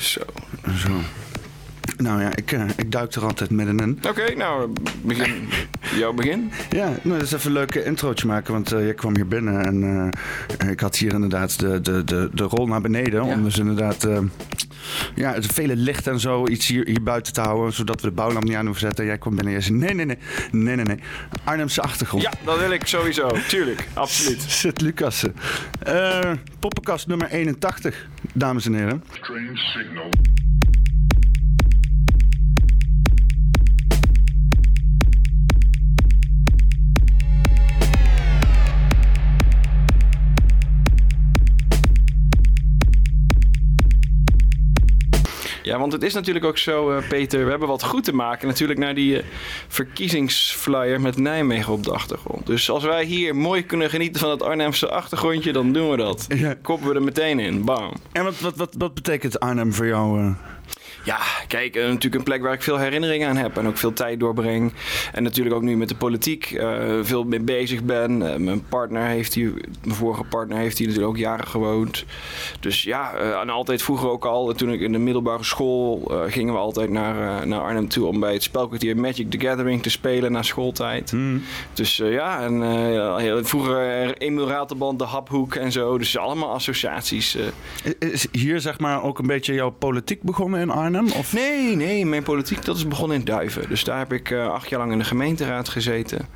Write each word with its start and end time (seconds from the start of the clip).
zo. 0.00 0.24
Zo. 0.82 1.25
Nou 1.96 2.20
ja, 2.20 2.36
ik, 2.36 2.52
eh, 2.52 2.64
ik 2.76 2.92
duik 2.92 3.12
er 3.12 3.24
altijd 3.24 3.50
middenin. 3.50 3.98
Oké, 4.08 4.34
nou, 4.34 4.72
begin. 5.02 5.48
Jouw 5.98 6.12
begin? 6.12 6.50
Ja, 6.70 6.86
nou, 7.02 7.18
dat 7.18 7.22
is 7.22 7.32
even 7.32 7.46
een 7.46 7.52
leuk 7.52 7.74
eh, 7.74 7.86
introotje 7.86 8.26
maken, 8.26 8.52
want 8.52 8.72
eh, 8.72 8.86
je 8.86 8.94
kwam 8.94 9.14
hier 9.14 9.28
binnen 9.28 9.64
en 9.64 10.10
eh, 10.58 10.70
ik 10.70 10.80
had 10.80 10.96
hier 10.96 11.12
inderdaad 11.12 11.58
de, 11.60 11.80
de, 11.80 12.04
de, 12.04 12.30
de 12.32 12.42
rol 12.42 12.66
naar 12.66 12.80
beneden. 12.80 13.24
Ja. 13.24 13.32
Om 13.32 13.42
dus 13.44 13.58
inderdaad 13.58 14.04
eh, 14.04 14.18
ja, 15.14 15.32
het 15.32 15.46
vele 15.46 15.76
licht 15.76 16.06
en 16.06 16.20
zo 16.20 16.46
iets 16.46 16.66
hier, 16.66 16.86
hier 16.86 17.02
buiten 17.02 17.32
te 17.32 17.40
houden, 17.40 17.72
zodat 17.72 18.00
we 18.00 18.08
de 18.08 18.14
bouwlamp 18.14 18.44
niet 18.44 18.54
aan 18.56 18.64
hoeven 18.64 18.86
zetten. 18.86 19.04
Jij 19.04 19.18
kwam 19.18 19.34
binnen 19.34 19.54
en 19.54 19.60
jij 19.60 19.68
zei, 19.68 19.78
nee, 19.78 19.94
nee, 19.94 20.06
nee, 20.06 20.16
nee, 20.50 20.76
nee, 20.76 20.84
nee. 20.84 20.98
Arnhemse 21.44 21.82
achtergrond. 21.82 22.22
Ja, 22.22 22.32
dat 22.44 22.58
wil 22.58 22.70
ik 22.70 22.86
sowieso. 22.86 23.28
Tuurlijk, 23.48 23.88
absoluut. 23.94 24.42
Zit 24.62 24.80
Lucassen. 24.80 25.34
Eh 25.82 26.32
poppenkast 26.58 27.06
nummer 27.06 27.28
81, 27.30 28.06
dames 28.32 28.66
en 28.66 28.74
heren. 28.74 29.04
Strange 29.12 29.56
signal. 29.56 30.10
Ja, 45.66 45.78
want 45.78 45.92
het 45.92 46.02
is 46.02 46.14
natuurlijk 46.14 46.44
ook 46.44 46.58
zo, 46.58 46.90
eh, 46.90 47.08
Peter. 47.08 47.44
We 47.44 47.50
hebben 47.50 47.68
wat 47.68 47.84
goed 47.84 48.04
te 48.04 48.14
maken 48.14 48.46
natuurlijk 48.48 48.78
naar 48.78 48.94
die 48.94 49.18
eh, 49.18 49.24
verkiezingsflyer 49.68 51.00
met 51.00 51.16
Nijmegen 51.16 51.72
op 51.72 51.82
de 51.84 51.90
achtergrond. 51.92 52.46
Dus 52.46 52.70
als 52.70 52.84
wij 52.84 53.04
hier 53.04 53.36
mooi 53.36 53.64
kunnen 53.64 53.90
genieten 53.90 54.20
van 54.20 54.30
het 54.30 54.42
Arnhemse 54.42 54.88
achtergrondje, 54.88 55.52
dan 55.52 55.72
doen 55.72 55.90
we 55.90 55.96
dat. 55.96 56.26
Koppen 56.62 56.88
we 56.88 56.94
er 56.94 57.02
meteen 57.02 57.38
in. 57.38 57.64
Bam. 57.64 57.92
En 58.12 58.24
wat, 58.24 58.40
wat, 58.40 58.56
wat, 58.56 58.74
wat 58.78 58.94
betekent 58.94 59.40
Arnhem 59.40 59.72
voor 59.72 59.86
jou? 59.86 60.20
eh? 60.20 60.30
Ja, 61.06 61.18
kijk, 61.48 61.76
eh, 61.76 61.82
natuurlijk 61.82 62.14
een 62.14 62.22
plek 62.22 62.42
waar 62.42 62.52
ik 62.52 62.62
veel 62.62 62.78
herinneringen 62.78 63.28
aan 63.28 63.36
heb 63.36 63.56
en 63.56 63.66
ook 63.66 63.76
veel 63.76 63.92
tijd 63.92 64.20
doorbreng. 64.20 64.72
En 65.12 65.22
natuurlijk 65.22 65.54
ook 65.54 65.62
nu 65.62 65.76
met 65.76 65.88
de 65.88 65.94
politiek 65.94 66.50
eh, 66.50 66.84
veel 67.02 67.24
mee 67.24 67.40
bezig 67.40 67.82
ben. 67.82 68.32
Eh, 68.32 68.38
mijn 68.38 68.64
partner 68.68 69.02
heeft 69.02 69.34
hier, 69.34 69.52
mijn 69.84 69.96
vorige 69.96 70.24
partner 70.24 70.58
heeft 70.58 70.78
hier 70.78 70.86
natuurlijk 70.86 71.14
ook 71.14 71.20
jaren 71.20 71.46
gewoond. 71.46 72.04
Dus 72.60 72.82
ja, 72.82 73.14
en 73.14 73.50
altijd 73.50 73.82
vroeger 73.82 74.08
ook 74.08 74.24
al, 74.24 74.52
toen 74.52 74.72
ik 74.72 74.80
in 74.80 74.92
de 74.92 74.98
middelbare 74.98 75.44
school 75.44 76.12
gingen 76.26 76.54
we 76.54 76.60
altijd 76.60 76.90
naar, 76.90 77.46
naar 77.46 77.60
Arnhem 77.60 77.88
toe 77.88 78.06
om 78.06 78.20
bij 78.20 78.32
het 78.32 78.42
spelkwartier 78.42 78.96
Magic 78.96 79.30
the 79.30 79.40
Gathering 79.40 79.82
te 79.82 79.90
spelen 79.90 80.32
na 80.32 80.42
schooltijd. 80.42 81.14
Dus 81.72 82.00
eh, 82.00 82.12
ja, 82.12 82.40
en 82.40 82.60
ja, 82.92 83.44
vroeger 83.44 84.12
Emil 84.16 84.48
Ratelband, 84.48 84.98
de 84.98 85.04
Haphoek 85.04 85.54
en 85.54 85.72
zo. 85.72 85.98
Dus 85.98 86.18
allemaal 86.18 86.50
associaties. 86.50 87.38
Is 87.98 88.26
hier 88.32 88.60
zeg 88.60 88.78
maar 88.78 89.02
ook 89.02 89.18
een 89.18 89.26
beetje 89.26 89.54
jouw 89.54 89.70
politiek 89.70 90.22
begonnen 90.22 90.60
in 90.60 90.70
Arnhem? 90.70 90.95
Of? 91.04 91.32
Nee, 91.32 91.76
nee, 91.76 92.06
mijn 92.06 92.22
politiek 92.22 92.64
dat 92.64 92.76
is 92.76 92.88
begonnen 92.88 93.16
in 93.18 93.24
Duiven. 93.24 93.68
Dus 93.68 93.84
daar 93.84 93.98
heb 93.98 94.12
ik 94.12 94.30
eh, 94.30 94.48
acht 94.48 94.68
jaar 94.68 94.78
lang 94.80 94.92
in 94.92 94.98
de 94.98 95.04
gemeenteraad 95.04 95.68
gezeten. 95.68 96.26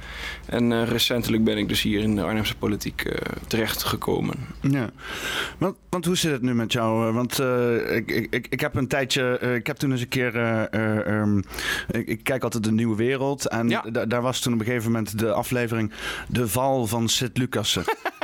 En 0.46 0.72
eh, 0.72 0.88
recentelijk 0.88 1.44
ben 1.44 1.58
ik 1.58 1.68
dus 1.68 1.82
hier 1.82 2.00
in 2.00 2.16
de 2.16 2.22
Arnhemse 2.22 2.56
politiek 2.56 3.02
eh 3.04 3.18
terechtgekomen. 3.46 4.34
Ja. 4.60 4.90
Want, 5.58 5.76
want 5.88 6.04
hoe 6.04 6.16
zit 6.16 6.32
het 6.32 6.42
nu 6.42 6.54
met 6.54 6.72
jou? 6.72 7.12
Want 7.12 7.38
ik, 7.90 8.10
ik, 8.30 8.46
ik, 8.50 8.60
heb 8.60 8.74
een 8.74 8.88
tijdje, 8.88 9.38
ik 9.56 9.66
heb 9.66 9.76
toen 9.76 9.90
eens 9.90 10.00
een 10.00 10.08
keer, 10.08 10.36
eh, 10.36 10.72
eh, 10.72 11.20
ehm, 11.20 11.38
ik, 11.90 12.06
ik 12.06 12.24
kijk 12.24 12.42
altijd 12.42 12.64
de 12.64 12.72
Nieuwe 12.72 12.96
Wereld. 12.96 13.48
En 13.48 13.68
Ja. 13.68 13.82
daar 14.06 14.22
was 14.22 14.40
toen 14.40 14.52
op 14.52 14.58
een 14.60 14.64
gegeven 14.66 14.92
moment 14.92 15.18
de 15.18 15.32
aflevering 15.32 15.92
De 16.28 16.48
Val 16.48 16.86
van 16.86 17.08
Sint 17.08 17.38
Lucassen. 17.38 17.84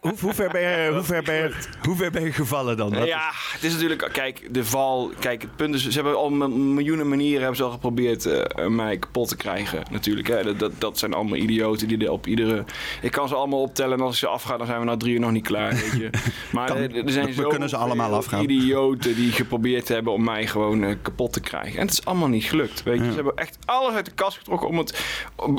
Hoe, 0.00 0.12
hoe, 0.20 0.34
ver 0.34 0.50
ben 0.50 0.60
je, 0.60 0.92
hoe, 0.92 1.02
ver 1.02 1.22
ben 1.22 1.34
je, 1.34 1.54
hoe 1.82 1.96
ver 1.96 2.10
ben 2.10 2.22
je 2.22 2.32
gevallen 2.32 2.76
dan? 2.76 3.06
Ja, 3.06 3.30
het 3.52 3.64
is 3.64 3.72
natuurlijk, 3.72 4.08
kijk, 4.12 4.48
de 4.50 4.64
val. 4.64 5.10
Kijk, 5.18 5.42
het 5.42 5.56
punt 5.56 5.74
is, 5.74 5.88
ze 5.88 5.94
hebben 5.94 6.16
al 6.16 6.30
miljoenen 6.30 7.08
manieren 7.08 7.38
hebben 7.38 7.56
ze 7.56 7.62
al 7.62 7.70
geprobeerd 7.70 8.26
eh, 8.26 8.66
mij 8.66 8.98
kapot 8.98 9.28
te 9.28 9.36
krijgen. 9.36 9.82
Natuurlijk, 9.90 10.28
hè. 10.28 10.42
Dat, 10.42 10.58
dat, 10.58 10.72
dat 10.78 10.98
zijn 10.98 11.14
allemaal 11.14 11.36
idioten 11.36 11.88
die 11.88 11.98
er 12.04 12.10
op 12.10 12.26
iedere. 12.26 12.64
Ik 13.02 13.10
kan 13.10 13.28
ze 13.28 13.34
allemaal 13.34 13.60
optellen 13.60 13.98
en 13.98 14.04
als 14.04 14.12
ik 14.12 14.18
ze 14.18 14.26
afga, 14.26 14.56
dan 14.56 14.66
zijn 14.66 14.78
we 14.78 14.84
na 14.84 14.96
drie 14.96 15.14
uur 15.14 15.20
nog 15.20 15.30
niet 15.30 15.46
klaar. 15.46 15.70
Weet 15.70 15.92
je. 15.98 16.10
Maar 16.52 16.66
Kan- 16.66 16.76
er, 16.76 17.04
er 17.04 17.10
zijn 17.10 17.26
we 17.26 17.32
zo 17.32 17.48
kunnen 17.48 17.68
ze 17.68 17.76
allemaal 17.76 18.14
afgaan. 18.14 18.42
idioten 18.42 19.14
die 19.14 19.32
geprobeerd 19.32 19.88
hebben 19.88 20.12
om 20.12 20.24
mij 20.24 20.46
gewoon 20.46 20.84
eh, 20.84 20.94
kapot 21.02 21.32
te 21.32 21.40
krijgen. 21.40 21.78
En 21.80 21.86
het 21.86 21.92
is 21.92 22.04
allemaal 22.04 22.28
niet 22.28 22.44
gelukt. 22.44 22.82
Weet 22.82 22.98
je. 22.98 23.04
Ze 23.04 23.14
hebben 23.14 23.36
echt 23.36 23.58
alles 23.64 23.94
uit 23.94 24.04
de 24.04 24.10
kast 24.14 24.38
getrokken 24.38 24.68
om 24.68 24.78
het 24.78 24.94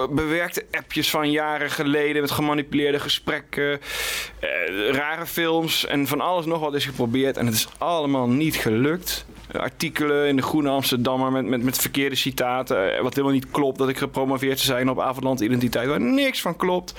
bewerkte 0.09 0.66
appjes 0.72 1.09
van 1.09 1.31
jaren 1.31 1.72
geleden 1.72 2.22
met 2.22 2.31
gemanipuleerde 2.31 3.00
gesprekken, 3.00 3.55
eh, 3.58 4.90
rare 4.92 5.26
films 5.26 5.86
en 5.86 6.08
van 6.08 6.22
alles 6.22 6.46
nog 6.46 6.60
wat 6.60 6.74
is 6.76 6.86
geprobeerd. 6.86 7.38
En 7.38 7.46
het 7.46 7.56
is 7.56 7.68
allemaal 7.78 8.28
niet 8.30 8.56
gelukt. 8.56 9.26
Eh, 9.52 9.62
Artikelen 9.62 10.28
in 10.28 10.36
de 10.36 10.42
Groene 10.42 10.70
Amsterdammer 10.70 11.32
met, 11.32 11.46
met, 11.46 11.64
met 11.64 11.78
verkeerde 11.78 12.16
citaten. 12.16 12.96
eh, 12.96 13.02
Wat 13.02 13.14
helemaal 13.14 13.36
niet 13.36 13.52
klopt. 13.52 13.78
Dat 13.78 13.90
ik 13.90 13.98
gepromoveerd 13.98 14.60
zou 14.60 14.78
zijn 14.78 14.90
op 14.90 15.00
Avondland 15.00 15.40
Identiteit. 15.40 15.88
Waar 15.88 16.02
niks 16.02 16.42
van 16.42 16.56
klopt. 16.56 16.94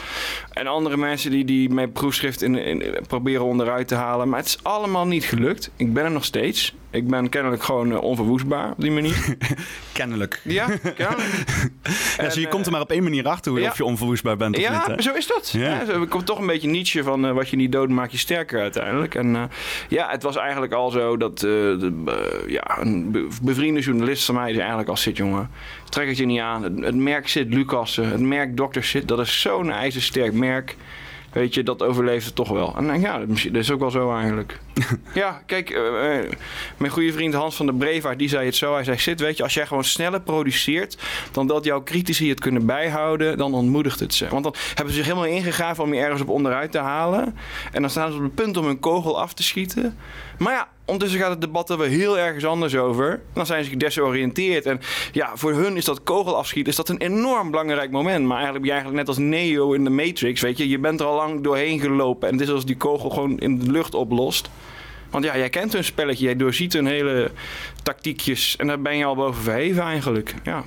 En 0.53 0.67
andere 0.67 0.97
mensen 0.97 1.31
die, 1.31 1.45
die 1.45 1.71
mijn 1.71 1.93
proefschrift 1.93 2.43
in, 2.43 2.55
in, 2.57 2.97
proberen 3.07 3.45
onderuit 3.45 3.89
te 3.89 3.95
halen. 3.95 4.29
Maar 4.29 4.39
het 4.39 4.49
is 4.49 4.59
allemaal 4.63 5.07
niet 5.07 5.25
gelukt. 5.25 5.71
Ik 5.77 5.93
ben 5.93 6.05
er 6.05 6.11
nog 6.11 6.25
steeds. 6.25 6.75
Ik 6.97 7.09
ben 7.09 7.29
kennelijk 7.29 7.63
gewoon 7.63 7.93
eh, 7.93 8.03
onverwoestbaar 8.03 8.71
op 8.71 8.81
die 8.81 8.91
manier. 8.91 9.37
Kennelijk. 9.93 10.41
ja, 10.45 10.67
kennelijk. 10.97 11.45
Ja, 12.17 12.31
zo 12.31 12.41
je 12.41 12.47
En, 12.47 12.53
komt 12.53 12.67
er 12.67 12.73
maar 12.73 12.81
op 12.81 12.91
één 12.91 13.03
manier 13.03 13.29
achter 13.29 13.53
hoe, 13.53 13.61
ja. 13.61 13.71
of 13.71 13.77
je 13.77 13.85
onverwoestbaar 13.85 14.37
bent 14.37 14.57
of 14.57 14.63
Ja, 14.63 14.71
niet. 14.87 14.97
hè? 14.97 15.03
zo 15.03 15.13
is 15.15 15.27
dat. 15.27 15.51
Ja. 15.51 15.61
Ja. 15.69 15.85
zo, 15.85 16.03
ik 16.03 16.09
kom 16.09 16.25
toch 16.25 16.39
een 16.39 16.47
beetje 16.47 16.69
Nietzsche 16.69 17.03
van 17.03 17.27
eh, 17.27 17.33
wat 17.33 17.49
je 17.49 17.57
niet 17.57 17.73
dood 17.73 17.89
maakt 17.89 18.13
je 18.13 18.19
sterker 18.19 18.61
uiteindelijk. 18.61 19.15
En 19.15 19.37
eh, 19.37 19.43
ja, 19.89 20.11
het 20.11 20.23
was 20.23 20.37
eigenlijk 20.37 20.73
al 20.73 20.91
zo 20.91 21.17
dat 21.17 21.33
eh, 21.33 21.41
de, 21.51 21.93
eh, 22.07 22.51
ja, 22.51 22.79
een 22.81 23.11
be- 23.11 23.27
bevriende 23.43 23.81
journalist 23.81 24.25
van 24.25 24.35
mij 24.35 24.47
zei 24.49 24.59
eigenlijk 24.59 24.89
al 24.89 24.97
zit 24.97 25.17
jongen, 25.17 25.51
trek 25.89 26.09
het 26.09 26.17
je 26.17 26.27
niet 26.27 26.41
aan. 26.41 26.63
Het, 26.63 26.85
het 26.85 26.95
merk 26.97 27.29
zit 27.29 27.55
Lucassen, 27.55 28.09
het 28.11 28.21
merk 28.21 28.57
Dr. 28.57 28.81
Zit, 28.83 29.09
dat 29.09 29.19
is 29.21 29.41
zo'n 29.41 29.71
ijzersterk 29.71 30.33
merk. 30.33 30.77
Weet 31.33 31.55
je, 31.55 31.63
dat 31.63 31.83
overleeft 31.83 32.27
het 32.27 32.35
toch 32.35 32.49
wel. 32.49 32.75
En 32.77 33.01
ja, 33.01 33.19
dat 33.19 33.55
is 33.55 33.71
ook 33.71 33.81
wel 33.81 33.91
zo 33.91 34.15
eigenlijk. 34.17 34.59
ja, 35.15 35.43
kijk, 35.47 35.71
eh, 35.71 36.19
eh, 36.19 36.33
mijn 36.77 36.93
goede 36.93 37.13
vriend 37.13 37.35
Hans 37.35 37.57
van 37.57 37.67
der 37.67 37.75
Brevaart, 37.75 38.19
die 38.19 38.29
zei 38.29 38.47
het 38.47 38.57
zo. 38.57 38.75
Hij 38.75 38.85
zei, 38.85 38.99
zit, 38.99 39.21
weet 39.21 39.37
je, 39.37 39.43
als 39.43 39.55
jij 39.55 39.67
gewoon 39.67 39.85
sneller 39.85 40.21
produceert 40.21 40.99
dan 41.33 41.47
dat 41.47 41.65
jouw 41.65 41.83
critici 41.83 42.29
het 42.29 42.41
kunnen 42.41 42.67
bijhouden, 42.67 43.39
dan 43.39 43.55
ontmoedigt 43.55 44.01
het 44.01 44.15
ze. 44.15 44.29
Want 44.29 44.45
dan 44.45 44.55
hebben 44.75 44.95
ze 44.95 44.99
zich 44.99 45.07
helemaal 45.07 45.29
ingegraven 45.29 45.85
om 45.85 45.95
je 45.95 46.01
ergens 46.01 46.21
op 46.21 46.29
onderuit 46.29 46.73
te 46.73 46.79
halen. 46.79 47.37
En 47.73 47.81
dan 47.81 47.91
staan 47.91 48.11
ze 48.11 48.17
op 48.17 48.23
het 48.23 48.35
punt 48.35 48.57
om 48.57 48.65
hun 48.65 48.81
kogel 48.81 49.21
af 49.21 49.35
te 49.35 49.43
schieten. 49.43 49.97
Maar 50.39 50.53
ja, 50.53 50.69
ondertussen 50.85 51.21
gaat 51.21 51.31
het 51.31 51.41
debat 51.41 51.71
er 51.71 51.79
weer 51.79 51.89
heel 51.89 52.19
ergens 52.19 52.45
anders 52.45 52.77
over. 52.77 53.21
Dan 53.33 53.47
zijn 53.47 53.65
ze 53.65 53.71
gedesoriënteerd. 53.71 54.67
En 54.67 54.81
ja, 55.13 55.31
voor 55.35 55.53
hun 55.53 55.77
is 55.77 55.85
dat 55.85 56.03
kogel 56.03 56.37
afschieten 56.37 56.71
is 56.71 56.77
dat 56.77 56.89
een 56.89 57.01
enorm 57.01 57.51
belangrijk 57.51 57.91
moment. 57.91 58.27
Maar 58.27 58.37
eigenlijk 58.37 58.65
ben 58.65 58.75
je 58.75 58.81
eigenlijk 58.81 59.07
net 59.07 59.17
als 59.17 59.27
Neo 59.27 59.73
in 59.73 59.85
de 59.85 59.91
Matrix, 59.91 60.41
weet 60.41 60.59
je. 60.59 60.69
Je 60.69 60.79
bent 60.79 61.01
er 61.01 61.07
al 61.07 61.17
lang 61.17 61.43
doorheen 61.43 61.81
gelopen. 61.81 62.29
En 62.29 62.35
het 62.35 62.43
is 62.43 62.55
als 62.55 62.65
die 62.65 62.77
kogel 62.77 63.11
gewoon 63.11 63.39
in 63.39 63.59
de 63.59 63.71
lucht 63.71 63.95
oplost. 63.95 64.51
Want 65.17 65.29
ja, 65.29 65.37
jij 65.37 65.49
kent 65.51 65.73
hun 65.73 65.85
spelletje, 65.85 66.25
jij 66.25 66.37
doorziet 66.37 66.73
hun 66.73 66.87
hele 66.87 67.31
tactiekjes. 67.83 68.57
En 68.57 68.67
daar 68.67 68.81
ben 68.81 68.97
je 68.97 69.05
al 69.05 69.15
boven 69.15 69.43
verheven 69.43 69.83
eigenlijk. 69.83 70.35
Ja. 70.45 70.65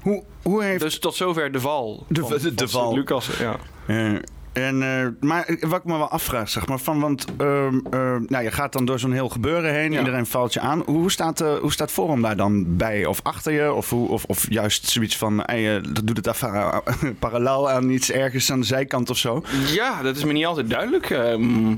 Hoe, 0.00 0.22
hoe 0.42 0.64
heeft... 0.64 0.80
Dus 0.80 0.98
tot 0.98 1.14
zover 1.14 1.52
de 1.52 1.60
val. 1.60 2.04
De- 2.08 2.20
van- 2.20 2.38
de- 2.38 2.54
de 2.54 2.68
van 2.68 2.82
val. 2.82 2.94
Lucas, 2.94 3.28
ja. 3.38 3.56
Eh, 3.86 4.12
en, 4.52 4.82
eh, 4.82 5.06
maar 5.28 5.56
wat 5.60 5.78
ik 5.78 5.84
me 5.84 5.96
wel 5.96 6.08
afvraag, 6.08 6.48
zeg 6.48 6.66
maar, 6.66 6.78
van, 6.78 7.00
want 7.00 7.24
ehm, 7.38 7.78
ehm, 7.90 8.22
nou, 8.26 8.44
je 8.44 8.50
gaat 8.50 8.72
dan 8.72 8.84
door 8.84 8.98
zo'n 8.98 9.12
heel 9.12 9.28
gebeuren 9.28 9.74
heen, 9.74 9.92
Ja. 9.92 9.98
iedereen 9.98 10.26
valt 10.26 10.52
je 10.52 10.60
aan. 10.60 10.82
Hoe 10.86 11.10
staat, 11.10 11.40
eh, 11.40 11.54
hoe 11.58 11.72
staat 11.72 11.90
Forum 11.90 12.22
daar 12.22 12.36
dan 12.36 12.76
bij? 12.76 13.04
Of 13.06 13.20
achter 13.22 13.52
je? 13.52 13.72
Of, 13.72 13.90
hoe, 13.90 14.08
of, 14.08 14.24
of 14.24 14.46
juist 14.50 14.88
zoiets 14.88 15.16
van, 15.16 15.42
hey, 15.44 15.76
eh, 15.76 15.82
dat 15.92 16.06
doet 16.06 16.26
het 16.26 16.38
parallel 17.18 17.70
aan 17.70 17.90
iets 17.90 18.10
ergens 18.10 18.52
aan 18.52 18.60
de 18.60 18.66
zijkant 18.66 19.10
of 19.10 19.16
zo? 19.16 19.42
Ja, 19.74 20.02
dat 20.02 20.16
is 20.16 20.24
me 20.24 20.32
niet 20.32 20.46
altijd 20.46 20.70
duidelijk. 20.70 21.10
Ehm, 21.10 21.74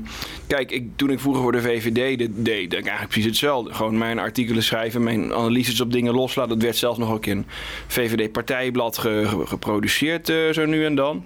kijk, 0.47 0.71
ik, 0.71 0.87
toen 0.95 1.09
ik 1.09 1.19
vroeger 1.19 1.41
voor 1.41 1.51
de 1.51 1.61
VVD 1.61 1.95
deed, 1.95 2.29
deed 2.35 2.63
ik 2.65 2.71
eigenlijk 2.73 3.07
precies 3.07 3.25
hetzelfde. 3.25 3.73
Gewoon 3.73 3.97
mijn 3.97 4.19
artikelen 4.19 4.63
schrijven, 4.63 5.03
mijn 5.03 5.33
analyses 5.33 5.81
op 5.81 5.91
dingen 5.91 6.13
loslaten. 6.13 6.51
Dat 6.53 6.61
werd 6.61 6.77
zelfs 6.77 6.99
nog 6.99 7.11
ook 7.11 7.25
in 7.25 7.45
VVD-partijblad 7.87 8.97
ge- 8.97 9.23
ge- 9.27 9.45
geproduceerd, 9.45 10.33
zo 10.51 10.65
nu 10.65 10.85
en 10.85 10.95
dan. 10.95 11.23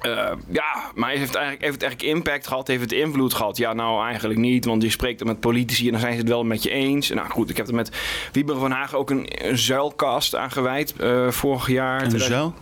Eh, 0.00 0.30
ja, 0.50 0.90
maar 0.94 1.10
heeft 1.10 1.26
het, 1.26 1.34
eigenlijk, 1.34 1.64
heeft 1.64 1.74
het 1.74 1.82
eigenlijk 1.82 2.16
impact 2.16 2.46
gehad? 2.46 2.66
Heeft 2.66 2.80
het 2.80 2.92
invloed 2.92 3.34
gehad? 3.34 3.56
Ja, 3.56 3.72
nou 3.72 4.04
eigenlijk 4.04 4.38
niet, 4.38 4.64
want 4.64 4.82
je 4.82 4.90
spreekt 4.90 5.20
er 5.20 5.26
met 5.26 5.40
politici 5.40 5.84
en 5.86 5.90
dan 5.92 6.00
zijn 6.00 6.12
ze 6.12 6.18
het 6.18 6.28
wel 6.28 6.44
met 6.44 6.62
je 6.62 6.70
eens. 6.70 7.08
Nou 7.08 7.28
goed, 7.28 7.50
ik 7.50 7.56
heb 7.56 7.68
er 7.68 7.74
met 7.74 7.90
Wieber 8.32 8.58
van 8.58 8.70
Hagen 8.70 8.98
ook 8.98 9.10
een, 9.10 9.26
een 9.48 9.58
zuilcast 9.58 10.36
aan 10.36 10.50
gewijd 10.50 10.96
eh, 10.96 11.28
vorig 11.28 11.68
jaar. 11.68 12.02
Een 12.02 12.20
zuil? 12.20 12.54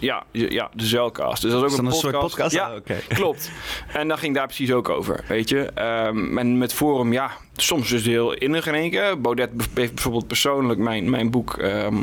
Ja, 0.00 0.24
ja, 0.32 0.70
de 0.72 0.86
zuilcast. 0.86 1.42
Dus 1.42 1.50
dat 1.52 1.60
is 1.60 1.66
ook 1.66 1.70
Is 1.70 1.76
dat 1.76 1.84
een, 1.84 1.92
een 1.92 1.98
soort 1.98 2.18
podcast? 2.18 2.52
Ja, 2.52 2.66
Ah, 2.68 2.76
oké. 2.76 2.96
klopt. 3.14 3.50
En 3.92 4.08
dat 4.08 4.18
ging 4.18 4.34
daar 4.34 4.46
precies 4.46 4.72
ook 4.72 4.88
over, 4.88 5.24
weet 5.28 5.48
je. 5.48 5.70
Ehm, 5.74 6.38
en 6.38 6.58
met 6.58 6.74
Forum, 6.74 7.12
ja, 7.12 7.30
soms 7.56 7.92
is 7.92 8.00
het 8.00 8.10
heel 8.10 8.32
innig 8.32 8.66
in 8.66 8.74
één 8.74 8.90
keer. 8.90 9.20
Baudet 9.20 9.50
heeft 9.74 9.94
bijvoorbeeld 9.94 10.26
persoonlijk 10.26 10.78
mijn, 10.80 11.10
mijn 11.10 11.30
boek 11.30 11.56
ehm 11.58 11.96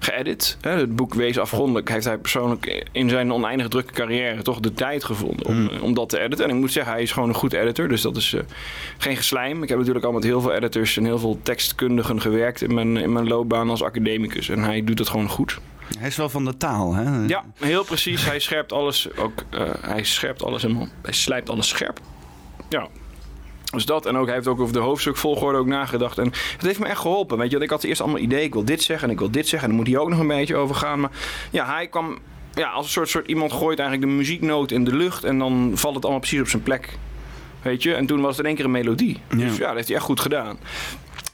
geëdit. 0.00 0.56
Het 0.60 0.96
boek 0.96 1.14
Wees 1.14 1.38
afgrondelijk 1.38 1.88
heeft 1.88 2.04
hij 2.04 2.18
persoonlijk 2.18 2.86
in 2.92 3.08
zijn 3.08 3.32
oneindige 3.32 3.68
druk 3.68 3.83
carrière 3.92 4.42
toch 4.42 4.60
de 4.60 4.72
tijd 4.72 5.04
gevonden 5.04 5.46
om, 5.46 5.68
eh, 5.68 5.82
om 5.82 5.94
dat 5.94 6.08
te 6.08 6.20
editen. 6.20 6.44
En 6.44 6.54
ik 6.54 6.60
moet 6.60 6.72
zeggen, 6.72 6.92
hij 6.92 7.02
is 7.02 7.12
gewoon 7.12 7.28
een 7.28 7.34
goed 7.34 7.52
editor. 7.52 7.88
Dus 7.88 8.02
dat 8.02 8.16
is 8.16 8.32
eh, 8.32 8.40
geen 8.98 9.16
geslijm. 9.16 9.62
Ik 9.62 9.68
heb 9.68 9.78
natuurlijk 9.78 10.04
al 10.04 10.12
met 10.12 10.24
heel 10.24 10.40
veel 10.40 10.52
editors 10.52 10.96
en 10.96 11.04
heel 11.04 11.18
veel 11.18 11.38
tekstkundigen 11.42 12.20
gewerkt 12.20 12.62
in 12.62 12.74
mijn, 12.74 12.96
in 12.96 13.12
mijn 13.12 13.28
loopbaan 13.28 13.70
als 13.70 13.82
academicus. 13.82 14.48
En 14.48 14.62
hij 14.62 14.84
doet 14.84 14.98
het 14.98 15.08
gewoon 15.08 15.28
goed. 15.28 15.58
Hij 15.98 16.08
is 16.08 16.16
wel 16.16 16.28
van 16.28 16.44
de 16.44 16.56
taal, 16.56 16.94
hè? 16.94 17.26
Ja, 17.26 17.44
heel 17.58 17.84
precies. 17.84 18.24
Hij 18.24 18.38
scherpt 18.38 18.72
alles 18.72 19.08
ook. 19.16 19.32
eh, 19.50 19.60
hij 19.80 20.04
scherpt 20.04 20.42
alles 20.44 20.62
helemaal. 20.62 20.88
Hij 21.02 21.12
slijpt 21.12 21.50
alles 21.50 21.68
scherp. 21.68 22.00
Ja. 22.68 22.88
Dus 23.72 23.86
dat. 23.86 24.06
En 24.06 24.16
ook, 24.16 24.26
hij 24.26 24.34
heeft 24.34 24.46
ook 24.46 24.60
over 24.60 24.72
de 24.72 24.78
hoofdstukvolgorde 24.78 25.58
ook 25.58 25.66
nagedacht. 25.66 26.18
En 26.18 26.24
het 26.26 26.62
heeft 26.62 26.78
me 26.78 26.86
echt 26.86 27.00
geholpen. 27.00 27.36
Weet 27.38 27.46
je, 27.46 27.52
want 27.52 27.64
ik 27.64 27.70
had 27.70 27.82
eerst 27.84 28.00
allemaal 28.00 28.20
ideeën. 28.20 28.42
Ik 28.42 28.52
wil 28.52 28.64
dit 28.64 28.82
zeggen 28.82 29.06
en 29.08 29.12
ik 29.14 29.20
wil 29.20 29.30
dit 29.30 29.48
zeggen. 29.48 29.68
En 29.70 29.74
dan 29.76 29.84
moet 29.84 29.94
hij 29.94 30.02
ook 30.02 30.08
nog 30.10 30.18
een 30.18 30.26
beetje 30.26 30.56
over 30.56 30.74
gaan. 30.74 31.00
Maar 31.00 31.10
ja, 31.50 31.66
hij 31.66 31.86
kwam 31.86 32.18
ja, 32.54 32.68
als 32.68 32.86
een 32.86 32.92
soort, 32.92 33.08
soort 33.08 33.26
iemand 33.28 33.52
gooit 33.52 33.78
eigenlijk 33.78 34.10
de 34.10 34.16
muzieknoot 34.16 34.70
in 34.70 34.84
de 34.84 34.96
lucht. 34.96 35.24
En 35.24 35.38
dan 35.38 35.72
valt 35.74 35.94
het 35.94 36.02
allemaal 36.02 36.20
precies 36.20 36.40
op 36.40 36.48
zijn 36.48 36.62
plek. 36.62 36.98
Weet 37.62 37.82
je? 37.82 37.94
En 37.94 38.06
toen 38.06 38.20
was 38.20 38.30
het 38.30 38.38
in 38.38 38.46
één 38.46 38.54
keer 38.54 38.64
een 38.64 38.70
melodie. 38.70 39.20
Ja. 39.28 39.36
Dus 39.36 39.56
ja, 39.56 39.66
dat 39.66 39.74
heeft 39.74 39.88
hij 39.88 39.96
echt 39.96 40.06
goed 40.06 40.20
gedaan. 40.20 40.58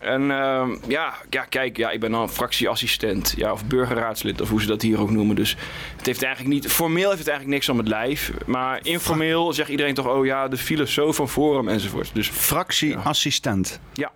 En 0.00 0.30
ehm, 0.30 0.76
ja, 0.88 1.14
ja, 1.30 1.44
kijk, 1.44 1.76
ja, 1.76 1.90
ik 1.90 2.00
ben 2.00 2.10
dan 2.10 2.30
fractieassistent 2.30 3.34
ja, 3.36 3.52
of 3.52 3.64
burgerraadslid, 3.64 4.40
of 4.40 4.48
hoe 4.48 4.60
ze 4.60 4.66
dat 4.66 4.82
hier 4.82 5.00
ook 5.00 5.10
noemen. 5.10 5.36
Dus 5.36 5.56
het 5.96 6.06
heeft 6.06 6.22
eigenlijk 6.22 6.54
niet, 6.54 6.66
formeel 6.66 7.08
heeft 7.08 7.18
het 7.18 7.28
eigenlijk 7.28 7.58
niks 7.58 7.68
om 7.68 7.78
het 7.78 7.88
lijf. 7.88 8.32
Maar 8.46 8.80
informeel 8.82 9.52
zegt 9.52 9.68
iedereen 9.68 9.94
toch, 9.94 10.06
oh 10.06 10.24
ja, 10.24 10.48
de 10.48 10.56
filosoof 10.56 11.16
van 11.16 11.28
Forum 11.28 11.68
enzovoort. 11.68 12.10
Dus 12.14 12.28
Fractieassistent. 12.28 13.80
ja, 13.92 14.02
Ja, 14.04 14.12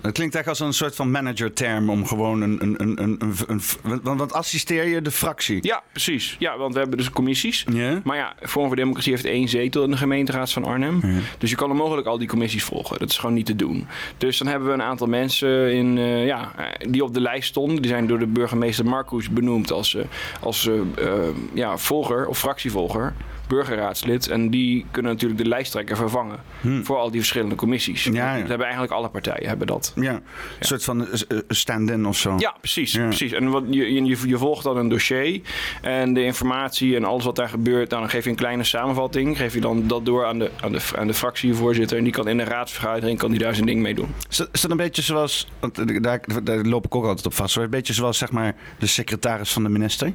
dat 0.00 0.12
klinkt 0.12 0.34
echt 0.34 0.48
als 0.48 0.60
een 0.60 0.72
soort 0.72 0.94
van 0.96 1.10
manager-term 1.10 1.90
om 1.90 2.06
gewoon 2.06 2.40
een. 2.40 2.58
een, 2.62 2.74
een, 2.78 3.02
een, 3.02 3.18
een, 3.46 3.60
een- 3.82 4.16
want, 4.16 4.32
assisteer 4.32 4.86
je 4.88 5.02
de 5.02 5.10
fractie? 5.10 5.58
ja, 5.62 5.82
precies. 5.92 6.36
Ja, 6.38 6.56
want 6.58 6.72
we 6.74 6.80
hebben 6.80 6.98
dus 6.98 7.10
commissies. 7.10 7.64
Ja. 7.72 8.00
Maar 8.04 8.16
ja, 8.16 8.34
Forum 8.42 8.66
voor 8.66 8.76
Democratie 8.76 9.12
heeft 9.12 9.24
één 9.24 9.48
zetel 9.48 9.84
in 9.84 9.90
de 9.90 9.96
gemeenteraad 9.96 10.52
van 10.52 10.64
Arnhem. 10.64 11.00
Dus 11.38 11.50
je 11.50 11.56
kan 11.56 11.70
onmogelijk 11.70 12.06
al 12.06 12.18
die 12.18 12.28
commissies 12.28 12.64
volgen. 12.64 12.98
Dat 12.98 13.10
is 13.10 13.18
gewoon 13.18 13.34
niet 13.34 13.46
te 13.46 13.56
doen. 13.56 13.86
Dus 14.18 14.38
dan 14.38 14.46
hebben 14.46 14.68
we 14.68 14.74
een 14.74 14.82
aantal 14.82 15.06
mensen 15.06 15.72
in, 15.72 15.98
eh, 15.98 16.26
ja, 16.26 16.52
die 16.88 17.04
op 17.04 17.14
de 17.14 17.20
lijst 17.20 17.48
stonden. 17.48 17.82
Die 17.82 17.90
zijn 17.90 18.06
door 18.06 18.18
de 18.18 18.26
burgemeester 18.26 18.84
Marcus 18.84 19.28
benoemd 19.30 19.72
als, 19.72 19.94
eh, 19.94 20.04
als 20.40 20.68
eh, 20.68 21.12
ja, 21.52 21.76
volger 21.76 22.26
of 22.26 22.38
fractievolger. 22.38 23.12
Burgerraadslid. 23.50 24.28
En 24.28 24.50
die 24.50 24.86
kunnen 24.90 25.12
natuurlijk 25.12 25.40
de 25.40 25.48
lijsttrekker 25.48 25.96
vervangen. 25.96 26.38
Voor 26.82 26.96
al 26.96 27.10
die 27.10 27.20
verschillende 27.20 27.54
commissies. 27.54 28.04
Ja, 28.04 28.12
ja. 28.12 28.38
Dat 28.38 28.48
hebben 28.48 28.66
eigenlijk 28.66 28.92
alle 28.92 29.08
partijen 29.08 29.48
hebben 29.48 29.66
dat. 29.66 29.92
Ja, 29.94 30.12
een 30.12 30.66
soort 30.66 30.84
van 30.84 31.06
eh, 31.06 31.20
eh, 31.28 31.38
stand-in 31.48 32.06
of 32.06 32.16
zo. 32.16 32.34
Ja, 32.38 32.56
precies. 32.60 32.92
Precies. 32.92 33.32
En 33.32 33.50
wat, 33.50 33.64
je, 33.70 33.92
je, 33.92 34.28
je 34.28 34.38
volgt 34.38 34.64
dan 34.64 34.76
een 34.76 34.88
dossier 34.88 35.40
en 35.82 36.14
de 36.14 36.24
informatie 36.24 36.96
en 36.96 37.04
alles 37.04 37.24
wat 37.24 37.36
daar 37.36 37.48
gebeurt, 37.48 37.90
dan 37.90 38.10
geef 38.10 38.24
je 38.24 38.30
een 38.30 38.36
kleine 38.36 38.64
samenvatting. 38.64 39.36
Geef 39.36 39.54
je 39.54 39.60
dan 39.60 39.86
dat 39.86 40.04
door 40.04 40.26
aan 40.26 40.38
de, 40.38 40.50
aan 40.60 40.72
de, 40.72 40.80
aan 40.96 41.06
de 41.06 41.14
fractievoorzitter 41.14 41.98
en 41.98 42.04
die 42.04 42.12
kan 42.12 42.28
in 42.28 42.36
de 42.36 42.44
raadsvergadering 42.44 43.18
kan 43.18 43.30
die 43.30 43.38
daar 43.38 43.54
zijn 43.54 43.66
ding 43.66 43.82
mee 43.82 43.94
doen. 43.94 44.14
Is 44.28 44.36
dat, 44.36 44.48
is 44.52 44.60
dat 44.60 44.70
een 44.70 44.76
beetje 44.76 45.02
zoals, 45.02 45.48
want 45.60 45.78
eh, 45.78 46.02
daar, 46.02 46.20
daar 46.42 46.64
loop 46.64 46.84
ik 46.84 46.94
ook 46.94 47.04
altijd 47.04 47.26
op 47.26 47.34
vast, 47.34 47.56
een 47.56 47.70
beetje 47.70 47.92
zoals 47.92 48.18
zeg 48.18 48.30
maar 48.30 48.54
de 48.78 48.86
secretaris 48.86 49.52
van 49.52 49.62
de 49.62 49.68
minister? 49.68 50.12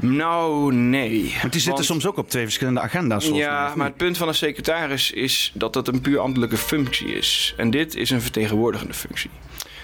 Nou, 0.00 0.74
nee. 0.74 1.36
Want 1.40 1.52
die 1.52 1.62
zitten 1.62 1.84
soms 1.84 2.06
ook 2.06 2.16
op 2.16 2.28
twee 2.30 2.42
verschillende 2.44 2.80
agenda's. 2.80 3.30
mij, 3.30 3.38
Ja, 3.38 3.72
maar 3.76 3.86
het 3.86 3.96
punt 3.96 4.16
van 4.16 4.28
een 4.28 4.34
secretaris 4.34 5.10
is 5.10 5.52
dat 5.54 5.74
het 5.74 5.88
een 5.88 6.00
puur 6.00 6.18
ambtelijke 6.18 6.56
functie 6.56 7.08
is. 7.14 7.54
En 7.56 7.70
dit 7.70 7.94
is 7.94 8.10
een 8.10 8.20
vertegenwoordigende 8.20 8.94
functie. 8.94 9.30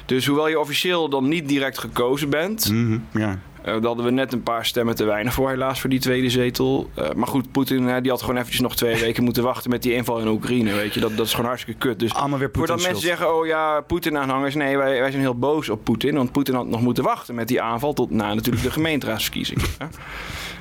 Dus 0.06 0.26
hoewel 0.26 0.48
je 0.48 0.60
officieel 0.60 1.08
dan 1.08 1.28
niet 1.28 1.48
direct 1.48 1.78
gekozen 1.78 2.30
bent, 2.30 2.70
Mhm, 2.72 2.98
ja. 3.12 3.38
Eh, 3.66 3.72
daar 3.72 3.82
hadden 3.82 4.04
we 4.04 4.10
net 4.10 4.32
een 4.32 4.42
paar 4.42 4.66
stemmen 4.66 4.94
te 4.94 5.04
weinig 5.04 5.32
voor, 5.32 5.48
helaas, 5.48 5.80
voor 5.80 5.90
die 5.90 5.98
tweede 6.00 6.30
zetel. 6.30 6.90
Eh, 6.94 7.10
maar 7.12 7.28
goed, 7.28 7.50
Poetin 7.52 8.00
die 8.02 8.10
had 8.10 8.20
gewoon 8.20 8.36
eventjes 8.36 8.60
nog 8.60 8.76
twee 8.76 8.96
weken 9.06 9.24
moeten 9.24 9.42
wachten 9.42 9.70
met 9.70 9.82
die 9.82 9.94
inval 9.94 10.18
in 10.18 10.28
Oekraïne. 10.28 10.72
Weet 10.72 10.94
je, 10.94 11.00
dat, 11.00 11.16
dat 11.16 11.26
is 11.26 11.30
gewoon 11.30 11.46
hartstikke 11.46 11.80
kut. 11.80 11.98
Dus 11.98 12.14
Allemaal 12.14 12.38
weer 12.38 12.50
voordat 12.52 12.82
mensen 12.82 13.02
zeggen, 13.02 13.34
oh 13.34 13.46
ja, 13.46 13.80
Poetin-aanhangers, 13.80 14.54
nee, 14.54 14.76
wij, 14.76 15.00
wij 15.00 15.10
zijn 15.10 15.22
heel 15.22 15.38
boos 15.38 15.68
op 15.68 15.84
Poetin. 15.84 16.14
Want 16.14 16.32
Poetin 16.32 16.54
had 16.54 16.66
nog 16.66 16.80
moeten 16.80 17.04
wachten 17.04 17.34
met 17.34 17.48
die 17.48 17.60
aanval 17.62 17.92
tot 17.92 18.10
na 18.10 18.34
natuurlijk 18.34 18.64
de 18.64 18.70
gemeenteraadsverkiezingen. 18.70 19.64
hè. 19.78 19.86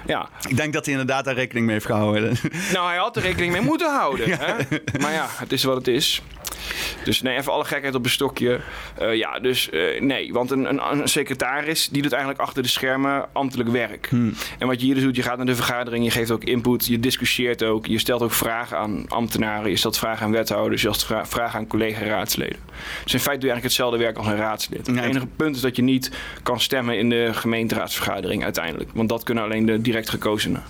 Ja, 0.08 0.30
Ik 0.48 0.58
denk 0.58 0.74
dat 0.74 0.86
hij 0.86 0.94
inderdaad 0.94 1.26
daar 1.26 1.34
rekening 1.36 1.66
mee 1.66 1.74
heeft 1.76 1.86
gehouden. 1.86 2.38
nou, 2.74 2.88
hij 2.88 2.98
had 2.98 3.16
er 3.16 3.22
rekening 3.22 3.52
mee 3.52 3.62
moeten 3.62 3.92
houden. 3.92 4.30
Hè? 4.40 4.54
Maar 5.00 5.12
ja, 5.14 5.26
het 5.30 5.52
is 5.52 5.64
wat 5.64 5.76
het 5.76 5.88
is. 5.88 6.22
Dus 7.04 7.22
nee, 7.22 7.38
even 7.38 7.52
alle 7.52 7.66
gekheid 7.66 7.96
op 7.96 8.04
een 8.04 8.10
stokje. 8.10 8.60
Eh, 8.98 9.16
ja, 9.16 9.40
dus 9.40 9.70
eh, 9.70 10.02
nee, 10.02 10.34
want 10.34 10.52
een, 10.52 10.70
een, 10.70 10.92
een 10.92 11.08
secretaris 11.08 11.90
die 11.90 12.02
doet 12.02 12.12
eigenlijk 12.12 12.42
achter 12.42 12.64
de 12.64 12.70
schermen 12.70 13.26
ambtelijk 13.34 13.70
werk. 13.70 14.08
En 14.60 14.68
wat 14.68 14.80
je 14.80 14.86
hier 14.86 14.96
dus 14.96 15.04
doet, 15.04 15.16
je 15.16 15.22
gaat 15.22 15.38
naar 15.38 15.46
de 15.46 15.56
vergadering, 15.56 16.04
je 16.06 16.12
geeft 16.12 16.32
ook 16.32 16.44
input, 16.44 16.86
je 16.86 17.00
discussieert 17.00 17.64
ook, 17.64 17.86
je 17.86 18.00
stelt 18.00 18.22
ook 18.22 18.32
vragen 18.32 18.78
aan 18.78 19.06
ambtenaren, 19.08 19.70
je 19.70 19.76
stelt 19.78 19.98
vragen 19.98 20.26
aan 20.26 20.32
wethouders, 20.32 20.82
je 20.82 20.94
stelt 20.94 21.06
vra- 21.06 21.26
vragen 21.26 21.60
aan 21.60 21.68
collega-raadsleden. 21.68 22.60
Dus 23.04 23.14
in 23.14 23.20
feite 23.20 23.40
doe 23.40 23.50
je 23.50 23.54
eigenlijk 23.54 23.64
hetzelfde 23.64 23.98
werk 23.98 24.18
als 24.18 24.28
een 24.28 24.36
raadslid. 24.36 24.88
Het 24.88 24.98
enige 24.98 25.28
punt 25.36 25.56
is 25.56 25.62
dat 25.62 25.76
je 25.76 25.82
niet 25.82 26.12
kan 26.44 26.60
stemmen 26.60 26.98
in 26.98 27.10
de 27.10 27.30
gemeenteraadsvergadering 27.34 28.44
uiteindelijk. 28.44 28.90
Want 28.94 29.10
dat 29.10 29.24
kunnen 29.24 29.44
alleen 29.44 29.66
de 29.66 29.82
direct 29.82 30.10
gekozenen. 30.10 30.64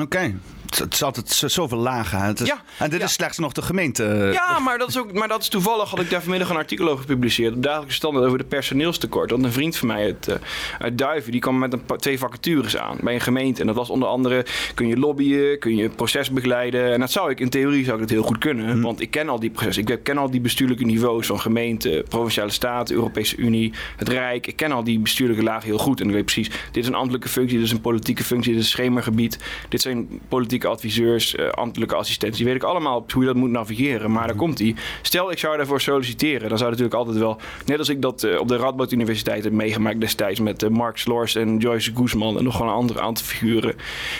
Oké. 0.00 0.34
Het, 0.72 0.80
het 0.80 0.94
is 0.94 1.02
altijd 1.02 1.28
zo- 1.28 1.48
zoveel 1.48 1.78
lagen. 1.78 2.20
Het 2.20 2.40
is, 2.40 2.46
Ja, 2.48 2.62
en 2.78 2.90
dit 2.90 2.98
ja. 2.98 3.04
is 3.04 3.12
slechts 3.12 3.38
nog 3.38 3.52
de 3.52 3.62
gemeente. 3.62 4.30
Ja, 4.32 4.58
maar 4.58 4.78
dat, 4.78 4.88
is 4.88 4.98
ook, 4.98 5.12
maar 5.12 5.28
dat 5.28 5.40
is 5.40 5.48
toevallig. 5.48 5.90
Had 5.90 6.00
ik 6.00 6.10
daar 6.10 6.20
vanmiddag 6.20 6.50
een 6.50 6.56
artikel 6.56 6.88
over 6.88 7.00
gepubliceerd. 7.04 7.54
Op 7.54 7.62
dagelijkse 7.62 7.96
standaard 7.96 8.26
over 8.26 8.38
de 8.38 8.44
personeelstekort. 8.44 9.30
Want 9.30 9.44
een 9.44 9.52
vriend 9.52 9.76
van 9.76 9.88
mij 9.88 10.04
uit, 10.04 10.28
eh, 10.28 10.34
uit 10.78 10.98
Duiven. 10.98 11.32
die 11.32 11.40
kwam 11.40 11.58
met 11.58 11.72
een, 11.72 11.82
twee 11.96 12.18
vacatures 12.18 12.76
aan 12.76 12.96
bij 13.00 13.14
een 13.14 13.20
gemeente. 13.20 13.60
En 13.60 13.66
dat 13.66 13.76
was 13.76 13.90
onder 13.90 14.08
andere. 14.08 14.46
kun 14.74 14.86
je 14.88 14.96
lobbyen, 14.98 15.58
kun 15.58 15.76
je 15.76 15.88
proces 15.88 16.30
begeleiden. 16.30 16.92
En 16.92 17.00
dat 17.00 17.10
zou 17.10 17.30
ik 17.30 17.40
in 17.40 17.48
theorie 17.50 17.84
zou 17.84 17.94
ik 17.96 18.02
dat 18.02 18.10
heel 18.10 18.22
goed 18.22 18.38
kunnen. 18.38 18.80
Want 18.82 19.00
ik 19.00 19.10
ken 19.10 19.28
al 19.28 19.40
die 19.40 19.50
processen. 19.50 19.86
Ik 19.86 20.02
ken 20.02 20.18
al 20.18 20.30
die 20.30 20.40
bestuurlijke 20.40 20.84
niveaus 20.84 21.26
van 21.26 21.40
gemeente, 21.40 22.04
provinciale 22.08 22.50
staten, 22.50 22.94
Europese 22.94 23.36
Unie, 23.36 23.72
het 23.96 24.08
Rijk. 24.08 24.46
Ik 24.46 24.56
ken 24.56 24.72
al 24.72 24.84
die 24.84 24.98
bestuurlijke 24.98 25.42
lagen 25.42 25.64
heel 25.68 25.78
goed. 25.78 26.00
En 26.00 26.06
ik 26.08 26.12
weet 26.14 26.24
precies. 26.24 26.48
Dit 26.48 26.82
is 26.82 26.86
een 26.86 26.94
ambtelijke 26.94 27.28
functie, 27.28 27.56
dit 27.56 27.66
is 27.66 27.72
een 27.72 27.80
politieke 27.80 28.24
functie, 28.24 28.52
dit 28.52 28.60
is 28.60 28.66
een 28.66 28.72
schemergebied. 28.72 29.38
Dit 29.68 29.80
zijn 29.80 30.20
politieke 30.28 30.61
adviseurs, 30.68 31.34
eh, 31.34 31.48
ambtelijke 31.48 31.94
assistentie. 31.94 32.44
Weet 32.44 32.54
ik 32.54 32.62
allemaal 32.62 33.04
hoe 33.12 33.20
je 33.22 33.28
dat 33.28 33.36
moet 33.36 33.50
navigeren. 33.50 34.12
Maar 34.12 34.26
daar 34.26 34.36
komt 34.36 34.58
hij. 34.58 34.74
Stel, 35.02 35.30
ik 35.30 35.38
zou 35.38 35.56
daarvoor 35.56 35.80
solliciteren. 35.80 36.48
Dan 36.48 36.58
zou 36.58 36.70
natuurlijk 36.70 36.96
altijd 36.96 37.16
wel, 37.18 37.40
net 37.66 37.78
als 37.78 37.88
ik 37.88 38.02
dat 38.02 38.22
eh, 38.22 38.38
op 38.40 38.48
de 38.48 38.56
Radboud 38.56 38.92
Universiteit 38.92 39.44
heb 39.44 39.52
meegemaakt 39.52 40.00
destijds 40.00 40.40
met 40.40 40.62
eh, 40.62 40.70
Mark 40.70 40.96
Slors 40.98 41.34
en 41.34 41.56
Joyce 41.58 41.92
Guzman 41.94 42.38
en 42.38 42.44
nog 42.44 42.56
gewoon 42.56 42.68
een 42.68 42.76
andere 42.78 43.00
aantal 43.00 43.24
figuren. 43.24 43.74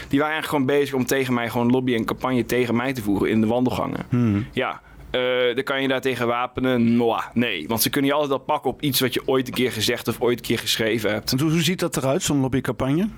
Die 0.08 0.18
waren 0.18 0.34
eigenlijk 0.34 0.46
gewoon 0.46 0.66
bezig 0.66 0.94
om 0.94 1.06
tegen 1.06 1.34
mij 1.34 1.50
gewoon 1.50 1.70
lobby 1.70 1.94
en 1.94 2.04
campagne 2.04 2.44
tegen 2.44 2.76
mij 2.76 2.92
te 2.92 3.02
voeren 3.02 3.30
in 3.30 3.40
de 3.40 3.46
wandelgangen. 3.46 4.06
Ja. 4.52 4.80
eh, 5.10 5.20
dan 5.54 5.64
kan 5.64 5.82
je 5.82 5.88
daar 5.88 6.00
tegen 6.00 6.26
wapenen? 6.26 6.96
Noah, 6.96 7.22
nee. 7.34 7.68
Want 7.68 7.82
ze 7.82 7.90
kunnen 7.90 8.10
je 8.10 8.16
altijd 8.16 8.32
al 8.38 8.44
pakken 8.44 8.70
op 8.70 8.82
iets 8.82 9.00
wat 9.00 9.14
je 9.14 9.22
ooit 9.26 9.48
een 9.48 9.54
keer 9.54 9.72
gezegd 9.72 10.08
of 10.08 10.20
ooit 10.20 10.38
een 10.38 10.44
keer 10.44 10.58
geschreven 10.58 11.12
hebt. 11.12 11.40
Hoe 11.40 11.62
ziet 11.62 11.80
dat 11.80 11.96
eruit, 11.96 12.22
zo'n 12.22 12.40
lobbycampagne? 12.40 13.08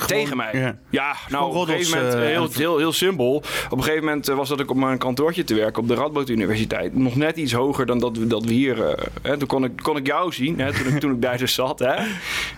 Gewoon- 0.00 0.22
Tegen 0.22 0.36
mij? 0.36 0.50
Ja. 0.52 0.78
Ja, 0.90 1.14
nou 1.28 1.44
op 1.44 1.54
een 1.54 1.66
gegeven 1.74 1.98
moment, 1.98 2.14
eh, 2.14 2.20
heel, 2.20 2.48
heel, 2.52 2.78
heel 2.78 2.92
simpel. 2.92 3.34
Op 3.34 3.76
een 3.78 3.82
gegeven 3.82 4.04
moment 4.04 4.28
eh, 4.28 4.36
was 4.36 4.48
dat 4.48 4.60
ik 4.60 4.70
op 4.70 4.76
mijn 4.76 4.98
kantoortje 4.98 5.44
te 5.44 5.54
werken 5.54 5.82
op 5.82 5.88
de 5.88 5.94
Radboud 5.94 6.28
Universiteit. 6.28 6.94
Nog 6.96 7.16
net 7.16 7.36
iets 7.36 7.52
hoger 7.52 7.86
dan 7.86 7.98
dat 7.98 8.16
we, 8.16 8.26
dat 8.26 8.44
we 8.44 8.52
hier... 8.52 8.84
eh, 8.86 9.04
hè, 9.22 9.36
toen 9.38 9.48
kon 9.48 9.64
ik, 9.64 9.72
kon 9.82 9.96
ik 9.96 10.06
jou 10.06 10.32
zien, 10.32 10.58
hè, 10.60 10.72
toen, 10.72 10.86
ik, 10.94 11.00
toen 11.00 11.12
ik 11.12 11.22
daar 11.22 11.38
dus 11.38 11.54
zat. 11.54 11.78
Hè, 11.78 11.94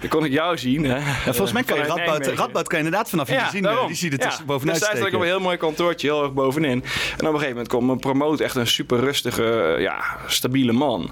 dan 0.00 0.08
kon 0.08 0.24
ik 0.24 0.32
jou 0.32 0.58
zien. 0.58 0.84
Hè, 0.84 0.96
Ja, 0.96 1.02
volgens 1.24 1.52
mij 1.52 1.62
kan 1.62 1.76
je 1.78 1.82
Radboud. 1.84 2.26
Radboud 2.26 2.68
kan 2.68 2.78
je 2.78 2.84
inderdaad 2.84 3.10
vanaf 3.10 3.28
hier 3.28 3.46
zien. 3.50 3.64
eh, 3.66 3.86
Die 3.86 3.96
zie 3.96 4.10
je 4.10 4.16
er 4.16 4.22
tussen 4.28 4.46
bovenuit 4.46 4.76
sta 4.78 4.96
je 4.96 5.04
op 5.06 5.20
een 5.20 5.26
heel 5.26 5.40
mooi 5.40 5.56
kantoortje, 5.56 6.06
heel 6.06 6.22
erg 6.22 6.32
bovenin. 6.32 6.70
En 6.70 6.78
op 6.82 7.20
een 7.20 7.26
gegeven 7.26 7.48
moment 7.48 7.68
komt 7.68 7.86
mijn 7.86 7.98
promoot 7.98 8.40
echt 8.40 8.54
een 8.56 8.66
super 8.66 8.98
rustige, 8.98 9.76
ja, 9.78 10.00
stabiele 10.26 10.72
man. 10.72 11.10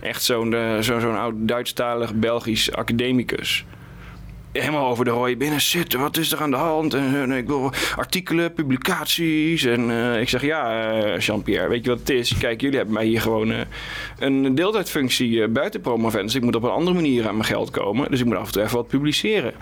Echt 0.00 0.22
zo'n 0.22 0.54
eh, 0.54 0.78
zo, 0.78 0.98
zo'n 0.98 1.16
oud 1.18 1.34
Duitsstalig 1.36 2.14
Belgisch 2.14 2.72
academicus. 2.72 3.64
Helemaal 4.60 4.90
over 4.90 5.04
de 5.04 5.10
rode 5.10 5.36
binnen 5.36 5.60
zitten. 5.60 6.00
Wat 6.00 6.16
is 6.16 6.32
er 6.32 6.42
aan 6.42 6.50
de 6.50 6.56
hand? 6.56 6.94
En, 6.94 7.14
en 7.14 7.32
ik 7.32 7.46
wil 7.46 7.72
artikelen, 7.96 8.52
publicaties. 8.52 9.64
En 9.64 9.90
eh, 9.90 10.20
ik 10.20 10.28
zeg, 10.28 10.42
ja, 10.42 10.90
eh, 10.92 11.18
Jean-Pierre, 11.18 11.68
weet 11.68 11.84
je 11.84 11.90
wat 11.90 11.98
het 11.98 12.10
is? 12.10 12.38
Kijk, 12.38 12.60
jullie 12.60 12.76
hebben 12.76 12.94
mij 12.94 13.04
hier 13.04 13.20
gewoon 13.20 13.52
eh, 13.52 13.60
een 14.18 14.54
deeltijdfunctie 14.54 15.42
eh, 15.42 15.48
buiten 15.48 15.80
promoven. 15.80 16.22
Dus 16.22 16.34
ik 16.34 16.42
moet 16.42 16.56
op 16.56 16.62
een 16.62 16.70
andere 16.70 16.96
manier 16.96 17.28
aan 17.28 17.34
mijn 17.34 17.44
geld 17.44 17.70
komen. 17.70 18.10
Dus 18.10 18.20
ik 18.20 18.26
moet 18.26 18.36
af 18.36 18.46
en 18.46 18.52
toe 18.52 18.62
even 18.62 18.76
wat 18.76 18.88
publiceren. 18.88 19.52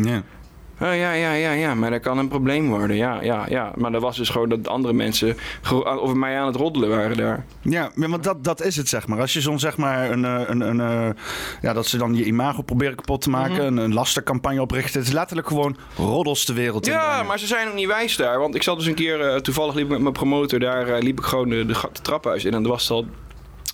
Ja, 0.81 0.93
ja, 0.93 1.13
ja, 1.33 1.51
ja, 1.53 1.75
maar 1.75 1.91
dat 1.91 2.01
kan 2.01 2.19
een 2.19 2.29
probleem 2.29 2.69
worden. 2.69 2.97
Ja, 2.97 3.23
ja, 3.23 3.47
ja. 3.49 3.73
Maar 3.77 3.93
dat 3.93 4.03
was 4.03 4.17
dus 4.17 4.29
gewoon 4.29 4.49
dat 4.49 4.69
andere 4.69 4.95
mensen 4.95 5.37
over 5.85 6.17
mij 6.17 6.39
aan 6.39 6.47
het 6.47 6.57
roddelen 6.57 6.89
waren 6.89 7.17
daar. 7.17 7.45
Ja, 7.63 7.91
want 7.95 8.23
dat, 8.25 8.45
dat 8.45 8.63
is 8.65 8.77
het, 8.77 8.89
zeg 8.89 9.07
maar. 9.07 9.21
Als 9.21 9.33
je 9.33 9.41
zo'n, 9.41 9.59
zeg 9.59 9.77
maar, 9.77 10.11
een, 10.11 10.25
eh, 10.25 10.41
een, 10.47 10.61
een, 10.61 10.81
eh, 10.81 11.09
ja, 11.63 11.73
dat 11.73 11.87
ze 11.87 11.99
dan 11.99 12.15
je 12.15 12.25
imago 12.25 12.63
proberen 12.63 12.97
kapot 12.97 13.21
te 13.23 13.31
maken, 13.31 13.55
Mhm. 13.55 13.63
een, 13.67 13.77
een 13.77 13.95
lastercampagne 13.95 14.61
oprichten. 14.61 14.99
Het 14.99 15.09
is 15.09 15.15
letterlijk 15.15 15.49
gewoon 15.49 15.77
roddels 15.97 16.45
de 16.45 16.53
wereld 16.53 16.87
in. 16.87 16.93
Ja, 16.93 17.23
maar 17.23 17.39
ze 17.39 17.47
zijn 17.47 17.69
ook 17.69 17.75
niet 17.75 17.87
wijs 17.87 18.17
daar. 18.17 18.39
Want 18.39 18.55
ik 18.55 18.63
zat 18.63 18.77
dus 18.79 18.87
een 18.87 18.95
keer, 18.95 19.21
eh, 19.21 19.37
toevallig 19.41 19.75
liep 19.75 19.85
ik 19.85 19.91
met 19.91 20.01
mijn 20.01 20.13
promotor 20.13 20.59
daar, 20.59 20.99
liep 21.03 21.19
ik 21.19 21.25
gewoon 21.25 21.49
de, 21.49 21.67
de, 21.67 21.73
de 21.93 22.01
traphuis 22.03 22.45
in. 22.45 22.55
En 22.55 22.63
er 22.63 22.69
was 22.69 22.91
al 22.91 23.07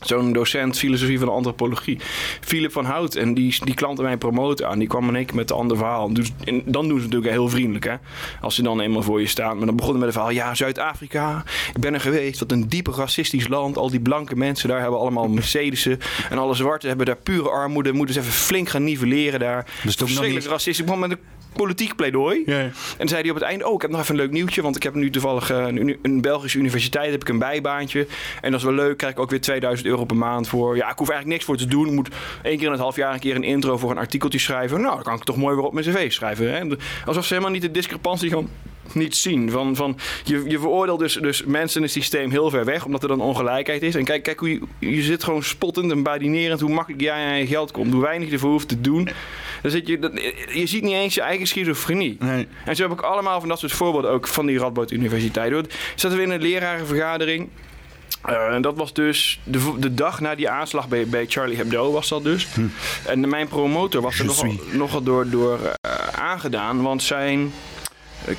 zo'n 0.03 0.33
docent 0.33 0.79
filosofie 0.79 1.19
van 1.19 1.27
de 1.27 1.33
antropologie, 1.33 1.99
Philip 2.41 2.73
van 2.73 2.85
Hout. 2.85 3.15
En 3.15 3.35
die, 3.35 3.57
die 3.65 3.75
klanten 3.75 4.05
mij 4.05 4.17
promoten 4.17 4.69
aan. 4.69 4.79
Die 4.79 4.89
kwam 4.89 5.09
in 5.09 5.17
één 5.17 5.27
keer 5.27 5.37
met 5.37 5.51
een 5.51 5.57
ander 5.57 5.77
verhaal. 5.77 6.13
Dus, 6.15 6.31
en 6.45 6.63
dan 6.65 6.89
doen 6.89 6.99
ze 6.99 7.05
natuurlijk 7.05 7.33
heel 7.33 7.49
vriendelijk, 7.49 7.85
hè. 7.85 7.95
Als 8.41 8.55
ze 8.55 8.63
dan 8.63 8.81
eenmaal 8.81 9.03
voor 9.03 9.21
je 9.21 9.27
staan. 9.27 9.57
Maar 9.57 9.67
dan 9.67 9.77
begonnen 9.77 10.01
met 10.05 10.15
het 10.15 10.19
verhaal, 10.19 10.37
ja, 10.37 10.55
Zuid-Afrika. 10.55 11.45
Ik 11.75 11.81
ben 11.81 11.95
er 11.95 12.01
geweest. 12.01 12.41
Wat 12.41 12.53
een 12.53 12.69
diepe 12.69 12.91
racistisch 12.91 13.49
land. 13.49 13.77
Al 13.77 13.91
die 13.91 14.01
blanke 14.01 14.37
mensen 14.37 14.69
daar 14.69 14.81
hebben 14.81 14.99
allemaal 14.99 15.29
Mercedes'en. 15.29 15.99
En 16.31 16.39
alle 16.39 16.55
zwarte 16.55 16.87
hebben 16.89 17.07
daar 17.07 17.17
pure 17.17 17.49
armoede. 17.51 17.93
Moeten 17.93 18.15
ze 18.15 18.21
even 18.21 18.33
flink 18.33 18.69
gaan 18.69 18.85
nivelleren 18.85 19.41
daar. 19.41 19.67
Dus 19.83 19.97
nog 19.97 20.09
niet- 20.09 20.47
racistisch. 20.47 20.79
Ik 20.79 20.85
begon 20.85 21.01
met 21.01 21.11
een 21.11 21.19
politiek 21.53 21.97
pleidooi. 21.97 22.43
Ja. 22.47 22.59
En 22.59 22.73
dan 22.99 23.09
zei 23.09 23.21
hij 23.21 23.31
op 23.31 23.37
het 23.37 23.45
einde, 23.45 23.69
oh, 23.69 23.75
ik 23.75 23.83
heb 23.83 23.91
nog 23.91 24.01
even 24.01 24.15
een 24.15 24.21
leuk 24.21 24.31
nieuwtje. 24.31 24.63
Want 24.63 24.77
ik 24.77 24.83
heb 24.83 24.95
nu 24.95 25.11
toevallig 25.11 25.51
eh, 25.51 25.67
een, 25.67 25.99
een 26.03 26.21
Belgische 26.21 26.59
universiteit, 26.59 27.11
heb 27.11 27.21
ik 27.21 27.29
een 27.29 27.39
bijbaantje. 27.39 28.07
En 28.41 28.51
dat 28.51 28.61
is 28.61 28.67
wel 28.67 28.75
leuk, 28.75 28.97
krijg 28.97 29.13
ik 29.13 29.21
ook 29.21 29.31
weer 29.31 29.41
2000 29.41 29.89
euro 29.89 30.05
per 30.05 30.17
maand 30.17 30.49
voor. 30.49 30.77
Ja, 30.77 30.91
ik 30.91 30.99
hoef 30.99 31.09
eigenlijk 31.09 31.27
niks 31.27 31.45
voor 31.45 31.57
te 31.57 31.67
doen. 31.67 31.87
Ik 31.87 31.93
moet 31.93 32.09
één 32.43 32.57
keer 32.57 32.67
in 32.67 32.73
het 32.73 32.81
half 32.81 32.97
jaar 32.97 33.13
een 33.13 33.21
keer 33.21 33.37
een 33.37 33.45
intro 33.45 33.79
voor 33.79 33.91
een 33.91 33.99
artikeltje 33.99 34.39
schrijven. 34.39 34.81
Nou, 34.81 34.95
dan 34.95 35.03
kan 35.03 35.15
ik 35.15 35.25
toch 35.25 35.37
mooi 35.37 35.55
weer 35.55 35.65
op 35.65 35.73
mijn 35.73 35.87
cv 35.87 36.13
schrijven. 36.13 36.53
Hè? 36.53 36.77
Alsof 37.05 37.25
ze 37.25 37.35
helemaal 37.35 37.53
niet 37.53 37.63
de 37.63 37.71
discrepantie 37.71 38.29
gewoon 38.29 38.49
niet 38.95 39.17
zien. 39.17 39.51
Van, 39.51 39.77
van, 39.77 39.99
je, 40.25 40.43
je 40.49 40.59
veroordeelt 40.59 40.99
dus, 40.99 41.15
dus 41.15 41.45
mensen 41.45 41.77
in 41.77 41.83
het 41.83 41.93
systeem 41.93 42.31
heel 42.31 42.51
ver 42.51 42.65
weg, 42.65 42.85
omdat 42.85 43.03
er 43.03 43.09
dan 43.09 43.21
ongelijkheid 43.21 43.83
is. 43.83 43.95
En 43.95 44.05
kijk, 44.05 44.23
kijk 44.23 44.39
hoe 44.41 44.51
je, 44.51 44.61
je 44.79 45.03
zit 45.03 45.25
gewoon 45.25 45.43
spottend 45.43 45.91
en 45.91 46.03
badinerend 46.03 46.61
hoe 46.61 46.71
makkelijk 46.73 47.03
jij 47.03 47.27
aan 47.27 47.39
je 47.39 47.47
geld 47.47 47.71
komt. 47.71 47.93
Hoe 47.93 48.03
weinig 48.03 48.29
je 48.29 48.35
ervoor 48.35 48.51
hoeft 48.51 48.69
te 48.69 48.81
doen. 48.81 49.09
Dan 49.63 49.71
zit 49.71 49.87
je, 49.87 49.99
dat- 49.99 50.21
je 50.53 50.67
ziet 50.67 50.83
niet 50.83 50.93
eens 50.93 51.15
je 51.15 51.21
eigen 51.21 51.47
schizofrenie. 51.47 52.17
Nee. 52.19 52.47
En 52.65 52.77
zo 52.77 52.83
heb 52.83 52.93
ik 52.93 53.01
allemaal 53.01 53.41
van 53.41 53.49
dat 53.49 53.59
soort 53.59 53.73
voorbeelden 53.73 54.11
ook 54.11 54.29
van 54.29 54.47
die 54.47 54.59
Radboud 54.59 54.91
Universiteit. 54.91 55.53
Hoor. 55.53 55.63
Zaten 55.95 56.17
we 56.19 56.25
in 56.25 56.31
een 56.31 56.43
lerarenvergadering. 56.43 57.49
Eh, 58.23 58.55
en 58.55 58.63
dat 58.63 58.77
was 58.77 58.93
dus 58.93 59.41
de, 59.45 59.73
de 59.79 59.95
dag 59.95 60.21
na 60.21 60.35
die 60.35 60.49
aanslag 60.49 60.89
bij, 60.89 61.07
bij 61.07 61.25
Charlie 61.29 61.57
Hebdo 61.57 61.93
was 61.93 62.09
dat 62.09 62.23
dus. 62.25 62.47
En 63.07 63.29
mijn 63.29 63.49
promotor 63.49 64.03
was 64.03 64.19
er 64.19 64.25
nogal, 64.25 64.55
nogal 64.73 65.03
door, 65.03 65.29
door 65.31 65.59
eh, 65.81 65.91
aangedaan. 66.21 66.83
Want 66.83 67.03
zijn 67.03 67.53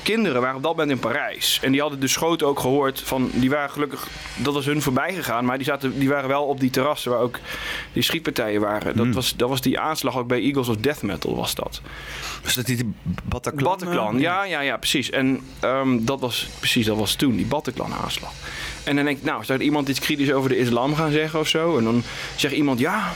kinderen 0.02 0.40
waren 0.40 0.56
op 0.56 0.62
dat 0.62 0.70
moment 0.70 0.90
in 0.90 0.98
Parijs. 0.98 1.58
En 1.62 1.72
die 1.72 1.80
hadden 1.80 2.00
de 2.00 2.08
schoten 2.08 2.46
ook 2.46 2.60
gehoord 2.60 3.00
van... 3.00 3.30
Die 3.32 3.50
waren 3.50 3.70
gelukkig... 3.70 4.08
Dat 4.36 4.54
was 4.54 4.66
hun 4.66 4.82
voorbij 4.82 5.14
gegaan. 5.14 5.44
Maar 5.44 5.56
die, 5.56 5.66
zaten, 5.66 5.98
die 5.98 6.08
waren 6.08 6.28
wel 6.28 6.44
op 6.44 6.60
die 6.60 6.70
terrassen 6.70 7.10
waar 7.10 7.20
ook 7.20 7.38
die 7.92 8.02
schietpartijen 8.02 8.60
waren. 8.60 8.96
Dat, 8.96 9.14
was, 9.14 9.36
dat 9.36 9.48
was 9.48 9.60
die 9.60 9.78
aanslag 9.78 10.16
ook 10.16 10.26
bij 10.26 10.40
Eagles 10.40 10.68
of 10.68 10.76
Death 10.76 11.02
Metal 11.02 11.36
was 11.36 11.54
dat. 11.54 11.80
Was 12.42 12.54
dat 12.54 12.66
die 12.66 12.94
Bataclan? 13.24 13.64
Bataclan, 13.64 14.14
eh? 14.14 14.20
ja, 14.20 14.44
ja, 14.44 14.60
ja, 14.60 14.76
precies. 14.76 15.10
En 15.10 15.40
ehm, 15.60 16.04
dat 16.04 16.20
was 16.20 16.48
precies, 16.58 16.86
dat 16.86 16.96
was 16.96 17.14
toen, 17.14 17.36
die 17.36 17.46
Bataclan-aanslag. 17.46 18.32
En 18.84 18.96
dan 18.96 19.04
denk 19.04 19.18
ik, 19.18 19.24
nou, 19.24 19.44
zou 19.44 19.58
er 19.58 19.64
iemand 19.64 19.88
iets 19.88 20.00
kritisch 20.00 20.32
over 20.32 20.48
de 20.48 20.58
islam 20.58 20.94
gaan 20.94 21.10
zeggen 21.10 21.40
of 21.40 21.48
zo? 21.48 21.78
En 21.78 21.84
dan 21.84 22.02
zegt 22.36 22.54
iemand, 22.54 22.78
ja, 22.78 23.12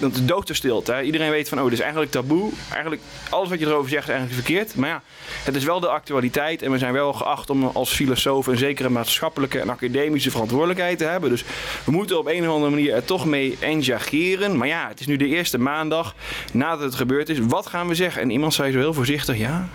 dat 0.00 0.14
is 0.14 0.24
doodstilte. 0.24 1.02
Iedereen 1.02 1.30
weet 1.30 1.48
van, 1.48 1.58
oh, 1.58 1.64
dit 1.64 1.72
is 1.72 1.80
eigenlijk 1.80 2.10
taboe. 2.10 2.50
Eigenlijk, 2.70 3.02
alles 3.30 3.48
wat 3.48 3.58
je 3.58 3.66
erover 3.66 3.90
zegt 3.90 4.08
is 4.08 4.14
eigenlijk 4.14 4.46
verkeerd. 4.46 4.74
Maar 4.76 4.88
ja, 4.88 5.02
het 5.44 5.56
is 5.56 5.64
wel 5.64 5.80
de 5.80 5.88
actualiteit. 5.88 6.62
En 6.62 6.70
we 6.70 6.78
zijn 6.78 6.92
wel 6.92 7.12
geacht 7.12 7.50
om 7.50 7.64
als 7.64 7.90
filosoof 7.90 8.46
een 8.46 8.58
zekere 8.58 8.88
maatschappelijke 8.88 9.60
en 9.60 9.68
academische 9.68 10.30
verantwoordelijkheid 10.30 10.98
te 10.98 11.04
hebben. 11.04 11.30
Dus 11.30 11.44
we 11.84 11.90
moeten 11.90 12.18
op 12.18 12.26
een 12.26 12.48
of 12.48 12.54
andere 12.54 12.70
manier 12.70 12.94
er 12.94 13.04
toch 13.04 13.26
mee 13.26 13.56
engageren. 13.60 14.56
Maar 14.56 14.68
ja, 14.68 14.88
het 14.88 15.00
is 15.00 15.06
nu 15.06 15.16
de 15.16 15.26
eerste 15.26 15.58
maandag 15.58 16.14
nadat 16.52 16.80
het 16.80 16.94
gebeurd 16.94 17.28
is. 17.28 17.38
Wat 17.38 17.66
gaan 17.66 17.88
we 17.88 17.94
zeggen? 17.94 18.22
En 18.22 18.30
iemand 18.30 18.54
zei 18.54 18.72
zo 18.72 18.78
heel 18.78 18.94
voorzichtig, 18.94 19.38
ja, 19.38 19.68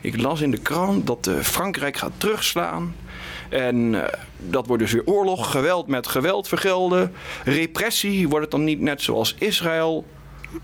ik 0.00 0.20
las 0.20 0.40
in 0.40 0.50
de 0.50 0.60
krant 0.60 1.06
dat 1.06 1.26
eh, 1.26 1.34
Frankrijk 1.40 1.96
gaat 1.96 2.12
terugslaan. 2.16 2.94
En 3.50 4.04
eh, 4.04 4.12
dat 4.38 4.66
wordt 4.66 4.82
dus 4.82 4.92
weer 4.92 5.06
oorlog, 5.06 5.50
geweld 5.50 5.86
met 5.86 6.06
geweld 6.06 6.48
vergelden. 6.48 7.12
Repressie 7.44 8.28
wordt 8.28 8.42
het 8.44 8.50
dan 8.50 8.64
niet 8.64 8.80
net 8.80 9.02
zoals 9.02 9.34
Israël. 9.38 10.06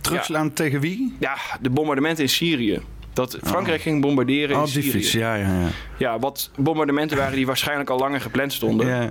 Terugslaan 0.00 0.52
tegen 0.52 0.81
wie? 0.81 1.16
Ja, 1.21 1.37
de 1.61 1.71
bombardementen 1.71 2.23
in 2.25 2.31
Syrië. 2.31 2.81
Dat 3.12 3.38
Frankrijk 3.43 3.81
ging 3.81 4.00
bombarderen 4.00 4.57
Oh, 4.57 4.66
in 4.66 4.73
die 4.73 4.83
Syrië. 4.83 4.90
fiets, 4.90 5.12
ja, 5.12 5.35
ja, 5.35 5.47
ja. 5.61 5.66
Ja, 5.99 6.19
wat 6.19 6.50
bombardementen 6.57 7.16
waren 7.16 7.37
die 7.37 7.47
waarschijnlijk 7.47 7.90
al 7.90 7.99
langer 7.99 8.21
gepland 8.21 8.52
stonden. 8.52 8.87
ja. 8.87 9.11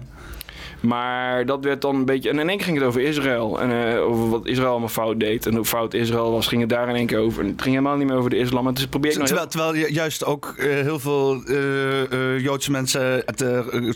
Maar 0.88 1.46
dat 1.46 1.63
werd 1.63 1.82
dan 1.82 1.96
een 1.96 2.06
beetje... 2.06 2.30
En 2.30 2.39
in 2.39 2.48
één 2.50 2.58
keer 2.58 2.65
ging 2.65 2.77
het 2.77 2.88
over 2.88 3.01
Israël. 3.01 3.62
En 3.62 3.94
eh, 3.94 4.01
over 4.01 4.30
wat 4.30 4.46
Israël 4.48 4.70
allemaal 4.70 4.88
fout 4.89 5.20
deed. 5.20 5.46
En 5.46 5.56
hoe 5.56 5.65
fout 5.65 5.94
Israël 5.94 6.32
was, 6.32 6.48
ging 6.48 6.62
het 6.62 6.70
daar 6.70 6.89
in 6.89 6.96
één 6.96 7.06
keer 7.06 7.18
over. 7.20 7.42
En 7.44 7.50
het 7.50 7.62
ging 7.62 7.75
helemaal 7.75 7.98
niet 7.98 8.08
meer 8.08 8.18
over 8.18 8.30
de 8.30 8.38
islam. 8.38 8.63
Maar 8.63 8.72
het 8.72 8.82
is 8.82 8.88
probeer 8.88 9.12
ik 9.12 9.18
nou 9.18 9.30
heel- 9.30 9.48
Terwijl, 9.48 9.72
terwijl 9.72 9.88
ju- 9.88 9.94
juist 9.94 10.25
ook 10.25 10.54
eh, 10.58 10.65
heel 10.68 11.00
veel 11.00 11.44
eh, 11.44 12.39
Joodse 12.39 12.72
mensen 12.72 13.01
het, 13.25 13.46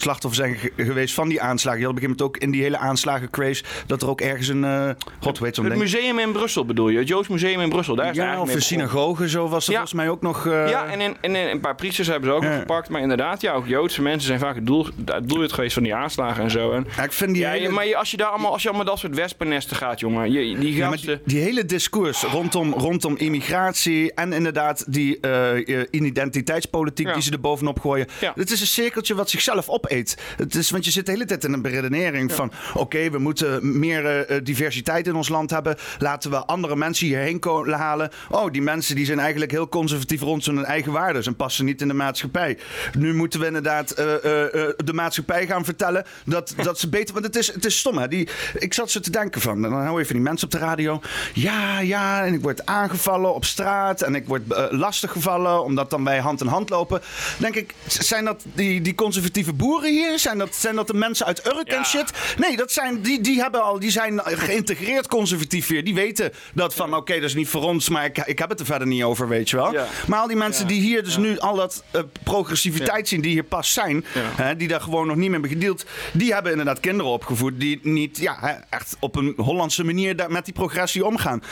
slachtoffer 0.01 0.35
zijn 0.45 0.55
ge- 0.55 0.71
geweest 0.77 1.13
van 1.13 1.29
die 1.29 1.41
aanslagen. 1.41 1.79
Je 1.79 1.85
had 1.85 1.95
op 1.95 2.01
een 2.01 2.07
gegeven 2.07 2.25
moment 2.25 2.37
ook 2.37 2.43
in 2.47 2.51
die 2.51 2.61
hele 2.61 2.77
aanslagen 2.77 3.29
craze 3.29 3.63
dat 3.87 4.01
er 4.01 4.09
ook 4.09 4.21
ergens 4.21 4.47
een... 4.47 4.95
God, 5.19 5.39
heet 5.39 5.55
zo'n 5.55 5.65
Het 5.65 5.75
museum 5.77 6.19
in 6.19 6.31
Brussel 6.31 6.65
bedoel 6.65 6.89
je? 6.89 6.97
Het 6.97 7.07
Joods 7.07 7.27
Museum 7.27 7.59
in 7.61 7.69
Brussel. 7.69 7.95
Daar 7.95 8.09
is 8.09 8.15
Ja, 8.15 8.41
of 8.41 8.53
een 8.53 8.61
synagoge, 8.61 9.29
zo 9.29 9.47
was 9.47 9.65
er 9.67 9.71
Ja. 9.71 9.77
volgens 9.79 9.99
mij 10.01 10.09
ook 10.09 10.21
nog... 10.21 10.45
Ja, 10.45 10.85
en, 10.85 11.01
in, 11.01 11.17
en 11.21 11.35
in 11.35 11.47
een 11.47 11.59
paar 11.59 11.75
priesters 11.75 12.07
hebben 12.07 12.29
ze 12.29 12.35
ook 12.35 12.43
nog 12.43 12.57
gepakt. 12.59 12.89
Maar 12.89 13.01
inderdaad, 13.01 13.41
ja, 13.41 13.53
ook 13.53 13.67
Joodse 13.67 14.01
mensen 14.01 14.27
zijn 14.27 14.39
vaak 14.39 14.55
het, 14.55 14.65
doel, 14.65 14.85
het 15.05 15.29
doelwit 15.29 15.53
geweest 15.53 15.73
van 15.73 15.83
die 15.83 15.95
aanslagen 15.95 16.43
en 16.43 16.51
zo. 16.51 16.78
Ja, 16.97 17.03
ik 17.03 17.11
vind 17.11 17.33
die 17.33 17.41
ja, 17.41 17.49
hele... 17.49 17.61
je- 17.61 17.69
maar 17.69 17.95
als 17.95 18.11
je, 18.11 18.17
daar 18.17 18.27
allemaal, 18.27 18.51
als 18.51 18.61
je 18.61 18.67
allemaal 18.67 18.85
dat 18.87 18.99
soort 18.99 19.15
wespennesten 19.15 19.75
gaat, 19.75 19.99
jongen. 19.99 20.31
Je, 20.31 20.57
die 20.59 20.75
Ja, 20.75 20.89
gasten... 20.89 21.21
die, 21.25 21.33
die 21.35 21.43
hele 21.43 21.65
discours 21.65 22.23
rondom, 22.23 22.73
rondom 22.73 23.17
immigratie 23.17 24.13
en 24.13 24.33
inderdaad 24.33 24.83
die 24.93 25.19
eh, 25.19 25.79
eh, 25.81 25.87
identiteitspolitiek 25.91 27.07
Ja. 27.07 27.13
die 27.13 27.21
ze 27.23 27.31
er 27.31 27.39
bovenop 27.39 27.79
gooien. 27.79 28.07
Ja. 28.19 28.33
Het 28.35 28.51
is 28.51 28.61
een 28.61 28.67
cirkeltje 28.67 29.15
wat 29.15 29.29
zichzelf 29.29 29.69
opeet. 29.69 30.17
Het 30.37 30.55
is, 30.55 30.69
want 30.69 30.85
je 30.85 30.91
zit 30.91 31.05
de 31.05 31.11
hele 31.11 31.25
tijd 31.25 31.43
in 31.43 31.53
een 31.53 31.61
beredenering 31.61 32.31
van... 32.31 32.51
oké, 32.73 33.09
we 33.09 33.17
moeten 33.19 33.79
meer 33.79 34.05
eh, 34.05 34.35
eh, 34.37 34.43
diversiteit 34.43 35.07
in 35.07 35.15
ons 35.15 35.29
land 35.29 35.49
hebben. 35.49 35.75
Laten 35.99 36.31
we 36.31 36.45
andere 36.45 36.75
mensen 36.75 37.07
hierheen 37.07 37.39
halen. 37.69 38.09
Oh, 38.29 38.51
die 38.51 38.61
mensen 38.61 38.95
die 38.95 39.05
zijn 39.05 39.19
eigenlijk 39.19 39.51
heel 39.51 39.69
conservatief 39.69 40.21
rond 40.21 40.45
hun 40.45 40.65
eigen 40.65 40.91
waarden... 40.91 41.23
en 41.23 41.35
passen 41.35 41.65
niet 41.65 41.81
in 41.81 41.87
de 41.87 41.93
maatschappij. 41.93 42.57
Nu 42.97 43.13
moeten 43.13 43.39
we 43.39 43.45
inderdaad 43.45 43.91
eh, 43.91 44.13
eh, 44.23 44.43
eh, 44.43 44.73
de 44.83 44.93
maatschappij 44.93 45.45
gaan 45.45 45.65
vertellen 45.65 46.03
dat, 46.25 46.53
dat 46.63 46.68
ze 46.77 46.89
beter... 46.89 47.13
Want 47.13 47.25
het 47.25 47.35
is, 47.35 47.53
het 47.53 47.65
is 47.65 47.77
stom, 47.77 47.97
hè. 47.97 48.07
Die, 48.07 48.27
ik 48.53 48.73
zat 48.73 48.91
zo 48.91 48.99
te 48.99 49.11
denken 49.11 49.41
van... 49.41 49.61
dan 49.61 49.73
hou 49.73 49.99
je 49.99 50.05
van 50.05 50.15
die 50.15 50.23
mensen 50.23 50.47
op 50.47 50.53
de 50.53 50.59
radio. 50.59 51.01
Ja, 51.33 51.79
ja, 51.79 52.25
en 52.25 52.33
ik 52.33 52.41
word 52.41 52.65
aangevallen 52.65 53.33
op 53.33 53.45
straat... 53.45 54.01
en 54.01 54.15
ik 54.15 54.27
word 54.27 54.53
eh, 54.53 54.65
lastiggevallen 54.69 55.63
omdat 55.63 55.89
dan 55.89 56.03
wij 56.03 56.19
hand 56.19 56.41
in 56.41 56.47
hand 56.47 56.69
lopen. 56.69 57.01
denk 57.37 57.55
ik, 57.55 57.73
zijn 57.87 58.25
dat 58.25 58.43
die, 58.53 58.81
die 58.81 58.95
conservatieve 58.95 59.53
boeren 59.53 59.91
hier? 59.91 60.19
Zijn 60.19 60.37
dat, 60.37 60.55
zijn 60.55 60.75
dat 60.75 60.87
de 60.87 60.93
mensen 60.93 61.25
uit 61.25 61.45
Urk 61.45 61.67
en 61.67 61.85
shit? 61.85 62.11
Nee, 62.37 62.57
dat 62.57 62.71
zijn, 62.71 63.01
die, 63.01 63.21
die, 63.21 63.41
hebben 63.41 63.63
al, 63.63 63.79
die 63.79 63.91
zijn 63.91 64.21
geïntegreerd 64.23 65.07
conservatief 65.07 65.67
weer. 65.67 65.83
Die 65.83 65.93
weten 65.93 66.31
dat 66.53 66.73
van, 66.73 66.95
oké, 66.95 67.13
dat 67.13 67.23
is 67.23 67.33
niet 67.33 67.49
voor 67.49 67.63
ons... 67.63 67.89
maar 67.89 68.05
ik, 68.05 68.17
ik 68.17 68.39
heb 68.39 68.49
het 68.49 68.59
er 68.59 68.65
verder 68.65 68.87
niet 68.87 69.03
over, 69.03 69.27
weet 69.27 69.49
je 69.49 69.55
wel. 69.55 69.73
Ja. 69.73 69.85
Maar 70.07 70.19
al 70.19 70.27
die 70.27 70.35
mensen 70.35 70.67
die 70.67 70.81
hier 70.81 71.03
dus 71.03 71.17
nu 71.17 71.39
al 71.39 71.55
dat 71.55 71.83
eh, 71.91 72.01
progressiviteit 72.23 73.07
zien... 73.07 73.21
die 73.21 73.31
hier 73.31 73.43
pas 73.43 73.73
zijn, 73.73 74.05
hè, 74.13 74.55
die 74.55 74.67
daar 74.67 74.81
gewoon 74.81 75.07
nog 75.07 75.15
niet 75.15 75.29
meer 75.29 75.39
hebben 75.39 75.49
gedeeld... 75.49 75.85
die 76.11 76.33
hebben 76.33 76.48
inderdaad 76.49 76.79
kinderen 76.79 77.11
opgevoed... 77.11 77.59
die 77.59 77.79
niet 77.83 78.17
ja, 78.17 78.63
echt 78.69 78.95
op 78.99 79.15
een 79.15 79.33
Hollandse 79.37 79.83
manier 79.83 80.15
daar 80.15 80.31
met 80.31 80.45
die 80.45 80.53
progressie 80.53 81.05
omgaan. 81.05 81.43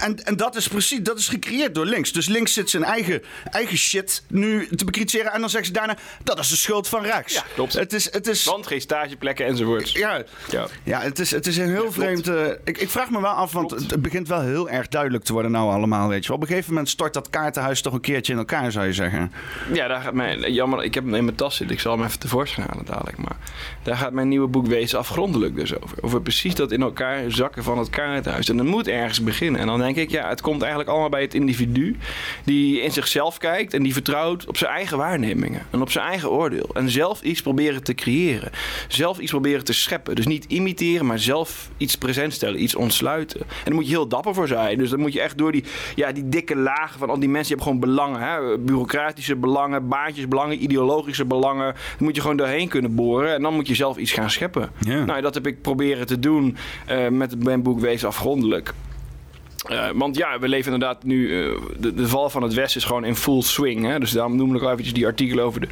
En, 0.00 0.24
en 0.24 0.36
dat 0.36 0.56
is 0.56 0.68
precies, 0.68 1.00
dat 1.00 1.18
is 1.18 1.28
gecreëerd 1.28 1.74
door 1.74 1.86
links. 1.86 2.12
Dus 2.12 2.26
links 2.26 2.52
zit 2.52 2.70
zijn 2.70 2.84
eigen, 2.84 3.22
eigen 3.50 3.76
shit 3.76 4.22
nu 4.28 4.68
te 4.76 4.84
bekritiseren... 4.84 5.32
en 5.32 5.40
dan 5.40 5.50
zeggen 5.50 5.68
ze 5.68 5.74
daarna, 5.74 5.96
dat 6.22 6.38
is 6.38 6.48
de 6.48 6.56
schuld 6.56 6.88
van 6.88 7.02
rechts. 7.02 7.34
Ja, 7.34 7.42
klopt. 7.54 7.72
Het 7.72 7.92
is... 7.92 8.12
Het 8.12 8.26
is 8.26 8.44
Want 8.44 8.66
geen 8.66 8.80
stageplekken 8.80 9.46
enzovoorts. 9.46 9.92
ja, 9.92 10.22
Ja. 10.50 10.66
ja 10.82 11.00
het, 11.00 11.18
is, 11.18 11.30
het 11.30 11.46
is 11.46 11.56
een 11.56 11.70
heel 11.70 11.92
vreemd... 11.92 12.28
eh, 12.28 12.44
ik, 12.64 12.78
ik 12.78 12.90
vraag 12.90 13.10
me 13.10 13.20
wel 13.20 13.30
af, 13.30 13.52
want 13.52 13.70
het 13.70 14.02
begint 14.02 14.28
wel 14.28 14.40
heel 14.40 14.70
erg 14.70 14.88
duidelijk 14.88 15.24
te 15.24 15.32
worden 15.32 15.50
nou 15.50 15.72
allemaal, 15.72 16.08
weet 16.08 16.22
je 16.22 16.28
wel. 16.28 16.36
Op 16.36 16.42
een 16.42 16.48
gegeven 16.48 16.70
moment 16.70 16.88
stort 16.88 17.14
dat 17.14 17.30
kaartenhuis 17.30 17.82
toch 17.82 17.92
een 17.92 18.00
keertje 18.00 18.32
in 18.32 18.38
elkaar, 18.38 18.72
zou 18.72 18.86
je 18.86 18.92
zeggen. 18.92 19.32
Ja, 19.72 19.88
daar 19.88 20.00
gaat 20.00 20.14
mijn, 20.14 20.52
jammer, 20.52 20.84
ik 20.84 20.94
heb 20.94 21.04
hem 21.04 21.14
in 21.14 21.24
mijn 21.24 21.36
tas 21.36 21.56
zitten. 21.56 21.76
Ik 21.76 21.82
zal 21.82 21.96
hem 21.96 22.06
even 22.06 22.18
tevoorschijn 22.18 22.66
halen 22.70 22.84
dadelijk. 22.84 23.16
Maar 23.16 23.36
daar 23.82 23.96
gaat 23.96 24.12
mijn 24.12 24.28
nieuwe 24.28 24.45
boek 24.48 24.66
Wezen 24.66 24.98
afgrondelijk 24.98 25.56
dus 25.56 25.82
over. 25.82 25.98
Over 26.00 26.22
precies 26.22 26.54
dat 26.54 26.72
in 26.72 26.82
elkaar 26.82 27.30
zakken 27.30 27.62
van 27.62 27.78
het 27.78 27.90
kaartenhuis. 27.90 28.48
En 28.48 28.56
dat 28.56 28.66
moet 28.66 28.88
ergens 28.88 29.22
beginnen. 29.22 29.60
En 29.60 29.66
dan 29.66 29.78
denk 29.78 29.96
ik, 29.96 30.10
ja, 30.10 30.28
het 30.28 30.40
komt 30.40 30.60
eigenlijk 30.60 30.90
allemaal 30.90 31.08
bij 31.08 31.20
het 31.20 31.34
individu. 31.34 31.96
Die 32.44 32.80
in 32.80 32.92
zichzelf 32.92 33.38
kijkt 33.38 33.74
en 33.74 33.82
die 33.82 33.92
vertrouwt 33.92 34.46
op 34.46 34.56
zijn 34.56 34.70
eigen 34.70 34.98
waarnemingen. 34.98 35.66
En 35.70 35.80
op 35.80 35.90
zijn 35.90 36.06
eigen 36.06 36.30
oordeel. 36.30 36.70
En 36.74 36.90
zelf 36.90 37.22
iets 37.22 37.42
proberen 37.42 37.82
te 37.82 37.94
creëren. 37.94 38.50
Zelf 38.88 39.18
iets 39.18 39.30
proberen 39.30 39.64
te 39.64 39.72
scheppen. 39.72 40.14
Dus 40.14 40.26
niet 40.26 40.44
imiteren, 40.44 41.06
maar 41.06 41.18
zelf 41.18 41.70
iets 41.76 41.96
present 41.96 42.32
stellen. 42.32 42.62
Iets 42.62 42.74
ontsluiten. 42.74 43.40
En 43.40 43.46
daar 43.64 43.74
moet 43.74 43.84
je 43.84 43.90
heel 43.90 44.08
dapper 44.08 44.34
voor 44.34 44.48
zijn. 44.48 44.78
Dus 44.78 44.90
dan 44.90 45.00
moet 45.00 45.12
je 45.12 45.20
echt 45.20 45.38
door 45.38 45.52
die, 45.52 45.64
ja, 45.94 46.12
die 46.12 46.28
dikke 46.28 46.56
lagen 46.56 46.98
van 46.98 47.10
al 47.10 47.18
die 47.18 47.28
mensen. 47.28 47.56
Die 47.56 47.64
hebben 47.64 47.84
gewoon 47.84 47.96
belangen. 47.96 48.20
Hè? 48.20 48.58
Bureaucratische 48.58 49.36
belangen, 49.36 49.88
baantjesbelangen, 49.88 50.62
ideologische 50.62 51.24
belangen. 51.24 51.72
Daar 51.72 51.96
moet 51.98 52.14
je 52.14 52.20
gewoon 52.20 52.36
doorheen 52.36 52.68
kunnen 52.68 52.94
boren. 52.94 53.34
En 53.34 53.42
dan 53.42 53.54
moet 53.54 53.68
je 53.68 53.74
zelf 53.74 53.96
iets 53.96 54.12
gaan 54.12 54.30
scheppen. 54.36 54.70
Nou, 55.06 55.20
dat 55.20 55.34
heb 55.34 55.46
ik 55.46 55.62
proberen 55.62 56.06
te 56.06 56.18
doen 56.18 56.56
eh, 56.86 57.08
met 57.08 57.44
mijn 57.44 57.62
boek 57.62 57.80
Wees 57.80 58.04
Afgrondelijk. 58.04 58.74
Uh, 59.70 59.88
want 59.94 60.16
ja, 60.16 60.38
we 60.38 60.48
leven 60.48 60.72
inderdaad 60.72 61.04
nu. 61.04 61.28
Uh, 61.28 61.56
de, 61.78 61.94
de, 61.94 62.08
val 62.08 62.30
van 62.30 62.42
het 62.42 62.54
Westen 62.54 62.80
is 62.80 62.86
gewoon 62.86 63.04
in 63.04 63.16
full 63.16 63.42
swing. 63.42 63.84
Hè? 63.84 63.98
Dus 63.98 64.10
daarom 64.10 64.36
noem 64.36 64.54
ik 64.54 64.62
al 64.62 64.70
eventjes 64.70 64.94
die 64.94 65.06
artikelen 65.06 65.44
over 65.44 65.60
de, 65.60 65.68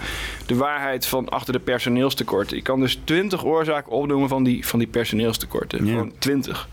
de 0.47 0.55
waarheid 0.55 1.07
van 1.07 1.29
achter 1.29 1.53
de 1.53 1.59
personeelstekorten. 1.59 2.57
Ik 2.57 2.63
kan 2.63 2.81
dus 2.81 3.01
20 3.05 3.45
oorzaken 3.45 3.93
opnoemen 3.93 4.29
van 4.29 4.45
die, 4.45 4.67
van 4.67 4.79
die 4.79 4.89
personeelstekorten. 4.89 5.87
Ja. 5.87 5.91
Gewoon 5.91 6.13
20. 6.19 6.69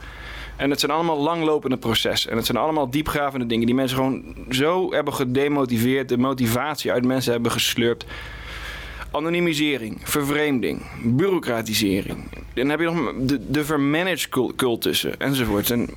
En 0.55 0.69
het 0.69 0.79
zijn 0.79 0.91
allemaal 0.91 1.17
langlopende 1.17 1.77
processen. 1.77 2.31
En 2.31 2.37
het 2.37 2.45
zijn 2.45 2.57
allemaal 2.57 2.89
diepgravende 2.89 3.45
dingen 3.45 3.65
die 3.65 3.75
mensen 3.75 3.97
gewoon 3.97 4.35
zo 4.49 4.93
hebben 4.93 5.13
gedemotiveerd. 5.13 6.09
De 6.09 6.17
motivatie 6.17 6.91
uit 6.91 7.05
mensen 7.05 7.31
hebben 7.31 7.51
geslurpt. 7.51 8.05
Anonimisering, 9.11 9.97
vervreemding, 10.03 10.81
bureaucratisering. 11.03 12.23
Dan 12.53 12.69
heb 12.69 12.79
je 12.79 12.85
nog 12.85 13.13
de, 13.19 13.49
de 13.51 13.65
vermanaged 13.65 14.29
cultussen 14.55 15.19
enzovoort. 15.19 15.69
En 15.69 15.89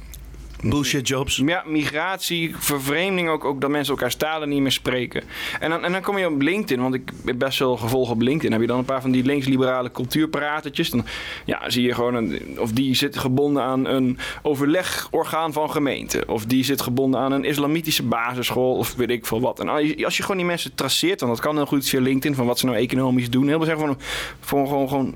Bullshit 0.70 1.08
jobs. 1.08 1.42
Ja, 1.46 1.62
migratie, 1.66 2.54
vervreemding 2.58 3.28
ook, 3.28 3.44
ook 3.44 3.60
dat 3.60 3.70
mensen 3.70 3.94
elkaar 3.94 4.16
talen 4.16 4.48
niet 4.48 4.60
meer 4.60 4.72
spreken. 4.72 5.22
En 5.60 5.70
dan, 5.70 5.84
en 5.84 5.92
dan 5.92 6.02
kom 6.02 6.18
je 6.18 6.26
op 6.26 6.40
LinkedIn, 6.40 6.82
want 6.82 6.94
ik 6.94 7.12
heb 7.24 7.38
best 7.38 7.58
wel 7.58 7.76
gevolg 7.76 8.10
op 8.10 8.20
LinkedIn. 8.20 8.52
Heb 8.52 8.60
je 8.60 8.66
dan 8.66 8.78
een 8.78 8.84
paar 8.84 9.00
van 9.00 9.10
die 9.10 9.24
linksliberale 9.24 9.90
cultuurpratertjes. 9.90 10.90
Dan 10.90 11.04
ja, 11.44 11.70
zie 11.70 11.82
je 11.82 11.94
gewoon, 11.94 12.14
een, 12.14 12.56
of 12.58 12.72
die 12.72 12.94
zit 12.94 13.18
gebonden 13.18 13.62
aan 13.62 13.86
een 13.86 14.18
overlegorgaan 14.42 15.52
van 15.52 15.70
gemeente. 15.70 16.24
Of 16.26 16.44
die 16.44 16.64
zit 16.64 16.80
gebonden 16.80 17.20
aan 17.20 17.32
een 17.32 17.44
islamitische 17.44 18.02
basisschool, 18.02 18.76
of 18.76 18.94
weet 18.94 19.10
ik 19.10 19.26
veel 19.26 19.40
wat. 19.40 19.60
En 19.60 19.68
als 20.04 20.16
je 20.16 20.22
gewoon 20.22 20.36
die 20.36 20.46
mensen 20.46 20.74
traceert, 20.74 21.18
dan 21.18 21.28
dat 21.28 21.40
kan 21.40 21.56
heel 21.56 21.66
goed 21.66 21.88
via 21.88 22.00
LinkedIn, 22.00 22.34
van 22.34 22.46
wat 22.46 22.58
ze 22.58 22.66
nou 22.66 22.78
economisch 22.78 23.30
doen. 23.30 23.48
Heel 23.48 23.56
veel 23.56 23.66
zeggen 23.66 23.86
van, 23.86 23.96
van 24.40 24.66
gewoon, 24.66 24.88
gewoon 24.88 25.14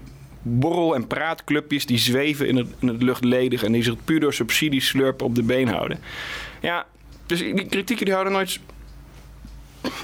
borrel- 0.49 0.95
en 0.95 1.07
praatclubjes 1.07 1.87
die 1.87 1.99
zweven 1.99 2.49
in 2.49 2.57
het, 2.57 2.69
in 2.81 2.89
het 2.89 3.03
luchtledig 3.03 3.63
en 3.63 3.73
die 3.73 3.83
zich 3.83 4.05
puur 4.05 4.21
door 4.21 4.35
subsidies 4.35 4.87
slurpen 4.87 5.27
op 5.27 5.35
de 5.35 5.43
been 5.43 5.69
houden. 5.69 5.99
Ja, 6.61 6.87
dus 7.27 7.39
die 7.39 7.67
kritieken 7.67 8.05
die 8.05 8.15
houden 8.15 8.33
nooit. 8.33 8.61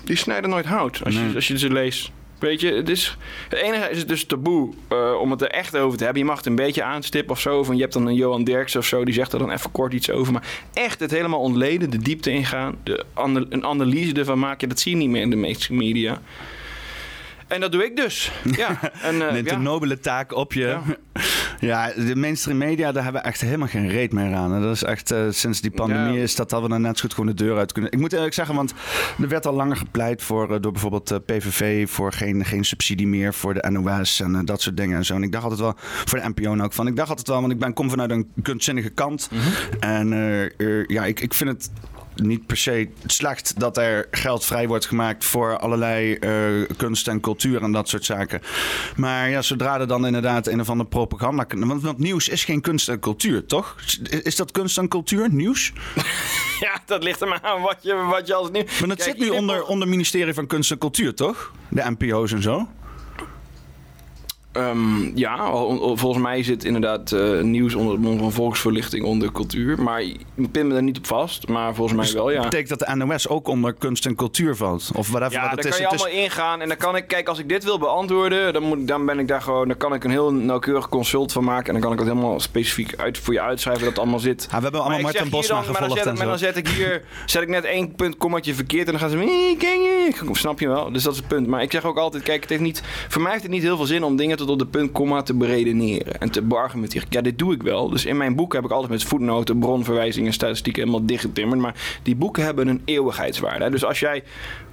die 0.05 0.17
snijden 0.17 0.51
nooit 0.51 0.67
hout 0.67 1.05
als, 1.05 1.15
je, 1.15 1.33
als 1.35 1.49
je 1.49 1.59
ze 1.59 1.73
leest. 1.73 2.11
Weet 2.39 2.61
je, 2.61 2.73
het, 2.73 2.89
is, 2.89 3.17
het 3.49 3.59
enige 3.59 3.91
is 3.91 3.99
het 3.99 4.09
dus 4.09 4.25
taboe 4.25 4.75
uh, 4.93 5.15
om 5.21 5.31
het 5.31 5.43
er 5.43 5.49
echt 5.49 5.77
over 5.77 5.99
te 5.99 6.05
hebben. 6.05 6.23
Je 6.23 6.29
mag 6.29 6.37
het 6.37 6.47
een 6.47 6.55
beetje 6.55 6.83
aanstippen 6.83 7.35
of 7.35 7.41
zo. 7.41 7.65
Van 7.65 7.75
je 7.75 7.81
hebt 7.81 7.93
dan 7.93 8.07
een 8.07 8.15
Johan 8.15 8.45
Derks 8.45 8.77
of 8.77 8.87
zo, 8.87 9.05
die 9.05 9.15
zegt 9.15 9.33
er 9.33 9.39
dan 9.39 9.51
even 9.51 9.73
kort 9.73 9.93
iets 9.93 10.11
over. 10.11 10.33
Maar 10.33 10.47
echt 10.73 11.01
het 11.01 11.11
helemaal 11.11 11.41
ontleden, 11.41 11.91
de 11.91 11.99
diepte 11.99 12.31
ingaan, 12.31 12.77
de, 12.83 13.05
een 13.49 13.65
analyse 13.65 14.15
ervan 14.15 14.39
maken, 14.39 14.69
dat 14.69 14.81
zie 14.81 14.93
je 14.93 14.99
niet 14.99 15.09
meer 15.09 15.23
in 15.23 15.31
de 15.31 15.37
meeste 15.37 15.73
media. 15.75 16.21
En 17.55 17.61
dat 17.61 17.73
doe 17.73 17.85
ik 17.85 17.97
dus. 17.97 18.33
Ja. 18.57 18.93
En, 19.03 19.15
uh, 19.15 19.33
Neemt 19.33 19.51
een 19.51 19.63
nobele 19.63 20.01
taak 20.01 20.33
op 20.33 20.53
je. 20.53 20.67
Ja. 20.67 20.83
ja. 21.97 22.05
de 22.07 22.17
mainstream 22.17 22.59
media, 22.59 22.93
daar 22.93 23.03
hebben 23.03 23.23
we 23.23 23.29
echt 23.29 23.41
helemaal 23.41 23.69
geen 23.69 23.89
reet 23.89 24.13
meer 24.13 24.35
aan. 24.35 24.63
dat 24.63 24.75
is 24.75 24.83
echt, 24.83 25.13
uh, 25.13 25.27
sinds 25.31 25.61
die 25.61 25.71
pandemie 25.71 26.21
is 26.23 26.35
dat, 26.35 26.51
dat 26.51 26.63
we 26.63 26.69
dan 26.69 26.81
net 26.81 26.97
zo 26.97 27.03
goed 27.03 27.15
gewoon 27.15 27.37
de 27.37 27.45
deur 27.45 27.59
uit 27.59 27.73
kunnen. 27.73 27.93
Ik 27.93 27.99
moet 27.99 28.13
eerlijk 28.13 28.35
zeggen, 28.35 28.55
want 28.55 28.75
er 29.21 29.29
werd 29.29 29.47
al 29.47 29.53
langer 29.53 29.77
gepleit 29.77 30.23
voor, 30.23 30.51
uh, 30.51 30.57
door 30.61 30.73
bijvoorbeeld 30.73 31.21
PVV 31.27 31.89
voor 31.89 32.13
geen, 32.13 32.45
geen 32.45 32.65
subsidie 32.65 33.07
meer 33.07 33.35
voor 33.35 33.55
de 33.55 33.71
NOS 33.71 34.21
en 34.21 34.45
dat 34.45 34.63
soort 34.63 34.77
dingen 34.77 34.97
en 34.97 35.05
zo. 35.05 35.15
En 35.15 35.23
ik 35.23 35.33
dacht 35.33 35.45
altijd 35.45 35.63
wel, 35.63 35.75
voor 35.79 36.21
de 36.21 36.29
NPO 36.35 36.63
ook 36.65 36.73
van, 36.73 36.87
ik 36.87 36.97
dacht 36.97 37.09
altijd 37.09 37.29
wel, 37.29 37.41
want 37.41 37.53
ik 37.53 37.59
ben, 37.59 37.73
kom 37.73 37.91
vanuit 37.91 38.11
een 38.11 38.33
kunstzinnige 38.43 38.91
kant. 38.91 39.29
Mm 39.31 39.39
-hmm. 39.41 39.81
En 39.81 40.09
ja, 40.87 41.05
ik, 41.05 41.21
ik 41.21 41.35
vind 41.35 41.51
het 41.51 41.71
niet 42.15 42.47
per 42.47 42.57
se 42.57 42.89
slecht 43.07 43.61
dat 43.61 43.77
er 43.77 44.09
geld 44.11 44.45
vrij 44.45 44.69
wordt 44.69 44.87
gemaakt 44.87 45.25
voor 45.25 45.59
allerlei 45.59 46.17
uh, 46.21 46.69
kunst 46.77 47.09
en 47.09 47.21
cultuur 47.21 47.63
en 47.63 47.73
dat 47.73 47.89
soort 47.89 48.05
zaken. 48.05 48.41
Maar 48.97 49.31
ja, 49.31 49.43
zodra 49.43 49.81
er 49.81 49.87
dan 49.87 50.07
inderdaad 50.07 50.47
een 50.47 50.61
of 50.61 50.69
andere 50.69 50.89
propaganda. 50.89 51.47
Want, 51.49 51.83
want 51.83 51.99
nieuws 51.99 52.29
is 52.29 52.45
geen 52.45 52.61
kunst 52.61 52.89
en 52.89 53.01
cultuur, 53.01 53.47
toch? 53.47 53.77
Is 54.23 54.37
dat 54.37 54.51
kunst 54.51 54.79
en 54.79 54.89
cultuur, 54.89 55.31
nieuws? 55.31 55.73
ja, 56.67 56.81
dat 56.87 57.03
ligt 57.03 57.21
er 57.21 57.29
maar 57.29 57.43
aan 57.43 57.61
wat 57.61 57.79
je, 57.81 57.95
wat 57.95 58.27
je 58.27 58.35
als 58.35 58.51
nieuws. 58.51 58.79
Maar 58.79 58.89
dat 58.89 59.03
zit 59.03 59.19
nu 59.19 59.29
onder, 59.29 59.65
onder 59.65 59.89
ministerie 59.89 60.35
van 60.35 60.47
Kunst 60.47 60.71
en 60.71 60.79
Cultuur, 60.79 61.15
toch? 61.15 61.53
De 61.69 61.95
NPO's 61.99 62.33
en 62.33 62.43
zo. 62.43 62.69
Um, 64.57 65.13
ja, 65.15 65.51
volgens 65.95 66.23
mij 66.23 66.43
zit 66.43 66.65
inderdaad 66.65 67.11
uh, 67.11 67.41
nieuws 67.41 67.75
onder 67.75 67.93
het 67.93 68.03
mond 68.03 68.21
van 68.21 68.33
volksverlichting 68.33 69.05
onder 69.05 69.33
cultuur. 69.33 69.83
Maar 69.83 70.03
ik 70.03 70.51
pin 70.51 70.67
me 70.67 70.73
daar 70.73 70.83
niet 70.83 70.99
op 70.99 71.07
vast. 71.07 71.49
Maar 71.49 71.75
volgens 71.75 71.97
mij 71.97 72.05
dus 72.05 72.15
wel, 72.15 72.31
ja. 72.31 72.43
betekent 72.43 72.69
dat 72.69 72.89
de 72.89 72.95
NOS 72.95 73.29
ook 73.29 73.49
onder 73.49 73.73
kunst 73.73 74.07
en 74.07 74.15
cultuur 74.15 74.57
valt? 74.57 74.91
Of 74.95 75.09
whatever 75.11 75.33
ja, 75.33 75.51
wat 75.51 75.63
daar 75.63 75.73
kan 75.73 75.81
je 75.81 75.89
allemaal 75.89 76.23
ingaan. 76.23 76.61
En 76.61 76.69
dan 76.69 76.77
kan 76.77 76.97
ik, 76.97 77.07
kijk, 77.07 77.29
als 77.29 77.39
ik 77.39 77.49
dit 77.49 77.65
wil 77.65 77.79
beantwoorden, 77.79 78.53
dan, 78.53 78.63
moet, 78.63 78.89
dan 78.89 79.07
ben 79.07 79.19
ik 79.19 79.29
daar 79.29 79.43
gewoon, 79.43 79.69
dan 79.69 79.77
kan 79.77 79.95
ik 79.95 80.05
een 80.05 80.11
heel 80.11 80.33
nauwkeurig 80.33 80.89
consult 80.89 81.33
van 81.33 81.45
maken. 81.45 81.67
En 81.67 81.73
dan 81.73 81.83
kan 81.83 81.93
ik 81.93 81.99
het 81.99 82.09
helemaal 82.09 82.41
specifiek 82.41 82.97
uit, 82.97 83.19
voor 83.19 83.35
je 83.35 83.41
uitschrijven 83.41 83.83
dat 83.83 83.91
het 83.93 84.01
allemaal 84.01 84.21
zit. 84.21 84.47
Ja, 84.51 84.57
we 84.57 84.63
hebben 84.63 84.81
allemaal 84.81 85.01
Martin 85.01 85.31
Bosma 85.31 85.63
gevolgd. 85.63 85.81
Maar 85.81 85.89
dan, 85.89 85.99
zet, 85.99 86.19
maar 86.19 86.27
dan 86.27 86.39
zet 86.39 86.57
ik 86.57 86.69
hier, 86.69 87.03
zet 87.27 87.43
ik 87.43 87.49
net 87.49 87.65
één 87.65 87.95
punt, 87.95 88.17
kommatje 88.17 88.55
verkeerd. 88.55 88.87
En 88.87 88.93
dan 88.93 89.01
gaan 89.01 89.11
ze, 89.11 89.55
ken 89.59 89.83
je? 89.83 90.11
Snap 90.33 90.61
je 90.61 90.69
wel? 90.69 90.93
Dus 90.93 91.03
dat 91.03 91.13
is 91.13 91.19
het 91.19 91.29
punt. 91.29 91.47
Maar 91.47 91.63
ik 91.63 91.73
zeg 91.73 91.85
ook 91.85 91.99
altijd, 91.99 92.23
kijk, 92.23 92.41
het 92.41 92.51
heeft 92.51 92.63
niet, 92.63 92.83
voor 93.09 93.23
mij 93.23 93.31
heeft 93.31 93.43
het 93.43 93.53
niet 93.53 93.63
heel 93.63 93.77
veel 93.77 93.87
zin 93.87 94.03
om 94.03 94.17
dingen 94.17 94.37
op 94.49 94.59
de 94.59 94.67
punt, 94.67 94.93
komma 94.93 95.23
te 95.23 95.35
beredeneren 95.35 96.21
en 96.21 96.31
te 96.31 96.43
beargumenteren. 96.43 97.07
Ja, 97.11 97.21
dit 97.21 97.39
doe 97.39 97.55
ik 97.55 97.63
wel. 97.63 97.89
Dus 97.89 98.05
in 98.05 98.17
mijn 98.17 98.35
boek 98.35 98.53
heb 98.53 98.65
ik 98.65 98.71
altijd 98.71 98.91
met 98.91 99.05
voetnoten, 99.05 99.59
bronverwijzingen, 99.59 100.33
statistieken 100.33 100.83
helemaal 100.83 101.07
dichtgetimmerd. 101.07 101.61
Maar 101.61 101.99
die 102.03 102.17
boeken 102.17 102.45
hebben 102.45 102.69
een 102.69 102.83
eeuwigheidswaarde. 102.85 103.71
Dus 103.71 103.85
als 103.85 104.01
jij 104.01 104.23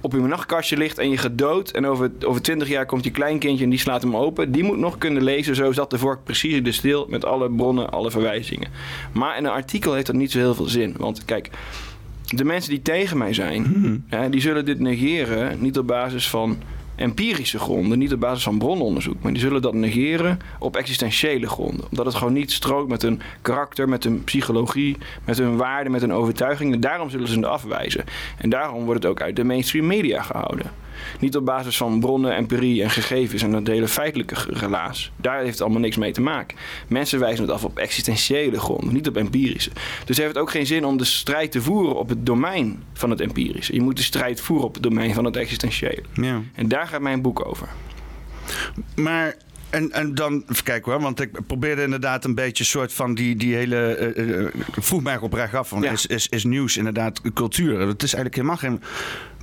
op 0.00 0.12
je 0.12 0.18
nachtkastje 0.18 0.76
ligt 0.76 0.98
en 0.98 1.10
je 1.10 1.16
gedood 1.16 1.70
en 1.70 1.86
over, 1.86 2.10
over 2.26 2.42
20 2.42 2.68
jaar 2.68 2.86
komt 2.86 3.04
je 3.04 3.10
kleinkindje 3.10 3.64
en 3.64 3.70
die 3.70 3.78
slaat 3.78 4.02
hem 4.02 4.16
open, 4.16 4.52
die 4.52 4.64
moet 4.64 4.78
nog 4.78 4.98
kunnen 4.98 5.22
lezen. 5.22 5.54
Zo 5.54 5.72
zat 5.72 5.90
de 5.90 5.98
vork 5.98 6.24
precies 6.24 6.62
de 6.62 6.72
stil 6.72 7.06
met 7.08 7.24
alle 7.24 7.50
bronnen, 7.50 7.90
alle 7.90 8.10
verwijzingen. 8.10 8.68
Maar 9.12 9.36
in 9.36 9.44
een 9.44 9.50
artikel 9.50 9.94
heeft 9.94 10.06
dat 10.06 10.16
niet 10.16 10.30
zo 10.30 10.38
heel 10.38 10.54
veel 10.54 10.68
zin. 10.68 10.94
Want 10.98 11.24
kijk, 11.24 11.50
de 12.26 12.44
mensen 12.44 12.70
die 12.70 12.82
tegen 12.82 13.18
mij 13.18 13.34
zijn, 13.34 13.64
hmm. 13.64 14.30
die 14.30 14.40
zullen 14.40 14.64
dit 14.64 14.78
negeren 14.78 15.60
niet 15.60 15.78
op 15.78 15.86
basis 15.86 16.28
van 16.28 16.58
empirische 17.02 17.58
gronden, 17.58 17.98
niet 17.98 18.12
op 18.12 18.20
basis 18.20 18.42
van 18.42 18.58
brononderzoek. 18.58 19.16
Maar 19.22 19.32
die 19.32 19.40
zullen 19.40 19.62
dat 19.62 19.74
negeren 19.74 20.38
op 20.58 20.76
existentiële 20.76 21.48
gronden. 21.48 21.84
Omdat 21.90 22.06
het 22.06 22.14
gewoon 22.14 22.32
niet 22.32 22.52
strookt 22.52 22.88
met 22.88 23.02
hun 23.02 23.20
karakter, 23.42 23.88
met 23.88 24.04
hun 24.04 24.24
psychologie, 24.24 24.96
met 25.24 25.38
hun 25.38 25.56
waarden, 25.56 25.92
met 25.92 26.00
hun 26.00 26.12
overtuigingen. 26.12 26.80
Daarom 26.80 27.10
zullen 27.10 27.28
ze 27.28 27.36
het 27.36 27.44
afwijzen. 27.44 28.04
En 28.38 28.50
daarom 28.50 28.84
wordt 28.84 29.02
het 29.02 29.12
ook 29.12 29.20
uit 29.20 29.36
de 29.36 29.44
mainstream 29.44 29.86
media 29.86 30.22
gehouden. 30.22 30.81
Niet 31.20 31.36
op 31.36 31.44
basis 31.44 31.76
van 31.76 32.00
bronnen, 32.00 32.34
empirie 32.34 32.82
en 32.82 32.90
gegevens 32.90 33.42
en 33.42 33.50
dat 33.50 33.66
hele 33.66 33.88
feitelijke 33.88 34.34
relaas. 34.48 35.12
Daar 35.16 35.38
heeft 35.38 35.52
het 35.52 35.60
allemaal 35.60 35.80
niks 35.80 35.96
mee 35.96 36.12
te 36.12 36.20
maken. 36.20 36.58
Mensen 36.88 37.20
wijzen 37.20 37.44
het 37.44 37.52
af 37.52 37.64
op 37.64 37.78
existentiële 37.78 38.60
gronden, 38.60 38.94
niet 38.94 39.08
op 39.08 39.16
empirische. 39.16 39.70
Dus 40.04 40.16
heeft 40.16 40.28
het 40.28 40.38
ook 40.38 40.50
geen 40.50 40.66
zin 40.66 40.84
om 40.84 40.96
de 40.96 41.04
strijd 41.04 41.52
te 41.52 41.62
voeren 41.62 41.96
op 41.96 42.08
het 42.08 42.26
domein 42.26 42.82
van 42.92 43.10
het 43.10 43.20
empirische. 43.20 43.74
Je 43.74 43.80
moet 43.80 43.96
de 43.96 44.02
strijd 44.02 44.40
voeren 44.40 44.66
op 44.66 44.74
het 44.74 44.82
domein 44.82 45.14
van 45.14 45.24
het 45.24 45.36
existentiële. 45.36 46.02
Ja. 46.12 46.40
En 46.54 46.68
daar 46.68 46.86
gaat 46.86 47.00
mijn 47.00 47.22
boek 47.22 47.46
over. 47.46 47.68
Maar 48.94 49.36
en, 49.72 49.92
en 49.92 50.14
dan, 50.14 50.44
even 50.48 50.64
kijken 50.64 50.92
hoor, 50.92 51.00
want 51.00 51.20
ik 51.20 51.46
probeerde 51.46 51.82
inderdaad 51.82 52.24
een 52.24 52.34
beetje 52.34 52.64
soort 52.64 52.92
van 52.92 53.14
die, 53.14 53.36
die 53.36 53.54
hele. 53.54 54.12
Uh, 54.16 54.62
vroeg 54.70 55.02
mij 55.02 55.18
op 55.18 55.32
recht 55.32 55.54
af 55.54 55.68
van: 55.68 55.84
is, 55.84 56.06
is, 56.06 56.28
is 56.28 56.44
nieuws 56.44 56.76
inderdaad 56.76 57.20
cultuur? 57.34 57.80
Het 57.80 58.02
is 58.02 58.14
eigenlijk 58.14 58.34
helemaal 58.34 58.56
geen 58.56 58.82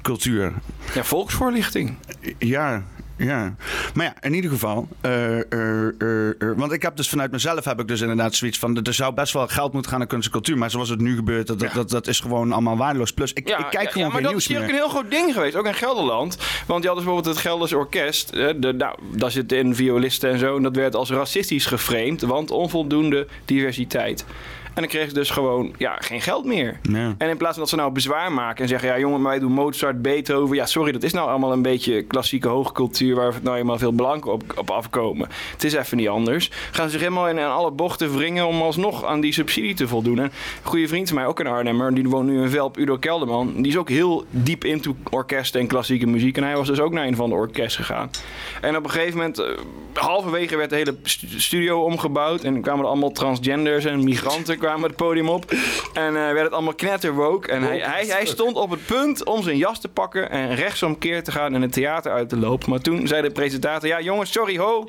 cultuur. 0.01 0.53
Ja, 0.93 1.03
volksvoorlichting. 1.03 1.97
Ja, 2.37 2.83
ja, 3.19 3.55
maar 3.93 4.05
ja, 4.05 4.13
in 4.21 4.34
ieder 4.34 4.51
geval. 4.51 4.88
Uh, 5.05 5.38
uh, 5.49 5.88
uh, 5.99 6.32
want 6.55 6.71
ik 6.71 6.82
heb 6.82 6.95
dus 6.95 7.10
vanuit 7.10 7.32
mezelf 7.32 7.65
heb 7.65 7.79
ik 7.79 7.88
dus 7.88 8.01
inderdaad 8.01 8.36
zoiets 8.36 8.60
van. 8.60 8.84
Er 8.84 8.93
zou 8.93 9.13
best 9.13 9.34
wel 9.34 9.47
geld 9.47 9.73
moeten 9.73 9.89
gaan 9.89 9.99
naar 9.99 10.08
kunst 10.08 10.25
en 10.25 10.32
cultuur. 10.32 10.58
Maar 10.58 10.71
zoals 10.71 10.89
het 10.89 10.99
nu 10.99 11.15
gebeurt, 11.15 11.47
dat, 11.47 11.60
dat, 11.73 11.89
dat 11.89 12.08
is 12.08 12.19
gewoon 12.19 12.51
allemaal 12.51 12.77
waardeloos. 12.77 13.12
Plus, 13.12 13.34
ik, 13.34 13.47
ja, 13.47 13.58
ik 13.58 13.65
kijk 13.69 13.86
ja, 13.86 13.91
gewoon 13.91 14.08
ja, 14.08 14.13
maar 14.13 14.21
geen 14.21 14.32
nieuws 14.32 14.47
meer. 14.47 14.60
Maar 14.60 14.67
dat 14.67 14.75
is 14.75 14.84
ook 14.84 14.89
een 14.89 14.93
heel 14.93 15.01
groot 15.01 15.21
ding 15.21 15.34
geweest. 15.34 15.55
Ook 15.55 15.65
in 15.65 15.73
Gelderland. 15.73 16.38
Want 16.67 16.82
je 16.82 16.88
had 16.88 16.97
dus 16.97 17.05
bijvoorbeeld 17.05 17.36
het 17.36 17.45
Gelders 17.45 17.73
Orkest. 17.73 18.34
De, 18.34 18.73
nou, 18.77 18.99
daar 19.15 19.32
zitten 19.32 19.58
in 19.58 19.75
violisten 19.75 20.29
en 20.29 20.39
zo. 20.39 20.55
En 20.55 20.63
dat 20.63 20.75
werd 20.75 20.95
als 20.95 21.10
racistisch 21.10 21.65
geframed. 21.65 22.21
Want 22.21 22.51
onvoldoende 22.51 23.27
diversiteit. 23.45 24.25
En 24.79 24.85
dan 24.85 24.93
kregen 24.93 25.09
ze 25.09 25.15
dus 25.15 25.29
gewoon 25.29 25.73
ja, 25.77 25.95
geen 25.99 26.21
geld 26.21 26.45
meer. 26.45 26.79
En 27.17 27.29
in 27.29 27.37
plaats 27.37 27.53
van 27.53 27.59
dat 27.59 27.69
ze 27.69 27.75
nou 27.75 27.91
bezwaar 27.91 28.31
maken 28.31 28.61
en 28.61 28.69
zeggen... 28.69 28.89
ja 28.89 28.99
jongen, 28.99 29.23
wij 29.23 29.39
doen 29.39 29.51
Mozart, 29.51 30.01
Beethoven... 30.01 30.55
ja 30.55 30.65
sorry, 30.65 30.91
dat 30.91 31.03
is 31.03 31.13
nou 31.13 31.29
allemaal 31.29 31.51
een 31.51 31.61
beetje 31.61 32.03
klassieke 32.03 32.47
hoogcultuur... 32.47 33.15
waar 33.15 33.33
nou 33.41 33.57
eenmaal 33.57 33.77
veel 33.77 33.91
blanken 33.91 34.31
op, 34.31 34.43
op 34.55 34.69
afkomen. 34.69 35.29
Het 35.51 35.63
is 35.63 35.73
even 35.73 35.97
niet 35.97 36.07
anders. 36.07 36.51
Gaan 36.71 36.85
ze 36.85 36.91
zich 36.91 37.01
helemaal 37.01 37.27
in, 37.27 37.37
in 37.37 37.45
alle 37.45 37.71
bochten 37.71 38.17
wringen... 38.17 38.47
om 38.47 38.61
alsnog 38.61 39.05
aan 39.05 39.21
die 39.21 39.33
subsidie 39.33 39.73
te 39.73 39.87
voldoen. 39.87 40.17
En 40.19 40.23
een 40.23 40.31
goede 40.63 40.87
vriend 40.87 41.07
van 41.07 41.17
mij, 41.17 41.25
ook 41.25 41.39
een 41.39 41.47
Arnhemmer... 41.47 41.93
die 41.93 42.09
woont 42.09 42.27
nu 42.27 42.41
in 42.41 42.49
Velp, 42.49 42.77
Udo 42.77 42.97
Kelderman... 42.97 43.53
die 43.55 43.67
is 43.67 43.77
ook 43.77 43.89
heel 43.89 44.25
diep 44.29 44.63
into 44.63 44.95
orkesten 45.09 45.61
en 45.61 45.67
klassieke 45.67 46.07
muziek... 46.07 46.37
en 46.37 46.43
hij 46.43 46.55
was 46.55 46.67
dus 46.67 46.79
ook 46.79 46.91
naar 46.91 47.07
een 47.07 47.15
van 47.15 47.29
de 47.29 47.35
orkest 47.35 47.75
gegaan. 47.75 48.09
En 48.61 48.77
op 48.77 48.83
een 48.83 48.89
gegeven 48.89 49.17
moment... 49.17 49.39
Uh, 49.39 49.45
halverwege 49.93 50.55
werd 50.55 50.69
de 50.69 50.75
hele 50.75 50.95
studio 51.37 51.83
omgebouwd... 51.83 52.43
en 52.43 52.61
kwamen 52.61 52.83
er 52.83 52.89
allemaal 52.89 53.11
transgenders 53.11 53.85
en 53.85 54.03
migranten 54.03 54.57
kwamen 54.69 54.88
het 54.88 54.97
podium 54.97 55.29
op. 55.29 55.51
En 55.93 56.08
eh, 56.08 56.13
werd 56.13 56.41
het 56.43 56.51
allemaal 56.51 56.73
knetterwoke. 56.73 57.47
En 57.51 57.62
hij, 57.63 57.79
hij, 57.79 58.05
hij 58.05 58.25
stond 58.25 58.55
op 58.55 58.69
het 58.69 58.86
punt 58.86 59.23
om 59.23 59.43
zijn 59.43 59.58
jas 59.58 59.79
te 59.82 59.88
pakken 59.88 60.29
en 60.29 60.55
rechtsomkeer 60.55 61.23
te 61.23 61.32
gaan 61.32 61.53
en 61.55 61.62
het 61.62 61.71
theater 61.71 62.12
uit 62.12 62.29
te 62.29 62.38
lopen. 62.38 62.69
Maar 62.69 62.79
toen 62.79 63.08
zei 63.08 63.21
de 63.21 63.32
presentator, 63.32 63.89
ja 63.89 64.01
jongens, 64.01 64.32
sorry 64.32 64.58
ho. 64.58 64.88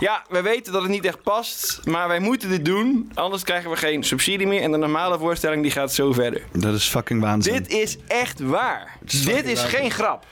Ja, 0.00 0.24
we 0.28 0.42
weten 0.42 0.72
dat 0.72 0.82
het 0.82 0.90
niet 0.90 1.04
echt 1.04 1.22
past, 1.22 1.80
maar 1.84 2.08
wij 2.08 2.18
moeten 2.20 2.48
dit 2.48 2.64
doen. 2.64 3.10
Anders 3.14 3.42
krijgen 3.42 3.70
we 3.70 3.76
geen 3.76 4.04
subsidie 4.04 4.46
meer. 4.46 4.62
En 4.62 4.70
de 4.72 4.76
normale 4.78 5.18
voorstelling 5.18 5.62
die 5.62 5.70
gaat 5.70 5.94
zo 5.94 6.12
verder. 6.12 6.42
Dat 6.52 6.74
is 6.74 6.84
fucking 6.88 7.20
waanzin. 7.20 7.52
Dit 7.52 7.68
is 7.70 7.96
echt 8.06 8.40
waar. 8.40 8.96
dit 9.24 9.44
is 9.46 9.62
geen 9.62 9.90
grap. 9.90 10.24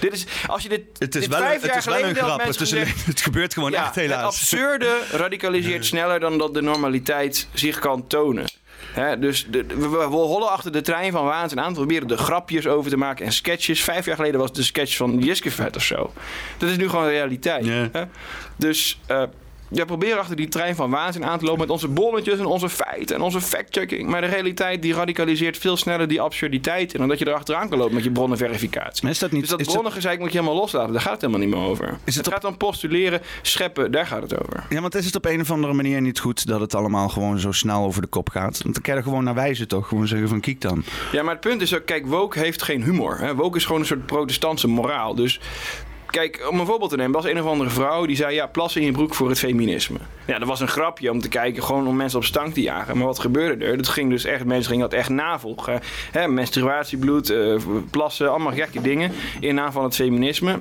Dit 0.00 0.12
is, 0.12 0.26
als 0.46 0.62
je 0.62 0.68
dit, 0.68 0.80
het 0.98 1.14
is 1.14 1.20
dit 1.20 1.30
wel, 1.30 1.38
vijf 1.38 1.60
het 1.60 1.64
jaar 1.70 1.76
is 1.78 1.84
wel 1.84 1.94
geleden 1.94 2.16
een 2.18 2.24
grap. 2.24 2.40
Het, 2.42 2.60
is 2.60 2.70
een- 2.70 2.86
het 3.04 3.20
gebeurt 3.20 3.54
gewoon 3.54 3.70
ja, 3.70 3.78
echt 3.78 3.86
het 3.94 4.04
helaas. 4.04 4.24
absurde 4.24 4.98
radicaliseert 5.10 5.84
sneller 5.86 6.20
dan 6.20 6.38
dat 6.38 6.54
de 6.54 6.60
normaliteit 6.62 7.48
zich 7.52 7.78
kan 7.78 8.06
dus 9.18 9.46
de, 9.50 9.66
we, 9.66 9.88
we 9.88 10.16
hollen 10.16 10.50
achter 10.50 10.72
de 10.72 10.80
trein 10.80 11.12
van 11.12 11.24
waanzin 11.24 11.60
aan. 11.60 11.68
We 11.68 11.74
proberen 11.74 12.10
er 12.10 12.16
grapjes 12.16 12.66
over 12.66 12.90
te 12.90 12.96
maken 12.96 13.26
en 13.26 13.32
sketches. 13.32 13.82
Vijf 13.82 14.06
jaar 14.06 14.16
geleden 14.16 14.38
was 14.40 14.48
het 14.48 14.56
de 14.56 14.64
sketch 14.64 14.96
van 14.96 15.18
Jiskevet 15.18 15.76
of 15.76 15.82
zo. 15.82 16.12
Dat 16.58 16.70
is 16.70 16.76
nu 16.76 16.88
gewoon 16.88 17.06
realiteit. 17.08 17.90
Dus 18.56 19.00
eh 19.06 19.22
we 19.68 19.84
proberen 19.84 20.18
achter 20.18 20.36
die 20.36 20.48
trein 20.48 20.74
van 20.74 20.90
waanzin 20.90 21.24
aan 21.24 21.38
te 21.38 21.44
lopen 21.44 21.60
met 21.60 21.70
onze 21.70 21.88
bonnetjes 21.88 22.38
en 22.38 22.44
onze 22.44 22.68
feiten 22.68 23.16
en 23.16 23.22
onze 23.22 23.40
fact-checking. 23.40 24.08
Maar 24.08 24.20
de 24.20 24.26
realiteit 24.26 24.82
die 24.82 24.94
radicaliseert 24.94 25.58
veel 25.58 25.76
sneller 25.76 26.08
die 26.08 26.20
absurditeit 26.20 26.92
in 26.92 26.98
dan 26.98 27.08
dat 27.08 27.18
je 27.18 27.26
erachteraan 27.28 27.68
kan 27.68 27.78
lopen 27.78 27.94
met 27.94 28.04
je 28.04 28.10
bronnenverificatie. 28.10 29.02
Maar 29.02 29.12
is 29.12 29.18
dat 29.18 29.30
niet- 29.30 29.40
dus 29.40 29.50
dat 29.50 29.60
is 29.60 29.66
bronnengezeik 29.66 30.18
moet 30.18 30.32
je 30.32 30.38
helemaal 30.38 30.60
loslaten. 30.60 30.92
Daar 30.92 31.02
gaat 31.02 31.12
het 31.12 31.20
helemaal 31.20 31.46
niet 31.46 31.54
meer 31.56 31.64
over. 31.64 31.98
het 32.04 32.14
het 32.14 32.26
op- 32.26 32.32
gaat 32.32 32.42
dan 32.42 32.56
postuleren, 32.56 33.20
scheppen, 33.42 33.92
daar 33.92 34.06
gaat 34.06 34.22
het 34.22 34.40
over. 34.42 34.64
Ja, 34.68 34.80
want 34.80 34.94
is 34.94 35.06
het 35.06 35.16
op 35.16 35.24
een 35.24 35.40
of 35.40 35.50
andere 35.50 35.72
manier 35.72 36.00
niet 36.00 36.18
goed 36.18 36.46
dat 36.46 36.60
het 36.60 36.74
allemaal 36.74 37.08
gewoon 37.08 37.38
zo 37.38 37.52
snel 37.52 37.84
over 37.84 38.02
de 38.02 38.08
kop 38.08 38.28
gaat? 38.28 38.62
Want 38.62 38.74
dan 38.74 38.82
kan 38.82 38.92
je 38.94 38.98
er 39.00 39.06
gewoon 39.06 39.24
naar 39.24 39.34
wijzen 39.34 39.68
toch? 39.68 39.88
Gewoon 39.88 40.06
zeggen 40.08 40.28
van 40.28 40.40
kiek 40.40 40.60
dan. 40.60 40.84
Ja, 41.12 41.22
maar 41.22 41.32
het 41.32 41.40
punt 41.40 41.60
is 41.62 41.74
ook, 41.74 41.86
kijk, 41.86 42.06
woke 42.06 42.38
heeft 42.38 42.62
geen 42.62 42.82
humor. 42.82 43.18
Hè? 43.18 43.34
Woke 43.34 43.56
is 43.56 43.64
gewoon 43.64 43.80
een 43.80 43.86
soort 43.86 44.06
protestantse 44.06 44.68
moraal. 44.68 45.14
Dus 45.14 45.40
kijk, 46.16 46.48
om 46.50 46.60
een 46.60 46.66
voorbeeld 46.66 46.90
te 46.90 46.96
nemen, 46.96 47.12
was 47.12 47.24
een 47.24 47.40
of 47.40 47.46
andere 47.46 47.70
vrouw 47.70 48.06
die 48.06 48.16
zei: 48.16 48.34
ja, 48.34 48.46
plassen 48.46 48.80
in 48.80 48.86
je 48.86 48.92
broek 48.92 49.14
voor 49.14 49.28
het 49.28 49.38
feminisme. 49.38 49.98
Ja, 50.26 50.38
dat 50.38 50.48
was 50.48 50.60
een 50.60 50.68
grapje 50.68 51.10
om 51.10 51.20
te 51.20 51.28
kijken, 51.28 51.62
gewoon 51.62 51.86
om 51.86 51.96
mensen 51.96 52.18
op 52.18 52.24
stank 52.24 52.54
te 52.54 52.60
jagen. 52.60 52.96
Maar 52.96 53.06
wat 53.06 53.18
gebeurde 53.18 53.64
er? 53.64 53.76
Dat 53.76 53.88
ging 53.88 54.10
dus 54.10 54.24
echt, 54.24 54.44
mensen 54.44 54.70
gingen 54.70 54.90
dat 54.90 54.98
echt 54.98 55.08
navolgen. 55.08 55.80
Hè? 56.12 56.28
Menstruatiebloed, 56.28 57.30
eh, 57.30 57.56
plassen, 57.90 58.30
allemaal 58.30 58.52
gekke 58.52 58.80
dingen 58.80 59.12
in 59.40 59.54
naam 59.54 59.72
van 59.72 59.84
het 59.84 59.94
feminisme. 59.94 60.58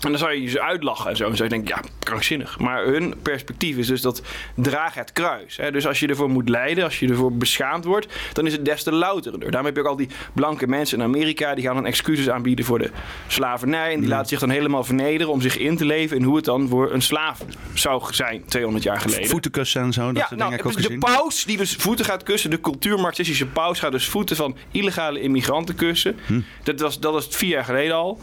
En 0.00 0.10
dan 0.10 0.18
zou 0.18 0.32
je 0.32 0.48
ze 0.48 0.60
uitlachen 0.62 1.10
en 1.10 1.16
zo. 1.16 1.28
En 1.28 1.36
zou 1.36 1.48
je 1.48 1.54
denken, 1.54 1.76
ja, 1.76 1.90
krankzinnig. 1.98 2.58
Maar 2.58 2.84
hun 2.84 3.14
perspectief 3.22 3.76
is 3.76 3.86
dus 3.86 4.00
dat 4.00 4.22
draag 4.54 4.94
het 4.94 5.12
kruis. 5.12 5.56
Hè? 5.56 5.70
Dus 5.70 5.86
als 5.86 6.00
je 6.00 6.06
ervoor 6.06 6.30
moet 6.30 6.48
lijden, 6.48 6.84
als 6.84 6.98
je 6.98 7.08
ervoor 7.08 7.32
beschaamd 7.32 7.84
wordt, 7.84 8.06
dan 8.32 8.46
is 8.46 8.52
het 8.52 8.64
des 8.64 8.82
te 8.82 8.92
louterender. 8.92 9.50
Daarom 9.50 9.64
heb 9.66 9.74
je 9.74 9.82
ook 9.82 9.88
al 9.88 9.96
die 9.96 10.08
blanke 10.32 10.66
mensen 10.66 10.98
in 10.98 11.04
Amerika, 11.04 11.54
die 11.54 11.64
gaan 11.64 11.74
dan 11.74 11.86
excuses 11.86 12.30
aanbieden 12.30 12.64
voor 12.64 12.78
de 12.78 12.90
slavernij. 13.26 13.92
En 13.92 14.00
die 14.00 14.08
laten 14.08 14.28
zich 14.28 14.40
dan 14.40 14.50
helemaal 14.50 14.84
vernederen 14.84 15.32
om 15.32 15.40
zich 15.40 15.58
in 15.58 15.76
te 15.76 15.84
leven 15.84 16.16
in 16.16 16.22
hoe 16.22 16.36
het 16.36 16.44
dan 16.44 16.68
voor 16.68 16.92
een 16.92 17.02
slaaf 17.02 17.40
zou 17.74 18.02
zijn 18.10 18.44
200 18.44 18.84
jaar 18.84 19.00
geleden. 19.00 19.28
Voetenkussen 19.28 19.82
en 19.82 19.92
zo, 19.92 20.06
dat 20.06 20.16
Ja, 20.16 20.26
soort 20.26 20.38
nou, 20.40 20.50
dingen 20.50 20.64
ik 20.64 20.70
ook 20.70 20.76
de 20.76 20.82
gezien. 20.82 20.98
paus 20.98 21.44
die 21.44 21.56
dus 21.56 21.74
voeten 21.76 22.04
gaat 22.04 22.22
kussen, 22.22 22.50
de 22.50 22.60
cultuurmarxistische 22.60 23.46
paus 23.46 23.78
gaat 23.78 23.92
dus 23.92 24.08
voeten 24.08 24.36
van 24.36 24.56
illegale 24.70 25.20
immigranten 25.20 25.74
kussen. 25.74 26.16
Hm. 26.26 26.40
Dat, 26.62 26.80
was, 26.80 27.00
dat 27.00 27.12
was 27.12 27.26
vier 27.30 27.48
jaar 27.48 27.64
geleden 27.64 27.94
al. 27.94 28.20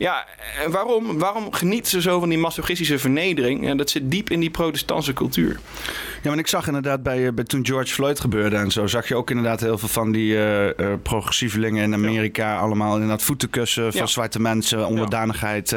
Ja, 0.00 0.26
en 0.64 0.70
waarom? 0.70 1.18
Waarom 1.18 1.52
genieten 1.52 1.90
ze 1.90 2.00
zo 2.00 2.18
van 2.20 2.28
die 2.28 2.38
masochistische 2.38 2.98
vernedering? 2.98 3.68
En 3.68 3.76
dat 3.76 3.90
zit 3.90 4.10
diep 4.10 4.30
in 4.30 4.40
die 4.40 4.50
protestantse 4.50 5.12
cultuur. 5.12 5.60
Ja, 6.22 6.28
want 6.28 6.38
ik 6.38 6.46
zag 6.46 6.66
inderdaad 6.66 7.02
bij, 7.02 7.26
eh, 7.26 7.32
bij 7.32 7.44
toen 7.44 7.66
George 7.66 7.92
Floyd 7.92 8.20
gebeurde 8.20 8.56
en 8.56 8.70
zo, 8.70 8.86
zag 8.86 9.08
je 9.08 9.14
ook 9.14 9.30
inderdaad 9.30 9.60
heel 9.60 9.78
veel 9.78 9.88
van 9.88 10.12
die 10.12 10.36
eh, 10.36 10.68
eh, 10.68 10.98
progressievelingen 11.02 11.82
in 11.82 11.94
Amerika 11.94 12.58
allemaal 12.58 12.92
inderdaad 12.94 13.22
voetenkussen 13.22 13.92
van 13.92 14.00
Ja. 14.00 14.06
zwarte 14.06 14.40
mensen, 14.40 14.86
onderdanigheid. 14.86 15.68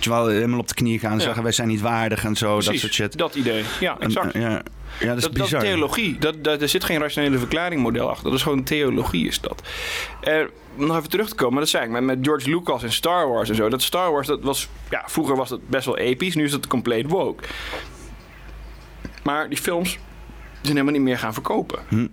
je 0.00 0.10
wel 0.10 0.26
helemaal 0.26 0.58
op 0.58 0.68
de 0.68 0.74
knieën 0.74 0.98
gaan 0.98 1.12
en 1.12 1.20
zeggen 1.20 1.42
wij 1.42 1.52
zijn 1.52 1.68
niet 1.68 1.80
waardig 1.80 2.24
en 2.24 2.36
zo, 2.36 2.60
dat 2.60 2.78
soort 2.78 2.94
shit. 2.94 3.18
Dat 3.18 3.34
idee. 3.34 3.64
Ja, 3.80 3.96
exact. 3.98 4.32
ja. 4.32 4.62
Ja, 4.98 5.06
dat 5.06 5.16
is 5.16 5.22
Dat, 5.22 5.32
dat 5.34 5.42
bizar. 5.42 5.60
theologie. 5.60 6.18
Dat, 6.18 6.44
dat, 6.44 6.62
er 6.62 6.68
zit 6.68 6.84
geen 6.84 6.98
rationele 7.00 7.38
verklaringmodel 7.38 8.10
achter. 8.10 8.24
Dat 8.24 8.34
is 8.34 8.42
gewoon 8.42 8.62
theologie, 8.62 9.26
is 9.26 9.40
dat. 9.40 9.62
Eh, 10.20 10.40
om 10.76 10.86
nog 10.86 10.96
even 10.96 11.10
terug 11.10 11.28
te 11.28 11.34
komen, 11.34 11.58
dat 11.58 11.68
zei 11.68 11.84
ik 11.84 11.90
met, 11.90 12.02
met 12.02 12.18
George 12.22 12.50
Lucas 12.50 12.82
en 12.82 12.92
Star 12.92 13.28
Wars 13.28 13.48
en 13.48 13.54
zo. 13.54 13.68
Dat 13.68 13.82
Star 13.82 14.12
Wars, 14.12 14.26
dat 14.26 14.40
was, 14.42 14.68
ja, 14.90 15.02
vroeger 15.06 15.36
was 15.36 15.48
dat 15.48 15.68
best 15.68 15.86
wel 15.86 15.98
episch, 15.98 16.34
nu 16.34 16.44
is 16.44 16.52
het 16.52 16.66
compleet 16.66 17.08
woke. 17.10 17.44
Maar 19.22 19.48
die 19.48 19.58
films 19.58 19.90
zijn 20.62 20.72
helemaal 20.72 20.92
niet 20.92 21.02
meer 21.02 21.18
gaan 21.18 21.32
verkopen. 21.34 21.78
Hm. 21.88 22.06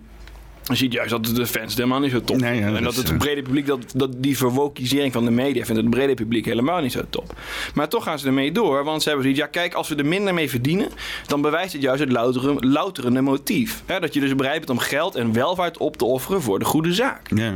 Je 0.67 0.75
ziet 0.75 0.93
juist 0.93 1.09
dat 1.09 1.25
de 1.25 1.47
fans 1.47 1.75
helemaal 1.75 1.99
niet 1.99 2.11
zo 2.11 2.21
top 2.21 2.37
Nee, 2.37 2.59
ja, 2.59 2.75
En 2.75 2.83
dat 2.83 2.95
het 2.95 3.09
eh, 3.09 3.17
brede 3.17 3.41
publiek, 3.41 3.65
dat, 3.65 3.79
dat 3.95 4.13
die 4.17 4.37
verwokisering 4.37 5.13
van 5.13 5.25
de 5.25 5.31
media 5.31 5.65
vindt 5.65 5.81
het 5.81 5.89
brede 5.89 6.13
publiek 6.13 6.45
helemaal 6.45 6.81
niet 6.81 6.91
zo 6.91 7.01
top. 7.09 7.33
Maar 7.73 7.89
toch 7.89 8.03
gaan 8.03 8.19
ze 8.19 8.27
ermee 8.27 8.51
door, 8.51 8.83
want 8.83 9.01
ze 9.01 9.07
hebben 9.09 9.25
zoiets, 9.25 9.43
ja 9.43 9.47
kijk, 9.51 9.73
als 9.73 9.89
we 9.89 9.95
er 9.95 10.05
minder 10.05 10.33
mee 10.33 10.49
verdienen, 10.49 10.89
dan 11.25 11.41
bewijst 11.41 11.73
het 11.73 11.81
juist 11.81 11.99
het 11.99 12.11
loutere, 12.11 12.55
louterende 12.67 13.21
motief. 13.21 13.83
Dat 13.85 14.13
je 14.13 14.19
dus 14.19 14.35
bereid 14.35 14.57
bent 14.57 14.69
om 14.69 14.79
geld 14.79 15.15
en 15.15 15.33
welvaart 15.33 15.77
op 15.77 15.97
te 15.97 16.05
offeren 16.05 16.41
voor 16.41 16.59
de 16.59 16.65
goede 16.65 16.93
zaak. 16.93 17.29
Ja. 17.35 17.53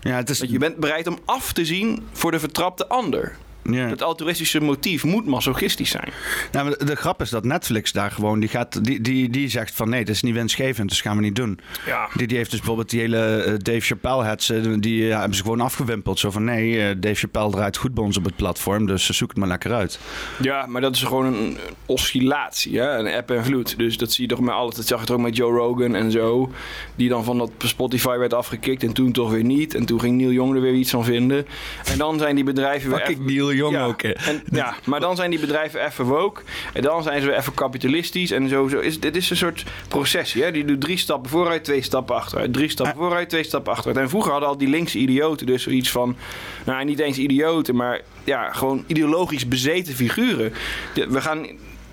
Ja, 0.00 0.16
het 0.16 0.30
is, 0.30 0.38
Dat 0.38 0.50
je 0.50 0.58
bent 0.58 0.76
bereid 0.76 1.06
om 1.06 1.18
af 1.24 1.52
te 1.52 1.64
zien 1.64 2.02
voor 2.12 2.30
de 2.30 2.38
vertrapte 2.38 2.88
ander. 2.88 3.36
Ja. 3.62 3.88
Het 3.88 4.02
altruïstische 4.02 4.60
motief 4.60 5.04
moet 5.04 5.26
masochistisch 5.26 5.90
zijn. 5.90 6.08
Nou, 6.52 6.70
de, 6.70 6.84
de 6.84 6.96
grap 6.96 7.20
is 7.20 7.30
dat 7.30 7.44
Netflix 7.44 7.92
daar 7.92 8.10
gewoon, 8.10 8.40
die, 8.40 8.48
gaat, 8.48 8.84
die, 8.84 9.00
die, 9.00 9.30
die 9.30 9.48
zegt 9.48 9.74
van 9.74 9.88
nee, 9.88 10.00
het 10.00 10.08
is 10.08 10.22
niet 10.22 10.34
winstgevend, 10.34 10.88
dus 10.88 11.00
gaan 11.00 11.16
we 11.16 11.22
niet 11.22 11.36
doen. 11.36 11.58
Ja. 11.86 12.08
Die, 12.14 12.26
die 12.26 12.36
heeft 12.36 12.50
dus 12.50 12.58
bijvoorbeeld 12.58 12.90
die 12.90 13.00
hele 13.00 13.42
eh, 13.42 13.54
Dave 13.58 13.80
Chappelle 13.80 14.24
hats, 14.24 14.50
eh, 14.50 14.60
die 14.78 15.04
ja, 15.04 15.18
hebben 15.18 15.36
ze 15.36 15.42
gewoon 15.42 15.60
afgewimpeld. 15.60 16.18
Zo 16.18 16.30
van 16.30 16.44
nee, 16.44 16.88
eh, 16.88 16.94
Dave 16.98 17.14
Chappelle 17.14 17.50
draait 17.50 17.76
goed 17.76 17.94
bij 17.94 18.04
ons 18.04 18.16
op 18.16 18.24
het 18.24 18.36
platform, 18.36 18.86
dus 18.86 19.06
zoek 19.06 19.28
het 19.28 19.38
maar 19.38 19.48
lekker 19.48 19.72
uit. 19.72 19.98
Ja, 20.40 20.66
maar 20.66 20.80
dat 20.80 20.94
is 20.94 21.02
gewoon 21.02 21.26
een, 21.26 21.34
een 21.34 21.56
oscillatie, 21.86 22.78
hè? 22.78 22.98
een 22.98 23.06
eb 23.06 23.30
en 23.30 23.44
vloed. 23.44 23.78
Dus 23.78 23.96
dat 23.96 24.12
zie 24.12 24.24
je 24.24 24.30
toch 24.30 24.40
met 24.40 24.54
alles. 24.54 24.74
Dat 24.74 24.86
zag 24.86 25.00
je 25.00 25.06
toch 25.06 25.16
ook 25.16 25.22
met 25.22 25.36
Joe 25.36 25.52
Rogan 25.52 25.94
en 25.94 26.10
zo. 26.10 26.52
Die 26.94 27.08
dan 27.08 27.24
van 27.24 27.38
dat 27.38 27.50
Spotify 27.58 28.16
werd 28.16 28.34
afgekikt 28.34 28.82
en 28.82 28.92
toen 28.92 29.12
toch 29.12 29.30
weer 29.30 29.44
niet. 29.44 29.74
En 29.74 29.84
toen 29.84 30.00
ging 30.00 30.16
Neil 30.16 30.30
Young 30.32 30.54
er 30.54 30.60
weer 30.60 30.74
iets 30.74 30.90
van 30.90 31.04
vinden. 31.04 31.46
En 31.84 31.98
dan 31.98 32.18
zijn 32.18 32.34
die 32.34 32.44
bedrijven 32.44 32.90
weer 32.90 32.98
Fucking 32.98 33.18
even- 33.18 33.32
Young 33.54 33.74
ja, 33.74 33.84
ook. 33.84 34.02
En, 34.02 34.42
ja, 34.50 34.74
maar 34.84 35.00
dan 35.00 35.16
zijn 35.16 35.30
die 35.30 35.40
bedrijven 35.40 35.84
even 35.84 36.04
woke. 36.04 36.42
En 36.72 36.82
dan 36.82 37.02
zijn 37.02 37.20
ze 37.20 37.26
weer 37.26 37.36
even 37.36 37.54
kapitalistisch. 37.54 38.30
En 38.30 38.48
zo, 38.48 38.68
zo 38.68 38.78
is, 38.78 39.00
dit 39.00 39.16
is 39.16 39.30
een 39.30 39.36
soort 39.36 39.64
processie. 39.88 40.42
Hè? 40.42 40.50
Die 40.50 40.64
doet 40.64 40.80
drie 40.80 40.98
stappen 40.98 41.30
vooruit, 41.30 41.64
twee 41.64 41.82
stappen 41.82 42.16
achteruit. 42.16 42.52
Drie 42.52 42.68
stappen 42.68 42.96
vooruit, 42.96 43.28
twee 43.28 43.44
stappen 43.44 43.72
achteruit. 43.72 43.96
En 43.96 44.08
vroeger 44.08 44.30
hadden 44.30 44.48
al 44.48 44.58
die 44.58 44.68
linkse 44.68 44.98
idioten 44.98 45.46
dus 45.46 45.62
zoiets 45.62 45.90
van... 45.90 46.16
Nou, 46.64 46.84
niet 46.84 46.98
eens 46.98 47.18
idioten, 47.18 47.76
maar 47.76 48.00
ja, 48.24 48.52
gewoon 48.52 48.84
ideologisch 48.86 49.48
bezeten 49.48 49.94
figuren. 49.94 50.52
We 50.94 51.20
gaan 51.20 51.46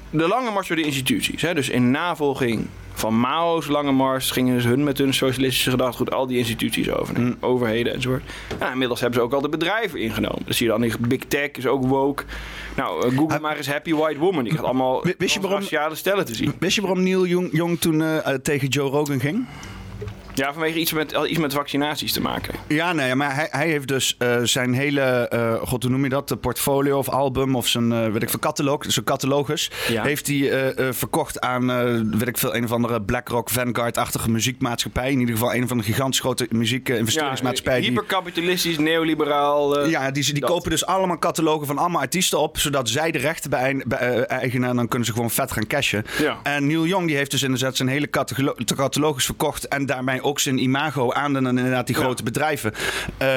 de 0.10 0.28
lange 0.28 0.52
mars 0.52 0.68
door 0.68 0.78
de 0.78 0.84
instituties. 0.84 1.42
Hè? 1.42 1.54
Dus 1.54 1.70
in 1.70 1.92
navolging 1.92 2.68
van 3.00 3.20
Mao's 3.20 3.68
lange 3.68 3.92
mars 3.92 4.32
gingen 4.32 4.62
ze 4.62 4.68
hun 4.68 4.84
met 4.84 4.98
hun 4.98 5.14
socialistische 5.14 5.70
gedachtegoed 5.70 6.12
al 6.12 6.28
die 6.28 6.38
instituties 6.38 6.90
overnemen. 6.92 7.38
Overheden 7.40 7.94
enzovoort. 7.94 8.24
Nou, 8.60 8.72
inmiddels 8.72 9.00
hebben 9.00 9.20
ze 9.20 9.26
ook 9.26 9.34
al 9.34 9.42
de 9.42 9.50
bedrijven 9.50 10.00
ingenomen. 10.00 10.42
Dus 10.46 10.58
zie 10.58 10.66
je 10.66 10.72
dan 10.72 10.82
die 10.82 10.94
Big 11.00 11.20
Tech 11.28 11.52
is 11.52 11.68
ook 11.68 11.86
woke. 11.86 12.24
Nou, 12.76 13.06
eh, 13.12 13.18
Google 13.18 13.40
maar 13.40 13.58
eens 13.58 13.68
Happy 13.68 13.94
White 13.94 14.20
Woman. 14.20 14.44
Die 14.44 14.54
gaat 14.54 14.64
allemaal 14.66 15.04
Wi- 15.04 15.14
wist 15.18 15.34
je 15.34 15.42
waarom- 15.42 15.60
raciale 15.60 15.96
stellen 15.96 16.26
te 16.26 16.36
zien. 16.36 16.54
Wist 16.60 16.76
je 16.76 16.82
waarom 16.82 17.04
Neil 17.04 17.26
Young, 17.26 17.50
Young 17.52 17.80
toen 17.80 18.02
eh, 18.02 18.18
eh, 18.34 18.40
tegen 18.42 18.68
Joe 18.68 18.90
Rogan 18.90 19.20
ging? 19.20 19.46
Ja, 20.40 20.54
vanwege 20.54 20.80
iets 20.80 20.94
met, 20.94 21.18
iets 21.28 21.40
met 21.40 21.54
vaccinaties 21.54 22.14
te 22.14 22.22
maken. 22.22 22.54
Ja, 22.68 22.94
nee, 22.94 23.16
maar 23.16 23.36
hij, 23.36 23.48
hij 23.52 23.68
heeft 23.68 23.88
dus 23.88 24.16
eh, 24.18 24.38
zijn 24.44 24.74
hele, 24.74 25.02
eh, 25.02 25.54
god 25.62 25.84
hoe 25.84 25.92
noem 25.92 26.04
je 26.04 26.10
dat, 26.10 26.28
de 26.28 26.36
portfolio 26.38 26.98
of 26.98 27.10
album 27.10 27.56
of 27.56 27.68
zijn, 27.68 27.92
eh, 27.92 28.12
weet 28.12 28.24
ik 28.24 28.30
veel, 28.30 28.40
catalogus, 28.40 28.94
zijn 28.94 29.06
catalogus, 29.06 29.72
Ja. 29.88 30.04
heeft 30.04 30.28
hij 30.28 30.74
verkocht 30.94 31.40
aan, 31.40 31.68
weet 32.18 32.28
ik 32.28 32.38
veel, 32.38 32.56
een 32.56 32.64
of 32.64 32.72
andere 32.72 33.02
BlackRock 33.02 33.50
Vanguard-achtige 33.50 34.30
muziekmaatschappij. 34.32 35.12
In 35.12 35.20
ieder 35.20 35.36
geval 35.36 35.54
een 35.54 35.68
van 35.68 35.78
de 35.78 35.84
gigantisch 35.84 36.20
grote 36.20 36.48
muziek-investeringsmaatschappijen. 36.50 37.82
die- 37.82 37.90
hyperkapitalistisch, 37.90 38.78
neoliberaal. 38.78 39.88
ja, 39.88 40.12
die, 40.12 40.24
die 40.24 40.40
dat. 40.40 40.50
kopen 40.50 40.70
dus 40.70 40.86
allemaal 40.86 41.20
catalogen 41.20 41.68
van 41.68 41.78
allemaal 41.78 42.02
artiesten 42.02 42.40
op, 42.40 42.58
zodat 42.58 42.90
zij 42.90 43.12
de 43.12 43.18
rechten 43.20 43.50
bij, 43.50 43.84
bij 43.88 44.26
eigenen 44.26 44.70
en 44.70 44.76
dan 44.76 44.88
kunnen 44.88 45.08
ze 45.08 45.14
gewoon 45.14 45.30
vet 45.32 45.52
gaan 45.52 45.68
cashen. 45.68 46.06
Ja. 46.20 46.38
En 46.44 46.68
Neil 46.68 46.86
Young 46.86 47.08
die 47.08 47.16
heeft 47.16 47.32
dus 47.32 47.44
inderdaad 47.44 47.76
zijn 47.76 47.90
hele 47.90 48.10
catalo- 48.10 48.56
catalogus 48.76 49.26
verkocht 49.26 49.68
en 49.68 49.86
daarmee 49.86 50.24
ook 50.30 50.40
zijn 50.40 50.58
imago 50.58 51.12
aan 51.14 51.34
de, 51.34 51.40
inderdaad 51.40 51.88
die 51.88 51.96
grote 51.96 52.24
bedrijven. 52.24 52.74
Eh, 53.18 53.28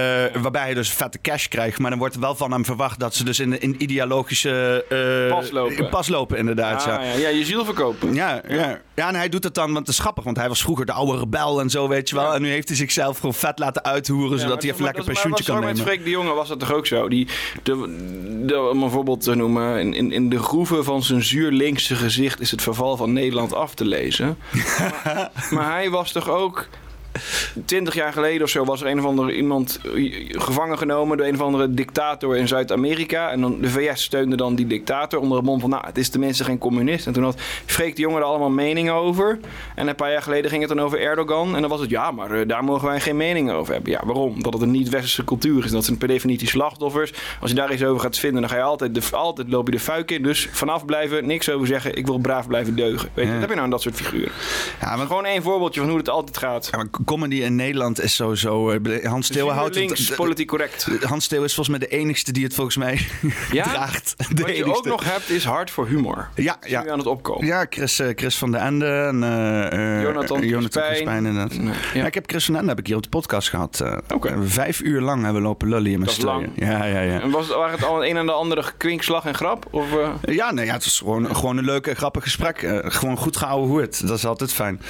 waarbij 0.42 0.62
hij 0.62 0.74
dus 0.74 0.90
vette 0.92 1.18
cash 1.20 1.46
krijgt, 1.46 1.78
maar 1.78 1.90
dan 1.90 1.98
wordt 1.98 2.14
er 2.14 2.20
wel 2.20 2.34
van 2.34 2.52
hem 2.52 2.64
verwacht 2.64 2.98
dat 3.00 3.14
ze 3.14 3.24
dus 3.24 3.40
in, 3.40 3.60
in 3.60 3.74
ideologische 3.78 4.84
eh, 4.88 5.36
Pas 5.36 5.50
lopen. 5.50 5.88
pas 5.88 6.08
lopen 6.08 6.38
inderdaad. 6.38 6.80
Ah, 6.80 6.86
ja. 6.86 7.02
ja. 7.02 7.18
ja, 7.18 7.28
je 7.28 7.44
ziel 7.44 7.64
verkopen. 7.64 8.14
Ja, 8.14 8.42
ja. 8.48 8.80
Ja, 8.94 9.08
en 9.08 9.14
hij 9.14 9.28
doet 9.28 9.44
het 9.44 9.54
dan, 9.54 9.72
want 9.72 9.78
het 9.86 9.88
is 9.88 9.98
grappig, 9.98 10.24
want 10.24 10.36
hij 10.36 10.48
was 10.48 10.62
vroeger 10.62 10.86
de 10.86 10.92
oude 10.92 11.18
rebel 11.18 11.60
en 11.60 11.70
zo, 11.70 11.88
weet 11.88 12.08
je 12.08 12.14
wel. 12.14 12.24
Ja. 12.24 12.34
En 12.34 12.42
nu 12.42 12.48
heeft 12.48 12.68
hij 12.68 12.76
zichzelf 12.76 13.16
gewoon 13.16 13.34
vet 13.34 13.58
laten 13.58 13.84
uithoeren, 13.84 14.38
zodat 14.38 14.54
maar 14.54 14.62
hij 14.62 14.70
even 14.70 14.84
lekker 14.84 15.04
maar 15.04 15.12
pensioentje 15.12 15.44
kan 15.44 15.54
nemen. 15.54 15.74
Met 15.74 15.82
Freek 15.82 16.04
de 16.04 16.10
Jonge 16.10 16.32
was 16.34 16.48
dat 16.48 16.58
toch 16.58 16.72
ook 16.72 16.86
zo? 16.86 17.08
Die, 17.08 17.28
de, 17.62 18.44
de, 18.46 18.60
om 18.60 18.82
een 18.82 18.90
voorbeeld 18.90 19.22
te 19.22 19.34
noemen, 19.34 19.80
in, 19.80 19.94
in, 19.94 20.12
in 20.12 20.28
de 20.28 20.38
groeven 20.38 20.84
van 20.84 21.02
zijn 21.02 21.22
zuurlinkse 21.22 21.94
gezicht 21.94 22.40
is 22.40 22.50
het 22.50 22.62
verval 22.62 22.96
van 22.96 23.12
Nederland 23.12 23.54
af 23.54 23.74
te 23.74 23.84
lezen. 23.84 24.38
maar, 24.78 25.30
maar 25.50 25.70
hij 25.70 25.90
was 25.90 26.12
toch 26.12 26.28
ook. 26.28 26.68
Twintig 27.64 27.94
jaar 27.94 28.12
geleden 28.12 28.42
of 28.42 28.48
zo 28.48 28.64
was 28.64 28.80
er 28.80 28.86
een 28.86 28.98
of 28.98 29.04
andere 29.04 29.36
iemand 29.36 29.80
eh, 29.94 30.28
gevangen 30.30 30.78
genomen 30.78 31.16
door 31.16 31.26
een 31.26 31.34
of 31.34 31.40
andere 31.40 31.74
dictator 31.74 32.36
in 32.36 32.48
Zuid-Amerika. 32.48 33.30
En 33.30 33.40
dan 33.40 33.60
de 33.60 33.68
VS 33.70 34.02
steunde 34.02 34.36
dan 34.36 34.54
die 34.54 34.66
dictator 34.66 35.20
onder 35.20 35.36
het 35.36 35.46
mom 35.46 35.60
van, 35.60 35.70
nou, 35.70 35.86
het 35.86 35.98
is 35.98 36.08
tenminste 36.08 36.44
geen 36.44 36.58
communist. 36.58 37.06
En 37.06 37.12
toen 37.12 37.22
had 37.24 37.40
Freek 37.66 37.96
de 37.96 38.02
Jonge 38.02 38.16
er 38.18 38.22
allemaal 38.24 38.50
meningen 38.50 38.94
over. 38.94 39.38
En 39.74 39.88
een 39.88 39.94
paar 39.94 40.10
jaar 40.12 40.22
geleden 40.22 40.50
ging 40.50 40.62
het 40.68 40.76
dan 40.76 40.80
over 40.84 41.00
Erdogan. 41.00 41.54
En 41.54 41.60
dan 41.60 41.70
was 41.70 41.80
het, 41.80 41.90
ja, 41.90 42.10
maar 42.10 42.30
eh, 42.30 42.48
daar 42.48 42.64
mogen 42.64 42.88
wij 42.88 43.00
geen 43.00 43.16
mening 43.16 43.50
over 43.50 43.72
hebben. 43.72 43.92
Ja, 43.92 44.00
waarom? 44.04 44.42
Dat 44.42 44.52
het 44.52 44.62
een 44.62 44.70
niet-westerse 44.70 45.24
cultuur 45.24 45.64
is. 45.64 45.70
Dat 45.70 45.84
zijn 45.84 45.98
per 45.98 46.08
definitie 46.08 46.48
slachtoffers. 46.48 47.12
Als 47.40 47.50
je 47.50 47.56
daar 47.56 47.72
iets 47.72 47.84
over 47.84 48.00
gaat 48.00 48.18
vinden, 48.18 48.40
dan 48.40 48.50
ga 48.50 48.56
je 48.56 48.62
altijd, 48.62 48.94
de, 48.94 49.02
altijd 49.16 49.48
loop 49.50 49.66
je 49.66 49.72
de 49.72 49.80
fuik 49.80 50.10
in. 50.10 50.22
Dus 50.22 50.48
vanaf 50.52 50.84
blijven, 50.84 51.26
niks 51.26 51.50
over 51.50 51.66
zeggen. 51.66 51.96
Ik 51.96 52.06
wil 52.06 52.18
braaf 52.18 52.46
blijven 52.46 52.76
deugen. 52.76 53.08
Weet 53.14 53.24
je, 53.26 53.32
Ja. 53.32 53.38
wat 53.38 53.40
heb 53.40 53.48
je 53.48 53.54
nou 53.54 53.64
aan 53.64 53.70
dat 53.70 53.82
soort 53.82 53.94
figuren? 53.94 54.32
Ja, 54.80 54.88
maar, 54.88 54.96
Maar 54.96 55.06
gewoon 55.06 55.24
één 55.24 55.42
voorbeeldje 55.42 55.80
van 55.80 55.88
hoe 55.88 55.98
het 55.98 56.08
altijd 56.08 56.38
gaat. 56.38 56.68
ja, 56.72 56.76
maar 56.76 56.86
comedy 57.04 57.36
in 57.42 57.56
Nederland 57.56 58.00
is 58.02 58.14
sowieso... 58.14 58.70
eh, 58.70 59.04
Hans 59.08 59.26
Steeuwen 59.26 59.54
houdt 59.54 59.74
het... 59.74 59.84
links, 59.84 60.06
de- 60.06 60.14
politiek 60.14 60.46
correct. 60.48 60.86
Hans 61.02 61.24
Steeuwen 61.24 61.48
is 61.48 61.54
volgens 61.54 61.78
mij 61.78 61.88
de 61.88 61.94
enigste 61.96 62.32
die 62.32 62.44
het 62.44 62.54
volgens 62.54 62.76
mij 62.76 63.00
Ja? 63.52 63.64
draagt. 63.64 64.14
De 64.34 64.42
Wat 64.42 64.56
je 64.56 64.64
ook 64.76 64.84
nog 64.84 65.04
hebt, 65.12 65.30
is 65.30 65.44
hard 65.44 65.70
voor 65.70 65.86
humor. 65.86 66.28
Ja, 66.34 66.56
Is 66.62 66.66
nu 66.70 66.76
ja. 66.76 66.86
aan 66.90 66.98
het 66.98 67.06
opkomen. 67.06 67.46
Ja, 67.46 67.66
Chris, 67.70 67.98
eh, 67.98 68.08
Chris 68.14 68.36
van 68.38 68.50
der 68.52 68.60
Ende 68.60 68.86
en 68.86 69.22
eh, 69.22 70.02
Jonathan 70.02 70.46
Jonathan 70.46 70.82
Crispijn. 70.82 71.26
Inderdaad. 71.26 71.54
Ja. 71.54 71.72
ja. 71.94 72.06
ik 72.06 72.14
heb 72.14 72.24
Chris 72.30 72.44
van 72.44 72.52
den 72.54 72.62
Ende 72.62 72.74
heb 72.74 72.80
ik 72.80 72.86
hier 72.86 72.96
op 72.96 73.02
de 73.02 73.08
podcast 73.08 73.48
gehad. 73.48 73.80
eh, 73.80 73.96
Oké. 74.14 74.34
Vijf 74.46 74.80
uur 74.80 75.00
lang 75.00 75.22
hebben 75.24 75.42
we 75.42 75.48
lopen 75.48 75.68
lullen 75.68 75.90
in 75.90 75.98
mijn 75.98 76.10
strooien. 76.10 76.52
Ja, 76.54 76.84
ja, 76.84 77.00
ja. 77.00 77.20
En 77.20 77.30
was, 77.30 77.48
waren 77.48 77.72
het 77.74 77.84
al 77.84 78.04
een 78.04 78.16
en 78.16 78.26
de 78.26 78.32
andere 78.32 78.64
kwinkslag 78.76 79.24
en 79.24 79.34
grap? 79.34 79.66
Of, 79.70 79.86
Ja, 80.24 80.52
nee, 80.52 80.66
ja, 80.66 80.72
het 80.72 80.84
is 80.84 80.98
gewoon, 80.98 81.36
gewoon 81.36 81.56
een 81.56 81.64
leuk 81.64 81.86
en 81.86 81.96
grappig 81.96 82.22
gesprek. 82.22 82.80
Gewoon 82.84 83.16
goed 83.16 83.36
gehouden 83.36 83.68
hoe 83.68 83.80
het. 83.80 84.02
Dat 84.06 84.16
is 84.18 84.26
altijd 84.26 84.52
fijn. 84.52 84.80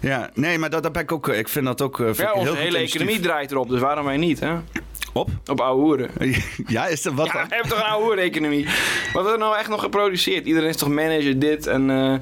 Ja, 0.00 0.30
nee, 0.34 0.58
maar 0.58 0.70
dat, 0.70 0.82
dat 0.82 0.92
ben 0.92 1.02
ik 1.02 1.12
ook. 1.12 1.28
Ik 1.44 1.50
vind 1.50 1.64
dat 1.66 1.82
ook. 1.82 2.00
eh, 2.00 2.14
ja, 2.14 2.32
onze 2.32 2.56
hele 2.56 2.78
economie 2.78 3.20
draait 3.20 3.50
erop, 3.50 3.68
dus 3.68 3.80
waarom 3.80 4.04
wij 4.04 4.16
niet, 4.16 4.40
hè? 4.40 4.54
Op? 5.14 5.28
Op 5.46 5.60
oude 5.60 5.82
hoeren. 5.82 6.10
Ja, 6.66 6.86
is 6.86 7.02
dat 7.02 7.12
wat? 7.12 7.26
Ja, 7.26 7.32
we 7.32 7.38
hebben 7.54 7.68
toch 7.70 7.78
een 7.78 7.84
oude 7.84 8.04
hoeren-economie? 8.04 8.64
Wat 9.12 9.12
wordt 9.12 9.30
er 9.30 9.38
nou 9.38 9.56
echt 9.56 9.68
nog 9.68 9.80
geproduceerd? 9.80 10.46
Iedereen 10.46 10.68
is 10.68 10.76
toch 10.76 10.88
manager 10.88 11.38
dit 11.38 11.66
en... 11.66 11.90
eh, 11.90 12.14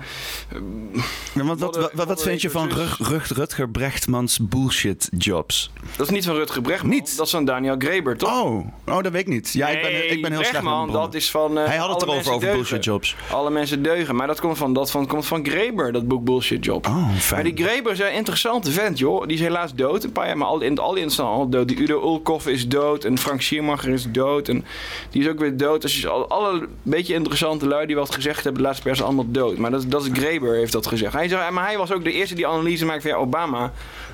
Ja, 1.34 1.44
want 1.44 1.60
wat, 1.60 1.76
wat, 1.76 1.90
wat, 1.94 2.06
Wat- 2.06 2.22
vind 2.22 2.42
je 2.42 2.50
van 2.50 2.68
Rug, 2.68 2.98
Rug, 3.08 3.28
Rutger 3.28 3.68
Brechtmans 3.68 4.38
bullshit 4.42 5.08
jobs? 5.18 5.70
dat 5.96 6.06
is 6.06 6.12
niet 6.12 6.24
van 6.24 6.34
Rutger 6.34 6.62
Brechtman. 6.62 6.90
Niet? 6.90 7.16
Dat 7.16 7.26
is 7.26 7.32
van 7.32 7.44
Daniel 7.44 7.74
Greber, 7.78 8.16
toch? 8.16 8.42
Oh, 8.42 8.66
oh, 8.86 9.02
dat 9.02 9.12
weet 9.12 9.20
ik 9.20 9.26
niet. 9.26 9.52
Ja, 9.52 9.68
ik 9.68 9.82
ben, 9.82 10.10
ik 10.12 10.22
ben 10.22 10.30
heel 10.30 10.40
slecht 10.40 10.50
Brechtman, 10.50 10.72
bronnen. 10.86 11.00
dat 11.04 11.14
is 11.14 11.30
van... 11.30 11.58
eh, 11.58 11.64
Hij 11.66 11.76
had 11.76 11.90
het 11.90 12.02
erover 12.02 12.32
over 12.32 12.52
bullshit 12.52 12.84
jobs. 12.84 13.16
Alle 13.30 13.50
mensen 13.50 13.82
deugen. 13.82 14.16
Maar 14.16 14.26
dat 14.26 14.40
komt 14.40 14.58
van, 14.58 14.72
dat 14.72 14.90
van, 14.90 15.06
komt 15.06 15.26
van 15.26 15.46
Greber, 15.46 15.92
dat 15.92 16.08
boek 16.08 16.24
Bullshit 16.24 16.64
Job. 16.64 16.86
Oh, 16.86 16.94
Maar 17.06 17.14
fijn. 17.16 17.44
die 17.54 17.64
Greber 17.66 17.92
is 17.92 17.98
een 17.98 18.12
interessante 18.12 18.70
vent, 18.70 18.98
joh. 18.98 19.26
Die 19.26 19.36
is 19.36 19.40
helaas 19.42 19.74
dood. 19.74 20.04
Een 20.04 20.12
paar 20.12 20.26
jaar, 20.26 20.36
maar 20.38 20.48
al, 20.48 20.60
in, 20.60 20.78
al 20.78 20.94
die 20.94 21.08
zijn 21.10 21.26
al 21.26 21.48
dood. 21.48 21.68
Die 21.68 21.76
Udo 21.80 22.00
Ulkoff 22.02 22.46
is 22.46 22.68
dood. 22.68 22.80
En 22.90 23.18
Frank 23.18 23.42
Schiermacher 23.42 23.88
is 23.92 24.06
dood. 24.10 24.48
En 24.48 24.64
die 25.10 25.22
is 25.22 25.28
ook 25.28 25.38
weer 25.38 25.56
dood. 25.56 25.82
Dus 25.82 26.06
al- 26.06 26.28
alle 26.28 26.66
beetje 26.82 27.14
interessante 27.14 27.66
lui 27.68 27.86
die 27.86 27.96
wat 27.96 28.14
gezegd 28.14 28.44
hebben, 28.44 28.62
de 28.62 28.68
laatste 28.68 28.88
pers 28.88 29.02
allemaal 29.02 29.30
dood. 29.30 29.56
Maar 29.58 29.70
dat, 29.70 29.84
dat 29.90 30.02
is 30.04 30.10
Greber 30.12 30.54
heeft 30.54 30.72
dat 30.72 30.86
gezegd. 30.86 31.12
Hij 31.12 31.28
zei, 31.28 31.50
maar 31.50 31.64
hij 31.66 31.78
was 31.78 31.92
ook 31.92 32.04
de 32.04 32.12
eerste 32.12 32.34
die 32.34 32.46
analyse 32.46 32.84
maakte 32.84 33.08
van 33.08 33.18
Obama. 33.18 33.72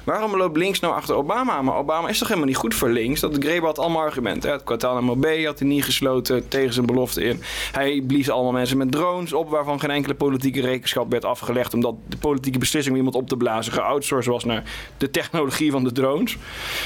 Waarom 0.09 0.37
loopt 0.37 0.57
links 0.57 0.81
nou 0.81 0.95
achter 0.95 1.15
Obama? 1.15 1.63
Maar 1.63 1.77
Obama 1.77 2.09
is 2.09 2.19
toch 2.19 2.29
helemaal 2.29 2.49
niet 2.49 2.57
goed 2.59 2.75
voor 2.75 2.89
links? 2.89 3.21
Dat 3.21 3.37
Greber 3.41 3.67
had 3.67 3.79
allemaal 3.79 4.03
argumenten. 4.03 4.51
Het 4.51 4.63
Guantanamo 4.65 5.17
Bay 5.17 5.45
had 5.45 5.59
hij 5.59 5.69
niet 5.69 5.85
gesloten 5.85 6.49
tegen 6.49 6.73
zijn 6.73 6.87
belofte 6.87 7.23
in. 7.23 7.41
Hij 7.73 8.03
blies 8.07 8.31
allemaal 8.31 8.53
mensen 8.53 8.77
met 8.77 8.93
drones 8.93 9.33
op... 9.33 9.51
waarvan 9.51 9.81
geen 9.81 9.91
enkele 9.91 10.15
politieke 10.15 10.61
rekenschap 10.61 11.11
werd 11.11 11.25
afgelegd... 11.25 11.75
omdat 11.75 11.95
de 12.07 12.17
politieke 12.17 12.59
beslissing 12.59 12.95
om 12.95 13.01
iemand 13.05 13.23
op 13.23 13.29
te 13.29 13.37
blazen 13.37 13.73
geoutsourced 13.73 14.33
was... 14.33 14.45
naar 14.45 14.63
de 14.99 15.11
technologie 15.11 15.71
van 15.71 15.85
de 15.85 15.93
drones. 15.93 16.37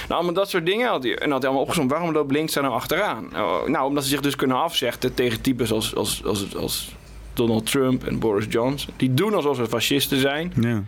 Nou, 0.09 0.15
allemaal 0.15 0.35
dat 0.35 0.51
soort 0.51 0.67
dingen 0.67 0.89
had 0.89 1.03
hij. 1.03 1.19
En 1.19 1.31
had 1.31 1.39
hij 1.39 1.51
allemaal 1.51 1.67
opgezomd. 1.67 1.91
Waarom 1.91 2.13
loopt 2.13 2.33
links 2.33 2.53
daar 2.53 2.63
nou 2.63 2.75
achteraan? 2.75 3.29
Nou, 3.33 3.71
nou, 3.71 3.87
omdat 3.87 4.03
ze 4.03 4.09
zich 4.09 4.21
dus 4.21 4.37
kunnen 4.37 4.57
afzetten 4.57 5.15
tegen 5.15 5.41
types 5.41 5.73
als, 5.73 5.95
als, 5.95 6.25
als, 6.25 6.57
als 6.57 6.95
Donald 7.35 7.67
Trump 7.71 8.05
en 8.05 8.19
Boris 8.19 8.47
Johnson. 8.49 8.95
Die 8.97 9.15
doen 9.15 9.35
alsof 9.35 9.57
ze 9.57 9.67
fascisten 9.67 10.21
zijn. 10.21 10.53
Ja. 10.61 10.83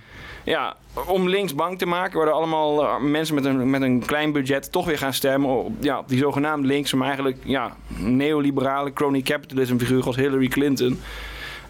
Ja, 0.45 0.77
om 1.07 1.29
links 1.29 1.55
bang 1.55 1.79
te 1.79 1.87
maken, 1.87 2.17
worden 2.17 2.35
allemaal 2.35 2.83
eh, 2.85 3.01
mensen 3.01 3.35
met 3.35 3.45
een, 3.45 3.71
met 3.71 3.83
een 3.83 4.03
klein 4.07 4.33
budget 4.33 4.73
toch 4.73 4.87
weer 4.87 4.99
gaan 4.99 5.13
stemmen 5.13 5.51
op, 5.51 5.73
ja, 5.81 5.99
op 5.99 6.09
die 6.09 6.19
zogenaamd 6.19 6.65
linkse, 6.65 6.97
maar 6.97 7.07
eigenlijk 7.07 7.37
ja, 7.45 7.77
neoliberale 7.97 8.93
crony 8.93 9.23
capitalism 9.23 9.77
figuren 9.79 10.05
als 10.05 10.17
Hillary 10.17 10.49
Clinton, 10.49 11.01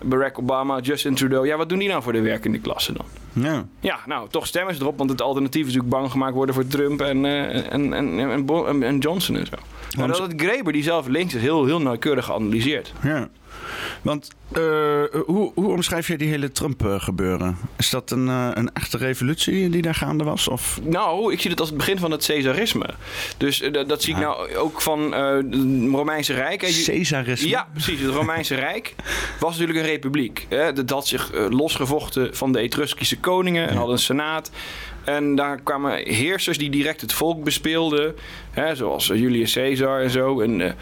Barack 0.02 0.38
Obama, 0.38 0.80
Justin 0.80 1.14
Trudeau. 1.14 1.46
Ja, 1.46 1.56
wat 1.56 1.68
doen 1.68 1.78
die 1.78 1.88
nou 1.88 2.02
voor 2.02 2.12
de 2.12 2.20
werkende 2.20 2.58
klasse 2.58 2.92
dan? 2.92 3.06
Ja. 3.32 3.64
Ja, 3.80 3.98
nou, 4.06 4.28
toch 4.28 4.46
stemmen 4.46 4.74
ze 4.74 4.80
erop, 4.80 4.98
want 4.98 5.10
het 5.10 5.22
alternatief 5.22 5.66
is 5.66 5.74
natuurlijk 5.74 5.94
bang 6.00 6.10
gemaakt 6.10 6.34
worden 6.34 6.54
voor 6.54 6.66
Trump 6.66 7.00
en, 7.00 7.24
eh, 7.24 7.72
en, 7.72 7.92
en, 7.92 8.18
en, 8.18 8.82
en- 8.82 8.98
Johnson 8.98 9.37
en 9.37 9.46
zo. 9.46 9.56
Maar 9.98 10.08
dat 10.08 10.18
het 10.18 10.32
Greber, 10.37 10.72
die 10.72 10.82
zelf 10.82 11.06
links 11.06 11.34
is, 11.34 11.40
heel, 11.40 11.64
heel 11.64 11.80
nauwkeurig 11.80 12.24
geanalyseerd. 12.24 12.92
Ja. 13.02 13.28
Want 14.04 14.30
eh, 14.52 14.62
hoe, 15.26 15.52
hoe 15.54 15.72
omschrijf 15.72 16.06
je 16.06 16.16
die 16.16 16.28
hele 16.28 16.52
Trump-gebeuren? 16.52 17.56
Is 17.76 17.90
dat 17.90 18.10
een, 18.10 18.28
eh, 18.28 18.50
een 18.52 18.72
echte 18.72 18.96
revolutie 18.96 19.68
die 19.70 19.82
daar 19.82 19.94
gaande 19.94 20.24
was? 20.24 20.48
Of? 20.48 20.80
Nou, 20.82 21.32
ik 21.32 21.40
zie 21.40 21.50
het 21.50 21.60
als 21.60 21.68
het 21.68 21.78
begin 21.78 21.98
van 21.98 22.10
het 22.10 22.26
Caesarisme. 22.26 22.86
Dus 23.36 23.60
eh, 23.60 23.86
dat, 23.86 24.02
zie 24.02 24.14
ik 24.14 24.20
nou 24.20 24.54
ook 24.54 24.80
van 24.80 25.12
het 25.12 25.54
Romeinse 25.90 26.32
Rijk. 26.32 26.60
Caesarisme? 26.60 27.48
Ja, 27.48 27.68
precies. 27.72 28.00
Het 28.00 28.10
Romeinse 28.10 28.54
Rijk 28.54 28.94
was 29.40 29.52
natuurlijk 29.52 29.78
een 29.78 29.92
republiek. 29.92 30.46
Hè. 30.48 30.72
Dat 30.72 30.90
had 30.90 31.06
zich 31.06 31.30
losgevochten 31.48 32.36
van 32.36 32.52
de 32.52 32.58
Etruskische 32.58 33.18
koningen 33.18 33.68
en 33.68 33.76
had 33.76 33.88
een 33.88 33.98
senaat. 33.98 34.50
En 35.04 35.34
daar 35.34 35.60
kwamen 35.60 35.96
heersers 35.96 36.58
die 36.58 36.70
direct 36.70 37.00
het 37.00 37.12
volk 37.12 37.44
bespeelden. 37.44 38.14
Hè, 38.50 38.74
zoals 38.74 39.10
eh, 39.10 39.18
Julius 39.18 39.52
Caesar 39.52 40.00
en 40.00 40.10
zo. 40.10 40.40
En, 40.40 40.60
eh, 40.60 40.72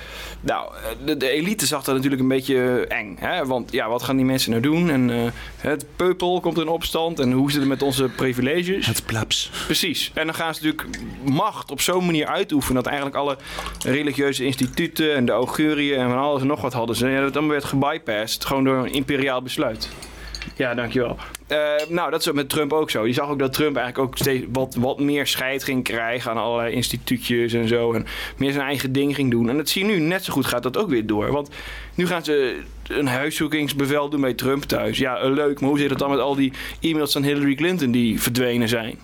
nou, 0.41 0.75
eh, 0.75 1.07
de, 1.07 1.17
de 1.17 1.29
elite 1.29 1.67
zag 1.67 1.85
dat 1.85 1.95
natuurlijk 1.95 2.23
een 2.23 2.29
beetje 2.29 2.87
eng. 2.87 3.17
Hè? 3.19 3.47
Want 3.47 3.73
ja, 3.73 3.89
wat 3.89 4.03
gaan 4.03 4.17
die 4.17 4.25
mensen 4.25 4.51
nou 4.51 4.63
doen? 4.63 4.91
En 4.91 5.33
het 5.57 5.87
peupel 5.97 6.41
komt 6.41 6.59
in 6.59 6.69
opstand. 6.69 7.19
En 7.21 7.33
hoe 7.33 7.51
zit 7.51 7.61
het 7.61 7.69
met 7.69 7.83
onze 7.83 8.09
privileges? 8.09 8.87
Het 8.87 9.07
plebs. 9.07 9.51
Precies. 9.65 10.11
En 10.15 10.27
dan 10.27 10.35
gaan 10.35 10.55
ze 10.55 10.65
natuurlijk 10.65 10.99
macht 11.25 11.71
op 11.71 11.81
zo'n 11.81 12.05
manier 12.05 12.27
uitoefenen 12.27 12.83
dat 12.83 12.87
eigenlijk 12.87 13.17
alle 13.17 13.37
religieuze 13.85 14.45
instituten 14.45 15.15
en 15.15 15.25
de 15.25 15.33
auguriën 15.33 15.99
en 15.99 16.09
van 16.09 16.19
alles 16.19 16.41
en 16.41 16.47
nog 16.47 16.61
wat 16.61 16.73
hadden 16.73 16.97
ze. 16.97 17.09
Ja, 17.09 17.21
dat 17.21 17.33
allemaal 17.33 17.51
werd 17.51 17.65
gebypast, 17.65 18.45
gewoon 18.45 18.65
door 18.65 18.77
een 18.77 18.93
imperiaal 18.93 19.43
besluit. 19.43 19.89
Ja, 20.63 20.75
dankjewel. 20.75 21.17
Eh 21.47 21.59
nou, 21.89 22.11
dat 22.11 22.21
is 22.21 22.33
met 22.33 22.49
Trump 22.49 22.73
ook 22.73 22.91
zo. 22.91 23.07
Je 23.07 23.13
zag 23.13 23.29
ook 23.29 23.39
dat 23.39 23.53
Trump 23.53 23.77
eigenlijk 23.77 24.09
ook 24.09 24.19
steeds 24.19 24.47
wat, 24.53 24.75
wat 24.75 25.01
meer 25.01 25.27
scheid 25.27 25.65
ging 25.65 25.85
krijgen 25.85 26.31
aan 26.31 26.37
allerlei 26.37 26.75
instituutjes 26.75 27.53
en 27.53 27.69
zo. 27.69 27.93
En 27.93 28.07
meer 28.37 28.53
zijn 28.53 28.67
eigen 28.67 28.93
ding 28.93 29.15
ging 29.15 29.31
doen. 29.31 29.49
En 29.49 29.57
dat 29.57 29.69
zie 29.69 29.87
je 29.87 29.93
nu 29.93 29.99
net 29.99 30.25
zo 30.25 30.33
goed 30.33 30.47
gaat 30.47 30.63
dat 30.63 30.77
ook 30.77 30.89
weer 30.89 31.07
door. 31.07 31.33
Want 31.33 31.51
nu 31.95 32.07
gaan 32.07 32.25
ze 32.25 32.61
een 32.89 33.07
huiszoekingsbevel 33.07 34.09
doen 34.09 34.21
bij 34.21 34.35
Trump 34.35 34.63
thuis. 34.63 34.99
Ja, 34.99 35.17
eh, 35.17 35.31
leuk. 35.31 35.61
Maar 35.61 35.69
hoe 35.69 35.79
zit 35.79 35.91
het 35.91 35.99
dan 35.99 36.11
met 36.11 36.19
al 36.19 36.35
die 36.35 36.53
e-mails 36.81 37.13
van 37.13 37.23
Hillary 37.23 37.55
Clinton 37.55 37.91
die 37.91 38.21
verdwenen 38.21 38.69
zijn? 38.69 38.99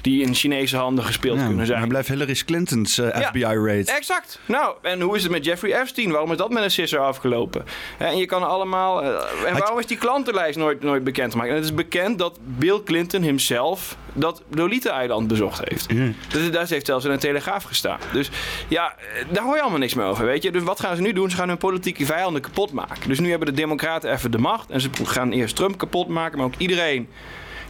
Die 0.00 0.22
in 0.22 0.34
Chinese 0.34 0.76
handen 0.76 1.04
gespeeld 1.04 1.38
Ja, 1.38 1.46
kunnen 1.46 1.66
zijn. 1.66 1.78
maar 1.78 1.88
blijft 1.88 2.08
Hillary 2.08 2.34
Clinton's 2.46 2.98
eh, 2.98 3.20
Ja. 3.20 3.28
FBI-raid. 3.28 3.88
Exact. 3.96 4.38
Nou, 4.46 4.74
en 4.82 5.00
hoe 5.00 5.16
is 5.16 5.22
het 5.22 5.32
met 5.32 5.44
Jeffrey 5.44 5.80
Epstein? 5.80 6.10
Waarom 6.10 6.30
is 6.30 6.36
dat 6.36 6.50
met 6.50 6.62
een 6.62 6.70
sisser 6.70 6.98
afgelopen? 7.00 7.64
En 7.98 8.16
je 8.16 8.26
kan 8.26 8.48
allemaal. 8.48 9.02
eh, 9.02 9.08
en 9.50 9.58
waarom 9.58 9.78
is 9.78 9.86
die 9.86 9.96
klantenlijst 9.96 10.58
nooit, 10.58 10.82
nooit 10.82 11.04
bekend 11.04 11.32
gemaakt? 11.32 11.48
En 11.50 11.54
het 11.56 11.64
is 11.64 11.74
bekend 11.74 12.18
dat 12.18 12.38
Bill 12.42 12.80
Clinton 12.84 13.22
himself 13.22 13.96
dat 14.12 14.42
Lolita-eiland 14.50 15.28
bezocht 15.28 15.60
heeft. 15.68 15.86
Ja. 15.88 16.06
Dat, 16.28 16.52
dat 16.52 16.68
heeft 16.68 16.86
zelfs 16.86 17.04
in 17.04 17.10
een 17.10 17.18
telegraaf 17.18 17.62
gestaan. 17.64 17.98
Dus 18.12 18.30
ja, 18.68 18.94
eh, 19.14 19.24
daar 19.30 19.44
hoor 19.44 19.54
je 19.54 19.60
allemaal 19.60 19.78
niks 19.78 19.94
meer 19.94 20.04
over, 20.06 20.24
weet 20.24 20.42
je. 20.42 20.50
Dus 20.50 20.62
wat 20.62 20.80
gaan 20.80 20.96
ze 20.96 21.02
nu 21.02 21.12
doen? 21.12 21.30
Ze 21.30 21.36
gaan 21.36 21.48
hun 21.48 21.58
politieke 21.58 22.06
vijanden 22.06 22.42
kapot 22.42 22.72
maken. 22.72 23.08
Dus 23.08 23.18
nu 23.20 23.30
hebben 23.30 23.48
de 23.48 23.54
democraten 23.54 24.12
even 24.12 24.30
de 24.30 24.38
macht. 24.38 24.70
En 24.70 24.80
ze 24.80 24.88
gaan 25.04 25.30
eerst 25.32 25.56
Trump 25.56 25.78
kapot 25.78 26.08
maken, 26.08 26.38
maar 26.38 26.46
ook 26.46 26.54
iedereen 26.58 27.08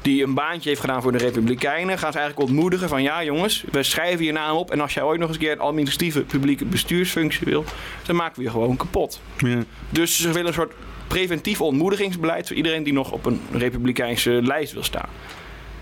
die 0.03 0.23
een 0.23 0.35
baantje 0.35 0.69
heeft 0.69 0.81
gedaan 0.81 1.03
voor 1.03 1.13
de 1.13 1.19
Republikeinen, 1.19 1.99
gaan 1.99 2.13
ze 2.13 2.19
eigenlijk 2.19 2.49
ontmoedigen 2.49 2.89
van 2.89 3.03
ja 3.03 3.25
jongens, 3.25 3.65
we 3.71 3.83
schrijven 3.83 4.25
je 4.25 4.33
naam 4.33 4.57
op 4.57 4.71
en 4.71 4.81
als 4.81 4.95
jij 4.95 5.03
ooit 5.03 5.19
nog 5.19 5.29
eens 5.29 5.37
een 5.37 5.43
keer 5.43 5.53
een 5.53 5.61
administratieve 5.61 6.21
publieke 6.21 6.65
bestuursfunctie 6.65 7.47
wil, 7.47 7.65
dan 8.07 8.17
maken 8.17 8.39
we 8.39 8.43
je 8.43 8.51
gewoon 8.51 8.77
kapot. 8.77 9.21
Ja. 9.39 9.63
Dus 9.91 10.21
ze 10.21 10.29
willen 10.29 10.47
een 10.47 10.53
soort 10.53 10.73
preventief 11.07 11.61
ontmoedigingsbeleid 11.61 12.47
voor 12.47 12.57
iedereen 12.57 12.83
die 12.83 12.93
nog 12.93 13.13
op 13.13 13.27
een 13.27 13.41
Republikeinse 13.53 14.31
lijst 14.43 14.73
wil 14.73 14.85
staan. 14.85 15.09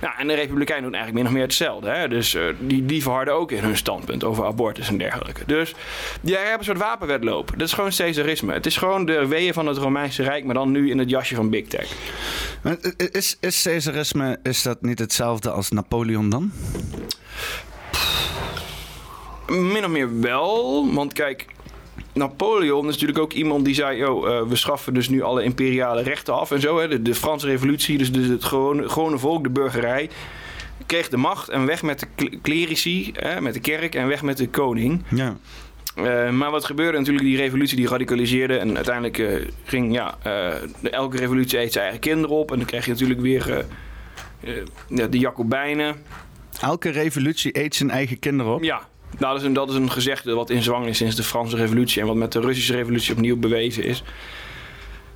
Ja, 0.00 0.18
en 0.18 0.26
de 0.26 0.34
Republikeinen 0.34 0.84
doen 0.84 0.94
eigenlijk 0.94 1.14
min 1.14 1.26
of 1.26 1.32
meer 1.38 1.48
hetzelfde. 1.48 1.88
Hè? 1.88 2.08
Dus 2.08 2.34
eh, 2.34 2.42
die, 2.58 2.86
die 2.86 3.02
verharden 3.02 3.34
ook 3.34 3.52
in 3.52 3.62
hun 3.62 3.76
standpunt 3.76 4.24
over 4.24 4.44
abortus 4.44 4.88
en 4.88 4.98
dergelijke. 4.98 5.42
Dus 5.46 5.74
jij 6.22 6.44
hebt 6.44 6.58
een 6.58 6.64
soort 6.64 6.78
wapenwedloop. 6.78 7.50
Dat 7.56 7.66
is 7.66 7.72
gewoon 7.72 7.90
Caesarisme. 7.90 8.52
Het 8.52 8.66
is 8.66 8.76
gewoon 8.76 9.06
de 9.06 9.26
weeën 9.26 9.52
van 9.52 9.66
het 9.66 9.76
Romeinse 9.76 10.22
Rijk, 10.22 10.44
maar 10.44 10.54
dan 10.54 10.70
nu 10.70 10.90
in 10.90 10.98
het 10.98 11.10
jasje 11.10 11.34
van 11.34 11.50
Big 11.50 11.66
Tech. 11.66 11.92
Maar 12.62 12.76
Is, 13.12 13.36
is 13.40 13.62
Caesarisme, 13.62 14.38
is 14.42 14.62
dat 14.62 14.82
niet 14.82 14.98
hetzelfde 14.98 15.50
als 15.50 15.70
Napoleon 15.70 16.28
dan? 16.30 16.52
Min 19.46 19.84
of 19.84 19.90
meer 19.90 20.20
wel, 20.20 20.92
want 20.94 21.12
kijk, 21.12 21.46
Napoleon 22.18 22.86
is 22.86 22.92
natuurlijk 22.92 23.18
ook 23.18 23.32
iemand 23.32 23.64
die 23.64 23.74
zei: 23.74 24.04
oh, 24.04 24.28
uh, 24.28 24.42
we 24.42 24.56
schaffen 24.56 24.94
dus 24.94 25.08
nu 25.08 25.22
alle 25.22 25.42
imperiale 25.42 26.02
rechten 26.02 26.34
af 26.34 26.50
en 26.50 26.60
zo. 26.60 26.78
Hè. 26.78 26.88
De, 26.88 27.02
de 27.02 27.14
Franse 27.14 27.46
Revolutie, 27.46 27.98
dus, 27.98 28.12
dus 28.12 28.26
het 28.26 28.44
gewone, 28.44 28.88
gewone 28.88 29.18
volk, 29.18 29.42
de 29.42 29.50
burgerij, 29.50 30.10
kreeg 30.86 31.08
de 31.08 31.16
macht 31.16 31.48
en 31.48 31.66
weg 31.66 31.82
met 31.82 32.06
de 32.16 32.38
clerici, 32.42 33.12
hè, 33.12 33.40
met 33.40 33.54
de 33.54 33.60
kerk 33.60 33.94
en 33.94 34.08
weg 34.08 34.22
met 34.22 34.36
de 34.36 34.48
koning. 34.48 35.02
Ja. 35.08 35.36
Uh, 35.96 36.30
maar 36.30 36.50
wat 36.50 36.64
gebeurde 36.64 36.98
natuurlijk, 36.98 37.26
die 37.26 37.36
revolutie 37.36 37.76
die 37.76 37.88
radicaliseerde. 37.88 38.56
En 38.56 38.74
uiteindelijk 38.76 39.18
uh, 39.18 39.46
ging, 39.64 39.94
ja, 39.94 40.18
uh, 40.26 40.92
elke 40.92 41.16
revolutie 41.16 41.58
eet 41.58 41.72
zijn 41.72 41.84
eigen 41.84 42.00
kinderen 42.00 42.36
op. 42.36 42.50
En 42.50 42.56
dan 42.56 42.66
krijg 42.66 42.84
je 42.84 42.90
natuurlijk 42.90 43.20
weer 43.20 43.64
de 44.88 45.18
Jacobijnen. 45.18 45.96
Elke 46.60 46.90
revolutie 46.90 47.58
eet 47.58 47.74
zijn 47.74 47.90
eigen 47.90 48.18
kinderen 48.18 48.54
op? 48.54 48.62
Ja, 48.62 48.88
nou, 49.18 49.32
dat 49.32 49.40
is, 49.40 49.46
een, 49.46 49.52
dat 49.52 49.68
is 49.68 49.74
een 49.74 49.90
gezegde 49.90 50.34
wat 50.34 50.50
in 50.50 50.62
zwang 50.62 50.86
is 50.86 50.96
sinds 50.96 51.16
de 51.16 51.22
Franse 51.22 51.56
revolutie. 51.56 52.00
En 52.00 52.06
wat 52.06 52.16
met 52.16 52.32
de 52.32 52.40
Russische 52.40 52.74
revolutie 52.74 53.14
opnieuw 53.14 53.36
bewezen 53.36 53.84
is. 53.84 54.02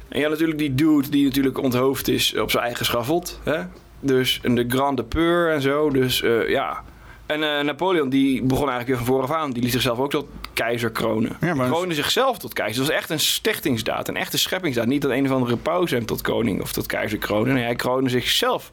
En 0.09 0.21
ja, 0.21 0.29
natuurlijk 0.29 0.59
die 0.59 0.75
dude 0.75 1.09
die 1.09 1.25
natuurlijk 1.25 1.59
onthoofd 1.59 2.09
is 2.09 2.37
op 2.37 2.51
zijn 2.51 2.65
eigen 2.65 2.85
schavot. 2.85 3.41
Hè? 3.43 3.63
Dus 4.01 4.41
de 4.43 4.65
Grande 4.69 5.05
Peur 5.05 5.53
en 5.53 5.61
zo. 5.61 5.91
Dus 5.91 6.23
ja, 6.47 6.83
en 7.33 7.41
uh, 7.41 7.61
Napoleon 7.61 8.09
die 8.09 8.43
begon 8.43 8.69
eigenlijk 8.69 8.89
weer 8.89 8.97
van 8.97 9.07
vooraf 9.07 9.31
aan. 9.31 9.51
Die 9.51 9.63
liet 9.63 9.73
zichzelf 9.73 9.99
ook 9.99 10.11
tot 10.11 10.27
keizer 10.53 10.91
kronen. 10.91 11.37
Ja, 11.41 11.55
maar... 11.55 11.69
Kroonde 11.69 11.95
zichzelf 11.95 12.39
tot 12.39 12.53
keizer. 12.53 12.79
Dat 12.79 12.87
was 12.87 12.97
echt 12.97 13.11
een 13.11 13.21
stichtingsdaad, 13.21 14.09
een 14.09 14.17
echte 14.17 14.39
scheppingsdaad. 14.39 14.87
Niet 14.87 15.03
dat 15.03 15.11
een 15.11 15.25
of 15.25 15.31
andere 15.31 15.57
pauze 15.57 15.95
hem 15.95 16.07
tot 16.07 16.21
koning 16.21 16.61
of 16.61 16.73
tot 16.73 16.87
keizer 16.87 17.19
kroonde. 17.19 17.53
Nee, 17.53 17.65
hij 17.65 17.75
kroonde 17.75 18.11
zichzelf 18.11 18.71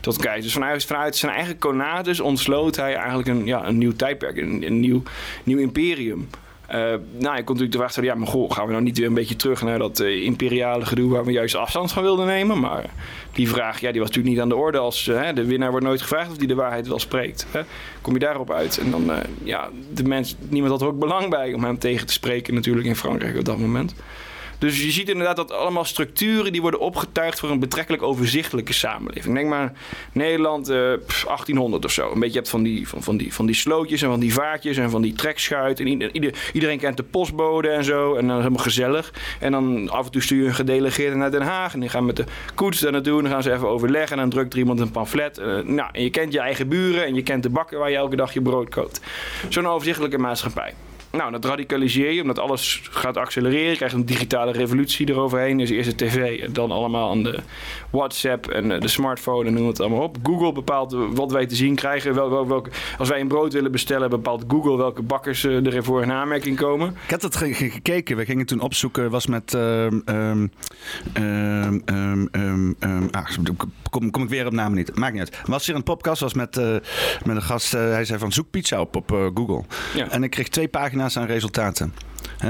tot 0.00 0.16
keizer. 0.16 0.42
Dus 0.42 0.52
vanuit, 0.52 0.84
vanuit 0.84 1.16
zijn 1.16 1.32
eigen 1.32 1.58
konades 1.58 2.20
ontsloot 2.20 2.76
hij 2.76 2.94
eigenlijk 2.94 3.28
een, 3.28 3.46
ja, 3.46 3.66
een 3.66 3.78
nieuw 3.78 3.96
tijdperk, 3.96 4.36
een, 4.36 4.62
een 4.66 4.80
nieuw, 4.80 5.02
nieuw 5.44 5.58
imperium. 5.58 6.28
Uh, 6.70 6.76
nou, 6.76 7.36
je 7.36 7.44
kon 7.44 7.54
natuurlijk 7.54 7.72
de 7.72 7.78
vraag 7.78 7.90
stellen, 7.90 8.08
ja, 8.08 8.14
maar 8.14 8.26
goh, 8.26 8.50
gaan 8.50 8.66
we 8.66 8.72
nou 8.72 8.84
niet 8.84 8.98
weer 8.98 9.06
een 9.06 9.14
beetje 9.14 9.36
terug 9.36 9.62
naar 9.62 9.78
dat 9.78 10.00
uh, 10.00 10.24
imperiale 10.24 10.86
gedoe 10.86 11.10
waar 11.10 11.24
we 11.24 11.32
juist 11.32 11.54
afstand 11.54 11.92
van 11.92 12.02
wilden 12.02 12.26
nemen? 12.26 12.60
Maar 12.60 12.90
die 13.32 13.48
vraag, 13.48 13.80
ja, 13.80 13.90
die 13.90 14.00
was 14.00 14.08
natuurlijk 14.08 14.34
niet 14.34 14.42
aan 14.42 14.48
de 14.48 14.56
orde 14.56 14.78
als 14.78 15.06
uh, 15.06 15.28
de 15.34 15.44
winnaar 15.44 15.70
wordt 15.70 15.86
nooit 15.86 16.02
gevraagd 16.02 16.30
of 16.30 16.36
die 16.36 16.48
de 16.48 16.54
waarheid 16.54 16.88
wel 16.88 16.98
spreekt. 16.98 17.46
Hè? 17.50 17.60
Kom 18.00 18.12
je 18.12 18.18
daarop 18.18 18.50
uit? 18.50 18.78
En 18.78 18.90
dan, 18.90 19.10
ja, 19.44 19.68
de 19.94 20.04
mens, 20.04 20.36
niemand 20.48 20.72
had 20.72 20.80
er 20.80 20.88
ook 20.88 20.98
belang 20.98 21.30
bij 21.30 21.52
om 21.52 21.64
hem 21.64 21.78
tegen 21.78 22.06
te 22.06 22.12
spreken 22.12 22.54
natuurlijk 22.54 22.86
in 22.86 22.96
Frankrijk 22.96 23.38
op 23.38 23.44
dat 23.44 23.58
moment. 23.58 23.94
Dus 24.58 24.82
je 24.82 24.90
ziet 24.90 25.08
inderdaad 25.08 25.36
dat 25.36 25.52
allemaal 25.52 25.84
structuren 25.84 26.52
die 26.52 26.60
worden 26.60 26.80
opgetuigd 26.80 27.38
voor 27.38 27.50
een 27.50 27.58
betrekkelijk 27.58 28.02
overzichtelijke 28.02 28.72
samenleving. 28.72 29.34
Denk 29.34 29.48
maar 29.48 29.72
Nederland 30.12 30.70
uh, 30.70 30.76
1800 30.76 31.84
of 31.84 31.90
zo. 31.90 32.12
Een 32.12 32.20
beetje 32.20 32.36
hebt 32.36 32.48
van 32.48 32.62
die, 32.62 32.88
van, 32.88 33.02
van, 33.02 33.16
die, 33.16 33.34
van 33.34 33.46
die 33.46 33.54
slootjes 33.54 34.02
en 34.02 34.08
van 34.08 34.20
die 34.20 34.32
vaartjes 34.32 34.76
en 34.76 34.90
van 34.90 35.02
die 35.02 35.12
trekschuit. 35.12 35.80
En 35.80 35.86
ieder, 35.86 36.34
iedereen 36.52 36.78
kent 36.78 36.96
de 36.96 37.02
postbode 37.02 37.68
en 37.68 37.84
zo. 37.84 38.14
En 38.14 38.26
dan 38.26 38.36
is 38.36 38.42
helemaal 38.42 38.64
gezellig. 38.64 39.12
En 39.40 39.52
dan 39.52 39.90
af 39.90 40.04
en 40.04 40.12
toe 40.12 40.22
stuur 40.22 40.42
je 40.42 40.48
een 40.48 40.54
gedelegeerde 40.54 41.16
naar 41.16 41.30
Den 41.30 41.42
Haag. 41.42 41.74
En 41.74 41.80
die 41.80 41.88
gaan 41.88 42.04
met 42.04 42.16
de 42.16 42.24
koets 42.54 42.80
daar 42.80 42.92
naartoe. 42.92 43.16
En 43.16 43.22
dan 43.22 43.32
gaan 43.32 43.42
ze 43.42 43.52
even 43.52 43.68
overleggen. 43.68 44.16
En 44.16 44.22
dan 44.22 44.30
drukt 44.30 44.52
er 44.52 44.58
iemand 44.58 44.80
een 44.80 44.90
pamflet. 44.90 45.38
Uh, 45.38 45.44
nou, 45.64 45.88
en 45.92 46.02
je 46.02 46.10
kent 46.10 46.32
je 46.32 46.40
eigen 46.40 46.68
buren. 46.68 47.04
En 47.04 47.14
je 47.14 47.22
kent 47.22 47.42
de 47.42 47.50
bakker 47.50 47.78
waar 47.78 47.90
je 47.90 47.96
elke 47.96 48.16
dag 48.16 48.32
je 48.34 48.42
brood 48.42 48.68
koopt. 48.68 49.00
Zo'n 49.48 49.66
overzichtelijke 49.66 50.18
maatschappij. 50.18 50.74
Nou, 51.10 51.32
dat 51.32 51.44
radicaliseer 51.44 52.10
je 52.10 52.20
omdat 52.20 52.38
alles 52.38 52.80
gaat 52.90 53.16
accelereren. 53.16 53.70
Je 53.70 53.76
krijgt 53.76 53.94
een 53.94 54.06
digitale 54.06 54.52
revolutie 54.52 55.08
eroverheen. 55.08 55.58
Dus 55.58 55.70
eerst 55.70 55.98
de 55.98 56.06
tv 56.06 56.48
dan 56.50 56.70
allemaal 56.70 57.10
aan 57.10 57.22
de 57.22 57.38
WhatsApp 57.90 58.46
en 58.46 58.72
eh, 58.72 58.80
de 58.80 58.88
smartphone 58.88 59.48
en 59.48 59.54
noem 59.54 59.66
het 59.66 59.80
allemaal 59.80 60.02
op. 60.02 60.16
Google 60.22 60.52
bepaalt 60.52 60.96
wat 61.10 61.32
wij 61.32 61.46
te 61.46 61.54
zien 61.54 61.74
krijgen. 61.74 62.14
Wel, 62.14 62.48
wel, 62.48 62.66
als 62.98 63.08
wij 63.08 63.20
een 63.20 63.28
brood 63.28 63.52
willen 63.52 63.72
bestellen, 63.72 64.10
bepaalt 64.10 64.44
Google 64.48 64.76
welke 64.76 65.02
bakkers 65.02 65.44
uh, 65.44 65.66
er 65.66 65.84
voor 65.84 66.02
in 66.02 66.12
aanmerking 66.12 66.56
komen. 66.56 66.88
Ik 66.88 67.10
heb 67.10 67.20
dat 67.20 67.36
gekeken. 67.36 68.16
We 68.16 68.24
gingen 68.24 68.46
toen 68.46 68.60
opzoeken. 68.60 69.10
was 69.10 69.26
met. 69.26 69.52
Um, 69.52 70.02
um, 70.06 70.50
um, 72.32 73.08
ah, 73.10 73.26
kom, 73.90 74.10
kom 74.10 74.22
ik 74.22 74.28
weer 74.28 74.46
op 74.46 74.52
namen 74.52 74.76
niet. 74.76 74.96
Maakt 74.96 75.12
niet 75.12 75.22
uit. 75.22 75.46
Was 75.46 75.66
hier 75.66 75.74
een 75.74 75.82
podcast. 75.82 76.20
Was 76.20 76.34
met, 76.34 76.56
uh, 76.56 76.76
met 77.24 77.36
een 77.36 77.42
gast. 77.42 77.74
Uh, 77.74 77.80
hij 77.80 78.04
zei 78.04 78.18
van 78.18 78.32
zoek 78.32 78.50
pizza 78.50 78.80
op 78.80 78.96
op 78.96 79.12
uh, 79.12 79.26
Google. 79.34 79.64
Ja. 79.94 80.10
En 80.10 80.22
ik 80.22 80.30
kreeg 80.30 80.48
twee 80.48 80.68
pagina's 80.68 81.16
aan 81.16 81.26
resultaten 81.26 81.92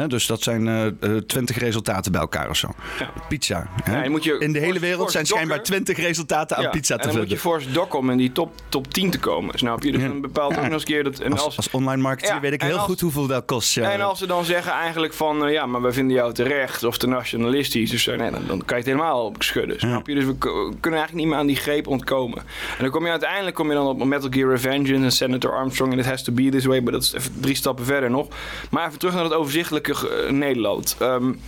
dus 0.07 0.27
dat 0.27 0.43
zijn 0.43 0.67
uh, 0.67 0.87
eh, 0.87 0.93
20 1.27 1.57
eh, 1.57 1.63
resultaten 1.63 2.13
bij 2.13 2.21
elkaar 2.21 2.51
of 2.51 2.57
zo. 2.57 2.69
Ja. 2.99 3.11
Pizza. 3.29 3.69
Ja, 3.85 4.09
moet 4.09 4.25
je 4.25 4.39
In 4.39 4.53
de 4.53 4.59
hele 4.59 4.79
wereld 4.79 5.11
zijn 5.11 5.27
schijnbaar 5.27 5.63
20 5.63 5.97
resultaten 5.97 6.57
aan 6.57 6.71
pizza 6.71 6.97
te 6.97 7.03
vinden. 7.03 7.09
En 7.09 7.11
dan 7.11 7.21
moet 7.21 7.31
je 7.31 7.39
force 7.39 7.71
doc 7.73 7.95
om 7.95 8.11
in 8.11 8.17
die 8.17 8.33
top, 8.33 8.53
top 8.69 8.93
10 8.93 9.11
te 9.11 9.19
komen. 9.19 9.59
Snap 9.59 9.83
je? 9.83 9.93
Dus 9.93 10.03
een 10.03 10.21
bepaalt 10.21 10.57
ook 10.57 10.63
nog 10.63 10.73
eens 10.73 10.85
keer 10.85 11.05
dat. 11.05 11.19
En 11.19 11.33
als, 11.33 11.57
als, 11.57 11.71
online 11.71 12.03
marketeer 12.03 12.41
weet 12.41 12.53
ik 12.53 12.63
heel 12.63 12.79
goed 12.79 13.01
hoeveel 13.01 13.27
dat 13.27 13.45
kost. 13.45 13.77
En 13.77 14.01
als 14.01 14.19
ze 14.19 14.27
dan 14.27 14.45
zeggen 14.45 14.73
eigenlijk 14.73 15.13
van 15.13 15.47
uh, 15.47 15.53
ja, 15.53 15.67
maar 15.67 15.83
we 15.83 15.93
vinden 15.93 16.17
jou 16.17 16.33
terecht 16.33 16.85
of 16.85 16.99
te 16.99 17.07
nationalistisch. 17.07 17.91
Dus 17.91 18.07
nee, 18.07 18.17
dan, 18.17 18.31
dan 18.47 18.59
kan 18.65 18.67
je 18.67 18.75
het 18.75 18.87
helemaal 18.87 19.25
op 19.25 19.43
schudden. 19.43 19.79
Snap 19.79 20.07
je? 20.07 20.15
Dus 20.15 20.25
we 20.25 20.39
kunnen 20.39 20.79
eigenlijk 20.83 21.15
niet 21.15 21.27
meer 21.27 21.37
aan 21.37 21.47
die 21.47 21.57
greep 21.57 21.87
ontkomen. 21.87 22.39
En 22.39 22.83
dan 22.83 22.91
kom 22.91 23.05
je 23.05 23.11
uiteindelijk 23.11 23.57
kom 23.57 23.69
je 23.69 23.75
dan 23.75 23.87
op 23.87 24.05
Metal 24.05 24.31
Gear 24.31 24.51
Revenge 24.51 24.95
en 24.95 25.13
Senator 25.13 25.53
Armstrong 25.53 25.93
en 25.93 25.99
It 25.99 26.07
Has 26.07 26.23
to 26.23 26.33
Be 26.33 26.49
This 26.49 26.65
Way. 26.65 26.81
Maar 26.81 26.93
dat 26.93 27.03
is 27.03 27.13
even 27.13 27.41
drie 27.41 27.55
stappen 27.55 27.85
verder 27.85 28.11
nog. 28.11 28.29
Maar 28.71 28.87
even 28.87 28.99
terug 28.99 29.15
naar 29.15 29.25
het 29.25 29.33
overzichtelijke 29.59 30.25
uh, 30.25 30.31
Nederland. 30.31 30.97
Um, 31.03 31.41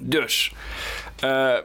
dus. 0.00 0.52
Uh, 1.24 1.56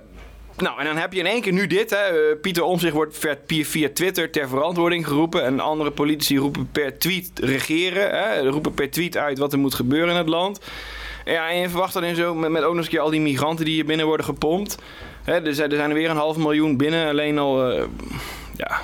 nou, 0.57 0.79
en 0.79 0.85
dan 0.85 0.97
heb 0.97 1.13
je 1.13 1.19
in 1.19 1.25
één 1.25 1.41
keer 1.41 1.53
nu 1.53 1.67
dit. 1.67 1.89
Hè. 1.89 1.97
Eh, 1.97 2.39
Pieter 2.41 2.63
Omzicht 2.63 2.93
wordt 2.93 3.27
via 3.47 3.89
Twitter 3.93 4.31
ter 4.31 4.47
verantwoording 4.47 5.07
geroepen. 5.07 5.43
En 5.43 5.59
andere 5.59 5.91
politici 5.91 6.37
roepen 6.37 6.69
per 6.71 6.97
tweet 6.97 7.31
regeren. 7.35 8.09
Hè. 8.09 8.49
Roepen 8.49 8.73
per 8.73 8.89
tweet 8.91 9.17
uit 9.17 9.37
wat 9.37 9.53
er 9.53 9.59
moet 9.59 9.73
gebeuren 9.73 10.09
in 10.09 10.15
het 10.15 10.29
land. 10.29 10.59
Ja, 11.25 11.49
en 11.49 11.57
je 11.57 11.69
verwacht 11.69 11.93
dan 11.93 12.03
in 12.03 12.15
zo 12.15 12.35
met, 12.35 12.49
met 12.49 12.61
ook 12.61 12.67
nog 12.67 12.77
eens 12.77 12.85
een 12.85 12.91
keer 12.91 12.99
al 12.99 13.09
die 13.09 13.21
migranten 13.21 13.65
die 13.65 13.73
hier 13.73 13.85
binnen 13.85 14.05
worden 14.05 14.25
gepompt. 14.25 14.77
Hè, 15.23 15.45
er, 15.45 15.55
zijn, 15.55 15.71
er 15.71 15.79
er 15.79 15.93
weer 15.93 16.09
een 16.09 16.15
half 16.15 16.37
miljoen 16.37 16.77
binnen. 16.77 17.09
Alleen 17.09 17.37
al, 17.37 17.71
ja, 18.55 18.81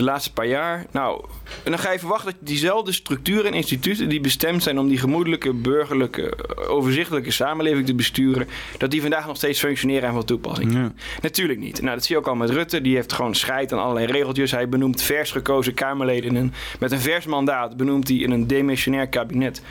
de 0.00 0.06
laatste 0.06 0.32
paar 0.32 0.46
jaar. 0.46 0.86
Nou, 0.92 1.24
en 1.64 1.70
dan 1.70 1.80
ga 1.80 1.92
je 1.92 1.98
verwachten 1.98 2.32
dat 2.32 2.46
diezelfde 2.48 2.92
structuren 2.92 3.44
en 3.44 3.52
instituten 3.52 4.08
die 4.08 4.20
bestemd 4.20 4.62
zijn 4.62 4.78
om 4.78 4.88
die 4.88 4.98
gemoedelijke, 4.98 5.52
burgerlijke, 5.52 6.38
overzichtelijke 6.68 7.30
samenleving 7.30 7.86
te 7.86 7.94
besturen, 7.94 8.48
dat 8.78 8.90
die 8.90 9.00
vandaag 9.00 9.26
nog 9.26 9.36
steeds 9.36 9.58
functioneren 9.58 10.08
en 10.08 10.14
van 10.14 10.24
toepassing. 10.24 10.72
Ja. 10.72 10.92
Natuurlijk 11.22 11.58
niet. 11.58 11.80
Nou, 11.80 11.94
dat 11.94 12.04
zie 12.04 12.14
je 12.14 12.20
ook 12.20 12.28
al 12.28 12.34
met 12.34 12.50
Rutte. 12.50 12.80
Die 12.80 12.94
heeft 12.94 13.12
gewoon 13.12 13.34
scheid 13.34 13.72
aan 13.72 13.78
allerlei 13.78 14.06
regeltjes. 14.06 14.50
Hij 14.50 14.68
benoemt 14.68 15.02
vers 15.02 15.30
gekozen 15.30 15.74
Kamerleden. 15.74 16.30
In 16.30 16.36
een, 16.36 16.52
met 16.78 16.92
een 16.92 17.00
vers 17.00 17.26
mandaat 17.26 17.76
benoemt 17.76 18.08
hij 18.08 18.16
in 18.16 18.30
een 18.30 18.46
demissionair 18.46 19.08
kabinet 19.08 19.62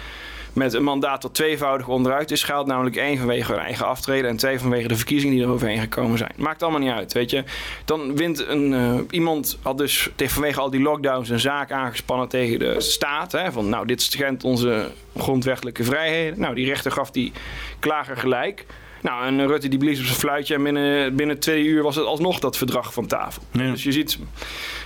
met 0.53 0.73
een 0.73 0.83
mandaat 0.83 1.21
dat 1.21 1.33
tweevoudig 1.33 1.87
onderuit 1.87 2.31
is 2.31 2.43
gehaald. 2.43 2.67
Namelijk 2.67 2.95
één 2.95 3.17
vanwege 3.17 3.51
hun 3.51 3.61
eigen 3.61 3.85
aftreden 3.85 4.29
en 4.29 4.37
twee 4.37 4.59
vanwege 4.59 4.87
de 4.87 4.95
verkiezingen 4.95 5.35
die 5.35 5.45
er 5.45 5.51
overheen 5.51 5.79
gekomen 5.79 6.17
zijn. 6.17 6.31
Maakt 6.35 6.63
allemaal 6.63 6.79
niet 6.79 6.91
uit, 6.91 7.13
weet 7.13 7.29
je. 7.29 7.43
Dan 7.85 8.15
wint 8.15 8.47
een, 8.47 8.71
uh, 8.71 8.99
iemand, 9.09 9.57
had 9.61 9.77
dus 9.77 10.09
vanwege 10.17 10.59
al 10.59 10.69
die 10.69 10.81
lockdowns 10.81 11.29
een 11.29 11.39
zaak 11.39 11.71
aangespannen 11.71 12.27
tegen 12.27 12.59
de 12.59 12.81
staat. 12.81 13.31
Hè, 13.31 13.51
van 13.51 13.69
nou, 13.69 13.85
dit 13.85 14.01
schendt 14.01 14.43
onze 14.43 14.91
grondwettelijke 15.17 15.83
vrijheden. 15.83 16.39
Nou, 16.39 16.55
die 16.55 16.65
rechter 16.65 16.91
gaf 16.91 17.11
die 17.11 17.31
klager 17.79 18.17
gelijk. 18.17 18.65
Nou, 19.01 19.25
en 19.25 19.47
Rutte 19.47 19.67
die 19.67 19.79
blies 19.79 19.99
op 19.99 20.05
zijn 20.05 20.17
fluitje 20.17 20.55
en 20.55 20.63
binnen, 20.63 21.15
binnen 21.15 21.39
twee 21.39 21.63
uur 21.63 21.83
was 21.83 21.95
het 21.95 22.05
alsnog 22.05 22.39
dat 22.39 22.57
verdrag 22.57 22.93
van 22.93 23.07
tafel. 23.07 23.41
Dus 23.51 23.83
je 23.83 23.91
ziet, 23.91 24.19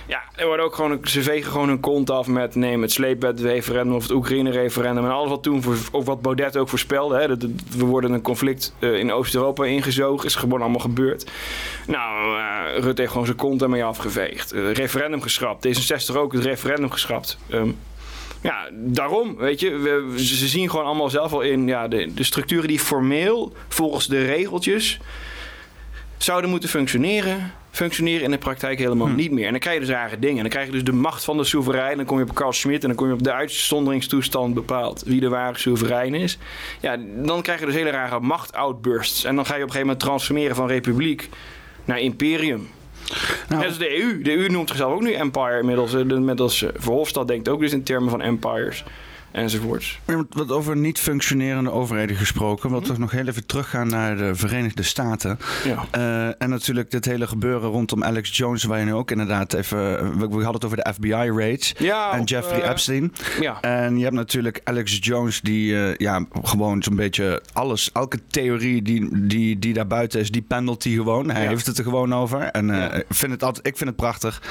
ja, 0.06 0.22
er 0.36 0.46
wordt 0.46 0.62
ook 0.62 0.74
gewoon, 0.74 1.00
ze 1.04 1.22
vegen 1.22 1.50
gewoon 1.50 1.68
hun 1.68 1.80
kont 1.80 2.10
af 2.10 2.26
met 2.26 2.54
neem 2.54 2.82
het 2.82 2.92
sleepbedreferendum 2.92 3.94
of 3.94 4.02
het 4.02 4.12
Oekraïne-referendum 4.12 5.04
en 5.04 5.10
alles 5.10 5.28
wat 5.28 5.42
toen, 5.42 5.62
voor, 5.62 6.04
wat 6.04 6.22
Baudet 6.22 6.56
ook 6.56 6.68
voorspelde, 6.68 7.18
hè, 7.18 7.28
dat, 7.28 7.48
we 7.76 7.84
worden 7.84 8.12
een 8.12 8.22
conflict 8.22 8.74
uh, 8.78 8.98
in 8.98 9.12
Oost-Europa 9.12 9.64
ingezogen, 9.64 10.26
is 10.26 10.34
gewoon 10.34 10.60
allemaal 10.60 10.80
gebeurd. 10.80 11.30
Nou, 11.86 12.38
uh, 12.38 12.78
Rutte 12.78 13.00
heeft 13.00 13.12
gewoon 13.12 13.26
zijn 13.26 13.38
kont 13.38 13.62
ermee 13.62 13.84
afgeveegd. 13.84 14.54
Uh, 14.54 14.72
referendum 14.72 15.22
geschrapt, 15.22 15.66
D66 15.66 16.16
ook 16.16 16.32
het 16.32 16.44
referendum 16.44 16.90
geschrapt. 16.90 17.38
Um, 17.48 17.78
ja, 18.40 18.68
daarom, 18.72 19.36
weet 19.36 19.60
je, 19.60 19.70
we, 19.76 20.14
ze 20.16 20.48
zien 20.48 20.70
gewoon 20.70 20.84
allemaal 20.84 21.10
zelf 21.10 21.32
al 21.32 21.40
in 21.40 21.66
ja, 21.66 21.88
de 21.88 22.12
structuren 22.14 22.68
die 22.68 22.78
formeel 22.78 23.52
volgens 23.68 24.06
de 24.06 24.24
regeltjes 24.24 25.00
zouden 26.16 26.50
moeten 26.50 26.68
functioneren, 26.68 27.52
functioneren 27.74 28.22
in 28.22 28.30
de 28.30 28.38
praktijk 28.38 28.78
helemaal 28.78 29.06
hm. 29.06 29.14
niet 29.14 29.30
meer. 29.30 29.44
En 29.44 29.50
dan 29.50 29.60
krijg 29.60 29.74
je 29.74 29.84
dus 29.84 29.94
rare 29.94 30.18
dingen. 30.18 30.40
Dan 30.40 30.50
krijg 30.50 30.66
je 30.66 30.72
dus 30.72 30.84
de 30.84 30.92
macht 30.92 31.24
van 31.24 31.36
de 31.36 31.44
soeverein. 31.44 31.96
Dan 31.96 32.06
kom 32.06 32.18
je 32.18 32.24
op 32.24 32.34
Carl 32.34 32.52
Schmitt 32.52 32.82
en 32.82 32.88
dan 32.88 32.96
kom 32.96 33.06
je 33.06 33.12
op 33.12 33.22
de 33.22 33.32
uitzonderingstoestand 33.32 34.54
bepaald 34.54 35.02
wie 35.06 35.20
de 35.20 35.28
ware 35.28 35.58
soeverein 35.58 36.14
is. 36.14 36.38
Ja, 36.80 36.96
dan 37.16 37.42
krijg 37.42 37.60
je 37.60 37.66
dus 37.66 37.74
hele 37.74 37.90
rare 37.90 38.20
machtoutbursts. 38.20 39.24
En 39.24 39.36
dan 39.36 39.46
ga 39.46 39.54
je 39.54 39.62
op 39.62 39.66
een 39.66 39.72
gegeven 39.72 39.86
moment 39.86 40.00
transformeren 40.00 40.56
van 40.56 40.66
republiek 40.66 41.28
naar 41.84 42.00
imperium. 42.00 42.68
Nou, 43.48 43.60
Net 43.60 43.68
als 43.68 43.78
de 43.78 44.00
EU. 44.00 44.22
De 44.22 44.36
EU 44.36 44.48
noemt 44.48 44.68
zichzelf 44.68 44.92
ook 44.92 45.02
nu 45.02 45.12
empire 45.12 45.58
inmiddels. 45.58 45.92
Met 46.04 46.40
als 46.40 46.64
Verhofstadt 46.74 47.28
denkt 47.28 47.48
ook 47.48 47.60
dus 47.60 47.72
in 47.72 47.82
termen 47.82 48.10
van 48.10 48.22
empires. 48.22 48.84
Enzovoorts. 49.34 49.98
Wat 50.28 50.50
over 50.50 50.76
niet 50.76 50.98
functionerende 50.98 51.70
overheden 51.70 52.16
gesproken. 52.16 52.70
Wat 52.70 52.84
toch 52.84 52.98
nog 52.98 53.10
heel 53.10 53.26
even 53.26 53.46
teruggaan 53.46 53.88
naar 53.88 54.16
de 54.16 54.34
Verenigde 54.34 54.82
Staten. 54.82 55.38
Ja. 55.64 55.84
Uh, 55.96 56.42
en 56.42 56.50
natuurlijk 56.50 56.90
dit 56.90 57.04
hele 57.04 57.26
gebeuren 57.26 57.68
rondom 57.70 58.04
Alex 58.04 58.36
Jones, 58.36 58.64
waar 58.64 58.78
je 58.78 58.84
nu 58.84 58.94
ook 58.94 59.10
inderdaad 59.10 59.52
even. 59.52 59.78
We, 60.18 60.28
we 60.28 60.34
hadden 60.34 60.52
het 60.52 60.64
over 60.64 60.76
de 60.76 60.92
FBI-raids 60.94 61.74
Ja, 61.78 62.12
en 62.12 62.20
op, 62.20 62.28
Jeffrey 62.28 62.62
eh, 62.62 62.70
Epstein. 62.70 63.12
Ja. 63.40 63.60
En 63.60 63.96
je 63.96 64.02
hebt 64.02 64.14
natuurlijk 64.16 64.60
Alex 64.64 64.98
Jones, 65.00 65.40
die 65.40 65.76
eh, 65.76 65.96
ja, 65.96 66.26
gewoon 66.42 66.82
zo'n 66.82 66.96
beetje 66.96 67.42
alles, 67.52 67.90
elke 67.92 68.18
theorie 68.30 68.82
die, 68.82 69.26
die, 69.26 69.58
die 69.58 69.72
daar 69.74 69.86
buiten 69.86 70.20
is, 70.20 70.30
die 70.30 70.42
pendelt 70.42 70.84
hij 70.84 70.92
gewoon. 70.92 71.30
Hij 71.30 71.42
Ja. 71.42 71.48
heeft 71.48 71.66
het 71.66 71.78
er 71.78 71.84
gewoon 71.84 72.14
over. 72.14 72.40
En 72.40 72.70
eh, 72.92 73.00
vind 73.08 73.32
het 73.32 73.42
altijd, 73.42 73.66
ik 73.66 73.76
vind 73.76 73.88
het 73.90 73.98
prachtig. 73.98 74.42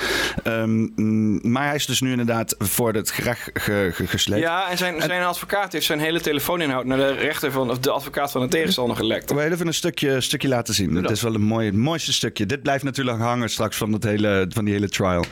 Ehm, 0.43 0.88
mm, 0.95 1.51
maar 1.51 1.65
hij 1.65 1.75
is 1.75 1.86
dus 1.86 2.01
nu 2.01 2.11
inderdaad 2.11 2.55
voor 2.59 2.93
het 2.93 3.11
gerecht 3.11 3.49
ge, 3.53 3.89
ge- 3.93 4.07
gesleept. 4.07 4.41
Ja, 4.41 4.72
en 4.74 4.80
zijn, 4.80 5.01
zijn 5.01 5.24
advocaat 5.24 5.71
heeft 5.71 5.86
zijn 5.86 5.99
hele 5.99 6.21
telefooninhoud 6.21 6.86
naar 6.86 6.97
de 6.97 7.11
rechter 7.11 7.51
van, 7.51 7.69
of 7.69 7.80
de 7.80 7.91
advocaat 7.91 8.32
van 8.32 8.41
de 8.41 8.47
tegenstander 8.47 8.95
gelekt. 8.95 9.24
Ik 9.24 9.30
wil 9.30 9.39
heel 9.39 9.51
even 9.51 9.67
een 9.67 9.74
stukje, 9.74 10.21
stukje 10.21 10.47
laten 10.47 10.74
zien. 10.74 10.93
Het 10.95 11.03
dat. 11.03 11.11
is 11.11 11.21
wel 11.21 11.34
een 11.34 11.41
mooi, 11.41 11.65
het 11.65 11.76
mooiste 11.76 12.13
stukje. 12.13 12.45
Dit 12.45 12.61
blijft 12.61 12.84
natuurlijk 12.84 13.19
hangen 13.19 13.49
straks 13.49 13.78
van, 13.78 13.93
het 13.93 14.03
hele, 14.03 14.45
van 14.49 14.65
die 14.65 14.74
hele 14.74 14.89
trial. 14.89 15.26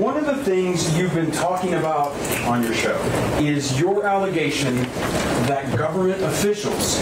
One 0.00 0.20
of 0.20 0.24
the 0.24 0.40
things 0.44 0.96
you've 0.96 1.14
been 1.14 1.30
talking 1.30 1.74
about 1.74 2.12
on 2.46 2.60
your 2.62 2.74
show 2.74 2.96
is 3.38 3.78
your 3.78 4.06
allegation 4.06 4.74
that 5.46 5.62
government 5.76 6.22
officials 6.22 6.98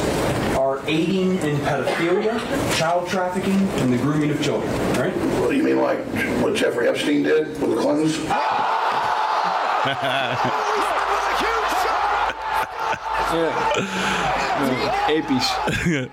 are 0.59 0.79
aiding 0.87 1.43
in 1.43 1.59
pedophilia, 1.61 2.33
child 2.75 3.09
trafficking, 3.09 3.69
and 3.81 3.93
the 3.93 3.99
grooming 3.99 4.31
of 4.33 4.43
children, 4.43 4.71
right? 4.99 5.15
Do 5.49 5.55
you 5.55 5.63
mean, 5.63 5.81
like 5.83 5.99
what 6.43 6.57
Jeffrey 6.57 6.89
Epstein 6.89 7.23
did 7.23 7.47
with 7.61 7.71
the 7.71 7.77
Clintons? 7.77 8.17
Ja, 9.87 10.37
episch. 15.09 15.55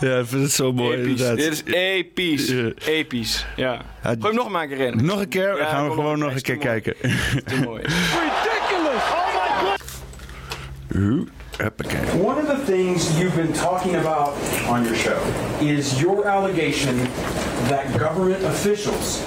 Ja, 0.00 0.18
ik 0.18 0.26
vind 0.26 0.42
het 0.42 0.52
zo 0.52 0.72
mooi. 0.72 0.96
Episch. 0.96 1.08
inderdaad. 1.10 1.36
Dit 1.36 1.52
is 1.52 1.62
episch. 1.74 2.48
Ja. 2.48 2.70
Episch. 2.86 3.46
Ja. 3.56 3.72
Ja, 3.72 3.80
Gooi 4.02 4.18
hem 4.20 4.34
nog 4.34 4.48
maar 4.48 4.62
een 4.62 4.68
keer 4.68 4.80
in. 4.80 5.04
Nog 5.04 5.20
een 5.20 5.28
keer? 5.28 5.58
Ja, 5.58 5.64
gaan 5.68 5.88
we 5.88 5.94
gewoon 5.94 6.18
nog 6.18 6.34
een 6.34 6.40
keer 6.42 6.54
mooi. 6.56 6.66
kijken. 6.66 6.94
Te 7.44 7.56
mooi. 7.64 7.82
Ridiculous! 8.22 9.02
Oh 9.12 9.34
my 9.34 9.68
god! 9.68 9.80
Hoe? 10.92 11.26
Huppakee. 11.56 11.98
One 12.22 12.40
of 12.40 12.46
the 12.46 12.72
things 12.72 13.18
you've 13.18 13.36
been 13.36 13.52
talking 13.52 13.96
about 13.96 14.28
on 14.68 14.82
your 14.84 14.96
show 14.96 15.18
is 15.60 16.00
your 16.00 16.26
allegation 16.26 16.96
that 17.68 17.84
government 18.00 18.44
officials 18.44 19.20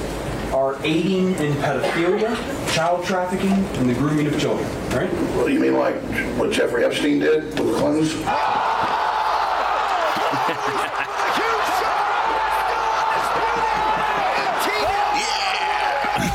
are 0.54 0.78
aiding 0.84 1.36
in 1.36 1.54
pedophilia, 1.54 2.36
child 2.74 3.06
trafficking, 3.06 3.52
and 3.52 3.90
the 3.90 3.94
grooming 3.94 4.28
of 4.28 4.40
children, 4.40 4.68
right? 4.90 5.10
What 5.36 5.48
do 5.48 5.54
you 5.54 5.60
mean, 5.60 5.74
like 5.74 5.96
what 6.38 6.52
Jeffrey 6.52 6.84
Epstein 6.84 7.20
did 7.20 7.44
with 7.44 7.56
the 7.56 7.78
Clintons? 7.78 8.14
Ah! 8.26 8.72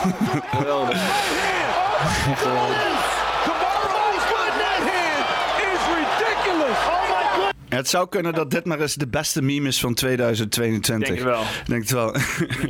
Geweldig. 0.56 0.96
Het 7.76 7.88
zou 7.88 8.08
kunnen 8.08 8.34
dat 8.34 8.50
dit 8.50 8.64
maar 8.64 8.80
eens 8.80 8.94
de 8.94 9.06
beste 9.06 9.42
meme 9.42 9.68
is 9.68 9.80
van 9.80 9.94
2022. 9.94 11.08
Denk 11.08 11.18
het 11.18 11.28
wel. 11.28 11.42
Denk 11.66 11.82
het 11.82 11.90
wel. 11.90 12.16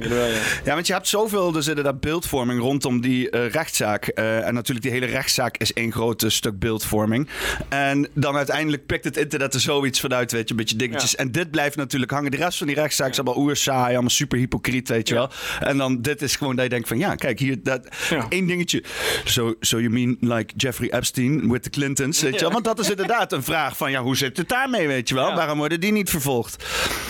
Jawel, 0.08 0.26
ja. 0.26 0.40
Ja, 0.64 0.74
want 0.74 0.86
je 0.86 0.92
hebt 0.92 1.08
zoveel 1.08 1.52
dus 1.52 1.66
inderdaad 1.66 2.00
beeldvorming 2.00 2.60
rondom 2.60 3.00
die 3.00 3.30
eh, 3.30 3.50
rechtszaak. 3.50 4.06
Eh, 4.06 4.46
en 4.46 4.54
natuurlijk 4.54 4.86
die 4.86 4.94
hele 4.94 5.06
rechtszaak 5.06 5.56
is 5.56 5.72
één 5.72 5.92
groot 5.92 6.24
stuk 6.26 6.58
beeldvorming. 6.58 7.28
En 7.68 8.08
dan 8.14 8.36
uiteindelijk 8.36 8.86
pikt 8.86 9.04
het 9.04 9.16
internet 9.16 9.54
er 9.54 9.60
zoiets 9.60 10.00
vanuit, 10.00 10.32
weet 10.32 10.44
je, 10.44 10.50
een 10.50 10.56
beetje 10.56 10.76
dingetjes. 10.76 11.10
Ja. 11.10 11.18
En 11.18 11.32
dit 11.32 11.50
blijft 11.50 11.76
natuurlijk 11.76 12.12
hangen. 12.12 12.30
De 12.30 12.36
rest 12.36 12.58
van 12.58 12.66
die 12.66 12.76
rechtszaak 12.76 13.10
is 13.10 13.18
allemaal 13.18 13.42
oersaai, 13.42 13.92
allemaal 13.92 14.10
super 14.10 14.38
hypocriet, 14.38 14.88
weet 14.88 15.08
je 15.08 15.14
wel. 15.14 15.30
En 15.60 15.76
dan 15.76 16.02
dit 16.02 16.22
is 16.22 16.36
gewoon 16.36 16.54
dat 16.54 16.64
je 16.64 16.70
denkt 16.70 16.88
van, 16.88 16.98
ja, 16.98 17.14
kijk, 17.14 17.38
hier, 17.38 17.62
dat, 17.62 17.88
één 18.28 18.46
dingetje. 18.46 18.82
So, 19.24 19.54
so 19.60 19.80
you 19.80 19.90
mean 19.90 20.16
like 20.20 20.52
Jeffrey 20.56 20.90
Epstein 20.92 21.50
with 21.50 21.62
the 21.62 21.70
Clintons, 21.70 22.22
weet 22.22 22.34
je 22.34 22.40
wel? 22.40 22.50
Want 22.50 22.64
dat 22.64 22.78
is 22.78 22.90
inderdaad 22.90 23.32
een 23.32 23.42
vraag 23.42 23.76
van, 23.76 23.90
ja, 23.90 24.02
hoe 24.02 24.16
zit 24.16 24.36
het 24.36 24.48
daarmee, 24.48 24.86
weet 24.96 25.08
je 25.08 25.14
wel? 25.14 25.28
Ja. 25.28 25.34
Waarom 25.34 25.58
worden 25.58 25.80
die 25.80 25.92
niet 25.92 26.10
vervolgd? 26.10 26.64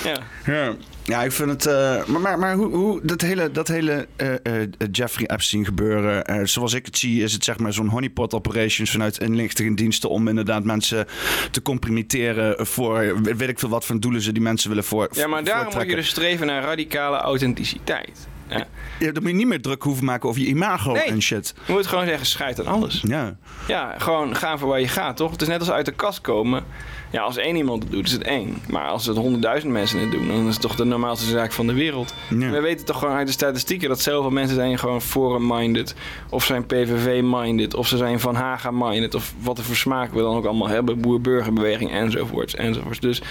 Ja. 0.05 0.17
Ja, 0.53 0.75
ja 1.05 1.23
ik 1.23 1.33
vind 1.33 1.51
het. 1.51 1.67
eh, 1.67 2.05
maar 2.07 2.21
maar, 2.21 2.39
maar 2.39 2.55
hoe, 2.55 2.75
hoe 2.75 3.01
dat 3.03 3.21
hele, 3.21 3.51
dat 3.51 3.69
hele 3.69 4.07
eh, 4.17 4.33
eh, 4.63 4.69
Jeffrey 4.93 5.27
Epstein 5.31 5.65
gebeuren. 5.65 6.25
eh, 6.25 6.41
zoals 6.45 6.73
ik 6.75 6.87
het 6.87 6.99
zie, 6.99 7.23
is 7.23 7.33
het 7.33 7.45
zeg 7.45 7.59
maar 7.59 7.73
zo'n 7.73 7.89
honeypot 7.89 8.35
operations 8.35 8.91
vanuit 8.91 9.19
inlichtingendiensten. 9.19 10.11
om 10.11 10.29
inderdaad 10.29 10.65
mensen 10.65 11.07
te 11.51 11.63
compromitteren. 11.63 12.67
voor 12.67 13.23
weet 13.23 13.49
ik 13.49 13.59
veel 13.59 13.69
wat 13.69 13.85
voor 13.85 14.01
doelen 14.01 14.21
ze 14.21 14.33
die 14.33 14.43
mensen 14.43 14.69
willen 14.69 14.85
voor. 14.85 15.09
ja, 15.13 15.27
maar 15.27 15.45
daarom 15.45 15.75
moet 15.75 15.87
je 15.91 15.97
dus 15.97 16.09
streven 16.09 16.47
naar 16.47 16.63
radicale 16.63 17.17
authenticiteit. 17.17 18.29
Ja. 18.49 18.67
Ja, 18.99 19.13
dan 19.13 19.23
moet 19.23 19.31
je 19.31 19.37
niet 19.37 19.47
meer 19.47 19.61
druk 19.63 19.83
hoeven 19.83 20.05
maken 20.05 20.29
over 20.29 20.41
je 20.41 20.47
imago 20.47 20.93
Nee. 20.93 21.03
en 21.05 21.23
shit. 21.23 21.55
Je 21.67 21.73
moet 21.73 21.87
gewoon 21.87 22.07
zeggen, 22.07 22.27
scheid 22.27 22.61
aan 22.61 22.67
alles. 22.67 23.01
Ja. 23.07 23.37
Ja, 23.69 23.95
gewoon 23.99 24.37
gaan 24.37 24.59
voor 24.59 24.69
waar 24.69 24.81
je 24.81 24.89
gaat, 24.89 25.17
toch? 25.17 25.31
Het 25.31 25.43
is 25.43 25.49
net 25.49 25.59
als 25.61 25.71
uit 25.71 25.85
de 25.87 25.93
kast 25.93 26.21
komen. 26.21 26.65
Ja, 27.11 27.23
als 27.23 27.37
één 27.37 27.57
iemand 27.57 27.83
het 27.83 27.93
doet, 27.93 28.07
is 28.07 28.13
het 28.13 28.23
eng. 28.23 28.63
Maar 28.69 28.89
als 28.89 29.07
het 29.07 29.17
honderdduizend 29.17 29.73
mensen 29.73 30.01
het 30.01 30.11
doen, 30.11 30.29
dan 30.29 30.47
is 30.47 30.53
het 30.53 30.61
toch 30.61 30.75
de 30.77 30.85
normaalste 30.85 31.27
zaak 31.27 31.53
van 31.53 31.67
de 31.67 31.73
wereld. 31.73 32.15
Ja. 32.31 32.51
We 32.51 32.61
weten 32.61 32.87
toch 32.87 32.99
gewoon 32.99 33.15
uit 33.15 33.27
de 33.27 33.33
statistieken 33.33 33.89
dat 33.89 34.01
zoveel 34.01 34.31
mensen 34.31 34.57
zijn 34.57 34.79
gewoon 34.79 35.03
Forum-minded. 35.03 35.95
Of 36.31 36.45
zijn 36.45 36.67
PVV-minded. 36.67 37.75
Of 37.75 37.89
ze 37.89 37.97
zijn 37.97 38.21
Van 38.21 38.35
Haga-minded. 38.35 39.15
Of 39.15 39.35
wat 39.41 39.61
voor 39.61 39.77
smaak 39.77 40.13
we 40.13 40.21
dan 40.21 40.37
ook 40.37 40.45
allemaal 40.45 40.69
hebben. 40.69 41.01
Boer-burgerbeweging 41.01 41.91
enzovoorts, 41.91 42.55
enzovoorts. 42.55 43.01
Dus 43.01 43.23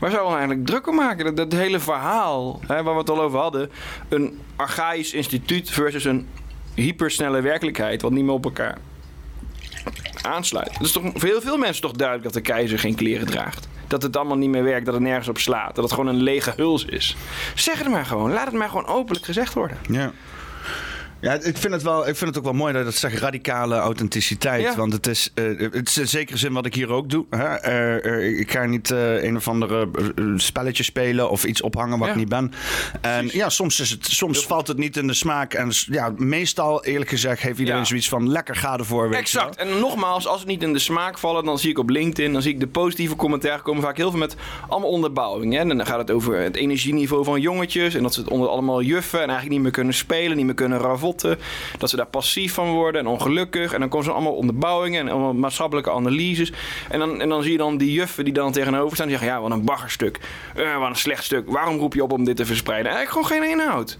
waar 0.00 0.10
zouden 0.10 0.30
we 0.32 0.38
eigenlijk 0.38 0.66
druk 0.66 0.88
om 0.88 0.94
maken? 0.94 1.24
Dat, 1.24 1.36
dat 1.36 1.60
hele 1.60 1.78
verhaal 1.78 2.60
hè, 2.66 2.82
waar 2.82 2.94
we 2.94 3.00
het 3.00 3.10
al 3.10 3.22
over 3.22 3.38
hadden. 3.38 3.70
Een 4.08 4.38
archaïsch 4.56 5.12
instituut 5.12 5.70
versus 5.70 6.04
een 6.04 6.26
hypersnelle 6.74 7.40
werkelijkheid. 7.40 8.02
Wat 8.02 8.12
niet 8.12 8.24
meer 8.24 8.34
op 8.34 8.44
elkaar 8.44 8.78
aansluit. 10.22 10.72
Het 10.72 10.82
is 10.82 10.92
toch 10.92 11.02
voor 11.14 11.28
heel 11.28 11.40
veel 11.40 11.56
mensen 11.56 11.82
toch 11.82 11.92
duidelijk 11.92 12.32
dat 12.32 12.44
de 12.44 12.52
keizer 12.52 12.78
geen 12.78 12.94
kleren 12.94 13.26
draagt. 13.26 13.68
Dat 13.86 14.02
het 14.02 14.16
allemaal 14.16 14.36
niet 14.36 14.50
meer 14.50 14.64
werkt, 14.64 14.84
dat 14.84 14.94
het 14.94 15.02
nergens 15.02 15.28
op 15.28 15.38
slaat. 15.38 15.74
Dat 15.74 15.84
het 15.84 15.92
gewoon 15.92 16.08
een 16.08 16.22
lege 16.22 16.52
huls 16.56 16.84
is. 16.84 17.16
Zeg 17.54 17.78
het 17.78 17.88
maar 17.88 18.06
gewoon. 18.06 18.32
Laat 18.32 18.46
het 18.46 18.54
maar 18.54 18.68
gewoon 18.68 18.86
openlijk 18.86 19.24
gezegd 19.24 19.54
worden. 19.54 19.78
Ja. 19.88 20.12
Ja, 21.22 21.32
ik 21.32 21.56
vind, 21.56 21.72
het 21.72 21.82
wel, 21.82 22.08
ik 22.08 22.16
vind 22.16 22.30
het 22.30 22.38
ook 22.38 22.44
wel 22.44 22.52
mooi 22.52 22.72
dat 22.72 22.80
je 22.82 22.88
dat 22.88 22.96
zegt, 22.98 23.18
radicale 23.18 23.76
authenticiteit. 23.76 24.62
Ja. 24.62 24.76
Want 24.76 24.92
het 24.92 25.06
is, 25.06 25.30
eh, 25.34 25.44
het 25.58 25.88
is 25.88 25.98
in 25.98 26.08
zekere 26.08 26.38
zin 26.38 26.52
wat 26.52 26.66
ik 26.66 26.74
hier 26.74 26.90
ook 26.92 27.10
doe. 27.10 27.24
Hè? 27.30 27.44
Eh, 27.54 28.04
eh, 28.04 28.38
ik 28.38 28.50
ga 28.50 28.64
niet 28.64 28.90
een 28.90 29.36
of 29.36 29.48
andere 29.48 29.88
spelletje 30.36 30.82
spelen 30.82 31.30
of 31.30 31.44
iets 31.44 31.60
ophangen 31.60 31.98
wat 31.98 32.06
Ja. 32.06 32.12
ik 32.12 32.18
niet 32.18 32.28
ben. 32.28 32.52
En 33.00 33.28
ja, 33.32 33.48
soms, 33.48 33.80
is 33.80 33.90
het, 33.90 34.06
soms 34.06 34.46
valt 34.46 34.66
het 34.68 34.76
niet 34.76 34.96
in 34.96 35.06
de 35.06 35.14
smaak. 35.14 35.54
En 35.54 35.70
ja, 35.86 36.12
meestal, 36.16 36.84
eerlijk 36.84 37.10
gezegd, 37.10 37.42
heeft 37.42 37.58
iedereen 37.58 37.80
Ja. 37.80 37.86
zoiets 37.86 38.08
van 38.08 38.30
lekker 38.30 38.56
ga 38.56 38.78
ervoor. 38.78 39.08
Weet. 39.08 39.18
Exact. 39.18 39.56
En 39.56 39.78
nogmaals, 39.78 40.26
als 40.26 40.38
het 40.40 40.48
niet 40.48 40.62
in 40.62 40.72
de 40.72 40.78
smaak 40.78 41.18
vallen, 41.18 41.44
dan 41.44 41.58
zie 41.58 41.70
ik 41.70 41.78
op 41.78 41.88
LinkedIn, 41.90 42.32
dan 42.32 42.42
zie 42.42 42.52
ik 42.52 42.60
de 42.60 42.66
positieve 42.66 43.16
commentaar 43.16 43.62
komen 43.62 43.82
vaak 43.82 43.96
heel 43.96 44.10
veel 44.10 44.18
met 44.18 44.36
allemaal 44.68 44.90
onderbouwing. 44.90 45.52
Hè? 45.52 45.58
En 45.58 45.68
dan 45.68 45.86
gaat 45.86 45.98
het 45.98 46.10
over 46.10 46.38
het 46.38 46.56
energieniveau 46.56 47.24
van 47.24 47.40
jongetjes 47.40 47.94
en 47.94 48.02
dat 48.02 48.14
ze 48.14 48.20
het 48.20 48.30
onder 48.30 48.48
allemaal 48.48 48.82
juffen 48.82 49.18
en 49.18 49.24
eigenlijk 49.28 49.54
niet 49.54 49.62
meer 49.62 49.70
kunnen 49.72 49.94
spelen, 49.94 50.36
niet 50.36 50.46
meer 50.46 50.54
kunnen 50.54 50.78
ravotten. 50.78 51.10
Dat 51.78 51.90
ze 51.90 51.96
daar 51.96 52.06
passief 52.06 52.54
van 52.54 52.70
worden 52.70 53.00
en 53.00 53.06
ongelukkig. 53.06 53.72
En 53.72 53.80
dan 53.80 53.88
komen 53.88 54.06
ze 54.06 54.12
allemaal 54.12 54.34
onderbouwingen 54.34 55.00
en 55.00 55.08
allemaal 55.08 55.34
maatschappelijke 55.34 55.90
analyses. 55.90 56.52
En 56.88 56.98
dan, 56.98 57.20
en 57.20 57.28
dan 57.28 57.42
zie 57.42 57.52
je 57.52 57.58
dan 57.58 57.76
die 57.76 57.92
juffen 57.92 58.24
die 58.24 58.32
dan 58.32 58.52
tegenover 58.52 58.94
staan. 58.94 59.06
Die 59.08 59.16
zeggen, 59.16 59.36
ja, 59.36 59.42
wat 59.42 59.50
een 59.50 59.64
baggerstuk. 59.64 60.20
Eh, 60.54 60.78
wat 60.78 60.88
een 60.88 60.96
slecht 60.96 61.24
stuk. 61.24 61.50
Waarom 61.50 61.78
roep 61.78 61.94
je 61.94 62.02
op 62.02 62.12
om 62.12 62.24
dit 62.24 62.36
te 62.36 62.46
verspreiden? 62.46 62.92
Eigenlijk 62.92 63.26
gewoon 63.26 63.42
geen 63.42 63.50
inhoud. 63.58 63.98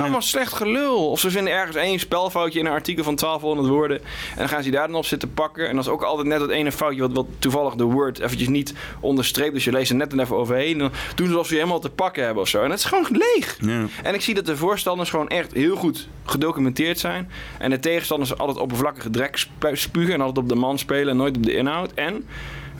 Allemaal 0.00 0.22
slecht 0.22 0.52
gelul. 0.52 1.10
Of 1.10 1.20
ze 1.20 1.30
vinden 1.30 1.52
ergens 1.52 1.76
één 1.76 1.98
spelfoutje 1.98 2.58
in 2.58 2.66
een 2.66 2.72
artikel 2.72 3.04
van 3.04 3.14
1200 3.14 3.68
woorden. 3.68 3.98
En 4.00 4.36
dan 4.36 4.48
gaan 4.48 4.62
ze 4.62 4.70
daar 4.70 4.86
dan 4.86 4.96
op 4.96 5.04
zitten 5.04 5.34
pakken. 5.34 5.68
En 5.68 5.76
dat 5.76 5.84
is 5.84 5.90
ook 5.90 6.02
altijd 6.02 6.28
net 6.28 6.38
dat 6.38 6.50
ene 6.50 6.72
foutje 6.72 7.00
wat, 7.00 7.12
wat 7.12 7.26
toevallig 7.38 7.74
de 7.74 7.84
Word 7.84 8.18
eventjes 8.18 8.48
niet 8.48 8.74
onderstreept. 9.00 9.54
Dus 9.54 9.64
je 9.64 9.72
leest 9.72 9.90
er 9.90 9.96
net 9.96 10.18
even 10.18 10.36
overheen. 10.36 10.78
Dan 10.78 10.90
doen 11.14 11.26
ze 11.26 11.32
alsof 11.32 11.46
ze 11.46 11.52
je 11.52 11.58
helemaal 11.60 11.80
te 11.80 11.90
pakken 11.90 12.24
hebben 12.24 12.42
of 12.42 12.48
zo. 12.48 12.62
En 12.62 12.70
het 12.70 12.78
is 12.78 12.84
gewoon 12.84 13.06
leeg. 13.10 13.56
Ja. 13.60 13.84
En 14.02 14.14
ik 14.14 14.20
zie 14.20 14.34
dat 14.34 14.46
de 14.46 14.56
voorstanders 14.56 15.10
gewoon 15.10 15.28
echt 15.28 15.52
heel 15.52 15.76
goed 15.76 16.08
gedocumenteerd 16.24 16.98
zijn. 16.98 17.30
En 17.58 17.70
de 17.70 17.78
tegenstanders 17.80 18.38
altijd 18.38 18.58
oppervlakkige 18.58 19.10
drek 19.10 19.36
spu- 19.36 19.76
spugen. 19.76 20.14
En 20.14 20.20
altijd 20.20 20.38
op 20.38 20.48
de 20.48 20.54
man 20.54 20.78
spelen 20.78 21.08
en 21.08 21.16
nooit 21.16 21.36
op 21.36 21.44
de 21.46 21.54
inhoud. 21.54 21.92
En 21.94 22.26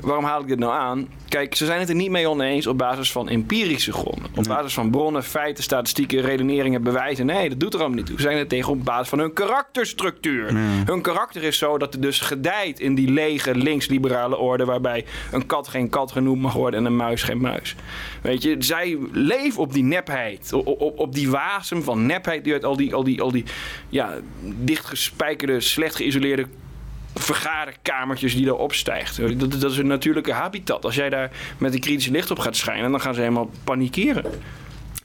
waarom 0.01 0.25
haal 0.25 0.41
ik 0.41 0.49
dit 0.49 0.59
nou 0.59 0.73
aan? 0.73 1.09
Kijk, 1.29 1.55
ze 1.55 1.65
zijn 1.65 1.81
het 1.81 1.89
er 1.89 1.95
niet 1.95 2.11
mee 2.11 2.29
oneens 2.29 2.67
op 2.67 2.79
basis 2.79 3.13
van 3.13 3.29
empirische 3.29 3.93
gronden. 3.93 4.31
Op 4.35 4.45
basis 4.45 4.75
van 4.75 4.91
bronnen, 4.91 5.23
feiten, 5.23 5.65
statistieken, 5.65 6.21
redeneringen, 6.21 6.83
bewijzen. 6.83 7.27
Nee, 7.27 7.49
dat 7.49 7.61
doet 7.61 7.75
er 7.75 7.81
allemaal 7.81 7.97
niet 7.99 8.07
toe. 8.07 8.17
Ze 8.17 8.23
zijn 8.23 8.39
het 8.39 8.49
tegen 8.49 8.73
op 8.73 8.85
basis 8.85 9.09
van 9.09 9.19
hun 9.19 9.33
karakterstructuur. 9.33 10.55
Hun 10.85 11.03
karakter 11.03 11.43
is 11.43 11.59
zo 11.59 11.79
dat 11.79 11.93
het 11.93 12.03
dus 12.03 12.21
gedijt 12.21 12.81
in 12.81 12.95
die 12.95 13.11
lege 13.11 13.55
linksliberale 13.55 14.37
orde... 14.37 14.65
waarbij 14.65 15.05
een 15.33 15.47
kat 15.47 15.69
geen 15.69 15.89
kat 15.89 16.13
genoemd 16.13 16.41
mag 16.41 16.53
worden 16.53 16.81
en 16.81 16.87
een 16.87 16.97
muis 16.97 17.23
geen 17.23 17.41
muis. 17.41 17.77
Weet 18.23 18.43
je, 18.43 18.57
zij 18.59 18.99
leven 19.13 19.61
op 19.61 19.73
die 19.73 19.85
nepheid. 19.85 20.53
Op, 20.53 20.67
op, 20.67 20.99
op 20.99 21.15
die 21.15 21.31
wasem 21.31 21.83
van 21.83 22.07
nepheid 22.07 22.45
die 22.45 22.53
uit 22.53 22.65
al 22.65 22.77
die, 22.77 22.95
al 22.95 23.05
die, 23.05 23.23
al 23.23 23.31
die 23.31 23.45
ja, 23.89 24.15
dichtgespijkerde, 24.41 25.61
slecht 25.61 25.97
geïsoleerde 25.97 26.47
vergaderkamertjes 27.15 28.35
die 28.35 28.47
erop 28.47 28.75
stijgt. 28.75 29.39
Dat, 29.41 29.61
dat 29.61 29.71
is 29.71 29.79
een 29.79 29.87
natuurlijke 29.87 30.33
habitat. 30.33 30.85
Als 30.85 30.95
jij 30.95 31.11
daar 31.11 31.31
met 31.59 31.75
een 31.75 31.81
kritisch 31.81 32.07
licht 32.09 32.31
op 32.31 32.39
gaat 32.39 32.57
schijnen, 32.57 32.91
dan 32.91 33.01
gaan 33.01 33.15
ze 33.15 33.21
helemaal 33.21 33.51
panikeren. 33.65 34.25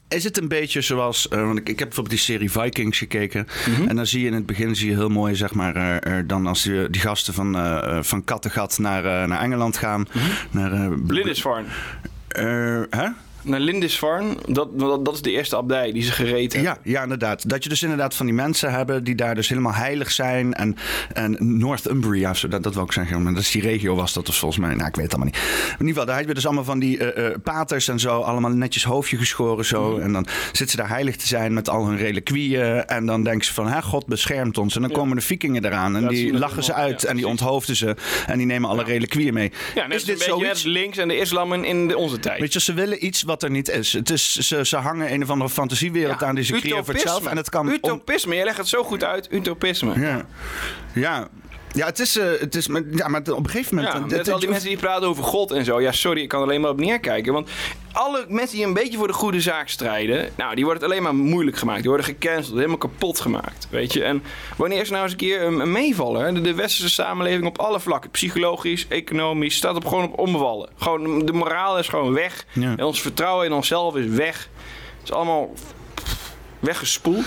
Is 0.08 0.24
het 0.24 0.38
een 0.40 0.48
beetje 0.48 0.80
zoals, 0.80 1.28
eh, 1.28 1.42
want 1.44 1.58
ik, 1.58 1.68
ik 1.68 1.78
heb 1.78 1.88
bijvoorbeeld 1.88 2.16
die 2.16 2.24
serie 2.24 2.50
Vikings 2.50 2.98
gekeken. 2.98 3.46
Mhm. 3.68 3.88
En 3.88 3.96
dan 3.96 4.06
zie 4.06 4.20
je 4.20 4.26
in 4.26 4.32
het 4.34 4.46
begin 4.46 4.76
zie 4.76 4.88
je 4.90 4.94
heel 4.96 5.08
mooi, 5.08 5.34
zeg 5.34 5.54
maar, 5.54 5.76
eh, 5.76 6.18
eh, 6.18 6.24
dan 6.28 6.46
als 6.46 6.62
die, 6.62 6.90
die 6.90 7.00
gasten 7.00 7.34
van, 7.34 7.56
eh, 7.56 7.96
eh, 7.96 8.02
van 8.02 8.24
Kattegat 8.24 8.78
naar, 8.78 9.04
eh, 9.04 9.28
naar 9.28 9.40
Engeland 9.40 9.76
gaan. 9.76 10.08
Naar, 10.50 10.72
eh, 10.72 10.88
Bl- 11.06 11.12
Lindisfarne. 11.14 11.66
eh, 12.28 12.44
hè? 12.90 13.08
Naar 13.42 13.60
Lindisfarne, 13.60 14.36
dat, 14.48 14.78
dat, 14.78 15.04
dat 15.04 15.14
is 15.14 15.22
de 15.22 15.30
eerste 15.30 15.56
abdij 15.56 15.92
die 15.92 16.02
ze 16.02 16.12
gereed 16.12 16.52
hebben. 16.52 16.72
Ja, 16.84 16.90
ja, 16.92 17.02
inderdaad. 17.02 17.48
Dat 17.48 17.62
je 17.62 17.68
dus 17.68 17.82
inderdaad 17.82 18.14
van 18.14 18.26
die 18.26 18.34
mensen 18.34 18.72
hebben 18.72 19.04
die 19.04 19.14
daar 19.14 19.34
dus 19.34 19.48
helemaal 19.48 19.72
heilig 19.74 20.10
zijn. 20.10 20.54
En, 20.54 20.76
en 21.12 21.36
Northumbria, 21.58 22.34
dat, 22.48 22.62
dat 22.62 22.74
wil 22.74 22.84
ik 22.84 22.92
zeggen. 22.92 23.22
Maar 23.22 23.32
dat 23.34 23.42
is 23.42 23.50
die 23.50 23.62
regio 23.62 23.94
was 23.94 24.12
dat 24.12 24.26
dus 24.26 24.38
volgens 24.38 24.60
mij. 24.60 24.74
Nou, 24.74 24.88
ik 24.88 24.94
weet 24.94 25.04
het 25.04 25.14
allemaal 25.14 25.32
niet. 25.32 25.42
Maar 25.42 25.70
in 25.70 25.86
ieder 25.86 25.88
geval, 25.88 26.06
daar 26.06 26.16
heb 26.18 26.28
je 26.28 26.34
dus 26.34 26.44
allemaal 26.46 26.64
van 26.64 26.78
die 26.78 27.12
eh, 27.12 27.36
paters 27.42 27.88
en 27.88 27.98
zo. 28.00 28.20
Allemaal 28.20 28.50
netjes 28.50 28.84
hoofdje 28.84 29.16
geschoren 29.16 29.64
zo. 29.64 29.90
Mhm. 29.92 30.00
En 30.00 30.12
dan 30.12 30.26
zitten 30.46 30.68
ze 30.68 30.76
daar 30.76 30.88
heilig 30.88 31.16
te 31.16 31.26
zijn 31.26 31.52
met 31.54 31.68
al 31.68 31.86
hun 31.86 31.96
reliquieën. 31.96 32.84
En 32.86 33.06
dan 33.06 33.22
denken 33.24 33.46
ze 33.46 33.54
van, 33.54 33.66
hè, 33.68 33.82
God 33.82 34.06
beschermt 34.06 34.58
ons. 34.58 34.74
En 34.76 34.82
dan 34.82 34.90
komen 34.90 35.16
de 35.16 35.22
vikingen 35.22 35.64
eraan. 35.64 35.96
En 35.96 36.02
Ja, 36.02 36.08
die 36.08 36.32
lachen 36.38 36.64
ze 36.64 36.74
uit. 36.74 37.02
Ja, 37.02 37.08
en 37.08 37.16
die 37.16 37.26
onthoofden 37.28 37.76
ze. 37.76 37.96
En 38.26 38.38
die 38.38 38.46
nemen 38.46 38.70
alle 38.70 38.84
reliquieën 38.84 39.34
mee. 39.34 39.52
Ja, 39.74 39.86
net 39.86 39.96
is 39.96 40.04
dit 40.04 40.20
zoiets? 40.20 40.62
links 40.62 40.98
en 40.98 41.08
de 41.08 41.16
islam 41.18 41.52
in, 41.52 41.64
in 41.64 41.88
de- 41.88 41.96
onze 41.96 42.18
tijd. 42.18 42.40
Weet 42.40 42.52
je, 42.52 42.60
ze 42.60 42.72
willen 42.72 43.06
iets 43.06 43.22
wat 43.30 43.42
er 43.42 43.50
niet 43.50 43.68
is. 43.68 43.92
Het 43.92 44.10
is 44.10 44.34
ze, 44.38 44.64
ze 44.66 44.76
hangen 44.76 45.12
een 45.12 45.22
of 45.22 45.30
andere 45.30 45.50
fantasiewereld 45.50 46.22
aan 46.22 46.34
die 46.34 46.44
ze 46.44 46.52
creëren 46.52 46.84
voor 46.84 46.94
zichzelf. 46.94 47.26
En 47.26 47.36
het 47.36 47.48
kan 47.48 47.66
om- 47.66 47.72
Utopisme, 47.72 48.34
je 48.34 48.44
legt 48.44 48.56
het 48.56 48.68
zo 48.68 48.82
goed 48.84 49.04
uit. 49.04 49.28
Utopisme. 49.32 50.00
Ja, 50.00 50.22
ja. 50.94 51.28
Ja 51.72 51.86
het 51.86 51.98
is, 51.98 52.18
eh, 52.18 52.26
het 52.40 52.54
is 52.54 52.68
maar, 52.68 52.82
ja, 52.90 53.08
maar 53.08 53.20
op 53.20 53.44
een 53.44 53.50
gegeven 53.50 53.74
moment... 53.76 54.10
Ja, 54.10 54.16
het- 54.16 54.30
al 54.30 54.38
die 54.38 54.48
mensen 54.48 54.68
die 54.68 54.78
praten 54.78 55.08
over 55.08 55.24
God 55.24 55.50
en 55.50 55.64
zo. 55.64 55.80
Ja, 55.80 55.92
sorry, 55.92 56.22
ik 56.22 56.28
kan 56.28 56.42
alleen 56.42 56.60
maar 56.60 56.70
op 56.70 56.80
neerkijken. 56.80 57.32
Want 57.32 57.48
alle 57.92 58.24
mensen 58.28 58.56
die 58.56 58.66
een 58.66 58.72
beetje 58.74 58.98
voor 58.98 59.06
de 59.06 59.12
goede 59.12 59.40
zaak 59.40 59.68
strijden... 59.68 60.30
Nou, 60.36 60.54
die 60.54 60.64
worden 60.64 60.82
het 60.82 60.92
alleen 60.92 61.02
maar 61.02 61.14
moeilijk 61.14 61.56
gemaakt. 61.56 61.80
Die 61.80 61.88
worden 61.88 62.06
gecanceld, 62.06 62.54
helemaal 62.56 62.76
kapot 62.76 63.20
gemaakt. 63.20 63.66
Weet 63.70 63.92
je? 63.92 64.04
En 64.04 64.22
wanneer 64.56 64.80
is 64.80 64.90
nou 64.90 65.02
eens 65.02 65.12
een 65.12 65.18
keer 65.18 65.42
een, 65.42 65.60
een 65.60 65.72
meevaller? 65.72 66.34
De, 66.34 66.40
de 66.40 66.54
westerse 66.54 66.90
samenleving 66.94 67.46
op 67.46 67.58
alle 67.58 67.80
vlakken. 67.80 68.10
Psychologisch, 68.10 68.86
economisch, 68.88 69.54
staat 69.56 69.76
op 69.76 69.86
gewoon 69.86 70.04
op 70.04 70.18
omvallen. 70.18 70.68
Gewoon, 70.78 71.26
de 71.26 71.32
moraal 71.32 71.78
is 71.78 71.88
gewoon 71.88 72.12
weg. 72.12 72.44
Ja. 72.52 72.74
En 72.76 72.84
ons 72.84 73.00
vertrouwen 73.00 73.46
in 73.46 73.52
onszelf 73.52 73.96
is 73.96 74.06
weg. 74.06 74.48
Het 74.98 75.08
is 75.08 75.12
allemaal 75.12 75.52
weggespoeld. 76.60 77.26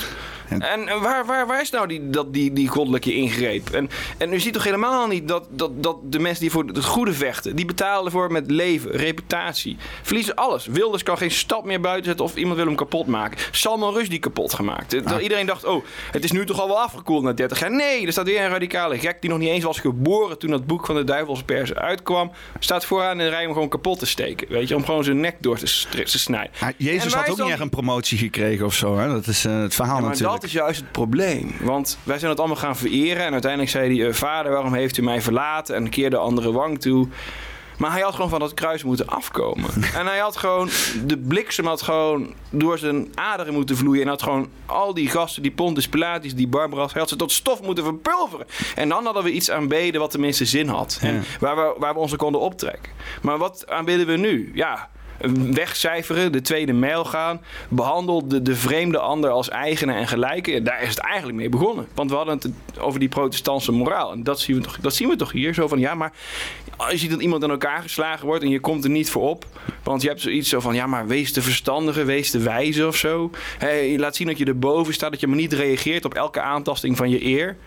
En- 0.61 1.01
waar, 1.01 1.25
waar, 1.25 1.47
waar 1.47 1.61
is 1.61 1.69
nou 1.69 1.87
die, 1.87 2.09
dat, 2.09 2.33
die, 2.33 2.53
die 2.53 2.67
goddelijke 2.67 3.13
ingreep? 3.15 3.69
En, 3.69 3.89
en 4.17 4.33
u 4.33 4.39
ziet 4.39 4.53
toch 4.53 4.63
helemaal 4.63 5.07
niet 5.07 5.27
dat, 5.27 5.47
dat, 5.49 5.83
dat 5.83 5.97
de 6.03 6.19
mensen 6.19 6.41
die 6.41 6.51
voor 6.51 6.63
het 6.65 6.85
goede 6.85 7.13
vechten, 7.13 7.55
die 7.55 7.65
betalen 7.65 8.05
ervoor 8.05 8.31
met 8.31 8.51
leven, 8.51 8.91
reputatie. 8.91 9.77
Verliezen 10.01 10.35
alles. 10.35 10.65
Wilders 10.65 11.03
kan 11.03 11.17
geen 11.17 11.31
stap 11.31 11.65
meer 11.65 11.79
buiten 11.79 12.05
zetten 12.05 12.25
of 12.25 12.35
iemand 12.35 12.55
wil 12.57 12.65
hem 12.65 12.75
kapot 12.75 13.07
maken. 13.07 13.39
Salman 13.51 13.93
Rushdie 13.93 14.19
kapot 14.19 14.53
gemaakt. 14.53 14.89
Terwijl 14.89 15.19
Iedereen 15.19 15.45
dacht, 15.45 15.65
oh, 15.65 15.83
het 16.11 16.23
is 16.23 16.31
nu 16.31 16.45
toch 16.45 16.59
al 16.59 16.67
wel 16.67 16.79
afgekoeld 16.81 17.23
na 17.23 17.33
30 17.33 17.59
jaar. 17.59 17.71
Nee, 17.71 18.05
er 18.05 18.11
staat 18.11 18.25
weer 18.25 18.41
een 18.41 18.49
radicale 18.49 18.99
gek 18.99 19.21
die 19.21 19.29
nog 19.29 19.39
niet 19.39 19.49
eens 19.49 19.63
was 19.63 19.79
geboren 19.79 20.37
toen 20.39 20.49
dat 20.49 20.65
boek 20.65 20.85
van 20.85 20.95
de 20.95 21.03
duivelspersen 21.03 21.75
uitkwam. 21.75 22.31
Staat 22.59 22.85
vooraan 22.85 23.11
in 23.11 23.17
de 23.17 23.29
rij 23.29 23.45
om 23.45 23.53
gewoon 23.53 23.69
kapot 23.69 23.99
te 23.99 24.05
steken. 24.05 24.47
Weet 24.49 24.67
je, 24.67 24.75
om 24.75 24.85
gewoon 24.85 25.03
zijn 25.03 25.19
nek 25.19 25.35
door 25.39 25.57
te, 25.57 25.67
snijden. 26.05 26.51
Jezus 26.77 27.13
had 27.13 27.29
ook 27.29 27.37
dan- 27.37 27.45
niet 27.45 27.53
echt 27.55 27.63
een 27.63 27.69
promotie 27.69 28.17
gekregen 28.17 28.65
of 28.65 28.73
zo. 28.73 28.97
Hè? 28.97 29.07
Dat 29.07 29.27
is 29.27 29.45
eh, 29.45 29.61
het 29.61 29.75
verhaal 29.75 29.95
Ja, 29.95 30.01
natuurlijk. 30.07 30.42
Dat 30.43 30.51
is 30.51 30.57
juist 30.57 30.79
het 30.79 30.91
probleem. 30.91 31.55
Want 31.61 31.97
wij 32.03 32.19
zijn 32.19 32.31
het 32.31 32.39
allemaal 32.39 32.57
gaan 32.57 32.75
vereren. 32.75 33.25
En 33.25 33.31
uiteindelijk 33.31 33.71
zei 33.71 33.97
hij: 33.97 34.07
eh, 34.07 34.13
Vader, 34.13 34.51
waarom 34.51 34.73
heeft 34.73 34.97
u 34.97 35.03
mij 35.03 35.21
verlaten? 35.21 35.75
En 35.75 35.89
keerde 35.89 36.15
de 36.15 36.21
andere 36.21 36.51
wang 36.51 36.81
toe. 36.81 37.07
Maar 37.77 37.91
hij 37.91 38.01
had 38.01 38.15
gewoon 38.15 38.29
van 38.29 38.39
dat 38.39 38.53
kruis 38.53 38.83
moeten 38.83 39.07
afkomen. 39.07 39.69
en 39.99 40.05
hij 40.05 40.17
had 40.17 40.37
gewoon, 40.37 40.69
de 41.05 41.17
bliksem 41.17 41.65
had 41.65 41.81
gewoon 41.81 42.33
door 42.49 42.77
zijn 42.77 43.11
aderen 43.15 43.53
moeten 43.53 43.77
vloeien. 43.77 44.01
En 44.01 44.07
had 44.07 44.21
gewoon 44.21 44.49
al 44.65 44.93
die 44.93 45.09
gasten, 45.09 45.41
die 45.41 45.51
Pontus 45.51 45.87
Pilatus, 45.87 46.35
die 46.35 46.47
Barbaras, 46.47 46.91
hij 46.91 47.01
had 47.01 47.09
ze 47.09 47.15
tot 47.15 47.31
stof 47.31 47.61
moeten 47.61 47.83
verpulveren. 47.83 48.47
En 48.75 48.89
dan 48.89 49.05
hadden 49.05 49.23
we 49.23 49.31
iets 49.31 49.51
aanbeden 49.51 50.01
wat 50.01 50.11
tenminste 50.11 50.45
zin 50.45 50.67
had. 50.67 50.99
En 51.01 51.23
waar 51.39 51.55
we, 51.55 51.75
waar 51.77 51.93
we 51.93 51.99
ons 51.99 52.15
konden 52.15 52.41
optrekken. 52.41 52.91
Maar 53.21 53.37
wat 53.37 53.67
aanbidden 53.67 54.07
we 54.07 54.17
nu? 54.17 54.51
Ja, 54.53 54.89
wegcijferen, 55.51 56.31
de 56.31 56.41
tweede 56.41 56.73
mijl 56.73 57.05
gaan. 57.05 57.41
Behandel 57.69 58.27
de, 58.27 58.41
de 58.41 58.55
vreemde 58.55 58.99
ander 58.99 59.29
als 59.29 59.49
eigenaar 59.49 59.95
en 59.95 60.07
gelijke. 60.07 60.61
Daar 60.61 60.81
is 60.81 60.89
het 60.89 60.99
eigenlijk 60.99 61.37
mee 61.37 61.49
begonnen. 61.49 61.87
Want 61.93 62.09
we 62.09 62.15
hadden 62.15 62.33
het 62.33 62.51
over 62.79 62.99
die 62.99 63.09
protestantse 63.09 63.71
moraal. 63.71 64.11
En 64.11 64.23
dat 64.23 64.39
zien 64.39 64.55
we 64.55 64.61
toch, 64.61 64.77
dat 64.77 64.95
zien 64.95 65.09
we 65.09 65.15
toch 65.15 65.31
hier. 65.31 65.53
Zo 65.53 65.67
van, 65.67 65.79
ja, 65.79 65.95
maar 65.95 66.11
als 66.77 67.01
je 67.01 67.09
dat 67.09 67.21
iemand 67.21 67.43
aan 67.43 67.49
elkaar 67.49 67.81
geslagen 67.81 68.25
wordt 68.25 68.43
en 68.43 68.49
je 68.49 68.59
komt 68.59 68.83
er 68.83 68.89
niet 68.89 69.09
voor 69.09 69.29
op. 69.29 69.45
Want 69.83 70.01
je 70.01 70.07
hebt 70.07 70.21
zoiets 70.21 70.49
zo 70.49 70.59
van, 70.59 70.75
ja, 70.75 70.87
maar 70.87 71.07
wees 71.07 71.33
de 71.33 71.41
verstandige, 71.41 72.03
wees 72.03 72.31
de 72.31 72.39
wijze 72.39 72.87
of 72.87 72.95
zo. 72.95 73.31
Laat 73.97 74.15
zien 74.15 74.27
dat 74.27 74.37
je 74.37 74.45
erboven 74.45 74.93
staat, 74.93 75.11
dat 75.11 75.19
je 75.19 75.27
maar 75.27 75.37
niet 75.37 75.53
reageert 75.53 76.05
op 76.05 76.13
elke 76.13 76.41
aantasting 76.41 76.97
van 76.97 77.09
je 77.09 77.25
eer. 77.25 77.57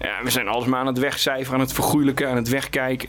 Ja, 0.00 0.22
we 0.22 0.30
zijn 0.30 0.48
alles 0.48 0.66
maar 0.66 0.80
aan 0.80 0.86
het 0.86 0.98
wegcijferen, 0.98 1.54
aan 1.54 1.60
het 1.60 1.72
vergoeilijken, 1.72 2.28
aan 2.28 2.36
het 2.36 2.48
wegkijken. 2.48 3.08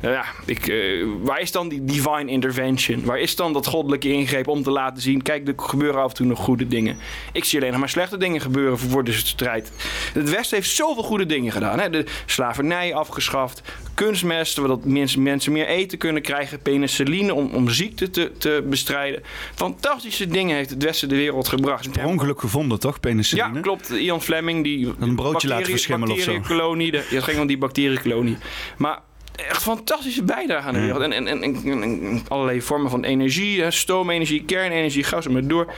Nou 0.00 0.14
ja, 0.14 0.24
ik, 0.44 0.66
eh, 0.66 1.06
waar 1.20 1.40
is 1.40 1.52
dan 1.52 1.68
die 1.68 1.84
divine 1.84 2.30
intervention? 2.30 3.04
Waar 3.04 3.18
is 3.18 3.36
dan 3.36 3.52
dat 3.52 3.66
goddelijke 3.66 4.12
ingreep 4.12 4.48
om 4.48 4.62
te 4.62 4.70
laten 4.70 5.02
zien... 5.02 5.22
kijk, 5.22 5.48
er 5.48 5.54
gebeuren 5.56 6.02
af 6.02 6.08
en 6.08 6.16
toe 6.16 6.26
nog 6.26 6.38
goede 6.38 6.66
dingen. 6.66 6.96
Ik 7.32 7.44
zie 7.44 7.58
alleen 7.58 7.70
nog 7.70 7.80
maar 7.80 7.88
slechte 7.88 8.16
dingen 8.16 8.40
gebeuren 8.40 8.78
voor 8.78 9.04
de 9.04 9.12
strijd. 9.12 9.72
Het 10.12 10.30
Westen 10.30 10.56
heeft 10.56 10.70
zoveel 10.70 11.02
goede 11.02 11.26
dingen 11.26 11.52
gedaan. 11.52 11.78
Hè? 11.78 11.90
De 11.90 12.04
slavernij 12.26 12.94
afgeschaft, 12.94 13.62
kunstmest... 13.94 14.54
zodat 14.54 14.84
mensen, 14.84 15.22
mensen 15.22 15.52
meer 15.52 15.66
eten 15.66 15.98
kunnen 15.98 16.22
krijgen... 16.22 16.62
penicilline 16.62 17.34
om, 17.34 17.50
om 17.52 17.68
ziekte 17.68 18.10
te, 18.10 18.32
te 18.38 18.64
bestrijden. 18.68 19.22
Fantastische 19.54 20.26
dingen 20.26 20.56
heeft 20.56 20.70
het 20.70 20.82
Westen 20.82 21.08
de 21.08 21.16
wereld 21.16 21.48
gebracht. 21.48 21.92
Per 21.92 22.04
ongeluk 22.04 22.40
gevonden, 22.40 22.80
toch? 22.80 22.94
Ja, 22.94 23.00
Penicilline? 23.00 23.60
klopt. 23.60 23.90
Ian 23.90 24.22
Fleming, 24.22 24.64
die 24.64 24.92
een 24.98 25.14
broodje 25.14 25.48
laten 25.48 25.66
verschimmelen 25.66 26.14
of 26.14 26.20
zo. 26.20 26.32
bacteriënkolonie. 26.32 26.92
Ja, 26.92 27.00
het 27.08 27.24
ging 27.24 27.40
om 27.40 27.46
die 27.46 27.58
bacteriënkolonie. 27.58 28.36
Maar 28.76 29.00
echt 29.36 29.62
fantastische 29.62 30.22
bijdrage 30.22 30.66
aan 30.68 30.74
de 30.74 30.80
wereld. 30.80 31.02
En, 31.02 31.12
en, 31.12 31.26
en, 31.26 31.42
en, 31.42 31.82
en- 31.82 32.22
allerlei 32.28 32.62
vormen 32.62 32.90
van 32.90 33.04
energie, 33.04 33.70
stoomenergie, 33.70 34.44
kernenergie, 34.44 35.04
ga 35.04 35.20
zo 35.20 35.30
maar 35.30 35.46
door. 35.46 35.72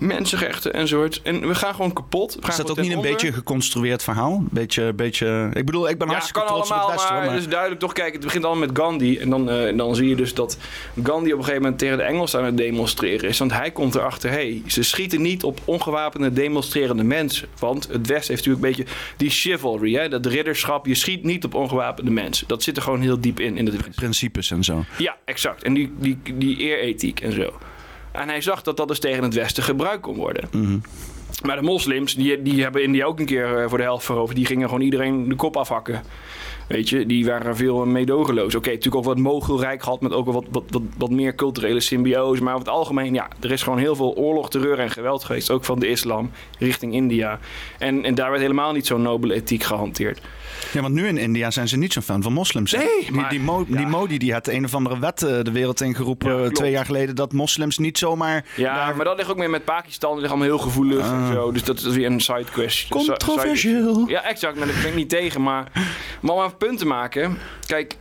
Mensenrechten 0.00 0.72
enzovoort. 0.72 1.20
En 1.22 1.48
we 1.48 1.54
gaan 1.54 1.74
gewoon 1.74 1.92
kapot. 1.92 2.34
We 2.34 2.40
gaan 2.40 2.50
Is 2.50 2.56
dat 2.56 2.70
ook 2.70 2.80
niet 2.80 2.92
een 2.92 3.00
beetje 3.00 3.26
een 3.26 3.32
geconstrueerd 3.32 4.02
verhaal? 4.02 4.44
Beetje, 4.50 4.92
beetje... 4.92 5.50
Ik 5.52 5.66
bedoel, 5.66 5.88
ik 5.88 5.98
ben 5.98 6.06
Ja, 6.06 6.12
hartstikke 6.12 6.46
kan 6.46 6.54
trots 6.54 6.70
allemaal, 6.70 6.86
op 6.86 6.92
het 6.92 7.00
Westen. 7.00 7.16
maar 7.16 7.24
hoor, 7.24 7.34
het 7.34 7.42
is 7.42 7.48
duidelijk 7.48 7.80
toch. 7.80 7.92
Kijk, 7.92 8.12
het 8.12 8.22
begint 8.22 8.44
allemaal 8.44 8.66
met 8.66 8.78
Gandhi. 8.78 9.18
En 9.18 9.30
dan, 9.30 9.50
eh, 9.50 9.76
dan 9.76 9.94
zie 9.94 10.08
je 10.08 10.16
dus 10.16 10.34
dat 10.34 10.58
Gandhi 11.02 11.32
op 11.32 11.38
een 11.38 11.44
gegeven 11.44 11.62
moment 11.62 11.78
tegen 11.78 11.96
de 11.96 12.02
Engelsen 12.02 12.38
aan 12.38 12.44
het 12.44 12.56
demonstreren 12.56 13.28
is. 13.28 13.38
Want 13.38 13.52
hij 13.52 13.70
komt 13.70 13.94
erachter, 13.94 14.30
hé, 14.30 14.36
hey, 14.36 14.62
ze 14.66 14.82
schieten 14.82 15.22
niet 15.22 15.44
op 15.44 15.60
ongewapende 15.64 16.32
demonstrerende 16.32 17.04
mensen. 17.04 17.48
Want 17.58 17.88
het 17.92 18.06
Westen 18.06 18.34
heeft 18.34 18.46
natuurlijk 18.46 18.64
een 18.64 18.84
beetje 18.84 18.94
die 19.16 19.30
chivalry, 19.30 19.94
hè, 19.94 20.08
dat 20.08 20.26
ridderschap. 20.26 20.86
Je 20.86 20.94
schiet 20.94 21.24
niet 21.24 21.44
op 21.44 21.54
ongewapende 21.54 22.10
mensen. 22.10 22.48
Dat 22.48 22.62
zit 22.62 22.76
er 22.76 22.82
gewoon 22.82 23.00
heel 23.00 23.20
diep 23.20 23.40
in. 23.40 23.56
in 23.56 23.66
het 23.66 23.94
Principes 23.94 24.50
en 24.50 24.64
zo. 24.64 24.84
ja, 24.98 25.16
exact. 25.24 25.62
En 25.62 25.74
die, 25.74 25.92
die, 25.98 26.18
die 26.34 26.56
eerethiek 26.56 27.20
en 27.20 27.32
zo. 27.32 27.52
En 28.12 28.28
hij 28.28 28.40
zag 28.40 28.62
dat 28.62 28.76
dat 28.76 28.88
dus 28.88 29.00
tegen 29.00 29.22
het 29.22 29.34
Westen 29.34 29.62
gebruikt 29.62 30.02
kon 30.02 30.16
worden. 30.16 30.48
Maar 31.42 31.56
de 31.56 31.62
moslims, 31.62 32.14
die, 32.14 32.42
die 32.42 32.62
hebben 32.62 32.82
India 32.82 33.04
ook 33.04 33.20
een 33.20 33.26
keer 33.26 33.58
eh, 33.58 33.68
voor 33.68 33.78
de 33.78 33.84
helft 33.84 34.04
veroverd. 34.04 34.36
Die 34.36 34.46
gingen 34.46 34.68
gewoon 34.68 34.84
iedereen 34.84 35.28
de 35.28 35.34
kop 35.34 35.56
afhakken. 35.56 36.02
Weet 36.68 36.88
je, 36.88 37.06
die 37.06 37.24
waren 37.24 37.56
veel 37.56 37.86
meedogenloos. 37.86 38.54
Oké, 38.54 38.68
natuurlijk 38.68 38.96
ook 38.96 39.04
wat 39.04 39.18
mogulrijk 39.18 39.82
gehad 39.82 40.00
met 40.00 40.12
ook 40.12 40.32
wat, 40.32 40.44
wat, 40.50 40.62
wat, 40.68 40.82
wat 40.98 41.10
meer 41.10 41.34
culturele 41.34 41.80
symbiose. 41.80 42.42
Maar 42.42 42.54
over 42.54 42.66
het 42.66 42.76
algemeen, 42.76 43.14
ja, 43.14 43.28
er 43.40 43.50
is 43.50 43.62
gewoon 43.62 43.78
heel 43.78 43.96
veel 43.96 44.16
oorlog, 44.16 44.50
terreur 44.50 44.78
en 44.78 44.90
geweld 44.90 45.24
geweest. 45.24 45.50
Ook 45.50 45.64
van 45.64 45.78
de 45.78 45.88
islam 45.88 46.30
richting 46.58 46.94
India. 46.94 47.38
En, 47.78 48.04
en 48.04 48.14
daar 48.14 48.30
werd 48.30 48.42
helemaal 48.42 48.72
niet 48.72 48.86
zo'n 48.86 49.02
nobele 49.02 49.34
ethiek 49.34 49.62
gehanteerd. 49.62 50.20
Ja, 50.72 50.80
want 50.80 50.94
nu 50.94 51.06
in 51.08 51.18
India 51.18 51.50
zijn 51.50 51.68
ze 51.68 51.76
niet 51.76 51.92
zo'n 51.92 52.02
fan 52.02 52.22
van 52.22 52.32
moslims. 52.32 52.72
Nee, 52.72 52.86
die, 53.00 53.12
maar- 53.12 53.30
die, 53.30 53.40
Mo- 53.40 53.64
ja. 53.68 53.76
die 53.76 53.86
Modi 53.86 54.18
die 54.18 54.32
had 54.32 54.46
een 54.46 54.64
of 54.64 54.74
andere 54.74 54.98
wet 54.98 55.22
eh, 55.22 55.42
de 55.42 55.50
wereld 55.52 55.80
ingeroepen 55.80 56.36
Ja, 56.36 56.44
eh, 56.44 56.50
twee 56.50 56.70
jaar 56.70 56.84
geleden 56.84 57.14
dat 57.16 57.32
moslims 57.32 57.78
niet 57.78 57.98
zomaar. 57.98 58.44
Ja, 58.56 58.74
daar- 58.86 58.96
maar 58.96 59.04
dat 59.04 59.16
ligt 59.16 59.30
ook 59.30 59.36
meer 59.36 59.50
met 59.50 59.64
Pakistan. 59.64 60.10
Dat 60.10 60.18
ligt 60.20 60.30
allemaal 60.32 60.48
heel 60.48 60.58
gevoelig 60.58 61.10
en 61.10 61.32
zo. 61.32 61.52
Dus 61.52 61.64
dat 61.64 61.78
is 61.78 61.86
weer 61.94 62.06
een 62.06 62.20
side 62.20 62.44
question. 62.52 63.00
Controversieel. 63.06 64.08
Ja, 64.08 64.22
exact. 64.22 64.56
Maar 64.56 64.66
daar 64.66 64.76
ben 64.82 64.88
ik 64.90 64.94
niet 64.96 65.08
tegen. 65.08 65.42
Maar, 65.42 65.72
maar 66.20 66.34
om 66.34 66.44
even 66.44 66.56
punt 66.56 66.78
te 66.78 66.86
maken. 66.86 67.38
Kijk, 67.66 67.96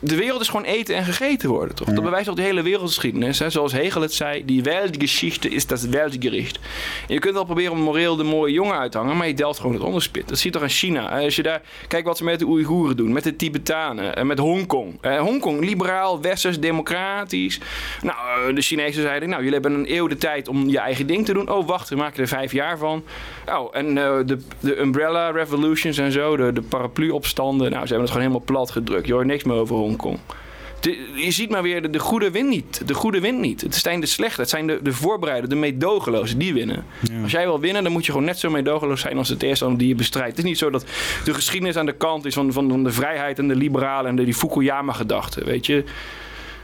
de 0.00 0.16
wereld 0.16 0.40
is 0.40 0.48
gewoon 0.48 0.64
eten 0.64 0.96
en 0.96 1.04
gegeten 1.04 1.48
worden, 1.48 1.74
toch? 1.74 1.88
Dat 1.88 2.04
bewijst 2.04 2.28
ook 2.28 2.36
de 2.36 2.42
hele 2.42 2.62
wereldgeschiedenis. 2.62 3.38
Hè? 3.38 3.50
Zoals 3.50 3.72
Hegel 3.72 4.00
het 4.00 4.14
zei, 4.14 4.44
die 4.44 4.62
Weltgeschichte 4.62 5.48
is 5.48 5.66
dat 5.66 5.80
Weltgericht. 5.80 6.58
En 7.08 7.14
je 7.14 7.20
kunt 7.20 7.34
wel 7.34 7.44
proberen 7.44 7.72
om 7.72 7.80
moreel 7.80 8.16
de 8.16 8.22
mooie 8.22 8.52
jongen 8.52 8.78
uit 8.78 8.92
te 8.92 8.98
hangen, 8.98 9.16
maar 9.16 9.26
je 9.26 9.34
delft 9.34 9.60
gewoon 9.60 9.74
het 9.74 9.84
onderspit. 9.84 10.28
Dat 10.28 10.38
zie 10.38 10.46
je 10.46 10.52
toch 10.52 10.62
in 10.62 10.74
China. 10.74 11.24
Als 11.24 11.36
je 11.36 11.42
daar, 11.42 11.62
kijk 11.88 12.04
wat 12.04 12.16
ze 12.16 12.24
met 12.24 12.38
de 12.38 12.46
Oeigoeren 12.46 12.96
doen, 12.96 13.12
met 13.12 13.24
de 13.24 13.36
Tibetanen, 13.36 14.16
en 14.16 14.26
met 14.26 14.38
Hongkong. 14.38 14.98
Eh, 15.00 15.20
Hongkong, 15.20 15.64
liberaal, 15.64 16.20
westers, 16.20 16.60
democratisch. 16.60 17.60
Nou, 18.02 18.48
eh, 18.48 18.54
de 18.54 18.60
Chinezen 18.60 19.02
zeiden, 19.02 19.28
nou, 19.28 19.42
jullie 19.42 19.60
hebben 19.60 19.78
een 19.78 19.94
eeuw 19.94 20.06
de 20.06 20.16
tijd 20.16 20.48
om 20.48 20.68
je 20.68 20.78
eigen 20.78 21.06
ding 21.06 21.24
te 21.24 21.32
doen. 21.32 21.50
Oh, 21.50 21.66
wacht, 21.66 21.88
we 21.88 21.96
maken 21.96 22.20
er 22.20 22.28
vijf 22.28 22.52
jaar 22.52 22.78
van. 22.78 23.04
Oh, 23.46 23.76
en 23.76 23.98
eh, 23.98 24.16
de, 24.26 24.38
de 24.60 24.80
Umbrella 24.80 25.30
Revolutions 25.30 25.98
en 25.98 26.12
zo, 26.12 26.36
de, 26.36 26.52
de 26.52 26.62
paraplu-opstanden, 26.62 27.70
nou, 27.70 27.82
ze 27.82 27.88
hebben 27.88 28.00
het 28.00 28.10
gewoon 28.10 28.26
helemaal 28.26 28.46
plat 28.46 28.70
gedrukt. 28.70 29.06
Je 29.06 29.12
hoort 29.12 29.26
niks 29.26 29.44
meer 29.44 29.56
over 29.56 29.76
Hongkong. 29.76 29.87
De- 30.80 31.08
je 31.14 31.30
ziet 31.30 31.50
maar 31.50 31.62
weer, 31.62 31.82
de, 31.82 31.90
de 31.90 31.98
goede 31.98 32.30
wint 32.30 32.48
niet. 32.48 32.82
De 32.86 32.94
goede 32.94 33.20
wint 33.20 33.38
niet. 33.40 33.60
Het 33.60 33.74
zijn 33.74 34.00
de 34.00 34.06
slechte. 34.06 34.40
Het 34.40 34.50
zijn 34.50 34.66
de, 34.66 34.78
de 34.82 34.92
voorbereiden, 34.92 35.48
de 35.50 35.56
meedogenlozen, 35.56 36.38
die 36.38 36.52
winnen. 36.54 36.84
Als 37.22 37.32
jij 37.32 37.44
wil 37.44 37.60
winnen, 37.60 37.82
dan 37.82 37.92
moet 37.92 38.06
je 38.06 38.12
gewoon 38.12 38.26
net 38.26 38.38
zo 38.38 38.50
meedogenloos 38.50 39.00
zijn 39.00 39.18
als 39.18 39.28
de 39.28 39.36
tegenstander 39.36 39.78
die 39.78 39.88
je 39.88 39.94
bestrijdt. 39.94 40.28
Het 40.36 40.38
is 40.38 40.44
niet 40.44 40.58
zo 40.58 40.70
dat 40.70 40.84
de 41.24 41.34
geschiedenis 41.34 41.76
aan 41.76 41.86
de 41.86 41.96
kant 41.96 42.24
is 42.24 42.34
van, 42.34 42.52
van, 42.52 42.68
van 42.68 42.84
de 42.84 42.92
vrijheid 42.92 43.38
en 43.38 43.48
de 43.48 43.56
liberalen 43.56 44.10
en 44.10 44.16
de, 44.16 44.24
die 44.24 44.34
Fukuyama-gedachte, 44.34 45.44
weet 45.44 45.66
je. 45.66 45.84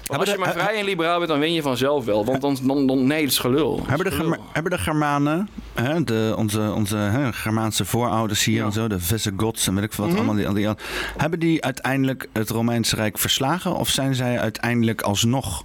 Als 0.07 0.31
je 0.31 0.39
maar 0.39 0.53
vrij 0.53 0.79
en 0.79 0.85
liberaal 0.85 1.17
bent, 1.17 1.31
dan 1.31 1.39
win 1.39 1.53
je 1.53 1.63
vanzelf 1.63 2.05
wel. 2.05 2.25
Want 2.25 2.41
dan, 2.41 2.59
dan, 2.63 2.87
dan 2.87 3.07
nee, 3.07 3.21
het 3.23 3.31
is 3.31 3.39
gelul. 3.39 3.83
Hebben 3.87 4.07
de, 4.11 4.17
gelul. 4.17 4.31
Germa- 4.31 4.45
hebben 4.53 4.73
de 4.73 4.79
Germanen, 4.79 5.49
hè, 5.75 6.05
de, 6.05 6.35
onze, 6.37 6.73
onze 6.75 6.97
hè, 6.97 7.33
Germaanse 7.33 7.85
voorouders 7.85 8.45
hier 8.45 8.57
Ja. 8.59 8.65
en 8.65 8.73
zo, 8.73 8.89
de 8.89 9.01
Visigoths 9.01 9.67
en 9.67 9.75
weet 9.75 9.85
ik 9.85 9.93
veel 9.93 10.05
wat 10.05 10.13
Mhm. 10.13 10.23
allemaal, 10.23 10.37
die, 10.55 10.69
al 10.69 10.75
die, 10.75 10.87
hebben 11.17 11.39
die 11.39 11.65
uiteindelijk 11.65 12.29
het 12.33 12.51
Romeinse 12.51 12.97
Rijk 12.97 13.19
verslagen? 13.19 13.75
Of 13.77 13.89
zijn 13.89 14.15
zij 14.15 14.41
uiteindelijk 14.41 15.03
alsnog 15.03 15.65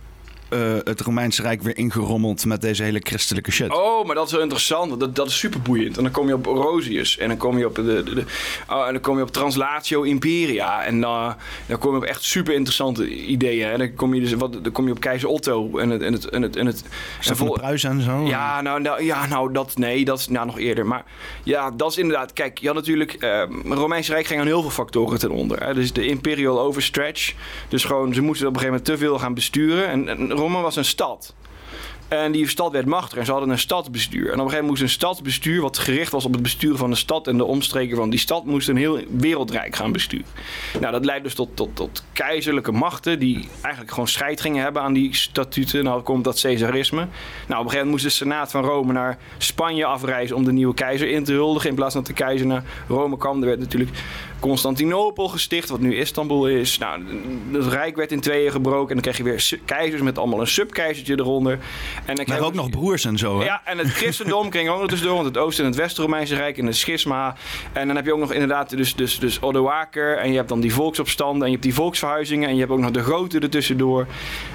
eh, 0.50 0.60
het 0.84 1.02
Romeinse 1.02 1.42
Rijk 1.42 1.62
weer 1.62 1.78
ingerommeld 1.78 2.46
met 2.46 2.62
deze 2.62 2.84
hele 2.84 3.00
christelijke 3.04 3.52
shit? 3.52 3.72
Oh, 3.74 4.06
maar 4.06 4.16
dat 4.16 4.26
is 4.26 4.32
wel 4.32 4.42
interessant. 4.42 5.00
Dat, 5.00 5.16
dat 5.16 5.28
is 5.28 5.38
super 5.40 5.62
boeiend. 5.62 5.98
En 5.98 6.04
dan 6.04 6.12
kom 6.12 6.28
je 6.28 6.34
op 6.34 6.46
Rosius. 6.46 7.18
En 7.18 7.28
dan 7.28 7.38
kom 7.38 7.58
je 7.58 7.66
op, 7.66 7.76
de, 7.76 7.84
de, 7.84 8.04
de- 8.16 8.26
oh, 8.70 8.86
en 8.88 8.94
dan 8.94 9.02
kom 9.02 9.18
je 9.18 9.24
op 9.24 9.32
Translatio 9.32 10.02
Imperia. 10.02 10.84
En 10.84 11.02
dan 11.02 11.36
dan 11.66 11.78
kom 11.80 11.92
je 11.92 11.98
op 11.98 12.04
echt 12.04 12.24
super 12.24 12.54
interessante 12.54 13.10
ideeën. 13.16 13.70
En 13.70 13.78
dan 13.80 13.94
kom 13.94 14.14
je, 14.14 14.22
dus, 14.22 14.34
wat, 14.34 14.54
dan 14.64 14.72
kom 14.72 14.86
je 14.86 14.92
op 14.92 15.00
keizer 15.00 15.30
Otto. 15.30 15.78
En 15.78 15.90
het, 15.90 16.02
en 16.02 16.14
het, 16.14 16.30
en 16.30 16.42
het, 16.42 16.56
en 16.56 16.66
het, 16.66 16.84
en 17.28 17.36
vol- 17.36 17.52
Pruis 17.52 17.84
en 17.84 18.02
zo? 18.02 18.26
ja, 18.26 18.62
nou, 18.62 18.82
nou, 18.82 19.04
ja, 19.04 19.28
nou, 19.28 19.54
dat, 19.54 19.78
nee, 19.78 20.06
dat 20.06 20.20
is 20.20 20.28
nou, 20.28 20.46
nog 20.46 20.60
eerder. 20.60 20.86
Maar 20.86 21.04
ja, 21.44 21.72
dat 21.72 21.92
is 21.92 21.98
inderdaad, 21.98 22.34
kijk, 22.34 22.58
je 22.58 22.66
had 22.68 22.76
natuurlijk, 22.76 23.12
het 23.20 23.50
Romeinse 23.66 24.12
Rijk 24.12 24.26
ging 24.26 24.40
aan 24.40 24.46
heel 24.46 24.62
veel 24.62 24.70
factoren 24.70 25.20
ten 25.20 25.32
onder. 25.32 25.64
Hè. 25.64 25.74
Dus 25.74 25.94
de 25.94 26.06
imperial 26.06 26.60
overstretch. 26.60 27.34
Dus 27.68 27.84
gewoon, 27.84 28.14
ze 28.14 28.22
moesten 28.22 28.48
op 28.48 28.54
een 28.54 28.60
gegeven 28.60 28.82
moment 28.84 29.00
te 29.00 29.06
veel 29.06 29.20
gaan 29.20 29.34
besturen. 29.34 29.88
En, 29.88 30.08
en 30.08 30.32
Rome 30.40 30.62
was 30.62 30.76
een 30.76 30.86
stad. 30.86 31.34
En 32.08 32.32
die 32.32 32.48
stad 32.48 32.72
werd 32.72 32.86
machtiger 32.86 33.20
en 33.20 33.26
ze 33.26 33.32
hadden 33.32 33.50
een 33.50 33.60
stadsbestuur. 33.60 34.26
En 34.26 34.26
op 34.26 34.32
een 34.32 34.36
gegeven 34.36 34.66
moment 34.66 34.70
moest 34.70 34.82
een 34.82 34.90
stadsbestuur, 34.90 35.62
wat 35.62 35.78
gericht 35.78 36.12
was 36.12 36.26
op 36.26 36.34
het 36.34 36.42
besturen 36.42 36.78
van 36.78 36.90
de 36.90 36.96
stad 36.96 37.28
en 37.28 37.38
de 37.38 37.44
omstreken 37.44 37.96
van 37.96 38.10
die 38.10 38.20
stad, 38.20 38.46
moest 38.46 38.68
een 38.70 38.78
heel 38.78 39.00
wereldrijk 39.10 39.76
gaan 39.76 39.92
besturen. 39.92 40.26
Nou, 40.80 40.92
dat 40.92 41.06
leidt 41.06 41.24
dus 41.24 41.34
tot, 41.34 41.50
tot, 41.54 41.76
tot 41.76 42.04
keizerlijke 42.14 42.72
machten 42.72 43.20
die 43.20 43.48
eigenlijk 43.62 43.94
gewoon 43.94 44.08
scheid 44.08 44.42
gingen 44.42 44.64
hebben 44.64 44.82
aan 44.82 44.94
die 44.94 45.16
statuten. 45.16 45.84
Nou, 45.84 46.02
komt 46.02 46.24
dat 46.24 46.42
Caesarisme. 46.42 47.00
Nou, 47.00 47.10
op 47.10 47.50
een 47.50 47.56
gegeven 47.56 47.70
moment 47.72 47.90
moest 47.92 48.04
de 48.04 48.10
Senaat 48.10 48.52
van 48.52 48.64
Rome 48.64 48.94
naar 48.94 49.18
Spanje 49.38 49.86
afreizen 49.86 50.36
om 50.36 50.44
de 50.44 50.52
nieuwe 50.52 50.74
keizer 50.74 51.10
in 51.10 51.24
te 51.24 51.34
huldigen. 51.34 51.70
In 51.70 51.76
plaats 51.76 51.94
van 51.94 52.04
dat 52.04 52.16
de 52.18 52.24
keizer 52.24 52.48
naar 52.48 52.64
Rome 52.88 53.18
kwam. 53.18 53.42
Er 53.42 53.48
werd 53.48 53.60
natuurlijk 53.60 53.92
Constantinopel 54.40 55.28
gesticht, 55.28 55.70
wat 55.70 55.80
nu 55.80 55.98
Istanbul 55.98 56.48
is. 56.48 56.78
Nou, 56.78 57.04
het 57.52 57.68
rijk 57.68 57.96
werd 57.96 58.12
in 58.12 58.20
tweeën 58.20 58.52
gebroken 58.52 58.88
en 58.88 58.94
dan 58.94 59.02
kreeg 59.02 59.18
je 59.18 59.24
weer 59.24 59.60
keizers 59.66 60.02
met 60.02 60.18
allemaal 60.18 60.40
een 60.40 60.48
subkeizertje 60.48 61.20
eronder. 61.20 61.60
En 62.06 62.16
dan 62.16 62.26
Maar 62.28 62.42
ook 62.42 62.54
nog 62.54 62.70
broers 62.70 63.06
en 63.06 63.18
zo, 63.18 63.40
hè? 63.40 63.46
ja, 63.46 63.62
en 63.66 63.78
het 63.78 63.88
christendom 63.88 64.52
ging 64.54 64.70
ook 64.70 64.80
nog 64.80 64.90
tussendoor, 64.90 65.16
want 65.16 65.28
het 65.28 65.38
Oost- 65.38 65.60
en 65.60 65.66
het 65.66 65.76
West-Romeinse 65.76 66.36
Rijk 66.36 66.58
en 66.58 66.66
het 66.66 66.76
schisma. 66.76 67.36
En 67.74 67.88
dan 67.88 67.96
heb 67.96 68.06
je 68.06 68.14
ook 68.14 68.20
nog 68.20 68.34
inderdaad 68.34 68.70
dus, 68.70 68.96
dus, 68.96 69.20
dus 69.20 69.42
Odoaker 69.42 70.18
en 70.18 70.30
je 70.30 70.36
hebt 70.36 70.50
dan 70.50 70.60
die 70.60 70.74
volksopstanden 70.74 71.42
en 71.42 71.48
je 71.48 71.52
hebt 71.52 71.64
die 71.64 71.74
volksverhuizingen 71.74 72.48
en 72.50 72.54
je 72.54 72.60
hebt 72.60 72.72
ook 72.72 72.80
nog 72.80 72.92
de 72.92 73.04
grote 73.04 73.40
ertussendoor. 73.40 74.08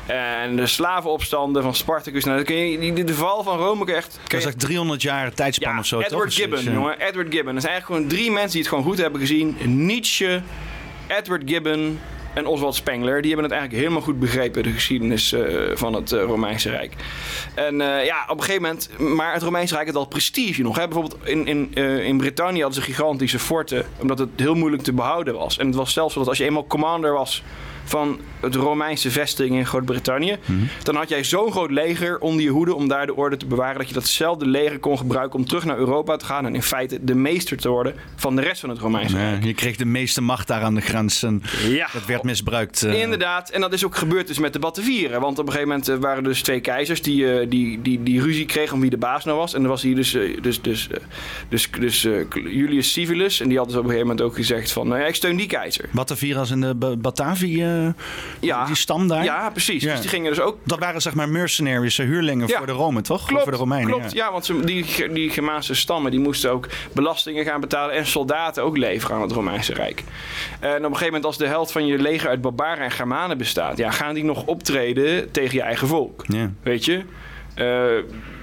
En 0.07 0.57
de 0.57 0.67
slavenopstanden 0.67 1.63
van 1.63 1.75
Spartacus. 1.75 2.25
Nou, 2.25 2.37
dan 2.37 2.47
kun 2.47 2.57
je, 2.57 2.79
die, 2.79 3.05
de 3.05 3.15
val 3.15 3.43
van 3.43 3.59
Rome 3.59 3.87
je 3.87 3.95
echt... 3.95 4.19
Dat 4.29 4.41
is 4.41 4.47
echt 4.47 4.61
300 4.61 5.03
jaar 5.03 5.35
tijdspan 5.35 5.73
ja, 5.73 5.79
of 5.79 5.87
zo? 5.87 6.01
Edward 6.01 6.35
Gibbon, 6.35 6.63
jongen. 6.63 7.01
Edward 7.01 7.35
Gibbon. 7.35 7.53
Dat 7.53 7.63
zijn 7.63 7.73
eigenlijk 7.73 7.85
gewoon 7.87 8.07
drie 8.07 8.31
mensen 8.31 8.51
die 8.51 8.61
het 8.61 8.69
gewoon 8.69 8.85
goed 8.85 8.99
hebben 8.99 9.21
gezien. 9.21 9.57
Nietzsche, 9.77 10.43
Edward 11.07 11.43
Gibbon 11.47 11.99
en 12.35 12.47
Oswald 12.47 12.75
Spengler. 12.75 13.23
Die 13.23 13.33
hebben 13.33 13.51
het 13.51 13.59
eigenlijk 13.59 13.83
helemaal 13.83 14.07
goed 14.07 14.21
begrepen, 14.21 14.63
de 14.63 14.71
geschiedenis 14.71 15.33
eh, 15.33 15.47
van 15.75 15.95
het 15.95 16.13
eh, 16.13 16.23
Romeinse 16.23 16.71
Rijk. 16.71 16.95
En 17.55 17.81
eh, 17.81 18.05
ja, 18.05 18.25
op 18.29 18.37
een 18.37 18.45
gegeven 18.45 18.63
moment... 18.63 18.91
Maar 18.99 19.33
het 19.33 19.43
Romeinse 19.43 19.75
Rijk 19.75 19.87
had 19.87 19.97
al 19.97 20.07
prestige 20.07 20.63
nog. 20.63 20.77
Bijvoorbeeld 20.77 21.17
in, 21.25 21.47
in, 21.47 21.75
in 22.05 22.17
Brittannië 22.17 22.63
hadden 22.63 22.83
ze 22.83 22.91
gigantische 22.91 23.39
forten. 23.39 23.87
Omdat 24.01 24.19
het 24.19 24.29
heel 24.37 24.55
moeilijk 24.55 24.83
te 24.83 24.93
behouden 24.93 25.35
was. 25.35 25.59
En 25.59 25.67
het 25.67 25.75
was 25.75 25.93
zelfs 25.93 26.15
dat 26.15 26.29
als 26.29 26.39
je 26.39 26.45
eenmaal 26.45 26.67
commander 26.67 27.13
was 27.13 27.43
van 27.85 28.19
het 28.41 28.55
Romeinse 28.55 29.11
vesting 29.11 29.57
in 29.57 29.67
Groot-Brittannië. 29.67 30.37
Mhm. 30.45 30.59
Dan 30.83 30.97
had 30.97 31.09
jij 31.09 31.25
zo'n 31.25 31.51
groot 31.53 31.71
leger 31.71 32.19
onder 32.19 32.43
je 32.43 32.51
hoede 32.51 32.75
om 32.75 32.89
daar 32.89 33.07
de 33.07 33.15
orde 33.17 33.37
te 33.37 33.47
bewaren. 33.47 33.79
Dat 33.79 33.89
je 33.89 33.95
datzelfde 33.95 34.47
leger 34.47 34.79
kon 34.79 34.99
gebruiken 34.99 35.39
om 35.39 35.47
terug 35.47 35.65
naar 35.65 35.79
Europa 35.79 36.17
te 36.17 36.25
gaan. 36.25 36.47
En 36.47 36.55
in 36.55 36.63
feite 36.63 36.99
de 37.05 37.15
meester 37.15 37.57
te 37.57 37.69
worden 37.69 37.95
van 38.17 38.37
de 38.37 38.43
rest 38.43 38.61
van 38.61 38.69
het 38.71 38.79
Romeinse 38.79 39.17
Ja, 39.17 39.31
Rijk. 39.31 39.45
je 39.45 39.55
kreeg 39.55 39.77
de 39.77 39.85
meeste 39.85 40.21
macht 40.21 40.47
daar 40.47 40.63
aan 40.63 40.75
de 40.75 40.81
grens 40.81 41.23
en 41.23 41.43
Ja. 41.69 41.89
dat 41.93 42.07
werd 42.07 42.23
misbruikt. 42.23 42.83
eh. 42.83 43.01
Inderdaad, 43.01 43.51
en 43.51 43.61
dat 43.61 43.73
is 43.73 43.85
ook 43.85 43.97
gebeurd 43.97 44.27
dus 44.27 44.39
met 44.39 44.53
de 44.53 44.59
Batavieren. 44.59 45.21
Want 45.21 45.39
op 45.39 45.47
een 45.47 45.53
gegeven 45.53 45.69
moment 45.69 45.89
eh, 45.89 45.97
waren 45.97 46.17
er 46.17 46.29
dus 46.29 46.43
twee 46.43 46.61
keizers 46.61 47.03
die, 47.03 47.33
eh, 47.39 47.47
die, 47.51 47.83
die, 47.83 48.03
die 48.03 48.23
ruzie 48.23 48.47
kregen 48.47 48.75
om 48.75 48.81
wie 48.81 48.91
de 48.91 48.97
baas 48.99 49.25
nou 49.25 49.39
was. 49.39 49.55
En 49.55 49.63
er 49.63 49.69
was 49.69 49.83
hier 49.83 49.95
dus, 49.95 50.11
dus, 50.41 50.61
dus, 50.63 50.89
dus, 51.49 51.69
dus 51.71 52.03
Julius 52.33 52.93
Civilis. 52.93 53.41
En 53.41 53.49
die 53.49 53.59
had 53.59 53.67
dus 53.67 53.77
op 53.77 53.83
een 53.83 53.89
gegeven 53.91 54.09
moment 54.09 54.27
ook 54.27 54.35
gezegd 54.35 54.73
van, 54.73 54.89
nou 54.89 55.01
ja, 55.01 55.07
ik 55.07 55.15
steun 55.15 55.37
die 55.37 55.47
keizer. 55.47 55.89
Bataviras 55.93 56.51
in 56.51 56.61
de 56.61 56.75
Ba- 56.75 56.97
Batavië, 56.97 57.65
Ja. 58.41 58.65
die 58.67 58.75
stam 58.75 59.09
daar. 59.09 59.25
Ja, 59.25 59.51
precies. 59.51 59.83
Ja. 59.83 59.91
Dus 59.91 60.01
die 60.01 60.09
gingen 60.09 60.31
dus 60.31 60.41
ook 60.41 60.59
Dat 60.65 60.79
waren 60.79 61.03
zeg 61.03 61.15
maar 61.15 61.29
mercenaries, 61.29 61.99
eh, 61.99 62.07
huurlingen 62.07 62.49
Ja. 62.49 62.57
voor 62.57 62.67
de 62.67 62.73
Romen, 62.73 63.03
toch? 63.03 63.25
Klopt, 63.27 63.43
voor 63.43 63.53
de 63.53 63.59
Romeinen. 63.59 63.91
klopt. 63.91 64.13
Ja, 64.13 64.33
want 64.33 64.45
ze, 64.45 64.65
die, 64.65 65.13
die 65.13 65.31
Germaanse 65.31 65.75
stammen 65.75 66.11
die 66.11 66.21
moesten 66.21 66.51
ook 66.51 66.69
belastingen 66.93 67.45
gaan 67.45 67.61
betalen 67.61 67.95
en 67.95 68.07
soldaten 68.07 68.63
ook 68.63 68.77
leveren 68.77 69.17
aan 69.17 69.23
het 69.23 69.33
Romeinse 69.33 69.75
Rijk. 69.75 70.03
En 70.61 70.69
op 70.71 70.77
een 70.77 70.83
gegeven 70.85 71.05
moment 71.07 71.25
als 71.25 71.39
de 71.39 71.47
helft 71.47 71.73
van 71.73 71.87
je 71.87 71.99
leger 71.99 72.29
uit 72.29 72.41
barbaren 72.41 72.85
en 72.85 72.91
Germanen 72.91 73.39
bestaat, 73.39 73.77
ja, 73.79 73.91
gaan 73.91 74.15
die 74.15 74.25
nog 74.25 74.45
optreden 74.45 75.31
tegen 75.31 75.55
je 75.57 75.63
eigen 75.63 75.89
volk. 75.89 76.25
Ja. 76.27 76.51
Weet 76.63 76.85
je? 76.85 77.03
Eh, 77.55 77.65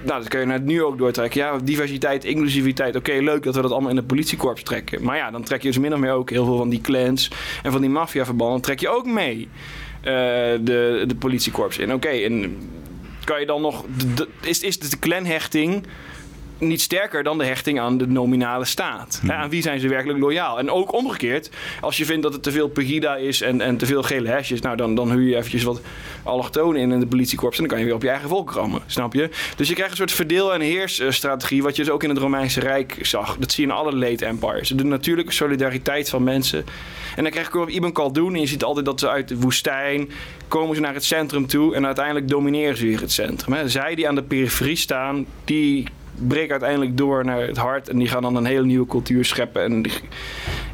nou, 0.04 0.20
dat 0.20 0.28
kun 0.28 0.40
je 0.40 0.46
net 0.46 0.64
nu 0.64 0.82
ook 0.82 0.98
doortrekken. 0.98 1.40
Ja, 1.40 1.58
diversiteit, 1.64 2.24
inclusiviteit. 2.24 2.96
Oké, 2.96 3.12
leuk 3.12 3.42
dat 3.42 3.54
we 3.54 3.62
dat 3.62 3.70
allemaal 3.70 3.90
in 3.90 3.96
het 3.96 4.06
politiekorps 4.06 4.62
trekken. 4.62 5.02
Maar 5.02 5.16
ja, 5.16 5.30
dan 5.30 5.42
trek 5.42 5.62
je 5.62 5.68
dus 5.68 5.78
min 5.78 5.92
of 5.94 5.98
meer 5.98 6.12
ook 6.12 6.30
heel 6.30 6.44
veel 6.44 6.56
van 6.56 6.68
die 6.68 6.80
clans 6.80 7.30
en 7.62 7.72
van 7.72 7.80
die 7.80 7.90
maffiaverbanden 7.90 8.60
trek 8.60 8.80
je 8.80 8.88
ook 8.88 9.06
mee. 9.06 9.48
eh, 10.00 10.12
de, 10.60 11.04
de 11.06 11.14
politiekorps 11.18 11.78
in. 11.78 11.92
Oké, 11.92 12.08
en 12.08 12.56
kan 13.24 13.40
je 13.40 13.46
dan 13.46 13.60
nog. 13.60 13.84
is, 14.40 14.62
is 14.62 14.78
de 14.78 14.98
clanhechting 14.98 15.86
niet 16.68 16.80
sterker 16.80 17.22
dan 17.22 17.38
de 17.38 17.44
hechting 17.44 17.80
aan 17.80 17.98
de 17.98 18.06
nominale 18.06 18.64
staat. 18.64 19.20
Hè, 19.26 19.32
aan 19.32 19.50
wie 19.50 19.62
zijn 19.62 19.80
ze 19.80 19.88
werkelijk 19.88 20.18
loyaal? 20.18 20.58
En 20.58 20.70
ook 20.70 20.92
omgekeerd, 20.92 21.50
als 21.80 21.96
je 21.96 22.04
vindt 22.04 22.22
dat 22.22 22.32
het 22.32 22.42
te 22.42 22.50
veel 22.50 22.68
pegida 22.68 23.16
is 23.16 23.40
en, 23.40 23.60
en 23.60 23.76
te 23.76 23.86
veel 23.86 24.02
gele 24.02 24.28
hesjes, 24.28 24.60
nou 24.60 24.76
dan, 24.76 24.94
dan 24.94 25.10
huur 25.10 25.28
je 25.28 25.36
eventjes 25.36 25.62
wat 25.62 25.80
allochtonen 26.22 26.80
in 26.80 26.92
in 26.92 27.00
de 27.00 27.06
politiekorps 27.06 27.58
en 27.58 27.62
dan 27.62 27.70
kan 27.70 27.78
je 27.78 27.84
weer 27.84 27.94
op 27.94 28.02
je 28.02 28.08
eigen 28.08 28.28
volk 28.28 28.52
rammen, 28.52 28.82
snap 28.86 29.14
je? 29.14 29.30
Dus 29.56 29.68
je 29.68 29.74
krijgt 29.74 29.90
een 29.90 29.98
soort 29.98 30.12
verdeel- 30.12 30.54
en 30.54 30.60
heersstrategie, 30.60 31.62
wat 31.62 31.76
je 31.76 31.82
dus 31.82 31.92
ook 31.92 32.02
in 32.02 32.08
het 32.08 32.18
Romeinse 32.18 32.60
Rijk 32.60 32.96
zag. 33.00 33.36
Dat 33.38 33.52
zie 33.52 33.66
je 33.66 33.70
in 33.70 33.76
alle 33.76 33.94
late 33.96 34.26
empires. 34.26 34.68
De 34.68 34.84
natuurlijke 34.84 35.32
solidariteit 35.32 36.08
van 36.08 36.22
mensen. 36.22 36.64
En 37.16 37.22
dan 37.22 37.32
krijg 37.32 37.52
je 37.52 37.58
ook 37.58 37.70
Ibn 37.70 37.92
Khaldun 37.92 38.34
en 38.34 38.40
je 38.40 38.46
ziet 38.46 38.64
altijd 38.64 38.86
dat 38.86 39.00
ze 39.00 39.08
uit 39.08 39.28
de 39.28 39.36
woestijn 39.36 40.10
komen 40.48 40.74
ze 40.74 40.80
naar 40.80 40.94
het 40.94 41.04
centrum 41.04 41.46
toe 41.46 41.74
en 41.74 41.86
uiteindelijk 41.86 42.28
domineren 42.28 42.76
ze 42.76 42.86
weer 42.86 43.00
het 43.00 43.12
centrum. 43.12 43.52
Hè. 43.52 43.68
Zij 43.68 43.94
die 43.94 44.08
aan 44.08 44.14
de 44.14 44.22
periferie 44.22 44.76
staan, 44.76 45.26
die 45.44 45.86
breken 46.14 46.50
uiteindelijk 46.50 46.96
door 46.96 47.24
naar 47.24 47.40
het 47.46 47.56
hart 47.56 47.88
en 47.88 47.98
die 47.98 48.08
gaan 48.08 48.22
dan 48.22 48.36
een 48.36 48.44
hele 48.44 48.64
nieuwe 48.64 48.86
cultuur 48.86 49.24
scheppen. 49.24 49.62
En 49.62 49.82
die- 49.82 49.92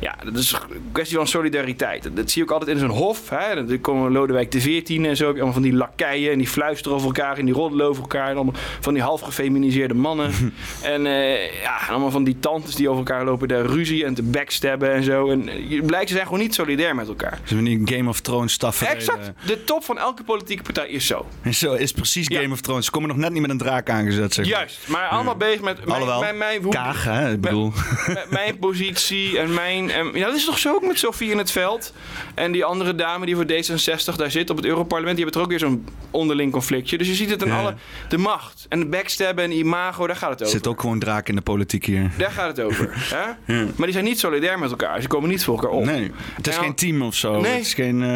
ja, 0.01 0.14
dat 0.24 0.36
is 0.36 0.53
een 0.53 0.59
kwestie 0.93 1.16
van 1.16 1.26
solidariteit. 1.26 2.03
Dat, 2.16 2.30
zie 2.30 2.43
je 2.43 2.49
ook 2.49 2.55
altijd 2.59 2.70
in 2.70 2.78
zo'n 2.78 2.97
hof. 2.97 3.28
Hè. 3.30 3.66
Dan 3.66 3.80
komen 3.80 4.12
Lodewijk 4.12 4.51
XIV 4.51 4.99
en 5.05 5.16
zo. 5.16 5.28
Allemaal 5.30 5.53
van 5.53 5.62
die 5.62 5.72
lakeien 5.72 6.32
en 6.32 6.39
die 6.39 6.47
fluisteren 6.49 6.97
over 6.97 7.07
elkaar 7.07 7.39
en 7.39 7.45
die 7.45 7.55
roddelen 7.55 7.86
over 7.86 8.03
elkaar. 8.03 8.28
En 8.28 8.34
allemaal 8.34 8.55
van 8.80 8.95
die 8.95 9.03
half 9.03 9.20
gefeminiseerde 9.20 9.95
mannen. 9.95 10.30
en 10.82 11.07
eh, 11.07 11.62
ja, 11.62 11.76
allemaal 11.89 12.11
van 12.11 12.24
die 12.24 12.36
tantes 12.41 12.74
die 12.74 12.89
over 12.89 12.99
elkaar 12.99 13.24
lopen 13.24 13.49
daar 13.49 13.66
ruzie 13.66 14.05
en 14.05 14.14
te 14.14 14.22
backstabben 14.22 14.93
en 14.93 15.03
zo. 15.03 15.30
En 15.30 15.49
eh, 15.49 15.70
je 15.70 15.82
blijkt, 15.82 16.09
ze 16.09 16.14
zijn 16.14 16.26
gewoon 16.26 16.41
niet 16.43 16.55
solidair 16.55 16.95
met 16.95 17.09
elkaar. 17.09 17.39
Dus 17.43 17.53
wanneer 17.53 17.80
Game 17.84 18.09
of 18.09 18.20
Thrones 18.20 18.57
tafereel. 18.57 18.95
Exact. 18.95 19.32
De 19.47 19.64
top 19.64 19.84
van 19.84 19.99
elke 19.99 20.22
politieke 20.24 20.62
partij 20.62 20.89
is 20.89 21.07
zo. 21.07 21.26
En 21.43 21.55
Zo 21.55 21.72
is 21.74 21.93
precies 21.93 22.28
Ja. 22.28 22.41
Game 22.41 22.53
of 22.53 22.61
Thrones. 22.61 22.84
Ze 22.84 22.91
komen 22.91 23.09
nog 23.09 23.18
net 23.18 23.32
niet 23.32 23.41
met 23.41 23.51
een 23.51 23.59
draak 23.59 23.91
aangezet, 23.91 24.34
zeg 24.34 24.45
maar. 24.45 24.55
Juist. 24.59 24.89
Maar 24.89 25.09
allemaal 25.29 25.49
bezig 25.49 25.61
met 25.62 25.79
mijn, 25.79 25.91
Alhoewel, 25.91 26.20
mijn, 26.20 26.39
mijn, 26.39 26.68
Kaag, 26.68 27.05
hè? 27.05 27.33
Ik 27.33 27.41
bedoel... 27.41 27.72
mijn, 28.31 28.59
positie 28.59 29.39
en 29.39 29.55
mijn 29.55 29.91
En, 29.91 30.11
ja, 30.14 30.26
dat 30.26 30.35
is 30.37 30.45
toch 30.45 30.59
zo 30.59 30.74
ook 30.74 30.87
met 30.87 30.99
Sofie 30.99 31.31
in 31.31 31.39
het 31.39 31.51
veld. 31.51 31.93
En 32.35 32.53
die 32.53 32.64
andere 32.64 32.95
dame 32.95 33.26
die 33.26 33.35
voor 33.37 33.45
D66 33.45 34.16
daar 34.16 34.31
zit 34.31 34.51
op 34.51 34.57
het 34.57 34.66
Europarlement, 34.66 35.16
die 35.16 35.24
hebben 35.24 35.33
toch 35.33 35.43
ook 35.43 35.49
weer 35.61 35.68
zo'n 35.68 35.87
onderling 36.11 36.53
conflictje. 36.53 36.99
Dus 36.99 37.07
je 37.07 37.14
ziet 37.14 37.31
het 37.31 37.43
in 37.43 37.49
Ja. 37.49 37.59
alle. 37.61 37.74
De 38.09 38.18
macht 38.18 38.66
en 38.68 38.81
de 38.81 38.87
backstabben 38.87 39.45
en 39.45 39.53
imago, 39.53 40.07
daar 40.07 40.16
gaat 40.16 40.31
het 40.31 40.41
Er 40.41 40.47
over. 40.47 40.59
zit 40.59 40.66
ook 40.66 40.81
gewoon 40.81 40.99
draak 40.99 41.29
in 41.29 41.35
de 41.35 41.41
politiek 41.43 41.85
hier. 41.85 42.11
Daar 42.18 42.31
gaat 42.31 42.57
het 42.57 42.61
over. 42.66 42.91
hè? 43.14 43.64
Maar 43.64 43.87
die 43.87 43.93
zijn 43.93 44.05
niet 44.05 44.18
solidair 44.18 44.59
met 44.59 44.70
elkaar. 44.70 45.03
Ze 45.03 45.09
komen 45.09 45.29
niet 45.29 45.45
voor 45.45 45.55
elkaar 45.55 45.70
op. 45.70 45.85
Nee, 45.85 46.11
het 46.35 46.47
is 46.47 46.57
geen 46.57 46.74
team 46.74 47.03
of 47.03 47.14
zo. 47.14 47.41
nee. 47.41 47.53
Het, 47.53 47.61
is 47.66 47.74
geen, 47.74 48.03
eh, 48.03 48.09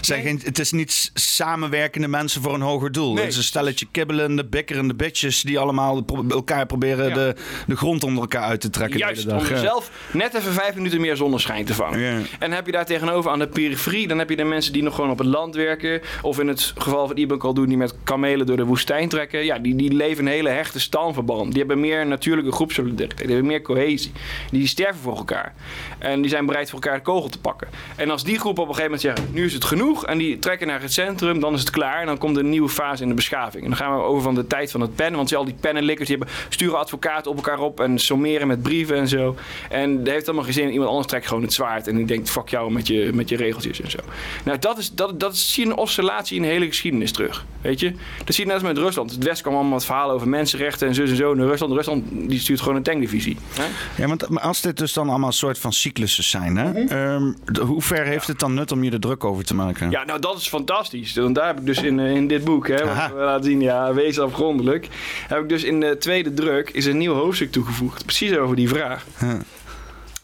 zijn 0.00 0.22
Nee. 0.22 0.22
geen, 0.22 0.40
het 0.44 0.58
is 0.58 0.72
niet 0.72 1.10
samenwerkende 1.14 2.08
mensen 2.08 2.42
voor 2.42 2.54
een 2.54 2.60
hoger 2.60 2.92
doel. 2.92 3.12
Nee. 3.14 3.22
Het 3.22 3.32
is 3.32 3.38
een 3.38 3.44
stelletje 3.44 3.86
kibbelende, 3.90 4.44
bikkerende 4.44 4.94
bitches 4.94 5.42
die 5.42 5.58
allemaal 5.58 6.00
pro- 6.02 6.22
elkaar 6.50 6.66
proberen 6.66 7.08
Ja. 7.08 7.14
de, 7.14 7.34
de 7.66 7.76
grond 7.76 8.04
onder 8.04 8.20
elkaar 8.22 8.42
uit 8.42 8.60
te 8.60 8.70
trekken. 8.70 8.98
Juist, 8.98 9.22
de 9.22 9.28
hele 9.30 9.42
om 9.42 9.48
dag. 9.48 9.62
Ja. 9.62 9.68
zelf 9.68 9.90
net 10.12 10.34
even 10.34 10.52
vijf 10.52 10.74
minuten 10.74 11.00
meer 11.00 11.16
zonneschijn 11.16 11.64
te 11.64 11.74
vangen. 11.74 11.98
Ja. 12.00 12.18
En 12.38 12.52
heb 12.52 12.66
je 12.66 12.72
daar 12.72 12.84
tegenover 12.84 13.30
aan 13.30 13.38
de 13.38 13.48
periferie, 13.48 14.08
dan 14.08 14.18
heb 14.18 14.30
je 14.30 14.36
de 14.36 14.44
mensen 14.44 14.72
die 14.72 14.82
nog 14.82 14.94
gewoon 14.94 15.10
op 15.10 15.18
het 15.18 15.26
land 15.26 15.54
werken. 15.54 16.00
Of 16.22 16.38
in 16.40 16.48
het 16.48 16.72
geval 16.78 17.06
van 17.06 17.16
Ibn 17.16 17.36
Khaldun, 17.36 17.68
die 17.68 17.76
met 17.76 17.94
kamelen 18.04 18.46
door 18.46 18.56
de 18.56 18.64
woestijn 18.64 19.08
trekken. 19.08 19.44
Ja, 19.44 19.58
die, 19.58 19.74
die 19.74 19.92
leven 19.92 20.26
een 20.26 20.32
hele 20.32 20.48
hechte 20.48 20.80
stamverband. 20.80 21.48
Die 21.50 21.58
hebben 21.58 21.80
meer 21.80 22.06
natuurlijke 22.06 22.52
groepsolidariteit. 22.52 23.18
Die 23.18 23.30
hebben 23.30 23.46
meer 23.46 23.62
cohesie. 23.62 24.12
Die 24.50 24.66
sterven 24.66 25.00
voor 25.00 25.16
elkaar. 25.16 25.54
En 25.98 26.20
die 26.20 26.30
zijn 26.30 26.46
bereid 26.46 26.70
voor 26.70 26.80
elkaar 26.80 26.96
de 26.98 27.04
kogel 27.04 27.28
te 27.28 27.40
pakken. 27.40 27.68
En 27.96 28.10
als 28.10 28.24
die 28.24 28.38
groep 28.38 28.58
op 28.58 28.68
een 28.68 28.74
gegeven 28.74 28.82
moment 28.82 29.00
zeggen, 29.00 29.34
nu 29.34 29.44
is 29.44 29.52
het 29.52 29.64
genoeg. 29.64 30.06
En 30.06 30.18
die 30.18 30.38
trekken 30.38 30.66
naar 30.66 30.80
het 30.80 30.92
centrum, 30.92 31.40
dan 31.40 31.54
is 31.54 31.60
het 31.60 31.70
klaar. 31.70 32.00
En 32.00 32.06
dan 32.06 32.18
komt 32.18 32.36
een 32.36 32.48
nieuwe 32.48 32.68
fase 32.68 33.02
in 33.02 33.08
de 33.08 33.14
beschaving. 33.14 33.62
En 33.62 33.68
dan 33.68 33.78
gaan 33.78 33.96
we 33.96 34.02
over 34.02 34.22
van 34.22 34.34
de 34.34 34.46
tijd 34.46 34.70
van 34.70 34.80
het 34.80 34.94
pen. 34.94 35.14
Want 35.14 35.34
al 35.34 35.44
die 35.44 35.54
pennenlikkers, 35.60 36.08
die 36.08 36.16
hebben, 36.16 36.36
sturen 36.48 36.78
advocaten 36.78 37.30
op 37.30 37.36
elkaar 37.36 37.58
op. 37.60 37.80
En 37.80 37.98
sommeren 37.98 38.46
met 38.46 38.62
brieven 38.62 38.96
en 38.96 39.08
zo. 39.08 39.36
En 39.70 40.04
dat 40.04 40.12
heeft 40.12 40.26
allemaal 40.26 40.44
geen 40.44 40.52
zin. 40.52 40.70
Iemand 40.70 40.88
anders 40.88 41.06
trekt 41.08 41.26
gewoon 41.26 41.42
het 41.42 41.52
zwaard. 41.52 41.86
En 41.88 41.96
die 41.96 42.04
denkt, 42.06 42.30
fuck 42.30 42.48
jou 42.48 42.72
met 42.72 42.86
je, 42.86 43.10
met 43.14 43.28
je 43.28 43.36
regeltjes 43.36 43.80
en 43.80 43.90
zo. 43.90 43.98
Nou, 44.44 44.58
dat, 44.58 44.78
is, 44.78 44.92
dat, 44.94 45.20
dat 45.20 45.36
zie 45.36 45.64
je 45.64 45.70
een 45.70 45.76
oscillatie 45.76 46.36
in 46.36 46.42
de 46.42 46.48
hele 46.48 46.66
geschiedenis 46.66 47.12
terug. 47.12 47.44
Weet 47.60 47.80
je? 47.80 47.92
Dat 48.24 48.34
zie 48.34 48.44
je 48.44 48.50
net 48.52 48.60
als 48.62 48.68
met 48.72 48.78
Rusland. 48.78 49.10
Het 49.10 49.24
West 49.24 49.42
kwam 49.42 49.54
allemaal 49.54 49.72
met 49.72 49.84
verhalen 49.84 50.14
over 50.14 50.28
mensenrechten 50.28 50.88
en 50.88 50.94
zo 50.94 51.02
en 51.02 51.16
zo. 51.16 51.32
En 51.32 51.46
Rusland, 51.46 51.72
Rusland 51.72 52.04
die 52.10 52.38
stuurt 52.40 52.60
gewoon 52.60 52.76
een 52.76 52.82
tankdivisie. 52.82 53.36
Hè? 53.54 53.64
Ja, 54.02 54.08
want 54.08 54.28
maar 54.28 54.42
als 54.42 54.60
dit 54.60 54.76
dus 54.78 54.92
dan 54.92 55.08
allemaal 55.08 55.28
een 55.28 55.34
soort 55.34 55.58
van 55.58 55.72
cyclussen 55.72 56.24
zijn, 56.24 56.56
hè? 56.56 56.70
ehm, 56.72 57.32
de- 57.44 57.60
hoe 57.60 57.82
ver 57.82 58.04
heeft 58.04 58.26
het 58.26 58.38
dan 58.38 58.54
nut 58.54 58.72
om 58.72 58.84
je 58.84 58.90
er 58.90 59.00
druk 59.00 59.24
over 59.24 59.44
te 59.44 59.54
maken? 59.54 59.90
Ja, 59.90 60.04
nou 60.04 60.20
dat 60.20 60.36
is 60.38 60.48
fantastisch. 60.48 61.14
Want 61.14 61.34
daar 61.34 61.46
heb 61.46 61.58
ik 61.58 61.66
dus 61.66 61.82
in, 61.82 62.00
eh, 62.00 62.14
in 62.14 62.28
dit 62.28 62.44
boek, 62.44 62.68
hè, 62.68 62.84
wat 62.84 63.08
we 63.12 63.14
laten 63.20 63.44
zien, 63.44 63.60
ja, 63.60 63.94
wees 63.94 64.18
afgrondelijk. 64.18 64.88
Heb 65.28 65.42
ik 65.42 65.48
dus 65.48 65.62
in 65.64 65.80
de 65.80 65.96
tweede 65.98 66.29
druk 66.34 66.70
is 66.70 66.86
een 66.86 66.98
nieuw 66.98 67.14
hoofdstuk 67.14 67.52
toegevoegd. 67.52 68.04
Precies 68.04 68.36
over 68.36 68.56
die 68.56 68.68
vraag. 68.68 69.06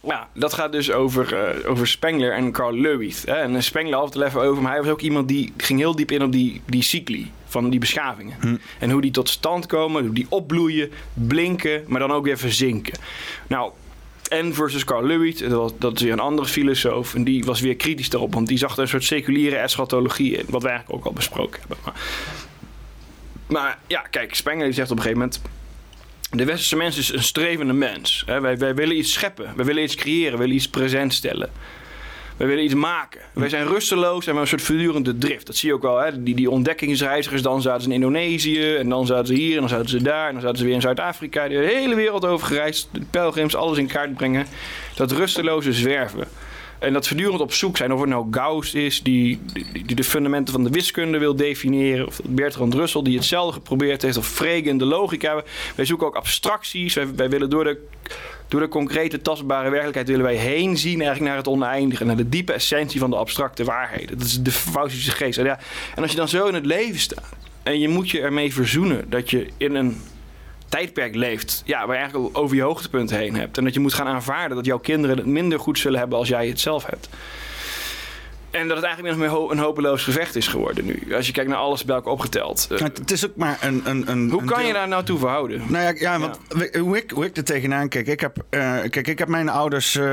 Ja, 0.06 0.28
dat 0.34 0.52
gaat 0.52 0.72
dus 0.72 0.92
over, 0.92 1.34
eh, 1.34 1.70
over 1.70 1.86
Spengler 1.86 2.32
en 2.32 2.52
Carl 2.52 2.72
Lewis. 2.72 3.22
Hè. 3.24 3.34
En 3.34 3.56
eh, 3.56 3.60
Spengler 3.60 3.98
had 3.98 4.14
het 4.14 4.22
even 4.22 4.40
over, 4.40 4.62
maar 4.62 4.72
hij 4.72 4.82
was 4.82 4.90
ook 4.90 5.00
iemand 5.00 5.28
die 5.28 5.52
ging 5.56 5.78
heel 5.78 5.96
diep 5.96 6.10
in 6.10 6.22
op 6.22 6.32
die, 6.32 6.60
die 6.66 6.82
cycli 6.82 7.30
van 7.46 7.70
die 7.70 7.80
beschavingen. 7.80 8.60
En 8.78 8.90
hoe 8.90 9.00
die 9.00 9.10
tot 9.10 9.28
stand 9.28 9.66
komen, 9.66 10.04
hoe 10.04 10.14
die 10.14 10.26
opbloeien, 10.28 10.90
blinken, 11.14 11.84
maar 11.86 12.00
dan 12.00 12.12
ook 12.12 12.24
weer 12.24 12.38
verzinken. 12.38 12.98
Nou, 13.46 13.72
en 14.28 14.54
versus 14.54 14.84
Carl 14.84 15.06
Lewis, 15.06 15.38
dat, 15.38 15.50
was, 15.50 15.72
dat 15.78 15.96
is 15.96 16.02
weer 16.02 16.12
een 16.12 16.20
andere 16.20 16.48
filosoof. 16.48 17.14
En 17.14 17.24
die 17.24 17.44
was 17.44 17.60
weer 17.60 17.76
kritisch 17.76 18.10
daarop, 18.10 18.34
want 18.34 18.46
die 18.46 18.58
zag 18.58 18.72
er 18.72 18.82
een 18.82 18.88
soort 18.88 19.04
seculiere 19.04 19.56
eschatologie 19.56 20.36
in. 20.36 20.44
Wat 20.48 20.62
wij 20.62 20.72
eigenlijk 20.72 21.00
ook 21.00 21.06
al 21.06 21.12
besproken 21.12 21.60
hebben. 21.60 21.76
Maar, 21.84 21.94
maar 23.46 23.78
ja, 23.86 24.00
kijk, 24.00 24.34
Spengler 24.34 24.74
zegt 24.74 24.90
op 24.90 24.96
een 24.96 25.02
gegeven 25.02 25.22
moment... 25.22 25.40
De 26.30 26.44
westerse 26.44 26.76
mens 26.76 26.98
is 26.98 27.12
een 27.12 27.22
strevende 27.22 27.72
mens. 27.72 28.22
Hè? 28.26 28.40
Wij, 28.40 28.58
wij 28.58 28.74
willen 28.74 28.96
iets 28.96 29.12
scheppen. 29.12 29.52
Wij 29.56 29.64
willen 29.64 29.82
iets 29.82 29.94
creëren. 29.94 30.32
We 30.32 30.38
willen 30.38 30.54
iets 30.54 30.68
present 30.68 31.14
stellen. 31.14 31.50
Wij 32.36 32.46
willen 32.46 32.64
iets 32.64 32.74
maken. 32.74 33.20
Wij 33.32 33.48
zijn 33.48 33.66
rusteloos 33.66 34.12
en 34.12 34.18
we 34.18 34.24
hebben 34.24 34.42
een 34.42 34.48
soort 34.48 34.62
voortdurende 34.62 35.18
drift. 35.18 35.46
Dat 35.46 35.56
zie 35.56 35.68
je 35.68 35.74
ook 35.74 35.82
wel. 35.82 35.98
Hè? 35.98 36.22
Die, 36.22 36.34
die 36.34 36.50
ontdekkingsreizigers, 36.50 37.42
dan 37.42 37.62
zaten 37.62 37.82
ze 37.82 37.88
in 37.88 37.94
Indonesië. 37.94 38.74
En 38.74 38.88
dan 38.88 39.06
zaten 39.06 39.26
ze 39.26 39.34
hier. 39.34 39.54
En 39.54 39.60
dan 39.60 39.68
zaten 39.68 39.88
ze 39.88 40.02
daar. 40.02 40.26
En 40.26 40.32
dan 40.32 40.42
zaten 40.42 40.58
ze 40.58 40.64
weer 40.64 40.74
in 40.74 40.80
Zuid-Afrika. 40.80 41.48
De 41.48 41.54
hele 41.54 41.94
wereld 41.94 42.24
over 42.24 42.46
gereisd. 42.46 42.88
De 42.92 43.00
pelgrims, 43.10 43.54
alles 43.56 43.78
in 43.78 43.86
kaart 43.86 44.14
brengen. 44.14 44.46
Dat 44.94 45.12
rusteloze 45.12 45.72
zwerven. 45.72 46.28
En 46.78 46.92
dat 46.92 47.08
voortdurend 47.08 47.40
op 47.40 47.52
zoek 47.52 47.76
zijn 47.76 47.92
of 47.92 48.00
het 48.00 48.08
nou 48.08 48.26
Gauss 48.30 48.74
is 48.74 49.02
die, 49.02 49.40
die, 49.72 49.94
de 49.94 50.04
fundamenten 50.04 50.54
van 50.54 50.64
de 50.64 50.70
wiskunde 50.70 51.18
wil 51.18 51.36
definiëren. 51.36 52.06
Of 52.06 52.20
Bertrand 52.24 52.74
Russell 52.74 53.02
die 53.02 53.16
hetzelfde 53.16 53.52
geprobeerd 53.52 54.02
heeft. 54.02 54.16
Of 54.16 54.28
Frege 54.28 54.68
in 54.68 54.78
de 54.78 54.84
logica. 54.84 55.42
Wij 55.74 55.84
zoeken 55.84 56.06
ook 56.06 56.16
abstracties. 56.16 56.94
Wij, 56.94 57.14
wij 57.14 57.30
willen 57.30 57.50
door 57.50 57.64
de, 57.64 57.86
door 58.48 58.60
de 58.60 58.68
concrete 58.68 59.22
tastbare 59.22 59.70
werkelijkheid 59.70 60.08
willen 60.08 60.24
wij 60.24 60.34
heen 60.34 60.76
zien 60.76 61.00
eigenlijk 61.00 61.28
naar 61.28 61.36
het 61.36 61.48
oneindige. 61.48 62.04
Naar 62.04 62.16
de 62.16 62.28
diepe 62.28 62.52
essentie 62.52 63.00
van 63.00 63.10
de 63.10 63.16
abstracte 63.16 63.64
waarheden. 63.64 64.18
Dat 64.18 64.26
is 64.26 64.42
de 64.42 64.50
Faustische 64.50 65.10
geest. 65.10 65.38
En, 65.38 65.44
ja, 65.44 65.58
en 65.94 66.02
als 66.02 66.10
je 66.10 66.16
dan 66.16 66.28
zo 66.28 66.46
in 66.46 66.54
het 66.54 66.66
leven 66.66 67.00
staat. 67.00 67.34
En 67.62 67.80
je 67.80 67.88
moet 67.88 68.10
je 68.10 68.20
ermee 68.20 68.52
verzoenen 68.52 69.10
dat 69.10 69.30
je 69.30 69.46
in 69.56 69.74
een 69.74 70.00
tijdperk 70.68 71.14
leeft. 71.14 71.62
Ja, 71.64 71.86
waar 71.86 71.96
je 71.96 72.02
eigenlijk 72.02 72.38
over 72.38 72.56
je 72.56 72.62
hoogtepunt 72.62 73.10
heen 73.10 73.34
hebt. 73.34 73.58
En 73.58 73.64
dat 73.64 73.74
je 73.74 73.80
moet 73.80 73.94
gaan 73.94 74.06
aanvaarden 74.06 74.56
dat 74.56 74.66
jouw 74.66 74.78
kinderen 74.78 75.16
het 75.16 75.26
minder 75.26 75.58
goed 75.58 75.78
zullen 75.78 75.98
hebben 75.98 76.18
als 76.18 76.28
jij 76.28 76.48
het 76.48 76.60
zelf 76.60 76.86
hebt. 76.86 77.08
En 78.56 78.68
dat 78.68 78.76
het 78.76 78.86
eigenlijk 78.86 79.14
of 79.16 79.20
meer 79.20 79.50
een 79.50 79.58
hopeloos 79.58 80.02
gevecht 80.04 80.36
is 80.36 80.48
geworden 80.48 80.84
nu. 80.84 81.14
Als 81.14 81.26
je 81.26 81.32
kijkt 81.32 81.50
naar 81.50 81.58
alles 81.58 81.84
bij 81.84 81.94
elkaar 81.96 82.12
opgeteld. 82.12 82.68
Eh, 82.70 82.78
Het, 82.78 82.98
het 82.98 83.10
is 83.10 83.26
ook 83.26 83.36
maar 83.36 83.58
een. 83.60 83.82
een, 83.84 84.10
een 84.10 84.30
hoe 84.30 84.40
een 84.40 84.46
kan 84.46 84.66
je 84.66 84.72
daar 84.72 84.88
nou 84.88 85.04
toe 85.04 85.18
verhouden? 85.18 85.62
Nou 85.68 85.84
ja, 85.84 85.92
ja 85.98 86.18
want 86.18 86.38
hoe 86.78 86.96
ik, 86.96 87.10
hoe 87.10 87.24
ik 87.24 87.36
er 87.36 87.44
tegenaan 87.44 87.88
kijk. 87.88 88.06
Ik 88.06 88.20
heb, 88.20 88.36
eh, 88.50 88.60
kijk, 88.90 89.06
ik 89.08 89.18
heb 89.18 89.28
mijn 89.28 89.48
ouders 89.48 89.96
eh, 89.96 90.04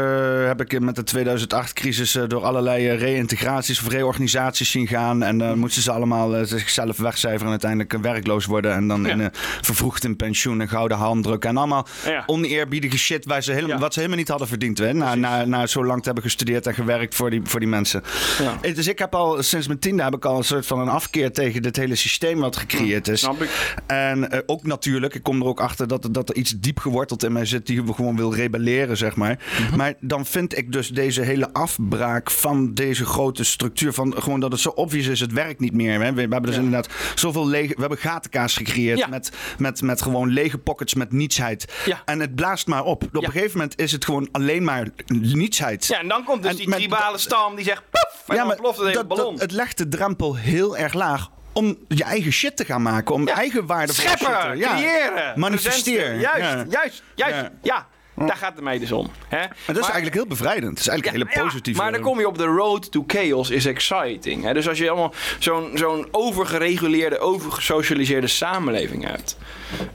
heb 0.45 0.61
ik 0.61 0.79
met 0.79 0.95
de 0.95 1.03
2008-crisis 1.03 2.15
eh, 2.15 2.23
door 2.27 2.43
allerlei 2.43 2.89
reïntegraties 2.91 3.81
of 3.81 3.87
reorganisaties 3.89 4.71
zien 4.71 4.87
gaan. 4.87 5.23
En 5.23 5.37
dan 5.37 5.57
moesten 5.59 5.81
ze 5.81 5.91
allemaal 5.91 6.45
zichzelf 6.45 6.97
wegcijferen 6.97 7.45
en 7.45 7.49
uiteindelijk 7.51 7.97
werkloos 8.01 8.45
worden. 8.45 8.73
En 8.73 8.87
dan 8.87 9.03
Ja. 9.03 9.09
in, 9.09 9.29
vervroegd 9.61 10.03
in 10.03 10.15
pensioen 10.15 10.61
en 10.61 10.69
gouden 10.69 10.97
handdruk. 10.97 11.45
En 11.45 11.57
allemaal 11.57 11.87
oneerbiedige 12.25 12.97
shit 12.97 13.25
waar 13.25 13.43
ze 13.43 13.51
helemaal, 13.51 13.79
wat 13.79 13.93
ze 13.93 13.99
helemaal 13.99 14.19
niet 14.19 14.29
hadden 14.29 14.47
verdiend. 14.47 14.77
Hè, 14.77 14.93
na, 14.93 15.15
na, 15.15 15.45
na 15.45 15.67
zo 15.67 15.85
lang 15.85 15.99
te 15.99 16.05
hebben 16.05 16.23
gestudeerd 16.23 16.67
en 16.67 16.73
gewerkt 16.73 17.15
voor 17.15 17.29
die, 17.29 17.41
voor 17.43 17.59
die 17.59 17.69
mensen. 17.69 18.03
Ja. 18.39 18.57
Eh, 18.61 18.75
Dus 18.75 18.88
ik 18.88 18.99
heb 18.99 19.15
al 19.15 19.43
sinds 19.43 19.67
mijn 19.67 19.79
tiende 19.79 20.03
heb 20.03 20.13
ik 20.15 20.25
al 20.25 20.38
een 20.38 20.43
soort 20.43 20.65
van 20.65 20.79
een 20.79 20.89
afkeer 20.89 21.31
tegen 21.31 21.61
dit 21.61 21.75
hele 21.75 21.95
systeem 21.95 22.39
wat 22.39 22.55
gecreëerd 22.55 23.07
is. 23.07 23.19
Snap 23.19 23.41
ik. 23.41 23.75
En 23.88 24.31
eh, 24.31 24.39
ook 24.45 24.63
natuurlijk, 24.63 25.15
ik 25.15 25.23
kom 25.23 25.41
er 25.41 25.47
ook 25.47 25.59
achter 25.59 25.88
dat, 25.88 26.07
dat 26.11 26.29
er 26.29 26.36
iets 26.36 26.51
diep 26.59 26.79
geworteld 26.79 27.23
in 27.23 27.31
mij 27.31 27.45
zit 27.45 27.65
die 27.67 27.84
gewoon 27.93 28.15
wil 28.15 28.34
rebelleren, 28.34 28.97
zeg 28.97 29.15
maar. 29.15 29.39
Mhm. 29.67 29.77
Maar 29.77 29.93
dan 29.99 30.25
vind 30.25 30.57
ik 30.57 30.71
dus 30.71 30.88
deze 30.88 31.21
hele 31.21 31.53
afbraak 31.53 32.31
van 32.31 32.73
deze 32.73 33.05
grote 33.05 33.43
structuur, 33.43 33.93
van 33.93 34.15
gewoon 34.17 34.39
dat 34.39 34.51
het 34.51 34.61
zo 34.61 34.69
obvious 34.69 35.07
is, 35.07 35.19
het 35.19 35.31
werkt 35.34 35.59
niet 35.59 35.73
meer. 35.73 36.01
Hè? 36.01 36.13
We, 36.13 36.13
we 36.13 36.21
hebben 36.21 36.41
dus 36.51 36.55
inderdaad 36.55 36.89
zoveel 37.15 37.47
lege, 37.47 37.73
we 37.73 37.79
hebben 37.79 37.97
gatenkaas 37.97 38.55
gecreëerd 38.57 38.97
Ja. 38.99 39.07
met, 39.07 39.31
met, 39.57 39.81
met 39.81 40.01
gewoon 40.01 40.29
lege 40.29 40.57
pockets 40.57 40.93
met 40.93 41.11
nietsheid. 41.11 41.73
Ja. 41.86 42.01
En 42.05 42.19
het 42.19 42.36
blaast 42.36 42.67
maar 42.67 42.84
op. 42.84 43.03
Op 43.03 43.15
een 43.23 43.31
gegeven 43.31 43.51
moment 43.57 43.79
is 43.79 43.91
het 43.91 44.05
gewoon 44.05 44.27
alleen 44.31 44.63
maar 44.63 44.88
nietsheid. 45.07 45.86
Ja, 45.88 45.99
en 45.99 46.07
dan 46.07 46.23
komt 46.23 46.41
dus 46.41 46.51
En 46.51 46.57
die 46.57 46.69
tribale 46.69 47.17
stam 47.17 47.55
die 47.55 47.65
zegt... 47.65 47.81
Poef! 47.89 48.22
En 48.28 48.47
het 48.47 48.78
hele 48.78 49.07
dat- 49.07 49.39
het 49.39 49.51
legt 49.51 49.78
de 49.78 49.88
drempel 49.88 50.36
heel 50.36 50.78
erg 50.78 50.93
laag 50.93 51.30
om 51.53 51.78
je 51.88 52.03
eigen 52.03 52.32
shit 52.32 52.57
te 52.57 52.65
gaan 52.65 52.82
maken. 52.82 53.13
Om 53.15 53.28
Ja. 53.28 53.34
eigen 53.36 53.65
waarde 53.65 53.93
Scheppen, 53.93 54.28
creëren. 54.59 55.39
Manifesteer. 55.39 55.95
presenten. 56.01 56.19
Juist, 56.19 56.41
Ja. 56.41 56.65
juist, 56.69 57.03
juist. 57.15 57.49
Ja. 57.61 57.88
Ja, 58.18 58.26
daar 58.26 58.36
gaat 58.36 58.53
het 58.55 58.64
mij 58.64 58.80
dus 58.80 58.91
om. 58.91 59.09
Hè? 59.28 59.38
Maar 59.38 59.57
dat 59.66 59.78
is 59.78 59.84
eigenlijk 59.84 60.14
heel 60.14 60.28
bevrijdend. 60.28 60.70
Het 60.70 60.80
is 60.80 60.88
eigenlijk 60.88 61.18
Ja, 61.18 61.26
een 61.26 61.32
hele 61.34 61.45
positieve... 61.45 61.82
maar 61.82 61.91
dan 61.91 62.01
kom 62.01 62.20
je 62.20 62.28
op 62.28 62.38
de 62.38 62.45
road 62.45 62.91
to 62.91 63.03
chaos 63.07 63.49
is 63.49 63.66
exciting. 63.66 64.43
Hè? 64.43 64.53
Dus 64.53 64.68
als 64.68 64.78
je 64.78 64.89
allemaal 64.89 65.14
zo'n 65.39 65.72
zo'n 65.74 66.07
overgereguleerde, 66.11 67.20
overgesocialiseerde 67.20 68.28
samenleving 68.28 69.07
hebt. 69.07 69.38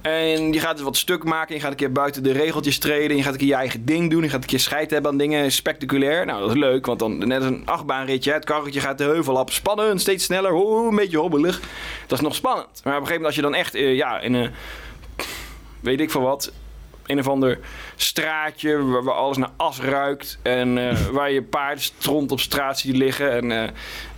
En 0.01 0.53
je 0.53 0.61
gaat 0.61 0.75
het 0.75 0.81
wat 0.81 0.97
stuk 0.97 1.25
maken. 1.25 1.55
Je 1.55 1.61
gaat 1.61 1.71
een 1.71 1.77
keer 1.77 1.93
buiten 1.93 2.23
de 2.23 2.33
regeltjes 2.33 2.79
treden. 2.79 3.17
Je 3.17 3.23
gaat 3.23 3.33
een 3.33 3.39
keer 3.39 3.49
je 3.49 3.55
eigen 3.55 3.85
ding 3.85 4.11
doen. 4.11 4.23
Je 4.23 4.29
gaat 4.29 4.43
een 4.43 4.49
keer 4.49 4.61
scheid 4.61 4.91
hebben 4.91 5.11
aan 5.11 5.19
dingen. 5.19 5.53
Spectaculair. 5.53 6.27
Nou, 6.27 6.41
dat 6.41 6.51
is 6.51 6.57
leuk. 6.57 6.87
Want 6.87 6.99
dan 6.99 7.19
net 7.19 7.39
als 7.39 7.51
een 7.51 7.63
achtbaanritje. 7.65 8.33
Het 8.33 8.45
karretje 8.45 8.81
gaat 8.81 8.99
de 8.99 9.05
heuvel 9.05 9.35
op. 9.35 9.51
Spannend. 9.51 10.01
Steeds 10.01 10.25
sneller. 10.25 10.53
Oh, 10.53 10.89
een 10.89 10.97
beetje 10.97 11.19
hobbelig. 11.19 11.61
Dat 12.07 12.19
is 12.19 12.25
nog 12.25 12.35
spannend. 12.35 12.81
Maar 12.85 12.97
op 12.97 13.01
een 13.01 13.07
gegeven 13.07 13.23
moment 13.23 13.27
als 13.27 13.35
je 13.35 13.43
dan 13.43 13.55
echt 13.55 13.75
eh, 13.75 13.95
ja, 13.97 14.21
in 14.21 14.35
een... 14.35 14.51
Weet 15.81 16.01
ik 16.01 16.11
veel 16.11 16.21
wat 16.21 16.53
een 17.07 17.19
of 17.19 17.29
ander 17.29 17.59
straatje 18.01 18.85
waar, 18.85 19.13
alles 19.13 19.37
naar 19.37 19.53
as 19.57 19.81
ruikt. 19.81 20.39
En 20.43 20.89
eh, 20.89 21.07
waar 21.07 21.31
je 21.31 21.43
paardenstront 21.43 22.33
op 22.33 22.41
straat 22.41 22.79
ziet 22.79 22.97
liggen. 22.97 23.33
En, 23.33 23.63
eh, 23.63 23.69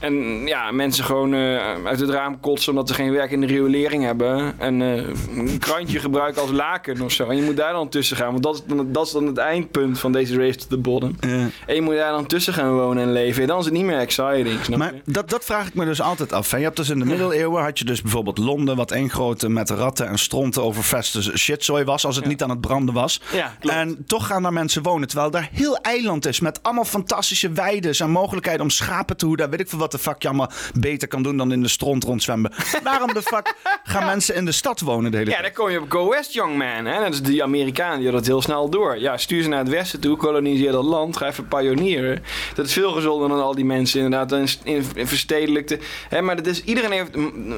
en 0.01 0.15
ja, 0.47 0.71
mensen 0.71 1.05
gewoon 1.05 1.35
eh, 1.35 1.85
uit 1.85 2.01
het 2.01 2.11
raam 2.11 2.41
kotsen 2.41 2.71
omdat 2.73 2.89
ze 2.89 2.95
geen 2.95 3.13
werk 3.13 3.31
in 3.31 3.41
de 3.41 3.47
riolering 3.47 4.05
hebben. 4.05 4.55
En 4.59 4.83
eh, 4.83 5.05
een 5.37 5.59
krantje 5.59 5.99
gebruiken 5.99 6.43
als 6.43 6.51
laken 6.51 7.01
of 7.01 7.13
zo. 7.13 7.29
En 7.29 7.37
je 7.37 7.43
moet 7.43 7.57
daar 7.57 7.73
dan 7.73 7.89
tussen 7.89 8.17
gaan. 8.17 8.31
Want 8.31 8.43
dat 8.43 8.55
is 8.55 8.63
dan, 8.67 8.93
dat 8.93 9.07
is 9.07 9.13
dan 9.13 9.27
het 9.27 9.37
eindpunt 9.37 9.99
van 9.99 10.13
deze 10.13 10.37
race 10.37 10.59
to 10.59 10.67
the 10.69 10.79
bottom. 10.79 11.17
Ja. 11.21 11.49
En 11.67 11.75
je 11.75 11.81
moet 11.83 11.95
daar 11.95 12.13
dan 12.13 12.27
tussen 12.27 12.53
gaan 12.53 12.73
wonen 12.75 13.03
en 13.03 13.13
leven. 13.13 13.47
Dan 13.47 13.59
is 13.59 13.65
het 13.65 13.75
niet 13.75 13.85
meer 13.85 13.99
exciting, 13.99 14.65
snap 14.65 14.79
Maar 14.79 14.95
je? 14.95 15.13
dat, 15.13 15.31
dat 15.31 15.45
vraag 15.45 15.67
ik 15.67 15.75
me 15.75 15.85
dus 15.85 16.01
altijd 16.01 16.33
af. 16.33 16.51
hè. 16.51 16.57
Je 16.57 16.65
hebt 16.65 16.77
dus 16.77 16.89
in 16.89 16.99
de 16.99 17.05
middeleeuwen 17.05 17.63
had 17.63 17.79
je 17.79 17.85
dus 17.85 18.03
bijvoorbeeld 18.03 18.39
Londen, 18.39 18.77
wat 18.77 18.91
één 18.91 19.11
grote 19.11 19.49
met 19.49 19.71
ratten 19.71 20.09
en 20.09 20.19
stronten 20.19 20.63
overveste 20.63 21.39
shitzooi 21.39 21.85
was, 21.85 22.07
als 22.07 22.17
het 22.17 22.27
niet 22.27 22.43
aan 22.43 22.51
het 22.51 22.61
branden 22.61 22.95
was. 22.95 23.21
Ja. 23.33 23.57
En 23.61 24.05
toch 24.07 24.27
gaan 24.27 24.43
daar 24.43 24.53
mensen 24.53 24.83
wonen. 24.83 25.09
Terwijl 25.09 25.31
daar 25.31 25.49
heel 25.53 25.77
eiland 25.77 26.27
is. 26.27 26.41
Met 26.41 26.63
allemaal 26.63 26.85
fantastische 26.85 27.53
weiden 27.53 27.95
en 27.99 28.11
mogelijkheden 28.11 28.61
om 28.61 28.71
schapen 28.71 29.17
te 29.17 29.27
hoeden. 29.27 29.51
Weet 29.51 29.61
ik 29.61 29.69
veel 29.69 29.79
wat 29.79 29.90
de 29.93 29.99
fuck 29.99 30.23
je 30.23 30.29
allemaal 30.29 30.51
beter 30.75 31.09
kan 31.09 31.23
doen 31.23 31.37
dan 31.37 31.53
in 31.53 31.63
de 31.63 31.69
stront 31.69 32.05
rondzwemmen. 32.05 32.53
Waarom 32.83 33.13
de 33.15 33.23
fuck 33.23 33.55
gaan 33.85 34.05
mensen 34.07 34.35
in 34.35 34.45
de 34.45 34.53
stad 34.53 34.81
wonen 34.81 35.11
de 35.11 35.17
hele 35.17 35.31
Ja, 35.31 35.37
tijd? 35.41 35.55
dan 35.55 35.65
kom 35.65 35.73
je 35.75 35.81
op 35.81 35.91
Go 35.91 36.09
West, 36.11 36.33
young 36.33 36.57
man. 36.57 36.85
Hè? 36.85 37.01
Dat 37.01 37.13
is 37.13 37.23
die 37.23 37.43
Amerikanen 37.43 38.01
die 38.01 38.11
het 38.11 38.27
heel 38.27 38.43
snel 38.43 38.69
door. 38.71 38.99
Ja, 38.99 39.17
stuur 39.17 39.43
ze 39.43 39.49
naar 39.49 39.59
het 39.59 39.69
westen 39.69 40.01
toe, 40.01 40.17
koloniseer 40.17 40.73
dat 40.73 40.85
land, 40.85 41.17
ga 41.17 41.27
even 41.27 41.49
pionieren. 41.49 42.23
Dat 42.55 42.67
is 42.67 42.73
veel 42.73 42.93
gezonder 42.93 43.29
dan 43.29 43.41
al 43.43 43.55
die 43.55 43.65
mensen 43.65 44.01
inderdaad 44.01 44.33
in, 44.33 44.75
in, 44.75 44.85
in 44.95 45.07
verstedelijkte. 45.07 45.79
Hè, 46.09 46.23
maar 46.23 46.37
dat 46.37 46.47
is, 46.47 46.65
iedereen 46.65 46.91
heeft 46.93 47.17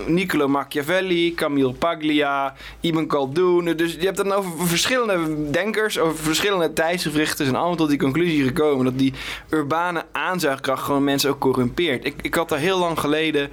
Niccolo 0.09 0.49
Machiavelli, 0.49 1.35
Camille 1.35 1.73
Paglia, 1.73 2.55
Ibn 2.81 3.07
Khaldun. 3.07 3.77
Dus 3.77 3.93
je 3.93 4.05
hebt 4.05 4.17
dan 4.17 4.33
over 4.33 4.67
verschillende 4.67 5.51
denkers, 5.51 5.99
over 5.99 6.17
verschillende 6.25 6.73
tijdsgevrichten. 6.73 7.45
zijn 7.45 7.57
allemaal 7.57 7.77
tot 7.77 7.89
die 7.89 7.99
conclusie 7.99 8.45
gekomen 8.45 8.85
dat 8.85 8.99
die 8.99 9.13
urbane 9.51 10.05
aanzuigkracht 10.13 10.83
gewoon 10.83 11.05
mensen 11.05 11.31
ook 11.31 11.39
corrumpeert. 11.39 12.05
Ik, 12.05 12.15
ik 12.23 12.35
had 12.35 12.49
daar 12.49 12.59
heel 12.59 12.79
lang 12.79 12.99
geleden 13.01 13.51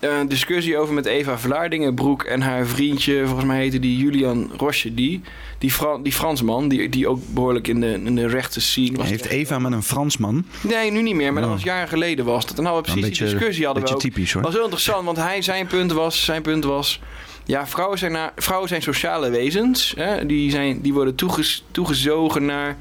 een 0.00 0.28
discussie 0.28 0.78
over 0.78 0.94
met 0.94 1.06
Eva 1.06 1.38
Vlaardingenbroek 1.38 2.22
en 2.22 2.40
haar 2.40 2.66
vriendje, 2.66 3.22
volgens 3.26 3.46
mij 3.46 3.58
heette 3.58 3.78
die 3.78 3.96
Julian 3.98 4.50
Roche, 4.56 4.94
die, 4.94 5.20
die, 5.58 5.70
Fra- 5.72 5.98
die 6.02 6.12
Fransman, 6.12 6.68
die, 6.68 6.88
die 6.88 7.08
ook 7.08 7.20
behoorlijk 7.28 7.68
in 7.68 7.80
de, 7.80 7.92
in 8.04 8.14
de 8.14 8.26
rechte 8.26 8.60
scene 8.60 8.96
was. 8.96 9.08
Heeft 9.08 9.24
Eva 9.24 9.58
met 9.58 9.72
een 9.72 9.82
Fransman? 9.82 10.44
Nee, 10.60 10.90
nu 10.90 11.02
niet 11.02 11.14
meer, 11.14 11.32
maar 11.32 11.42
dat 11.42 11.50
Oh. 11.50 11.56
was 11.56 11.64
jaren 11.64 11.88
geleden 11.88 12.24
was 12.24 12.46
dat. 12.46 12.56
En 12.56 12.62
nou, 12.62 12.82
precies 12.82 13.00
beetje- 13.02 13.24
die 13.24 13.34
discussie 13.34 13.64
hadden 13.64 13.84
we 13.84 13.90
ook. 13.92 14.00
typisch, 14.00 14.32
hoor. 14.32 14.42
was 14.42 14.52
heel 14.52 14.62
interessant, 14.62 15.04
want 15.04 15.16
hij, 15.16 15.42
zijn 15.42 15.66
punt 15.66 15.92
was, 15.92 16.24
zijn 16.24 16.42
punt 16.42 16.64
was 16.64 17.00
ja, 17.44 17.66
vrouwen 17.66 17.98
zijn, 17.98 18.12
naar, 18.12 18.32
vrouwen 18.36 18.68
zijn 18.68 18.82
sociale 18.82 19.30
wezens. 19.30 19.94
Hè? 19.96 20.26
Die, 20.26 20.50
zijn, 20.50 20.80
die 20.80 20.92
worden 20.92 21.14
toeges- 21.14 21.64
toegezogen 21.70 22.44
naar 22.44 22.76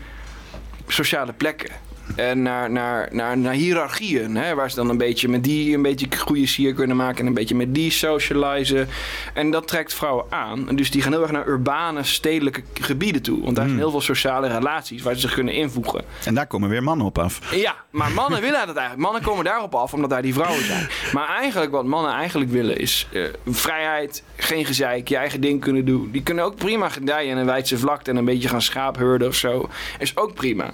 sociale 0.88 1.34
plekken. 1.34 1.70
En 2.16 2.42
naar, 2.42 2.72
naar, 2.72 3.10
naar, 3.12 3.38
naar 3.38 3.54
hiërarchieën. 3.54 4.36
Hè? 4.36 4.56
Waar 4.56 4.70
ze 4.70 4.76
dan 4.76 4.90
een 4.90 4.98
beetje 4.98 5.28
met 5.30 5.44
die 5.44 5.76
een 5.76 5.82
beetje 5.82 6.08
goede 6.18 6.48
sier 6.48 6.74
kunnen 6.74 6.96
maken. 6.96 7.20
En 7.20 7.26
een 7.26 7.34
beetje 7.34 7.56
met 7.56 7.76
die 7.76 7.92
socializen. 7.92 8.88
En 9.34 9.52
dat 9.52 9.68
trekt 9.68 9.94
vrouwen 9.94 10.26
aan. 10.30 10.70
En 10.70 10.76
dus 10.76 10.92
die 10.92 11.02
gaan 11.02 11.12
heel 11.12 11.22
erg 11.22 11.32
naar 11.32 11.48
urbane, 11.48 12.04
stedelijke 12.04 12.62
gebieden 12.82 13.22
toe. 13.22 13.44
Want 13.44 13.56
daar 13.56 13.66
Hmm. 13.66 13.74
zijn 13.74 13.80
heel 13.88 13.92
veel 13.92 14.02
sociale 14.16 14.48
relaties 14.48 15.02
waar 15.02 15.14
ze 15.14 15.20
zich 15.20 15.34
kunnen 15.34 15.54
invoegen. 15.54 16.02
En 16.26 16.34
daar 16.34 16.48
komen 16.48 16.70
weer 16.70 16.84
mannen 16.84 17.06
op 17.06 17.18
af. 17.18 17.56
Ja, 17.56 17.76
maar 17.90 18.12
mannen 18.12 18.42
willen 18.42 18.68
dat 18.68 18.76
eigenlijk. 18.76 18.98
Mannen 18.98 19.22
komen 19.22 19.46
daarop 19.46 19.76
af 19.76 19.94
omdat 19.94 20.10
daar 20.10 20.22
die 20.22 20.34
vrouwen 20.34 20.66
zijn. 20.66 20.88
Maar 21.14 21.28
eigenlijk 21.28 21.72
wat 21.72 21.86
mannen 21.86 22.12
eigenlijk 22.14 22.52
willen 22.52 22.78
is 22.78 23.08
eh, 23.14 23.24
vrijheid, 23.48 24.24
geen 24.36 24.66
gezeik, 24.66 25.08
je 25.08 25.16
eigen 25.18 25.42
ding 25.42 25.62
kunnen 25.62 25.86
doen. 25.86 26.10
Die 26.12 26.24
kunnen 26.24 26.44
ook 26.44 26.56
prima 26.56 26.90
gedijen 26.90 27.30
in 27.32 27.38
een 27.38 27.46
wijdse 27.46 27.78
vlakte 27.78 28.12
en 28.12 28.18
een 28.18 28.26
beetje 28.26 28.48
gaan 28.50 28.62
schaaphurden 28.62 29.28
of 29.28 29.36
zo. 29.36 29.70
Is 30.00 30.18
ook 30.18 30.34
prima. 30.34 30.74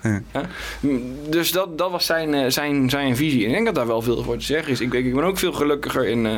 Mm, 0.80 1.16
Dus 1.30 1.52
dat, 1.52 1.78
dat 1.78 1.92
was 1.92 2.06
zijn, 2.06 2.34
eh, 2.34 2.46
zijn, 2.48 2.90
zijn 2.90 3.16
visie. 3.16 3.42
En 3.42 3.48
ik 3.48 3.54
denk 3.54 3.66
dat 3.66 3.76
daar 3.76 3.88
wel 3.88 4.02
veel 4.02 4.24
voor 4.24 4.38
te 4.38 4.46
zeggen 4.46 4.72
is. 4.72 4.82
Ik, 4.82 4.94
ik 4.94 5.16
ben 5.16 5.24
ook 5.24 5.38
veel 5.38 5.54
gelukkiger 5.54 6.08
in... 6.08 6.26
eh, 6.26 6.38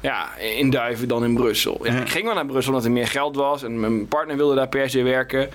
ja, 0.00 0.36
in 0.36 0.70
Duiven 0.70 1.08
dan 1.08 1.24
in 1.24 1.34
Brussel. 1.34 1.80
Ja. 1.82 2.00
Ik 2.00 2.08
ging 2.08 2.24
wel 2.24 2.34
naar 2.34 2.46
Brussel 2.46 2.72
omdat 2.72 2.86
er 2.86 2.92
meer 2.92 3.06
geld 3.06 3.36
was. 3.36 3.62
En 3.62 3.80
mijn 3.80 4.08
partner 4.08 4.36
wilde 4.36 4.54
daar 4.54 4.68
per 4.68 4.90
se 4.90 5.02
werken. 5.02 5.48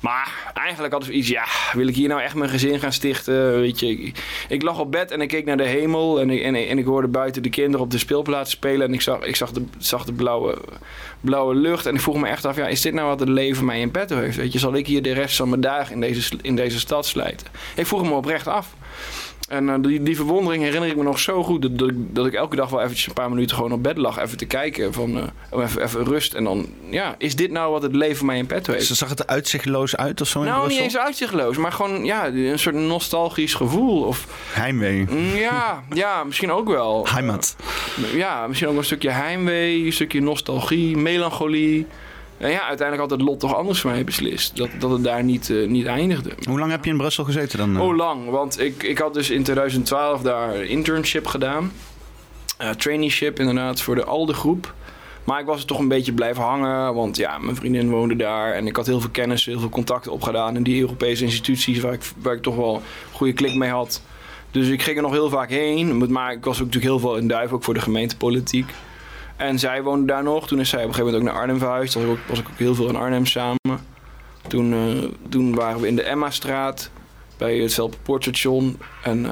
Maar 0.00 0.52
eigenlijk 0.54 1.02
we 1.02 1.12
iets, 1.12 1.28
ja, 1.28 1.44
wil 1.72 1.88
ik 1.88 1.94
hier 1.94 2.08
nou 2.08 2.20
echt 2.20 2.34
mijn 2.34 2.50
gezin 2.50 2.80
gaan 2.80 2.92
stichten? 2.92 3.60
Weet 3.60 3.80
je, 3.80 4.12
ik, 4.48 4.62
lag 4.62 4.78
op 4.78 4.90
bed 4.90 5.10
en 5.10 5.20
ik 5.20 5.28
keek 5.28 5.44
naar 5.44 5.56
de 5.56 5.66
hemel 5.66 6.20
en 6.20 6.30
ik, 6.30 6.42
en, 6.42 6.54
en 6.54 6.78
ik 6.78 6.84
hoorde 6.84 7.08
buiten 7.08 7.42
de 7.42 7.48
kinderen 7.48 7.84
op 7.84 7.90
de 7.90 7.98
speelplaats 7.98 8.50
spelen. 8.50 8.86
En 8.86 8.94
ik 8.94 9.00
zag, 9.00 9.22
ik 9.22 9.36
zag, 9.78 10.04
de, 10.04 10.12
blauwe, 10.12 10.58
blauwe 11.20 11.54
lucht 11.54 11.86
en 11.86 11.94
ik 11.94 12.00
vroeg 12.00 12.16
me 12.16 12.28
echt 12.28 12.44
af, 12.44 12.56
ja, 12.56 12.66
is 12.66 12.80
dit 12.80 12.94
nou 12.94 13.08
wat 13.08 13.20
het 13.20 13.28
leven 13.28 13.64
mij 13.64 13.80
in 13.80 13.90
petto 13.90 14.16
heeft? 14.16 14.36
Weet 14.36 14.52
je, 14.52 14.58
zal 14.58 14.74
ik 14.74 14.86
hier 14.86 15.02
de 15.02 15.12
rest 15.12 15.36
van 15.36 15.48
mijn 15.48 15.60
dagen 15.60 15.94
in 15.94 16.00
deze, 16.00 16.36
in 16.42 16.56
deze 16.56 16.78
stad 16.78 17.06
slijten? 17.06 17.46
Ik 17.76 17.86
vroeg 17.86 18.02
me 18.02 18.10
oprecht 18.10 18.46
af. 18.46 18.74
En 19.48 19.68
eh, 19.68 19.74
die, 19.80 20.02
die 20.02 20.16
verwondering 20.16 20.62
herinner 20.62 20.88
ik 20.90 20.96
me 20.96 21.02
nog 21.02 21.18
zo 21.18 21.42
goed. 21.42 21.62
Dat, 21.62 21.78
dat, 21.78 21.88
ik, 21.88 21.94
dat 22.14 22.26
ik 22.26 22.32
elke 22.34 22.56
dag 22.56 22.70
wel 22.70 22.80
eventjes 22.80 23.06
een 23.06 23.12
paar 23.12 23.28
minuten 23.30 23.56
gewoon 23.56 23.72
op 23.72 23.82
bed 23.82 23.96
lag. 23.96 24.18
Even 24.18 24.38
te 24.38 24.44
kijken 24.46 24.92
van 24.92 25.16
eh, 25.18 25.24
oh, 25.50 25.62
even, 25.62 25.82
even 25.82 26.04
rust. 26.04 26.34
En 26.34 26.44
dan, 26.44 26.66
ja, 26.90 27.14
is 27.18 27.36
dit 27.36 27.50
nou 27.50 27.72
wat 27.72 27.82
het 27.82 27.94
leven 27.94 28.26
mij 28.26 28.38
in 28.38 28.46
petto 28.46 28.72
heeft? 28.72 28.86
Ze 28.86 28.94
zag 28.94 29.08
het 29.08 29.18
er 29.20 29.26
uitzichtloos 29.26 29.96
uit 29.96 30.20
of 30.20 30.28
zo 30.28 30.38
in 30.40 30.44
Nou, 30.44 30.56
niet 30.58 30.66
Brussel? 30.66 30.84
eens 30.84 30.96
uitzichtloos, 31.06 31.56
maar 31.56 31.72
gewoon 31.72 32.04
ja, 32.04 32.26
een 32.26 32.58
soort 32.58 32.74
nostalgisch 32.74 33.54
gevoel. 33.54 34.02
Of 34.02 34.26
Heimwee. 34.52 35.06
mm, 35.10 35.36
ja, 35.36 35.82
ja, 35.94 36.24
misschien 36.24 36.52
ook 36.52 36.68
wel. 36.68 37.06
Heimat. 37.08 37.56
Ja, 38.14 38.46
misschien 38.46 38.68
ook 38.68 38.76
een 38.76 38.84
stukje 38.84 39.10
heimwee, 39.10 39.84
een 39.86 39.92
stukje 39.92 40.20
nostalgie, 40.20 40.96
melancholie. 40.96 41.86
En 42.38 42.50
ja, 42.50 42.66
uiteindelijk 42.66 43.10
had 43.10 43.18
het 43.18 43.28
lot 43.28 43.40
toch 43.40 43.54
anders 43.56 43.80
voor 43.80 43.90
mij 43.90 44.04
beslist. 44.04 44.56
Dat, 44.56 44.68
dat 44.78 44.90
het 44.90 45.04
daar 45.04 45.24
niet, 45.24 45.50
eh, 45.50 45.66
niet 45.68 45.86
eindigde. 45.86 46.30
Hoe 46.48 46.58
lang 46.58 46.70
heb 46.70 46.84
je 46.84 46.90
in 46.90 46.96
Brussel 46.96 47.24
gezeten 47.24 47.58
dan? 47.58 47.76
eh? 47.76 47.82
Oh, 47.82 47.96
lang. 47.96 48.30
Want 48.30 48.60
ik, 48.60 48.82
ik 48.82 48.98
had 48.98 49.14
dus 49.14 49.30
in 49.30 49.42
2012 49.42 50.22
daar 50.22 50.54
een 50.54 50.68
internship 50.68 51.26
gedaan. 51.26 51.72
Eh 52.56 52.70
traineeship 52.70 53.38
inderdaad 53.38 53.80
voor 53.80 53.94
de 53.94 54.04
ALDE 54.04 54.32
groep. 54.34 54.74
Maar 55.24 55.40
ik 55.40 55.46
was 55.46 55.60
er 55.60 55.66
toch 55.66 55.78
een 55.78 55.88
beetje 55.88 56.12
blijven 56.12 56.42
hangen. 56.42 56.94
Want 56.94 57.16
ja, 57.16 57.38
mijn 57.38 57.56
vriendin 57.56 57.90
woonde 57.90 58.16
daar. 58.16 58.52
En 58.52 58.66
ik 58.66 58.76
had 58.76 58.86
heel 58.86 59.00
veel 59.00 59.10
kennis, 59.10 59.44
heel 59.44 59.60
veel 59.60 59.68
contacten 59.68 60.12
opgedaan. 60.12 60.56
In 60.56 60.62
die 60.62 60.80
Europese 60.80 61.24
instituties 61.24 61.80
waar 61.80 61.92
ik, 61.92 62.02
waar 62.22 62.34
ik 62.34 62.42
toch 62.42 62.56
wel 62.56 62.74
een 62.74 62.80
goede 63.12 63.32
klik 63.32 63.54
mee 63.54 63.70
had. 63.70 64.02
Dus 64.50 64.68
ik 64.68 64.82
ging 64.82 64.96
er 64.96 65.02
nog 65.02 65.12
heel 65.12 65.28
vaak 65.28 65.50
heen. 65.50 66.12
Maar 66.12 66.32
ik 66.32 66.44
was 66.44 66.54
ook 66.60 66.64
natuurlijk 66.66 66.92
heel 66.92 66.98
veel 66.98 67.16
in 67.16 67.28
Duif, 67.28 67.52
ook 67.52 67.64
voor 67.64 67.74
de 67.74 67.80
gemeentepolitiek. 67.80 68.70
En 69.38 69.58
zij 69.58 69.82
woonde 69.82 70.06
daar 70.06 70.22
nog. 70.22 70.46
Toen 70.46 70.60
is 70.60 70.68
zij 70.68 70.82
op 70.82 70.88
een 70.88 70.94
gegeven 70.94 71.12
moment 71.12 71.28
ook 71.28 71.34
naar 71.34 71.42
Arnhem 71.42 71.58
verhuisd. 71.58 71.92
Toen 71.92 72.06
was 72.06 72.14
ik 72.14 72.20
ook, 72.20 72.28
was 72.28 72.38
ik 72.38 72.48
ook 72.48 72.58
heel 72.58 72.74
veel 72.74 72.88
in 72.88 72.96
Arnhem 72.96 73.26
samen. 73.26 73.86
Toen, 74.48 74.72
eh, 74.72 75.28
toen 75.28 75.54
waren 75.54 75.80
we 75.80 75.86
in 75.86 75.96
de 75.96 76.02
Emma-straat 76.02 76.90
bij 77.36 77.56
het 77.56 77.74
Velperpoortstation. 77.74 78.78
En 79.02 79.24
eh, 79.24 79.30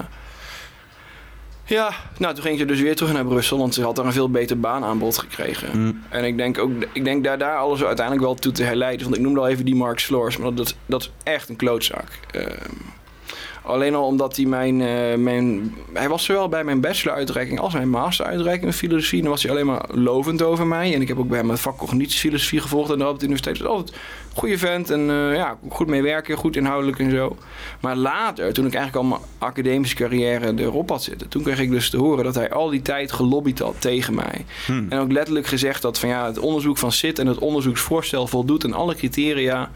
ja, 1.65 1.93
nou 2.19 2.35
toen 2.35 2.43
ging 2.43 2.59
ze 2.59 2.65
dus 2.65 2.81
weer 2.81 2.97
terug 2.97 3.13
naar 3.13 3.25
Brussel, 3.25 3.59
want 3.59 3.75
ze 3.75 3.83
had 3.83 3.97
daar 3.97 4.05
een 4.05 4.13
veel 4.13 4.31
beter 4.31 4.61
baanaanbod 4.61 5.19
gekregen. 5.19 5.81
Mm. 5.81 6.03
En 6.09 6.25
ik 6.25 6.37
denk 6.37 6.59
ook, 6.59 6.71
ik 6.93 7.05
denk 7.05 7.25
daar, 7.25 7.39
daar 7.39 7.57
alles 7.57 7.85
uiteindelijk 7.85 8.27
wel 8.27 8.35
toe 8.35 8.53
te 8.53 8.63
herleiden. 8.63 9.05
Want 9.05 9.17
ik 9.17 9.23
noemde 9.23 9.41
al 9.41 9.49
even 9.49 9.65
die 9.65 9.75
Mark 9.75 10.01
Floors, 10.01 10.37
maar 10.37 10.55
dat, 10.55 10.75
dat 10.87 11.01
is 11.01 11.11
echt 11.23 11.49
een 11.49 11.57
klootzak. 11.57 12.09
Ehm, 12.31 12.73
alleen 13.63 13.95
al 13.95 14.07
omdat 14.07 14.37
hij 14.37 14.45
mijn, 14.45 14.81
eh, 14.81 15.15
mijn... 15.17 15.75
Hij 15.93 16.09
was 16.09 16.25
zowel 16.25 16.49
bij 16.49 16.65
mijn 16.65 16.81
bacheloruitreiking 16.81 17.61
als 17.61 17.73
mijn 17.73 17.91
masteruitreiking 17.91 18.67
in 18.67 18.73
filosofie. 18.73 19.21
Dan 19.23 19.31
was 19.31 19.43
hij 19.43 19.51
alleen 19.51 19.67
maar 19.67 19.85
lovend 19.93 20.43
over 20.43 20.67
mij. 20.67 20.95
En 20.95 21.01
ik 21.01 21.09
heb 21.09 21.19
ook 21.19 21.29
bij 21.29 21.39
hem 21.39 21.51
het 21.51 21.61
vak 21.61 21.77
cognitiefilosofie 21.77 22.61
gevolgd 22.61 22.91
aan 22.91 22.99
de 22.99 23.03
Radboud 23.03 23.23
Universiteit. 23.23 23.59
Dus 23.59 23.67
altijd 23.67 23.91
een 23.91 24.37
goede 24.39 24.59
vent 24.59 24.91
en 24.91 25.11
eh, 25.11 25.35
ja, 25.35 25.59
goed 25.69 25.87
mee 25.87 26.03
werken, 26.03 26.37
goed 26.37 26.57
inhoudelijk 26.57 26.99
en 26.99 27.11
zo. 27.11 27.37
Maar 27.81 27.97
later, 27.97 28.53
toen 28.53 28.67
ik 28.67 28.75
eigenlijk 28.75 29.05
al 29.05 29.11
mijn 29.11 29.31
academische 29.39 29.97
carrière 29.97 30.55
erop 30.57 30.89
had 30.89 31.03
zitten... 31.03 31.29
toen 31.29 31.43
kreeg 31.43 31.61
ik 31.61 31.71
dus 31.71 31.91
te 31.91 31.97
horen 31.97 32.25
dat 32.25 32.35
hij 32.35 32.51
al 32.51 32.71
die 32.71 32.83
tijd 32.83 33.13
gelobbyd 33.13 33.59
had 33.59 33.81
tegen 33.81 34.15
mij. 34.15 34.45
Hmm. 34.67 34.87
En 34.89 34.99
ook 34.99 35.13
letterlijk 35.13 35.47
gezegd 35.47 35.83
dat 35.83 35.99
van 35.99 36.09
ja, 36.09 36.27
het 36.27 36.39
onderzoek 36.39 36.79
van 36.79 36.93
SIT 36.93 37.19
en 37.19 37.27
het 37.27 37.39
onderzoeksvoorstel 37.39 38.27
voldoet 38.27 38.65
aan 38.65 38.73
alle 38.73 38.95
criteria. 38.95 39.71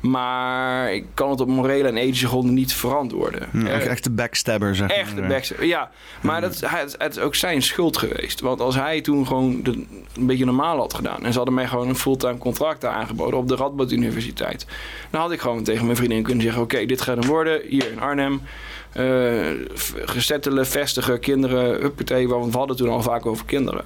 Maar 0.00 0.92
ik 0.92 1.04
kan 1.14 1.30
het 1.30 1.40
op 1.40 1.48
morele 1.48 1.88
en 1.88 1.96
ethische 1.96 2.26
gronden 2.26 2.54
niet 2.54 2.72
verantwoorden. 2.72 3.48
Ja, 3.52 3.66
Eh, 3.66 3.86
echt, 3.86 4.04
de 4.04 4.10
backstabber, 4.10 4.76
zeg 4.76 4.90
Echt 4.90 5.14
de 5.14 5.20
maar. 5.20 5.28
backstab. 5.30 5.62
Ja, 5.62 5.90
maar 6.20 6.40
dat, 6.40 6.60
het 6.98 7.16
is 7.16 7.18
ook 7.18 7.34
zijn 7.34 7.62
schuld 7.62 7.96
geweest. 7.96 8.40
Want 8.40 8.60
als 8.60 8.74
hij 8.74 9.00
toen 9.00 9.26
gewoon 9.26 9.62
de- 9.62 9.84
een 10.16 10.26
beetje 10.26 10.44
normaal 10.44 10.76
had 10.78 10.94
gedaan... 10.94 11.24
en 11.24 11.30
ze 11.30 11.36
hadden 11.36 11.54
mij 11.54 11.66
gewoon 11.66 11.88
een 11.88 11.96
fulltime 11.96 12.38
contract 12.38 12.84
aangeboden 12.84 13.38
op 13.38 13.48
de 13.48 13.56
Radboud 13.56 13.90
Universiteit... 13.92 14.66
dan 15.10 15.20
had 15.20 15.32
ik 15.32 15.40
gewoon 15.40 15.62
tegen 15.62 15.84
mijn 15.84 15.96
vriendin 15.96 16.22
kunnen 16.22 16.42
zeggen... 16.42 16.62
oké, 16.62 16.84
dit 16.86 17.00
gaat 17.00 17.16
hem 17.18 17.26
worden, 17.28 17.60
hier 17.68 17.92
in 17.92 18.00
Arnhem... 18.00 18.40
gesettelen, 20.04 20.66
vestigen, 20.66 21.20
kinderen, 21.20 21.80
huppatee... 21.80 22.28
want 22.28 22.52
we 22.52 22.58
hadden 22.58 22.76
toen 22.76 22.88
al 22.88 23.02
vaak 23.02 23.26
over 23.26 23.44
kinderen... 23.44 23.84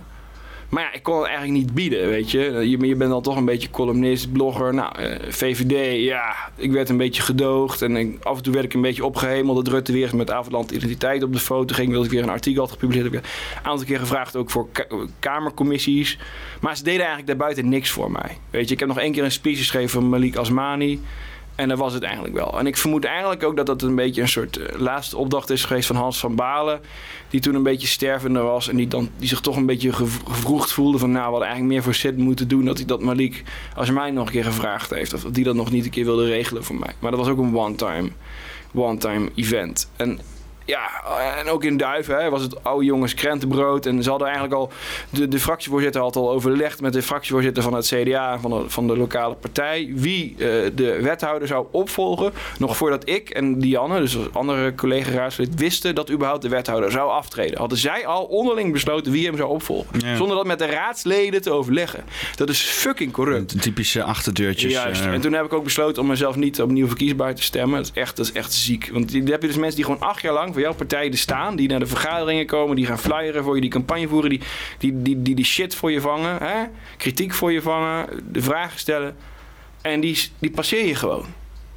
Maar 0.75 0.83
ja, 0.83 0.93
ik 0.93 1.03
kon 1.03 1.17
het 1.19 1.27
eigenlijk 1.27 1.59
niet 1.59 1.75
bieden, 1.75 2.09
weet 2.09 2.31
je. 2.31 2.41
Je, 2.41 2.87
je 2.87 2.97
bent 2.97 3.11
dan 3.11 3.23
toch 3.23 3.37
een 3.37 3.45
beetje 3.45 3.71
columnist, 3.71 4.33
blogger. 4.33 4.75
Nou, 4.75 4.99
eh, 4.99 5.17
VVD, 5.29 6.03
ja, 6.05 6.35
ik 6.57 6.73
werd 6.73 6.89
een 6.89 6.97
beetje 6.97 7.23
gedoogd. 7.23 7.83
En 7.83 7.97
ik- 7.97 8.25
af 8.25 8.37
en 8.37 8.43
toe 8.43 8.53
werd 8.53 8.65
ik 8.65 8.75
een 8.75 8.81
beetje 8.81 9.05
opgehemeld. 9.05 9.57
Dat 9.65 9.75
Rutte 9.75 9.93
weer 9.93 10.17
met 10.17 10.31
Avondland 10.31 10.71
Identiteit 10.71 11.23
op 11.23 11.33
de 11.33 11.39
foto 11.39 11.75
ging. 11.75 11.91
Wilde 11.91 12.05
ik 12.05 12.11
weer 12.13 12.23
een 12.23 12.29
artikel 12.29 12.63
had 12.63 12.71
gepubliceerd. 12.73 13.13
Heb 13.13 13.25
een 13.25 13.71
aantal 13.71 13.87
keer 13.87 13.99
gevraagd 13.99 14.37
ook 14.37 14.51
voor 14.51 14.69
ka- 14.73 14.87
kamercommissies. 15.19 16.19
Maar 16.61 16.77
ze 16.77 16.83
deden 16.83 16.99
eigenlijk 16.99 17.29
daarbuiten 17.29 17.69
niks 17.69 17.91
voor 17.91 18.11
mij. 18.11 18.39
Weet 18.51 18.67
je, 18.69 18.75
ik 18.75 18.81
heb 18.81 18.89
nog 18.89 18.99
één 18.99 19.13
keer 19.13 19.25
een 19.25 19.31
speech 19.33 19.59
geschreven 19.59 19.91
van 19.91 20.09
Malik 20.09 20.37
Asmani. 20.37 21.01
En 21.55 21.69
dat 21.69 21.79
was 21.79 21.93
het 21.93 22.03
eigenlijk 22.03 22.35
wel. 22.35 22.59
En 22.59 22.67
ik 22.67 22.77
vermoed 22.77 23.05
eigenlijk 23.05 23.43
ook 23.43 23.57
dat 23.57 23.67
dat 23.67 23.83
een 23.83 23.95
beetje 23.95 24.21
een 24.21 24.29
soort 24.29 24.57
eh, 24.57 24.81
laatste 24.81 25.17
opdracht 25.17 25.51
is 25.51 25.65
geweest 25.65 25.87
van 25.87 25.97
Hans 25.97 26.19
van 26.19 26.35
Balen. 26.35 26.81
Die 27.29 27.41
toen 27.41 27.55
een 27.55 27.63
beetje 27.63 27.87
stervender 27.87 28.43
was. 28.43 28.69
En 28.69 28.77
die, 28.77 28.89
dan, 28.89 29.11
die 29.17 29.29
zich 29.29 29.41
toch 29.41 29.57
een 29.57 29.67
beetje 29.67 29.93
gev- 29.93 30.23
gevroegd 30.27 30.73
voelde 30.73 30.99
van... 30.99 31.11
nou, 31.11 31.25
hadden 31.25 31.43
eigenlijk 31.43 31.73
meer 31.73 31.83
voor 31.83 31.95
Sid 31.95 32.17
moeten 32.17 32.49
doen... 32.49 32.65
dat 32.65 32.77
hij 32.77 32.87
dat 32.87 33.03
Malik 33.03 33.43
als 33.77 33.91
mij 33.91 34.11
nog 34.11 34.27
een 34.27 34.33
keer 34.33 34.45
gevraagd 34.45 34.91
heeft. 34.91 35.15
Of 35.15 35.23
die 35.23 35.45
dat 35.45 35.55
nog 35.55 35.71
niet 35.71 35.85
een 35.85 35.91
keer 35.91 36.05
wilde 36.05 36.27
regelen 36.27 36.65
voor 36.65 36.77
mij. 36.77 36.95
Maar 36.99 37.11
dat 37.11 37.21
was 37.21 37.29
ook 37.29 37.39
een 37.39 37.57
one-time 37.57 38.11
one-time 38.75 39.31
event. 39.35 39.91
En 39.97 40.21
ja, 40.65 40.91
en 41.37 41.49
ook 41.49 41.65
in 41.65 41.77
Duiven 41.77 42.23
hè, 42.23 42.31
was 42.31 42.43
het 42.43 42.65
oude 42.65 42.85
jongens 42.85 43.15
krentenbrood. 43.15 43.87
En 43.87 44.03
ze 44.03 44.11
hadden 44.11 44.29
eigenlijk 44.29 44.57
al, 44.57 44.71
de, 45.11 45.29
de 45.29 45.39
fractievoorzitter 45.39 46.01
had 46.01 46.17
al 46.17 46.31
overlegd 46.31 46.81
met 46.81 46.93
de 46.93 47.03
fractievoorzitter 47.03 47.63
van 47.63 47.75
het 47.75 47.87
CDA, 47.87 48.39
van 48.39 48.51
de, 48.51 48.65
van 48.67 48.87
de 48.87 48.97
lokale 48.97 49.35
partij, 49.35 49.93
wie 49.95 50.31
uh, 50.31 50.37
de 50.75 50.99
wethouder 51.03 51.49
zou 51.49 51.67
opvolgen. 51.71 52.33
Nog 52.59 52.77
voordat 52.77 53.09
ik 53.09 53.31
en 53.31 53.59
Dianne, 53.59 54.01
dus 54.01 54.17
andere 54.33 54.75
collega-raadslid, 54.75 55.55
wisten 55.55 55.95
dat 55.95 56.11
überhaupt 56.11 56.43
de 56.43 56.49
wethouder 56.49 56.91
zou 56.91 57.11
aftreden. 57.11 57.59
Hadden 57.59 57.79
zij 57.79 58.07
al 58.07 58.25
onderling 58.25 58.73
besloten 58.73 59.13
wie 59.13 59.27
hem 59.27 59.37
zou 59.37 59.49
opvolgen. 59.49 60.01
Ja. 60.01 60.17
Zonder 60.17 60.37
dat 60.37 60.47
met 60.47 60.59
de 60.59 60.67
raadsleden 60.67 61.43
te 61.43 61.51
overleggen. 61.51 62.05
Dat 62.37 62.49
is 62.49 62.61
fucking 62.61 63.13
corrupt. 63.13 63.63
Typische 63.63 64.03
achterdeurtjes. 64.03 64.73
Juist. 64.73 65.05
Uh... 65.05 65.13
En 65.13 65.21
toen 65.21 65.33
heb 65.33 65.45
ik 65.45 65.53
ook 65.53 65.65
besloten 65.65 66.03
om 66.03 66.09
mezelf 66.09 66.37
niet 66.37 66.63
opnieuw 66.63 66.87
verkiesbaar 66.87 67.35
te 67.35 67.43
stemmen. 67.43 67.77
Dat 67.77 67.91
is 67.95 68.01
echt, 68.01 68.17
dat 68.17 68.27
is 68.27 68.33
echt 68.33 68.53
ziek. 68.53 68.91
Want 68.93 69.13
dan 69.13 69.27
heb 69.27 69.41
je 69.41 69.47
dus 69.47 69.57
mensen 69.57 69.77
die 69.77 69.85
gewoon 69.85 70.01
acht 70.01 70.23
jaar 70.23 70.33
lang 70.33 70.54
voor 70.55 70.63
jouw 70.63 70.75
partij 70.75 71.11
er 71.11 71.19
staan. 71.19 71.57
Die 71.57 71.69
naar 71.69 71.79
de 71.79 71.87
vergaderingen 71.87 72.47
komen. 72.47 72.77
Die 72.77 72.87
gaan 72.87 72.99
flyeren 72.99 73.45
voor 73.45 73.55
je. 73.55 73.61
Die 73.61 73.71
campagne 73.71 74.09
voeren. 74.09 74.31
Die 74.31 74.41
die, 74.79 75.03
die, 75.03 75.23
die, 75.23 75.35
die 75.35 75.45
shit 75.45 75.75
voor 75.75 75.93
je 75.93 76.01
vangen. 76.01 76.39
Hè? 76.43 76.65
Kritiek 76.97 77.33
voor 77.33 77.53
je 77.53 77.63
vangen. 77.63 78.07
De 78.33 78.43
vragen 78.43 78.79
stellen. 78.79 79.17
En 79.83 80.01
die, 80.01 80.31
die 80.39 80.51
passeer 80.51 80.87
je 80.87 80.95
gewoon 80.95 81.27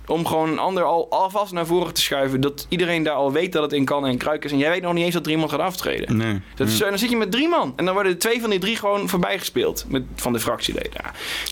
om 0.08 0.26
gewoon 0.26 0.50
een 0.50 0.60
ander 0.60 0.84
al 0.84 1.10
alvast 1.10 1.52
naar 1.52 1.66
voren 1.66 1.94
te 1.94 2.02
schuiven. 2.02 2.42
Dat 2.42 2.66
iedereen 2.70 3.04
daar 3.04 3.14
al 3.14 3.32
weet 3.32 3.52
dat 3.54 3.64
het 3.64 3.74
in 3.74 3.86
kan 3.86 4.06
en 4.06 4.18
kruik 4.18 4.46
is. 4.46 4.52
En 4.52 4.58
jij 4.58 4.70
weet 4.70 4.82
nog 4.82 4.94
niet 4.94 5.04
eens 5.06 5.14
dat 5.14 5.26
er 5.26 5.32
iemand 5.32 5.52
gaat 5.52 5.60
aftreden. 5.60 6.18
Nee. 6.18 6.42
Dat 6.56 6.68
is, 6.68 6.78
dan 6.78 6.98
zit 6.98 7.10
je 7.10 7.18
met 7.18 7.32
drie 7.32 7.48
man. 7.48 7.74
En 7.76 7.86
dan 7.86 7.94
worden 7.94 8.18
twee 8.18 8.42
van 8.42 8.50
die 8.50 8.60
drie 8.60 8.76
gewoon 8.76 9.10
voorbij 9.10 9.40
gespeeld. 9.40 9.86
Met, 9.88 10.04
van 10.16 10.34
de 10.34 10.40
fractieleden. 10.40 11.02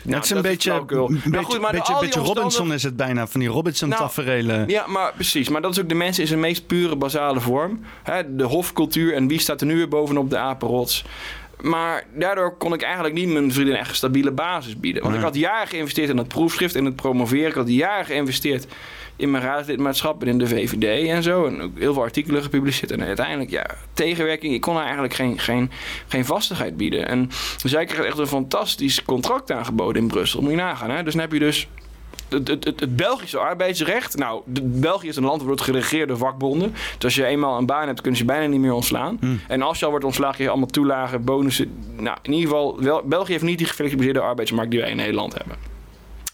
Nou, 0.04 0.16
het 0.16 0.24
is 0.24 0.30
een 0.30 0.42
beetje, 0.42 0.72
een 0.72 1.22
beetje, 1.26 1.60
maar 1.60 1.72
beetje, 1.72 1.98
beetje 2.00 2.20
Robinson 2.20 2.74
is 2.74 2.84
het 2.84 2.96
bijna. 2.96 3.28
Van 3.28 3.40
die 3.40 3.50
Robinson-taferelen. 3.50 4.58
Nou, 4.58 4.72
ja, 4.72 4.88
maar 4.88 5.14
precies. 5.14 5.50
Maar 5.50 5.62
dat 5.62 5.72
is 5.72 5.80
ook 5.80 5.90
de 5.90 5.96
mensen 5.96 6.22
in 6.22 6.28
zijn 6.28 6.40
meest 6.40 6.68
pure 6.68 6.96
basale 6.96 7.40
vorm. 7.40 7.82
De 8.28 8.44
hofcultuur. 8.44 9.14
En 9.14 9.28
wie 9.28 9.40
staat 9.40 9.62
er 9.62 9.68
nu 9.68 9.76
weer 9.76 9.88
bovenop 9.88 10.30
de 10.30 10.38
apenrots? 10.38 11.06
Maar 11.62 12.04
daardoor 12.14 12.58
kon 12.58 12.74
ik 12.74 12.82
eigenlijk 12.82 13.14
niet 13.14 13.30
mijn 13.30 13.52
vrienden 13.54 13.78
echt 13.78 13.90
een 13.90 13.96
stabiele 13.96 14.32
basis 14.32 14.80
bieden. 14.80 15.04
Want 15.04 15.16
ik 15.16 15.22
had 15.22 15.36
jaren 15.36 15.68
geïnvesteerd 15.68 16.10
in 16.10 16.18
het 16.18 16.28
proefschrift, 16.28 16.76
in 16.76 16.86
het 16.86 16.96
promoveren. 16.96 17.48
Ik 17.48 17.54
had 17.54 17.70
jaren 17.70 18.06
geïnvesteerd 18.06 18.68
in 19.16 19.32
mijn 19.32 19.44
raadslidmaatschap 19.44 20.22
en 20.22 20.28
in 20.28 20.38
de 20.38 20.48
VVD 20.48 21.08
en 21.08 21.24
zo. 21.24 21.46
En 21.46 21.62
ook 21.62 21.78
heel 21.78 21.94
veel 21.94 22.04
artikelen 22.04 22.44
gepubliceerd. 22.44 22.92
En 22.92 23.04
uiteindelijk, 23.04 23.50
ja, 23.50 23.66
tegenwerking. 23.94 24.54
Ik 24.54 24.62
kon 24.62 24.80
eigenlijk 24.80 25.14
geen, 25.14 25.40
geen, 25.40 25.72
geen 26.08 26.26
vastigheid 26.26 26.78
bieden. 26.78 27.08
En 27.08 27.30
zij 27.64 27.86
kreeg 27.86 28.06
echt 28.06 28.18
een 28.18 28.28
fantastisch 28.28 29.04
contract 29.04 29.52
aangeboden 29.52 30.02
in 30.02 30.08
Brussel. 30.08 30.42
Moet 30.42 30.52
je 30.52 30.58
nagaan. 30.58 30.90
Hè? 30.90 31.04
Dus 31.04 31.14
dan 31.14 31.22
heb 31.22 31.32
je 31.32 31.40
dus 31.40 31.68
het, 32.30 32.48
het, 32.48 32.80
het, 32.80 32.96
Belgische 32.96 33.38
arbeidsrecht. 33.38 34.18
Nou, 34.18 34.42
België 34.62 35.08
is 35.08 35.16
een 35.16 35.24
land 35.24 35.38
waar 35.38 35.48
wordt 35.48 35.62
geregeerd 35.62 36.08
door 36.08 36.18
vakbonden. 36.18 36.72
Dus 36.72 37.04
als 37.04 37.16
je 37.16 37.26
eenmaal 37.26 37.58
een 37.58 37.66
baan 37.66 37.88
hebt, 37.88 38.02
kunnen 38.02 38.20
ze 38.20 38.26
bijna 38.26 38.46
niet 38.46 38.60
meer 38.60 38.74
ontslaan. 38.74 39.18
Hmm. 39.20 39.40
En 39.48 39.62
als 39.62 39.80
je 39.80 39.86
al 39.86 39.92
wordt 39.92 40.06
ontslagen, 40.06 40.44
je 40.44 40.50
allemaal 40.50 40.68
toelagen, 40.68 41.24
bonussen. 41.24 41.84
Nou, 42.00 42.18
in 42.22 42.34
ieder 42.34 42.50
geval, 42.50 42.82
wel, 42.82 43.02
België 43.06 43.32
heeft 43.32 43.44
niet 43.44 43.58
die 43.58 43.68
geflexibiliseerde 43.68 44.28
arbeidsmarkt 44.28 44.72
die 44.72 44.80
wij 44.80 44.90
in 44.90 44.96
Nederland 44.96 45.34
hebben. 45.34 45.75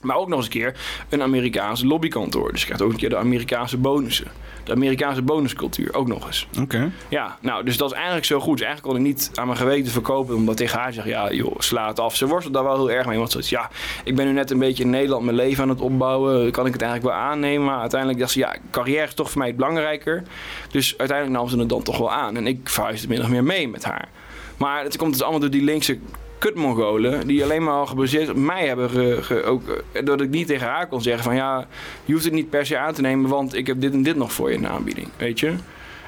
Maar 0.01 0.15
ook 0.15 0.27
nog 0.27 0.37
eens 0.37 0.45
een 0.45 0.51
keer 0.51 0.75
een 1.09 1.21
Amerikaanse 1.21 1.87
lobbykantoor. 1.87 2.51
Dus 2.51 2.59
je 2.59 2.65
krijgt 2.65 2.83
ook 2.83 2.91
een 2.91 2.97
keer 2.97 3.09
de 3.09 3.17
Amerikaanse 3.17 3.77
bonussen. 3.77 4.27
De 4.63 4.71
Amerikaanse 4.71 5.21
bonuscultuur 5.21 5.93
ook 5.93 6.07
nog 6.07 6.25
eens. 6.25 6.47
Oké. 6.59 6.91
Ja, 7.09 7.37
nou, 7.41 7.63
dus 7.63 7.77
dat 7.77 7.89
is 7.89 7.95
eigenlijk 7.95 8.25
zo 8.25 8.39
goed. 8.39 8.57
Dus 8.57 8.65
eigenlijk 8.65 8.95
kon 8.95 9.05
ik 9.05 9.13
niet 9.13 9.31
aan 9.33 9.45
mijn 9.45 9.57
geweten 9.57 9.91
verkopen. 9.91 10.35
Omdat 10.35 10.57
tegen 10.57 10.79
haar 10.79 10.93
zeg, 10.93 11.05
ja, 11.05 11.31
joh, 11.31 11.59
sla 11.59 11.87
het 11.87 11.99
af. 11.99 12.15
Ze 12.15 12.27
worstelt 12.27 12.53
daar 12.53 12.63
wel 12.63 12.75
heel 12.75 12.91
erg 12.91 13.07
mee. 13.07 13.17
Want 13.17 13.31
ze 13.31 13.41
ja, 13.43 13.69
ik 14.03 14.15
ben 14.15 14.25
nu 14.25 14.31
net 14.31 14.51
een 14.51 14.59
beetje 14.59 14.83
in 14.83 14.89
Nederland 14.89 15.23
mijn 15.23 15.35
leven 15.35 15.63
aan 15.63 15.69
het 15.69 15.81
opbouwen. 15.81 16.51
Kan 16.51 16.65
ik 16.65 16.73
het 16.73 16.81
eigenlijk 16.81 17.13
wel 17.13 17.23
aannemen? 17.23 17.65
Maar 17.65 17.79
uiteindelijk 17.79 18.19
dacht 18.19 18.31
ze, 18.31 18.39
ja, 18.39 18.55
carrière 18.71 19.07
is 19.07 19.13
toch 19.13 19.31
voor 19.31 19.41
mij 19.41 19.55
belangrijker. 19.55 20.23
Dus 20.71 20.97
uiteindelijk 20.97 21.39
nam 21.39 21.49
ze 21.49 21.59
het 21.59 21.69
dan 21.69 21.83
toch 21.83 21.97
wel 21.97 22.11
aan. 22.11 22.37
En 22.37 22.47
ik 22.47 22.69
verhuisde 22.69 23.07
min 23.07 23.21
of 23.21 23.27
meer 23.27 23.43
mee 23.43 23.67
met 23.67 23.83
haar. 23.83 24.09
Maar 24.57 24.83
het 24.83 24.97
komt 24.97 25.11
dus 25.11 25.21
allemaal 25.21 25.39
door 25.39 25.49
die 25.49 25.63
linkse 25.63 25.99
kutmongolen 26.41 27.27
die 27.27 27.43
alleen 27.43 27.63
maar 27.63 27.73
al 27.73 27.85
gebaseerd 27.85 28.29
op 28.29 28.35
mij 28.35 28.67
hebben 28.67 28.89
ge, 29.23 29.43
ook 29.43 29.83
dat 30.03 30.21
ik 30.21 30.29
niet 30.29 30.47
tegen 30.47 30.67
haar 30.67 30.87
kon 30.87 31.01
zeggen 31.01 31.23
van 31.23 31.35
ja 31.35 31.67
je 32.05 32.13
hoeft 32.13 32.25
het 32.25 32.33
niet 32.33 32.49
per 32.49 32.65
se 32.65 32.77
aan 32.77 32.93
te 32.93 33.01
nemen 33.01 33.29
want 33.29 33.55
ik 33.55 33.67
heb 33.67 33.81
dit 33.81 33.93
en 33.93 34.03
dit 34.03 34.15
nog 34.15 34.33
voor 34.33 34.49
je 34.49 34.55
in 34.55 34.61
de 34.61 34.67
aanbieding 34.67 35.07
weet 35.17 35.39
je 35.39 35.53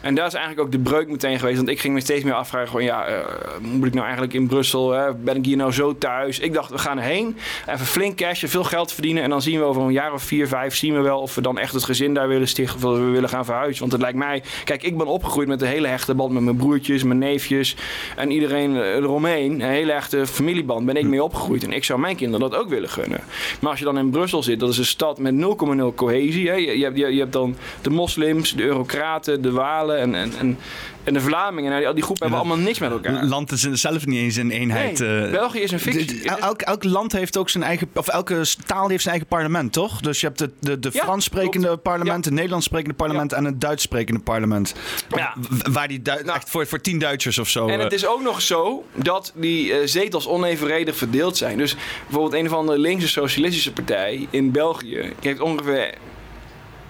en 0.03 0.15
daar 0.15 0.27
is 0.27 0.33
eigenlijk 0.33 0.65
ook 0.65 0.71
de 0.71 0.79
breuk 0.79 1.07
meteen 1.07 1.39
geweest. 1.39 1.57
Want 1.57 1.69
ik 1.69 1.79
ging 1.79 1.93
me 1.93 1.99
steeds 1.99 2.23
meer 2.23 2.33
afvragen: 2.33 2.67
gewoon, 2.67 2.83
ja, 2.83 3.09
uh, 3.09 3.15
moet 3.61 3.87
ik 3.87 3.93
nou 3.93 4.03
eigenlijk 4.03 4.33
in 4.33 4.47
Brussel? 4.47 4.91
Hè? 4.91 5.13
Ben 5.13 5.35
ik 5.35 5.45
hier 5.45 5.57
nou 5.57 5.71
zo 5.71 5.97
thuis? 5.97 6.39
Ik 6.39 6.53
dacht, 6.53 6.71
we 6.71 6.77
gaan 6.77 6.97
erheen. 6.97 7.37
Even 7.67 7.85
flink 7.85 8.17
cashen, 8.17 8.49
veel 8.49 8.63
geld 8.63 8.91
verdienen. 8.91 9.23
En 9.23 9.29
dan 9.29 9.41
zien 9.41 9.59
we 9.59 9.65
over 9.65 9.81
een 9.81 9.91
jaar 9.91 10.13
of 10.13 10.23
vier, 10.23 10.47
vijf, 10.47 10.75
zien 10.75 10.93
we 10.93 10.99
wel 10.99 11.19
of 11.19 11.35
we 11.35 11.41
dan 11.41 11.57
echt 11.57 11.73
het 11.73 11.83
gezin 11.83 12.13
daar 12.13 12.27
willen 12.27 12.47
stichten. 12.47 12.75
Of 12.75 12.97
we 12.97 13.03
willen 13.03 13.29
gaan 13.29 13.45
verhuizen. 13.45 13.79
Want 13.79 13.91
het 13.91 14.01
lijkt 14.01 14.17
mij, 14.17 14.43
kijk, 14.63 14.83
ik 14.83 14.97
ben 14.97 15.07
opgegroeid 15.07 15.47
met 15.47 15.61
een 15.61 15.67
hele 15.67 15.87
hechte 15.87 16.15
band 16.15 16.31
met 16.31 16.43
mijn 16.43 16.55
broertjes, 16.55 17.03
mijn 17.03 17.19
neefjes 17.19 17.75
en 18.15 18.31
iedereen 18.31 18.75
eromheen. 18.75 19.51
Een 19.51 19.69
hele 19.69 19.91
hechte 19.91 20.27
familieband 20.27 20.85
ben 20.85 20.95
ik 20.95 21.05
mee 21.05 21.23
opgegroeid. 21.23 21.63
En 21.63 21.71
ik 21.71 21.83
zou 21.83 21.99
mijn 21.99 22.15
kinderen 22.15 22.49
dat 22.49 22.59
ook 22.59 22.69
willen 22.69 22.89
gunnen. 22.89 23.19
Maar 23.59 23.69
als 23.69 23.79
je 23.79 23.85
dan 23.85 23.97
in 23.97 24.09
Brussel 24.09 24.43
zit, 24.43 24.59
dat 24.59 24.69
is 24.69 24.77
een 24.77 24.85
stad 24.85 25.19
met 25.19 25.33
0,0 25.33 25.95
cohesie. 25.95 26.49
Hè? 26.49 26.55
Je, 26.55 26.79
je, 26.79 26.91
je, 26.93 27.13
je 27.13 27.19
hebt 27.19 27.33
dan 27.33 27.55
de 27.81 27.89
moslims, 27.89 28.53
de 28.53 28.63
eurocraten, 28.63 29.41
de 29.41 29.51
Walen 29.51 29.91
en, 29.97 30.15
en, 30.15 30.31
en, 30.39 30.57
en 31.03 31.13
de 31.13 31.21
Vlamingen. 31.21 31.71
Nou, 31.71 31.83
die, 31.83 31.93
die 31.93 32.03
groepen 32.03 32.29
hebben 32.29 32.45
allemaal 32.45 32.65
niks 32.65 32.79
met 32.79 32.91
elkaar. 32.91 33.13
Een 33.13 33.27
land 33.29 33.51
is 33.51 33.61
zelf 33.71 34.05
niet 34.05 34.19
eens 34.19 34.35
een 34.35 34.51
eenheid. 34.51 34.99
Nee, 34.99 35.29
België 35.29 35.59
is 35.59 35.71
een 35.71 35.79
fictie. 35.79 36.23
elk, 36.29 36.61
elk 36.61 36.83
land 36.83 37.11
heeft 37.11 37.37
ook 37.37 37.49
zijn 37.49 37.63
eigen, 37.63 37.89
of 37.95 38.07
elke 38.07 38.45
taal 38.65 38.87
heeft 38.89 39.01
zijn 39.01 39.13
eigen 39.15 39.27
parlement, 39.27 39.73
toch? 39.73 40.01
Dus 40.01 40.19
je 40.19 40.25
hebt 40.27 40.39
de, 40.39 40.51
de, 40.59 40.79
de 40.79 40.89
Ja, 40.93 41.03
Frans 41.03 41.23
sprekende 41.23 41.77
parlement, 41.77 42.25
het 42.25 42.33
Nederlands 42.33 42.65
sprekende 42.65 42.95
parlement 42.95 43.33
en 43.33 43.45
het 43.45 43.61
Duits 43.61 43.83
sprekende 43.83 44.21
parlement. 44.21 44.73
Ja. 45.09 45.33
Waar 45.71 45.87
die 45.87 46.01
Du- 46.01 46.11
echt 46.11 46.49
voor, 46.49 46.67
voor 46.67 46.81
tien 46.81 46.99
Duitsers 46.99 47.37
of 47.37 47.49
zo. 47.49 47.67
En 47.67 47.77
eh, 47.77 47.83
het 47.83 47.93
is 47.93 48.05
ook 48.07 48.21
nog 48.21 48.41
zo 48.41 48.85
dat 48.93 49.31
die 49.35 49.73
eh, 49.73 49.87
zetels 49.87 50.27
onevenredig 50.27 50.95
verdeeld 50.95 51.37
zijn. 51.37 51.57
Dus 51.57 51.75
bijvoorbeeld 52.03 52.33
een 52.41 52.45
of 52.51 52.53
andere 52.57 52.77
linkse 52.79 53.07
socialistische 53.07 53.73
partij 53.73 54.27
in 54.29 54.51
België 54.51 55.13
heeft 55.19 55.39
ongeveer. 55.39 55.93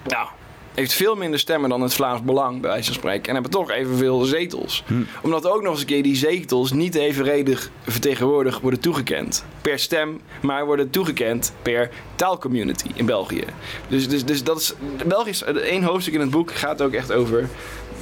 Nou. 0.07 0.27
Heeft 0.73 0.93
veel 0.93 1.15
minder 1.15 1.39
stemmen 1.39 1.69
dan 1.69 1.81
het 1.81 1.93
Vlaams 1.93 2.21
Belang, 2.21 2.61
bij 2.61 2.69
wijze 2.69 2.85
van 2.85 2.93
spreken. 2.93 3.27
En 3.27 3.33
hebben 3.33 3.51
toch 3.51 3.71
evenveel 3.71 4.23
zetels. 4.23 4.83
Omdat 5.21 5.47
ook 5.47 5.61
nog 5.61 5.71
eens 5.71 5.81
een 5.81 5.87
keer 5.87 6.03
die 6.03 6.15
zetels 6.15 6.71
niet 6.71 6.95
evenredig 6.95 7.69
vertegenwoordigd 7.87 8.61
worden 8.61 8.79
toegekend. 8.79 9.45
Per 9.61 9.79
stem, 9.79 10.21
maar 10.41 10.65
worden 10.65 10.89
toegekend 10.89 11.53
per 11.61 11.89
taalcommunity 12.15 12.87
in 12.93 13.05
België. 13.05 13.43
Dus, 13.87 14.09
dus, 14.09 14.25
dus 14.25 14.43
dat 14.43 14.59
is. 14.59 14.73
België 15.05 15.29
is. 15.29 15.43
één 15.43 15.83
hoofdstuk 15.83 16.13
in 16.13 16.19
het 16.19 16.29
boek 16.29 16.53
gaat 16.53 16.81
ook 16.81 16.93
echt 16.93 17.11
over. 17.11 17.49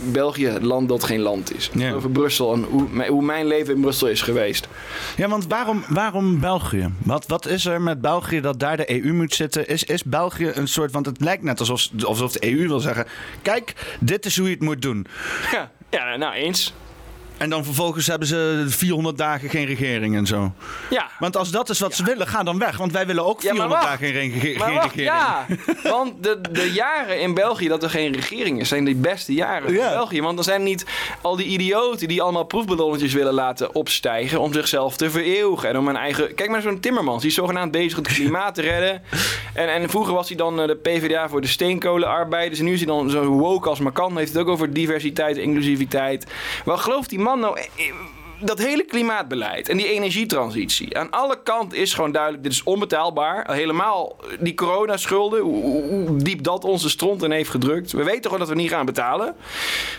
België, 0.03 0.45
het 0.47 0.63
land 0.63 0.89
dat 0.89 1.03
geen 1.03 1.19
land 1.19 1.55
is. 1.55 1.69
Ja. 1.73 1.93
Over 1.93 2.09
Brussel 2.09 2.53
en 2.53 2.63
hoe, 2.63 2.87
mijn- 2.91 3.09
hoe 3.11 3.23
mijn 3.23 3.47
leven 3.47 3.75
in 3.75 3.81
Brussel 3.81 4.07
is 4.07 4.21
geweest. 4.21 4.67
Ja, 5.17 5.27
want 5.27 5.47
waarom, 5.47 5.83
waarom 5.89 6.39
België? 6.39 6.89
Wat, 7.03 7.27
wat 7.27 7.47
is 7.47 7.65
er 7.65 7.81
met 7.81 8.01
België 8.01 8.41
dat 8.41 8.59
daar 8.59 8.77
de 8.77 8.91
EU 9.03 9.13
moet 9.13 9.33
zitten? 9.33 9.67
Is, 9.67 9.83
is 9.83 10.03
België 10.03 10.51
een 10.53 10.67
soort. 10.67 10.91
Want 10.91 11.05
het 11.05 11.21
lijkt 11.21 11.43
net 11.43 11.59
alsof, 11.59 11.87
alsof 12.03 12.31
de 12.31 12.51
EU 12.51 12.67
wil 12.67 12.79
zeggen: 12.79 13.05
kijk, 13.41 13.95
dit 13.99 14.25
is 14.25 14.37
hoe 14.37 14.47
je 14.47 14.53
het 14.53 14.63
moet 14.63 14.81
doen. 14.81 15.05
Ja, 15.51 15.71
ja 15.89 16.15
nou 16.17 16.33
eens. 16.33 16.73
En 17.41 17.49
dan 17.49 17.63
vervolgens 17.63 18.07
hebben 18.07 18.27
ze 18.27 18.65
400 18.67 19.17
dagen 19.17 19.49
geen 19.49 19.65
regering 19.65 20.15
en 20.15 20.25
zo. 20.25 20.51
Ja. 20.89 21.07
Want 21.19 21.37
als 21.37 21.51
dat 21.51 21.69
is 21.69 21.79
wat 21.79 21.93
ze 21.93 22.03
willen, 22.03 22.27
ga 22.27 22.43
dan 22.43 22.59
weg. 22.59 22.77
Want 22.77 22.91
wij 22.91 23.05
willen 23.05 23.25
ook 23.25 23.41
Ja, 23.41 23.53
maar 23.53 23.61
400 23.67 23.81
wacht. 23.89 23.99
dagen 24.01 24.13
geen, 24.15 24.31
geen, 24.31 24.57
Maar 24.57 24.67
geen 24.67 24.75
wacht, 24.75 24.95
regering. 24.95 25.15
ja. 25.17 25.45
Want 25.89 26.23
de, 26.23 26.41
de 26.51 26.71
jaren 26.71 27.19
in 27.21 27.33
België 27.33 27.67
dat 27.67 27.83
er 27.83 27.89
geen 27.89 28.13
regering 28.13 28.59
is, 28.59 28.67
zijn 28.67 28.85
de 28.85 28.95
beste 28.95 29.33
jaren 29.33 29.73
Ja. 29.73 29.83
van 29.83 29.93
België. 29.93 30.21
Want 30.21 30.35
dan 30.35 30.43
zijn 30.43 30.63
niet 30.63 30.85
al 31.21 31.35
die 31.35 31.45
idioten 31.45 32.07
die 32.07 32.21
allemaal 32.21 32.43
proefballonnetjes 32.43 33.13
willen 33.13 33.33
laten 33.33 33.75
opstijgen 33.75 34.39
om 34.39 34.53
zichzelf 34.53 34.97
te 34.97 35.09
vereeuwigen. 35.09 35.69
En 35.69 35.77
om 35.77 35.87
een 35.87 35.95
eigen... 35.97 36.35
Kijk 36.35 36.49
maar 36.49 36.61
zo'n 36.61 36.79
Timmermans, 36.79 37.21
die 37.21 37.29
is 37.29 37.35
zogenaamd 37.35 37.71
bezig 37.71 37.95
het 37.97 38.07
klimaat 38.07 38.55
te 38.55 38.61
redden. 38.61 39.01
En, 39.53 39.73
en 39.73 39.89
vroeger 39.89 40.13
was 40.13 40.27
hij 40.27 40.37
dan 40.37 40.61
eh, 40.61 40.67
de 40.67 40.75
PvdA 40.75 41.29
voor 41.29 41.41
de 41.41 41.47
steenkolenarbeiders. 41.47 42.59
En 42.59 42.65
nu 42.65 42.73
is 42.73 42.77
hij 42.79 42.87
dan 42.87 43.09
zo 43.09 43.23
woke 43.25 43.69
als 43.69 43.79
maar 43.79 43.91
kan. 43.91 44.17
Heeft 44.17 44.33
het 44.33 44.41
ook 44.41 44.47
over 44.49 44.73
diversiteit, 44.73 45.37
inclusiviteit. 45.37 46.25
Wat 46.65 46.79
gelooft 46.79 47.09
die 47.09 47.19
man 47.19 47.29
nou... 47.39 47.57
eh, 47.59 47.63
eh, 47.87 47.93
dat 48.43 48.57
hele 48.59 48.83
klimaatbeleid 48.85 49.69
en 49.69 49.77
die 49.77 49.87
energietransitie. 49.87 50.97
Aan 50.97 51.09
alle 51.09 51.41
kanten 51.43 51.77
is 51.77 51.93
gewoon 51.93 52.11
duidelijk: 52.11 52.43
dit 52.43 52.51
is 52.51 52.63
onbetaalbaar. 52.63 53.51
Helemaal 53.53 54.17
die 54.39 54.53
coronaschulden, 54.53 55.39
hoe, 55.41 55.81
hoe- 55.83 56.17
diep 56.17 56.43
dat 56.43 56.63
onze 56.63 56.89
stront 56.89 57.23
in 57.23 57.31
heeft 57.31 57.49
gedrukt. 57.49 57.91
We 57.91 58.03
weten 58.03 58.23
gewoon 58.23 58.39
dat 58.39 58.47
we 58.49 58.55
niet 58.55 58.69
gaan 58.69 58.85
betalen. 58.85 59.35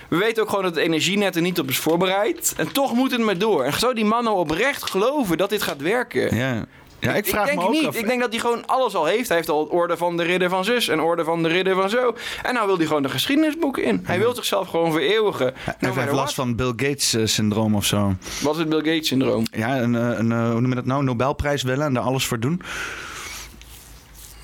We 0.08 0.16
weten 0.16 0.42
ook 0.42 0.48
gewoon 0.48 0.64
dat 0.64 0.74
het 0.74 0.84
energienet 0.84 1.36
er 1.36 1.42
niet 1.42 1.58
op 1.58 1.68
is 1.68 1.78
voorbereid. 1.78 2.54
En 2.56 2.72
toch 2.72 2.94
moet 2.94 3.10
het 3.10 3.20
maar 3.20 3.38
door. 3.38 3.64
En 3.64 3.72
zou 3.72 3.94
die 3.94 4.04
man 4.04 4.24
nou 4.24 4.36
oprecht 4.36 4.90
geloven 4.90 5.36
dat 5.36 5.50
dit 5.50 5.62
gaat 5.62 5.80
werken? 5.80 6.36
Ja. 6.36 6.64
Ja, 7.02 7.14
ik 7.14 7.26
vraag 7.26 7.46
denk 7.46 7.58
me 7.58 7.64
ook 7.64 7.72
niet. 7.72 7.86
af. 7.86 7.96
Ik 7.96 8.06
denk 8.06 8.20
dat 8.20 8.30
hij 8.30 8.40
gewoon 8.40 8.66
alles 8.66 8.94
al 8.94 9.04
heeft. 9.04 9.28
Hij 9.28 9.36
heeft 9.36 9.48
al 9.48 9.64
orde 9.64 9.96
van 9.96 10.16
de 10.16 10.22
ridder 10.22 10.48
van 10.48 10.64
zus 10.64 10.88
en 10.88 11.00
orde 11.00 11.24
van 11.24 11.42
de 11.42 11.48
ridder 11.48 11.74
van 11.74 11.90
zo. 11.90 12.14
En 12.42 12.54
nou 12.54 12.66
wil 12.66 12.76
hij 12.76 12.86
gewoon 12.86 13.02
de 13.02 13.08
geschiedenisboeken 13.08 13.84
in. 13.84 14.00
Hij 14.04 14.18
wil 14.18 14.34
zichzelf 14.34 14.68
gewoon 14.68 14.92
vereeuwigen. 14.92 15.54
No 15.80 15.92
Hij 15.92 16.02
heeft 16.02 16.14
last 16.14 16.34
van 16.34 16.56
Bill 16.56 16.72
Gates 16.76 17.14
eh, 17.14 17.26
syndroom 17.26 17.74
of 17.74 17.84
zo. 17.84 18.14
Wat 18.42 18.52
is 18.54 18.60
het 18.60 18.68
Bill 18.68 18.78
Gates 18.78 19.08
syndroom? 19.08 19.44
Ja, 19.52 19.80
een, 19.80 19.94
eh, 19.94 20.18
een, 20.18 20.32
eh, 20.32 20.50
hoe 20.50 20.60
noem 20.60 20.68
je 20.68 20.74
dat 20.74 20.86
nou? 20.86 21.04
Nobelprijs 21.04 21.62
willen 21.62 21.86
en 21.86 21.94
daar 21.94 22.02
alles 22.02 22.26
voor 22.26 22.40
doen. 22.40 22.62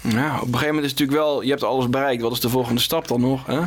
Nou, 0.00 0.34
op 0.34 0.46
een 0.46 0.52
gegeven 0.52 0.66
moment 0.66 0.84
is 0.84 0.90
het 0.90 1.00
natuurlijk 1.00 1.28
wel, 1.28 1.42
je 1.42 1.50
hebt 1.50 1.64
alles 1.64 1.88
bereikt. 1.88 2.22
Wat 2.22 2.32
is 2.32 2.40
de 2.40 2.48
volgende 2.48 2.80
stap 2.80 3.08
dan 3.08 3.20
nog? 3.20 3.46
Hè? 3.46 3.60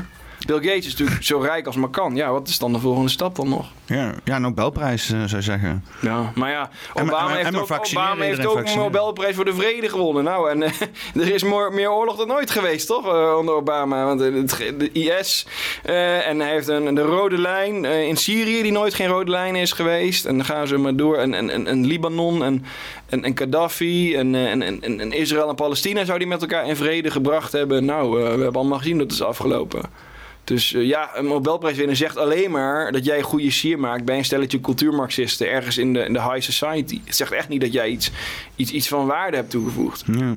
Bill 0.46 0.56
Gates 0.62 0.86
is 0.86 0.96
natuurlijk 0.96 1.24
zo 1.24 1.40
rijk 1.40 1.66
als 1.66 1.76
maar 1.76 1.90
kan. 1.90 2.16
Ja, 2.16 2.32
wat 2.32 2.48
is 2.48 2.60
dan 2.60 2.74
de 2.74 2.80
volgende 2.80 3.10
stap 3.10 3.36
dan 3.36 3.50
nog? 3.50 3.68
Ja, 3.86 4.14
ja 4.24 4.40
Nobelprijs 4.40 5.12
eh, 5.12 5.18
zou 5.20 5.36
je 5.36 5.42
zeggen. 5.42 5.84
Ja, 6.02 6.32
maar 6.36 6.50
ja, 6.52 6.70
Obama 6.94 7.22
en- 7.22 7.46
en 7.46 7.56
heeft 7.56 7.72
ook, 7.72 7.86
Obama 7.92 8.24
heeft 8.24 8.46
ook 8.46 8.58
een. 8.58 8.78
Nobelprijs 8.78 9.36
voor 9.36 9.46
de 9.46 9.54
vrede 9.54 9.90
gewonnen. 9.90 10.24
Nou, 10.24 10.50
en 10.50 10.64
eh, 10.64 10.72
er 11.22 11.34
is 11.34 11.44
meer 11.72 11.92
oorlog 11.92 12.18
dan 12.18 12.32
ooit 12.32 12.52
geweest, 12.52 12.88
toch? 12.88 13.06
eh, 13.08 13.36
onder 13.40 13.56
Obama. 13.56 14.06
Want 14.06 14.20
de 14.20 14.90
IS 14.92 15.46
en 15.84 16.40
hij 16.40 16.50
heeft 16.52 16.68
een, 16.68 16.96
de 16.96 17.02
rode 17.02 17.38
lijn 17.38 17.86
in 17.86 18.18
Syrië, 18.18 18.62
die 18.62 18.72
nooit 18.72 18.94
geen 18.94 19.08
rode 19.08 19.32
lijn 19.32 19.56
is 19.56 19.72
geweest. 19.72 20.26
En 20.26 20.36
dan 20.38 20.46
gaan 20.46 20.68
ze 20.68 20.78
maar 20.78 20.96
door. 20.96 21.18
En, 21.18 21.34
en, 21.34 21.50
en, 21.50 21.68
en 21.68 21.86
Libanon 21.86 22.44
en, 22.44 22.66
en, 23.10 23.24
en 23.24 23.38
Gaddafi 23.38 24.16
en, 24.16 24.36
en, 24.36 24.62
en, 24.62 25.00
en, 25.00 25.12
Israël 25.12 25.50
en 25.50 25.56
Palestina 25.56 26.06
zou 26.06 26.18
die 26.20 26.28
met 26.28 26.42
elkaar 26.42 26.68
in 26.68 26.76
vrede 26.76 27.12
gebracht 27.12 27.52
hebben. 27.52 27.86
Nou, 27.86 28.12
we 28.24 28.28
hebben 28.30 28.54
allemaal 28.54 28.78
gezien 28.78 28.98
dat 28.98 29.06
het 29.08 29.16
is 29.16 29.24
afgelopen. 29.24 29.82
Dus 30.44 30.74
eh, 30.74 30.86
ja, 30.86 31.18
een 31.18 31.26
Nobelprijs 31.26 31.78
winnen 31.78 31.96
zegt 31.96 32.18
alleen 32.18 32.52
maar 32.52 32.92
dat 32.92 33.06
jij 33.06 33.22
goede 33.22 33.52
sier 33.52 33.80
maakt 33.80 34.06
bij 34.06 34.18
een 34.18 34.26
stelletje 34.26 34.60
cultuurmarxisten 34.60 35.50
ergens 35.50 35.78
in 35.78 35.94
de, 35.94 36.00
in 36.00 36.14
de 36.14 36.22
high 36.22 36.52
society. 36.52 37.02
Het 37.06 37.16
zegt 37.16 37.32
echt 37.32 37.50
niet 37.50 37.62
dat 37.62 37.74
jij 37.74 37.90
iets, 37.90 38.12
iets, 38.56 38.72
iets 38.72 38.88
van 38.88 39.06
waarde 39.06 39.38
hebt 39.38 39.50
toegevoegd. 39.50 40.04
Ja. 40.06 40.36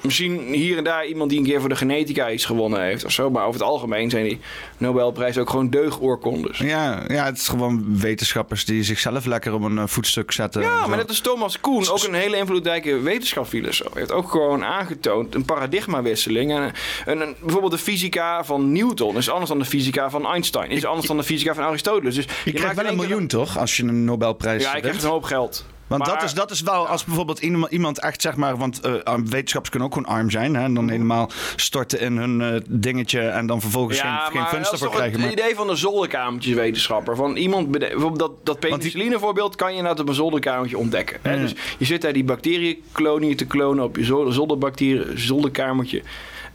Misschien 0.00 0.40
hier 0.40 0.76
en 0.76 0.84
daar 0.84 1.06
iemand 1.06 1.30
die 1.30 1.38
een 1.38 1.44
keer 1.44 1.60
voor 1.60 1.68
de 1.68 1.76
genetica 1.76 2.30
iets 2.30 2.44
gewonnen 2.44 2.82
heeft 2.82 3.04
of 3.04 3.12
zo. 3.12 3.30
Maar 3.30 3.46
over 3.46 3.60
het 3.60 3.68
algemeen 3.68 4.10
zijn 4.10 4.24
die 4.24 4.40
Nobelprijzen 4.78 5.42
ook 5.42 5.50
gewoon 5.50 5.70
deugoorkondes. 5.70 6.58
Ja, 6.58 7.04
ja, 7.08 7.24
het 7.24 7.36
is 7.36 7.48
gewoon 7.48 7.98
wetenschappers 7.98 8.64
die 8.64 8.82
zichzelf 8.82 9.24
lekker 9.24 9.52
op 9.52 9.62
een 9.62 9.78
eh, 9.78 9.86
voetstuk 9.86 10.32
zetten. 10.32 10.62
en 10.62 10.68
Ja, 10.68 10.86
maar 10.86 10.96
net 10.96 11.08
als 11.08 11.20
Thomas 11.20 11.60
Kuhn, 11.60 11.88
ook 11.88 12.02
een 12.02 12.14
hele 12.14 12.36
invloedrijke 12.36 13.00
wetenschapsfilosoof. 13.00 13.94
heeft 13.94 14.12
ook 14.12 14.30
gewoon 14.30 14.64
aangetoond 14.64 15.34
een 15.34 15.44
paradigmawisseling. 15.44 16.52
En, 16.52 16.72
en, 17.06 17.22
en 17.22 17.34
bijvoorbeeld 17.40 17.72
de 17.72 17.78
fysica 17.78 18.44
van 18.44 18.72
Newton 18.72 19.16
is 19.16 19.30
anders 19.30 19.48
dan 19.48 19.58
de 19.58 19.64
fysica 19.64 20.10
van 20.10 20.26
Einstein. 20.26 20.70
Is 20.70 20.84
anders 20.84 21.06
dan 21.06 21.16
de 21.16 21.22
fysica 21.22 21.54
van 21.54 21.64
Aristoteles. 21.64 22.14
Dus 22.14 22.26
je 22.44 22.52
krijgt 22.52 22.76
wel 22.76 22.86
een 22.86 22.96
miljoen, 22.96 23.26
toch? 23.26 23.58
Als 23.58 23.76
je 23.76 23.82
een 23.82 24.04
Nobelprijs 24.04 24.62
Ja, 24.62 24.74
ik 24.74 24.82
krijg 24.82 25.02
een 25.02 25.08
hoop 25.08 25.24
geld. 25.24 25.64
Want 25.88 26.06
Maar- 26.06 26.14
dat, 26.14 26.22
is, 26.22 26.34
dat 26.34 26.50
is 26.50 26.60
wel, 26.60 26.86
als 26.88 27.04
bijvoorbeeld 27.04 27.38
iemand, 27.70 28.00
echt 28.00 28.22
zeg 28.22 28.36
maar, 28.36 28.56
want 28.56 28.80
eh, 28.80 29.14
wetenschappers 29.24 29.68
kunnen 29.70 29.88
ook 29.88 29.94
gewoon 29.94 30.12
arm 30.18 30.30
zijn. 30.30 30.54
Hè, 30.54 30.62
en 30.62 30.74
dan 30.74 30.88
helemaal 30.88 31.30
storten 31.56 32.00
in 32.00 32.16
hun 32.16 32.40
eh, 32.40 32.60
dingetje 32.68 33.20
en 33.20 33.46
dan 33.46 33.60
vervolgens 33.60 34.00
geen, 34.00 34.10
geen 34.10 34.40
maar 34.40 34.48
funds 34.48 34.70
ervoor 34.72 34.90
krijgen. 34.90 35.12
Het 35.12 35.20
Maar, 35.20 35.30
idee 35.44 35.54
van 35.54 35.66
de 35.66 35.76
zolderkamertjeswetenschapper. 35.76 37.16
Van 37.16 37.36
iemand 37.36 37.70
bijvoorbeeld 37.70 38.18
dat, 38.18 38.32
dat 38.44 38.60
die- 38.62 38.70
penicilline 38.70 39.18
voorbeeld 39.18 39.56
kan 39.56 39.70
je 39.70 39.76
inderdaad 39.76 40.00
op 40.00 40.08
een 40.08 40.14
zolderkamertje 40.14 40.78
ontdekken. 40.78 41.18
Hè? 41.22 41.38
Dus 41.38 41.54
je 41.78 41.84
zit 41.84 42.02
daar 42.02 42.12
die 42.12 42.24
bacteriënkolonie 42.24 43.34
te 43.34 43.44
klonen 43.46 43.84
op 43.84 43.96
je 43.96 44.04
zolder- 44.04 44.32
zolderbacterie, 44.32 45.18
zolderkamertje. 45.18 45.98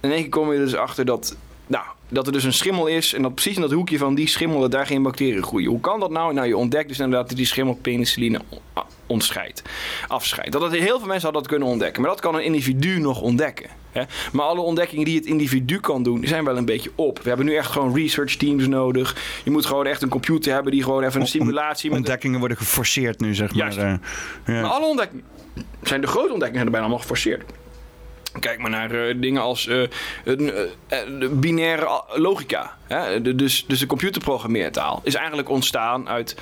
En 0.00 0.08
in 0.08 0.10
één 0.10 0.20
keer 0.20 0.30
kom 0.30 0.52
je 0.52 0.58
dus 0.58 0.74
achter 0.74 1.04
dat, 1.04 1.36
nou, 1.66 1.84
dat 2.08 2.26
er 2.26 2.32
dus 2.32 2.44
een 2.44 2.52
schimmel 2.52 2.86
is. 2.86 3.12
En 3.14 3.22
dat 3.22 3.34
precies 3.34 3.54
in 3.54 3.60
dat 3.60 3.70
hoekje 3.70 3.98
van 3.98 4.14
die 4.14 4.28
schimmel 4.28 4.60
dat 4.60 4.70
daar 4.70 4.86
geen 4.86 5.02
bacteriën 5.02 5.42
groeien. 5.42 5.68
Hoe 5.70 5.80
kan 5.80 6.00
dat 6.00 6.10
nou? 6.10 6.34
Nou, 6.34 6.46
je 6.46 6.56
ontdekt 6.56 6.88
dus 6.88 6.98
inderdaad 6.98 7.28
dat 7.28 7.36
die 7.36 7.46
schimmel 7.46 7.74
penicilline 7.82 8.40
on- 8.48 8.82
ontscheidt. 9.06 9.62
Afscheidt. 10.08 10.52
Dat 10.52 10.62
het 10.62 10.72
heel 10.72 10.98
veel 10.98 11.06
mensen 11.06 11.22
hadden 11.22 11.32
dat 11.32 11.46
kunnen 11.46 11.68
ontdekken. 11.68 12.02
Maar 12.02 12.10
dat 12.10 12.20
kan 12.20 12.34
een 12.34 12.44
individu 12.44 12.98
nog 13.00 13.20
ontdekken. 13.20 13.66
Hè? 13.92 14.02
Maar 14.32 14.46
alle 14.46 14.60
ontdekkingen 14.60 15.04
die 15.04 15.16
het 15.16 15.26
individu 15.26 15.80
kan 15.80 16.02
doen, 16.02 16.24
zijn 16.26 16.44
wel 16.44 16.56
een 16.56 16.64
beetje 16.64 16.90
op. 16.94 17.18
We 17.22 17.28
hebben 17.28 17.46
nu 17.46 17.54
echt 17.56 17.70
gewoon 17.70 17.94
research 17.94 18.34
teams 18.36 18.66
nodig. 18.66 19.16
Je 19.44 19.50
moet 19.50 19.66
gewoon 19.66 19.86
echt 19.86 20.02
een 20.02 20.08
computer 20.08 20.52
hebben 20.52 20.72
die 20.72 20.82
gewoon 20.82 21.02
even 21.02 21.20
een 21.20 21.26
simulatie 21.26 21.90
met... 21.90 21.98
ontdekkingen 21.98 22.38
worden 22.38 22.56
geforceerd 22.56 23.20
nu, 23.20 23.34
zeg 23.34 23.54
maar. 23.54 23.76
eh, 23.76 23.94
ja. 24.46 24.60
Maar 24.60 24.64
alle 24.70 24.86
ontdekkingen 24.86 25.24
zijn 25.82 26.00
de 26.00 26.06
grote 26.06 26.32
ontdekkingen 26.32 26.52
zijn 26.54 26.64
er 26.64 26.70
bijna 26.70 26.80
allemaal 26.86 26.98
geforceerd. 27.02 27.52
Kijk 28.40 28.58
maar 28.58 28.70
naar 28.70 28.90
eh, 28.90 29.14
dingen 29.16 29.42
als 29.42 29.64
de 29.64 31.30
binaire 31.32 32.02
logica. 32.14 32.76
Hè? 32.86 33.34
Dus, 33.34 33.64
dus 33.66 33.78
de 33.78 33.86
computerprogrammeertaal 33.86 35.00
is 35.04 35.14
eigenlijk 35.14 35.48
ontstaan 35.48 36.08
uit 36.08 36.36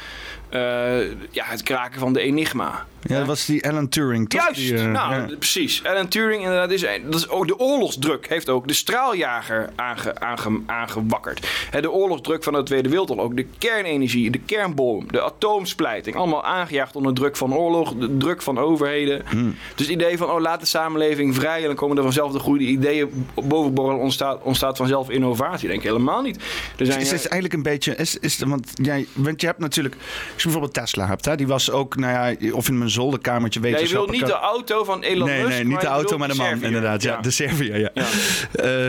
ja, 1.31 1.45
het 1.45 1.63
kraken 1.63 2.01
van 2.01 2.13
de 2.13 2.21
enigma. 2.21 2.87
Ja, 3.03 3.19
dat 3.19 3.27
was 3.27 3.47
die 3.47 3.69
Alan 3.69 3.89
Turing, 3.89 4.29
toch? 4.29 4.41
Juist, 4.41 4.61
Die, 4.61 4.75
eh, 4.75 4.91
nou, 4.91 5.15
ja. 5.15 5.37
precies. 5.39 5.85
Alan 5.85 6.09
Turing, 6.09 6.43
inderdaad, 6.43 6.71
is, 6.71 6.81
dat 6.81 7.15
is 7.15 7.29
ook 7.29 7.47
de 7.47 7.59
oorlogsdruk 7.59 8.29
heeft 8.29 8.49
ook 8.49 8.69
de 8.69 8.75
straaljager 8.75 9.71
aange, 9.77 10.21
aange, 10.21 10.61
aangewakkerd. 10.67 11.47
De 11.81 11.91
oorlogsdruk 11.91 12.43
van 12.43 12.53
de 12.53 12.63
Tweede 12.63 12.89
Wereldoorlog, 12.89 13.25
ook 13.25 13.37
de 13.37 13.47
kernenergie, 13.59 14.31
de 14.31 14.39
kernbom, 14.39 15.07
de 15.11 15.23
atoomsplijting. 15.23 16.17
Allemaal 16.17 16.45
aangejaagd 16.45 16.97
onder 16.97 17.15
druk 17.15 17.37
van 17.37 17.55
oorlog, 17.55 17.95
de 17.95 18.17
druk 18.17 18.43
van 18.43 18.59
overheden. 18.59 19.23
Hmm. 19.29 19.55
Dus 19.75 19.87
het 19.87 19.95
idee 19.95 20.17
van, 20.19 20.31
oh, 20.31 20.41
laat 20.41 20.61
de 20.61 20.67
samenleving 20.67 21.35
vrij 21.35 21.61
en 21.61 21.67
dan 21.67 21.75
komen 21.75 21.97
er 21.97 22.03
vanzelf 22.03 22.33
de 22.33 22.39
goede 22.39 22.65
ideeën 22.65 23.27
bovenborrelen, 23.35 24.01
ontstaat, 24.03 24.43
ontstaat 24.43 24.77
vanzelf 24.77 25.11
innovatie. 25.11 25.69
Denk 25.69 25.81
ik 25.81 25.87
helemaal 25.87 26.23
niet. 26.23 26.37
Er 26.77 26.87
zijn, 26.87 27.01
Is 27.01 27.11
het 27.11 27.25
eh, 27.25 27.33
eigenlijk 27.33 27.55
een 27.55 27.73
beetje. 27.73 27.97
Is, 27.97 28.19
is, 28.19 28.39
want, 28.39 28.71
jij, 28.75 29.07
want 29.13 29.41
je 29.41 29.47
hebt 29.47 29.59
natuurlijk. 29.59 29.95
Als 29.95 30.43
je 30.43 30.43
bijvoorbeeld 30.43 30.75
Tesla 30.75 31.07
hebt, 31.07 31.25
hè, 31.25 31.37
die 31.37 31.47
was 31.47 31.71
ook. 31.71 31.97
Nou 31.97 32.13
ja, 32.13 32.53
of 32.53 32.69
in 32.69 32.79
mijn 32.79 32.91
zolderkamertje 32.93 33.61
ja, 33.61 33.67
je 33.67 33.73
wil 33.73 33.81
wetenschapper. 33.83 34.17
niet 34.17 34.27
de 34.27 34.33
auto 34.47 34.85
van 34.85 35.03
Elon 35.03 35.29
Nee, 35.29 35.43
Musk, 35.43 35.49
nee, 35.55 35.65
niet 35.65 35.81
de 35.81 35.87
je 35.87 35.93
auto, 35.93 36.19
maar 36.19 36.29
de 36.29 36.35
man, 36.35 36.47
Servier. 36.47 36.67
inderdaad. 36.67 37.03
Ja, 37.03 37.17
de 37.21 37.31
Servier, 37.31 37.79
ja. 37.79 37.91
Ja. 37.95 38.05
Eh, 38.53 38.87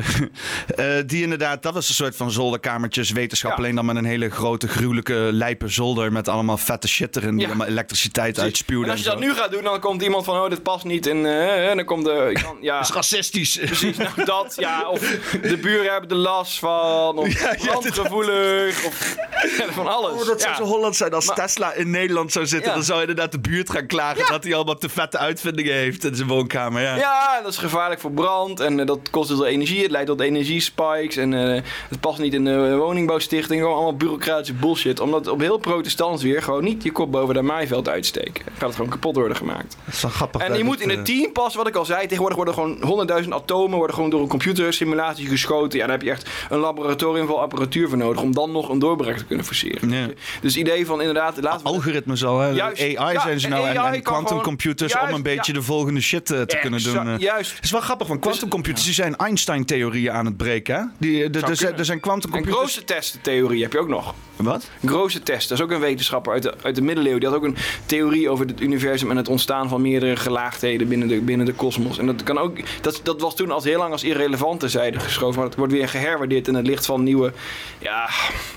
eh, 0.98 1.04
die 1.06 1.24
inderdaad, 1.24 1.64
dat 1.64 1.74
was 1.74 1.90
een 1.90 1.96
soort 1.96 2.16
van 2.16 2.32
zolderkamertjes 2.32 3.12
wetenschap. 3.12 3.58
Alleen 3.58 3.76
dan 3.76 3.86
met 3.86 3.96
een 3.96 4.06
hele 4.06 4.30
grote, 4.30 4.68
gruwelijke, 4.68 5.14
lijpe 5.32 5.68
zolder. 5.68 6.12
Met 6.12 6.28
allemaal 6.28 6.58
vette 6.58 6.88
shit 6.88 7.16
erin. 7.16 7.38
Die 7.38 7.48
allemaal 7.48 7.68
elektriciteit 7.68 8.40
uitspuwde. 8.40 8.86
En 8.86 8.92
als 8.92 9.00
je 9.00 9.06
dat 9.10 9.20
nu 9.20 9.34
gaat 9.34 9.52
doen, 9.52 9.64
dan 9.64 9.80
komt 9.80 10.02
iemand 10.02 10.26
van, 10.26 10.44
oh, 10.44 10.50
dit 10.50 10.64
past 10.64 10.86
niet. 10.86 11.08
En, 11.08 11.26
eh, 11.26 11.70
en 11.70 11.76
dan 11.76 11.86
komt 11.86 12.06
de... 12.06 12.30
kan- 12.44 12.58
ja, 12.62 12.78
Dat 12.80 12.88
is 12.90 12.94
racistisch. 12.96 13.58
precies, 13.58 13.98
nou, 13.98 14.10
dat. 14.26 14.54
Ja, 14.58 14.90
of 14.90 15.00
de 15.42 15.58
buren 15.58 15.92
hebben 15.92 16.10
er 16.10 16.16
last 16.16 16.60
van. 16.60 17.18
Of 17.18 17.28
brandgevoelig. 17.66 18.86
Of 18.86 19.16
van 19.76 19.88
alles. 19.88 20.22
Oh, 20.22 20.28
dat 20.28 20.42
zou 20.42 20.56
zo 20.56 20.64
Holland 20.64 20.96
zijn. 20.96 21.14
Als 21.14 21.26
Maar- 21.26 21.36
Tesla 21.36 21.74
in 21.74 21.90
Nederland 21.90 22.32
zou 22.32 22.46
zitten, 22.48 22.74
dan 22.74 22.84
zou 22.84 23.00
inderdaad 23.00 23.32
de 23.32 23.40
buurt 23.40 23.70
gaan 23.70 23.88
klagen 23.96 24.32
dat 24.32 24.44
hij 24.44 24.56
allemaal 24.56 24.78
te 24.78 24.90
vette 24.90 25.18
uitvindingen 25.18 25.74
heeft 25.74 26.04
in 26.04 26.16
zijn 26.16 26.28
woonkamer. 26.28 26.82
Ja. 26.82 26.96
Ja, 26.96 27.42
dat 27.42 27.52
is 27.52 27.58
gevaarlijk 27.58 28.02
voor 28.02 28.12
brand. 28.12 28.60
En 28.60 28.80
eh, 28.80 28.86
dat 28.86 29.00
kost 29.10 29.28
heel 29.28 29.38
veel 29.38 29.46
energie. 29.46 29.82
Het 29.82 29.92
leidt 29.92 30.08
tot 30.08 30.20
energiespikes. 30.20 31.16
En 31.16 31.34
eh, 31.34 31.62
het 31.90 32.00
past 32.00 32.20
niet 32.20 32.34
in 32.34 32.44
de 32.44 32.76
woningbouwstichting. 32.76 33.60
Gewoon 33.62 33.76
allemaal 33.76 33.98
bureaucratische 33.98 34.54
bullshit. 34.54 35.00
Omdat 35.00 35.28
op 35.28 35.40
heel 35.40 35.58
protestants 35.58 36.24
weer 36.24 36.42
gewoon 36.42 36.64
niet 36.64 36.84
je 36.84 36.92
kop 36.92 37.12
boven 37.12 37.34
de 37.34 37.42
maaiveld 37.42 37.90
uitsteken. 37.90 38.46
Dan 38.46 38.54
gaat 38.54 38.68
het 38.68 38.76
gewoon 38.76 38.92
kapot 38.92 39.16
worden 39.16 39.38
gemaakt. 39.38 39.78
Dat 39.86 39.94
is 39.94 40.02
wel 40.02 40.12
grappig. 40.12 40.42
En 40.42 40.58
je 40.58 40.64
moet 40.64 40.82
in 40.82 40.90
eh, 40.90 40.96
het 40.96 41.06
team 41.06 41.32
passen, 41.32 41.58
wat 41.58 41.68
ik 41.68 41.76
al 41.76 41.86
zei. 41.86 42.02
Tegenwoordig 42.02 42.36
worden 42.36 42.54
gewoon 42.54 42.78
honderdduizend 42.82 43.34
atomen 43.34 43.78
worden 43.78 43.96
gewoon 43.96 44.10
door 44.10 44.22
een 44.22 44.28
computersimulatie 44.28 45.28
geschoten. 45.28 45.80
Ja, 45.80 45.86
daar 45.86 45.96
heb 45.96 46.06
je 46.06 46.12
echt 46.12 46.30
een 46.50 46.60
laboratorium 46.60 47.28
vol 47.28 47.42
apparatuur 47.42 47.90
voor 47.90 47.98
nodig 47.98 48.22
om 48.22 48.34
dan 48.34 48.52
nog 48.52 48.70
een 48.70 48.80
doorbraak 48.80 49.18
te 49.18 49.26
kunnen 49.26 49.46
forceren. 49.46 49.90
Ja. 49.90 50.08
Dus 50.42 50.56
het 50.56 50.56
idee 50.56 50.86
van 50.86 51.00
inderdaad, 51.00 51.42
laten 51.42 51.66
we... 51.66 51.72
algoritmes 51.72 52.26
al. 52.26 52.40
Hè? 52.40 52.50
Juist. 52.50 52.82
AI 52.82 53.14
Ja, 53.14 53.22
zijn 53.22 53.40
ze 53.40 53.48
nou. 53.48 53.78
AI 53.78 53.83
En, 53.88 53.94
en 53.94 54.02
quantumcomputers 54.02 54.94
gewoon- 54.94 55.08
om 55.08 55.14
een 55.14 55.24
beetje 55.24 55.54
ja. 55.54 55.60
de 55.60 55.66
volgende 55.66 56.02
shit 56.02 56.32
eh, 56.32 56.42
te 56.42 56.58
kunnen 56.62 56.84
doen. 56.84 57.08
Eh. 57.08 57.18
juist. 57.18 57.56
Het 57.56 57.64
is 57.64 57.72
wel 57.72 57.82
grappig, 57.82 58.08
want 58.08 58.20
quantumcomputers 58.20 58.86
die 58.86 58.94
zijn 58.94 59.16
Einstein-theorieën 59.16 60.12
aan 60.12 60.26
het 60.26 60.38
breken. 60.38 60.76
Hè? 60.76 60.82
Die, 60.98 61.30
de, 61.30 61.40
Zou 61.40 61.52
er, 61.52 61.58
zijn, 61.58 61.58
kunnen. 61.58 61.78
er 61.80 61.86
zijn 61.86 61.98
En 61.98 62.04
quantumcomputers... 62.04 62.58
grootste 62.58 62.84
testentheorie 62.84 63.62
heb 63.62 63.72
je 63.72 63.80
ook 63.80 63.88
nog. 63.88 64.14
Wat? 64.36 64.70
Grootste 64.86 65.24
test, 65.24 65.50
dat 65.50 65.58
is 65.58 65.64
ook 65.64 65.72
een 65.72 65.80
wetenschapper 65.80 66.34
uit 66.34 66.44
de, 66.44 66.54
uit 66.62 66.76
de 66.76 66.82
middeleeuwen. 66.82 67.20
Die 67.20 67.30
had 67.30 67.38
ook 67.38 67.44
een 67.44 67.56
theorie 67.86 68.30
over 68.30 68.46
het 68.46 68.62
universum 68.62 69.10
en 69.10 69.18
het 69.18 69.28
ontstaan 69.28 69.70
van 69.70 69.82
meerdere 69.82 70.16
gelaagdheden 70.16 70.88
binnen 70.88 71.08
de, 71.08 71.20
binnen 71.22 71.46
de 71.46 71.54
kosmos. 71.54 71.98
En 71.98 72.06
dat, 72.06 72.24
kan 72.24 72.38
ook, 72.38 72.58
dat, 72.82 73.00
dat 73.04 73.22
was 73.22 73.36
toen 73.36 73.52
als 73.52 73.64
heel 73.64 73.78
lang 73.78 73.92
als 73.92 74.04
irrelevant 74.04 74.60
terzijde 74.60 75.00
geschoven. 75.00 75.36
Maar 75.40 75.46
het 75.50 75.58
wordt 75.58 75.74
weer 75.74 75.90
geherwaardeerd 75.90 76.48
in 76.48 76.54
het 76.56 76.68
licht 76.68 76.86
van 76.86 77.04
nieuwe 77.04 77.34
ja, 77.80 78.10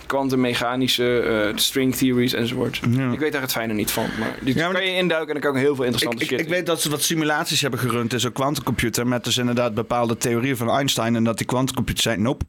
kwantummechanische 0.06 1.20
eh, 1.20 1.56
string 1.56 1.94
theories 1.94 2.32
enzovoort. 2.32 2.80
Ja. 2.90 3.10
Ik 3.12 3.18
weet 3.18 3.32
daar 3.32 3.40
het 3.42 3.52
fijne 3.52 3.72
niet 3.72 3.90
van. 3.90 4.06
Maar 4.18 4.36
dit 4.40 4.54
Ja, 4.54 4.64
maar 4.66 4.74
kan 4.80 4.90
je 4.90 4.96
induiken 5.16 5.34
en 5.34 5.40
dan 5.40 5.50
kan 5.50 5.60
ik 5.60 5.66
heel 5.66 5.74
veel 5.74 5.84
Ik, 5.84 5.90
interessante 5.90 6.24
ik, 6.24 6.30
shit 6.30 6.40
ik 6.40 6.48
weet 6.48 6.66
dat 6.66 6.80
ze 6.80 6.90
wat 6.90 7.02
simulaties 7.02 7.60
hebben 7.60 7.80
gerund 7.80 8.12
in 8.12 8.20
zo'n 8.20 8.32
quantumcomputer. 8.32 9.06
Met 9.06 9.24
dus 9.24 9.36
inderdaad 9.36 9.74
bepaalde 9.74 10.16
theorieën 10.16 10.56
van 10.56 10.70
Einstein. 10.70 11.16
En 11.16 11.24
dat 11.24 11.38
die 11.38 11.46
quantumcomputers 11.46 12.02
zijn. 12.02 12.22
Nope. 12.22 12.44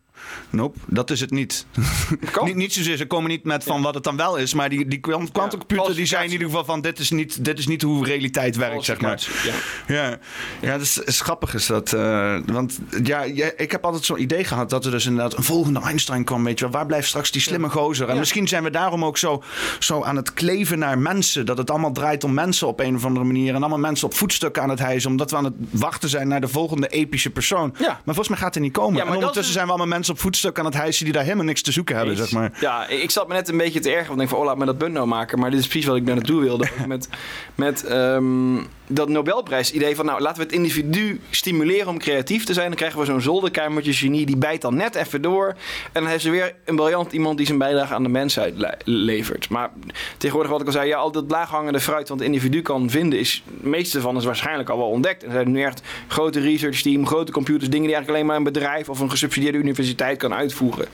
Nope, 0.49 0.80
dat 0.88 1.09
is 1.09 1.20
het 1.20 1.32
niet. 1.32 1.65
niet, 2.43 2.55
niet 2.55 2.74
zozeer, 2.74 2.97
ze 2.97 3.05
komen 3.05 3.30
niet 3.30 3.43
met 3.43 3.63
van 3.63 3.82
wat 3.82 3.93
het 3.93 4.03
dan 4.03 4.18
wel 4.18 4.36
is. 4.38 4.53
Maar 4.53 4.70
die, 4.70 4.88
die 4.88 4.99
kwant- 4.99 5.32
quantumcomputers 5.32 5.95
die 5.95 6.05
zijn 6.05 6.26
in 6.26 6.32
ieder 6.32 6.47
geval 6.47 6.65
van... 6.65 6.82
Dit 6.82 6.99
is 6.99 7.09
niet, 7.11 7.45
dit 7.45 7.59
is 7.59 7.68
niet 7.68 7.82
hoe 7.82 8.05
realiteit 8.05 8.55
werkt, 8.55 8.84
zeg 8.86 9.01
maar. 9.01 9.28
Ja. 9.43 9.53
Ja, 9.95 10.18
ja 10.61 10.72
dat 10.72 10.82
is, 10.82 10.97
is 10.97 11.22
grappig 11.22 11.53
is 11.53 11.65
dat. 11.65 11.93
eh, 11.93 12.38
want 12.45 12.80
ja, 13.03 13.22
ik 13.57 13.72
heb 13.72 13.86
altijd 13.86 14.05
zo'n 14.05 14.22
idee 14.22 14.43
gehad 14.43 14.70
dat 14.70 14.86
er 14.86 14.91
dus 14.91 15.05
inderdaad 15.05 15.38
een 15.38 15.43
volgende 15.43 15.80
Einstein 15.80 16.24
kwam. 16.24 16.43
Weet 16.43 16.59
je 16.59 16.65
wel, 16.65 16.74
waar 16.74 16.86
blijft 16.86 17.07
straks 17.07 17.32
die 17.32 17.41
slimme 17.41 17.70
gozer? 17.70 18.09
En 18.09 18.18
misschien 18.18 18.47
zijn 18.47 18.63
we 18.63 18.70
daarom 18.70 19.05
ook 19.05 19.18
zo, 19.18 19.43
zo 19.80 20.03
aan 20.03 20.15
het 20.15 20.34
kleven 20.34 20.80
naar 20.80 20.97
mensen. 20.99 21.45
Dat 21.45 21.57
het 21.57 21.70
allemaal 21.70 21.91
draait 21.91 22.24
om 22.24 22.34
mensen 22.34 22.68
op 22.68 22.80
een 22.80 22.95
of 22.95 23.05
andere 23.05 23.26
manier. 23.26 23.49
En 23.53 23.59
allemaal 23.59 23.78
mensen 23.80 24.07
op 24.07 24.13
voetstukken 24.13 24.61
aan 24.63 24.70
het 24.70 24.80
hijsen. 24.80 25.09
Omdat 25.09 25.32
we 25.32 25.38
aan 25.38 25.43
het 25.43 25.53
wachten 25.70 26.09
zijn 26.09 26.28
naar 26.28 26.41
de 26.41 26.47
volgende 26.47 26.88
epische 26.88 27.30
persoon. 27.30 27.76
Maar 27.80 27.99
volgens 28.05 28.28
mij 28.28 28.38
gaat 28.38 28.53
hij 28.53 28.63
niet 28.63 28.74
komen. 28.74 28.91
Ja, 28.97 29.03
maar 29.03 29.07
en 29.07 29.13
ondertussen 29.13 29.45
is- 29.47 29.53
zijn 29.53 29.65
we 29.65 29.72
allemaal 29.72 29.95
mensen 29.97 30.06
op 30.09 30.19
voetstukken 30.19 30.63
aan 30.63 30.69
het 30.69 30.79
hijsen 30.79 31.03
die 31.03 31.13
daar 31.13 31.23
helemaal 31.23 31.45
niks 31.45 31.61
te 31.61 31.71
zoeken 31.71 31.95
hebben, 31.95 32.17
zeg 32.17 32.31
maar. 32.31 32.51
Ja, 32.59 32.87
ik 32.87 33.11
zat 33.11 33.27
me 33.27 33.33
net 33.33 33.49
een 33.49 33.57
beetje 33.57 33.79
te 33.79 33.89
ergeren. 33.89 34.07
Want 34.07 34.21
ik 34.21 34.27
denk 34.27 34.29
van, 34.29 34.39
oh, 34.39 34.45
laat 34.45 34.57
me 34.57 34.77
dat 34.77 34.91
nou 34.91 35.07
maken. 35.07 35.39
Maar 35.39 35.51
dit 35.51 35.59
is 35.59 35.67
precies 35.67 35.87
wat 35.87 35.97
ik 35.97 36.05
daar 36.05 36.15
naartoe 36.15 36.41
wilde. 36.41 36.67
Met, 36.87 37.09
met, 37.55 37.83
ehm, 37.83 38.57
dat 38.88 39.09
Nobelprijs-idee 39.09 39.95
van, 39.95 40.05
nou, 40.05 40.21
laten 40.21 40.38
we 40.38 40.43
het 40.43 40.55
individu 40.55 41.21
stimuleren 41.29 41.88
om 41.88 41.99
creatief 41.99 42.45
te 42.45 42.53
zijn. 42.53 42.67
Dan 42.67 42.75
krijgen 42.75 42.99
we 42.99 43.05
zo'n 43.05 43.21
zolderkamertje 43.21 43.93
genie, 43.93 44.25
die 44.25 44.38
bijt 44.38 44.61
dan 44.61 44.75
net 44.75 44.95
even 44.95 45.21
door. 45.21 45.47
En 45.91 46.01
dan 46.01 46.07
heeft 46.07 46.23
ze 46.23 46.29
weer 46.29 46.55
een 46.65 46.75
briljant 46.75 47.11
iemand 47.11 47.38
die 47.38 47.45
zijn 47.45 47.57
bijdrage 47.57 47.93
aan 47.93 48.03
de 48.03 48.09
mensheid 48.09 48.57
le- 48.57 48.77
levert. 48.83 49.49
Maar 49.49 49.69
tegenwoordig, 50.17 50.51
wat 50.51 50.61
ik 50.61 50.67
al 50.67 50.73
zei, 50.73 50.88
ja, 50.88 50.97
al 50.97 51.11
dat 51.11 51.31
laaghangende 51.31 51.79
fruit 51.79 52.09
wat 52.09 52.17
het 52.17 52.27
individu 52.27 52.61
kan 52.61 52.89
vinden, 52.89 53.19
is, 53.19 53.43
het 53.53 53.63
meeste 53.63 54.01
van 54.01 54.17
is 54.17 54.25
waarschijnlijk 54.25 54.69
al 54.69 54.77
wel 54.77 54.89
ontdekt. 54.89 55.23
En 55.23 55.29
er 55.29 55.35
zijn 55.35 55.51
nu 55.51 55.63
echt 55.63 55.81
grote 56.07 56.39
research 56.39 56.81
team, 56.81 57.07
grote 57.07 57.31
computers, 57.31 57.69
dingen 57.69 57.88
die 57.88 57.95
eigenlijk 57.95 58.09
alleen 58.09 58.25
maar 58.25 58.35
een 58.35 58.53
bedrijf 58.53 58.89
of 58.89 58.99
een 58.99 59.09
gesubsidieerde 59.09 59.57
universiteit 59.57 60.17
kan 60.17 60.33
uitvoeren. 60.33 60.88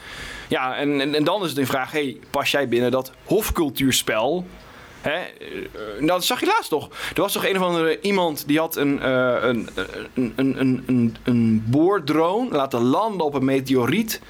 Ja, 0.47 0.75
en, 0.75 1.01
en, 1.01 1.15
en 1.15 1.23
dan 1.23 1.43
is 1.43 1.49
het 1.49 1.57
een 1.57 1.67
vraag, 1.67 1.91
hey, 1.91 2.17
pas 2.29 2.51
jij 2.51 2.67
binnen 2.67 2.91
dat 2.91 3.11
hofcultuurspel? 3.23 4.45
Hè? 5.03 5.19
eh, 5.19 6.07
dat 6.07 6.25
zag 6.25 6.39
je 6.39 6.45
laatst 6.45 6.69
toch? 6.69 6.89
Er 7.15 7.21
was 7.21 7.33
toch 7.33 7.45
een 7.45 7.57
of 7.57 7.63
andere 7.63 8.01
iemand 8.01 8.47
die 8.47 8.59
had 8.59 8.75
een, 8.75 9.01
eh, 9.01 9.37
een, 9.41 9.69
een, 10.13 10.33
een, 10.35 10.59
een, 10.59 10.83
een, 10.85 11.15
een 11.23 11.63
boordrone 11.67 12.49
laten 12.55 12.81
landen 12.81 13.25
op 13.25 13.33
een 13.33 13.45
meteoriet 13.45 14.21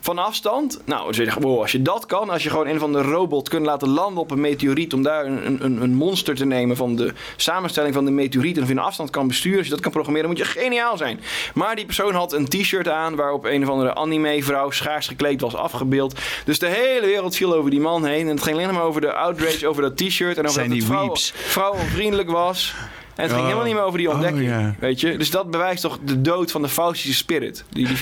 van 0.00 0.18
afstand. 0.18 0.80
Nou, 0.84 1.14
zeg 1.14 1.34
je, 1.34 1.40
wow, 1.40 1.60
als 1.60 1.72
je 1.72 1.82
dat 1.82 2.06
kan, 2.06 2.30
als 2.30 2.42
je 2.42 2.50
gewoon 2.50 2.66
een 2.66 2.78
van 2.78 2.92
de 2.92 3.02
robot 3.02 3.48
kunt 3.48 3.66
laten 3.66 3.88
landen 3.88 4.22
op 4.22 4.30
een 4.30 4.40
meteoriet 4.40 4.92
om 4.94 5.02
daar 5.02 5.24
een, 5.26 5.64
een, 5.64 5.82
een 5.82 5.94
monster 5.94 6.34
te 6.34 6.44
nemen 6.44 6.76
van 6.76 6.96
de 6.96 7.12
samenstelling 7.36 7.94
van 7.94 8.04
de 8.04 8.10
meteoriet 8.10 8.58
en 8.58 8.66
van 8.66 8.78
afstand 8.78 9.10
kan 9.10 9.28
besturen, 9.28 9.58
als 9.58 9.66
je 9.66 9.72
dat 9.72 9.82
kan 9.82 9.92
programmeren, 9.92 10.28
moet 10.28 10.38
je 10.38 10.44
geniaal 10.44 10.96
zijn. 10.96 11.20
Maar 11.54 11.76
die 11.76 11.84
persoon 11.84 12.14
had 12.14 12.32
een 12.32 12.48
t-shirt 12.48 12.88
aan 12.88 13.16
waarop 13.16 13.44
een 13.44 13.62
of 13.62 13.68
andere 13.68 13.94
anime-vrouw 13.94 14.70
schaars 14.70 15.06
gekleed 15.08 15.40
was 15.40 15.54
afgebeeld. 15.54 16.18
Dus 16.44 16.58
de 16.58 16.66
hele 16.68 17.06
wereld 17.06 17.36
viel 17.36 17.54
over 17.54 17.70
die 17.70 17.80
man 17.80 18.04
heen 18.04 18.28
en 18.28 18.34
het 18.34 18.42
ging 18.42 18.56
alleen 18.56 18.74
maar 18.74 18.82
over 18.82 19.00
de 19.00 19.12
outrage 19.12 19.66
over 19.68 19.82
dat 19.82 19.96
t-shirt 19.96 20.36
en 20.36 20.42
over 20.42 20.52
Zijn 20.54 20.68
dat 20.68 20.74
die 20.78 20.84
het 20.86 20.92
vrouw, 20.94 21.06
weeps. 21.06 21.32
vrouwenvriendelijk 21.36 22.30
was. 22.30 22.74
En 23.14 23.22
het 23.26 23.34
ging 23.34 23.44
Oh. 23.44 23.46
helemaal 23.46 23.64
niet 23.66 23.74
meer 23.74 23.84
over 23.84 23.98
die 23.98 24.08
Oh, 24.08 24.14
ontdekking. 24.14 24.44
ja. 24.48 24.74
Weet 24.78 25.00
je? 25.00 25.16
Dus 25.16 25.30
dat 25.30 25.50
bewijst 25.50 25.82
toch 25.82 25.98
de 26.04 26.20
dood 26.20 26.50
van 26.50 26.62
de 26.62 26.68
Faustische 26.68 27.16
spirit. 27.16 27.64
Die, 27.68 27.86
die, 27.86 27.96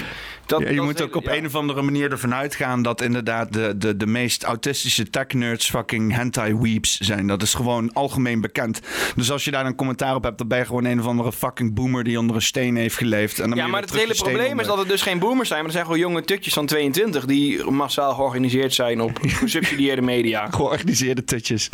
dat, 0.48 0.60
Ja, 0.60 0.68
je 0.68 0.76
dat 0.76 0.84
moet 0.84 1.02
ook 1.02 1.16
op 1.16 1.24
ja. 1.24 1.36
een 1.36 1.46
of 1.46 1.54
andere 1.54 1.82
manier 1.82 2.10
ervan 2.10 2.34
uitgaan 2.34 2.82
dat 2.82 3.00
inderdaad 3.00 3.52
de, 3.52 3.74
de, 3.78 3.96
de 3.96 4.06
meest 4.06 4.42
autistische 4.42 5.10
tech-nerds 5.10 5.70
fucking 5.70 6.14
hentai-weeps 6.14 6.98
zijn. 6.98 7.26
Dat 7.26 7.42
is 7.42 7.54
gewoon 7.54 7.92
algemeen 7.92 8.40
bekend. 8.40 8.80
Dus 9.16 9.30
als 9.30 9.44
je 9.44 9.50
daar 9.50 9.66
een 9.66 9.74
commentaar 9.74 10.14
op 10.14 10.24
hebt, 10.24 10.38
dan 10.38 10.48
ben 10.48 10.58
je 10.58 10.64
gewoon 10.64 10.84
een 10.84 11.00
of 11.00 11.06
andere 11.06 11.32
fucking 11.32 11.74
boomer 11.74 12.04
die 12.04 12.18
onder 12.18 12.36
een 12.36 12.42
steen 12.42 12.76
heeft 12.76 12.96
geleefd. 12.96 13.38
En 13.38 13.48
dan 13.48 13.58
Ja, 13.58 13.66
maar 13.66 13.80
het 13.80 13.92
hele 13.92 14.14
probleem 14.14 14.60
is 14.60 14.66
dat 14.66 14.78
het 14.78 14.88
dus 14.88 15.02
geen 15.02 15.18
boomers 15.18 15.48
zijn, 15.48 15.60
maar 15.60 15.68
er 15.68 15.74
zijn 15.74 15.84
gewoon 15.84 16.00
jonge 16.00 16.24
tutjes 16.24 16.52
van 16.52 16.66
22 16.66 17.24
die 17.24 17.70
massaal 17.70 18.14
georganiseerd 18.14 18.74
zijn 18.74 19.00
op 19.00 19.18
gesubsidieerde 19.42 20.02
media. 20.02 20.50
georganiseerde 20.50 21.24
tutjes. 21.24 21.68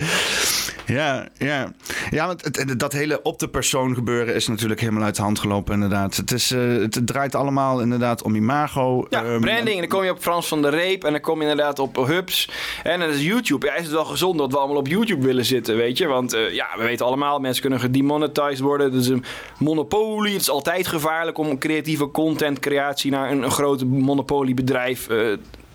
Ja, 0.87 1.29
ja. 1.39 1.73
Ja, 2.11 2.27
want 2.27 2.45
het, 2.45 2.79
dat 2.79 2.93
hele 2.93 3.23
op 3.23 3.39
de 3.39 3.49
persoon 3.49 3.95
gebeuren 3.95 4.35
is 4.35 4.47
natuurlijk 4.49 4.81
helemaal 4.81 5.03
uit 5.03 5.17
de 5.17 5.23
hand 5.23 5.39
gelopen, 5.39 5.75
inderdaad. 5.75 6.17
Het, 6.17 6.33
is, 6.33 6.51
eh, 6.51 6.61
het 6.61 7.01
draait 7.05 7.35
allemaal 7.35 7.81
inderdaad 7.81 8.23
om 8.23 8.35
imago. 8.35 8.63
Ja, 9.11 9.25
Ehm, 9.25 9.41
branding. 9.41 9.75
En 9.75 9.79
dan 9.79 9.89
kom 9.89 10.05
je 10.05 10.11
op 10.11 10.21
Frans 10.21 10.49
van 10.49 10.63
der 10.63 10.71
Reep. 10.71 11.05
En 11.05 11.13
dan 11.13 11.21
kom 11.21 11.37
je 11.37 11.49
inderdaad 11.49 11.79
op 11.79 11.97
hubs. 11.97 12.49
En 12.83 13.01
dan 13.01 13.09
is 13.09 13.23
YouTube. 13.23 13.67
Ja, 13.67 13.75
is 13.75 13.83
het 13.83 13.93
wel 13.93 14.05
gezond 14.05 14.39
dat 14.39 14.53
we 14.53 14.59
allemaal 14.59 14.77
op 14.77 14.89
YouTube 14.89 15.27
willen 15.27 15.45
zitten, 15.45 15.77
weet 15.77 15.99
je? 15.99 16.07
Want 16.07 16.33
eh, 16.33 16.55
ja, 16.55 16.67
we 16.77 16.83
weten 16.83 17.07
allemaal, 17.07 17.39
mensen 17.39 17.61
kunnen 17.61 17.81
gedemonetized 17.81 18.61
worden. 18.61 18.93
Het 18.93 19.01
is 19.03 19.09
een 19.09 19.25
monopolie. 19.59 20.33
Het 20.33 20.41
is 20.41 20.51
altijd 20.51 20.87
gevaarlijk 20.87 21.39
om 21.39 21.59
creatieve 21.59 22.11
contentcreatie 22.11 23.11
naar 23.11 23.31
een, 23.31 23.43
een 23.43 23.51
groot 23.51 23.85
monopoliebedrijf 23.85 25.09
eh, 25.09 25.19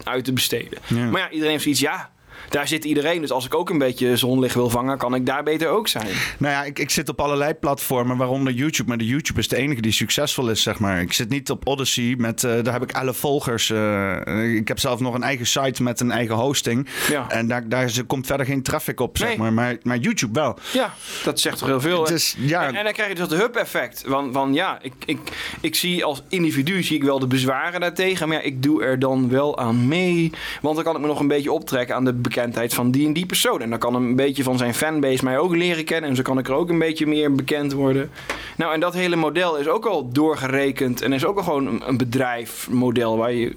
uit 0.03 0.25
te 0.25 0.33
besteden. 0.33 0.79
Ja. 0.87 1.05
Maar 1.05 1.21
ja, 1.21 1.29
iedereen 1.29 1.51
heeft 1.51 1.63
zoiets, 1.63 1.81
ja... 1.81 2.09
Daar 2.49 2.67
zit 2.67 2.85
iedereen, 2.85 3.21
dus 3.21 3.31
als 3.31 3.45
ik 3.45 3.55
ook 3.55 3.69
een 3.69 3.77
beetje 3.77 4.17
zonlicht 4.17 4.55
wil 4.55 4.69
vangen, 4.69 4.97
kan 4.97 5.15
ik 5.15 5.25
daar 5.25 5.43
beter 5.43 5.67
ook 5.67 5.87
zijn. 5.87 6.07
Nou 6.37 6.53
ja, 6.53 6.63
ik, 6.63 6.79
ik 6.79 6.89
zit 6.89 7.09
op 7.09 7.21
allerlei 7.21 7.53
platformen, 7.53 8.17
waaronder 8.17 8.53
YouTube. 8.53 8.89
Maar 8.89 8.97
de 8.97 9.05
YouTube 9.05 9.39
is 9.39 9.47
de 9.47 9.55
enige 9.57 9.81
die 9.81 9.91
succesvol 9.91 10.49
is, 10.49 10.61
zeg 10.63 10.79
maar. 10.79 11.01
Ik 11.01 11.13
zit 11.13 11.29
niet 11.29 11.49
op 11.49 11.67
Odyssey, 11.67 12.15
met, 12.17 12.43
eh, 12.43 12.63
daar 12.63 12.73
heb 12.73 12.83
ik 12.83 12.91
11 12.91 13.17
volgers. 13.17 13.69
eh, 13.69 14.55
ik 14.55 14.67
heb 14.67 14.79
zelf 14.79 14.99
nog 14.99 15.13
een 15.13 15.23
eigen 15.23 15.45
site 15.47 15.83
met 15.83 15.99
een 15.99 16.11
eigen 16.11 16.35
hosting. 16.35 16.87
Ja. 17.09 17.29
En 17.29 17.47
daar, 17.47 17.69
daar 17.69 17.83
is- 17.83 18.05
komt 18.07 18.25
verder 18.25 18.45
geen 18.45 18.61
traffic 18.63 18.99
op, 18.99 19.17
zeg 19.17 19.27
Nee. 19.27 19.37
maar. 19.37 19.53
maar. 19.53 19.77
Maar 19.83 19.97
YouTube 19.97 20.39
wel. 20.39 20.57
Ja, 20.73 20.93
dat 21.23 21.39
zegt 21.39 21.57
toch 21.57 21.67
heel 21.67 21.81
veel. 21.81 22.09
Is- 22.11 22.35
ja. 22.37 22.67
en, 22.67 22.75
en 22.75 22.83
dan 22.83 22.93
krijg 22.93 23.09
je 23.09 23.15
dus 23.15 23.27
dat 23.27 23.39
hub-effect. 23.39 24.03
Van, 24.07 24.33
van 24.33 24.53
ja, 24.53 24.79
ik, 24.81 24.93
ik, 25.05 25.17
ik 25.61 25.75
zie 25.75 26.03
als 26.05 26.23
individu 26.29 26.83
zie 26.83 26.95
ik 26.95 27.03
wel 27.03 27.19
de 27.19 27.27
bezwaren 27.27 27.79
daartegen. 27.81 28.27
Maar 28.27 28.37
ja, 28.37 28.43
ik 28.43 28.63
doe 28.63 28.83
er 28.83 28.99
dan 28.99 29.29
wel 29.29 29.57
aan 29.59 29.87
mee. 29.87 30.31
Want 30.61 30.75
dan 30.75 30.83
kan 30.83 30.95
ik 30.95 31.01
me 31.01 31.07
nog 31.07 31.19
een 31.19 31.27
beetje 31.27 31.51
optrekken 31.51 31.95
aan 31.95 32.03
de 32.05 32.09
bekendheid 32.13 32.37
van 32.67 32.91
die 32.91 33.07
en 33.07 33.13
die 33.13 33.25
persoon. 33.25 33.61
En 33.61 33.69
dan 33.69 33.79
kan 33.79 33.95
een 33.95 34.15
beetje 34.15 34.43
van 34.43 34.57
zijn 34.57 34.73
fanbase 34.73 35.23
mij 35.23 35.37
ook 35.37 35.55
leren 35.55 35.85
kennen. 35.85 36.09
En 36.09 36.15
zo 36.15 36.21
kan 36.21 36.37
ik 36.37 36.47
er 36.47 36.53
ook 36.53 36.69
een 36.69 36.79
beetje 36.79 37.07
meer 37.07 37.35
bekend 37.35 37.73
worden. 37.73 38.09
Nou, 38.57 38.73
en 38.73 38.79
dat 38.79 38.93
hele 38.93 39.15
model 39.15 39.57
is 39.57 39.67
ook 39.67 39.85
al 39.85 40.11
doorgerekend. 40.11 41.01
En 41.01 41.13
is 41.13 41.25
ook 41.25 41.37
al 41.37 41.43
gewoon 41.43 41.81
een 41.85 41.97
bedrijfmodel 41.97 43.17
waar 43.17 43.33
je... 43.33 43.53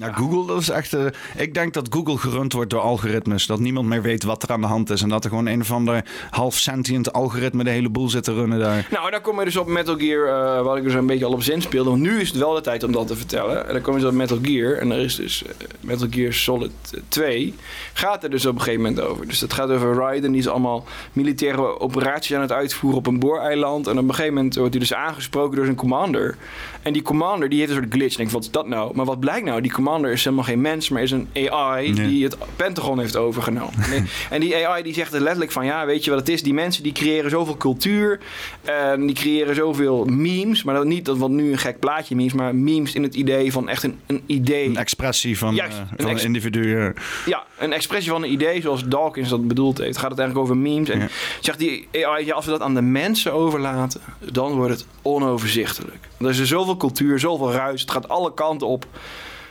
Ja, 0.00 0.12
Google, 0.12 0.46
dat 0.46 0.60
is 0.60 0.68
echt. 0.68 0.92
eh, 0.94 1.04
ik 1.36 1.54
denk 1.54 1.74
dat 1.74 1.86
Google 1.90 2.16
gerund 2.18 2.52
wordt 2.52 2.70
door 2.70 2.80
algoritmes. 2.80 3.46
Dat 3.46 3.58
niemand 3.60 3.86
meer 3.88 4.02
weet 4.02 4.22
wat 4.22 4.42
er 4.42 4.50
aan 4.50 4.60
de 4.60 4.66
hand 4.66 4.90
is. 4.90 5.02
En 5.02 5.08
dat 5.08 5.24
er 5.24 5.30
gewoon 5.30 5.46
een 5.46 5.60
of 5.60 5.72
ander 5.72 6.04
half 6.30 6.54
sentient 6.54 7.12
algoritme 7.12 7.64
de 7.64 7.70
hele 7.70 7.88
boel 7.88 8.08
zit 8.08 8.24
te 8.24 8.32
runnen 8.34 8.58
daar. 8.58 8.88
Nou, 8.90 9.10
dan 9.10 9.20
kom 9.20 9.38
je 9.38 9.44
dus 9.44 9.56
op 9.56 9.66
Metal 9.66 9.96
Gear, 9.98 10.26
eh 10.58 10.62
waar 10.64 10.76
ik 10.76 10.82
dus 10.82 10.94
een 10.94 11.06
beetje 11.06 11.24
al 11.24 11.32
op 11.32 11.42
zin 11.42 11.62
speelde. 11.62 11.90
Want 11.90 12.02
nu 12.02 12.20
is 12.20 12.28
het 12.28 12.38
wel 12.38 12.54
de 12.54 12.60
tijd 12.60 12.82
om 12.84 12.92
dat 12.92 13.06
te 13.06 13.16
vertellen. 13.16 13.66
En 13.66 13.72
dan 13.72 13.82
kom 13.82 13.94
je 13.94 14.00
dus 14.00 14.08
op 14.08 14.14
Metal 14.14 14.38
Gear. 14.42 14.72
En 14.74 14.90
er 14.90 14.98
is 14.98 15.16
dus 15.16 15.44
eh, 15.44 15.50
Metal 15.80 16.06
Gear 16.10 16.32
Solid 16.32 16.70
2. 17.08 17.54
Gaat 17.92 18.24
er 18.24 18.30
dus 18.30 18.46
op 18.46 18.54
een 18.54 18.60
gegeven 18.60 18.82
moment 18.82 19.00
over. 19.06 19.26
Dus 19.26 19.40
het 19.40 19.52
gaat 19.52 19.70
over 19.70 19.94
Raiden. 19.94 20.30
Die 20.32 20.40
is 20.40 20.48
allemaal 20.48 20.84
militaire 21.12 21.80
operaties 21.80 22.34
aan 22.36 22.40
het 22.42 22.52
uitvoeren 22.52 22.98
op 22.98 23.06
een 23.06 23.18
booreiland. 23.18 23.86
En 23.86 23.98
op 23.98 24.04
een 24.08 24.14
gegeven 24.14 24.34
moment 24.34 24.54
wordt 24.54 24.70
hij 24.70 24.80
dus 24.80 24.94
aangesproken 24.94 25.56
door 25.56 25.64
zijn 25.64 25.76
commander. 25.76 26.36
En 26.82 26.92
die 26.92 27.02
commander 27.02 27.48
die 27.48 27.58
heeft 27.58 27.70
een 27.70 27.76
soort 27.76 27.92
glitch. 27.92 28.10
Ik 28.12 28.16
denk, 28.16 28.30
wat 28.30 28.42
is 28.42 28.50
dat 28.50 28.66
nou? 28.68 28.94
Maar 28.96 29.04
wat 29.06 29.20
blijkt 29.20 29.46
nou? 29.46 29.60
Die 29.60 29.72
commander 29.72 29.88
is 29.98 30.24
helemaal 30.24 30.44
geen 30.44 30.60
mens, 30.60 30.88
maar 30.88 31.02
is 31.02 31.10
een 31.10 31.28
AI 31.50 31.94
die 31.94 32.24
het 32.24 32.36
Pentagon 32.56 32.98
heeft 32.98 33.16
overgenomen. 33.16 33.74
En 34.30 34.40
die 34.40 34.66
AI 34.66 34.82
die 34.82 34.94
zegt 34.94 35.12
er 35.14 35.20
letterlijk 35.20 35.52
van, 35.52 35.64
ja, 35.64 35.86
weet 35.86 36.04
je 36.04 36.10
wat 36.10 36.18
het 36.18 36.28
is? 36.28 36.42
Die 36.42 36.54
mensen 36.54 36.82
die 36.82 36.92
creëren 36.92 37.30
zoveel 37.30 37.56
cultuur 37.56 38.20
en 38.64 39.06
die 39.06 39.14
creëren 39.14 39.54
zoveel 39.54 40.04
memes. 40.04 40.62
Maar 40.62 40.74
dat 40.74 40.84
niet 40.84 41.04
dat 41.04 41.18
wat 41.18 41.30
nu 41.30 41.52
een 41.52 41.58
gek 41.58 41.78
plaatje 41.78 42.16
memes, 42.16 42.32
maar 42.32 42.54
memes 42.54 42.94
in 42.94 43.02
het 43.02 43.14
idee 43.14 43.52
van 43.52 43.68
echt 43.68 43.82
een, 43.82 43.98
een 44.06 44.22
idee. 44.26 44.66
Een 44.66 44.76
expressie 44.76 45.38
van, 45.38 45.54
Juist, 45.54 45.76
eh, 45.76 45.80
een 45.80 45.96
van 45.96 46.10
ex- 46.10 46.20
een 46.20 46.26
individu. 46.26 46.92
Ja, 47.26 47.44
een 47.58 47.72
expressie 47.72 48.10
van 48.12 48.22
een 48.22 48.32
idee 48.32 48.60
zoals 48.60 48.84
Dawkins 48.84 49.28
dat 49.28 49.48
bedoeld 49.48 49.78
heeft. 49.78 49.98
Gaat 49.98 50.10
het 50.10 50.18
eigenlijk 50.18 50.48
over 50.50 50.62
memes. 50.62 50.88
En 50.88 50.98
Ja. 50.98 51.08
zegt 51.40 51.58
die 51.58 51.88
AI, 51.92 52.26
ja, 52.26 52.34
als 52.34 52.44
we 52.44 52.50
dat 52.50 52.60
aan 52.60 52.74
de 52.74 52.82
mensen 52.82 53.32
overlaten, 53.32 54.00
dan 54.32 54.52
wordt 54.52 54.72
het 54.72 54.86
onoverzichtelijk. 55.02 56.08
Er 56.18 56.28
is 56.28 56.38
er 56.38 56.46
zoveel 56.46 56.76
cultuur, 56.76 57.18
zoveel 57.18 57.52
ruis. 57.52 57.80
Het 57.80 57.90
gaat 57.90 58.08
alle 58.08 58.34
kanten 58.34 58.66
op. 58.66 58.86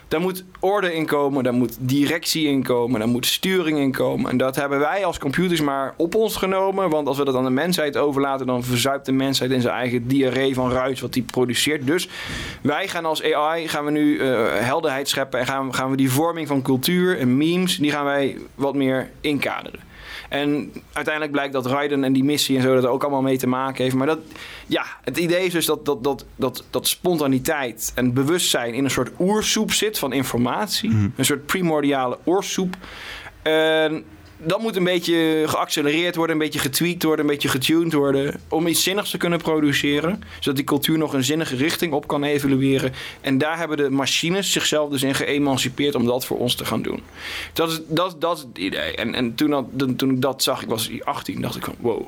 Daar 0.10 0.22
moet 0.22 0.44
orde 0.60 0.94
in 0.94 1.06
komen, 1.06 1.44
daar 1.44 1.54
moet 1.54 1.78
directie 1.80 2.48
in 2.48 2.64
komen, 2.64 3.00
daar 3.00 3.10
moet 3.10 3.26
sturing 3.26 3.80
in 3.80 3.92
komen. 3.92 4.32
En 4.32 4.38
dat 4.38 4.56
hebben 4.56 4.80
wij 4.80 5.06
als 5.06 5.18
computers 5.18 5.62
maar 5.62 5.94
op 5.98 6.16
ons 6.16 6.36
genomen. 6.36 6.90
Want 6.90 7.08
als 7.08 7.18
we 7.18 7.26
dat 7.26 7.36
aan 7.36 7.44
de 7.44 7.50
mensheid 7.50 7.98
overlaten, 7.98 8.46
dan 8.46 8.64
verzuipt 8.64 9.06
de 9.06 9.12
mensheid 9.12 9.52
in 9.52 9.62
zijn 9.62 9.74
eigen 9.74 10.08
diarree 10.08 10.54
van 10.54 10.72
ruis 10.72 11.02
wat 11.02 11.14
die 11.14 11.24
produceert. 11.24 11.88
Dus 11.88 12.10
wij 12.62 12.88
gaan 12.88 13.06
als 13.06 13.24
AI 13.24 13.68
gaan 13.68 13.86
we 13.86 13.92
nu 13.92 14.18
eh, 14.18 14.46
helderheid 14.54 15.10
scheppen 15.10 15.40
en 15.40 15.46
gaan, 15.46 15.74
gaan 15.74 15.90
we 15.90 15.98
die 15.98 16.12
vorming 16.12 16.48
van 16.48 16.62
cultuur 16.62 17.20
en 17.20 17.38
memes, 17.38 17.78
die 17.78 17.92
gaan 17.92 18.06
wij 18.06 18.38
wat 18.56 18.76
meer 18.76 19.10
inkaderen. 19.22 19.89
En 20.30 20.72
uiteindelijk 20.94 21.34
blijkt 21.34 21.54
dat 21.54 21.66
Raiden 21.66 22.04
en 22.04 22.14
die 22.14 22.24
missie 22.24 22.58
en 22.58 22.62
zo 22.62 22.74
dat 22.74 22.84
er 22.84 22.90
ook 22.90 23.02
allemaal 23.02 23.22
mee 23.22 23.38
te 23.38 23.48
maken 23.48 23.84
heeft. 23.84 23.96
Maar 23.96 24.08
dat, 24.08 24.20
ja, 24.68 24.86
het 25.04 25.18
idee 25.18 25.46
is 25.46 25.54
dus 25.54 25.66
dat, 25.66 25.86
dat, 25.86 26.04
dat, 26.04 26.26
dat, 26.36 26.64
dat 26.70 26.88
spontaniteit 26.88 27.92
en 27.96 28.14
bewustzijn 28.14 28.74
in 28.74 28.84
een 28.84 28.92
soort 28.92 29.12
oersoep 29.20 29.72
zit 29.72 30.00
van 30.00 30.14
informatie. 30.14 30.90
Een 31.16 31.26
soort 31.26 31.46
primordiale 31.46 32.18
oorsoep. 32.24 32.76
En 33.42 34.04
dat 34.44 34.62
moet 34.62 34.76
een 34.76 34.84
beetje 34.84 35.44
geaccelereerd 35.46 36.16
worden, 36.16 36.36
een 36.36 36.42
beetje 36.42 36.60
getweakt 36.60 37.04
worden, 37.04 37.26
een 37.26 37.32
beetje 37.32 37.48
getuned 37.48 37.94
worden. 37.94 38.40
Om 38.48 38.68
iets 38.68 38.84
zinnigs 38.84 39.10
te 39.10 39.18
kunnen 39.18 39.42
produceren. 39.42 40.24
Zodat 40.40 40.56
die 40.56 40.66
cultuur 40.66 40.98
nog 40.98 41.14
een 41.14 41.24
zinnige 41.24 41.56
richting 41.56 41.94
op 41.94 42.08
kan 42.08 42.24
evolueren. 42.24 42.94
En 43.22 43.38
daar 43.38 43.58
hebben 43.58 43.78
de 43.78 43.90
machines 43.90 44.52
zichzelf 44.52 44.90
dus 44.90 45.04
in 45.04 45.16
geëmancipeerd 45.16 45.96
om 45.96 46.06
dat 46.06 46.26
voor 46.26 46.38
ons 46.38 46.56
te 46.56 46.66
gaan 46.66 46.82
doen. 46.82 47.04
Dat 47.54 47.72
is, 47.72 47.82
dat, 47.88 48.22
dat 48.22 48.38
is 48.38 48.44
het 48.44 48.58
idee. 48.58 48.96
En, 48.96 49.16
en 49.16 49.36
toen, 49.36 49.50
dat, 49.50 49.98
toen 49.98 50.12
ik 50.12 50.22
dat 50.22 50.44
zag, 50.44 50.62
ik 50.62 50.70
was 50.70 50.90
18, 51.04 51.42
dacht 51.42 51.56
ik 51.56 51.64
van 51.64 51.76
wow. 51.80 52.06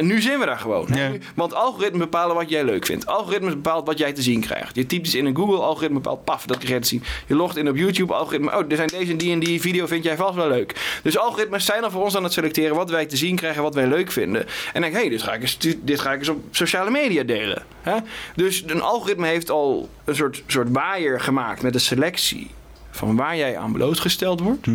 Nu 0.00 0.20
zijn 0.20 0.38
we 0.38 0.44
daar 0.46 0.58
gewoon. 0.58 0.88
Ja. 0.94 1.10
Want 1.34 1.54
algoritmes 1.54 2.00
bepalen 2.00 2.36
wat 2.36 2.50
jij 2.50 2.64
leuk 2.64 2.86
vindt. 2.86 3.06
Algoritmes 3.06 3.54
bepaalt 3.54 3.86
wat 3.86 3.98
jij 3.98 4.12
te 4.12 4.22
zien 4.22 4.40
krijgt. 4.40 4.74
Je 4.76 4.86
typt 4.86 5.06
iets 5.06 5.14
in 5.14 5.26
een 5.26 5.36
Google, 5.36 5.58
algoritme 5.58 6.00
bepaalt, 6.00 6.24
paf, 6.24 6.46
dat 6.46 6.58
krijg 6.58 6.74
je 6.74 6.80
te 6.80 6.88
zien. 6.88 7.02
Je 7.26 7.34
logt 7.34 7.56
in 7.56 7.68
op 7.68 7.76
YouTube, 7.76 8.14
algoritme, 8.14 8.56
oh, 8.56 8.64
er 8.68 8.76
zijn 8.76 8.88
deze 8.88 9.10
en 9.10 9.18
die 9.18 9.32
en 9.32 9.38
die 9.38 9.60
video, 9.60 9.86
vind 9.86 10.04
jij 10.04 10.16
vast 10.16 10.34
wel 10.34 10.48
leuk. 10.48 10.98
Dus 11.02 11.18
algoritmes 11.18 11.64
zijn 11.64 11.84
er 11.84 11.90
voor 11.90 12.02
ons 12.02 12.16
aan 12.16 12.24
het 12.24 12.32
selecteren 12.32 12.76
wat 12.76 12.90
wij 12.90 13.06
te 13.06 13.16
zien 13.16 13.36
krijgen, 13.36 13.62
wat 13.62 13.74
wij 13.74 13.86
leuk 13.86 14.12
vinden. 14.12 14.46
En 14.72 14.80
denk, 14.80 14.92
hé, 14.92 15.00
hey, 15.00 15.08
dit, 15.08 15.22
ga 15.22 15.32
ik 15.32 15.42
eens, 15.42 15.58
dit 15.82 16.00
ga 16.00 16.12
ik 16.12 16.18
eens 16.18 16.28
op 16.28 16.44
sociale 16.50 16.90
media 16.90 17.22
delen. 17.22 17.62
Hè? 17.82 17.96
Dus 18.34 18.64
een 18.66 18.82
algoritme 18.82 19.26
heeft 19.26 19.50
al 19.50 19.88
een 20.04 20.16
soort, 20.16 20.42
soort 20.46 20.68
waaier 20.70 21.20
gemaakt 21.20 21.62
met 21.62 21.72
de 21.72 21.78
selectie 21.78 22.50
van 22.90 23.16
waar 23.16 23.36
jij 23.36 23.58
aan 23.58 23.72
blootgesteld 23.72 24.40
wordt. 24.40 24.66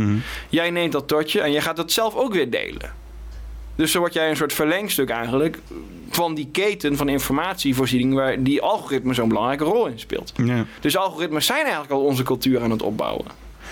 Jij 0.49 0.69
neemt 0.69 0.91
dat 0.91 1.07
tot 1.07 1.32
je 1.32 1.41
en 1.41 1.52
jij 1.52 1.61
gaat 1.61 1.76
dat 1.76 1.91
zelf 1.91 2.15
ook 2.15 2.34
weer 2.34 2.49
delen. 2.49 3.03
Dus 3.76 3.91
zo 3.91 3.99
word 3.99 4.14
jij 4.14 4.30
een 4.30 4.35
soort 4.35 4.53
verlengstuk 4.53 5.10
eigenlijk 5.10 5.60
van 6.10 6.35
die 6.35 6.49
keten 6.52 6.97
van 6.97 7.10
informatievoorziening 7.10 8.14
waar 8.14 8.43
die 8.43 8.61
algoritme 8.61 9.14
zo'n 9.14 9.27
belangrijke 9.27 9.64
rol 9.64 9.85
in 9.85 9.99
speelt. 9.99 10.34
Ja. 10.35 10.65
Dus 10.80 10.97
algoritmes 10.97 11.45
zijn 11.45 11.64
eigenlijk 11.64 11.91
al 11.91 12.03
onze 12.03 12.23
cultuur 12.23 12.61
aan 12.61 12.72
het 12.72 12.81
opbouwen. 12.81 13.26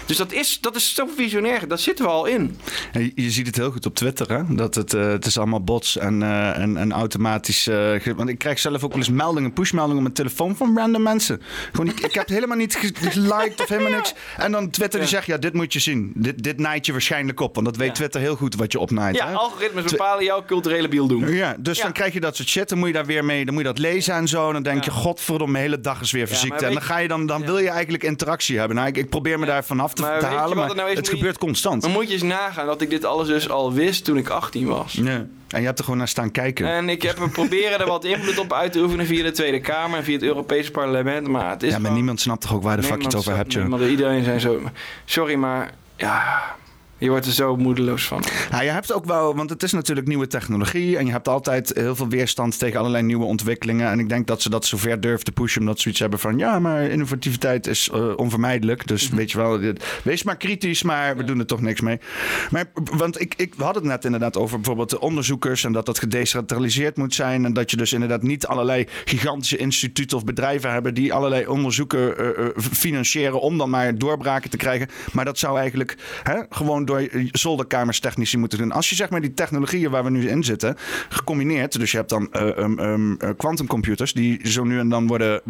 Dus 0.05 0.17
dat 0.17 0.31
is, 0.31 0.57
dat 0.61 0.75
is 0.75 0.95
zo 0.95 1.07
visionair. 1.17 1.67
Dat 1.67 1.79
zitten 1.81 2.05
we 2.05 2.11
al 2.11 2.25
in. 2.25 2.57
Je- 2.93 3.11
je 3.15 3.31
ziet 3.31 3.47
het 3.47 3.55
heel 3.55 3.71
goed 3.71 3.85
op 3.85 3.95
Twitter, 3.95 4.29
hè? 4.29 4.55
Dat 4.55 4.75
het, 4.75 4.93
eh, 4.93 5.07
het 5.07 5.25
is 5.25 5.37
allemaal 5.37 5.63
bots 5.63 5.97
en, 5.97 6.23
eh, 6.23 6.57
en, 6.57 6.77
en 6.77 6.91
automatisch... 6.91 7.67
eh, 7.67 7.99
want 8.15 8.29
ik 8.29 8.37
krijg 8.37 8.59
zelf 8.59 8.83
ook 8.83 8.89
wel 8.89 8.99
eens 8.99 9.09
meldingen, 9.09 9.53
pushmeldingen 9.53 9.97
op 9.97 10.03
mijn 10.03 10.13
telefoon 10.13 10.55
van 10.55 10.77
random 10.77 11.01
mensen. 11.01 11.41
Gewoon, 11.71 11.87
ik, 11.89 11.99
ik 11.99 12.13
heb 12.13 12.27
helemaal 12.27 12.57
niet 12.57 12.75
ge- 12.75 12.91
geliked 13.09 13.61
of 13.61 13.67
helemaal 13.67 13.91
niks. 13.91 14.13
En 14.37 14.51
dan 14.51 14.69
Twitter 14.69 14.99
die 14.99 15.09
Ja. 15.09 15.15
zegt, 15.15 15.27
ja, 15.27 15.37
dit 15.37 15.53
moet 15.53 15.73
je 15.73 15.79
zien. 15.79 16.11
Dit, 16.15 16.43
dit 16.43 16.59
naait 16.59 16.85
je 16.85 16.91
waarschijnlijk 16.91 17.39
op. 17.39 17.53
Want 17.55 17.65
dat 17.67 17.77
weet 17.77 17.87
Ja. 17.87 17.93
Twitter 17.93 18.21
heel 18.21 18.35
goed 18.35 18.55
wat 18.55 18.71
je 18.71 18.79
opnaait. 18.79 19.15
Ja, 19.15 19.27
hè? 19.27 19.33
algoritmes 19.33 19.83
bepalen 19.91 20.23
jouw 20.23 20.43
culturele 20.45 20.87
bieldoen. 20.87 21.31
Ja, 21.31 21.55
dus 21.59 21.77
Ja. 21.77 21.83
dan 21.83 21.93
krijg 21.93 22.13
je 22.13 22.19
dat 22.19 22.35
soort 22.35 22.49
shit. 22.49 22.69
Dan 22.69 22.77
moet 22.77 22.87
je 22.87 22.93
daar 22.93 23.05
weer 23.05 23.25
mee, 23.25 23.45
dan 23.45 23.53
moet 23.53 23.63
je 23.63 23.69
dat 23.69 23.77
lezen 23.79 24.13
en 24.13 24.27
zo. 24.27 24.47
En 24.47 24.53
dan 24.53 24.63
denk 24.63 24.83
je, 24.83 24.91
godverdomme, 24.91 25.51
mijn 25.51 25.63
hele 25.63 25.79
dag 25.79 26.01
is 26.01 26.11
weer 26.11 26.27
verziekt. 26.27 26.61
en 26.61 26.73
dan 26.73 26.81
ga 26.81 26.97
je 26.97 27.07
dan, 27.07 27.25
dan 27.25 27.45
wil 27.45 27.57
je 27.57 27.69
eigenlijk 27.69 28.03
interactie 28.03 28.57
hebben. 28.57 28.75
Nou, 28.75 28.87
ik, 28.87 28.97
ik 28.97 29.09
probeer 29.09 29.39
me 29.39 29.45
daar 29.45 29.63
vanaf 29.63 29.92
te, 29.93 30.01
Maar 30.01 30.55
maar 30.55 30.75
nou 30.75 30.89
is? 30.89 30.97
het 30.97 31.07
je- 31.07 31.15
gebeurt 31.15 31.37
constant. 31.37 31.81
Dan 31.81 31.91
moet 31.91 32.07
je 32.07 32.13
eens 32.13 32.21
nagaan 32.23 32.65
dat 32.65 32.81
ik 32.81 32.89
dit 32.89 33.05
alles 33.05 33.27
dus 33.27 33.49
al 33.49 33.73
wist 33.73 34.05
toen 34.05 34.17
ik 34.17 34.29
18 34.29 34.67
was. 34.67 34.93
Ja. 34.93 35.25
En 35.47 35.59
je 35.59 35.65
hebt 35.65 35.77
er 35.77 35.83
gewoon 35.83 35.99
naar 35.99 36.07
staan 36.07 36.31
kijken. 36.31 36.67
En 36.67 36.89
ik 36.89 37.01
heb 37.01 37.19
er 37.19 37.29
proberen 37.29 37.79
er 37.79 37.87
wat 37.87 38.03
invloed 38.05 38.37
op 38.39 38.53
uit 38.53 38.71
te 38.71 38.79
oefenen 38.79 39.05
via 39.05 39.23
de 39.23 39.31
Tweede 39.31 39.59
Kamer 39.59 39.97
en 39.97 40.03
via 40.03 40.13
het 40.13 40.23
Europese 40.23 40.71
parlement. 40.71 41.27
Maar 41.27 41.49
het 41.49 41.63
is 41.63 41.71
ja, 41.71 41.79
maar 41.79 41.91
niemand 41.91 42.21
snapt 42.21 42.41
toch 42.41 42.53
ook 42.53 42.63
waar 42.63 42.77
de 42.77 42.83
fuck 42.83 42.97
je 42.99 43.05
het 43.07 43.15
over 43.15 43.35
hebt, 43.35 43.53
joh. 43.53 43.89
Iedereen 43.89 44.23
zijn 44.23 44.39
zo... 44.39 44.61
Sorry, 45.05 45.35
maar 45.35 45.71
ja... 45.95 46.43
Je 46.97 47.09
wordt 47.09 47.25
er 47.25 47.31
zo 47.31 47.55
moedeloos 47.57 48.07
van. 48.07 48.23
Ja, 48.51 48.61
je 48.61 48.69
hebt 48.69 48.93
ook 48.93 49.05
wel, 49.05 49.35
want 49.35 49.49
het 49.49 49.63
is 49.63 49.71
natuurlijk 49.71 50.07
nieuwe 50.07 50.27
technologie. 50.27 50.97
En 50.97 51.05
je 51.05 51.11
hebt 51.11 51.27
altijd 51.27 51.71
heel 51.75 51.95
veel 51.95 52.07
weerstand 52.07 52.59
tegen 52.59 52.79
allerlei 52.79 53.03
nieuwe 53.03 53.25
ontwikkelingen. 53.25 53.89
En 53.91 53.99
ik 53.99 54.09
denk 54.09 54.27
dat 54.27 54.41
ze 54.41 54.49
dat 54.49 54.65
zover 54.65 55.01
durven 55.01 55.25
te 55.25 55.31
pushen. 55.31 55.61
Omdat 55.61 55.75
ze 55.75 55.81
zoiets 55.81 55.99
hebben 56.01 56.19
van, 56.19 56.37
ja, 56.37 56.59
maar 56.59 56.83
innovativiteit 56.83 57.67
is 57.67 57.89
eh, 57.89 58.11
onvermijdelijk. 58.15 58.87
Dus 58.87 59.07
Mhm. 59.07 59.15
weet 59.15 59.31
je 59.31 59.37
wel, 59.37 59.59
wees 60.03 60.23
maar 60.23 60.37
kritisch, 60.37 60.83
maar 60.83 61.17
we 61.17 61.23
doen 61.23 61.39
er 61.39 61.45
toch 61.45 61.61
niks 61.61 61.81
mee. 61.81 61.99
Maar, 62.51 62.65
want 62.91 63.21
ik, 63.21 63.33
ik 63.37 63.53
hadden 63.57 63.81
het 63.81 63.91
net 63.91 64.05
inderdaad 64.05 64.37
over 64.37 64.55
bijvoorbeeld 64.55 64.89
de 64.89 64.99
onderzoekers. 64.99 65.63
En 65.63 65.71
dat 65.71 65.85
dat 65.85 65.99
gedecentraliseerd 65.99 66.97
moet 66.97 67.13
zijn. 67.13 67.45
En 67.45 67.53
dat 67.53 67.71
je 67.71 67.77
dus 67.77 67.93
inderdaad 67.93 68.21
niet 68.21 68.45
allerlei 68.45 68.87
gigantische 69.05 69.57
instituten 69.57 70.17
of 70.17 70.23
bedrijven 70.23 70.71
hebben. 70.71 70.93
die 70.93 71.13
allerlei 71.13 71.47
onderzoeken 71.47 72.17
eh, 72.17 72.45
eh, 72.45 72.49
financieren. 72.57 73.41
om 73.41 73.57
dan 73.57 73.69
maar 73.69 73.97
doorbraken 73.97 74.49
te 74.49 74.57
krijgen. 74.57 74.87
Maar 75.11 75.25
dat 75.25 75.39
zou 75.39 75.57
eigenlijk 75.59 75.97
hè, 76.23 76.41
gewoon 76.49 76.85
door 76.85 76.92
zolderkamerstechnici 77.31 78.37
moeten 78.37 78.57
doen. 78.57 78.71
Als 78.71 78.89
je 78.89 78.95
zeg 78.95 79.09
maar 79.09 79.21
die 79.21 79.33
technologieën 79.33 79.91
waar 79.91 80.03
we 80.03 80.09
nu 80.09 80.29
in 80.29 80.43
zitten, 80.43 80.75
gecombineerd. 81.09 81.79
Dus 81.79 81.91
je 81.91 81.97
hebt 81.97 82.09
dan 82.09 82.31
eh, 82.31 82.41
um, 82.57 82.79
um, 82.79 83.17
eh, 83.19 83.29
quantumcomputers 83.37 84.13
die 84.13 84.47
zo 84.49 84.63
nu 84.63 84.79
en 84.79 84.89
dan 84.89 85.07
worden 85.07 85.41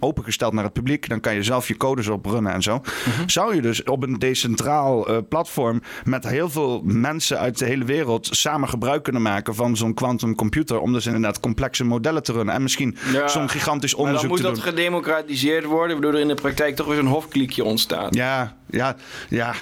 opengesteld 0.00 0.52
naar 0.52 0.64
het 0.64 0.72
publiek. 0.72 1.08
Dan 1.08 1.20
kan 1.20 1.34
je 1.34 1.42
zelf 1.42 1.68
je 1.68 1.76
codes 1.76 2.08
oprunnen 2.08 2.52
en 2.52 2.62
zo. 2.62 2.80
Zou 3.26 3.54
je 3.54 3.62
dus 3.62 3.82
op 3.82 4.02
een 4.02 4.18
decentraal 4.18 5.08
eh, 5.08 5.16
platform 5.28 5.82
met 6.04 6.28
heel 6.28 6.50
veel 6.50 6.82
mensen 6.84 7.38
uit 7.38 7.58
de 7.58 7.64
hele 7.64 7.84
wereld 7.84 8.28
samen 8.30 8.68
gebruik 8.68 9.02
kunnen 9.02 9.22
maken 9.22 9.54
van 9.54 9.76
zo'n 9.76 9.94
quantumcomputer. 9.94 10.80
Om 10.80 10.92
dus 10.92 11.06
inderdaad 11.06 11.40
complexe 11.40 11.84
modellen 11.84 12.22
te 12.22 12.32
runnen. 12.32 12.54
En 12.54 12.62
misschien 12.62 12.96
Ja, 13.12 13.28
zo'n 13.28 13.48
gigantisch 13.48 13.94
Maar 13.94 14.04
dan 14.04 14.14
onderzoek 14.14 14.30
moet 14.30 14.40
te 14.40 14.46
dat 14.46 14.54
doen. 14.54 14.64
gedemocratiseerd 14.64 15.64
worden, 15.64 15.92
waardoor 15.92 16.14
er 16.14 16.20
in 16.20 16.28
de 16.28 16.34
praktijk 16.34 16.76
toch 16.76 16.86
weer 16.86 16.96
zo'n 16.96 17.06
hofkliekje 17.06 17.64
ontstaat. 17.64 18.14
Ja, 18.14 18.56
ja, 18.72 18.96
ja. 19.28 19.54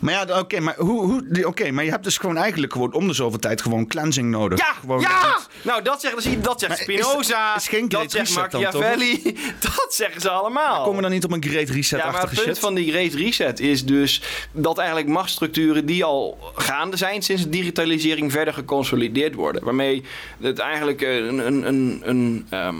Maar 0.00 0.12
ja, 0.12 0.38
oké, 0.38 0.60
maar, 0.60 0.74
hoe, 0.78 1.02
hoe, 1.02 1.46
oké, 1.46 1.70
maar 1.70 1.84
je 1.84 1.90
hebt 1.90 2.04
dus 2.04 2.18
gewoon 2.18 2.36
eigenlijk 2.36 2.72
gewoon 2.72 2.92
om 2.92 3.06
de 3.06 3.12
zoveel 3.12 3.38
tijd 3.38 3.62
gewoon 3.62 3.86
cleansing 3.86 4.30
nodig. 4.30 4.58
Ja, 4.58 4.72
gewoon, 4.80 5.00
ja! 5.00 5.38
Nou, 5.62 5.82
dat 5.82 6.00
zegt, 6.00 6.44
dat 6.44 6.60
zegt 6.60 6.68
Maar 6.68 6.78
Spinoza, 6.78 7.56
is 7.56 7.68
geen 7.68 7.88
dat 7.88 8.10
zegt 8.10 8.28
reset 8.28 8.50
dan, 8.50 8.62
Machiavelli, 8.62 9.22
dat 9.60 9.86
zeggen 9.88 10.20
ze 10.20 10.30
allemaal. 10.30 10.78
Komen 10.78 10.96
we 10.96 11.02
dan 11.02 11.10
niet 11.10 11.24
op 11.24 11.32
een 11.32 11.44
great 11.44 11.68
ja, 11.68 11.74
reset-achtige 11.74 12.12
maar 12.12 12.30
het 12.30 12.34
punt 12.34 12.46
shit? 12.46 12.58
van 12.58 12.74
die 12.74 12.90
Great 12.90 13.12
Reset 13.12 13.60
is 13.60 13.84
dus 13.84 14.22
dat 14.52 14.78
eigenlijk 14.78 15.08
machtsstructuren 15.08 15.86
die 15.86 16.04
al 16.04 16.38
gaande 16.54 16.96
zijn 16.96 17.22
sinds 17.22 17.42
de 17.42 17.48
digitalisering 17.48 18.32
verder 18.32 18.54
geconsolideerd 18.54 19.34
worden. 19.34 19.64
Waarmee 19.64 20.04
het 20.40 20.58
eigenlijk 20.58 21.00
een... 21.00 21.46
een, 21.46 21.66
een, 21.66 22.02
een 22.04 22.46
ehm, 22.50 22.76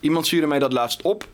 iemand 0.00 0.26
stuurde 0.26 0.46
mij 0.46 0.58
dat 0.58 0.72
laatst 0.72 1.02
op. 1.02 1.26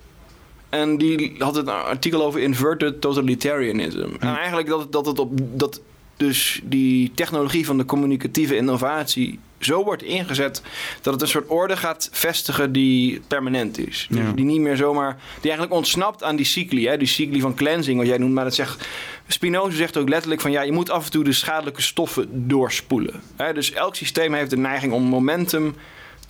En 0.72 0.96
die 0.98 1.34
had 1.38 1.54
het 1.54 1.66
een 1.66 1.72
artikel 1.72 2.24
over 2.24 2.40
inverted 2.40 3.00
totalitarianism. 3.00 4.08
En 4.18 4.36
eigenlijk 4.36 4.68
dat, 4.68 4.92
dat 4.92 5.06
het 5.06 5.18
op 5.18 5.30
dat 5.58 5.80
dus 6.16 6.60
die 6.64 7.12
technologie 7.14 7.66
van 7.66 7.78
de 7.78 7.84
communicatieve 7.84 8.56
innovatie 8.56 9.38
zo 9.58 9.84
wordt 9.84 10.02
ingezet 10.02 10.62
dat 11.00 11.12
het 11.12 11.22
een 11.22 11.28
soort 11.28 11.48
orde 11.48 11.76
gaat 11.76 12.08
vestigen 12.12 12.72
die 12.72 13.20
permanent 13.28 13.78
is. 13.78 14.06
Dus 14.10 14.18
Ja. 14.18 14.32
die 14.32 14.44
niet 14.44 14.60
meer 14.60 14.76
zomaar, 14.76 15.16
die 15.40 15.50
eigenlijk 15.50 15.72
ontsnapt 15.72 16.22
aan 16.22 16.36
die 16.36 16.46
cycli, 16.46 16.86
hè? 16.86 16.96
die 16.96 17.06
cycli 17.06 17.40
van 17.40 17.54
cleansing, 17.54 17.98
wat 17.98 18.06
jij 18.06 18.18
noemt. 18.18 18.32
Maar 18.34 18.44
dat 18.44 18.54
zegt, 18.54 18.88
Spinoza 19.26 19.76
zegt 19.76 19.96
ook 19.96 20.08
letterlijk 20.08 20.40
van 20.40 20.50
ja, 20.50 20.62
je 20.62 20.72
moet 20.72 20.90
af 20.90 21.04
en 21.04 21.10
toe 21.10 21.24
de 21.24 21.32
schadelijke 21.32 21.82
stoffen 21.82 22.48
doorspoelen. 22.48 23.20
Hè? 23.36 23.52
Dus 23.52 23.72
elk 23.72 23.96
systeem 23.96 24.34
heeft 24.34 24.50
de 24.50 24.56
neiging 24.56 24.92
om 24.92 25.02
momentum 25.02 25.74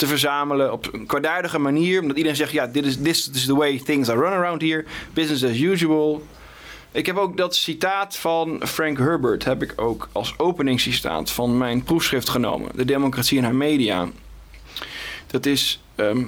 te 0.02 0.08
verzamelen 0.08 0.72
op 0.72 0.92
een 0.92 1.06
kwaadaardige 1.06 1.58
manier. 1.58 2.00
Omdat 2.00 2.16
iedereen 2.16 2.36
zegt, 2.36 2.52
ja, 2.52 2.66
dit 2.66 2.86
is 2.86 2.96
this 3.02 3.30
is 3.30 3.44
the 3.44 3.54
way 3.54 3.78
things 3.78 4.08
are 4.08 4.20
run 4.20 4.32
around 4.32 4.62
here. 4.62 4.84
Business 5.12 5.44
as 5.44 5.58
usual. 5.60 6.22
Ik 6.92 7.06
heb 7.06 7.16
ook 7.16 7.36
dat 7.36 7.54
citaat 7.54 8.16
van 8.16 8.60
Frank 8.66 8.98
Herbert 8.98 9.44
heb 9.44 9.62
ik 9.62 9.72
ook 9.76 10.08
als 10.12 10.34
openingscitaat 10.38 11.30
van 11.30 11.58
mijn 11.58 11.82
proefschrift 11.82 12.28
genomen. 12.28 12.70
De 12.74 12.84
democratie 12.84 13.38
en 13.38 13.44
haar 13.44 13.54
media. 13.54 14.08
Dat 15.26 15.46
is... 15.46 15.82
ehm, 15.94 16.24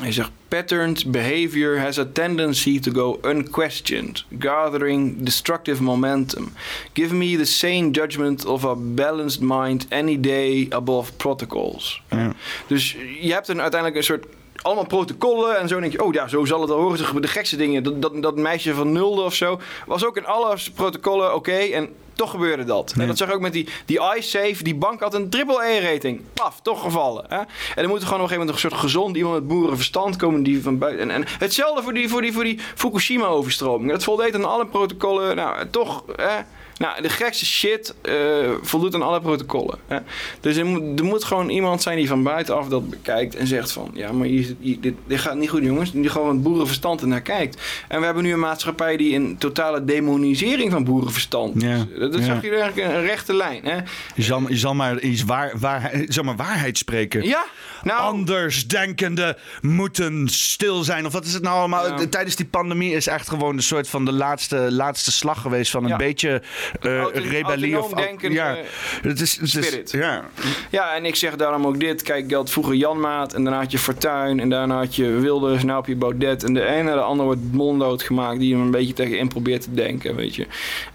hij 0.00 0.12
zegt, 0.12 0.30
patterned 0.48 1.10
behavior 1.10 1.80
has 1.80 1.98
a 1.98 2.06
tendency 2.12 2.80
to 2.80 2.92
go 2.92 3.18
unquestioned, 3.22 4.24
gathering 4.38 5.22
destructive 5.22 5.82
momentum. 5.82 6.52
Give 6.92 7.14
me 7.14 7.36
the 7.36 7.44
sane 7.44 7.90
judgment 7.90 8.44
of 8.44 8.64
a 8.64 8.74
balanced 8.76 9.40
mind 9.40 9.86
any 9.90 10.20
day 10.20 10.66
above 10.70 11.12
protocols. 11.12 12.02
Ja. 12.10 12.32
Dus 12.66 12.96
je 13.20 13.32
hebt 13.32 13.48
een, 13.48 13.60
uiteindelijk 13.60 14.00
een 14.00 14.04
soort 14.04 14.26
allemaal 14.64 14.86
protocollen 14.86 15.58
en 15.58 15.68
zo. 15.68 15.80
denk 15.80 15.92
je, 15.92 16.04
oh 16.04 16.12
ja, 16.12 16.28
zo 16.28 16.44
zal 16.44 16.60
het 16.60 16.68
wel 16.68 16.78
horen. 16.78 16.98
Zeg, 16.98 17.12
De 17.12 17.28
gekste 17.28 17.56
dingen. 17.56 17.82
Dat, 17.82 18.02
dat, 18.02 18.22
dat 18.22 18.36
meisje 18.36 18.74
van 18.74 18.92
nulde 18.92 19.22
of 19.22 19.34
zo. 19.34 19.60
Was 19.86 20.04
ook 20.04 20.16
in 20.16 20.26
alle 20.26 20.56
protocollen 20.74 21.34
oké. 21.34 21.52
en 21.52 21.88
toch 22.14 22.30
gebeurde 22.30 22.64
dat. 22.64 22.94
En 22.98 23.06
dat 23.06 23.16
zag 23.16 23.28
je 23.28 23.34
ook 23.34 23.40
met 23.40 23.52
die, 23.52 23.68
die 23.84 24.00
iSafe. 24.16 24.62
Die 24.62 24.74
bank 24.74 25.00
had 25.00 25.14
een 25.14 25.30
triple-E-rating. 25.30 26.20
Paf, 26.32 26.60
toch 26.62 26.82
gevallen. 26.82 27.24
Hè? 27.28 27.38
En 27.38 27.46
er 27.82 27.88
moet 27.88 28.00
er 28.00 28.06
gewoon 28.06 28.22
op 28.22 28.30
een 28.30 28.34
gegeven 28.34 28.38
moment 28.38 28.50
een 28.50 28.70
soort 28.70 28.80
gezond 28.80 29.16
iemand 29.16 29.34
met 29.34 29.48
boerenverstand 29.48 30.16
komen. 30.16 30.42
Die 30.42 30.62
van 30.62 30.78
buiten. 30.78 31.10
En, 31.10 31.10
en 31.10 31.24
hetzelfde 31.38 31.82
voor 31.82 31.94
die, 31.94 32.08
voor 32.08 32.22
die, 32.22 32.32
voor 32.32 32.44
die 32.44 32.58
Fukushima-overstroming. 32.74 33.90
Dat 33.90 34.04
voldeed 34.04 34.34
aan 34.34 34.44
alle 34.44 34.66
protocollen. 34.66 35.36
Nou, 35.36 35.68
toch. 35.70 36.04
Hè? 36.16 36.40
Nou, 36.78 37.02
de 37.02 37.08
gekste 37.08 37.46
shit 37.46 37.94
eh, 38.02 38.14
voldoet 38.62 38.94
aan 38.94 39.02
alle 39.02 39.20
protocollen. 39.20 39.78
Hè? 39.86 39.98
Dus 40.40 40.56
er 40.56 40.66
moet, 40.66 40.98
er 40.98 41.04
moet 41.04 41.24
gewoon 41.24 41.48
iemand 41.48 41.82
zijn 41.82 41.96
die 41.96 42.08
van 42.08 42.22
buitenaf 42.22 42.68
dat 42.68 42.90
bekijkt 42.90 43.36
en 43.36 43.46
zegt 43.46 43.72
van... 43.72 43.90
Ja, 43.94 44.12
maar 44.12 44.26
hier, 44.26 44.54
hier- 44.60 44.80
dit, 44.80 44.94
dit 45.06 45.20
gaat 45.20 45.36
niet 45.36 45.50
goed, 45.50 45.62
jongens. 45.62 45.92
Die 45.92 46.08
gewoon 46.08 46.42
boerenverstand 46.42 47.00
er 47.00 47.08
naar 47.08 47.20
kijkt. 47.20 47.62
En 47.88 47.98
we 47.98 48.04
hebben 48.04 48.22
nu 48.22 48.32
een 48.32 48.40
maatschappij 48.40 48.96
die 48.96 49.14
een 49.14 49.36
totale 49.38 49.84
demonisering 49.84 50.70
van 50.70 50.84
boerenverstand... 50.84 51.62
Ja, 51.62 51.74
is. 51.74 51.98
Dat, 51.98 52.12
dat 52.12 52.20
ja. 52.20 52.26
zag 52.26 52.42
je 52.42 52.50
eigenlijk 52.56 52.94
een 52.94 53.00
rechte 53.00 53.34
lijn, 53.34 53.64
hè? 53.64 53.76
Je 54.14 54.22
zal, 54.22 54.42
je 54.48 54.56
zal 54.56 54.74
maar 54.74 55.00
iets 55.00 55.24
waar, 55.24 55.52
waar, 55.58 55.92
zal 56.08 56.24
maar 56.24 56.36
waarheid 56.36 56.78
spreken. 56.78 57.22
Ja, 57.22 57.44
nou... 57.82 58.00
Andersdenkenden 58.00 59.36
moeten 59.60 60.28
stil 60.28 60.82
zijn. 60.82 61.06
Of 61.06 61.12
wat 61.12 61.24
is 61.24 61.32
het 61.32 61.42
nou 61.42 61.58
allemaal? 61.58 61.86
Ja. 61.86 62.06
Tijdens 62.08 62.36
die 62.36 62.46
pandemie 62.46 62.92
is 62.94 63.06
echt 63.06 63.28
gewoon 63.28 63.56
een 63.56 63.62
soort 63.62 63.88
van 63.88 64.04
de 64.04 64.12
laatste, 64.12 64.72
laatste 64.72 65.12
slag 65.12 65.40
geweest 65.40 65.70
van 65.70 65.90
een 65.90 65.96
beetje 65.96 66.42
Auto- 66.80 67.20
rebellie. 67.20 67.82
Of, 67.82 67.92
denken, 67.92 68.32
ja, 68.32 68.56
eh, 68.56 68.62
het 69.02 69.20
is, 69.20 69.36
het 69.36 69.54
is, 69.54 69.66
spirit. 69.66 69.90
ja. 69.90 70.24
Ja, 70.70 70.94
en 70.94 71.04
ik 71.04 71.16
zeg 71.16 71.36
daarom 71.36 71.66
ook 71.66 71.80
dit. 71.80 72.02
Kijk, 72.02 72.28
je 72.30 72.34
had 72.34 72.50
vroeger 72.50 72.74
Janmaat 72.74 73.34
en 73.34 73.44
daarna 73.44 73.60
had 73.60 73.72
je 73.72 73.78
Fortuyn 73.78 74.40
en 74.40 74.48
daarna 74.48 74.78
had 74.78 74.96
je 74.96 75.08
Wilders, 75.08 75.64
nou 75.64 75.76
heb 75.78 75.86
je 75.86 75.96
Baudet. 75.96 76.44
En 76.44 76.54
de 76.54 76.64
ene 76.64 76.90
en 76.90 76.96
de 76.96 77.02
ander 77.02 77.26
wordt 77.26 77.40
monddood 77.52 78.02
gemaakt 78.02 78.40
die 78.40 78.52
hem 78.54 78.62
een 78.62 78.70
beetje 78.70 78.92
tegen 78.92 79.18
in 79.18 79.28
probeert 79.28 79.62
te 79.62 79.74
denken, 79.74 80.16
weet 80.16 80.34
je. 80.34 80.46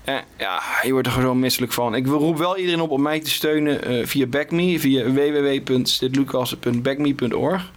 En 0.03 0.21
ja, 0.37 0.61
je 0.83 0.91
wordt 0.91 1.07
er 1.07 1.13
gewoon 1.13 1.39
misselijk 1.39 1.71
van. 1.71 1.95
Ik 1.95 2.07
roep 2.07 2.37
wel 2.37 2.57
iedereen 2.57 2.81
op 2.81 2.89
om 2.89 3.01
mij 3.01 3.19
te 3.19 3.29
steunen 3.29 3.83
eh, 3.83 4.05
via 4.05 4.25
BackMe, 4.25 4.79
via 4.79 5.11
www.stitlucassen.backme.org. 5.11 7.71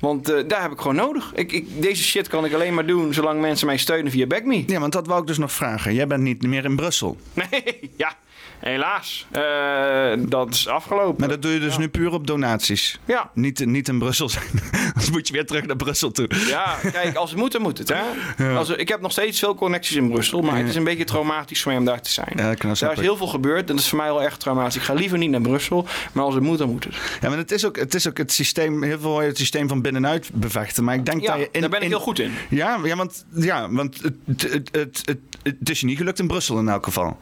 Want 0.00 0.30
eh, 0.30 0.48
daar 0.48 0.62
heb 0.62 0.72
ik 0.72 0.78
gewoon 0.78 0.96
nodig. 0.96 1.32
Ik, 1.34 1.52
ik, 1.52 1.82
deze 1.82 2.02
shit 2.02 2.28
kan 2.28 2.44
ik 2.44 2.52
alleen 2.52 2.74
maar 2.74 2.86
doen 2.86 3.14
zolang 3.14 3.40
mensen 3.40 3.66
mij 3.66 3.76
steunen 3.76 4.12
via 4.12 4.26
BackMe. 4.26 4.64
ja, 4.66 4.80
want 4.80 4.92
dat 4.92 5.06
wou 5.06 5.20
ik 5.20 5.26
dus 5.26 5.38
nog 5.38 5.52
vragen. 5.52 5.94
Jij 5.94 6.06
bent 6.06 6.22
niet 6.22 6.42
meer 6.42 6.64
in 6.64 6.76
Brussel. 6.76 7.16
Nee, 7.50 7.90
ja. 7.96 8.16
Helaas, 8.70 9.26
eh, 9.30 10.12
dat 10.28 10.54
is 10.54 10.68
afgelopen. 10.68 11.14
Maar 11.18 11.28
dat 11.28 11.42
doe 11.42 11.52
je 11.52 11.60
dus 11.60 11.78
nu 11.78 11.88
puur 11.88 12.12
op 12.12 12.26
donaties. 12.26 12.98
Ja. 13.04 13.30
Niet, 13.34 13.66
niet 13.66 13.88
in 13.88 13.98
Brussel 13.98 14.28
zijn. 14.28 14.44
Dan 14.94 15.12
moet 15.12 15.26
je 15.26 15.32
weer 15.32 15.46
terug 15.46 15.66
naar 15.66 15.76
Brussel 15.76 16.10
toe. 16.10 16.28
Ja, 16.48 16.76
kijk, 16.92 17.16
als 17.16 17.30
het 17.30 17.38
moet, 17.38 17.52
dan 17.52 17.62
moet 17.62 17.78
het. 17.78 17.94
Hè? 18.36 18.56
Als, 18.56 18.68
ik 18.68 18.88
heb 18.88 19.00
nog 19.00 19.12
steeds 19.12 19.38
veel 19.38 19.54
connecties 19.54 19.96
in 19.96 20.10
Brussel, 20.10 20.40
maar 20.42 20.56
het 20.56 20.68
is 20.68 20.74
een 20.74 20.84
beetje 20.84 21.04
traumatisch 21.04 21.62
voor 21.62 21.70
mij 21.70 21.80
om 21.80 21.86
daar 21.86 22.00
te 22.00 22.10
zijn. 22.10 22.32
Ja, 22.36 22.54
daar 22.54 22.70
is 22.70 22.80
heel 22.80 23.16
veel 23.16 23.26
gebeurd 23.26 23.60
en 23.70 23.76
dat 23.76 23.84
is 23.84 23.88
voor 23.88 23.98
mij 23.98 24.06
wel 24.06 24.22
echt 24.22 24.40
traumatisch. 24.40 24.76
Ik 24.76 24.82
ga 24.82 24.94
liever 24.94 25.18
niet 25.18 25.30
naar 25.30 25.40
Brussel, 25.40 25.86
maar 26.12 26.24
als 26.24 26.34
het 26.34 26.42
moet, 26.42 26.58
dan 26.58 26.70
moet 26.70 26.84
het. 26.84 26.94
Ja, 27.20 27.28
maar 27.28 27.38
het 27.38 27.50
is 27.52 27.64
ook 27.66 27.76
het, 27.76 27.94
is 27.94 28.08
ook 28.08 28.18
het 28.18 28.32
systeem, 28.32 28.82
heel 28.82 28.98
veel 29.00 29.10
hoor 29.10 29.22
je 29.22 29.28
het 29.28 29.38
systeem 29.38 29.68
van 29.68 29.82
binnenuit 29.82 30.30
bevechten. 30.32 30.84
Maar 30.84 30.94
ik 30.94 31.06
denk 31.06 31.26
dat 31.26 31.36
je 31.38 31.48
in, 31.52 31.60
daar 31.60 31.70
ben 31.70 31.78
ik 31.78 31.84
in- 31.84 31.90
heel 31.90 32.00
goed 32.00 32.18
in. 32.18 32.32
Ja, 32.48 32.78
ja 32.84 32.96
want, 32.96 33.24
ja, 33.34 33.70
want 33.70 34.02
het, 34.02 34.42
het, 34.42 34.68
het, 34.72 35.02
het, 35.04 35.18
het, 35.44 35.70
is 35.70 35.80
je 35.80 35.86
niet 35.86 35.98
gelukt 35.98 36.18
in 36.18 36.26
Brussel 36.26 36.58
in 36.58 36.68
elk 36.68 36.84
geval. 36.84 37.16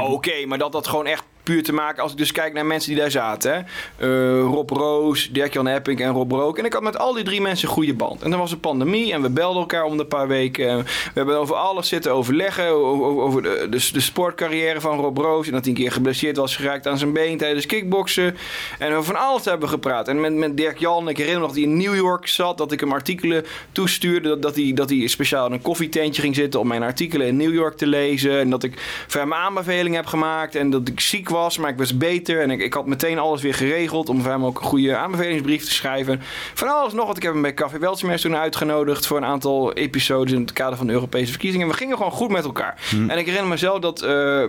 Nou, 0.00 0.12
oké, 0.12 0.46
maar 0.46 0.58
dat 0.58 0.72
dat 0.72 0.86
gewoon 0.86 1.06
echt 1.06 1.24
puur 1.42 1.62
te 1.62 1.72
maken... 1.72 2.02
als 2.02 2.12
ik 2.12 2.18
dus 2.18 2.32
kijk 2.32 2.52
naar 2.52 2.66
mensen 2.66 2.90
die 2.90 3.00
daar 3.00 3.10
zaten. 3.10 3.66
Eh, 3.96 4.08
Rob 4.40 4.70
Roos, 4.70 5.28
Dirk-Jan 5.32 5.66
Epping 5.66 6.00
en 6.00 6.10
Rob 6.12 6.30
Rook. 6.32 6.58
En 6.58 6.64
ik 6.64 6.72
had 6.72 6.82
met 6.82 6.98
al 6.98 7.12
die 7.12 7.24
drie 7.24 7.40
mensen 7.40 7.68
een 7.68 7.74
goede 7.74 7.94
band. 7.94 8.22
En 8.22 8.30
dan 8.30 8.38
was 8.38 8.52
een 8.52 8.60
pandemie 8.60 9.12
en 9.12 9.22
we 9.22 9.30
belden 9.30 9.60
elkaar 9.60 9.84
om 9.84 9.96
de 9.96 10.04
paar 10.04 10.28
weken. 10.28 10.68
En 10.68 10.78
We 10.78 11.10
hebben 11.14 11.36
over 11.38 11.54
alles 11.54 11.88
zitten 11.88 12.12
overleggen. 12.12 12.66
Over, 12.66 13.22
over- 13.22 13.42
de, 13.42 13.66
de, 13.70 13.88
de 13.92 14.00
sportcarrière 14.00 14.80
van 14.80 14.98
Rob 15.00 15.18
Roos. 15.18 15.46
En 15.46 15.52
dat 15.52 15.60
hij 15.64 15.70
een 15.70 15.78
keer 15.78 15.92
geblesseerd 15.92 16.36
was 16.36 16.56
geraakt 16.56 16.86
aan 16.86 16.98
zijn 16.98 17.12
been 17.12 17.38
tijdens 17.38 17.66
kickboksen. 17.66 18.36
En 18.78 18.92
over 18.92 19.04
van 19.04 19.22
alles 19.22 19.44
hebben 19.44 19.66
we 19.68 19.74
gepraat. 19.74 20.08
En 20.08 20.38
met, 20.38 20.56
Dirk-Jan, 20.56 21.08
ik 21.08 21.16
herinner 21.16 21.40
me 21.40 21.46
nog 21.46 21.54
dat 21.56 21.64
hij 21.64 21.72
in 21.72 21.76
New 21.76 21.94
York 21.94 22.26
zat. 22.28 22.58
Dat 22.58 22.72
ik 22.72 22.80
hem 22.80 22.92
artikelen 22.92 23.44
toestuurde. 23.72 24.28
Dat, 24.28 24.42
dat, 24.42 24.56
hij, 24.56 24.72
dat 24.74 24.90
hij 24.90 25.06
speciaal 25.06 25.46
in 25.46 25.52
een 25.52 25.62
koffietentje 25.62 26.22
ging 26.22 26.34
zitten 26.34 26.60
om 26.60 26.66
mijn 26.66 26.82
artikelen 26.82 27.26
in 27.26 27.36
New 27.36 27.52
York 27.54 27.76
te 27.76 27.86
lezen. 27.86 28.38
En 28.38 28.50
dat 28.50 28.62
ik 28.62 29.04
voor 29.06 29.20
hem 29.20 29.34
aanbeveling 29.34 29.94
heb 29.94 30.06
gemaakt. 30.06 30.54
En 30.54 30.70
dat 30.70 30.88
ik 30.88 31.00
ziek 31.00 31.28
was, 31.32 31.58
maar 31.58 31.70
ik 31.70 31.78
was 31.78 31.96
beter. 31.96 32.40
En 32.40 32.50
ik, 32.50 32.60
ik 32.60 32.74
had 32.74 32.86
meteen 32.86 33.18
alles 33.18 33.42
weer 33.42 33.54
geregeld 33.54 34.08
om 34.08 34.22
voor 34.22 34.30
hem 34.30 34.44
ook 34.44 34.60
een 34.60 34.66
goede 34.66 34.96
aanbevelingsbrief 34.96 35.64
te 35.64 35.72
schrijven. 35.72 36.20
Van 36.54 36.68
alles 36.68 36.92
nog, 36.92 37.04
want 37.04 37.16
ik 37.16 37.22
heb 37.22 37.32
hem 37.32 37.42
bij 37.42 37.54
Café 37.54 37.78
Weltschmerz 37.78 38.22
toen 38.22 38.36
uitgenodigd 38.36 39.06
voor 39.06 39.16
een 39.16 39.24
aantal 39.24 39.72
episodes 39.72 40.32
in 40.32 40.40
het 40.40 40.52
kader 40.52 40.76
van 40.76 40.86
de 40.86 40.92
Europese 40.92 41.30
verkiezingen. 41.30 41.66
En 41.66 41.72
we 41.72 41.78
gingen 41.78 41.96
gewoon 41.96 42.12
goed 42.12 42.30
met 42.30 42.44
elkaar. 42.44 42.80
En 43.08 43.18
ik 43.18 43.26
herinner 43.26 43.48
mezelf 43.50 43.78
dat. 43.78 44.02
eh, 44.02 44.44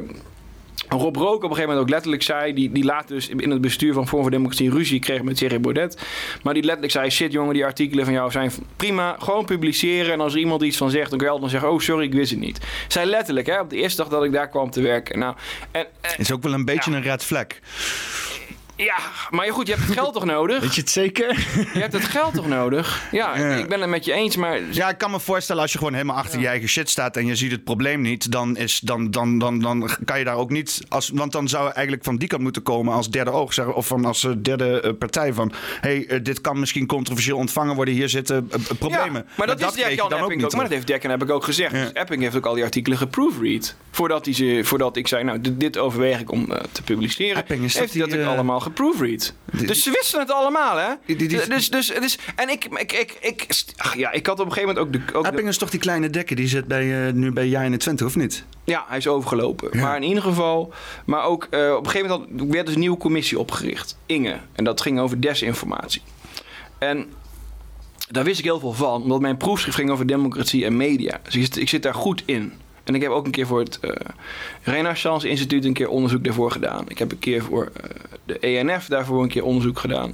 Rob 0.99 1.15
Rook 1.15 1.36
op 1.36 1.44
een 1.44 1.49
gegeven 1.49 1.68
moment 1.68 1.80
ook 1.80 1.90
letterlijk 1.90 2.24
zei... 2.24 2.53
die, 2.53 2.72
die 2.72 2.84
laat 2.84 3.07
dus 3.07 3.28
in 3.30 3.49
het 3.49 3.61
bestuur 3.61 3.94
van 3.94 4.07
Vorm 4.07 4.22
voor 4.22 4.32
Democratie 4.32 4.70
ruzie 4.72 4.99
kreeg 4.99 5.22
met 5.24 5.38
Thierry 5.38 5.60
Baudet. 5.60 5.98
Maar 6.44 6.53
die 6.53 6.64
letterlijk 6.64 6.94
zei... 6.94 7.10
shit 7.10 7.32
jongen, 7.32 7.53
die 7.53 7.65
artikelen 7.65 8.06
van 8.06 8.14
jou 8.14 8.32
zijn 8.32 8.52
prima. 8.76 9.15
Gewoon 9.20 9.45
publiceren. 9.45 10.14
En 10.14 10.22
als 10.22 10.34
er 10.34 10.40
iemand 10.40 10.61
iets 10.61 10.78
van 10.78 10.90
zegt... 10.90 11.10
dan 11.10 11.18
kun 11.18 11.28
je 11.28 11.34
altijd 11.34 11.52
zeggen... 11.52 11.72
oh 11.72 11.80
sorry, 11.80 12.06
ik 12.06 12.14
wist 12.14 12.32
het 12.32 12.40
niet. 12.40 12.60
Zei 12.88 13.10
letterlijk 13.10 13.48
hè, 13.48 13.60
op 13.60 13.70
de 13.70 13.76
eerste 13.76 14.02
dag 14.02 14.11
dat 14.11 14.24
ik 14.24 14.32
daar 14.32 14.49
kwam 14.49 14.70
te 14.70 14.82
werken. 14.82 15.20
Nou, 15.20 15.36
en, 15.72 15.86
en- 16.02 16.11
is 16.18 16.32
ook 16.32 16.44
wel 16.44 16.53
een 16.53 16.65
beetje 16.65 16.91
Ja. 16.91 16.98
een 16.98 17.03
red 17.03 17.24
flag. 17.24 17.45
Ja, 18.84 18.97
maar 19.30 19.51
goed, 19.51 19.68
je 19.68 19.73
hebt 19.73 19.85
het 19.85 19.95
geld 19.95 20.14
toch 20.14 20.26
nodig? 20.26 20.61
Weet 20.61 20.76
je 20.76 20.81
het 20.81 20.89
zeker? 20.89 21.38
Je 21.73 21.80
hebt 21.80 21.93
het 21.93 22.05
geld 22.05 22.34
toch 22.34 22.47
nodig? 22.47 23.07
Ja, 23.11 23.38
Ja. 23.38 23.55
ik 23.55 23.68
ben 23.68 23.81
het 23.81 23.89
met 23.89 24.05
je 24.05 24.14
eens, 24.14 24.35
maar... 24.35 24.60
Ja, 24.72 24.89
ik 24.89 24.97
kan 24.97 25.11
me 25.11 25.19
voorstellen 25.19 25.61
als 25.61 25.72
je 25.72 25.77
gewoon 25.77 25.93
helemaal 25.93 26.15
achter 26.15 26.39
je 26.39 26.47
eigen 26.47 26.69
shit 26.69 26.89
staat 26.89 27.18
en 27.18 27.26
je 27.26 27.35
ziet 27.35 27.51
het 27.51 27.64
probleem 27.64 28.01
niet, 28.01 28.31
dan, 28.31 28.57
is, 28.57 28.80
dan, 28.80 29.11
dan, 29.11 29.39
dan, 29.39 29.60
dan 29.60 29.89
kan 30.05 30.19
je 30.19 30.26
daar 30.26 30.35
ook 30.35 30.49
niet. 30.49 30.81
Als, 30.89 31.10
want 31.14 31.31
dan 31.31 31.47
zou 31.47 31.72
eigenlijk 31.72 32.03
van 32.03 32.18
die 32.18 32.27
kant 32.27 32.41
moeten 32.41 32.64
komen 32.64 32.93
als 32.93 33.10
derde 33.10 33.31
oog, 33.31 33.53
zeggen, 33.53 33.76
of 33.76 33.88
van 33.88 34.05
als 34.05 34.23
eh, 34.23 34.31
derde 34.38 34.81
eh, 34.81 34.91
partij 34.99 35.34
van: 35.34 35.51
hey, 35.81 36.07
eh, 36.07 36.19
dit 36.23 36.41
kan 36.41 36.60
misschien 36.60 36.85
controversieel 36.85 37.38
ontvangen 37.38 37.76
worden, 37.76 37.93
hier 37.93 38.10
zitten 38.10 38.47
problemen. 38.80 39.26
Ja, 39.27 39.34
maar 39.38 39.47
dat, 39.47 39.61
is 39.61 39.72
Dirk 39.72 39.95
Jan 39.95 40.10
dan 40.10 40.19
Epping 40.19 40.23
ook. 40.23 40.41
niet 40.41 40.53
Maar 40.53 40.64
dat 40.64 40.73
heeft 40.73 40.88
Dirk 40.88 41.03
en 41.03 41.10
heb 41.10 41.23
ik 41.23 41.30
ook 41.30 41.43
gezegd. 41.43 41.72
Dus 41.72 41.91
Epping 41.93 42.22
heeft 42.22 42.35
ook 42.35 42.45
al 42.45 42.53
die 42.53 42.64
artikelen 42.64 42.97
geproofread. 42.97 43.76
Voordat, 43.91 44.26
hij 44.26 44.34
ze, 44.34 44.61
voordat 44.64 44.97
ik 44.97 45.07
zei, 45.07 45.23
nou, 45.23 45.41
dit, 45.41 45.60
dit 45.60 45.77
overweeg 45.77 46.19
ik 46.19 46.31
om 46.31 46.47
te 46.72 46.84
publiceren. 46.84 47.38
Epping, 47.38 47.64
is 47.64 47.73
dat 47.73 47.81
heeft 47.81 47.93
hij 47.93 48.01
dat 48.01 48.11
die, 48.11 48.19
ook 48.19 48.26
eh, 48.26 48.31
allemaal 48.31 48.60
geproofread. 48.78 49.34
Dus 49.68 49.84
ze 49.84 49.91
wisten 49.91 50.20
het 50.20 50.32
allemaal, 50.32 50.78
hè? 50.78 50.88
Die- 51.06 51.16
die- 51.16 51.28
die- 51.28 51.48
dus, 51.48 51.70
dus, 51.70 51.88
dus, 51.88 52.18
en 52.36 52.50
ik, 52.50 52.66
ik, 52.66 52.91
ik, 52.91 53.18
ik, 53.22 53.64
ach 53.78 53.95
ja, 53.98 54.12
ik 54.12 54.26
had 54.28 54.40
op 54.40 54.45
een 54.45 54.52
gegeven 54.54 54.76
moment 54.76 54.98
ook 54.98 55.08
de... 55.08 55.18
Ook 55.18 55.24
de- 55.24 55.30
Epping 55.30 55.48
is 55.48 55.58
toch 55.58 55.70
die 55.70 55.80
kleine 55.80 56.10
dekker, 56.10 56.36
die 56.36 56.48
zit 56.48 56.66
bij, 56.68 57.08
eh, 57.08 57.14
nu 57.14 57.32
bij 57.32 57.48
Jij 57.48 57.64
21, 57.64 58.08
of 58.08 58.16
niet? 58.16 58.45
Ja, 58.64 58.86
hij 58.88 58.98
is 58.98 59.08
overgelopen. 59.08 59.70
Ja. 59.72 59.82
Maar 59.82 59.95
in 59.95 60.04
ieder 60.04 60.24
geval, 60.24 60.74
maar 61.06 61.24
ook 61.24 61.48
eh, 61.50 61.74
op 61.78 61.86
een 61.86 61.91
gegeven 61.91 62.10
moment 62.10 62.41
had, 62.41 62.50
werd 62.50 62.66
dus 62.66 62.74
een 62.76 62.80
nieuwe 62.82 62.98
commissie 62.98 63.40
opgericht. 63.40 63.98
Inge. 64.06 64.40
En 64.54 64.64
dat 64.64 64.82
ging 64.82 65.00
over 65.00 65.22
desinformatie. 65.22 66.02
En 66.80 67.12
daar 68.10 68.24
wist 68.24 68.40
ik 68.40 68.45
heel 68.45 68.60
veel 68.60 68.74
van, 68.74 69.02
omdat 69.02 69.20
mijn 69.22 69.38
proefschrift 69.38 69.78
ging 69.78 69.90
over 69.90 70.06
democratie 70.08 70.66
en 70.66 70.78
media. 70.78 71.20
Dus 71.30 71.50
ik 71.50 71.70
zit 71.70 71.84
daar 71.84 71.94
goed 71.94 72.24
in. 72.26 72.54
En 72.84 72.95
ik 72.95 73.01
heb 73.01 73.11
ook 73.11 73.26
een 73.26 73.31
keer 73.31 73.47
voor 73.47 73.60
het 73.60 73.80
eh 73.80 73.89
Renaissance 74.64 75.27
Instituut 75.30 75.65
een 75.65 75.73
keer 75.73 75.89
onderzoek 75.89 76.23
daarvoor 76.23 76.51
gedaan. 76.51 76.85
Ik 76.88 76.97
heb 76.97 77.11
een 77.11 77.19
keer 77.19 77.41
voor 77.43 77.72
eh, 77.81 77.89
de 78.26 78.39
ENF 78.39 78.85
daarvoor 78.85 79.23
een 79.23 79.30
keer 79.30 79.43
onderzoek 79.43 79.80
gedaan. 79.80 80.10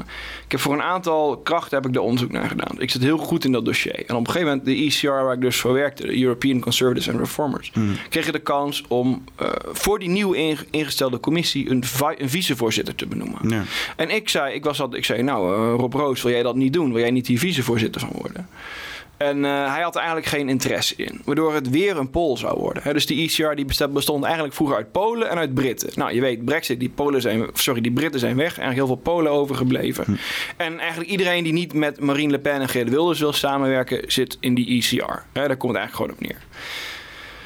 Ik 0.45 0.51
heb 0.51 0.59
voor 0.59 0.73
een 0.73 0.81
aantal 0.81 1.37
krachten 1.37 1.77
heb 1.77 1.87
ik 1.87 1.93
daar 1.93 2.03
onderzoek 2.03 2.31
naar 2.31 2.49
gedaan. 2.49 2.81
Ik 2.81 2.91
zit 2.91 3.01
heel 3.03 3.17
goed 3.17 3.45
in 3.45 3.51
dat 3.51 3.65
dossier. 3.65 3.95
En 4.05 4.15
op 4.15 4.19
een 4.27 4.31
gegeven 4.33 4.47
moment, 4.47 4.65
de 4.65 4.75
ECR 4.75 5.07
waar 5.07 5.33
ik 5.33 5.41
dus 5.41 5.55
voor 5.59 5.73
werkte, 5.73 6.03
de 6.07 6.21
European 6.21 6.59
Conservatives 6.59 7.09
and 7.09 7.19
Reformers, 7.19 7.71
kreeg 8.09 8.25
je 8.25 8.31
de 8.31 8.39
kans 8.39 8.83
om 8.87 9.23
eh, 9.35 9.47
voor 9.71 9.99
die 9.99 10.09
nieuw 10.09 10.31
inge- 10.33 10.65
ingestelde 10.69 11.19
commissie 11.19 11.69
een, 11.69 11.83
vi- 11.85 12.15
een 12.17 12.29
vicevoorzitter 12.29 12.95
te 12.95 13.05
benoemen. 13.07 13.49
Ja. 13.49 13.63
En 13.95 14.09
ik 14.09 14.29
zei, 14.29 14.53
ik, 14.53 14.63
was 14.63 14.77
dat, 14.77 14.93
ik 14.93 15.05
zei, 15.05 15.21
nou 15.23 15.75
Rob 15.77 15.93
Roos, 15.93 16.21
wil 16.21 16.31
jij 16.31 16.43
dat 16.43 16.55
niet 16.55 16.73
doen? 16.73 16.91
Wil 16.93 17.01
jij 17.01 17.11
niet 17.11 17.25
die 17.25 17.39
vicevoorzitter 17.39 18.01
van 18.01 18.09
worden? 18.13 18.47
En 19.19 19.45
eh, 19.45 19.73
hij 19.73 19.81
had 19.81 19.95
er 19.95 20.01
eigenlijk 20.01 20.29
geen 20.29 20.49
interesse 20.49 20.95
in. 20.95 21.21
Waardoor 21.25 21.53
het 21.53 21.69
weer 21.69 21.97
een 21.97 22.09
Pool 22.09 22.37
zou 22.37 22.59
worden. 22.59 22.93
Dus 22.93 23.05
die 23.05 23.29
ECR 23.29 23.55
die 23.55 23.65
bestond 23.89 24.23
eigenlijk 24.23 24.53
vroeger 24.53 24.75
uit 24.75 24.91
Polen 24.91 25.29
en 25.29 25.37
uit 25.37 25.53
Britten. 25.53 25.89
Nou, 25.95 26.13
je 26.13 26.21
weet, 26.21 26.45
Brexit, 26.45 26.79
die, 26.79 26.89
Polen 26.89 27.21
zijn, 27.21 27.47
sorry, 27.53 27.81
die 27.81 27.91
Britten 27.91 28.19
zijn 28.19 28.35
weg. 28.35 28.57
Eigenlijk 28.57 28.75
heel 28.75 28.87
veel 28.87 29.13
Polen 29.13 29.31
overgebleven. 29.31 30.19
En 30.57 30.79
eigenlijk 30.79 31.09
iedereen 31.09 31.43
die 31.43 31.53
niet 31.53 31.73
met 31.73 31.99
Marine 31.99 32.31
Le 32.31 32.39
Pen 32.39 32.61
en 32.61 32.69
Geert 32.69 32.89
Wilders 32.89 33.19
wil 33.19 33.33
samenwerken... 33.33 34.11
zit 34.11 34.37
in 34.39 34.53
die 34.53 34.77
ECR. 34.77 35.23
Hè, 35.33 35.47
daar 35.47 35.57
komt 35.57 35.73
het 35.73 35.81
eigenlijk 35.81 35.95
gewoon 35.95 36.11
op 36.11 36.19
neer. 36.19 36.41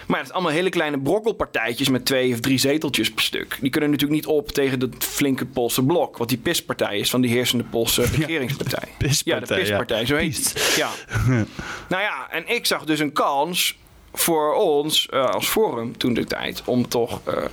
Maar 0.07 0.17
het 0.17 0.27
zijn 0.27 0.31
allemaal 0.31 0.51
hele 0.51 0.69
kleine 0.69 0.99
brokkelpartijtjes 0.99 1.89
met 1.89 2.05
twee 2.05 2.33
of 2.33 2.39
drie 2.39 2.57
zeteltjes 2.57 3.11
per 3.11 3.23
stuk. 3.23 3.57
Die 3.61 3.69
kunnen 3.69 3.89
natuurlijk 3.89 4.19
niet 4.19 4.29
op 4.29 4.51
tegen 4.51 4.79
dat 4.79 4.89
flinke 4.99 5.45
Poolse 5.45 5.83
blok. 5.83 6.17
Wat 6.17 6.29
die 6.29 6.37
PIS-partij 6.37 6.97
is 6.97 7.09
van 7.09 7.21
die 7.21 7.31
heersende 7.31 7.63
Poolse 7.63 8.01
regeringspartij. 8.01 8.89
PIS-partij, 8.97 9.39
Ja, 9.39 9.45
de 9.45 9.55
PIS-partij, 9.55 9.99
ja. 9.99 10.05
zo 10.05 10.15
heet 10.15 10.35
het. 10.35 10.73
Ja. 10.75 10.89
nou 11.93 12.01
ja, 12.01 12.27
en 12.31 12.47
ik 12.47 12.65
zag 12.65 12.85
dus 12.85 12.99
een 12.99 13.13
kans 13.13 13.77
voor 14.13 14.53
ons 14.53 15.07
eh, 15.09 15.25
als 15.25 15.47
Forum 15.47 15.97
toen 15.97 16.13
de 16.13 16.25
tijd... 16.25 16.61
om 16.65 16.87
toch 16.87 17.21
eh, 17.25 17.43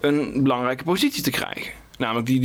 een 0.00 0.42
belangrijke 0.42 0.84
positie 0.84 1.22
te 1.22 1.30
krijgen. 1.30 1.79
Namelijk 2.00 2.26
die. 2.26 2.40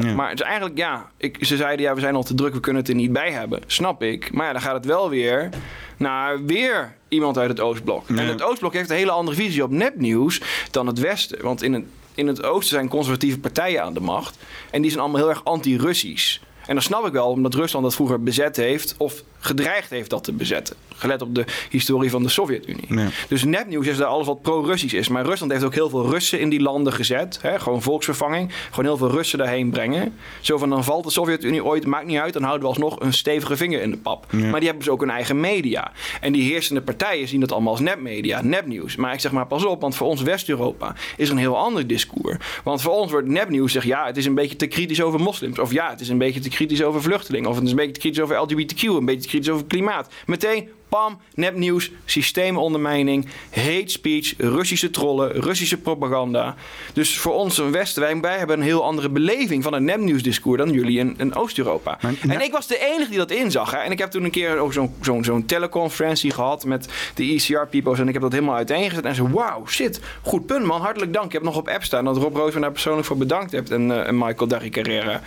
Ja. 0.00 0.14
Maar 0.14 0.28
het 0.30 0.40
is 0.40 0.46
eigenlijk, 0.46 0.78
ja, 0.78 1.10
ik, 1.16 1.36
ze 1.40 1.56
zeiden 1.56 1.84
ja, 1.84 1.94
we 1.94 2.00
zijn 2.00 2.14
al 2.14 2.22
te 2.22 2.34
druk, 2.34 2.54
we 2.54 2.60
kunnen 2.60 2.82
het 2.82 2.90
er 2.90 2.96
niet 2.96 3.12
bij 3.12 3.30
hebben. 3.30 3.62
Snap 3.66 4.02
ik. 4.02 4.32
Maar 4.32 4.46
ja, 4.46 4.52
dan 4.52 4.62
gaat 4.62 4.74
het 4.74 4.84
wel 4.84 5.10
weer 5.10 5.48
naar 5.96 6.44
weer 6.44 6.96
iemand 7.08 7.38
uit 7.38 7.48
het 7.48 7.60
Oostblok. 7.60 8.08
Ja. 8.08 8.16
En 8.16 8.26
het 8.26 8.42
Oostblok 8.42 8.72
heeft 8.72 8.90
een 8.90 8.96
hele 8.96 9.10
andere 9.10 9.36
visie 9.36 9.62
op 9.62 9.70
nepnieuws 9.70 10.40
dan 10.70 10.86
het 10.86 10.98
Westen. 10.98 11.42
Want 11.42 11.62
in 11.62 11.72
het, 11.72 11.84
in 12.14 12.26
het 12.26 12.42
Oosten 12.42 12.76
zijn 12.76 12.88
conservatieve 12.88 13.38
partijen 13.38 13.82
aan 13.82 13.94
de 13.94 14.00
macht. 14.00 14.38
En 14.70 14.82
die 14.82 14.90
zijn 14.90 15.02
allemaal 15.02 15.20
heel 15.20 15.30
erg 15.30 15.44
anti-Russisch. 15.44 16.40
En 16.66 16.74
dat 16.74 16.84
snap 16.84 17.06
ik 17.06 17.12
wel, 17.12 17.26
omdat 17.26 17.54
Rusland 17.54 17.84
dat 17.84 17.94
vroeger 17.94 18.22
bezet 18.22 18.56
heeft 18.56 18.94
of 18.96 19.22
gedreigd 19.40 19.90
heeft 19.90 20.10
dat 20.10 20.24
te 20.24 20.32
bezetten. 20.32 20.76
Gelet 20.96 21.22
op 21.22 21.34
de 21.34 21.44
historie 21.70 22.10
van 22.10 22.22
de 22.22 22.28
Sovjet-Unie. 22.28 22.86
Ja. 22.88 23.08
Dus 23.28 23.44
nepnieuws 23.44 23.86
is 23.86 23.96
daar 23.96 24.06
alles 24.06 24.26
wat 24.26 24.42
pro-Russisch 24.42 24.94
is. 24.94 25.08
Maar 25.08 25.24
Rusland 25.24 25.52
heeft 25.52 25.64
ook 25.64 25.74
heel 25.74 25.88
veel 25.88 26.10
Russen 26.10 26.40
in 26.40 26.48
die 26.48 26.60
landen 26.60 26.92
gezet. 26.92 27.38
Hè? 27.42 27.60
Gewoon 27.60 27.82
volksvervanging. 27.82 28.52
Gewoon 28.70 28.84
heel 28.84 28.96
veel 28.96 29.10
Russen 29.10 29.38
daarheen 29.38 29.70
brengen. 29.70 30.14
Zo 30.40 30.58
van 30.58 30.70
dan 30.70 30.84
valt 30.84 31.04
de 31.04 31.10
Sovjet-Unie 31.10 31.64
ooit, 31.64 31.86
maakt 31.86 32.06
niet 32.06 32.18
uit. 32.18 32.32
Dan 32.32 32.42
houden 32.42 32.62
we 32.62 32.68
alsnog 32.68 33.00
een 33.00 33.12
stevige 33.12 33.56
vinger 33.56 33.80
in 33.80 33.90
de 33.90 33.96
pap. 33.96 34.26
Ja. 34.30 34.38
Maar 34.38 34.60
die 34.60 34.68
hebben 34.68 34.84
dus 34.84 34.88
ook 34.88 35.00
hun 35.00 35.10
eigen 35.10 35.40
media. 35.40 35.92
En 36.20 36.32
die 36.32 36.52
heersende 36.52 36.82
partijen 36.82 37.28
zien 37.28 37.40
dat 37.40 37.52
allemaal 37.52 37.72
als 37.72 37.80
nepmedia, 37.80 38.42
nepnieuws. 38.42 38.96
Maar 38.96 39.12
ik 39.12 39.20
zeg 39.20 39.32
maar 39.32 39.46
pas 39.46 39.64
op, 39.64 39.80
want 39.80 39.96
voor 39.96 40.06
ons 40.06 40.22
West-Europa 40.22 40.94
is 41.16 41.26
er 41.26 41.32
een 41.32 41.40
heel 41.40 41.58
ander 41.58 41.86
discours. 41.86 42.36
Want 42.64 42.82
voor 42.82 42.92
ons 42.92 43.10
wordt 43.10 43.28
nepnieuws 43.28 43.72
zeg 43.72 43.84
ja, 43.84 44.06
het 44.06 44.16
is 44.16 44.26
een 44.26 44.34
beetje 44.34 44.56
te 44.56 44.66
kritisch 44.66 45.02
over 45.02 45.20
moslims. 45.20 45.58
Of 45.58 45.72
ja, 45.72 45.90
het 45.90 46.00
is 46.00 46.08
een 46.08 46.18
beetje 46.18 46.40
te 46.40 46.48
kritisch 46.50 46.82
over 46.82 47.02
vluchtelingen. 47.02 47.48
Of 47.48 47.54
het 47.54 47.64
is 47.64 47.70
een 47.70 47.76
beetje 47.76 47.92
te 47.92 48.00
kritisch 48.00 48.22
over 48.22 48.36
LGBTQ. 48.36 48.82
Een 48.82 49.04
beetje 49.04 49.22
te 49.22 49.28
kritisch 49.28 49.50
over 49.50 49.66
klimaat. 49.66 50.12
Meteen 50.26 50.68
Pam, 50.90 51.20
nepnieuws, 51.34 51.90
systeemondermijning, 52.04 53.26
hate 53.50 53.82
speech, 53.86 54.34
Russische 54.38 54.90
trollen, 54.90 55.30
Russische 55.32 55.76
propaganda. 55.76 56.54
Dus 56.92 57.18
voor 57.18 57.34
ons 57.34 57.58
een 57.58 57.72
Westen, 57.72 58.02
wij, 58.02 58.20
wij 58.20 58.38
hebben 58.38 58.56
een 58.56 58.64
heel 58.64 58.84
andere 58.84 59.08
beleving 59.08 59.62
van 59.62 59.74
een 59.74 59.84
nepnieuwsdiscours 59.84 60.58
dan 60.58 60.72
jullie 60.72 60.98
in, 60.98 61.14
in 61.18 61.34
Oost-Europa. 61.34 61.98
En 62.28 62.40
ik 62.40 62.52
was 62.52 62.66
de 62.66 62.78
enige 62.78 63.08
die 63.08 63.18
dat 63.18 63.30
inzag. 63.30 63.70
Hè. 63.70 63.78
En 63.78 63.90
ik 63.90 63.98
heb 63.98 64.10
toen 64.10 64.24
een 64.24 64.30
keer 64.30 64.58
ook 64.58 64.72
zo'n 64.72 64.94
zo'n 65.00 65.24
zo'n 65.24 65.46
teleconferentie 65.46 66.30
gehad 66.30 66.64
met 66.64 66.88
de 67.14 67.24
ECR-peoples. 67.24 67.98
En 67.98 68.06
ik 68.06 68.12
heb 68.12 68.22
dat 68.22 68.32
helemaal 68.32 68.56
uiteengezet. 68.56 69.04
En 69.04 69.14
ze, 69.14 69.30
wauw, 69.30 69.66
shit, 69.66 70.00
goed 70.22 70.46
punt 70.46 70.64
man, 70.64 70.80
hartelijk 70.80 71.12
dank. 71.12 71.26
Ik 71.26 71.32
heb 71.32 71.42
nog 71.42 71.56
op 71.56 71.68
app 71.68 71.84
staan 71.84 72.04
dat 72.04 72.16
Rob 72.16 72.36
Roos 72.36 72.54
me 72.54 72.60
daar 72.60 72.72
persoonlijk 72.72 73.06
voor 73.06 73.16
bedankt 73.16 73.52
hebt. 73.52 73.70
En, 73.70 73.90
eh, 73.90 74.08
en 74.08 74.18
Michael 74.18 74.46
Darry 74.46 74.68
Carrera. 74.68 75.20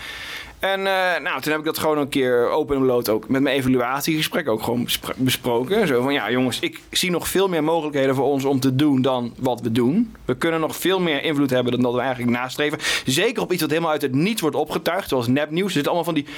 En 0.63 0.79
eh, 0.87 1.21
nou, 1.21 1.41
toen 1.41 1.51
heb 1.51 1.59
ik 1.59 1.65
dat 1.65 1.77
gewoon 1.77 1.97
een 1.97 2.09
keer 2.09 2.49
open 2.49 2.75
en 2.75 2.81
bloot 2.81 3.09
ook 3.09 3.29
met 3.29 3.41
mijn 3.41 3.55
evaluatiegesprek 3.55 4.47
ook 4.49 4.63
gewoon 4.63 4.83
bespro- 4.83 5.13
besproken. 5.17 5.87
Zo 5.87 6.01
van, 6.01 6.13
ja 6.13 6.31
jongens, 6.31 6.59
ik 6.59 6.79
zie 6.91 7.11
nog 7.11 7.27
veel 7.27 7.47
meer 7.49 7.63
mogelijkheden 7.63 8.15
voor 8.15 8.25
ons 8.25 8.45
om 8.45 8.59
te 8.59 8.75
doen 8.75 9.01
dan 9.01 9.33
wat 9.39 9.61
we 9.61 9.71
doen. 9.71 10.15
We 10.25 10.35
kunnen 10.35 10.59
nog 10.59 10.75
veel 10.75 10.99
meer 10.99 11.23
invloed 11.23 11.49
hebben 11.49 11.71
dan 11.71 11.81
dat 11.81 11.93
we 11.93 11.99
eigenlijk 11.99 12.37
nastreven. 12.37 12.77
Zeker 13.05 13.41
op 13.41 13.51
iets 13.51 13.61
wat 13.61 13.69
helemaal 13.69 13.91
uit 13.91 14.01
het 14.01 14.15
niets 14.15 14.41
wordt 14.41 14.55
opgetuigd, 14.55 15.09
zoals 15.09 15.27
nepnieuws. 15.27 15.67
Er 15.67 15.71
zitten 15.73 15.91
allemaal 15.91 16.13
van 16.13 16.23
die 16.23 16.33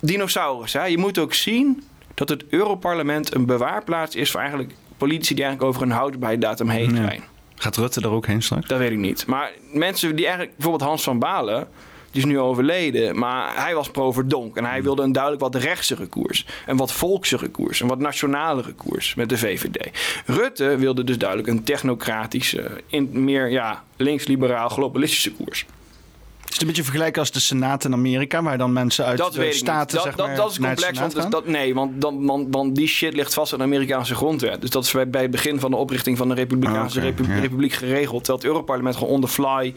dinosaurus. 0.00 0.72
Hè? 0.72 0.84
Je 0.84 0.98
moet 0.98 1.18
ook 1.18 1.34
zien 1.34 1.82
dat 2.14 2.28
het 2.28 2.44
Europarlement 2.48 3.34
een 3.34 3.46
bewaarplaats 3.46 4.14
is 4.14 4.30
voor 4.30 4.40
eigenlijk 4.40 4.72
politici 4.96 5.34
die 5.34 5.44
eigenlijk 5.44 5.74
over 5.74 5.86
een 5.88 5.96
houdbaarheidsdatum 5.96 6.68
heen 6.68 6.90
Ja. 6.90 6.96
zijn. 6.96 7.22
Gaat 7.54 7.76
Rutte 7.76 8.00
er 8.00 8.10
ook 8.10 8.26
heen 8.26 8.42
straks? 8.42 8.68
Dat 8.68 8.78
weet 8.78 8.90
ik 8.90 8.98
niet. 8.98 9.26
Maar 9.26 9.50
mensen 9.72 10.16
die 10.16 10.24
eigenlijk, 10.26 10.56
bijvoorbeeld 10.56 10.88
Hans 10.88 11.02
van 11.02 11.18
Balen, 11.18 11.68
die 12.16 12.24
is 12.24 12.30
nu 12.30 12.38
overleden, 12.38 13.18
maar 13.18 13.64
hij 13.64 13.74
was 13.74 13.90
pro-verdonk. 13.90 14.56
En 14.56 14.64
hij 14.64 14.82
wilde 14.82 15.02
een 15.02 15.12
duidelijk 15.12 15.42
wat 15.42 15.54
rechtsere 15.54 16.06
koers. 16.06 16.46
Een 16.66 16.76
wat 16.76 16.92
volksere 16.92 17.48
koers. 17.48 17.80
Een 17.80 17.88
wat 17.88 17.98
nationalere 17.98 18.72
koers 18.72 19.14
met 19.14 19.28
de 19.28 19.38
VVD. 19.38 19.90
Rutte 20.26 20.76
wilde 20.76 21.04
dus 21.04 21.18
duidelijk 21.18 21.48
een 21.48 21.62
technocratische, 21.62 22.82
in, 22.86 23.24
meer 23.24 23.50
ja, 23.50 23.84
links-liberaal, 23.96 24.68
globalistische 24.68 25.32
koers. 25.32 25.66
Is 26.56 26.62
het 26.62 26.70
een 26.70 26.74
beetje 26.74 26.90
vergelijken 26.90 27.20
als 27.20 27.30
de 27.30 27.40
Senaat 27.40 27.84
in 27.84 27.92
Amerika, 27.92 28.42
waar 28.42 28.58
dan 28.58 28.72
mensen 28.72 29.04
uit 29.04 29.18
Dat 29.18 29.32
de 29.32 29.52
staten. 29.52 29.96
Dat, 29.96 30.04
zeg 30.04 30.14
dat, 30.14 30.26
maar, 30.26 30.36
dat 30.36 30.50
is 30.50 30.58
complex. 30.58 30.98
Want 30.98 31.14
dus 31.14 31.26
dat, 31.26 31.46
nee, 31.46 31.74
want, 31.74 32.00
dan, 32.00 32.26
want, 32.26 32.46
want 32.50 32.76
die 32.76 32.86
shit 32.86 33.14
ligt 33.14 33.34
vast 33.34 33.52
in 33.52 33.58
de 33.58 33.64
Amerikaanse 33.64 34.14
grondwet. 34.14 34.60
Dus 34.60 34.70
dat 34.70 34.84
is 34.84 34.90
bij, 34.90 35.10
bij 35.10 35.22
het 35.22 35.30
begin 35.30 35.60
van 35.60 35.70
de 35.70 35.76
oprichting 35.76 36.16
van 36.16 36.28
de 36.28 36.34
Republikeinse. 36.34 37.00
Republiek 37.40 37.72
geregeld. 37.72 38.24
Terwijl 38.24 38.38
het 38.38 38.44
Europarlement 38.44 38.96
gewoon 38.96 39.12
on 39.12 39.20
the 39.20 39.28
fly 39.28 39.74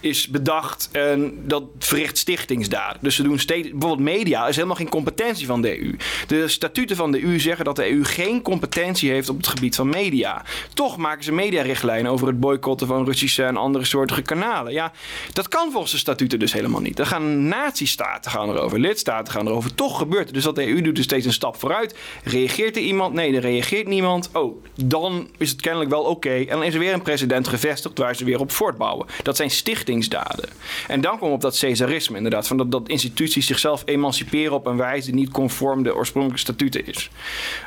is 0.00 0.28
bedacht. 0.28 0.88
En 0.92 1.38
dat 1.46 1.62
verricht 1.78 2.18
stichtingsdaden. 2.18 2.98
Dus 3.00 3.14
ze 3.14 3.22
doen 3.22 3.38
steeds... 3.38 3.70
Bijvoorbeeld 3.70 4.16
media 4.16 4.48
is 4.48 4.54
helemaal 4.54 4.76
geen 4.76 4.88
competentie 4.88 5.46
van 5.46 5.62
de 5.62 5.80
EU. 5.80 5.96
De 6.26 6.48
statuten 6.48 6.96
van 6.96 7.12
de 7.12 7.22
EU 7.24 7.38
zeggen 7.38 7.64
dat 7.64 7.76
de 7.76 7.90
EU 7.90 8.04
geen 8.04 8.42
competentie 8.42 9.10
heeft 9.10 9.28
op 9.28 9.36
het 9.36 9.46
gebied 9.46 9.76
van 9.76 9.88
media. 9.88 10.44
Toch 10.74 10.96
maken 10.96 11.24
ze 11.24 11.32
mediarichtlijnen 11.32 12.12
over 12.12 12.26
het 12.26 12.40
boycotten 12.40 12.86
van 12.86 13.04
Russische 13.04 13.44
en 13.44 13.56
andere 13.56 13.84
soortige 13.84 14.22
kanalen. 14.22 14.72
Ja, 14.72 14.92
dat 15.32 15.48
kan 15.48 15.72
volgens 15.72 15.92
de 15.92 15.98
statuten 16.18 16.38
dus 16.38 16.52
helemaal 16.52 16.80
niet. 16.80 16.96
Dan 16.96 17.06
gaan 17.06 17.48
nazistaten 17.48 18.30
gaan 18.30 18.48
erover, 18.48 18.80
lidstaten 18.80 19.32
gaan 19.32 19.46
erover. 19.46 19.74
Toch 19.74 19.98
gebeurt 19.98 20.24
het. 20.24 20.34
Dus 20.34 20.44
dat 20.44 20.54
de 20.54 20.66
EU 20.66 20.80
doet 20.80 20.96
dus 20.96 21.04
steeds 21.04 21.26
een 21.26 21.32
stap 21.32 21.56
vooruit. 21.56 21.94
Reageert 22.24 22.76
er 22.76 22.82
iemand? 22.82 23.14
Nee, 23.14 23.34
er 23.34 23.40
reageert 23.40 23.86
niemand. 23.86 24.30
Oh, 24.32 24.64
dan 24.74 25.28
is 25.38 25.50
het 25.50 25.60
kennelijk 25.60 25.90
wel 25.90 26.02
oké. 26.02 26.34
En 26.34 26.46
dan 26.46 26.64
is 26.64 26.74
er 26.74 26.80
weer 26.80 26.92
een 26.92 27.02
president 27.02 27.48
gevestigd 27.48 27.98
waar 27.98 28.16
ze 28.16 28.24
weer 28.24 28.40
op 28.40 28.50
voortbouwen. 28.50 29.06
Dat 29.22 29.36
zijn 29.36 29.50
stichtingsdaden. 29.50 30.48
En 30.88 31.00
dan 31.00 31.18
we 31.18 31.24
op 31.24 31.40
dat 31.40 31.56
Cesarisme 31.56 32.16
inderdaad. 32.16 32.46
Van 32.46 32.56
dat, 32.56 32.70
dat 32.70 32.88
instituties 32.88 33.46
zichzelf 33.46 33.82
emanciperen 33.84 34.52
op 34.52 34.66
een 34.66 34.76
wijze 34.76 35.06
die 35.06 35.20
niet 35.20 35.30
conform 35.30 35.82
de 35.82 35.94
oorspronkelijke 35.94 36.42
statuten 36.42 36.86
is. 36.86 37.10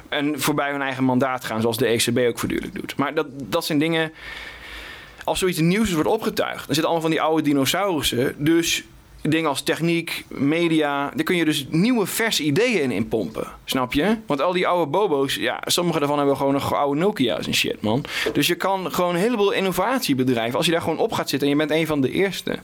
En 0.09 0.41
voorbij 0.41 0.71
hun 0.71 0.81
eigen 0.81 1.03
mandaat 1.03 1.43
gaan, 1.43 1.61
zoals 1.61 1.77
de 1.77 1.85
ECB 1.85 2.17
ook 2.17 2.39
voortdurend 2.39 2.73
doet. 2.73 2.95
Maar 2.95 3.13
dat, 3.13 3.27
dat 3.31 3.65
zijn 3.65 3.79
dingen 3.79 4.11
als 5.23 5.39
zoiets 5.39 5.59
nieuws 5.59 5.91
wordt 5.91 6.09
opgetuigd, 6.09 6.65
dan 6.65 6.75
zitten 6.75 6.83
allemaal 6.83 7.01
van 7.01 7.11
die 7.11 7.21
oude 7.21 7.41
dinosaurussen. 7.41 8.35
Dus 8.37 8.83
dingen 9.21 9.49
als 9.49 9.61
techniek, 9.61 10.25
media, 10.27 11.11
daar 11.15 11.23
kun 11.23 11.35
je 11.35 11.45
dus 11.45 11.65
nieuwe 11.69 12.05
verse 12.05 12.43
ideeën 12.43 12.91
in, 12.91 13.07
pompen. 13.07 13.47
Snap 13.65 13.93
je? 13.93 14.17
Want 14.25 14.41
al 14.41 14.53
die 14.53 14.67
oude 14.67 14.91
bobo's, 14.91 15.35
ja, 15.35 15.61
sommige 15.65 15.99
daarvan 15.99 16.17
hebben 16.17 16.37
gewoon 16.37 16.53
nog 16.53 16.73
oude 16.73 16.99
Nokia's 16.99 17.47
en 17.47 17.53
shit, 17.53 17.81
man. 17.81 18.03
Dus 18.33 18.47
je 18.47 18.55
kan 18.55 18.91
gewoon 18.91 19.15
een 19.15 19.21
heleboel 19.21 19.51
innovatie 19.51 20.15
bedrijven. 20.15 20.57
Als 20.57 20.65
je 20.65 20.71
daar 20.71 20.81
gewoon 20.81 20.97
op 20.97 21.11
gaat 21.11 21.29
zitten 21.29 21.47
en 21.47 21.57
je 21.57 21.65
bent 21.65 21.79
een 21.79 21.87
van 21.87 22.01
de 22.01 22.11
eerste. 22.11 22.59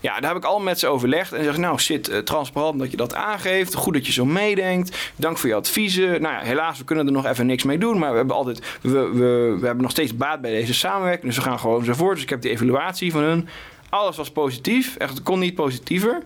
Ja, 0.00 0.20
daar 0.20 0.30
heb 0.30 0.38
ik 0.38 0.44
al 0.44 0.60
met 0.60 0.78
ze 0.78 0.86
overlegd. 0.86 1.32
En 1.32 1.44
zeg 1.44 1.56
nou, 1.56 1.80
zit 1.80 2.08
eh, 2.08 2.18
transparant 2.18 2.78
dat 2.78 2.90
je 2.90 2.96
dat 2.96 3.14
aangeeft. 3.14 3.74
Goed 3.74 3.94
dat 3.94 4.06
je 4.06 4.12
zo 4.12 4.24
meedenkt. 4.24 5.12
Dank 5.16 5.38
voor 5.38 5.48
je 5.48 5.54
adviezen. 5.54 6.22
Nou 6.22 6.34
ja, 6.34 6.40
helaas, 6.40 6.78
we 6.78 6.84
kunnen 6.84 7.06
er 7.06 7.12
nog 7.12 7.26
even 7.26 7.46
niks 7.46 7.64
mee 7.64 7.78
doen. 7.78 7.98
Maar 7.98 8.10
we 8.10 8.16
hebben 8.16 8.36
altijd, 8.36 8.78
we, 8.80 8.90
we, 8.90 9.56
we 9.60 9.66
hebben 9.66 9.82
nog 9.82 9.90
steeds 9.90 10.16
baat 10.16 10.40
bij 10.40 10.50
deze 10.50 10.74
samenwerking. 10.74 11.26
Dus 11.26 11.36
we 11.36 11.50
gaan 11.50 11.58
gewoon 11.58 11.84
zo 11.84 11.92
voort. 11.92 12.14
Dus 12.14 12.22
ik 12.22 12.30
heb 12.30 12.42
die 12.42 12.50
evaluatie 12.50 13.12
van 13.12 13.22
hun. 13.22 13.48
Alles 13.88 14.16
was 14.16 14.30
positief. 14.30 14.96
Echt, 14.96 15.10
het 15.10 15.22
kon 15.22 15.38
niet 15.38 15.54
positiever. 15.54 16.22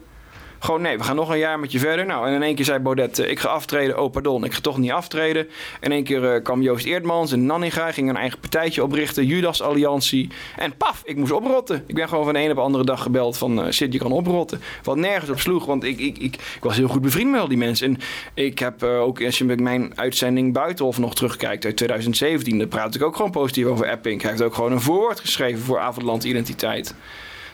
Gewoon 0.63 0.83
nee, 0.83 0.99
we 0.99 1.05
gaan 1.05 1.17
nog 1.17 1.31
een 1.31 1.39
jaar 1.39 1.59
met 1.61 1.73
je 1.73 1.79
verder. 1.79 2.07
Nou, 2.07 2.27
en 2.27 2.35
in 2.35 2.43
één 2.43 2.55
keer 2.55 2.65
zei 2.65 2.79
Baudet, 2.79 3.19
eh, 3.19 3.31
ik 3.31 3.39
ga 3.39 3.49
aftreden. 3.49 4.01
Oh, 4.03 4.11
pardon, 4.11 4.45
ik 4.45 4.53
ga 4.53 4.61
toch 4.61 4.79
niet 4.79 4.91
aftreden. 4.91 5.49
In 5.81 5.93
één 5.93 6.05
keer 6.05 6.33
eh, 6.33 6.43
kwam 6.43 6.63
Joost 6.63 6.85
Eerdmans 6.85 7.33
en 7.33 7.47
Nanninga. 7.47 7.93
Ging 7.93 8.09
een 8.09 8.17
eigen 8.17 8.39
partijtje 8.39 8.83
oprichten. 8.83 9.27
Judas 9.27 9.63
Alliantie. 9.63 10.29
En 10.57 10.77
paf, 10.77 11.03
ik 11.05 11.17
moest 11.17 11.33
oprotten. 11.33 11.85
Ik 11.87 11.95
ben 11.95 12.09
gewoon 12.09 12.25
van 12.25 12.33
de 12.33 12.41
een 12.41 12.51
op 12.51 12.57
de 12.57 12.63
andere 12.63 12.85
dag 12.85 13.03
gebeld 13.03 13.39
van... 13.39 13.65
eh 13.65 13.71
Sid, 13.71 13.93
je 13.93 13.99
kan 13.99 14.13
oprotten. 14.13 14.61
Wat 14.83 14.97
nergens 14.97 15.31
op 15.31 15.41
sloeg, 15.41 15.65
want 15.65 15.85
ik, 15.85 15.99
ik, 15.99 16.19
ik, 16.19 16.35
ik 16.35 16.61
was 16.61 16.77
heel 16.77 16.89
goed 16.89 17.03
bevriend 17.03 17.31
met 17.31 17.41
al 17.41 17.49
die 17.49 17.59
mensen. 17.59 17.87
En 17.87 17.99
ik 18.35 18.59
heb 18.59 18.83
ook, 18.83 19.25
als 19.25 19.39
je 19.39 19.45
met 19.45 19.61
mijn 19.61 19.93
uitzending 19.95 20.53
Buitenhof 20.53 20.99
nog 20.99 21.15
terugkijkt 21.15 21.65
uit 21.65 21.77
2017... 21.77 22.59
dan 22.59 22.69
praat 22.69 22.95
ik 22.95 23.03
ook 23.03 23.17
gewoon 23.17 23.31
positief 23.31 23.67
over 23.67 23.87
Epping. 23.87 24.21
Hij 24.21 24.31
heeft 24.31 24.43
ook 24.43 24.55
gewoon 24.55 24.73
een 24.73 24.81
voorwoord 24.81 25.21
geschreven 25.21 25.63
voor 25.63 25.79
Avondland 25.79 26.25
Identiteit. 26.25 26.95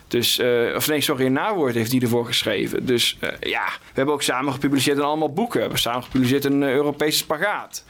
Dus, 0.08 0.38
eh, 0.38 0.74
of 0.76 0.88
nee, 0.88 1.00
sorry, 1.00 1.26
een 1.26 1.32
nawoord 1.32 1.74
heeft 1.74 1.92
hij 1.92 2.00
ervoor 2.00 2.26
geschreven. 2.26 2.86
Dus 2.86 3.16
eh, 3.20 3.30
ja, 3.40 3.64
we 3.64 3.92
hebben 3.94 4.14
ook 4.14 4.22
samen 4.22 4.52
gepubliceerd 4.52 4.96
in 4.96 5.02
allemaal 5.02 5.32
boeken. 5.32 5.54
We 5.54 5.60
hebben 5.60 5.78
samen 5.78 6.02
gepubliceerd 6.02 6.44
in 6.44 6.62
eh, 6.62 6.72
Europese 6.72 7.18
spagaat. 7.18 7.84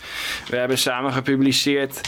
We 0.48 0.56
hebben 0.56 0.78
samen 0.78 1.12
gepubliceerd 1.12 2.00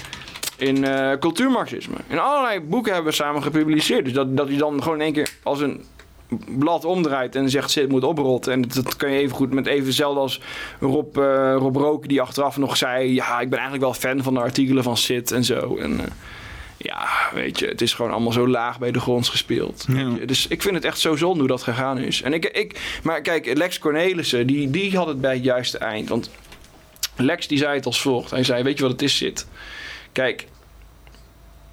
in 0.56 0.86
cultuurmarxisme. 1.20 1.96
In 2.06 2.18
allerlei 2.18 2.60
boeken 2.60 2.92
hebben 2.92 3.10
we 3.10 3.16
samen 3.16 3.42
gepubliceerd. 3.42 4.04
Dus 4.04 4.12
dat, 4.12 4.36
dat 4.36 4.48
je 4.48 4.56
dan 4.56 4.82
gewoon 4.82 4.98
in 4.98 5.04
één 5.04 5.12
keer 5.12 5.30
als 5.42 5.60
een 5.60 5.84
blad 6.58 6.84
omdraait 6.84 7.36
en 7.36 7.50
zegt 7.50 7.70
zit 7.70 7.88
moet 7.88 8.04
oprotten. 8.04 8.52
En 8.52 8.62
dat, 8.62 8.96
kan 8.96 9.10
je 9.10 9.18
even 9.18 9.36
goed 9.36 9.52
met 9.52 9.66
even 9.66 10.04
als 10.04 10.40
Rob, 10.80 11.16
Rob 11.56 11.76
Rook 11.76 12.08
die 12.08 12.20
achteraf 12.20 12.56
nog 12.56 12.76
zei... 12.76 13.14
ja, 13.14 13.40
ik 13.40 13.50
ben 13.50 13.58
eigenlijk 13.58 13.82
wel 13.82 13.94
fan 13.94 14.22
van 14.22 14.34
de 14.34 14.40
artikelen 14.40 14.82
van 14.82 14.96
Sid 14.96 15.32
en 15.32 15.44
zo. 15.44 15.76
En, 15.76 16.00
ja, 16.82 17.30
weet 17.34 17.58
je, 17.58 17.66
het 17.66 17.80
is 17.80 17.94
gewoon 17.94 18.10
allemaal 18.10 18.32
zo 18.32 18.48
laag 18.48 18.78
bij 18.78 18.90
de 18.90 19.00
grond 19.00 19.28
gespeeld. 19.28 19.84
Ja. 19.88 20.10
Dus 20.26 20.46
ik 20.46 20.62
vind 20.62 20.74
het 20.74 20.84
echt 20.84 20.98
zo 20.98 21.16
zonde 21.16 21.38
hoe 21.38 21.48
dat 21.48 21.62
gegaan 21.62 21.98
is. 21.98 22.22
En 22.22 22.32
ik, 22.32 22.44
ik, 22.44 22.98
maar 23.02 23.20
kijk, 23.20 23.56
Lex 23.56 23.78
Cornelissen, 23.78 24.46
die, 24.46 24.70
die 24.70 24.96
had 24.96 25.06
het 25.06 25.20
bij 25.20 25.34
het 25.34 25.44
juiste 25.44 25.78
eind. 25.78 26.08
Want 26.08 26.30
Lex 27.16 27.46
die 27.46 27.58
zei 27.58 27.74
het 27.74 27.86
als 27.86 28.00
volgt. 28.00 28.30
Hij 28.30 28.44
zei, 28.44 28.62
weet 28.62 28.76
je 28.76 28.82
wat 28.82 28.92
het 28.92 29.02
is, 29.02 29.16
zit? 29.16 29.46
Kijk, 30.12 30.46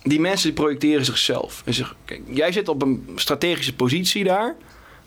die 0.03 0.19
mensen 0.19 0.47
die 0.47 0.63
projecteren 0.63 1.05
zichzelf. 1.05 1.61
En 1.65 1.73
zeg, 1.73 1.95
kijk, 2.05 2.21
jij 2.29 2.51
zit 2.51 2.67
op 2.67 2.81
een 2.81 3.09
strategische 3.15 3.75
positie 3.75 4.23
daar, 4.23 4.55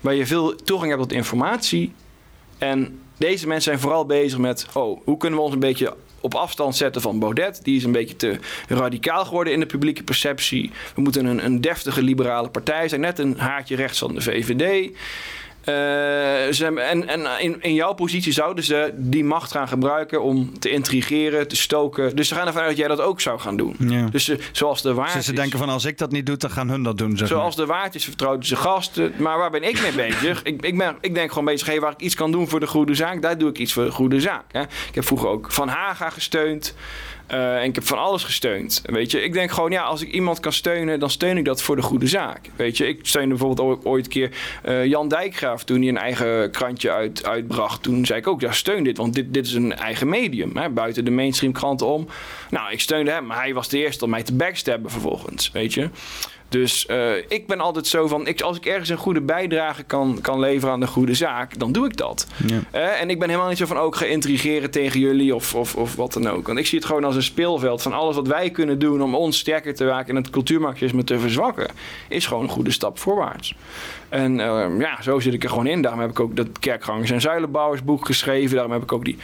waar 0.01 0.15
je 0.15 0.27
veel 0.27 0.55
toegang 0.55 0.91
hebt 0.91 1.03
tot 1.03 1.13
informatie. 1.13 1.93
En 2.59 3.01
deze 3.19 3.47
mensen 3.47 3.71
zijn 3.71 3.81
vooral 3.81 4.07
bezig 4.07 4.39
met, 4.39 4.67
oh, 4.73 5.01
hoe 5.05 5.17
kunnen 5.17 5.39
we 5.39 5.45
ons 5.45 5.55
een 5.55 5.61
beetje 5.61 5.97
op 6.21 6.35
afstand 6.35 6.77
zetten 6.77 7.03
van 7.03 7.19
Baudet. 7.19 7.61
Die 7.65 7.77
is 7.77 7.85
een 7.85 7.93
beetje 7.93 8.17
te 8.17 8.39
radicaal 8.69 9.25
geworden 9.25 9.53
in 9.53 9.61
de 9.61 9.67
publieke 9.67 10.03
perceptie. 10.03 10.71
We 10.95 11.01
moeten 11.01 11.25
een, 11.25 11.45
een 11.45 11.61
deftige 11.61 12.03
liberale 12.03 12.49
partij 12.49 12.89
zijn, 12.89 13.01
net 13.01 13.19
een 13.19 13.39
haartje 13.39 13.77
rechts 13.77 13.99
van 13.99 14.15
de 14.15 14.21
VVD. 14.21 14.91
Eh, 15.61 15.75
ze 16.53 16.67
en 16.77 17.09
en 17.09 17.27
in, 17.41 17.57
in 17.61 17.75
jouw 17.75 17.93
positie 17.93 18.33
zouden 18.33 18.65
ze 18.65 18.93
die 18.97 19.25
macht 19.25 19.51
gaan 19.51 19.69
gebruiken 19.69 20.23
om 20.23 20.59
te 20.59 20.71
intrigeren, 20.71 21.49
te 21.49 21.57
stoken. 21.57 22.17
Dus 22.17 22.29
ze 22.29 22.35
gaan 22.35 22.47
ervan 22.47 22.61
uit 22.61 22.71
dat 22.71 22.79
jij 22.79 22.89
dat 22.89 23.01
ook 23.01 23.21
zou 23.21 23.41
gaan 23.41 23.57
doen. 23.57 23.77
Ja. 23.79 24.07
Dus 24.11 24.25
ze- 24.25 24.39
zoals 24.53 24.83
de 24.83 24.95
waard 24.95 25.13
Dus 25.13 25.25
ze 25.25 25.33
denken 25.33 25.59
van 25.59 25.69
als 25.69 25.85
ik 25.85 25.99
dat 25.99 26.11
niet 26.13 26.27
doe, 26.27 26.37
dan 26.37 26.51
gaan 26.51 26.69
hun 26.69 26.83
dat 26.83 26.99
doen. 26.99 27.11
Zeg 27.11 27.19
maar. 27.29 27.39
Zoals 27.39 27.57
de 27.57 27.67
waard 27.67 27.95
is 27.95 28.05
vertrouwd 28.05 28.47
zijn 28.47 28.61
gasten. 28.61 29.13
Maar 29.19 29.39
waar 29.39 29.51
ben 29.51 29.63
ik 29.63 29.83
mee 29.83 29.93
bezig? 30.09 30.43
Ik, 30.43 30.63
ik, 30.63 30.79
ben, 30.79 30.97
ik 31.01 31.15
denk 31.15 31.29
gewoon 31.29 31.45
bezig, 31.45 31.67
hey, 31.67 31.81
waar 31.81 31.93
ik 31.93 32.01
iets 32.01 32.15
kan 32.15 32.33
doen 32.33 32.49
voor 32.49 32.61
de 32.61 32.67
goede 32.67 32.95
zaak, 32.95 33.23
daar 33.23 33.39
doe 33.39 33.49
ik 33.51 33.59
iets 33.59 33.73
voor 33.73 33.85
de 33.85 33.91
goede 33.91 34.21
zaak. 34.21 34.45
Hè. 34.53 34.61
Ik 34.63 34.95
heb 34.95 35.05
vroeger 35.05 35.29
ook 35.29 35.53
Van 35.53 35.69
Haga 35.69 36.11
gesteund. 36.11 36.75
Eh, 37.31 37.57
en 37.57 37.65
ik 37.65 37.75
heb 37.75 37.85
van 37.85 37.99
alles 37.99 38.25
gesteund. 38.25 38.83
Weet 38.85 39.11
je, 39.11 39.23
ik 39.23 39.33
denk 39.33 39.51
gewoon, 39.51 39.71
ja, 39.71 39.83
als 39.83 40.03
ik 40.03 40.13
iemand 40.13 40.41
kan 40.41 40.53
steunen, 40.53 41.01
dan 41.01 41.11
steun 41.11 41.37
ik 41.37 41.45
dat 41.45 41.63
voor 41.63 41.77
de 41.77 41.83
goede 41.83 42.07
zaak. 42.07 42.51
Weet 42.57 42.77
je, 42.77 42.89
ik 42.89 42.99
steunde 43.03 43.29
bijvoorbeeld 43.29 43.85
ooit 43.85 44.05
een 44.05 44.11
keer 44.11 44.31
eh, 44.63 44.85
Jan 44.85 45.09
Dijkgraaf 45.09 45.65
toen 45.65 45.79
hij 45.79 45.89
een 45.89 45.99
eigen 45.99 46.51
krantje 46.51 46.91
uit, 46.91 47.27
uitbracht. 47.27 47.83
Toen 47.83 48.07
zei 48.07 48.19
ik 48.19 48.27
ook, 48.27 48.41
ja, 48.41 48.53
steun 48.53 48.85
dit, 48.85 48.97
want 48.97 49.15
dit, 49.15 49.35
dit 49.35 49.47
is 49.47 49.53
een 49.53 49.75
eigen 49.75 50.09
medium. 50.09 50.57
Hè, 50.57 50.69
buiten 50.69 51.05
de 51.05 51.11
mainstream 51.11 51.53
kranten 51.53 51.87
om. 51.87 52.09
Nou, 52.51 52.73
ik 52.73 52.81
steunde 52.81 53.11
hem, 53.11 53.27
maar 53.27 53.41
hij 53.41 53.55
was 53.55 53.69
de 53.69 53.79
eerste 53.79 54.05
om 54.05 54.11
mij 54.11 54.23
te 54.23 54.35
backstabben 54.35 54.91
vervolgens, 54.91 55.51
weet 55.53 55.75
je. 55.75 55.89
Dus 56.51 56.87
eh, 56.87 57.17
ik 57.17 57.47
ben 57.47 57.61
altijd 57.61 57.87
zo 57.87 58.07
van, 58.07 58.27
ik, 58.27 58.41
als 58.41 58.57
ik 58.57 58.67
ergens 58.67 58.89
een 58.89 58.97
goede 58.97 59.21
bijdrage 59.21 59.83
kan, 59.83 60.19
kan 60.23 60.41
leveren 60.41 60.75
aan 60.75 60.81
de 60.81 60.87
goede 60.87 61.15
zaak, 61.15 61.59
dan 61.59 61.73
doe 61.73 61.87
ik 61.87 61.97
dat. 61.97 62.27
Ja. 62.47 62.61
Eh, 62.71 63.01
en 63.01 63.11
ik 63.11 63.19
ben 63.19 63.29
helemaal 63.29 63.49
niet 63.49 63.59
zo 63.59 63.67
van 63.67 63.79
ook 63.79 63.97
ga 63.97 64.05
intrigeren 64.05 64.71
tegen 64.71 65.01
jullie 65.01 65.35
of, 65.35 65.55
of, 65.55 65.77
of 65.77 65.97
wat 65.97 66.13
dan 66.13 66.29
ook. 66.29 66.47
Want 66.47 66.59
ik 66.59 66.67
zie 66.67 66.79
het 66.79 66.87
gewoon 66.87 67.05
als 67.05 67.17
een 67.17 67.23
speelveld 67.23 67.83
van 67.83 67.93
alles 67.93 68.17
wat 68.17 68.27
wij 68.27 68.51
kunnen 68.51 68.79
doen 68.79 69.03
om 69.03 69.15
ons 69.15 69.39
sterker 69.39 69.75
te 69.75 69.85
maken 69.85 70.09
en 70.09 70.23
het 70.23 70.31
cultuurmarxisme 70.31 71.05
te 71.05 71.19
verzwakken, 71.19 71.71
is 72.09 72.27
gewoon 72.27 72.43
een 72.43 72.49
goede 72.49 72.71
stap 72.71 72.99
voorwaarts. 72.99 73.55
En 74.09 74.41
eh, 74.41 74.67
ja, 74.79 75.03
zo 75.03 75.21
zit 75.21 75.35
ik 75.35 75.43
er 75.43 75.49
gewoon 75.49 75.67
in. 75.67 75.83
Daarom 75.83 76.01
heb 76.01 76.11
ik 76.11 76.21
ook 76.21 76.37
dat 76.37 76.59
Kerkgangers 76.59 77.11
en 77.11 77.21
Zuilenbouwersboek 77.21 78.07
geschreven. 78.07 78.55
Daarom 78.55 78.73
heb 78.73 78.83
ik 78.83 78.93
ook 78.93 79.05
die, 79.05 79.19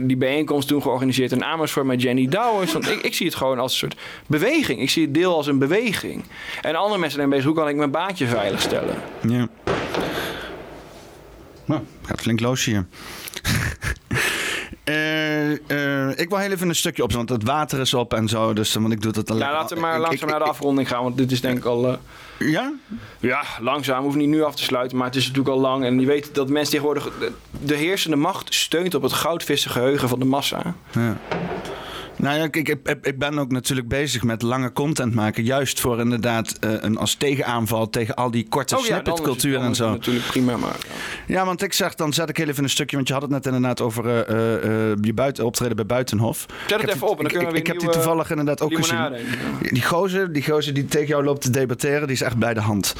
die 0.00 0.16
bijeenkomst 0.16 0.68
toen 0.68 0.82
georganiseerd 0.82 1.32
in 1.32 1.44
Amersfoort 1.44 1.86
met 1.86 2.02
Jenny 2.02 2.28
Douwers. 2.28 2.72
Want 2.72 2.90
ik, 2.90 3.00
ik 3.00 3.14
zie 3.14 3.26
het 3.26 3.34
gewoon 3.34 3.58
als 3.58 3.72
een 3.72 3.78
soort 3.78 3.96
beweging. 4.26 4.80
Ik 4.80 4.90
zie 4.90 5.04
het 5.04 5.14
deel 5.14 5.36
als 5.36 5.46
een 5.46 5.58
beweging. 5.58 6.24
En 6.62 6.74
andere 6.74 7.00
mensen 7.00 7.18
zijn 7.18 7.30
bezig, 7.30 7.44
hoe 7.44 7.54
kan 7.54 7.68
ik 7.68 7.76
mijn 7.76 7.90
baantje 7.90 8.26
veiligstellen? 8.26 8.96
Ja. 9.28 9.48
Nou, 11.64 11.80
gaat 12.02 12.20
flink 12.20 12.40
los 12.40 12.64
hier. 12.64 12.86
Eh, 14.84 15.50
eh, 16.08 16.18
ik 16.18 16.28
wil 16.28 16.38
heel 16.38 16.50
even 16.50 16.68
een 16.68 16.74
stukje 16.74 17.02
op, 17.02 17.12
want 17.12 17.28
het 17.28 17.44
water 17.44 17.80
is 17.80 17.94
op 17.94 18.14
en 18.14 18.28
zo. 18.28 18.52
Dus, 18.52 18.74
want 18.74 18.92
ik 18.92 19.02
doe 19.02 19.12
dat 19.12 19.30
alleen. 19.30 19.42
Ja, 19.42 19.52
laten 19.52 19.76
we 19.76 19.82
maar 19.82 19.94
Ik- 19.94 20.00
langzaam 20.00 20.28
ik- 20.28 20.34
naar 20.34 20.44
de 20.44 20.50
afronding 20.50 20.88
gaan, 20.88 21.02
want 21.02 21.16
dit 21.16 21.32
is 21.32 21.40
denk 21.40 21.58
ik 21.58 21.64
al... 21.64 21.88
eh, 21.88 21.94
Ja? 22.38 22.72
Ja, 23.20 23.42
langzaam. 23.60 23.96
We 23.96 24.02
hoeven 24.02 24.20
niet 24.20 24.28
nu 24.28 24.42
af 24.42 24.54
te 24.56 24.62
sluiten, 24.62 24.96
maar 24.96 25.06
het 25.06 25.16
is 25.16 25.26
natuurlijk 25.26 25.54
al 25.54 25.60
lang. 25.60 25.84
En 25.84 26.00
je 26.00 26.06
weet 26.06 26.34
dat 26.34 26.48
mensen 26.48 26.70
tegenwoordig... 26.72 27.04
De, 27.18 27.32
de 27.60 27.74
heersende 27.76 28.16
macht 28.16 28.54
steunt 28.54 28.94
op 28.94 29.02
het 29.02 29.12
goudvissengeheugen 29.12 30.08
van 30.08 30.18
de 30.18 30.24
massa. 30.24 30.74
Ja. 30.92 31.16
Nou 32.16 32.38
ja, 32.38 32.44
ik, 32.44 32.56
ik, 32.56 32.68
ik- 33.02 33.18
ben 33.18 33.38
ook 33.38 33.50
natuurlijk 33.52 33.88
bezig 33.88 34.22
met 34.22 34.42
lange 34.42 34.72
content 34.72 35.14
maken. 35.14 35.44
Juist 35.44 35.80
voor 35.80 36.00
inderdaad 36.00 36.56
eh, 36.60 36.70
een 36.80 36.96
als 36.96 37.14
tegenaanval 37.14 37.90
tegen 37.90 38.14
al 38.14 38.30
die 38.30 38.46
korte 38.48 38.76
Oh 38.76 38.80
ja, 38.86 38.94
het- 38.94 39.02
snippetcultuur 39.04 39.52
dan 39.52 39.62
en 39.62 39.74
zo. 39.74 39.90
natuurlijk 39.90 40.26
prima, 40.26 40.56
maar... 40.56 40.76
ja. 41.26 41.34
Ja, 41.34 41.44
want 41.44 41.62
ik 41.62 41.72
zeg, 41.72 41.94
dan 41.94 42.12
zet 42.12 42.28
ik 42.28 42.36
heel 42.36 42.48
even 42.48 42.62
een 42.64 42.70
stukje. 42.70 42.96
Want 42.96 43.08
je 43.08 43.14
had 43.14 43.22
het 43.22 43.30
net 43.30 43.46
inderdaad 43.46 43.80
over 43.80 44.06
eh, 44.08 44.54
eh, 44.90 44.96
je 45.00 45.12
buiten, 45.14 45.44
optreden 45.44 45.76
bij 45.76 45.86
Buitenhof. 45.86 46.46
Zet 46.66 46.80
het 46.80 46.90
even 46.94 47.08
op 47.08 47.10
en 47.10 47.16
dan 47.16 47.26
ik, 47.26 47.30
kunnen 47.32 47.52
we 47.52 47.58
ik, 47.58 47.66
weer 47.66 47.74
ik 47.74 47.80
heb 47.82 47.90
die 47.92 48.00
toevallig 48.00 48.30
inderdaad 48.30 48.60
ook 48.60 48.74
gezien. 48.74 48.96
Ja. 48.96 49.12
Die 49.60 49.82
gozer, 49.84 50.32
die 50.32 50.42
gozer 50.44 50.74
die 50.74 50.84
tegen 50.84 51.06
jou 51.08 51.24
loopt 51.24 51.40
te 51.40 51.50
debatteren, 51.50 52.06
die 52.06 52.16
is 52.16 52.22
echt 52.22 52.36
bij 52.36 52.54
de 52.54 52.60
hand. 52.60 52.94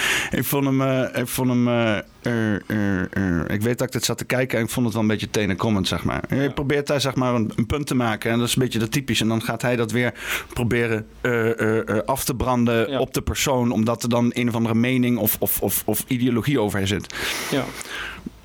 ik 0.38 0.44
vond 0.44 0.64
hem, 0.64 0.80
eh, 0.82 1.20
ik 1.22 1.28
vond 1.28 1.48
hem, 1.48 1.68
eh, 1.68 1.98
eh, 2.22 2.54
eh, 2.54 3.00
eh, 3.00 3.44
ik 3.48 3.62
weet 3.62 3.78
dat 3.78 3.86
ik 3.86 3.92
dit 3.92 4.04
zat 4.04 4.18
te 4.18 4.24
kijken 4.24 4.58
en 4.58 4.64
ik 4.64 4.70
vond 4.70 4.84
het 4.84 4.94
wel 4.94 5.02
een 5.02 5.08
beetje 5.08 5.30
tenenkrommend, 5.30 5.88
zeg 5.88 6.04
maar. 6.04 6.22
Je 6.34 6.50
probeert 6.52 6.86
daar 6.86 7.00
zeg 7.00 7.14
maar 7.14 7.34
een, 7.34 7.52
een 7.56 7.66
punt 7.66 7.86
te 7.86 7.94
maken 7.94 8.30
en 8.30 8.38
dat 8.38 8.48
is 8.48 8.56
een 8.56 8.62
beetje 8.62 8.78
dat 8.78 8.90
typisch. 8.92 9.20
En 9.20 9.28
dan 9.28 9.42
gaat 9.42 9.62
hij 9.62 9.76
dat 9.76 9.90
weer 9.90 10.14
proberen 10.54 11.06
eh, 11.20 11.60
eh, 11.60 11.88
eh, 11.88 11.98
af 12.04 12.24
te 12.24 12.34
branden 12.34 12.90
Ja. 12.90 12.98
op 12.98 13.14
de 13.14 13.22
persoon, 13.22 13.70
omdat 13.70 14.02
er 14.02 14.08
dan 14.08 14.30
een 14.34 14.48
of 14.48 14.54
andere 14.54 14.74
mening 14.74 15.18
of, 15.18 15.36
of, 15.38 15.60
of, 15.60 15.82
of 15.86 16.04
ideologie 16.06 16.60
over 16.60 16.86
zit. 16.86 17.14
Ja. 17.50 17.64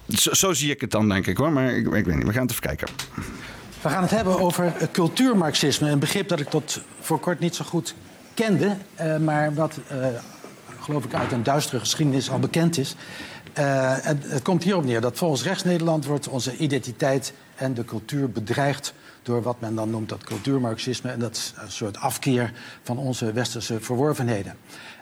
Zo, 0.07 0.33
zo 0.33 0.53
zie 0.53 0.71
ik 0.71 0.81
het 0.81 0.91
dan, 0.91 1.09
denk 1.09 1.27
ik 1.27 1.37
hoor. 1.37 1.51
Maar 1.51 1.69
ik, 1.75 1.93
ik 1.93 2.05
weet 2.05 2.15
niet, 2.15 2.25
we 2.25 2.31
gaan 2.33 2.41
het 2.41 2.51
even 2.51 2.63
kijken. 2.63 2.87
We 3.81 3.89
gaan 3.89 4.01
het 4.01 4.11
hebben 4.11 4.39
over 4.39 4.73
cultuurmarxisme. 4.91 5.89
Een 5.89 5.99
begrip 5.99 6.27
dat 6.27 6.39
ik 6.39 6.49
tot 6.49 6.81
voor 6.99 7.19
kort 7.19 7.39
niet 7.39 7.55
zo 7.55 7.65
goed 7.65 7.95
kende, 8.33 8.77
eh, 8.95 9.17
maar 9.17 9.53
wat, 9.53 9.79
eh, 9.87 9.97
geloof 10.87 11.05
ik, 11.05 11.13
uit 11.13 11.31
een 11.31 11.43
duistere 11.43 11.79
geschiedenis 11.79 12.29
al 12.29 12.39
bekend 12.39 12.77
is. 12.77 12.95
Eh, 13.53 13.95
het, 14.01 14.31
het 14.31 14.41
komt 14.41 14.63
hierop 14.63 14.83
neer 14.83 15.01
dat 15.01 15.17
volgens 15.17 15.43
rechts-Nederland 15.43 16.05
wordt 16.05 16.27
onze 16.27 16.57
identiteit 16.57 17.33
en 17.55 17.73
de 17.73 17.85
cultuur 17.85 18.29
bedreigd 18.29 18.93
door 19.23 19.41
wat 19.41 19.59
men 19.59 19.75
dan 19.75 19.89
noemt 19.89 20.09
dat 20.09 20.23
cultuurmarxisme. 20.23 21.11
En 21.11 21.19
dat 21.19 21.35
is 21.35 21.53
een 21.57 21.71
soort 21.71 21.97
afkeer 21.97 22.53
van 22.83 22.97
onze 22.97 23.31
westerse 23.31 23.79
verworvenheden. 23.79 24.55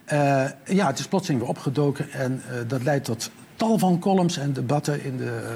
Eh, 0.05 0.45
ja, 0.65 0.87
het 0.87 0.99
is 0.99 1.07
plotseling 1.07 1.41
weer 1.41 1.49
opgedoken 1.49 2.11
en 2.11 2.41
eh, 2.49 2.57
dat 2.67 2.83
leidt 2.83 3.05
tot 3.05 3.29
tal 3.55 3.77
van 3.77 3.99
columns 3.99 4.37
en 4.37 4.53
debatten 4.53 5.03
in 5.03 5.17
de 5.17 5.55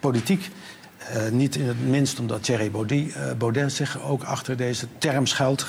politiek. 0.00 0.50
Eh, 1.12 1.30
niet 1.30 1.56
in 1.56 1.68
het 1.68 1.86
minst 1.88 2.18
omdat 2.20 2.42
Thierry 2.42 2.70
Baudet, 2.70 3.14
eh, 3.14 3.22
Baudet 3.38 3.72
zich 3.72 4.02
ook 4.02 4.22
achter 4.24 4.56
deze 4.56 4.86
term 4.98 5.26
schuilt. 5.26 5.66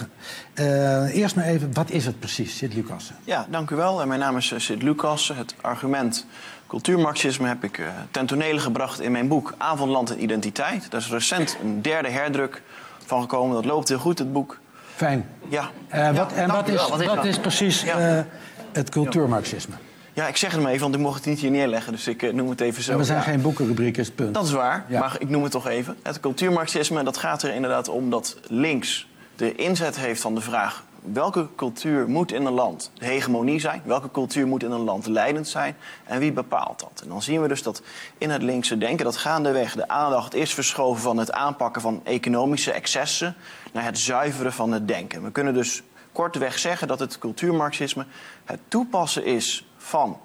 Eh, 0.54 1.16
eerst 1.16 1.36
maar 1.36 1.46
even, 1.46 1.74
wat 1.74 1.90
is 1.90 2.06
het 2.06 2.20
precies, 2.20 2.58
Sid 2.58 2.74
Lucassen? 2.74 3.16
Ja, 3.24 3.46
dank 3.50 3.70
u 3.70 3.76
wel. 3.76 4.06
Mijn 4.06 4.20
naam 4.20 4.38
is 4.38 4.54
Sid 4.58 4.82
Lucas. 4.82 5.32
Het 5.36 5.56
argument 5.62 6.26
cultuurmarxisme 6.68 7.48
heb 7.48 7.64
ik 7.64 7.82
ten 8.12 8.26
tonele 8.26 8.60
gebracht 8.60 9.02
in 9.02 9.12
mijn 9.12 9.28
boek 9.28 9.54
Avondland 9.58 10.12
en 10.12 10.24
Identiteit. 10.24 10.92
Daar 10.92 11.00
is 11.02 11.10
recent 11.10 11.58
een 11.64 11.82
derde 11.82 12.10
herdruk 12.10 12.62
van 13.06 13.22
gekomen. 13.22 13.56
Dat 13.56 13.66
loopt 13.66 13.88
heel 13.90 13.98
goed, 14.00 14.20
het 14.20 14.34
boek. 14.34 14.60
Fijn. 14.96 15.30
Ja. 15.50 15.62
Wat, 15.62 15.70
Ja, 15.90 16.30
en 16.36 16.52
wat 16.52 16.68
is. 16.68 16.88
Wat 16.90 17.00
is 17.02 17.08
wat 17.08 17.16
dat? 17.16 17.26
is 17.26 17.40
precies 17.40 17.82
Ja. 17.82 18.26
het 18.72 18.90
cultuurmarxisme? 18.90 19.76
Ja, 20.16 20.28
ik 20.28 20.38
zeg 20.38 20.52
het 20.52 20.62
maar 20.62 20.70
even, 20.72 20.82
want 20.84 20.96
ik 20.96 21.02
mocht 21.02 21.16
het 21.16 21.26
niet 21.26 21.40
hier 21.40 21.52
neerleggen. 21.52 21.92
Dus 21.92 22.08
ik 22.08 22.24
eh, 22.24 22.34
noem 22.34 22.50
het 22.50 22.62
even 22.62 22.84
zo. 22.84 22.98
We 22.98 23.04
zijn 23.04 23.18
Ja. 23.18 23.24
geen 23.24 23.42
boekenrubriek, 23.42 23.98
is 23.98 24.06
het 24.08 24.16
punt. 24.16 24.34
Dat 24.34 24.46
is 24.46 24.52
waar, 24.52 24.86
Ja. 24.88 25.00
maar 25.00 25.16
ik 25.20 25.30
noem 25.30 25.44
het 25.44 25.52
toch 25.52 25.68
even. 25.68 25.98
Het 26.04 26.20
cultuurmarxisme, 26.20 27.04
dat 27.04 27.18
gaat 27.18 27.44
er 27.44 27.54
inderdaad 27.54 27.88
om 27.90 28.10
dat 28.10 28.38
links 28.48 29.08
de 29.36 29.56
inzet 29.56 29.96
heeft 29.98 30.22
van 30.22 30.36
de 30.36 30.42
vraag... 30.42 30.84
welke 31.14 31.48
cultuur 31.56 32.10
moet 32.10 32.32
in 32.32 32.46
een 32.46 32.54
land 32.54 32.92
de 32.94 33.06
hegemonie 33.06 33.60
zijn? 33.60 33.82
Welke 33.86 34.12
cultuur 34.12 34.48
moet 34.48 34.64
in 34.64 34.72
een 34.72 34.84
land 34.84 35.08
leidend 35.08 35.48
zijn? 35.48 35.76
En 36.04 36.20
wie 36.20 36.32
bepaalt 36.32 36.80
dat? 36.80 37.02
En 37.04 37.10
dan 37.10 37.22
zien 37.22 37.42
we 37.42 37.48
dus 37.48 37.64
dat 37.64 37.82
in 38.18 38.30
het 38.30 38.42
linkse 38.42 38.78
denken... 38.78 39.06
dat 39.06 39.18
gaandeweg 39.18 39.74
de 39.76 39.88
aandacht 39.88 40.34
is 40.36 40.54
verschoven 40.54 41.02
van 41.02 41.18
het 41.18 41.32
aanpakken 41.32 41.82
van 41.82 42.02
economische 42.04 42.72
excessen... 42.72 43.36
naar 43.74 43.84
het 43.86 43.98
zuiveren 44.00 44.54
van 44.54 44.72
het 44.72 44.88
denken. 44.88 45.24
We 45.24 45.32
kunnen 45.32 45.54
dus 45.54 45.84
kortweg 46.12 46.60
zeggen 46.60 46.88
dat 46.88 47.00
het 47.00 47.18
cultuurmarxisme 47.18 48.06
het 48.46 48.60
toepassen 48.68 49.26
is 49.26 49.66
van 49.86 50.20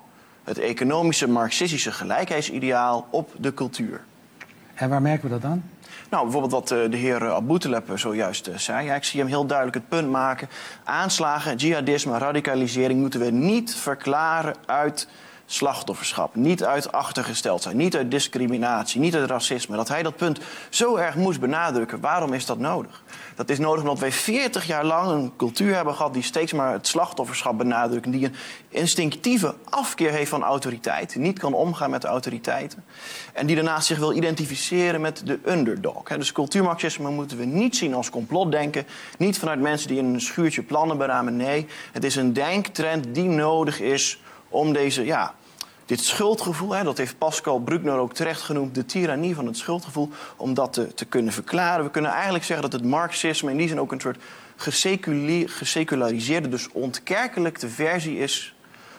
het 0.44 0.58
economische 0.58 1.28
marxistische 1.28 1.92
gelijkheidsideaal 1.92 3.06
op 3.10 3.30
de 3.38 3.54
cultuur. 3.54 4.00
En 4.74 4.88
waar 4.88 5.02
merken 5.02 5.28
we 5.28 5.40
dat 5.40 5.50
aan? 5.50 5.70
Nou, 6.10 6.22
bijvoorbeeld 6.22 6.52
wat 6.52 6.70
eh, 6.70 6.90
de 6.90 6.96
heer 6.96 7.26
eh, 7.26 7.96
zojuist 7.96 8.46
eh, 8.46 8.56
zei. 8.56 8.86
Ja, 8.86 8.94
ik 8.94 9.04
zie 9.04 9.20
hem 9.20 9.28
heel 9.28 9.46
duidelijk 9.46 9.76
het 9.76 9.88
punt 9.88 10.10
maken. 10.10 10.48
Aanslagen, 10.84 11.56
jihadisme, 11.56 12.18
radicalisering 12.18 13.00
moeten 13.00 13.20
we 13.20 13.30
niet 13.30 13.74
verklaren 13.74 14.54
uit 14.66 15.08
slachtofferschap. 15.46 16.34
Niet 16.34 16.64
uit 16.64 16.92
achtergesteldheid, 16.92 17.76
niet 17.76 17.96
uit 17.96 18.10
discriminatie, 18.10 19.00
niet 19.00 19.14
uit 19.14 19.30
racisme. 19.30 19.76
Dat 19.76 19.88
hij 19.88 20.02
dat 20.02 20.16
punt 20.16 20.40
zo 20.68 20.96
erg 20.96 21.14
moest 21.14 21.40
benadrukken. 21.40 22.00
Waarom 22.00 22.32
is 22.32 22.46
dat 22.46 22.58
nodig? 22.58 23.02
Dat 23.40 23.50
is 23.50 23.58
nodig 23.58 23.82
omdat 23.82 23.98
wij 23.98 24.12
40 24.12 24.66
jaar 24.66 24.84
lang 24.84 25.10
een 25.10 25.32
cultuur 25.36 25.74
hebben 25.74 25.94
gehad... 25.94 26.14
die 26.14 26.22
steeds 26.22 26.52
maar 26.52 26.72
het 26.72 26.86
slachtofferschap 26.86 27.58
benadrukt... 27.58 28.04
en 28.04 28.10
die 28.10 28.24
een 28.24 28.34
instinctieve 28.68 29.54
afkeer 29.64 30.10
heeft 30.10 30.30
van 30.30 30.42
autoriteit. 30.42 31.14
Niet 31.14 31.38
kan 31.38 31.54
omgaan 31.54 31.90
met 31.90 32.02
de 32.02 32.08
autoriteiten. 32.08 32.84
En 33.32 33.46
die 33.46 33.56
daarnaast 33.56 33.86
zich 33.86 33.98
wil 33.98 34.16
identificeren 34.16 35.00
met 35.00 35.22
de 35.24 35.38
underdog. 35.46 36.02
Dus 36.02 36.32
cultuurmarxisme 36.32 37.10
moeten 37.10 37.38
we 37.38 37.44
niet 37.44 37.76
zien 37.76 37.94
als 37.94 38.10
complotdenken. 38.10 38.86
Niet 39.18 39.38
vanuit 39.38 39.60
mensen 39.60 39.88
die 39.88 39.98
in 39.98 40.04
een 40.04 40.20
schuurtje 40.20 40.62
plannen 40.62 40.98
beramen. 40.98 41.36
Nee, 41.36 41.66
het 41.92 42.04
is 42.04 42.16
een 42.16 42.32
denktrend 42.32 43.14
die 43.14 43.28
nodig 43.28 43.80
is 43.80 44.20
om 44.48 44.72
deze... 44.72 45.04
Ja, 45.04 45.34
dit 45.90 46.04
schuldgevoel, 46.04 46.74
hè, 46.74 46.84
dat 46.84 46.98
heeft 46.98 47.18
Pascal 47.18 47.58
Bruckner 47.58 47.98
ook 47.98 48.14
terecht 48.14 48.40
genoemd, 48.40 48.74
de 48.74 48.86
tirannie 48.86 49.34
van 49.34 49.46
het 49.46 49.56
schuldgevoel, 49.56 50.08
om 50.36 50.54
dat 50.54 50.72
te, 50.94 51.04
kunnen 51.04 51.32
verklaren. 51.32 51.84
We 51.84 51.90
kunnen 51.90 52.10
eigenlijk 52.10 52.44
zeggen 52.44 52.70
dat 52.70 52.80
het 52.80 52.90
marxisme 52.90 53.50
in 53.50 53.56
die 53.56 53.68
zin 53.68 53.80
ook 53.80 53.92
een 53.92 54.00
soort 54.00 54.22
geseculariseerde, 55.46 56.48
dus 56.48 56.68
ontkerkelijkte 56.72 57.68
versie 57.68 58.18
is 58.18 58.54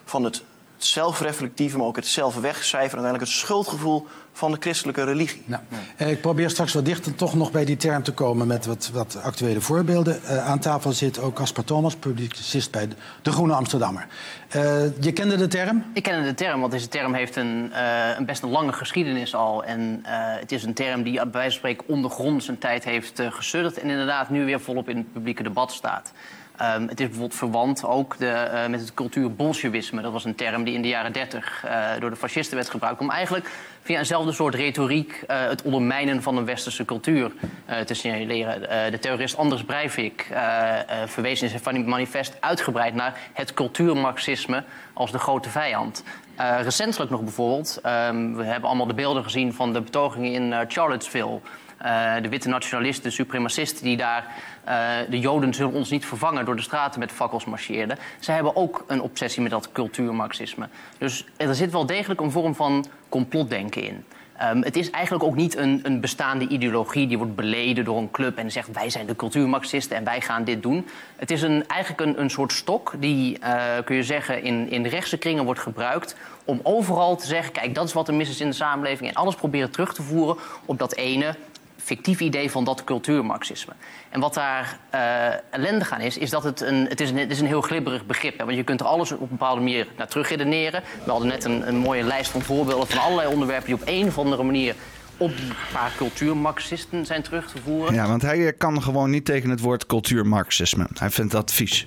van 0.06 0.24
het 0.24 0.44
zelfreflectieve, 0.78 1.78
maar 1.78 1.88
ook 1.88 1.96
het 1.96 2.08
zelfwegcijferen, 2.08 3.04
uiteindelijk 3.04 3.32
het 3.32 3.42
schuldgevoel 3.42 4.08
van 4.34 4.52
de 4.52 4.58
christelijke 4.60 5.04
religie. 5.04 5.44
Nou, 5.46 5.62
eh, 5.98 6.12
ik 6.12 6.22
probeer 6.22 6.50
straks 6.50 6.74
wat 6.74 6.86
dichter 6.86 7.16
toch 7.16 7.36
nog 7.36 7.52
bij 7.52 7.66
die 7.66 7.78
term 7.78 8.04
te 8.04 8.12
komen 8.12 8.48
met 8.48 8.66
wat, 8.66 8.90
wat 8.94 9.18
actuele 9.24 9.62
voorbeelden. 9.62 10.24
Eh, 10.24 10.48
aan 10.48 10.60
tafel 10.60 10.92
zit 10.92 11.20
ook 11.20 11.36
Caspar 11.36 11.64
Thomas, 11.64 11.96
publicist 11.96 12.72
bij 12.72 12.88
De 13.22 13.32
Groene 13.32 13.54
Amsterdammer. 13.54 14.08
Eh, 14.52 14.84
je 15.00 15.12
kende 15.12 15.36
de 15.36 15.48
term? 15.48 15.86
Ik 15.94 16.04
ken 16.04 16.24
de 16.24 16.34
term, 16.34 16.60
want 16.60 16.72
deze 16.72 16.88
term 16.88 17.14
heeft 17.14 17.36
een, 17.36 17.74
eh, 17.74 18.18
een 18.18 18.26
best 18.26 18.44
een 18.44 18.50
lange 18.50 18.74
geschiedenis 18.74 19.36
al. 19.36 19.64
En 19.64 20.00
eh, 20.04 20.14
het 20.40 20.52
is 20.52 20.64
een 20.64 20.74
term 20.74 21.04
die 21.04 21.14
bij 21.14 21.32
wijze 21.32 21.50
van 21.50 21.58
spreken 21.58 21.88
ondergronds 21.88 22.48
een 22.48 22.58
tijd 22.58 22.84
heeft 22.84 23.22
gesudderd... 23.30 23.80
en 23.80 23.90
inderdaad 23.90 24.30
nu 24.30 24.46
weer 24.46 24.60
volop 24.60 24.90
in 24.90 24.98
het 24.98 25.14
publieke 25.14 25.44
debat 25.44 25.72
staat. 25.72 26.12
Ehm, 26.62 26.88
het 26.88 27.00
is 27.00 27.06
bijvoorbeeld 27.06 27.36
verwant 27.36 27.86
ook 27.86 28.18
de, 28.18 28.30
eh, 28.30 28.68
met 28.68 28.80
het 28.80 28.94
cultuur 28.94 29.34
bolsjewisme. 29.34 30.02
Dat 30.02 30.12
was 30.12 30.26
een 30.26 30.36
term 30.36 30.64
die 30.64 30.74
in 30.74 30.82
de 30.82 30.88
jaren 30.88 31.14
30 31.14 31.64
eh, 31.66 31.90
door 32.00 32.10
de 32.10 32.16
fascisten 32.16 32.56
werd 32.56 32.70
gebruikt... 32.70 33.00
om 33.00 33.10
eigenlijk 33.10 33.50
via 33.82 33.98
eenzelfde 33.98 34.32
soort 34.32 34.56
retoriek 34.56 35.24
eh, 35.28 35.48
het 35.48 35.62
ondermijnen 35.62 36.22
van 36.22 36.38
een 36.38 36.46
westerse 36.46 36.86
cultuur 36.86 37.32
te 37.86 37.94
signaleren. 37.94 38.92
De 38.92 39.00
terrorist 39.00 39.38
Anders 39.38 39.64
Breivik 39.64 40.28
verwees 41.06 41.42
in 41.42 41.50
zijn 41.50 41.90
manifest 41.90 42.38
uitgebreid 42.40 42.94
naar 42.94 43.18
het 43.34 43.54
cultuurmarxisme 43.54 44.64
als 44.94 45.12
de 45.12 45.20
grote 45.20 45.50
vijand. 45.50 46.04
Recentelijk 46.62 47.12
nog 47.12 47.22
bijvoorbeeld, 47.22 47.80
ehm, 47.84 48.34
we 48.34 48.44
hebben 48.44 48.70
allemaal 48.70 48.88
de 48.88 48.94
beelden 48.94 49.24
gezien 49.24 49.54
van 49.54 49.74
de 49.74 49.82
betogingen 49.82 50.32
in 50.32 50.66
Charlottesville. 50.68 51.40
Eh, 51.82 52.14
de 52.22 52.30
witte 52.30 52.50
nationalisten, 52.50 53.04
de 53.04 53.16
supremacisten 53.16 53.84
die 53.84 53.98
daar 53.98 54.26
eh, 54.64 54.76
de 55.10 55.20
Joden 55.20 55.54
zullen 55.54 55.74
ons 55.74 55.90
niet 55.90 56.06
vervangen 56.06 56.46
door 56.46 56.56
de 56.56 56.62
straten 56.62 57.00
met 57.00 57.12
fakkels 57.12 57.46
marcheerden. 57.46 57.98
Zij 58.20 58.36
hebben 58.36 58.56
ook 58.56 58.84
een 58.88 59.02
obsessie 59.02 59.42
met 59.42 59.52
dat 59.52 59.72
cultuurmarxisme. 59.72 60.68
Dus 60.98 61.26
er 61.38 61.56
zit 61.56 61.72
wel 61.72 61.86
degelijk 61.86 62.22
een 62.22 62.32
vorm 62.32 62.56
van 62.56 62.86
complotdenken 63.10 63.84
in. 63.84 64.06
Ehm, 64.38 64.62
het 64.62 64.76
is 64.76 64.90
eigenlijk 64.90 65.24
ook 65.24 65.36
niet 65.36 65.58
een, 65.58 65.80
een 65.84 66.00
bestaande 66.00 66.48
ideologie 66.48 67.08
die 67.08 67.18
wordt 67.18 67.36
beleden 67.36 67.86
door 67.86 67.98
een 67.98 68.12
club 68.12 68.38
en 68.38 68.52
zegt 68.52 68.72
wij 68.72 68.90
zijn 68.90 69.06
de 69.06 69.16
cultuurmarxisten 69.16 69.98
en 69.98 70.04
wij 70.04 70.22
gaan 70.22 70.44
dit 70.44 70.62
doen. 70.62 70.88
Het 71.16 71.32
is 71.32 71.42
een, 71.42 71.68
eigenlijk 71.68 72.02
een, 72.02 72.22
een 72.22 72.30
soort 72.30 72.52
stok 72.52 72.94
die, 73.00 73.40
eh, 73.40 73.84
kun 73.86 73.96
je 73.96 74.04
zeggen, 74.04 74.44
in, 74.44 74.70
in 74.70 74.86
rechtse 74.86 75.18
kringen 75.18 75.46
wordt 75.46 75.60
gebruikt 75.60 76.16
om 76.46 76.60
overal 76.64 77.16
te 77.16 77.28
zeggen, 77.28 77.52
kijk 77.52 77.76
dat 77.76 77.88
is 77.88 77.94
wat 77.94 78.08
er 78.08 78.14
mis 78.14 78.30
is 78.30 78.42
in 78.42 78.50
de 78.50 78.56
samenleving 78.56 79.10
en 79.10 79.16
alles 79.16 79.36
proberen 79.36 79.72
terug 79.72 79.94
te 79.94 80.02
voeren 80.02 80.38
op 80.66 80.80
dat 80.80 80.96
ene 80.96 81.36
fictief 81.84 82.20
idee 82.20 82.52
van 82.52 82.64
dat 82.64 82.84
cultuurmarxisme. 82.84 83.74
En 84.10 84.20
wat 84.20 84.34
daar 84.34 84.80
eh 84.90 85.30
ellendig 85.52 85.92
aan 85.92 86.02
is, 86.02 86.18
is 86.18 86.30
dat 86.30 86.44
het 86.44 86.62
een, 86.62 86.86
het 86.88 87.02
is 87.02 87.10
een, 87.10 87.18
het 87.18 87.32
is 87.32 87.40
een 87.40 87.46
heel 87.46 87.62
glibberig 87.62 88.06
begrip 88.06 88.34
is. 88.34 88.46
Want 88.46 88.56
je 88.56 88.64
kunt 88.64 88.80
er 88.80 88.86
alles 88.86 89.12
op 89.12 89.22
een 89.22 89.28
bepaalde 89.30 89.62
manier 89.62 89.88
naar 89.98 90.08
terugredeneren. 90.08 90.84
We 91.06 91.12
hadden 91.12 91.28
net 91.28 91.44
een, 91.44 91.68
een 91.68 91.78
mooie 91.78 92.04
lijst 92.04 92.32
van 92.32 92.42
voorbeelden 92.42 92.88
van 92.88 93.00
allerlei 93.00 93.34
onderwerpen 93.34 93.66
die 93.66 93.76
op 93.76 93.82
een 93.86 94.08
of 94.08 94.18
andere 94.18 94.44
manier 94.44 94.76
op 95.18 95.38
die 95.38 95.52
paar 95.74 95.92
cultuurmarxisten 95.98 97.06
zijn 97.06 97.22
terug 97.22 97.52
te 97.52 97.58
voeren. 97.64 97.94
Ja, 97.94 98.08
want 98.08 98.22
hij 98.22 98.48
eh, 98.48 98.54
kan 98.58 98.84
gewoon 98.84 99.10
niet 99.10 99.26
tegen 99.26 99.50
het 99.50 99.60
woord 99.60 99.86
cultuurmarxisme. 99.86 100.88
Hij 100.94 101.10
vindt 101.10 101.32
dat 101.32 101.52
vies. 101.52 101.86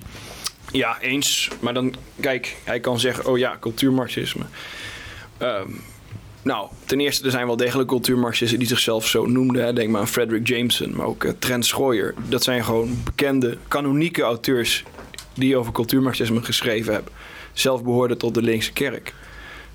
Ja, 0.71 0.97
eens. 0.99 1.49
Maar 1.59 1.73
dan, 1.73 1.95
kijk, 2.19 2.55
hij 2.63 2.79
kan 2.79 2.99
zeggen, 2.99 3.25
oh 3.25 3.37
ja, 3.37 3.57
cultuurmarxisme. 3.59 4.45
Ehm, 5.37 5.69
nou, 6.45 6.67
ten 6.85 6.99
eerste, 6.99 7.25
er 7.25 7.31
zijn 7.31 7.45
wel 7.45 7.57
degelijk 7.57 7.89
cultuurmarxisten 7.89 8.59
die 8.59 8.67
zichzelf 8.67 9.07
zo 9.07 9.25
noemden. 9.25 9.65
Hè. 9.65 9.73
Denk 9.73 9.89
maar 9.89 10.01
aan 10.01 10.07
Frederick 10.07 10.47
Jameson, 10.47 10.95
maar 10.95 11.05
ook 11.05 11.23
eh, 11.23 11.31
Trent 11.39 11.65
Schooier. 11.65 12.13
Dat 12.29 12.43
zijn 12.43 12.63
gewoon 12.63 12.97
bekende, 13.03 13.57
kanonieke 13.67 14.21
auteurs 14.21 14.83
die 15.33 15.57
over 15.57 15.71
cultuurmarxisme 15.71 16.41
geschreven 16.41 16.93
hebben. 16.93 17.11
Zelf 17.53 17.83
behoorden 17.83 18.17
tot 18.17 18.33
de 18.33 18.41
linkse 18.41 18.73
kerk. 18.73 19.13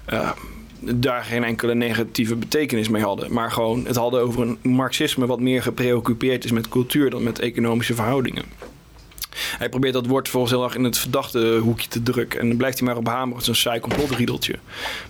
Ehm, 0.04 0.36
daar 0.80 1.24
geen 1.24 1.44
enkele 1.44 1.74
negatieve 1.74 2.36
betekenis 2.36 2.88
mee 2.88 3.02
hadden. 3.02 3.32
Maar 3.32 3.52
gewoon 3.52 3.86
het 3.86 3.96
hadden 3.96 4.20
over 4.20 4.42
een 4.42 4.58
marxisme 4.62 5.26
wat 5.26 5.40
meer 5.40 5.62
gepreoccupeerd 5.62 6.44
is 6.44 6.52
met 6.52 6.68
cultuur 6.68 7.10
dan 7.10 7.22
met 7.22 7.38
economische 7.38 7.94
verhoudingen. 7.94 8.44
Hij 9.58 9.68
probeert 9.68 9.94
dat 9.94 10.06
woord 10.06 10.28
volgens 10.28 10.52
heel 10.52 10.64
erg 10.64 10.74
in 10.74 10.84
het 10.84 10.98
verdachte 10.98 11.58
hoekje 11.62 11.88
te 11.88 12.02
drukken. 12.02 12.40
En 12.40 12.48
dan 12.48 12.56
blijft 12.56 12.78
hij 12.78 12.88
maar 12.88 12.96
op 12.96 13.06
hameren. 13.06 13.32
Het 13.32 13.42
is 13.42 13.48
een 13.48 13.54
saai 13.54 13.80
complotriedeltje. 13.80 14.58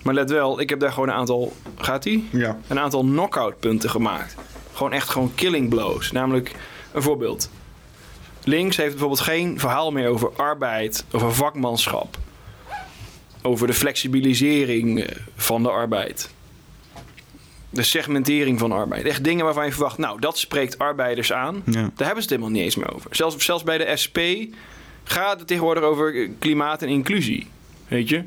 Maar 0.03 0.13
let 0.13 0.29
wel, 0.29 0.59
ik 0.59 0.69
heb 0.69 0.79
daar 0.79 0.91
gewoon 0.91 1.09
een 1.09 1.15
aantal... 1.15 1.53
Gaat 1.75 2.03
hij? 2.03 2.23
Ja. 2.31 2.57
Een 2.67 2.79
aantal 2.79 3.01
knockout 3.01 3.59
punten 3.59 3.89
gemaakt. 3.89 4.35
Gewoon 4.73 4.93
echt 4.93 5.09
gewoon 5.09 5.35
killing 5.35 5.69
blows. 5.69 6.11
Namelijk, 6.11 6.55
een 6.91 7.01
voorbeeld. 7.01 7.49
Links 8.43 8.77
heeft 8.77 8.89
bijvoorbeeld 8.89 9.19
geen 9.19 9.59
verhaal 9.59 9.91
meer 9.91 10.07
over 10.07 10.31
arbeid, 10.35 11.05
over 11.11 11.33
vakmanschap. 11.33 12.17
Over 13.41 13.67
de 13.67 13.73
flexibilisering 13.73 15.03
eh, 15.03 15.15
van 15.35 15.63
de 15.63 15.69
arbeid. 15.69 16.29
De 17.73 17.83
segmentering 17.83 18.59
van 18.59 18.71
arbeid. 18.71 19.05
Echt 19.05 19.23
dingen 19.23 19.45
waarvan 19.45 19.65
je 19.65 19.71
verwacht, 19.71 19.97
nou, 19.97 20.19
dat 20.19 20.37
spreekt 20.37 20.77
arbeiders 20.77 21.33
aan. 21.33 21.61
Ja. 21.65 21.71
Daar 21.71 22.07
hebben 22.07 22.15
ze 22.15 22.21
het 22.21 22.29
helemaal 22.29 22.49
niet 22.49 22.61
eens 22.61 22.75
meer 22.75 22.93
over. 22.93 23.15
Zelfs, 23.15 23.45
zelfs 23.45 23.63
bij 23.63 23.77
de 23.77 23.97
SP 24.03 24.17
gaat 25.03 25.39
het 25.39 25.47
tegenwoordig 25.47 25.83
over 25.83 26.15
eh, 26.15 26.29
klimaat 26.39 26.81
en 26.81 26.87
inclusie. 26.87 27.47
Weet 27.87 28.09
je? 28.09 28.23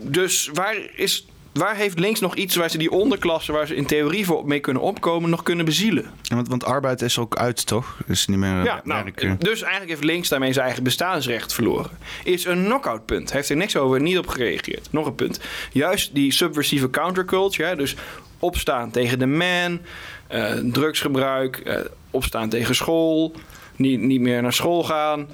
Dus 0.00 0.50
waar, 0.52 0.76
is, 0.94 1.26
waar 1.52 1.76
heeft 1.76 1.98
links 1.98 2.20
nog 2.20 2.34
iets 2.34 2.56
waar 2.56 2.70
ze 2.70 2.78
die 2.78 2.90
onderklasse, 2.90 3.52
waar 3.52 3.66
ze 3.66 3.74
in 3.74 3.86
theorie 3.86 4.26
voor 4.26 4.46
mee 4.46 4.60
kunnen 4.60 4.82
opkomen, 4.82 5.30
nog 5.30 5.42
kunnen 5.42 5.64
bezielen? 5.64 6.10
Ja, 6.22 6.34
Want, 6.34 6.48
want 6.48 6.64
arbeid 6.64 7.02
is 7.02 7.18
ook 7.18 7.36
uit, 7.36 7.66
toch? 7.66 7.98
Is 8.06 8.26
niet 8.26 8.38
meer 8.38 8.58
eh, 8.58 8.64
Ja, 8.64 8.80
nou, 8.84 9.10
eh. 9.14 9.32
dus 9.38 9.62
eigenlijk 9.62 9.90
heeft 9.90 10.04
links 10.04 10.28
daarmee 10.28 10.52
zijn 10.52 10.64
eigen 10.64 10.82
bestaansrecht 10.82 11.54
verloren. 11.54 11.90
Is 12.24 12.44
een 12.44 12.64
knockout 12.64 13.06
punt. 13.06 13.32
Heeft 13.32 13.48
er 13.48 13.56
niks 13.56 13.76
over, 13.76 14.00
niet 14.00 14.18
op 14.18 14.28
gereageerd. 14.28 14.88
Nog 14.90 15.06
een 15.06 15.14
punt. 15.14 15.40
Juist 15.72 16.14
die 16.14 16.32
subversieve 16.32 16.90
counterculture, 16.90 17.76
dus 17.76 17.96
opstaan 18.42 18.90
tegen 18.90 19.18
de 19.18 19.26
man, 19.26 19.80
eh, 20.26 20.52
drugsgebruik, 20.64 21.56
eh, 21.56 21.80
opstaan 22.10 22.48
tegen 22.48 22.74
school, 22.74 23.32
niet, 23.76 24.00
niet 24.00 24.20
meer 24.20 24.42
naar 24.42 24.52
school 24.52 24.84
gaan. 24.84 25.28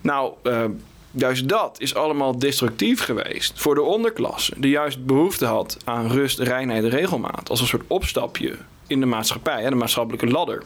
Nou, 0.00 0.32
eh, 0.42 0.64
juist 1.10 1.48
dat 1.48 1.76
is 1.80 1.94
allemaal 1.94 2.38
destructief 2.38 3.00
geweest 3.00 3.60
voor 3.60 3.74
de 3.74 3.82
onderklasse, 3.82 4.54
die 4.56 4.70
juist 4.70 5.06
behoefte 5.06 5.44
had 5.44 5.76
aan 5.84 6.10
rust, 6.10 6.38
reinheid 6.38 6.84
en 6.84 6.90
regelmaat. 6.90 7.50
Als 7.50 7.60
een 7.60 7.66
soort 7.66 7.84
opstapje 7.86 8.56
in 8.86 9.00
de 9.00 9.06
maatschappij, 9.06 9.62
hè, 9.62 9.68
de 9.68 9.74
maatschappelijke 9.74 10.26
ladder. 10.26 10.62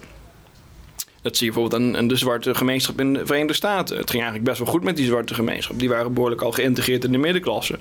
Dat 1.22 1.36
zie 1.36 1.46
je 1.46 1.52
bijvoorbeeld 1.52 1.96
aan, 1.96 2.08
de 2.08 2.16
zwarte 2.16 2.54
gemeenschap 2.54 3.00
in 3.00 3.12
de 3.12 3.26
Verenigde 3.26 3.54
Staten. 3.54 3.96
Het 3.96 4.10
ging 4.10 4.22
eigenlijk 4.22 4.50
best 4.50 4.58
wel 4.58 4.72
goed 4.72 4.84
met 4.84 4.96
die 4.96 5.06
zwarte 5.06 5.34
gemeenschap. 5.34 5.78
Die 5.78 5.88
waren 5.88 6.12
behoorlijk 6.12 6.42
al 6.42 6.52
geïntegreerd 6.52 7.04
in 7.04 7.12
de 7.12 7.18
middenklasse. 7.18 7.78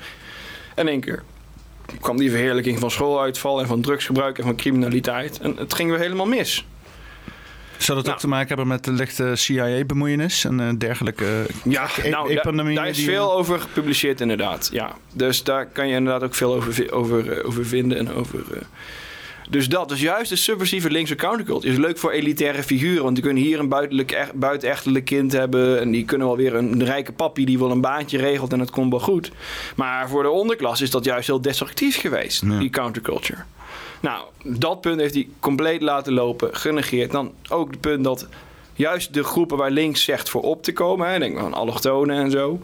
En 0.75 0.87
één 0.87 0.99
keer 0.99 1.23
kwam 1.99 2.17
die 2.17 2.29
verheerlijking 2.29 2.79
van 2.79 2.91
schooluitval 2.91 3.59
en 3.59 3.67
van 3.67 3.81
drugsgebruik 3.81 4.37
en 4.37 4.43
van 4.43 4.55
criminaliteit. 4.55 5.39
En 5.39 5.55
het 5.57 5.73
ging 5.73 5.89
weer 5.89 5.99
helemaal 5.99 6.25
mis. 6.25 6.65
Zou 7.77 7.97
dat 7.97 8.03
Nou. 8.05 8.15
ook 8.15 8.21
te 8.21 8.27
maken 8.27 8.47
hebben 8.47 8.67
met 8.67 8.83
de 8.83 8.91
lichte 8.91 9.31
CIA-bemoeienis 9.35 10.45
en 10.45 10.59
eh, 10.59 10.69
dergelijke 10.77 11.45
Ja, 11.63 11.87
e- 12.03 12.09
nou, 12.09 12.29
epidemieën 12.29 12.75
daar 12.75 12.87
is 12.87 13.03
veel 13.03 13.33
over 13.33 13.59
gepubliceerd 13.59 14.21
inderdaad. 14.21 14.69
Ja. 14.71 14.95
Dus 15.13 15.43
daar 15.43 15.65
kan 15.65 15.87
je 15.87 15.95
inderdaad 15.95 16.23
ook 16.23 16.35
veel 16.35 16.53
over, 16.53 16.91
over, 16.91 17.31
eh, 17.39 17.47
over 17.47 17.65
vinden. 17.65 17.97
En 17.97 18.13
over, 18.13 18.39
eh, 18.53 18.61
Dus 19.49 19.69
dat, 19.69 19.89
dus 19.89 20.01
juist 20.01 20.29
de 20.29 20.35
subversieve 20.35 20.89
linkse 20.89 21.15
counterculture 21.15 21.71
is 21.71 21.77
leuk 21.77 21.97
voor 21.97 22.11
elitaire 22.11 22.63
figuren. 22.63 23.03
Want 23.03 23.15
die 23.15 23.23
kunnen 23.23 23.43
hier 23.43 23.59
een 23.59 23.99
buitenechtelijk 24.33 25.05
kind 25.05 25.31
hebben. 25.31 25.79
En 25.79 25.91
die 25.91 26.05
kunnen 26.05 26.27
wel 26.27 26.37
weer 26.37 26.55
een, 26.55 26.83
rijke 26.83 27.11
papi 27.11 27.45
die 27.45 27.59
wel 27.59 27.71
een 27.71 27.81
baantje 27.81 28.17
regelt 28.17 28.53
en 28.53 28.59
het 28.59 28.69
komt 28.69 28.89
wel 28.89 28.99
goed. 28.99 29.31
Maar 29.75 30.09
voor 30.09 30.23
de 30.23 30.29
onderklas 30.29 30.81
is 30.81 30.91
dat 30.91 31.05
juist 31.05 31.27
heel 31.27 31.41
destructief 31.41 31.99
geweest, 31.99 32.59
die 32.59 32.69
counterculture. 32.69 33.43
Nou, 33.99 34.25
dat 34.43 34.81
punt 34.81 34.99
heeft 34.99 35.13
hij 35.13 35.27
compleet 35.39 35.81
laten 35.81 36.13
lopen, 36.13 36.55
genegeerd. 36.55 37.11
Dan 37.11 37.31
ook 37.49 37.71
het 37.71 37.81
punt 37.81 38.03
dat 38.03 38.27
juist 38.73 39.13
de 39.13 39.23
groepen 39.23 39.57
waar 39.57 39.71
links 39.71 40.03
zegt 40.03 40.29
voor 40.29 40.41
op 40.41 40.63
te 40.63 40.73
komen, 40.73 41.11
hè, 41.11 41.19
denk 41.19 41.37
aan 41.37 41.53
allochtonen 41.53 42.15
en 42.15 42.31
zo, 42.31 42.59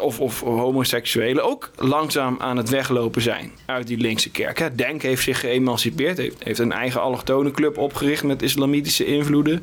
of, 0.00 0.20
of 0.20 0.40
homoseksuelen, 0.40 1.44
ook 1.44 1.70
langzaam 1.76 2.36
aan 2.38 2.56
het 2.56 2.68
weglopen 2.68 3.22
zijn 3.22 3.52
uit 3.66 3.86
die 3.86 3.98
linkse 3.98 4.30
kerk. 4.30 4.58
Hè. 4.58 4.74
Denk 4.74 5.02
heeft 5.02 5.22
zich 5.22 5.40
geëmancipeerd, 5.40 6.16
heeft, 6.18 6.36
heeft 6.44 6.58
een 6.58 6.72
eigen 6.72 7.00
allochtonenclub 7.00 7.78
opgericht 7.78 8.22
met 8.22 8.42
islamitische 8.42 9.04
invloeden. 9.04 9.62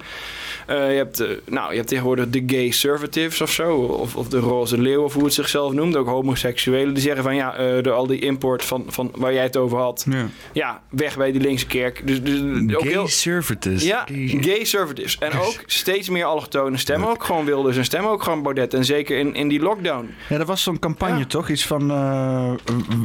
Eh, 0.67 0.89
je, 0.91 0.97
hebt, 0.97 1.19
eh, 1.19 1.27
nou, 1.45 1.69
je 1.69 1.75
hebt 1.75 1.87
tegenwoordig 1.87 2.29
de 2.29 2.43
gay 2.47 2.63
conservatives 2.63 3.41
of 3.41 3.51
zo, 3.51 3.75
of, 3.75 4.15
of 4.15 4.27
de 4.27 4.39
roze 4.39 4.81
leeuw, 4.81 5.03
of 5.03 5.13
hoe 5.13 5.23
het 5.23 5.33
zichzelf 5.33 5.73
noemt. 5.73 5.95
Ook 5.95 6.07
homoseksuelen 6.07 6.93
die 6.93 7.03
zeggen 7.03 7.23
van 7.23 7.35
ja, 7.35 7.55
eh, 7.55 7.83
door 7.83 7.93
al 7.93 8.07
die 8.07 8.19
import 8.19 8.63
van, 8.63 8.83
van 8.87 9.11
waar 9.15 9.33
jij 9.33 9.43
het 9.43 9.57
over 9.57 9.77
had, 9.77 10.05
Ja. 10.09 10.27
ja, 10.53 10.81
weg 10.89 11.17
bij 11.17 11.31
die 11.31 11.41
linkse 11.41 11.65
kerk. 11.67 12.01
Dus, 12.07 12.23
dus 12.23 12.39
ook 12.41 12.81
Gay 12.81 12.89
heel, 12.91 12.99
conservatives. 13.01 13.83
ja, 13.83 14.03
Gay- 14.05 14.37
gay 14.41 14.55
conservatives. 14.57 15.17
En 15.17 15.39
ook 15.39 15.55
steeds 15.65 16.09
meer 16.09 16.25
allochtonen 16.25 16.79
stemmen 16.79 17.09
ook 17.09 17.23
gewoon 17.23 17.45
Wilders 17.45 17.77
en 17.77 17.85
stemmen 17.85 18.11
ook 18.11 18.23
gewoon 18.23 18.43
Baudet. 18.43 18.73
En 18.73 18.85
zeker 18.85 19.17
in, 19.17 19.35
in 19.35 19.47
die 19.47 19.55
lockdown. 19.61 20.14
Ja, 20.30 20.38
dat 20.38 20.48
was 20.48 20.64
zo'n 20.64 20.80
campagne 20.80 21.18
Ja. 21.18 21.26
toch? 21.26 21.49
Iets 21.49 21.65
van 21.68 21.91
eh 21.91 22.52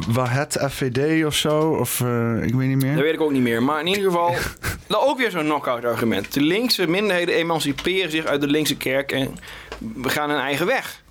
Wahed 0.07 0.65
FVD 0.71 1.25
of 1.25 1.35
zo? 1.35 1.59
Of 1.59 2.01
eh, 2.01 2.43
ik 2.43 2.53
weet 2.53 2.67
niet 2.67 2.81
meer. 2.81 2.93
Dat 2.93 3.03
weet 3.03 3.13
ik 3.13 3.21
ook 3.21 3.31
niet 3.31 3.41
meer. 3.41 3.63
Maar 3.63 3.79
in 3.79 3.87
ieder 3.87 4.03
geval, 4.03 4.33
nou, 4.89 5.05
ook 5.07 5.17
weer 5.17 5.31
zo'n 5.31 5.43
knockout 5.43 5.85
argument. 5.85 6.33
De 6.33 6.41
linkse 6.41 6.87
minderheden 6.87 7.35
emanciperen 7.35 8.11
zich 8.11 8.25
uit 8.25 8.41
de 8.41 8.47
linkse 8.47 8.77
kerk 8.77 9.11
en 9.11 9.35
we 9.77 10.09
gaan 10.09 10.29
hun 10.29 10.39
eigen 10.39 10.65
weg. 10.65 11.01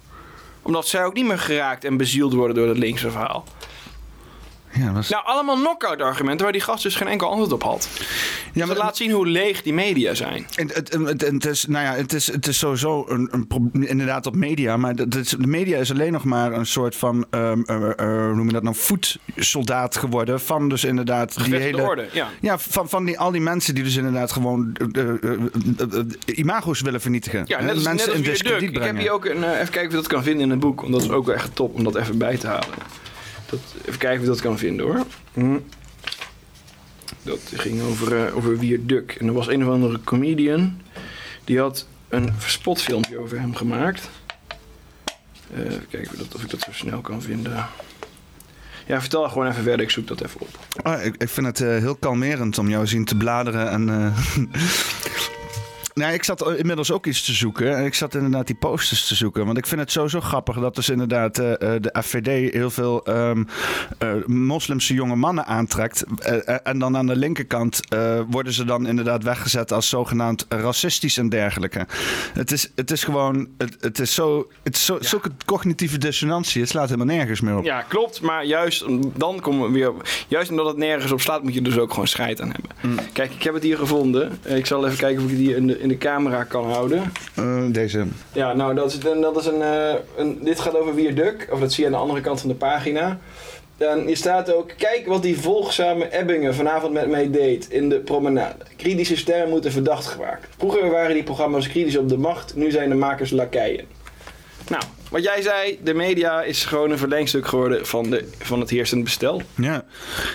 Omdat 0.62 0.86
zij 0.88 1.04
ook 1.04 1.14
niet 1.14 1.26
meer 1.26 1.38
geraakt 1.38 1.84
en 1.84 1.96
bezield 1.96 2.32
worden 2.34 2.56
door 2.56 2.68
het 2.68 2.78
linkse 2.78 3.10
verhaal. 3.10 3.44
Ja, 4.72 4.92
was... 4.92 5.08
Nou, 5.08 5.24
allemaal 5.24 5.56
knockout 5.56 6.00
argumenten 6.00 6.42
waar 6.44 6.52
die 6.52 6.60
gast 6.62 6.82
dus 6.82 6.94
geen 6.94 7.08
enkel 7.08 7.28
antwoord 7.28 7.52
op 7.52 7.62
had. 7.62 7.88
ja, 8.52 8.60
Dus 8.60 8.66
dat 8.68 8.76
laat 8.76 8.96
zien 8.96 9.10
hoe 9.10 9.26
leeg 9.26 9.62
die 9.62 9.72
media 9.72 10.14
zijn. 10.14 10.46
Het, 10.54 10.74
het, 10.74 10.92
het, 10.92 11.20
het 11.20 11.46
is, 11.46 11.66
nou 11.66 11.84
ja, 11.84 11.92
het, 11.94 12.12
is, 12.12 12.32
het 12.32 12.46
is 12.46 12.58
sowieso 12.58 13.04
een, 13.08 13.28
een 13.32 13.46
pro- 13.46 13.70
inderdaad 13.72 14.26
op 14.26 14.36
media, 14.36 14.76
maar 14.76 14.94
dat 14.96 15.14
is, 15.14 15.28
de 15.28 15.46
media 15.46 15.78
is 15.78 15.90
alleen 15.90 16.12
nog 16.12 16.24
maar 16.24 16.52
een 16.52 16.66
soort 16.66 16.96
van, 16.96 17.26
ehm, 17.30 17.62
eh, 17.66 17.76
eh, 17.76 17.92
hoe 17.96 18.34
noem 18.34 18.46
je 18.46 18.52
dat 18.52 18.62
nou, 18.62 18.76
voetsoldaat 19.34 19.96
geworden 19.96 20.40
van 20.40 20.68
dus 20.68 20.84
inderdaad 20.84 21.44
die 21.44 21.54
hele... 21.56 21.82
orde, 21.82 22.08
ja. 22.12 22.28
Ja, 22.40 22.58
van, 22.58 22.88
van 22.88 23.04
die, 23.04 23.18
al 23.18 23.30
die 23.30 23.40
mensen 23.40 23.74
die 23.74 23.84
dus 23.84 23.96
inderdaad 23.96 24.32
gewoon 24.32 24.72
eh, 24.92 25.02
eh, 25.02 25.08
eh, 25.08 25.30
eh, 25.32 25.98
eh, 25.98 26.38
imago's 26.38 26.80
willen 26.80 27.00
vernietigen. 27.00 27.42
Ja, 27.46 27.60
net 27.60 27.74
als, 27.74 27.84
net 27.84 28.06
als 28.06 28.16
in 28.16 28.22
discrediet. 28.22 28.76
Ik 28.76 28.82
heb 28.82 28.98
hier 28.98 29.10
ook 29.10 29.24
een, 29.24 29.44
eh, 29.44 29.50
even 29.50 29.70
kijken 29.70 29.84
of 29.86 29.90
je 29.90 29.96
dat 29.96 30.06
kan 30.06 30.22
vinden 30.22 30.42
in 30.42 30.50
het 30.50 30.60
boek. 30.60 30.80
Want 30.80 30.92
dat 30.92 31.02
is 31.02 31.10
ook 31.10 31.26
wel 31.26 31.34
echt 31.34 31.54
top 31.54 31.74
om 31.74 31.84
dat 31.84 31.96
even 31.96 32.18
bij 32.18 32.36
te 32.36 32.46
halen. 32.46 32.68
Dat, 33.50 33.60
even 33.84 33.98
kijken 33.98 34.18
of 34.18 34.24
je 34.24 34.30
dat 34.30 34.40
kan 34.40 34.58
vinden 34.58 34.86
hoor. 34.86 35.06
Hm. 35.32 35.58
Dat 37.22 37.40
ging 37.54 37.82
over, 37.82 38.26
eh, 38.26 38.36
over 38.36 38.58
Wier 38.58 38.86
Duk. 38.86 39.16
En 39.18 39.26
er 39.26 39.32
was 39.32 39.48
een 39.48 39.66
of 39.66 39.72
andere 39.72 40.00
comedian. 40.04 40.80
Die 41.44 41.58
had 41.58 41.86
een 42.08 42.32
spotfilmpje 42.46 43.18
over 43.18 43.40
hem 43.40 43.54
gemaakt. 43.54 44.10
Eh, 45.54 45.64
even 45.64 45.88
kijken 45.88 46.10
of, 46.12 46.16
dat, 46.16 46.34
of 46.34 46.42
ik 46.42 46.50
dat 46.50 46.60
zo 46.60 46.72
snel 46.72 47.00
kan 47.00 47.22
vinden. 47.22 47.66
Ja, 48.86 49.00
vertel 49.00 49.28
gewoon 49.28 49.46
even 49.46 49.62
verder. 49.62 49.80
Ik 49.80 49.90
zoek 49.90 50.06
dat 50.06 50.24
even 50.24 50.40
op. 50.40 50.48
Ah, 50.82 51.04
ik, 51.04 51.14
ik 51.16 51.28
vind 51.28 51.46
het 51.46 51.60
eh, 51.60 51.68
heel 51.68 51.96
kalmerend 51.96 52.58
om 52.58 52.68
jou 52.68 52.86
zien 52.86 53.04
te 53.04 53.16
bladeren. 53.16 53.70
En, 53.70 53.88
nou, 56.00 56.12
ik 56.12 56.24
zat 56.24 56.52
inmiddels 56.56 56.92
ook 56.92 57.06
iets 57.06 57.24
te 57.24 57.32
zoeken. 57.32 57.76
En 57.76 57.84
ik 57.84 57.94
zat 57.94 58.14
inderdaad 58.14 58.46
die 58.46 58.56
posters 58.56 59.06
te 59.06 59.14
zoeken. 59.14 59.46
Want 59.46 59.58
ik 59.58 59.66
vind 59.66 59.80
het 59.80 59.90
sowieso 59.90 60.20
grappig 60.20 60.56
dat 60.58 60.74
dus 60.74 60.88
inderdaad 60.88 61.38
eh, 61.38 61.52
eh, 61.52 61.82
de 61.82 61.94
FVD 62.02 62.52
heel 62.52 62.70
veel 62.70 63.04
ehm, 63.04 63.44
eh, 63.98 64.08
moslimse 64.26 64.94
jonge 64.94 65.16
mannen 65.16 65.46
aantrekt. 65.46 66.04
Eh, 66.18 66.48
eh, 66.48 66.56
en 66.62 66.78
dan 66.78 66.96
aan 66.96 67.06
de 67.06 67.16
linkerkant 67.16 67.80
eh, 67.88 68.20
worden 68.30 68.52
ze 68.52 68.64
dan 68.64 68.86
inderdaad 68.86 69.22
weggezet 69.22 69.72
als 69.72 69.88
zogenaamd 69.88 70.46
racistisch 70.48 71.16
en 71.16 71.28
dergelijke. 71.28 71.86
Het 72.32 72.52
is, 72.52 72.70
het 72.74 72.90
is 72.90 73.04
gewoon, 73.04 73.48
het, 73.58 73.76
het 73.80 73.98
is 73.98 74.14
zo, 74.14 74.50
het 74.62 74.74
is 74.76 74.84
zo, 74.84 74.98
zulke 75.00 75.30
cognitieve 75.44 75.98
dissonantie. 75.98 76.60
Het 76.60 76.70
slaat 76.70 76.88
helemaal 76.90 77.16
nergens 77.16 77.40
meer 77.40 77.56
op. 77.56 77.64
Ja, 77.64 77.82
klopt. 77.82 78.20
Maar 78.20 78.44
juist 78.44 78.84
dan 79.16 79.40
komen 79.40 79.66
we 79.66 79.72
weer. 79.72 79.92
Juist 80.28 80.50
omdat 80.50 80.66
het 80.66 80.76
nergens 80.76 81.12
op 81.12 81.20
slaat, 81.20 81.42
moet 81.42 81.54
je 81.54 81.62
dus 81.62 81.78
ook 81.78 81.90
gewoon 81.90 82.08
scheid 82.08 82.40
aan 82.40 82.50
hebben. 82.52 82.70
Mm. 82.82 83.12
Kijk, 83.12 83.32
ik 83.32 83.42
heb 83.42 83.54
het 83.54 83.62
hier 83.62 83.76
gevonden. 83.78 84.38
Eh, 84.42 84.56
Ik 84.56 84.66
zal 84.66 84.86
even 84.86 84.98
kijken 84.98 85.24
of 85.24 85.30
ik 85.30 85.36
hier 85.36 85.56
in 85.56 85.66
de, 85.66 85.80
in 85.80 85.89
de 85.90 85.98
camera 85.98 86.44
kan 86.44 86.64
houden. 86.64 87.12
Eh, 87.34 87.62
deze. 87.68 88.06
Ja, 88.32 88.52
nou, 88.52 88.74
dat 88.74 88.92
is, 88.92 89.04
een, 89.04 89.20
dat 89.20 89.36
is 89.36 89.46
een, 89.46 89.62
eh, 89.62 89.94
een. 90.16 90.38
Dit 90.42 90.60
gaat 90.60 90.76
over 90.76 90.94
Vierduk. 90.94 91.48
Of 91.50 91.60
dat 91.60 91.72
zie 91.72 91.84
je 91.84 91.90
aan 91.90 91.96
de 91.96 92.02
andere 92.02 92.20
kant 92.20 92.40
van 92.40 92.48
de 92.48 92.54
pagina. 92.54 93.18
Dan 93.76 94.06
hier 94.06 94.16
staat 94.16 94.54
ook: 94.54 94.70
Kijk 94.76 95.06
wat 95.06 95.22
die 95.22 95.40
volgzame 95.40 96.08
Ebbingen 96.10 96.54
vanavond 96.54 96.92
met 96.92 97.08
mij 97.08 97.30
deed 97.30 97.70
in 97.70 97.88
de 97.88 97.98
promenade. 97.98 98.64
Kritische 98.76 99.16
stemmen 99.16 99.48
moeten 99.48 99.72
verdacht 99.72 100.06
gemaakt. 100.06 100.46
Vroeger 100.58 100.90
waren 100.90 101.14
die 101.14 101.22
programma's 101.22 101.68
kritisch 101.68 101.96
op 101.96 102.08
de 102.08 102.18
macht, 102.18 102.54
nu 102.54 102.70
zijn 102.70 102.88
de 102.88 102.94
makers 102.94 103.30
lakeien. 103.30 103.84
Nou, 104.68 104.82
wat 105.10 105.22
jij 105.22 105.42
zei, 105.42 105.78
de 105.82 105.94
media 105.94 106.42
is 106.42 106.64
gewoon 106.64 106.90
een 106.90 106.98
verlengstuk 106.98 107.46
geworden 107.46 107.86
van, 107.86 108.10
de, 108.10 108.28
van 108.38 108.60
het 108.60 108.70
heersend 108.70 109.04
bestel. 109.04 109.42
Ja. 109.54 109.84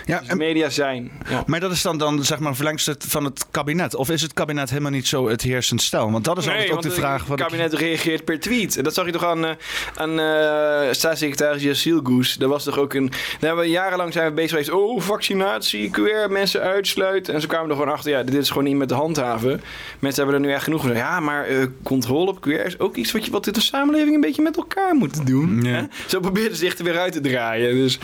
ja 0.05 0.19
Dus 0.19 0.27
de 0.27 0.35
media 0.35 0.69
zijn. 0.69 1.11
Ja. 1.29 1.43
Maar 1.45 1.59
dat 1.59 1.71
is 1.71 1.81
dan, 1.81 1.97
dan 1.97 2.23
zeg 2.23 2.39
maar 2.39 2.49
een 2.49 2.55
verlengstuk 2.55 3.01
van 3.01 3.23
het 3.23 3.45
kabinet. 3.51 3.95
Of 3.95 4.09
is 4.09 4.21
het 4.21 4.33
kabinet 4.33 4.69
helemaal 4.69 4.91
niet 4.91 5.07
zo 5.07 5.27
het 5.29 5.41
heersend 5.41 5.81
stel? 5.81 6.11
Want 6.11 6.23
dat 6.25 6.37
is 6.37 6.47
altijd 6.47 6.71
ook 6.71 6.81
de 6.81 6.91
vraag. 6.91 7.27
Het 7.27 7.39
ik- 7.39 7.45
kabinet 7.45 7.73
reageert 7.73 8.25
per 8.25 8.39
tweet. 8.39 8.77
En 8.77 8.83
dat 8.83 8.93
zag 8.93 9.05
je 9.05 9.11
toch 9.11 9.25
aan, 9.25 9.45
eh, 9.45 9.51
aan 9.95 10.19
eh, 10.19 10.93
staatssecretaris 10.93 11.63
Yassine 11.63 11.99
Goes. 12.03 12.33
Dat 12.35 12.49
was 12.49 12.63
toch 12.63 12.77
ook 12.77 12.93
een... 12.93 13.07
Daar 13.09 13.19
hebben 13.39 13.65
we 13.65 13.69
jarenlang 13.71 14.13
zijn 14.13 14.27
we 14.27 14.33
bezig 14.33 14.49
geweest. 14.49 14.71
Oh, 14.71 15.01
vaccinatie, 15.01 15.89
QR, 15.91 16.29
mensen 16.31 16.61
uitsluiten. 16.61 17.33
En 17.33 17.41
zo 17.41 17.47
kwamen 17.47 17.67
we 17.67 17.73
er 17.73 17.79
gewoon 17.79 17.93
achter. 17.93 18.11
Ja, 18.11 18.23
dit 18.23 18.33
is 18.35 18.47
gewoon 18.49 18.63
niet 18.63 18.75
met 18.75 18.89
de 18.89 18.95
handhaven. 18.95 19.61
Mensen 19.99 20.23
hebben 20.23 20.41
er 20.41 20.47
nu 20.47 20.53
echt 20.53 20.63
genoeg 20.63 20.81
van. 20.81 20.95
Ja, 20.95 21.19
maar 21.19 21.45
eh, 21.45 21.57
controle 21.83 22.29
op 22.29 22.47
QR 22.47 22.65
is 22.65 22.79
ook 22.79 22.95
iets 22.95 23.11
wat, 23.11 23.25
je, 23.25 23.31
wat 23.31 23.43
de 23.43 23.59
samenleving 23.59 24.15
een 24.15 24.21
beetje 24.21 24.41
met 24.41 24.57
elkaar 24.57 24.64
moet 24.93 25.25
doen. 25.27 25.63
Ja. 25.63 25.87
Zo 26.07 26.19
probeerden 26.19 26.57
ze 26.57 26.65
zich 26.65 26.77
er 26.77 26.83
weer 26.83 26.99
uit 26.99 27.13
te 27.13 27.21
draaien. 27.21 27.75
Dus 27.75 27.99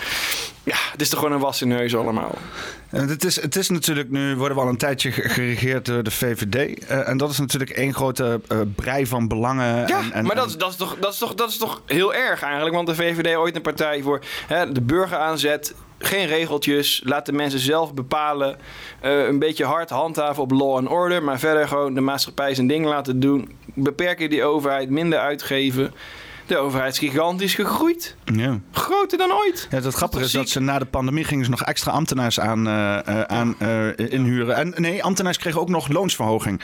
ja, 0.64 0.76
het 0.92 1.02
is 1.02 1.10
toch 1.10 1.20
gewoon 1.20 1.34
een 1.36 1.42
wassen 1.42 1.68
neus 1.68 1.96
allemaal. 1.96 2.36
En 2.90 3.08
het, 3.08 3.26
is, 3.26 3.42
het 3.42 3.56
is 3.56 3.70
natuurlijk 3.70 4.10
nu, 4.10 4.36
worden 4.36 4.58
we 4.58 4.64
al 4.64 4.70
een 4.70 4.78
tijdje 4.78 5.12
ge- 5.12 5.30
geregeerd 5.30 5.86
door 5.86 6.04
de 6.04 6.12
VVD. 6.12 6.86
Eh, 6.88 7.08
en 7.10 7.18
dat 7.18 7.32
is 7.32 7.40
natuurlijk 7.40 7.72
één 7.72 7.94
grote 7.94 8.42
eh, 8.48 8.58
brei 8.76 9.08
van 9.08 9.28
belangen. 9.28 9.88
Ja, 9.88 10.00
en, 10.00 10.12
en, 10.14 10.26
maar 10.26 10.36
dat 10.36 10.48
is, 10.48 10.58
dat, 10.58 10.70
is 10.70 10.76
toch, 10.76 10.98
dat, 11.00 11.14
is 11.14 11.20
toch, 11.20 11.34
dat 11.36 11.50
is 11.50 11.58
toch 11.58 11.82
heel 11.86 12.14
erg 12.14 12.42
eigenlijk. 12.42 12.76
Want 12.76 12.88
de 12.88 12.96
VVD 12.96 13.36
ooit 13.36 13.56
een 13.56 13.62
partij 13.62 14.02
voor 14.02 14.20
hè, 14.48 14.72
de 14.72 14.82
burger 14.82 15.18
aanzet. 15.18 15.74
Geen 16.00 16.28
regeltjes. 16.28 17.02
Laat 17.06 17.26
de 17.26 17.32
mensen 17.32 17.60
zelf 17.60 17.94
bepalen. 17.94 18.58
Eh, 19.00 19.26
een 19.26 19.40
beetje 19.40 19.66
hard 19.66 19.90
handhaven 19.90 20.44
op 20.44 20.52
law 20.52 20.76
and 20.76 20.88
order. 20.88 21.24
Maar 21.24 21.40
verder 21.40 21.68
gewoon 21.68 21.94
de 21.94 22.02
maatschappij 22.02 22.56
zijn 22.56 22.68
ding 22.68 22.86
laten 22.86 23.20
doen. 23.20 23.50
Beperken 23.74 24.30
die 24.30 24.44
overheid. 24.44 24.90
Minder 24.90 25.20
uitgeven. 25.20 25.94
De 26.52 26.58
overheid 26.58 26.94
is 26.94 27.00
gigantisch 27.00 27.56
gegroeid. 27.56 28.16
ja. 28.36 28.60
Groter 28.72 29.18
dan 29.18 29.32
ooit. 29.32 29.68
Ja, 29.70 29.82
het 29.82 29.94
grappige 29.94 30.24
is 30.24 30.32
dat 30.32 30.50
ze 30.50 30.60
na 30.60 30.80
de 30.80 30.86
pandemie 30.86 31.24
gingen 31.24 31.46
ze 31.46 31.52
nog 31.52 31.64
extra 31.64 31.92
ambtenaars 31.92 32.40
aan, 32.40 32.68
eh, 32.68 33.08
eh, 33.08 33.22
aan 33.22 33.56
eh, 33.60 33.88
inhuren. 33.98 34.56
En 34.56 34.74
nee, 34.76 35.04
ambtenaars 35.04 35.38
kregen 35.38 35.62
ook 35.62 35.70
nog 35.70 35.88
loonsverhoging. 35.88 36.62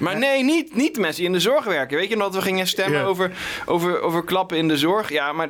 Maar 0.00 0.18
nee, 0.18 0.44
niet, 0.44 0.74
niet 0.74 0.98
mensen 0.98 1.16
die 1.16 1.26
in 1.26 1.32
de 1.32 1.40
zorg 1.40 1.64
werken. 1.64 1.98
Weet 1.98 2.08
je, 2.08 2.14
omdat 2.14 2.34
we 2.34 2.42
gingen 2.42 2.66
stemmen 2.66 3.00
Ja. 3.00 3.06
over, 3.06 3.32
over, 3.66 4.00
over 4.00 4.24
klappen 4.24 4.56
in 4.56 4.68
de 4.68 4.76
zorg. 4.76 5.10
Ja, 5.10 5.32
maar 5.32 5.48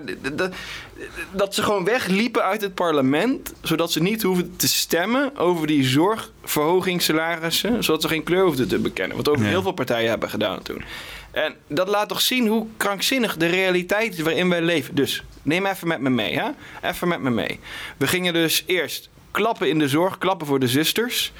dat 1.33 1.55
ze 1.55 1.63
gewoon 1.63 1.85
wegliepen 1.85 2.43
uit 2.43 2.61
het 2.61 2.75
parlement. 2.75 3.53
Zodat 3.63 3.93
ze 3.93 4.03
niet 4.03 4.23
hoefden 4.23 4.57
te 4.57 4.69
stemmen 4.69 5.37
over 5.37 5.67
die 5.67 5.85
zorgverhogingssalarissen. 5.85 7.85
Zodat 7.85 8.03
ze 8.03 8.09
geen 8.09 8.23
kleur 8.23 8.45
hoefden 8.45 8.69
te 8.69 8.79
bekennen. 8.79 9.17
Wat 9.17 9.29
ook 9.29 9.39
heel 9.39 9.63
veel 9.63 9.73
partijen 9.73 10.11
hebben 10.11 10.31
gedaan 10.31 10.63
toen. 10.63 10.83
En 11.31 11.55
dat 11.69 11.89
laat 11.89 12.09
toch 12.09 12.21
zien 12.21 12.47
hoe 12.47 12.67
krankzinnig 12.77 13.37
de 13.37 13.47
realiteit 13.47 14.13
is 14.13 14.21
waarin 14.21 14.49
wij 14.49 14.63
leven. 14.63 14.95
Dus 14.95 15.23
neem 15.43 15.67
even 15.67 15.89
met 15.89 16.01
me 16.01 16.11
mee, 16.11 16.39
hè? 16.39 16.49
Even 16.83 17.09
met 17.09 17.21
me 17.21 17.31
mee. 17.31 17.61
We 17.97 18.07
gingen 18.07 18.33
dus 18.33 18.63
eerst 18.67 19.09
klappen 19.31 19.69
in 19.69 19.79
de 19.79 19.89
zorg, 19.89 20.19
klappen 20.19 20.47
voor 20.47 20.59
de 20.61 20.69
zusters. 20.69 21.33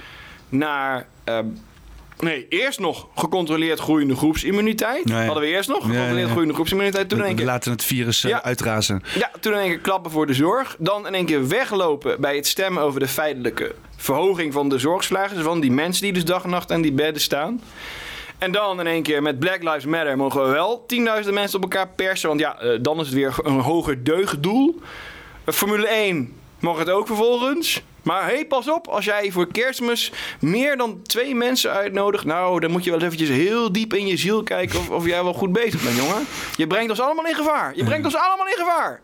Naar. 0.49 1.07
ehm, 1.25 1.47
Nee, 2.21 2.47
eerst 2.49 2.79
nog 2.79 3.07
gecontroleerd 3.17 3.79
groeiende 3.81 4.17
groepsimmuniteit. 4.17 5.11
Hadden 5.11 5.41
we 5.41 5.47
eerst 5.47 5.69
nog 5.69 5.83
gecontroleerd 5.85 6.31
groeiende 6.31 6.55
groepsimmuniteit. 6.55 7.09
Toen 7.09 7.19
in 7.19 7.23
We, 7.23 7.29
één 7.29 7.39
keer, 7.39 7.47
laten 7.47 7.73
het 7.73 7.85
virus 7.85 8.25
eh, 8.25 8.31
Ja. 8.31 8.43
uitrazen. 8.43 9.03
ja, 9.15 9.31
toen 9.41 9.53
in 9.53 9.59
één 9.59 9.69
keer 9.69 9.79
klappen 9.79 10.11
voor 10.11 10.27
de 10.27 10.35
zorg. 10.35 10.77
Dan 10.79 11.07
in 11.07 11.15
één 11.15 11.27
keer 11.27 11.49
weglopen 11.49 12.21
bij 12.21 12.37
het 12.37 12.47
stemmen 12.47 12.83
over 12.83 13.01
de 13.01 13.09
feitelijke 13.09 13.75
verhoging 13.97 14.53
van 14.53 14.69
de 14.69 14.79
zorgslagers. 14.79 15.43
Van 15.43 15.61
die 15.61 15.71
mensen 15.71 16.03
die 16.03 16.13
dus 16.13 16.25
dag 16.25 16.45
en 16.45 16.51
nacht 16.51 16.73
aan 16.73 16.83
die 16.83 16.93
bedden 16.93 17.23
staan. 17.23 17.61
En 18.39 18.53
dan 18.53 18.81
in 18.81 18.87
één 18.87 19.03
keer 19.03 19.23
met 19.23 19.39
Black 19.39 19.63
Lives 19.63 19.85
Matter 19.85 20.17
mogen 20.17 20.43
we 20.43 20.51
wel 20.51 20.87
10.000 21.25 21.33
mensen 21.33 21.57
op 21.57 21.63
elkaar 21.63 21.89
persen. 21.89 22.29
Want 22.29 22.41
ja, 22.41 22.59
eh, 22.59 22.79
dan 22.81 23.01
is 23.01 23.07
het 23.07 23.15
weer 23.15 23.35
een 23.43 23.61
hoger 23.61 24.05
deugddoel. 24.05 24.81
Eh, 25.45 25.55
Formule 25.55 25.89
1 25.89 26.37
mag 26.61 26.79
het 26.79 26.91
ook 26.91 27.07
vervolgens. 27.07 27.83
Maar 28.03 28.25
hey, 28.25 28.47
pas 28.47 28.71
op, 28.71 28.89
als 28.89 29.05
jij 29.05 29.31
voor 29.31 29.47
kerstmis 29.53 30.13
meer 30.41 30.77
dan 30.77 31.03
twee 31.03 31.35
mensen 31.35 31.71
uitnodigt... 31.71 32.25
nou, 32.25 32.61
dan 32.61 32.71
moet 32.71 32.85
je 32.85 32.91
wel 32.91 33.01
eventjes 33.01 33.29
heel 33.29 33.73
diep 33.73 33.95
in 33.95 34.07
je 34.07 34.17
ziel 34.17 34.43
kijken 34.43 34.79
of, 34.79 34.91
of 34.91 35.07
jij 35.07 35.23
wel 35.25 35.35
goed 35.35 35.53
bezig 35.53 35.83
bent, 35.83 35.97
jongen. 35.97 36.27
Je 36.57 36.67
brengt 36.67 36.91
ons 36.91 37.01
allemaal 37.01 37.27
in 37.27 37.35
gevaar. 37.35 37.73
Je 37.77 37.85
brengt 37.85 38.05
ons 38.05 38.17
allemaal 38.17 38.47
in 38.47 38.65
gevaar. 38.65 39.01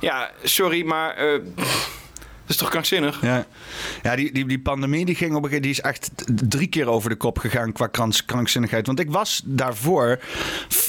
Ja, 0.00 0.30
sorry, 0.42 0.84
maar... 0.84 1.14
eh, 1.14 1.40
dat 2.46 2.50
is 2.50 2.56
toch 2.56 2.68
krankzinnig? 2.70 3.18
Ja, 3.22 3.46
ja 4.02 4.16
die, 4.16 4.32
die, 4.32 4.46
die 4.46 4.60
pandemie 4.60 5.04
die 5.04 5.14
ging 5.14 5.30
op 5.30 5.36
een 5.36 5.48
gegeven 5.48 5.62
die 5.62 5.70
is 5.70 5.80
echt 5.80 6.10
drie 6.50 6.66
keer 6.68 6.88
over 6.88 7.10
de 7.10 7.16
kop 7.16 7.38
gegaan 7.38 7.72
qua 7.72 7.86
krans, 7.86 8.24
krankzinnigheid. 8.24 8.86
Want 8.86 9.00
ik 9.00 9.10
was 9.10 9.42
daarvoor 9.44 10.18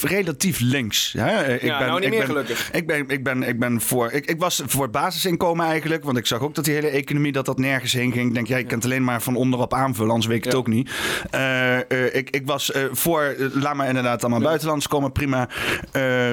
relatief 0.02 0.60
links. 0.60 1.14
Hè? 1.18 1.54
Ik 1.54 1.62
Ja, 1.62 1.78
nou 1.78 1.92
niet 1.94 2.02
ik 2.02 2.08
meer 2.10 2.18
ben, 2.18 2.28
gelukkig. 2.28 2.70
Ik 2.72 2.86
ben, 2.86 3.08
ik 3.08 3.24
ben, 3.24 3.42
ik 3.42 3.58
ben 3.58 3.80
voor. 3.80 4.10
Ik, 4.12 4.26
ik 4.26 4.38
was 4.40 4.62
voor 4.66 4.82
het 4.82 4.92
basisinkomen 4.92 5.66
eigenlijk. 5.66 6.04
Want 6.04 6.16
ik 6.18 6.26
zag 6.26 6.40
ook 6.40 6.54
dat 6.54 6.64
die 6.64 6.74
hele 6.74 6.88
economie 6.88 7.32
dat 7.32 7.44
dat 7.46 7.58
nergens 7.58 7.92
heen 7.92 8.12
ging. 8.12 8.28
Ik 8.28 8.34
denk, 8.34 8.46
ja, 8.46 8.56
je 8.56 8.64
kunt 8.64 8.84
alleen 8.84 9.04
maar 9.04 9.22
van 9.22 9.36
onderop 9.36 9.74
aanvullen, 9.74 10.10
anders 10.10 10.26
weet 10.28 10.36
ik 10.36 10.44
het 10.44 10.52
Ja. 10.52 10.58
ook 10.58 10.66
niet. 10.66 10.90
Eh, 11.30 11.76
eh, 11.90 12.14
ik, 12.14 12.30
ik 12.30 12.46
was 12.46 12.72
eh, 12.72 12.82
voor, 12.92 13.34
laat 13.52 13.74
maar 13.74 13.88
inderdaad 13.88 14.22
allemaal 14.24 14.40
buitenlands 14.42 14.88
komen, 14.88 15.12
prima. 15.12 15.48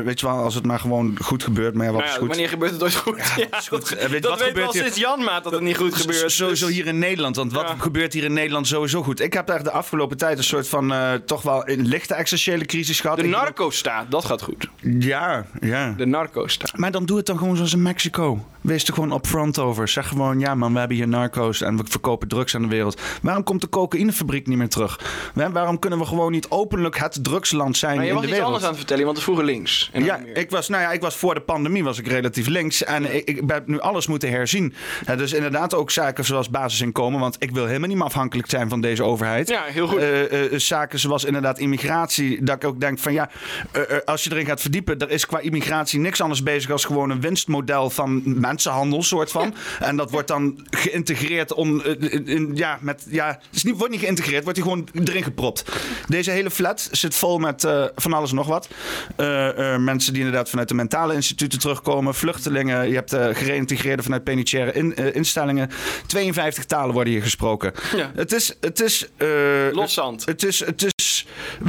Weet 0.03 0.19
je 0.19 0.25
wel, 0.25 0.35
als 0.37 0.55
het 0.55 0.65
maar 0.65 0.79
gewoon 0.79 1.17
goed 1.21 1.43
gebeurt. 1.43 1.73
Maar 1.73 1.85
ja, 1.85 1.91
wat 1.91 1.99
Nou 2.01 2.05
is 2.11 2.13
ja, 2.13 2.19
goed? 2.19 2.29
wanneer 2.29 2.49
gebeurt 2.49 2.71
het 2.71 2.83
ooit 2.83 2.95
goed? 2.95 3.17
Ja, 3.35 3.59
goed? 3.69 3.89
Dat, 3.99 4.09
weet- 4.09 4.21
dat 4.21 4.31
wat 4.31 4.39
weet 4.39 4.47
gebeurt 4.47 4.71
sinds 4.71 4.97
Janmaat 5.17 5.43
dat 5.43 5.53
het 5.53 5.61
niet 5.61 5.77
goed 5.77 5.95
gebeurt. 5.95 6.31
Sowieso 6.31 6.65
Dus- 6.67 6.75
hier 6.75 6.85
in 6.87 6.99
Nederland. 6.99 7.35
Want 7.35 7.53
wat 7.53 7.67
Ja. 7.67 7.75
gebeurt 7.77 8.13
hier 8.13 8.23
in 8.23 8.33
Nederland 8.33 8.67
sowieso 8.67 9.03
goed? 9.03 9.19
Ik 9.21 9.33
heb 9.33 9.47
daar 9.47 9.63
de 9.63 9.71
afgelopen 9.71 10.17
tijd 10.17 10.37
een 10.37 10.43
soort 10.43 10.67
van 10.67 10.93
eh, 10.93 11.13
toch 11.13 11.41
wel 11.41 11.69
een 11.69 11.85
lichte 11.87 12.13
existentiële 12.13 12.65
crisis 12.65 12.99
gehad. 12.99 13.17
De 13.17 13.23
narco-staat, 13.27 14.11
dat 14.11 14.25
gaat 14.25 14.41
goed. 14.41 14.67
Ja, 14.81 15.45
ja. 15.61 15.93
De 15.97 16.05
narco-staat. 16.05 16.77
Maar 16.77 16.91
dan 16.91 17.05
doe 17.05 17.17
het 17.17 17.25
dan 17.25 17.37
gewoon 17.37 17.55
zoals 17.55 17.73
in 17.73 17.81
Mexico. 17.81 18.45
Wees 18.61 18.83
er 18.83 18.93
gewoon 18.93 19.11
upfront 19.13 19.59
over. 19.59 19.87
Zeg 19.87 20.07
gewoon, 20.07 20.39
ja 20.39 20.55
man, 20.55 20.73
we 20.73 20.79
hebben 20.79 20.97
hier 20.97 21.07
narco's 21.07 21.61
en 21.61 21.77
we 21.77 21.83
verkopen 21.87 22.27
drugs 22.27 22.55
aan 22.55 22.61
de 22.61 22.67
wereld. 22.67 23.01
Waarom 23.21 23.43
komt 23.43 23.61
de 23.61 23.69
cocaïnefabriek 23.69 24.47
niet 24.47 24.57
meer 24.57 24.69
terug? 24.69 24.99
Wa- 25.33 25.51
Waarom 25.51 25.79
kunnen 25.79 25.99
we 25.99 26.05
gewoon 26.05 26.31
niet 26.31 26.49
openlijk 26.49 26.97
het 26.97 27.23
drugsland 27.23 27.77
zijn 27.77 27.95
Maar 27.95 28.03
je 28.03 28.09
in 28.09 28.15
was 28.15 28.23
de 28.25 28.29
iets 28.29 28.37
wereld? 28.39 28.53
anders 28.55 28.63
aan 28.63 28.77
het 28.77 28.87
vertellen, 28.87 29.05
want 29.05 29.17
we 29.17 29.23
vroeger 29.23 29.45
links. 29.45 29.89
En 29.93 30.03
Ja, 30.03 30.19
ik 30.33 30.49
was, 30.49 30.69
nou 30.69 30.81
ja, 30.81 30.91
ik 30.91 31.01
was 31.01 31.15
voor 31.15 31.33
de 31.33 31.41
pandemie 31.41 31.83
was 31.83 31.99
ik 31.99 32.07
relatief 32.07 32.47
links. 32.47 32.83
En 32.83 33.15
ik, 33.15 33.27
ik 33.27 33.41
heb 33.47 33.67
nu 33.67 33.79
alles 33.79 34.07
moeten 34.07 34.29
herzien. 34.29 34.73
Ja, 35.05 35.15
dus 35.15 35.33
inderdaad 35.33 35.73
ook 35.75 35.91
zaken 35.91 36.25
zoals 36.25 36.49
basisinkomen. 36.49 37.19
Want 37.19 37.35
ik 37.39 37.51
wil 37.51 37.65
helemaal 37.65 37.87
niet 37.87 37.97
meer 37.97 38.05
afhankelijk 38.05 38.49
zijn 38.49 38.69
van 38.69 38.81
deze 38.81 39.03
overheid. 39.03 39.49
Ja, 39.49 39.63
heel 39.63 39.87
goed. 39.87 39.99
Eh, 39.99 40.43
eh, 40.53 40.59
zaken 40.59 40.99
zoals 40.99 41.23
inderdaad 41.23 41.59
immigratie. 41.59 42.43
Dat 42.43 42.55
ik 42.55 42.63
ook 42.63 42.79
denk 42.79 42.99
van 42.99 43.13
ja, 43.13 43.29
eh, 43.71 43.81
eh, 43.81 43.97
als 44.05 44.23
je 44.23 44.31
erin 44.31 44.45
gaat 44.45 44.61
verdiepen. 44.61 44.99
Er 44.99 45.09
is 45.11 45.25
qua 45.25 45.39
immigratie 45.39 45.99
niks 45.99 46.21
anders 46.21 46.43
bezig 46.43 46.71
als 46.71 46.85
gewoon 46.85 47.09
een 47.09 47.21
winstmodel 47.21 47.89
van 47.89 48.21
mensenhandel 48.39 49.03
soort 49.03 49.31
van. 49.31 49.53
En 49.79 49.95
dat 49.97 50.11
wordt 50.11 50.27
dan 50.27 50.67
geïntegreerd 50.69 51.53
om, 51.53 51.81
eh, 51.81 51.91
in, 52.11 52.27
in- 52.27 52.51
ja, 52.55 52.77
met, 52.81 53.05
ja, 53.09 53.27
het 53.27 53.39
is 53.55 53.63
niet, 53.63 53.77
wordt 53.77 53.91
niet 53.91 54.01
geïntegreerd, 54.01 54.43
wordt 54.43 54.57
hij 54.59 54.67
gewoon 54.67 54.87
erin 55.03 55.23
gepropt. 55.23 55.63
Deze 56.07 56.31
hele 56.31 56.51
flat 56.51 56.87
zit 56.91 57.15
vol 57.15 57.37
met 57.39 57.63
eh, 57.63 57.83
van 57.95 58.13
alles 58.13 58.29
en 58.29 58.35
nog 58.35 58.47
wat. 58.47 58.67
Eh, 59.15 59.73
eh, 59.73 59.79
mensen 59.79 60.13
die 60.13 60.21
inderdaad 60.23 60.49
vanuit 60.49 60.67
de 60.67 60.73
mentale 60.73 61.13
instituten 61.13 61.59
terugkomen, 61.59 62.13
vluchtelingen. 62.15 62.87
Je 62.87 62.95
hebt 62.95 63.13
eh 63.13 63.27
gereïntegreerden 63.31 64.03
vanuit 64.03 64.23
penitentiaire 64.23 64.71
in, 64.73 64.92
eh, 64.95 65.15
instellingen. 65.15 65.69
52 66.07 66.65
talen 66.65 66.93
worden 66.93 67.13
hier 67.13 67.21
gesproken. 67.21 67.73
Ja. 67.95 68.11
Het 68.15 68.31
is, 68.31 68.57
het 68.59 68.79
is, 68.79 69.07
eh, 69.17 69.27
Loszand. 69.71 70.25
het 70.25 70.43
is, 70.43 70.59
het 70.59 70.83
is 70.95 71.12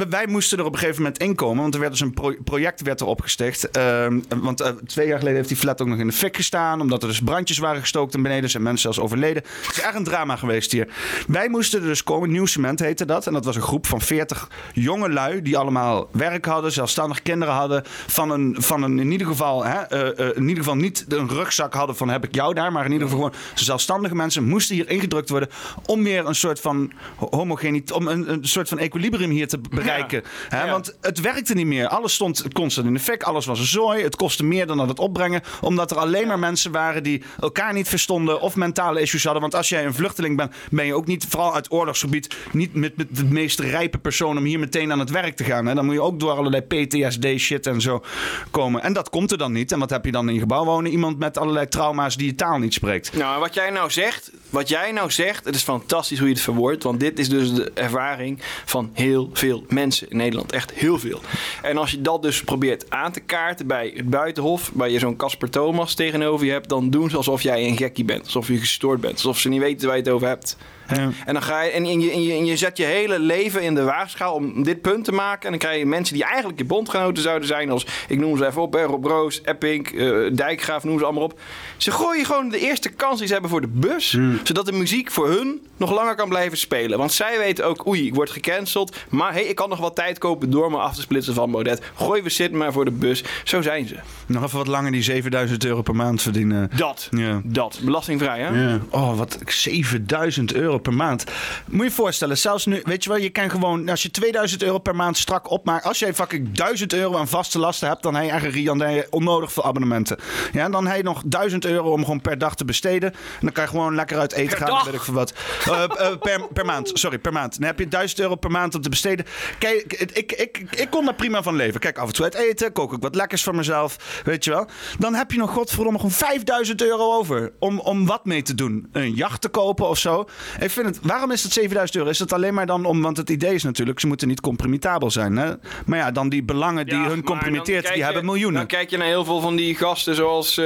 wij 0.08 0.26
moesten 0.26 0.58
er 0.58 0.64
op 0.64 0.72
een 0.72 0.78
gegeven 0.78 1.02
moment 1.02 1.22
inkomen. 1.22 1.62
Want 1.62 1.74
er 1.74 1.80
werd 1.80 1.92
dus 1.92 2.00
een 2.00 2.14
pro- 2.14 2.36
project 2.44 2.82
werd 2.82 3.00
er 3.00 3.06
opgesticht. 3.06 3.70
Ehm, 3.70 4.20
want 4.28 4.60
eh, 4.60 4.70
twee 4.86 5.06
jaar 5.06 5.18
geleden 5.18 5.36
heeft 5.36 5.48
die 5.48 5.58
flat 5.58 5.80
ook 5.80 5.88
nog 5.88 5.98
in 5.98 6.06
de 6.06 6.12
fik 6.12 6.36
gestaan. 6.36 6.80
Omdat 6.80 7.02
er 7.02 7.08
dus 7.08 7.20
brandjes 7.20 7.58
waren 7.58 7.80
gestookt 7.80 8.14
en 8.14 8.22
beneden 8.22 8.50
zijn 8.50 8.62
mensen 8.62 8.82
zelfs 8.82 8.98
overleden. 8.98 9.42
Het 9.66 9.76
is 9.76 9.82
echt 9.82 9.94
een 9.94 10.04
drama 10.04 10.36
geweest 10.36 10.72
hier. 10.72 10.88
Wij 11.26 11.48
moesten 11.48 11.80
er 11.80 11.86
dus 11.86 12.02
komen. 12.02 12.30
Nieuw 12.30 12.46
Cement 12.46 12.80
heette 12.80 13.04
dat. 13.04 13.26
En 13.26 13.32
dat 13.32 13.44
was 13.44 13.56
een 13.56 13.62
groep 13.62 13.86
van 13.86 14.00
40 14.00 14.50
jonge 14.72 15.08
lui. 15.08 15.42
Die 15.42 15.58
allemaal 15.58 16.08
werk 16.12 16.44
hadden, 16.44 16.72
zelfstandig 16.72 17.22
kinderen 17.22 17.54
hadden. 17.54 17.82
Van 18.06 18.30
een, 18.30 18.56
van 18.58 18.82
een 18.82 18.98
in 18.98 19.10
ieder 19.12 19.26
geval, 19.26 19.64
hè, 19.64 19.80
eh, 19.80 20.28
eh, 20.28 20.36
in 20.36 20.42
ieder 20.42 20.64
geval 20.64 20.76
niet 20.76 21.04
een 21.08 21.28
rugzak 21.28 21.74
hadden 21.74 21.96
van 21.96 22.08
heb 22.08 22.24
ik 22.24 22.34
jou 22.34 22.54
daar. 22.54 22.72
Maar 22.72 22.84
in 22.84 22.92
ieder 22.92 23.08
geval 23.08 23.22
gewoon 23.22 23.40
zelfstandige 23.54 24.14
mensen 24.14 24.44
moesten 24.44 24.74
hier 24.74 24.90
ingedrukt 24.90 25.28
worden. 25.28 25.48
Om 25.86 26.02
weer 26.02 26.26
een 26.26 26.34
soort 26.34 26.60
van 26.60 26.92
homogeniteit, 27.16 27.92
om 27.92 28.08
een, 28.08 28.32
een 28.32 28.44
soort 28.44 28.68
van 28.68 28.78
equilibrium 28.78 29.30
hier 29.30 29.43
te 29.48 29.58
bereiken. 29.58 30.22
Hè? 30.48 30.64
Ja. 30.64 30.70
Want 30.70 30.96
het 31.00 31.20
werkte 31.20 31.54
niet 31.54 31.66
meer. 31.66 31.88
Alles 31.88 32.14
stond 32.14 32.52
constant 32.52 32.86
in 32.86 32.94
de 32.94 33.00
fik. 33.00 33.22
Alles 33.22 33.46
was 33.46 33.58
een 33.58 33.64
zooi. 33.64 34.02
Het 34.02 34.16
kostte 34.16 34.44
meer 34.44 34.66
dan 34.66 34.76
dat 34.76 34.88
het 34.88 34.98
opbrengen. 34.98 35.42
Omdat 35.60 35.90
er 35.90 35.96
alleen 35.96 36.26
maar 36.26 36.38
mensen 36.38 36.72
waren 36.72 37.02
die 37.02 37.22
elkaar 37.40 37.72
niet 37.72 37.88
verstonden. 37.88 38.40
Of 38.40 38.56
mentale 38.56 39.00
issues 39.00 39.24
hadden. 39.24 39.42
Want 39.42 39.54
als 39.54 39.68
jij 39.68 39.84
een 39.84 39.94
vluchteling 39.94 40.36
bent, 40.36 40.54
ben 40.70 40.86
je 40.86 40.94
ook 40.94 41.06
niet, 41.06 41.26
vooral 41.28 41.54
uit 41.54 41.72
oorlogsgebied, 41.72 42.36
niet 42.52 42.74
met, 42.74 42.96
met 42.96 43.06
de 43.10 43.24
meest 43.24 43.60
rijpe 43.60 43.98
persoon 43.98 44.38
om 44.38 44.44
hier 44.44 44.58
meteen 44.58 44.92
aan 44.92 44.98
het 44.98 45.10
werk 45.10 45.36
te 45.36 45.44
gaan. 45.44 45.66
Hè? 45.66 45.74
Dan 45.74 45.84
moet 45.84 45.94
je 45.94 46.02
ook 46.02 46.20
door 46.20 46.30
allerlei 46.30 46.62
PTSD 46.62 47.26
shit 47.36 47.66
en 47.66 47.80
zo 47.80 48.04
komen. 48.50 48.82
En 48.82 48.92
dat 48.92 49.10
komt 49.10 49.30
er 49.30 49.38
dan 49.38 49.52
niet. 49.52 49.72
En 49.72 49.78
wat 49.78 49.90
heb 49.90 50.04
je 50.04 50.12
dan 50.12 50.28
in 50.28 50.34
je 50.34 50.40
gebouw 50.40 50.64
wonen? 50.64 50.90
Iemand 50.90 51.18
met 51.18 51.38
allerlei 51.38 51.68
trauma's 51.68 52.16
die 52.16 52.26
je 52.26 52.34
taal 52.34 52.58
niet 52.58 52.74
spreekt. 52.74 53.16
Nou, 53.16 53.40
wat 53.40 53.54
jij 53.54 53.70
nou 53.70 53.90
zegt, 53.90 54.30
wat 54.50 54.68
jij 54.68 54.92
nou 54.92 55.10
zegt, 55.10 55.44
het 55.44 55.54
is 55.54 55.62
fantastisch 55.62 56.18
hoe 56.18 56.28
je 56.28 56.34
het 56.34 56.42
verwoordt. 56.42 56.82
Want 56.82 57.00
dit 57.00 57.18
is 57.18 57.28
dus 57.28 57.54
de 57.54 57.70
ervaring 57.74 58.40
van 58.64 58.90
heel 58.92 59.30
veel 59.38 59.64
mensen 59.68 60.10
in 60.10 60.16
Nederland. 60.16 60.52
Echt 60.52 60.72
heel 60.72 60.98
veel. 60.98 61.20
En 61.62 61.76
als 61.76 61.90
je 61.90 62.00
dat 62.00 62.22
dus 62.22 62.42
probeert 62.42 62.90
aan 62.90 63.12
te 63.12 63.20
kaarten 63.20 63.66
bij 63.66 63.92
het 63.96 64.10
buitenhof, 64.10 64.70
waar 64.74 64.90
je 64.90 64.98
zo'n 64.98 65.16
Casper 65.16 65.50
Thomas 65.50 65.94
tegenover 65.94 66.46
je 66.46 66.52
hebt, 66.52 66.68
dan 66.68 66.90
doen 66.90 67.10
ze 67.10 67.16
alsof 67.16 67.42
jij 67.42 67.66
een 67.66 67.76
gekkie 67.76 68.04
bent. 68.04 68.24
Alsof 68.24 68.48
je 68.48 68.58
gestoord 68.58 69.00
bent. 69.00 69.14
Alsof 69.14 69.38
ze 69.38 69.48
niet 69.48 69.60
weten 69.60 69.86
waar 69.86 69.96
je 69.96 70.02
het 70.02 70.12
over 70.12 70.28
hebt. 70.28 70.56
Ja. 70.88 71.10
En 71.26 71.32
dan 71.32 71.42
ga 71.42 71.62
je 71.62 71.70
en, 71.70 71.84
en 71.84 72.00
je, 72.00 72.10
en, 72.10 72.22
je, 72.22 72.32
en 72.32 72.44
je 72.44 72.56
zet 72.56 72.76
je 72.76 72.84
hele 72.84 73.18
leven 73.18 73.62
in 73.62 73.74
de 73.74 73.82
waagschaal 73.82 74.34
om 74.34 74.62
dit 74.62 74.80
punt 74.80 75.04
te 75.04 75.12
maken. 75.12 75.42
En 75.44 75.50
dan 75.50 75.58
krijg 75.58 75.78
je 75.78 75.86
mensen 75.86 76.14
die 76.14 76.24
eigenlijk 76.24 76.58
je 76.58 76.64
bondgenoten 76.64 77.22
zouden 77.22 77.48
zijn, 77.48 77.70
als 77.70 77.86
ik 78.08 78.18
noem 78.18 78.36
ze 78.36 78.46
even 78.46 78.62
op, 78.62 78.72
hè, 78.72 78.82
Rob 78.82 79.04
Roos, 79.04 79.40
Epping, 79.42 79.86
eh, 79.86 80.16
Dijkgraaf, 80.32 80.84
noem 80.84 80.98
ze 80.98 81.04
allemaal 81.04 81.22
op. 81.22 81.40
Ze 81.76 81.90
gooien 81.90 82.24
gewoon 82.24 82.48
de 82.48 82.58
eerste 82.58 82.88
kans 82.88 83.18
die 83.18 83.26
ze 83.26 83.32
hebben 83.32 83.50
voor 83.50 83.60
de 83.60 83.68
bus, 83.68 84.18
zodat 84.42 84.66
de 84.66 84.72
muziek 84.72 85.10
voor 85.10 85.28
hun 85.28 85.66
nog 85.76 85.92
langer 85.94 86.14
kan 86.14 86.28
blijven 86.28 86.58
spelen. 86.58 86.98
Want 86.98 87.12
zij 87.12 87.38
weten 87.38 87.66
ook, 87.66 87.86
oei, 87.86 88.06
ik 88.06 88.14
word 88.14 88.30
gecanceld, 88.30 88.96
maar 89.08 89.32
hey, 89.32 89.44
ik 89.44 89.54
kan 89.54 89.68
nog 89.68 89.78
wat 89.78 89.94
tijd 89.94 90.18
kopen 90.18 90.50
door 90.50 90.70
me 90.70 90.76
af 90.76 90.94
te 90.94 91.00
splitsen 91.00 91.34
van 91.34 91.50
Baudet. 91.50 91.82
Gooi 91.94 92.22
we 92.22 92.30
zit 92.30 92.52
maar 92.52 92.72
voor 92.72 92.84
de 92.84 92.90
bus. 92.90 93.24
Zo 93.44 93.62
zijn 93.62 93.86
ze. 93.86 93.96
Nog 94.26 94.44
even 94.44 94.58
wat 94.58 94.66
langer 94.66 94.92
die 94.92 95.02
7000 95.02 95.64
euro 95.64 95.82
per 95.82 95.96
maand 95.96 96.22
verdienen. 96.22 96.70
Dat. 96.76 97.08
Ja. 97.10 97.40
Dat. 97.44 97.80
Belastingvrij, 97.84 98.40
hè? 98.40 98.68
Ja. 98.68 98.80
Oh, 98.90 99.18
wat 99.18 99.38
7000 99.46 100.54
euro 100.54 100.73
per 100.78 100.94
maand. 100.94 101.24
Moet 101.66 101.84
je 101.84 101.84
je 101.84 101.96
voorstellen, 101.96 102.38
zelfs 102.38 102.66
nu, 102.66 102.80
weet 102.84 103.04
je 103.04 103.10
wel, 103.10 103.18
je 103.18 103.30
kan 103.30 103.50
gewoon, 103.50 103.88
als 103.88 104.02
je 104.02 104.10
2000 104.10 104.62
euro 104.62 104.78
per 104.78 104.96
maand 104.96 105.16
strak 105.18 105.50
opmaakt, 105.50 105.84
als 105.84 105.98
jij 105.98 106.14
fucking 106.14 106.52
1000 106.52 106.92
euro 106.92 107.16
aan 107.16 107.28
vaste 107.28 107.58
lasten 107.58 107.88
hebt, 107.88 108.02
dan 108.02 108.14
heb 108.14 108.24
je 108.24 108.30
eigenlijk 108.30 108.60
Rian, 108.60 108.78
dan 108.78 108.88
heb 108.88 108.96
je 108.96 109.06
onnodig 109.10 109.52
veel 109.52 109.64
abonnementen. 109.64 110.16
Ja, 110.52 110.68
dan 110.68 110.86
heb 110.86 110.96
je 110.96 111.02
nog 111.02 111.22
1000 111.26 111.64
euro 111.64 111.90
om 111.90 112.00
gewoon 112.00 112.20
per 112.20 112.38
dag 112.38 112.56
te 112.56 112.64
besteden. 112.64 113.12
En 113.12 113.18
dan 113.40 113.52
kan 113.52 113.64
je 113.64 113.70
gewoon 113.70 113.94
lekker 113.94 114.18
uit 114.18 114.32
eten 114.32 114.48
Per 114.48 114.58
gaan, 114.58 114.66
dag? 114.66 114.84
weet 114.84 114.94
ik 114.94 115.00
veel 115.00 115.14
wat. 115.14 115.32
Eh, 115.64 115.82
eh, 115.82 116.18
per, 116.18 116.48
per 116.52 116.64
maand, 116.64 116.90
sorry, 116.94 117.18
per 117.18 117.32
maand. 117.32 117.58
Dan 117.58 117.66
heb 117.66 117.78
je 117.78 117.88
1000 117.88 118.20
euro 118.20 118.34
per 118.34 118.50
maand 118.50 118.74
om 118.74 118.80
te 118.80 118.88
besteden. 118.88 119.26
Kijk, 119.58 119.92
ik, 119.92 120.12
ik, 120.12 120.32
ik, 120.32 120.58
ik 120.70 120.90
kon 120.90 121.04
daar 121.04 121.14
prima 121.14 121.42
van 121.42 121.56
leven. 121.56 121.80
Kijk, 121.80 121.98
af 121.98 122.06
en 122.06 122.12
toe 122.12 122.24
uit 122.24 122.34
eten, 122.34 122.72
kook 122.72 122.92
ik 122.92 123.02
wat 123.02 123.14
lekkers 123.14 123.42
voor 123.42 123.54
mezelf, 123.54 124.22
weet 124.24 124.44
je 124.44 124.50
wel. 124.50 124.66
Dan 124.98 125.14
heb 125.14 125.30
je 125.30 125.38
nog 125.38 125.50
godverdomme 125.50 125.98
gewoon 125.98 126.14
5000 126.14 126.82
euro 126.82 127.12
over 127.12 127.52
om, 127.58 127.80
om 127.80 128.06
wat 128.06 128.24
mee 128.24 128.42
te 128.42 128.54
doen. 128.54 128.88
Een 128.92 129.14
jacht 129.14 129.40
te 129.40 129.48
kopen 129.48 129.88
of 129.88 129.98
zo. 129.98 130.28
Ik 130.64 130.70
vind 130.70 130.86
het, 130.86 130.98
waarom 131.02 131.30
is 131.30 131.42
het 131.42 131.52
7000 131.52 131.98
euro? 131.98 132.10
Is 132.10 132.18
het 132.18 132.32
alleen 132.32 132.54
maar 132.54 132.66
dan 132.66 132.84
om, 132.84 133.02
want 133.02 133.16
het 133.16 133.30
idee 133.30 133.54
is 133.54 133.62
natuurlijk, 133.62 134.00
ze 134.00 134.06
moeten 134.06 134.28
niet 134.28 134.40
compromittabel 134.40 135.10
zijn. 135.10 135.36
Hè? 135.36 135.52
Maar 135.86 135.98
ja, 135.98 136.10
dan 136.10 136.28
die 136.28 136.42
belangen 136.42 136.86
die 136.86 136.94
Ja, 136.98 137.08
hun 137.08 137.22
compromitteert, 137.24 137.86
die 137.86 137.96
je- 137.96 138.04
hebben 138.04 138.24
miljoenen. 138.24 138.58
Dan 138.58 138.66
kijk 138.66 138.90
je 138.90 138.96
naar 138.96 139.06
heel 139.06 139.24
veel 139.24 139.40
van 139.40 139.56
die 139.56 139.74
gasten 139.74 140.14
zoals 140.14 140.56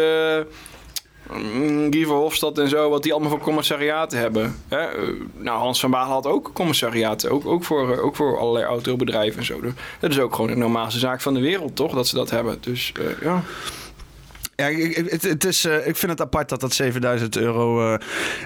mm, 1.32 1.92
Guy 1.92 2.04
Verhofstadt 2.04 2.58
en 2.58 2.68
zo, 2.68 2.90
wat 2.90 3.02
die 3.02 3.12
allemaal 3.12 3.30
voor 3.30 3.40
commissariaten 3.40 4.18
hebben. 4.18 4.56
Hè? 4.68 4.78
eh, 4.80 5.08
nou, 5.36 5.58
Hans 5.58 5.80
van 5.80 5.90
Baal 5.90 6.10
had 6.10 6.26
ook 6.26 6.50
commissariaten, 6.52 7.30
ook, 7.30 7.46
ook, 7.46 7.64
voor, 7.64 7.92
eh, 7.92 8.04
ook 8.04 8.16
voor 8.16 8.38
allerlei 8.38 8.64
autobedrijven 8.64 9.38
en 9.38 9.44
zo. 9.46 9.60
Dus 9.60 9.72
Dat 10.00 10.10
is 10.10 10.18
ook 10.18 10.34
gewoon 10.34 10.50
de 10.50 10.56
normaalste 10.56 10.98
zaak 10.98 11.20
van 11.20 11.34
de 11.34 11.40
wereld, 11.40 11.76
toch? 11.76 11.94
Dat 11.94 12.08
ze 12.08 12.14
dat 12.14 12.30
hebben. 12.30 12.58
Dus 12.60 12.92
ja. 13.20 13.42
Ja, 14.60 14.66
ik, 14.66 14.96
het, 15.10 15.22
het 15.22 15.44
is, 15.44 15.64
eh, 15.64 15.86
ik 15.86 15.96
vind 15.96 16.12
het 16.12 16.20
apart 16.20 16.48
dat 16.48 16.60
dat 16.60 16.72
7000 16.72 17.36
euro. 17.36 17.92
eh, 17.94 17.98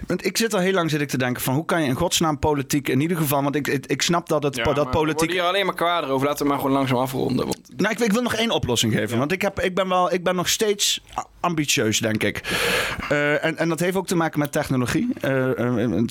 want 0.06 0.24
ik 0.26 0.36
zit 0.36 0.54
al 0.54 0.60
heel 0.60 0.72
lang 0.72 0.90
zit 0.90 1.00
ik 1.00 1.08
te 1.08 1.18
denken 1.18 1.42
van 1.42 1.54
hoe 1.54 1.64
kan 1.64 1.82
je 1.82 1.88
in 1.88 1.94
godsnaam 1.94 2.38
politiek 2.38 2.88
in 2.88 3.00
ieder 3.00 3.16
geval. 3.16 3.42
Want 3.42 3.54
ik, 3.56 3.68
ik, 3.68 3.86
ik 3.86 4.02
snap 4.02 4.28
dat 4.28 4.42
het 4.42 4.56
Ja, 4.56 4.62
dat 4.64 4.84
maar 4.84 4.92
politiek. 4.92 5.30
hier 5.30 5.42
alleen 5.42 5.66
maar 5.66 5.74
kwaad 5.74 6.04
over. 6.04 6.26
Laten 6.26 6.42
we 6.42 6.48
maar 6.50 6.60
gewoon 6.60 6.72
langzaam 6.76 6.98
afronden. 6.98 7.44
Want 7.46 7.60
Nou, 7.76 7.92
ik, 7.94 8.00
ik 8.00 8.12
wil 8.12 8.22
nog 8.22 8.34
één 8.34 8.50
oplossing 8.50 8.92
geven. 8.92 9.18
Want 9.18 9.32
ik, 9.32 9.42
heb, 9.42 9.60
ik, 9.60 9.74
ben 9.74 9.88
wel, 9.88 10.12
ik 10.12 10.24
ben 10.24 10.34
nog 10.34 10.48
steeds 10.48 11.04
ambitieus, 11.40 11.98
denk 11.98 12.22
ik. 12.22 12.40
Eh, 13.08 13.44
en, 13.44 13.56
en 13.58 13.68
dat 13.68 13.80
heeft 13.80 13.96
ook 13.96 14.06
te 14.06 14.16
maken 14.16 14.38
met 14.38 14.52
technologie. 14.52 15.08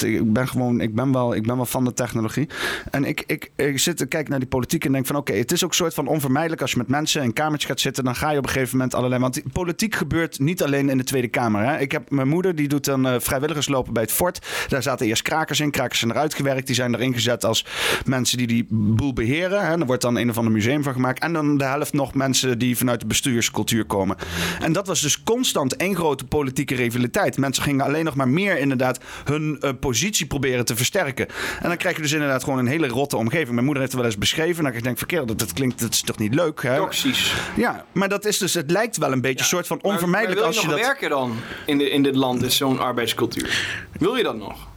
Ik 0.05 0.33
ben 0.33 0.47
gewoon, 0.47 0.81
ik 0.81 0.95
ben 0.95 1.11
wel, 1.11 1.35
ik 1.35 1.43
ben 1.47 1.55
wel 1.55 1.65
van 1.65 1.83
de 1.85 1.93
technologie. 1.93 2.49
En 2.91 3.05
ik, 3.05 3.23
ik, 3.27 3.51
ik 3.55 3.79
zit 3.79 3.97
te 3.97 4.05
kijken 4.05 4.29
naar 4.29 4.39
die 4.39 4.49
politiek 4.49 4.85
en 4.85 4.91
denk 4.91 5.05
van 5.05 5.15
oké, 5.15 5.33
het 5.33 5.51
is 5.51 5.63
ook 5.63 5.69
een 5.69 5.75
soort 5.75 5.93
van 5.93 6.07
onvermijdelijk. 6.07 6.61
Als 6.61 6.71
je 6.71 6.77
met 6.77 6.87
mensen 6.87 7.21
in 7.21 7.27
een 7.27 7.33
kamertje 7.33 7.67
gaat 7.67 7.79
zitten, 7.79 8.03
dan 8.03 8.15
ga 8.15 8.31
je 8.31 8.37
op 8.37 8.43
een 8.43 8.49
gegeven 8.49 8.77
moment 8.77 8.95
allerlei. 8.95 9.21
Want 9.21 9.33
die 9.33 9.43
politiek 9.53 9.90
gebeurt 9.95 10.39
niet 10.39 10.63
alleen 10.63 10.89
in 10.89 10.97
de 10.97 11.03
Tweede 11.03 11.27
Kamer. 11.27 11.65
Hè. 11.65 11.79
Ik 11.79 11.91
heb 11.91 12.09
mijn 12.09 12.27
moeder, 12.27 12.55
die 12.55 12.67
doet 12.67 12.85
dan 12.85 13.07
eh, 13.07 13.15
vrijwilligers 13.19 13.67
lopen 13.67 13.93
bij 13.93 14.03
het 14.03 14.11
fort. 14.11 14.47
Daar 14.67 14.83
zaten 14.83 15.05
eerst 15.05 15.21
krakers 15.21 15.59
in. 15.59 15.71
Krakers 15.71 15.99
zijn 15.99 16.11
eruit 16.11 16.33
gewerkt. 16.33 16.67
Die 16.67 16.75
zijn 16.75 16.95
erin 16.95 17.13
gezet 17.13 17.45
als 17.45 17.65
mensen 18.05 18.37
die 18.37 18.47
die 18.47 18.65
boel 18.69 19.13
beheren. 19.13 19.65
Hè. 19.65 19.79
Er 19.79 19.85
wordt 19.85 20.01
dan 20.01 20.17
een 20.17 20.29
of 20.29 20.37
ander 20.37 20.53
museum 20.53 20.83
van 20.83 20.93
gemaakt. 20.93 21.23
En 21.23 21.33
dan 21.33 21.57
de 21.57 21.63
helft 21.63 21.93
nog 21.93 22.13
mensen 22.13 22.59
die 22.59 22.77
vanuit 22.77 22.99
de 22.99 23.05
bestuurscultuur 23.05 23.85
komen. 23.85 24.17
En 24.61 24.73
dat 24.73 24.87
was 24.87 25.01
dus 25.01 25.23
constant 25.23 25.75
één 25.75 25.95
grote 25.95 26.23
politieke 26.23 26.75
rivaliteit. 26.75 27.37
Mensen 27.37 27.63
gingen 27.63 27.85
alleen 27.85 28.05
nog 28.05 28.15
maar 28.15 28.29
meer 28.29 28.57
inderdaad 28.57 28.99
hun 29.23 29.57
eh, 29.59 29.69
positie 29.79 30.25
proberen 30.25 30.65
te 30.65 30.75
versterken. 30.75 31.27
En 31.61 31.67
dan 31.67 31.77
krijg 31.77 31.95
je 31.95 32.01
dus 32.01 32.11
inderdaad 32.11 32.43
gewoon 32.43 32.59
een 32.59 32.67
hele 32.67 32.87
rotte 32.87 33.17
omgeving. 33.17 33.51
Mijn 33.51 33.65
moeder 33.65 33.81
heeft 33.83 33.93
het 33.93 34.01
wel 34.01 34.11
eens 34.11 34.19
beschreven. 34.19 34.65
En 34.65 34.73
ik 34.73 34.83
denk, 34.83 34.97
verkeerd, 34.97 35.27
dat, 35.27 35.39
dat 35.39 35.53
klinkt, 35.53 35.79
dat 35.79 35.93
is 35.93 36.01
toch 36.01 36.17
niet 36.17 36.33
leuk? 36.33 36.61
Hè? 36.61 36.75
toxisch. 36.75 37.33
Ja, 37.55 37.85
maar 37.91 38.09
dat 38.09 38.25
is 38.25 38.37
dus, 38.37 38.53
het 38.53 38.71
lijkt 38.71 38.97
wel 38.97 39.11
een 39.11 39.21
beetje 39.21 39.39
een 39.39 39.45
soort 39.45 39.67
van 39.67 39.80
Onvermijdelijk 39.81 40.39
maar 40.39 40.47
als 40.47 40.55
je 40.55 40.61
je 40.61 40.67
dat. 40.67 40.77
nog 40.77 40.85
werken 40.87 41.09
dan 41.09 41.35
in, 41.65 41.77
de, 41.77 41.89
in 41.89 42.03
dit 42.03 42.15
land, 42.15 42.43
is 42.43 42.55
zo'n 42.57 42.79
arbeidscultuur? 42.79 43.65
Wil 43.99 44.15
je 44.15 44.23
dat 44.23 44.37
nog? 44.37 44.67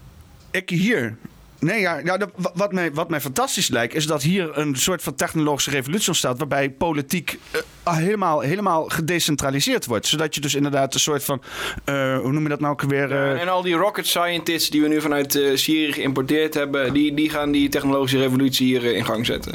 Ik 0.50 0.70
hier. 0.70 1.16
Nee, 1.58 1.80
ja, 1.80 1.98
ja 2.04 2.16
dat- 2.16 2.30
wat, 2.54 2.72
mij, 2.72 2.92
wat 2.92 3.08
mij 3.10 3.20
fantastisch 3.20 3.68
lijkt, 3.68 3.94
is 3.94 4.06
dat 4.06 4.22
hier 4.22 4.58
een 4.58 4.76
soort 4.76 5.02
van 5.02 5.14
technologische 5.14 5.70
revolutie 5.70 6.08
ontstaat. 6.08 6.38
waarbij 6.38 6.70
politiek 6.70 7.38
eh, 7.50 7.96
helemaal, 7.96 8.40
helemaal 8.40 8.84
gedecentraliseerd 8.88 9.86
wordt. 9.86 10.06
Zodat 10.06 10.34
je 10.34 10.40
dus 10.40 10.54
inderdaad 10.54 10.94
een 10.94 11.00
soort 11.00 11.24
van. 11.24 11.42
eh, 11.84 12.18
hoe 12.18 12.32
noem 12.32 12.42
je 12.42 12.48
dat 12.48 12.60
nou 12.60 12.72
ook 12.72 12.82
weer? 12.82 13.12
eh, 13.12 13.40
en 13.40 13.48
al 13.48 13.62
die 13.62 13.74
rocket 13.74 14.06
scientists 14.06 14.70
die 14.70 14.82
we 14.82 14.88
nu 14.88 15.00
vanuit 15.00 15.32
Syrië 15.54 15.92
geïmporteerd 15.92 16.54
hebben, 16.54 16.92
die, 16.92 17.14
die 17.14 17.30
gaan 17.30 17.50
die 17.52 17.68
technologische 17.68 18.18
revolutie 18.18 18.66
hier 18.66 18.84
in 18.84 19.04
gang 19.04 19.26
zetten. 19.26 19.54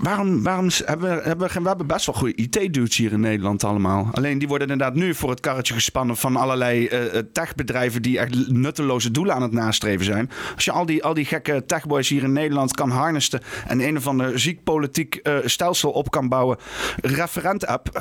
Waarom 0.00 0.42
waarom 0.42 0.68
hebben 0.84 1.16
we, 1.16 1.22
hebben 1.22 1.48
we, 1.48 1.60
we 1.60 1.68
hebben 1.68 1.86
best 1.86 2.06
wel 2.06 2.14
goede 2.14 2.34
IT-dudes 2.34 2.96
hier 2.96 3.12
in 3.12 3.20
Nederland 3.20 3.64
allemaal. 3.64 4.08
Alleen 4.12 4.38
die 4.38 4.48
worden 4.48 4.70
inderdaad 4.70 4.96
nu 4.96 5.14
voor 5.14 5.30
het 5.30 5.40
karretje 5.40 5.74
gespannen 5.74 6.16
van 6.16 6.36
allerlei 6.36 6.86
eh, 6.86 7.22
techbedrijven 7.32 8.02
die 8.02 8.18
echt 8.18 8.48
nutteloze 8.48 9.10
doelen 9.10 9.34
aan 9.34 9.42
het 9.42 9.52
nastreven 9.52 10.04
zijn. 10.04 10.30
Als 10.54 10.64
je 10.64 10.72
al 10.72 10.86
die, 10.86 11.04
al 11.04 11.14
die 11.14 11.24
gekke 11.24 11.64
techboys 11.66 12.08
hier 12.08 12.22
in 12.22 12.32
Nederland 12.32 12.74
kan 12.74 12.90
harnesten 12.90 13.40
en 13.66 13.80
een 13.80 13.96
of 13.96 14.06
ander 14.06 14.38
ziek 14.38 14.64
politiek 14.64 15.14
eh, 15.14 15.36
stelsel 15.44 15.90
op 15.90 16.10
kan 16.10 16.28
bouwen. 16.28 16.56
Referent-app, 17.00 17.98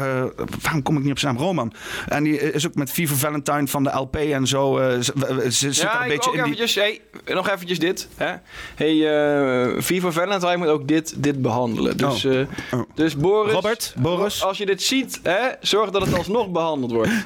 waarom 0.61 0.81
kom 0.83 0.97
ik 0.97 1.03
niet 1.03 1.11
op 1.11 1.19
zijn 1.19 1.35
naam? 1.35 1.43
Roman. 1.43 1.73
En 2.07 2.23
die 2.23 2.51
is 2.53 2.67
ook 2.67 2.75
met 2.75 2.91
Viva 2.91 3.15
Valentine 3.15 3.67
van 3.67 3.83
de 3.83 3.89
LP 3.89 4.15
en 4.15 4.47
zo. 4.47 4.77
ze 4.99 5.51
zit 5.51 5.77
er 5.77 5.83
Ja, 5.83 5.97
een 5.97 6.03
ik 6.03 6.15
beetje 6.15 6.29
ook 6.29 6.35
in 6.35 6.43
die... 6.43 6.53
eventjes, 6.53 6.75
hey, 6.75 7.01
nog 7.35 7.49
eventjes 7.49 7.79
dit. 7.79 8.07
Hè? 8.15 8.33
Hey, 8.75 9.81
Viva 9.81 10.11
Valentine 10.11 10.57
moet 10.57 10.67
ook 10.67 10.87
dit, 10.87 11.23
dit 11.23 11.41
behandelen. 11.41 11.92
Dus, 11.95 12.25
Oh. 12.25 12.39
eh, 12.39 12.47
Oh. 12.71 12.81
dus 12.95 13.15
Boris, 13.17 13.53
Robert, 13.53 13.93
Boris. 13.97 14.43
als 14.43 14.57
je 14.57 14.65
dit 14.65 14.81
ziet, 14.83 15.19
hè, 15.23 15.47
zorg 15.61 15.89
dat 15.89 16.05
het 16.05 16.17
alsnog 16.17 16.49
behandeld 16.51 16.91
wordt. 16.91 17.11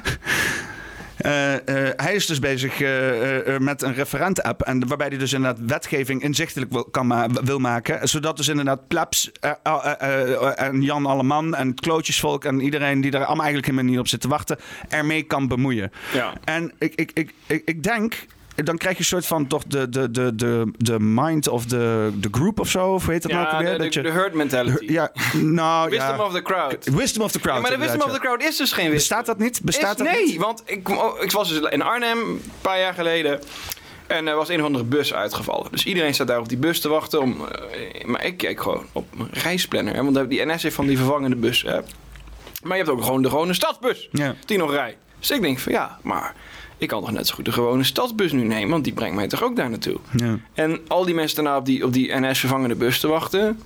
Eh, 1.18 1.54
eh, 1.54 1.92
hij 1.96 2.14
is 2.14 2.26
dus 2.26 2.38
bezig 2.38 2.80
eh, 2.80 3.08
eh, 3.08 3.54
eh, 3.54 3.60
met 3.60 3.82
een 3.82 3.94
referent-app. 3.94 4.62
En 4.62 4.88
waarbij 4.88 5.06
hij 5.08 5.18
dus 5.18 5.32
inderdaad 5.32 5.64
wetgeving 5.66 6.22
inzichtelijk 6.22 6.72
wil, 6.72 6.84
kan 6.84 7.06
ma- 7.06 7.28
wil 7.44 7.58
maken. 7.58 8.08
Zodat 8.08 8.36
dus 8.36 8.48
inderdaad 8.48 8.88
plebs 8.88 9.30
eh, 9.40 9.50
eh, 9.62 9.92
eh, 9.98 10.32
eh, 10.32 10.52
en 10.66 10.82
Jan 10.82 11.06
Alleman 11.06 11.54
en 11.54 11.68
het 11.68 11.80
klootjesvolk 11.80 12.44
en 12.44 12.60
iedereen 12.60 13.00
die 13.00 13.10
er 13.10 13.18
allemaal 13.24 13.36
eigenlijk 13.44 13.66
helemaal 13.66 13.90
niet 13.90 13.98
op 14.00 14.08
zit 14.08 14.20
te 14.20 14.28
wachten, 14.28 14.58
ermee 14.88 15.22
kan 15.22 15.48
bemoeien. 15.48 15.92
Ja. 16.12 16.32
En 16.44 16.72
ik, 16.78 16.94
ik, 16.94 17.10
ik, 17.14 17.32
ik, 17.46 17.62
ik 17.64 17.82
denk 17.82 18.14
dan 18.64 18.76
krijg 18.76 18.94
je 18.94 19.00
een 19.00 19.06
soort 19.08 19.26
van 19.26 19.46
toch 19.46 19.62
de, 19.64 19.88
de, 19.88 20.10
de, 20.10 20.34
de, 20.34 20.72
de 20.76 20.96
mind 21.00 21.48
of 21.48 21.64
the, 21.66 22.12
the 22.20 22.28
group 22.30 22.60
of 22.60 22.68
zo. 22.68 22.92
Of 22.92 23.04
hoe 23.04 23.12
heet 23.12 23.22
dat 23.22 23.32
nou 23.32 23.46
ook 23.46 23.52
weer? 23.52 23.60
de, 23.60 23.70
Dat 23.84 23.92
de, 23.92 23.98
je- 24.00 24.06
de 24.06 24.10
herd 24.12 24.34
mentality. 24.34 24.92
ja, 24.92 25.12
nou 25.32 25.88
Wisdom 25.90 26.16
ja. 26.16 26.24
of 26.24 26.32
the 26.32 26.42
crowd. 26.42 26.84
Wisdom 26.94 27.22
of 27.22 27.32
the 27.32 27.40
crowd. 27.40 27.54
Ja, 27.56 27.62
maar 27.62 27.70
de 27.70 27.78
wisdom 27.78 28.00
of 28.02 28.12
the 28.12 28.18
crowd 28.20 28.42
is 28.42 28.56
dus 28.56 28.72
geen 28.72 28.90
wisdom. 28.90 29.16
Bestaat 29.18 29.26
dat 29.26 29.38
niet? 29.38 29.60
Bestaat 29.62 30.00
Is- 30.00 30.06
dat 30.06 30.14
nee, 30.14 30.24
niet? 30.26 30.36
want 30.36 30.62
ik, 30.64 30.88
ik 31.20 31.30
was 31.30 31.48
dus 31.48 31.70
in 31.70 31.82
Arnhem 31.82 32.18
een 32.18 32.42
paar 32.60 32.78
jaar 32.78 32.94
geleden. 32.94 33.40
En 34.06 34.26
er 34.28 34.36
was 34.36 34.48
een 34.48 34.58
of 34.60 34.66
andere 34.66 34.84
bus 34.84 35.14
uitgevallen. 35.14 35.70
Dus 35.70 35.84
iedereen 35.84 36.14
staat 36.14 36.26
daar 36.26 36.38
op 36.38 36.48
die 36.48 36.58
bus 36.58 36.80
te 36.80 36.88
wachten. 36.88 37.20
Om, 37.20 37.36
eh, 37.48 38.04
maar 38.04 38.24
ik 38.24 38.36
kijk 38.36 38.60
gewoon 38.62 38.86
op 38.92 39.06
mijn 39.16 39.28
reisplanner. 39.32 39.94
Hè, 39.94 40.04
want 40.12 40.30
die 40.30 40.44
NS 40.46 40.62
heeft 40.62 40.74
van 40.74 40.86
die 40.86 40.96
vervangende 40.96 41.36
bus. 41.36 41.62
Hè. 41.62 41.80
Maar 42.62 42.76
je 42.76 42.82
hebt 42.84 42.88
ook 42.88 43.02
gewoon 43.04 43.22
de 43.22 43.28
gewone 43.28 43.54
stadsbus. 43.54 44.08
Ja. 44.12 44.34
Die 44.46 44.58
nog 44.58 44.70
rijdt. 44.70 44.96
Dus 45.18 45.30
ik 45.30 45.40
denk 45.40 45.58
van 45.58 45.72
ja, 45.72 45.98
maar 46.02 46.34
ik 46.78 46.88
kan 46.88 47.00
toch 47.00 47.12
net 47.12 47.26
zo 47.26 47.34
goed 47.34 47.44
de 47.44 47.52
gewone 47.52 47.84
stadsbus 47.84 48.32
nu 48.32 48.44
nemen. 48.44 48.70
Want 48.70 48.84
die 48.84 48.92
brengt 48.92 49.16
mij 49.16 49.28
toch 49.28 49.42
ook 49.42 49.56
daar 49.56 49.70
naartoe. 49.70 49.98
Ja. 50.16 50.38
En 50.54 50.80
al 50.88 51.04
die 51.04 51.14
mensen 51.14 51.36
daarna 51.36 51.58
op 51.58 51.64
die, 51.64 51.84
op 51.84 51.92
die 51.92 52.14
NS-vervangende 52.14 52.74
bus 52.74 53.00
te 53.00 53.08
wachten. 53.08 53.60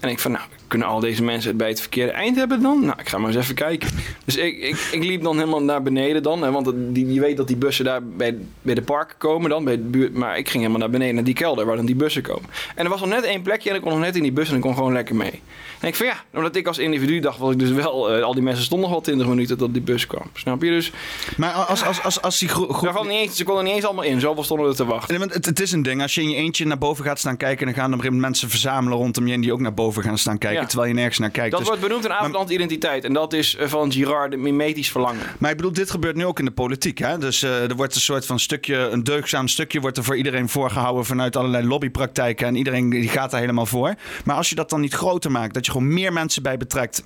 En 0.00 0.08
ik 0.08 0.18
van, 0.18 0.30
nou, 0.30 0.44
kunnen 0.70 0.88
al 0.88 1.00
deze 1.00 1.22
mensen 1.22 1.48
het 1.48 1.58
bij 1.58 1.68
het 1.68 1.80
verkeerde 1.80 2.12
eind 2.12 2.36
hebben 2.36 2.62
dan? 2.62 2.80
Nou, 2.84 3.00
ik 3.00 3.08
ga 3.08 3.18
maar 3.18 3.30
eens 3.30 3.38
even 3.38 3.54
kijken. 3.54 3.88
Dus 4.24 4.36
ik, 4.36 4.58
ik, 4.58 4.88
ik 4.92 5.04
liep 5.04 5.22
dan 5.22 5.38
helemaal 5.38 5.62
naar 5.62 5.82
beneden 5.82 6.22
dan. 6.22 6.42
Hè, 6.42 6.50
want 6.50 6.66
het- 6.66 6.94
die, 6.94 7.12
je 7.12 7.20
weet 7.20 7.36
dat 7.36 7.46
die 7.46 7.56
bussen 7.56 7.84
daar 7.84 8.02
bij, 8.04 8.36
bij 8.62 8.74
de 8.74 8.82
parken 8.82 9.16
komen 9.18 9.50
dan. 9.50 9.64
Bij 9.64 9.76
de 9.76 9.82
buurt, 9.82 10.14
maar 10.14 10.38
ik 10.38 10.48
ging 10.48 10.58
helemaal 10.62 10.80
naar 10.80 10.90
beneden, 10.90 11.14
naar 11.14 11.24
die 11.24 11.34
kelder 11.34 11.66
waar 11.66 11.76
dan 11.76 11.86
die 11.86 11.94
bussen 11.94 12.22
komen. 12.22 12.48
En 12.74 12.84
er 12.84 12.90
was 12.90 13.00
nog 13.00 13.08
net 13.08 13.24
één 13.24 13.42
plekje 13.42 13.70
en 13.70 13.76
ik 13.76 13.82
kon 13.82 13.90
nog 13.90 14.00
net 14.00 14.16
in 14.16 14.22
die 14.22 14.32
bus 14.32 14.48
en 14.50 14.54
ik 14.54 14.60
kon 14.60 14.74
gewoon 14.74 14.92
lekker 14.92 15.14
mee. 15.14 15.40
En 15.80 15.88
ik 15.88 15.94
van 15.94 16.06
ja, 16.06 16.24
omdat 16.34 16.56
ik 16.56 16.66
als 16.66 16.78
individu 16.78 17.20
dacht, 17.20 17.38
was 17.38 17.52
ik 17.52 17.58
dus 17.58 17.70
wel... 17.70 18.10
eh, 18.12 18.22
al 18.22 18.34
die 18.34 18.42
mensen 18.42 18.64
stonden 18.64 18.86
nog 18.86 18.96
wel 18.96 19.04
20 19.04 19.26
minuten 19.26 19.58
tot 19.58 19.72
die 19.72 19.82
bus 19.82 20.06
kwam. 20.06 20.22
Snap 20.34 20.62
je? 20.62 20.70
Dus 20.70 20.92
Maar 21.36 21.52
als, 21.52 21.84
als, 21.84 22.02
als, 22.02 22.22
als 22.22 22.38
die 22.38 22.48
gro- 22.48 22.68
groep... 22.68 22.82
daarvan 22.82 23.08
niet 23.08 23.16
eens, 23.18 23.36
ze 23.36 23.44
konden 23.44 23.64
niet 23.64 23.74
eens 23.74 23.84
allemaal 23.84 24.04
in. 24.04 24.20
Zoveel 24.20 24.44
stonden 24.44 24.68
er 24.68 24.74
te 24.74 24.84
wachten. 24.84 25.18
Nee, 25.20 25.28
het, 25.28 25.46
het 25.46 25.60
is 25.60 25.72
een 25.72 25.82
ding. 25.82 26.02
Als 26.02 26.14
je 26.14 26.22
in 26.22 26.30
je 26.30 26.36
eentje 26.36 26.66
naar 26.66 26.78
boven 26.78 27.04
gaat 27.04 27.18
staan 27.18 27.36
kijken... 27.36 27.66
dan 27.66 27.74
gaan 27.74 27.92
er 27.92 27.98
op 27.98 28.04
een 28.04 28.20
mensen 28.20 28.48
verzamelen 28.50 28.98
rondom 28.98 29.26
je... 29.26 29.32
en 29.32 29.40
die 29.40 29.52
ook 29.52 29.60
naar 29.60 29.74
boven 29.74 30.02
gaan 30.02 30.18
staan 30.18 30.38
kijken... 30.38 30.59
Ja. 30.60 30.66
terwijl 30.66 30.88
je 30.88 30.94
nergens 30.94 31.18
naar 31.18 31.30
kijkt. 31.30 31.50
Dat 31.50 31.60
Dus- 31.60 31.68
wordt 31.68 31.82
benoemd 31.82 32.04
een 32.04 32.12
avond 32.12 32.50
identiteit 32.50 33.04
En 33.04 33.12
dat 33.12 33.32
is 33.32 33.56
eh, 33.56 33.68
van 33.68 33.92
Girard 33.92 34.30
de 34.30 34.36
mimetisch 34.36 34.90
verlangen. 34.90 35.22
Maar 35.38 35.50
ik 35.50 35.56
bedoel, 35.56 35.72
dit 35.72 35.90
gebeurt 35.90 36.16
nu 36.16 36.24
ook 36.24 36.38
in 36.38 36.44
de 36.44 36.50
politiek. 36.50 36.98
Hè? 36.98 37.18
Dus 37.18 37.42
eh, 37.42 37.70
er 37.70 37.76
wordt 37.76 37.94
een 37.94 38.00
soort 38.00 38.26
van 38.26 38.38
stukje, 38.40 38.76
een 38.76 39.04
deugzaam 39.04 39.48
stukje... 39.48 39.80
wordt 39.80 39.96
er 39.96 40.04
voor 40.04 40.16
iedereen 40.16 40.48
voorgehouden 40.48 41.04
vanuit 41.04 41.36
allerlei 41.36 41.66
lobbypraktijken... 41.66 42.46
en 42.46 42.54
iedereen 42.56 42.90
die 42.90 43.08
gaat 43.08 43.30
daar 43.30 43.40
helemaal 43.40 43.66
voor. 43.66 43.94
Maar 44.24 44.36
als 44.36 44.48
je 44.48 44.54
dat 44.54 44.70
dan 44.70 44.80
niet 44.80 44.94
groter 44.94 45.30
maakt... 45.30 45.54
dat 45.54 45.66
je 45.66 45.72
gewoon 45.72 45.92
meer 45.92 46.12
mensen 46.12 46.42
bij 46.42 46.56
betrekt... 46.56 47.02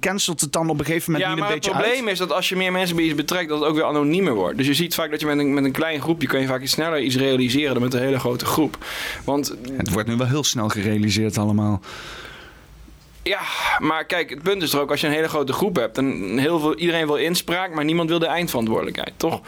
cancelt 0.00 0.40
het 0.40 0.52
dan 0.52 0.68
op 0.68 0.78
een 0.78 0.84
gegeven 0.84 1.12
moment 1.12 1.28
Ja, 1.30 1.34
niet 1.34 1.44
maar 1.44 1.48
een 1.50 1.54
het 1.54 1.64
beetje 1.64 1.80
probleem 1.80 2.02
uit? 2.04 2.12
is 2.12 2.18
dat 2.18 2.32
als 2.32 2.48
je 2.48 2.56
meer 2.56 2.72
mensen 2.72 2.96
bij 2.96 3.04
iets 3.04 3.14
betrekt, 3.14 3.48
dat 3.48 3.58
het 3.60 3.68
ook 3.68 3.74
weer 3.74 3.84
anoniemer 3.84 4.34
wordt. 4.34 4.56
Dus 4.56 4.66
je 4.66 4.74
ziet 4.74 4.94
vaak 4.94 5.10
dat 5.10 5.20
je 5.20 5.26
met 5.26 5.38
een, 5.38 5.54
met 5.54 5.64
een 5.64 5.72
klein 5.72 6.00
groepje 6.00 6.26
kun 6.28 6.40
je 6.40 6.46
vaak 6.46 6.62
iets 6.62 6.72
sneller 6.72 7.00
iets 7.00 7.16
realiseren 7.16 7.72
dan 7.72 7.82
met 7.82 7.94
een 7.94 8.00
hele 8.00 8.18
grote 8.18 8.44
groep. 8.44 8.78
Want 9.24 9.54
Het 9.76 9.92
wordt 9.92 10.08
nu 10.08 10.16
wel 10.16 10.26
heel 10.26 10.44
snel 10.44 10.68
gerealiseerd 10.68 11.38
allemaal. 11.38 11.80
Ja, 13.30 13.40
maar 13.78 14.04
kijk, 14.04 14.30
het 14.30 14.42
punt 14.42 14.62
is 14.62 14.72
er 14.72 14.80
ook 14.80 14.90
als 14.90 15.00
je 15.00 15.06
een 15.06 15.12
hele 15.12 15.28
grote 15.28 15.52
groep 15.52 15.76
hebt, 15.76 15.94
dan 15.94 16.38
heel 16.38 16.58
veel, 16.58 16.74
iedereen 16.74 17.06
wil 17.06 17.16
inspraak, 17.16 17.74
maar 17.74 17.84
niemand 17.84 18.08
wil 18.08 18.18
de 18.18 18.26
eindverantwoordelijkheid, 18.26 19.12
toch? 19.16 19.40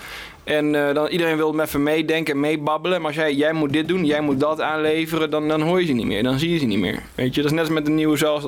En 0.44 0.88
eh, 0.88 0.94
dan 0.94 1.06
iedereen 1.06 1.36
wil 1.36 1.60
even 1.60 1.82
meedenken, 1.82 2.40
meebabbelen. 2.40 2.98
Maar 2.98 3.06
als 3.06 3.16
jij, 3.16 3.34
jij 3.34 3.52
moet 3.52 3.72
dit 3.72 3.88
doen, 3.88 4.04
jij 4.04 4.20
moet 4.20 4.40
dat 4.40 4.60
aanleveren, 4.60 5.30
dan, 5.30 5.48
dan 5.48 5.60
hoor 5.60 5.80
je 5.80 5.86
ze 5.86 5.92
niet 5.92 6.06
meer. 6.06 6.22
Dan 6.22 6.38
zie 6.38 6.50
je 6.50 6.58
ze 6.58 6.64
niet 6.64 6.78
meer. 6.78 7.02
Weet 7.14 7.34
je, 7.34 7.42
dat 7.42 7.50
is 7.50 7.56
net 7.56 7.66
als 7.66 7.74
met 7.74 7.84
de 7.84 7.90
nieuwe 7.90 8.16
zelfs. 8.16 8.46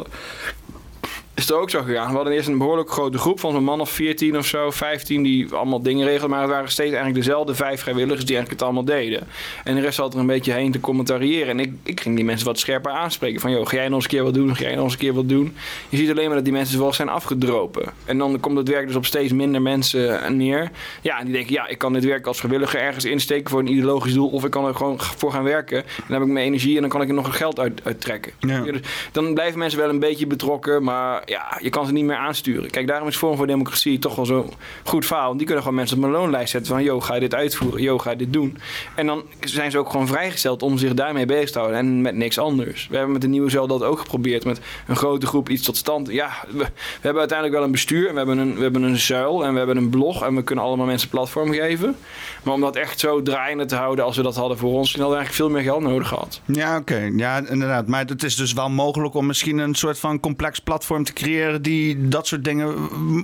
Is 1.34 1.42
het 1.42 1.52
ook 1.52 1.70
zo 1.70 1.82
gegaan. 1.82 2.08
We 2.08 2.14
hadden 2.14 2.32
eerst 2.32 2.48
een 2.48 2.58
behoorlijk 2.58 2.90
grote 2.90 3.18
groep 3.18 3.40
van 3.40 3.52
zo'n 3.52 3.64
man 3.64 3.80
of 3.80 3.90
14 3.90 4.38
of 4.38 4.46
zo, 4.46 4.70
15 4.70 5.22
die 5.22 5.54
allemaal 5.54 5.82
dingen 5.82 6.06
regelden. 6.06 6.30
Maar 6.30 6.40
het 6.40 6.50
waren 6.50 6.70
steeds 6.70 6.92
eigenlijk 6.92 7.24
dezelfde 7.24 7.54
vijf 7.54 7.80
vrijwilligers 7.80 8.24
die 8.24 8.36
eigenlijk 8.36 8.60
het 8.60 8.62
allemaal 8.62 8.96
deden. 8.96 9.26
En 9.64 9.74
de 9.74 9.80
rest 9.80 9.94
zat 9.94 10.14
er 10.14 10.20
een 10.20 10.26
beetje 10.26 10.52
heen 10.52 10.72
te 10.72 10.80
commentariëren. 10.80 11.48
En 11.48 11.60
ik, 11.60 11.72
ik 11.82 12.00
ging 12.00 12.16
die 12.16 12.24
mensen 12.24 12.46
wat 12.46 12.58
scherper 12.58 12.92
aanspreken. 12.92 13.40
Van, 13.40 13.50
joh, 13.50 13.66
ga 13.66 13.76
jij 13.76 13.88
nog 13.88 13.94
eens 13.94 14.04
een 14.04 14.10
keer 14.10 14.22
wat 14.22 14.34
doen? 14.34 14.56
Ga 14.56 14.62
jij 14.62 14.74
nog 14.74 14.84
eens 14.84 14.92
een 14.92 14.98
keer 14.98 15.14
wat 15.14 15.28
doen? 15.28 15.56
Je 15.88 15.96
ziet 15.96 16.10
alleen 16.10 16.26
maar 16.26 16.34
dat 16.34 16.44
die 16.44 16.52
mensen 16.52 16.78
wel 16.78 16.92
zijn 16.92 17.08
afgedropen. 17.08 17.92
En 18.04 18.18
dan 18.18 18.40
komt 18.40 18.56
het 18.56 18.68
werk 18.68 18.86
dus 18.86 18.96
op 18.96 19.06
steeds 19.06 19.32
minder 19.32 19.62
mensen 19.62 20.36
neer. 20.36 20.70
Ja, 21.00 21.18
en 21.18 21.24
die 21.24 21.34
denken, 21.34 21.52
ja, 21.52 21.66
ik 21.66 21.78
kan 21.78 21.92
dit 21.92 22.04
werk 22.04 22.26
als 22.26 22.38
vrijwilliger 22.38 22.80
ergens 22.80 23.04
insteken 23.04 23.50
voor 23.50 23.60
een 23.60 23.70
ideologisch 23.70 24.12
doel. 24.12 24.28
Of 24.28 24.44
ik 24.44 24.50
kan 24.50 24.66
er 24.66 24.74
gewoon 24.74 25.00
voor 25.00 25.32
gaan 25.32 25.44
werken. 25.44 25.76
En 25.76 26.04
dan 26.08 26.16
heb 26.18 26.22
ik 26.22 26.32
mijn 26.32 26.46
energie 26.46 26.74
en 26.74 26.80
dan 26.80 26.90
kan 26.90 27.02
ik 27.02 27.08
er 27.08 27.14
nog 27.14 27.36
geld 27.36 27.58
uit, 27.58 27.80
uit 27.84 28.00
trekken. 28.00 28.32
Ja. 28.40 28.60
Dus 28.60 28.80
dan 29.12 29.34
blijven 29.34 29.58
mensen 29.58 29.78
wel 29.78 29.88
een 29.88 29.98
beetje 29.98 30.26
betrokken, 30.26 30.82
maar 30.82 31.22
ja, 31.24 31.58
je 31.60 31.70
kan 31.70 31.86
ze 31.86 31.92
niet 31.92 32.04
meer 32.04 32.16
aansturen. 32.16 32.70
Kijk, 32.70 32.86
daarom 32.86 33.08
is 33.08 33.16
Forum 33.16 33.36
voor 33.36 33.46
Democratie 33.46 33.98
toch 33.98 34.14
wel 34.14 34.26
zo 34.26 34.48
goed 34.84 35.06
verhaal. 35.06 35.26
Want 35.26 35.36
die 35.36 35.46
kunnen 35.46 35.64
gewoon 35.64 35.78
mensen 35.78 35.96
op 35.96 36.04
een 36.04 36.10
loonlijst 36.10 36.50
zetten 36.50 36.72
van, 36.72 36.82
yo, 36.82 37.00
ga 37.00 37.14
je 37.14 37.20
dit 37.20 37.34
uitvoeren? 37.34 37.82
Yo, 37.82 37.98
ga 37.98 38.10
je 38.10 38.16
dit 38.16 38.32
doen? 38.32 38.58
En 38.94 39.06
dan 39.06 39.22
zijn 39.40 39.70
ze 39.70 39.78
ook 39.78 39.90
gewoon 39.90 40.06
vrijgesteld 40.06 40.62
om 40.62 40.78
zich 40.78 40.94
daarmee 40.94 41.26
bezig 41.26 41.50
te 41.50 41.58
houden 41.58 41.78
en 41.78 42.02
met 42.02 42.14
niks 42.14 42.38
anders. 42.38 42.86
We 42.88 42.94
hebben 42.96 43.12
met 43.12 43.22
de 43.22 43.28
nieuwe 43.28 43.50
cel 43.50 43.66
dat 43.66 43.82
ook 43.82 43.98
geprobeerd, 43.98 44.44
met 44.44 44.60
een 44.86 44.96
grote 44.96 45.26
groep 45.26 45.48
iets 45.48 45.62
tot 45.62 45.76
stand. 45.76 46.08
Ja, 46.10 46.30
we, 46.48 46.66
hebben 47.00 47.18
uiteindelijk 47.18 47.58
wel 47.58 47.66
een 47.66 47.72
bestuur, 47.72 48.10
we 48.10 48.16
hebben 48.16 48.38
een, 48.38 48.54
we 48.54 48.62
hebben 48.62 48.82
een 48.82 48.98
zuil 48.98 49.44
en 49.44 49.52
we 49.52 49.58
hebben 49.58 49.76
een 49.76 49.90
blog 49.90 50.22
en 50.22 50.34
we 50.34 50.42
kunnen 50.42 50.64
allemaal 50.64 50.86
mensen 50.86 51.08
platform 51.08 51.52
geven. 51.52 51.96
Maar 52.42 52.54
om 52.54 52.60
dat 52.60 52.76
echt 52.76 53.00
zo 53.00 53.22
draaiende 53.22 53.64
te 53.64 53.76
houden 53.76 54.04
als 54.04 54.16
we 54.16 54.22
dat 54.22 54.36
hadden 54.36 54.58
voor 54.58 54.72
ons, 54.72 54.92
dan 54.92 55.00
hadden 55.00 55.18
we 55.18 55.24
eigenlijk 55.24 55.52
veel 55.52 55.62
meer 55.62 55.72
geld 55.72 55.92
nodig 55.92 56.08
gehad. 56.08 56.40
Ja, 56.44 56.76
oké. 56.76 57.10
Ja, 57.16 57.42
inderdaad. 57.48 57.86
Maar 57.86 58.04
het 58.04 58.22
is 58.22 58.36
dus 58.36 58.52
wel 58.52 58.70
mogelijk 58.70 59.14
om 59.14 59.26
misschien 59.26 59.58
een 59.58 59.74
soort 59.74 59.98
van 59.98 60.20
complex 60.20 60.58
platform 60.58 61.04
te 61.04 61.12
creëren 61.14 61.62
die 61.62 62.08
dat 62.08 62.26
soort 62.26 62.44
dingen 62.44 62.74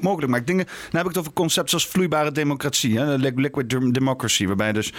mogelijk 0.00 0.32
maakt. 0.32 0.46
Dingen, 0.46 0.64
dan 0.64 0.74
heb 0.90 1.00
ik 1.02 1.08
het 1.08 1.18
over 1.18 1.32
concepten 1.32 1.70
zoals 1.70 1.86
vloeibare 1.94 2.32
democratie, 2.32 2.98
hè? 2.98 3.14
Li- 3.16 3.32
liquid 3.34 3.70
dem- 3.70 3.92
democracy, 3.92 4.46
waarbij 4.46 4.66
je 4.66 4.72
dus 4.72 4.92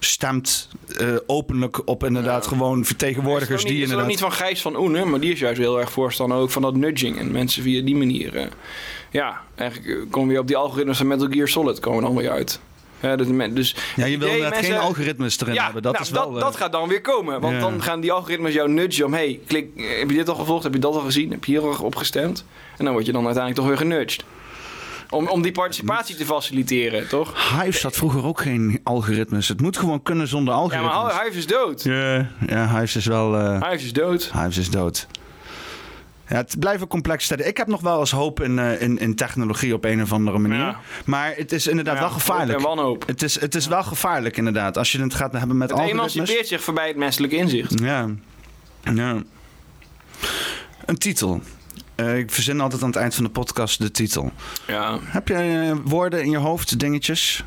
stemt 0.00 0.68
eh, 0.98 1.08
openlijk 1.26 1.88
op 1.88 2.04
inderdaad 2.04 2.46
gewoon 2.46 2.84
vertegenwoordigers 2.84 3.62
is 3.62 3.68
die 3.68 3.72
is 3.72 3.80
het 3.80 3.90
inderdaad. 3.90 4.08
niet 4.10 4.20
van 4.20 4.32
Gijs 4.32 4.62
van 4.62 4.76
Oenen, 4.76 5.10
maar 5.10 5.20
die 5.20 5.32
is 5.32 5.38
juist 5.38 5.58
heel 5.60 5.80
erg 5.80 5.92
voorstander 5.92 6.38
ook 6.38 6.50
van 6.50 6.62
dat 6.62 6.74
nudging. 6.76 7.18
En 7.18 7.30
mensen 7.32 7.62
via 7.62 7.82
die 7.82 7.96
manier. 7.96 8.36
eh, 8.36 8.46
ja, 9.10 9.40
eigenlijk 9.54 9.90
eh, 9.90 9.96
komen 10.10 10.26
we 10.26 10.32
weer 10.32 10.40
op 10.40 10.46
die 10.46 10.56
algoritmes 10.56 10.96
van 10.98 11.06
Metal 11.06 11.28
Gear 11.30 11.48
Solid 11.48 11.78
komen 11.80 12.02
dan 12.02 12.16
weer 12.16 12.30
uit. 12.30 12.60
Ja, 13.00 13.16
dus, 13.16 13.26
dus 13.52 13.76
Ja, 13.96 14.06
je 14.06 14.18
wil 14.18 14.28
inderdaad 14.28 14.64
geen 14.64 14.76
algoritmes 14.76 15.40
erin 15.40 15.54
ja, 15.54 15.64
hebben. 15.64 15.82
Dat 15.82 15.92
nou, 15.92 16.04
is 16.04 16.10
wel. 16.10 16.30
dat, 16.30 16.36
eh, 16.36 16.44
dat 16.44 16.56
gaat 16.56 16.72
dan 16.72 16.88
weer 16.88 17.00
komen. 17.00 17.40
Want 17.40 17.54
ja. 17.54 17.60
dan 17.60 17.82
gaan 17.82 18.00
die 18.00 18.12
algoritmes 18.12 18.54
jou 18.54 18.68
nudgen 18.68 19.04
om... 19.04 19.12
hey, 19.12 19.40
klik, 19.46 19.68
eh, 19.76 19.98
heb 19.98 20.10
je 20.10 20.16
dit 20.16 20.28
al 20.28 20.34
gevolgd? 20.34 20.62
Heb 20.62 20.74
je 20.74 20.78
dat 20.78 20.94
al 20.94 21.00
gezien? 21.00 21.30
Heb 21.30 21.44
je 21.44 21.52
hier 21.52 21.68
al 21.68 21.84
op 21.84 21.96
gestemd? 21.96 22.44
En 22.76 22.84
dan 22.84 22.92
word 22.92 23.06
je 23.06 23.12
dan 23.12 23.24
uiteindelijk 23.24 23.66
toch 23.66 23.78
weer 23.78 23.90
genudged. 23.90 24.24
Om, 25.10 25.28
om 25.28 25.42
die 25.42 25.52
participatie 25.52 26.16
te 26.16 26.24
faciliteren, 26.24 27.08
toch? 27.08 27.60
Hives 27.60 27.82
had 27.82 27.96
vroeger 27.96 28.24
ook 28.24 28.40
geen 28.40 28.80
algoritmes. 28.82 29.48
Het 29.48 29.60
moet 29.60 29.76
gewoon 29.76 30.02
kunnen 30.02 30.28
zonder 30.28 30.54
Ja, 30.54 30.60
algoritmes. 30.60 30.92
maar 31.02 31.22
Hives 31.22 31.36
is 31.36 31.46
dood. 31.46 31.82
Ja, 31.82 32.30
ja 32.46 32.68
Hives 32.74 32.96
is 32.96 33.06
wel. 33.06 33.54
Hives 33.60 33.84
is 33.84 33.92
dood. 33.92 34.30
Hives 34.32 34.58
is 34.58 34.70
dood. 34.70 35.06
Ja, 36.28 36.36
het 36.36 36.56
blijven 36.58 36.86
complexe 36.86 37.28
tijden. 37.28 37.46
Ik 37.46 37.56
heb 37.56 37.66
nog 37.66 37.80
wel 37.80 38.00
eens 38.00 38.10
hoop 38.10 38.40
in, 38.40 38.58
eh, 38.58 38.80
in, 38.82 38.98
in 38.98 39.14
technologie 39.14 39.74
op 39.74 39.84
een 39.84 40.02
of 40.02 40.12
andere 40.12 40.38
manier. 40.38 40.58
Ja. 40.58 40.80
Maar 41.04 41.32
het 41.36 41.52
is 41.52 41.66
inderdaad 41.66 41.94
Ja, 41.94 42.00
wel 42.00 42.10
gevaarlijk. 42.10 42.50
hoop 42.60 42.70
en 42.70 42.76
wanhoop. 42.76 43.06
Het 43.06 43.22
is, 43.22 43.40
het 43.40 43.54
is 43.54 43.66
wel 43.66 43.82
gevaarlijk 43.82 44.36
inderdaad. 44.36 44.78
Als 44.78 44.92
je 44.92 45.00
het 45.02 45.14
gaat 45.14 45.32
hebben 45.32 45.56
met 45.56 45.70
Het 45.70 45.78
algoritmes. 45.78 46.14
emancipeert 46.14 46.48
zich 46.48 46.62
voorbij 46.62 46.88
het 46.88 46.96
menselijk 46.96 47.32
inzicht. 47.32 47.80
Ja. 47.80 48.08
ja. 48.94 49.22
Een 50.84 50.98
titel. 50.98 51.40
Eh, 51.94 52.18
ik 52.18 52.30
verzin 52.30 52.60
altijd 52.60 52.82
aan 52.82 52.88
het 52.88 52.96
eind 52.96 53.14
van 53.14 53.24
de 53.24 53.30
podcast 53.30 53.78
de 53.78 53.90
titel. 53.90 54.32
Ja. 54.66 54.98
Heb 55.02 55.28
jij 55.28 55.70
eh, 55.70 55.76
woorden 55.84 56.22
in 56.22 56.30
je 56.30 56.36
hoofd, 56.38 56.78
dingetjes? 56.78 57.44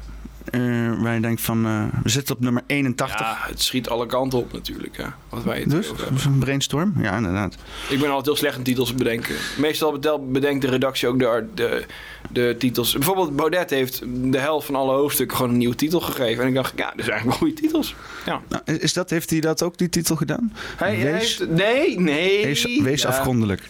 Eh, 0.52 1.02
waar 1.02 1.14
je 1.14 1.22
denkt 1.22 1.42
van, 1.42 1.66
eh, 1.66 1.84
we 2.04 2.10
zitten 2.10 2.36
op 2.36 2.42
nummer 2.42 2.64
81. 2.68 3.20
Ja, 3.20 3.38
het 3.40 3.62
schiet 3.62 3.90
alle 3.90 4.06
kanten 4.06 4.40
op 4.40 4.54
natuurlijk. 4.54 4.98
Hè, 4.98 5.04
wat 5.30 5.44
wij 5.44 5.60
het 5.60 5.70
dus, 5.70 5.92
een 6.26 6.40
brainstorm? 6.40 6.94
Ja, 7.02 7.16
inderdaad. 7.16 7.56
Ik 7.90 8.00
ben 8.00 8.08
altijd 8.08 8.26
heel 8.26 8.36
slecht 8.36 8.58
in 8.58 8.64
titels 8.64 8.94
bedenken. 8.96 9.36
Meestal 9.58 10.00
bedenkt 10.32 10.62
de 10.62 10.70
redactie 10.70 11.08
ook 11.08 11.20
de, 11.20 11.46
de, 11.56 11.86
de 12.30 12.56
titels. 12.58 12.94
Bijvoorbeeld 12.94 13.36
Baudet 13.36 13.70
heeft 13.70 14.02
de 14.32 14.38
helft 14.40 14.66
van 14.66 14.76
alle 14.76 14.94
hoofdstukken 14.94 15.38
gewoon 15.38 15.52
een 15.52 15.58
nieuwe 15.58 15.76
titel 15.76 16.00
gegeven. 16.00 16.44
En 16.44 16.50
ik 16.50 16.56
dacht, 16.56 16.74
ja, 16.76 16.90
dat 16.90 17.00
is 17.00 17.08
eigenlijk 17.08 17.40
wel 17.40 17.50
goede 17.50 17.62
titels. 17.62 17.96
Ja. 18.26 18.42
Nou, 18.48 18.80
is 18.80 18.94
dat, 18.94 19.10
heeft 19.10 19.30
hij 19.30 19.40
dat 19.40 19.64
ook, 19.64 19.78
die 19.78 19.90
titel 19.90 20.16
gedaan? 20.16 20.54
Hij, 20.78 20.96
hij 20.96 21.12
Wees- 21.12 21.38
heeft, 21.38 21.50
nee, 21.52 22.00
nee. 22.00 22.46
Wees, 22.46 22.80
wees 22.82 23.02
Ja, 23.02 23.08
afgrondelijk. 23.10 23.62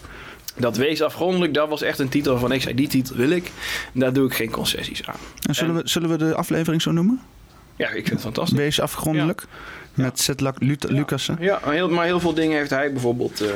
Dat 0.59 0.77
Wees 0.77 1.01
afgrondelijk, 1.01 1.53
dat 1.53 1.69
was 1.69 1.81
echt 1.81 1.99
een 1.99 2.09
titel 2.09 2.31
waarvan 2.31 2.51
ik 2.51 2.61
zei, 2.61 2.75
die 2.75 2.87
titel 2.87 3.15
wil 3.15 3.29
ik. 3.29 3.51
Daar 3.93 4.13
doe 4.13 4.25
ik 4.25 4.33
geen 4.33 4.51
concessies 4.51 5.05
aan. 5.05 5.15
En 5.47 5.55
zullen, 5.55 5.75
we, 5.75 5.81
zullen 5.83 6.09
we 6.09 6.17
de 6.17 6.35
aflevering 6.35 6.81
zo 6.81 6.91
noemen? 6.91 7.21
Ja, 7.75 7.87
ik 7.87 7.93
vind 7.93 8.09
het 8.09 8.21
fantastisch. 8.21 8.57
Wees 8.57 8.79
afgrondelijk. 8.79 9.45
Met 9.93 10.19
Zetlak 10.19 10.55
Lucassen. 10.87 11.37
Ja, 11.39 11.59
maar 11.65 11.73
heel, 11.73 11.89
maar 11.89 12.05
heel 12.05 12.19
veel 12.19 12.33
dingen 12.33 12.57
heeft 12.57 12.69
hij 12.69 12.91
bijvoorbeeld 12.91 13.41
eh, 13.41 13.49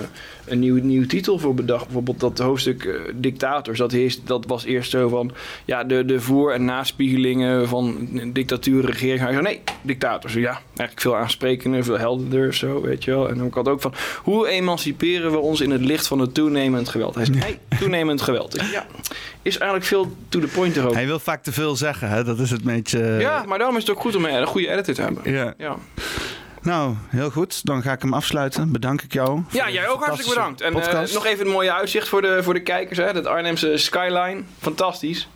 een 0.46 0.60
nieuw, 0.60 0.84
nieuw 0.84 1.06
titel 1.06 1.40
voor 1.40 1.54
bedacht. 1.54 1.84
Bijvoorbeeld 1.84 2.20
dat 2.20 2.40
hoofdstuk 2.40 2.84
eh, 2.84 3.02
dictators. 3.16 3.78
Dat, 3.78 3.92
eerst, 3.92 4.28
dat 4.28 4.46
was 4.46 4.64
eerst 4.66 4.92
zo 4.92 5.10
van 5.10 5.32
ja, 5.66 5.84
de, 5.84 6.06
de 6.06 6.20
voor- 6.20 6.52
en 6.52 6.66
naspiegelingen 6.66 7.68
van 7.68 8.10
dictatuur, 8.34 8.86
regering. 8.86 9.20
Hij 9.20 9.32
zei 9.32 9.44
nee, 9.44 9.62
dictators. 9.82 10.34
Ja, 10.34 10.60
eigenlijk 10.68 11.02
veel 11.02 11.16
aansprekender, 11.16 11.84
veel 11.84 11.98
helderder 11.98 12.48
of 12.48 12.54
zo, 12.56 12.82
weet 12.82 13.04
je 13.04 13.12
wel. 13.12 13.30
En 13.30 13.46
ik 13.46 13.54
had 13.54 13.68
ook 13.68 13.82
van, 13.82 13.94
hoe 14.24 14.48
emanciperen 14.48 15.32
we 15.32 15.38
ons 15.38 15.62
in 15.62 15.72
het 15.72 15.82
licht 15.82 16.08
van 16.08 16.20
het 16.20 16.34
toenemend 16.34 16.90
geweld? 16.90 17.16
Hij 17.16 17.26
zei, 17.26 17.40
hey, 17.40 17.60
toenemend 17.80 18.22
geweld. 18.22 18.56
Ja, 18.72 18.86
is 19.42 19.58
eigenlijk 19.58 19.86
veel 19.86 20.16
to 20.30 20.40
the 20.40 20.48
point 20.48 20.76
er 20.76 20.88
ook. 20.88 20.94
Hij 20.94 21.06
wil 21.06 21.20
vaak 21.20 21.44
te 21.44 21.52
veel 21.52 21.76
zeggen, 21.76 22.10
hè? 22.10 22.24
dat 22.24 22.40
is 22.40 22.52
het 22.52 22.64
beetje... 22.64 23.00
Ja, 23.20 23.44
maar 23.48 23.58
daarom 23.58 23.78
is 23.78 23.82
het 23.84 23.92
ook 23.96 24.02
goed 24.02 24.16
om 24.16 24.26
een 24.26 24.48
goede 24.48 24.70
editor 24.70 24.94
te 24.94 25.02
hebben. 25.02 25.32
Ja. 25.32 25.54
Ja, 25.58 25.78
Nou, 26.64 26.95
heel 27.07 27.30
goed. 27.30 27.65
Dan 27.65 27.81
ga 27.81 27.91
ik 27.91 28.02
hem 28.02 28.14
afsluiten. 28.14 28.72
Bedank 28.72 29.02
ik 29.02 29.14
jou. 29.14 29.41
ja 29.52 29.69
jij 29.69 29.90
ook 29.90 30.03
hartstikke 30.03 30.34
bedankt. 30.35 30.61
En 30.61 30.73
eh, 30.81 31.14
nog 31.14 31.26
even 31.26 31.45
een 31.45 31.52
mooie 31.52 31.73
uitzicht 31.73 32.07
voor 32.07 32.22
de, 32.22 32.40
voor 32.44 32.53
de 32.53 32.61
kijkers. 32.64 32.98
Hè? 32.98 33.14
Dat 33.14 33.26
Arnhemse 33.26 33.77
skyline. 33.77 34.41
Fantastisch. 34.60 35.27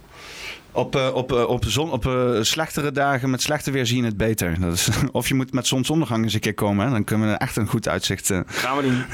Op, 0.71 0.95
eh, 0.95 1.09
op, 1.15 1.31
eh, 1.31 1.49
op, 1.49 1.63
zon, 1.67 1.91
op 1.91 2.11
slechtere 2.41 2.91
dagen 2.91 3.29
met 3.29 3.41
slechte 3.41 3.71
weer 3.71 3.85
zie 3.85 3.97
je 3.97 4.03
het 4.03 4.17
beter. 4.17 4.59
Dat 4.59 4.73
is, 4.73 4.89
of 5.11 5.27
je 5.27 5.33
moet 5.33 5.53
met 5.53 5.67
zonsondergang 5.67 6.23
eens 6.23 6.33
een 6.33 6.39
keer 6.39 6.53
komen. 6.53 6.85
Hè? 6.85 6.91
Dan 6.91 7.03
kunnen 7.03 7.29
we 7.31 7.35
echt 7.35 7.55
een 7.55 7.67
goed 7.67 7.87
uitzicht. 7.87 8.29
eh. 8.29 8.39
Gaan 8.45 8.77
we 8.77 8.83
doen. 8.83 9.05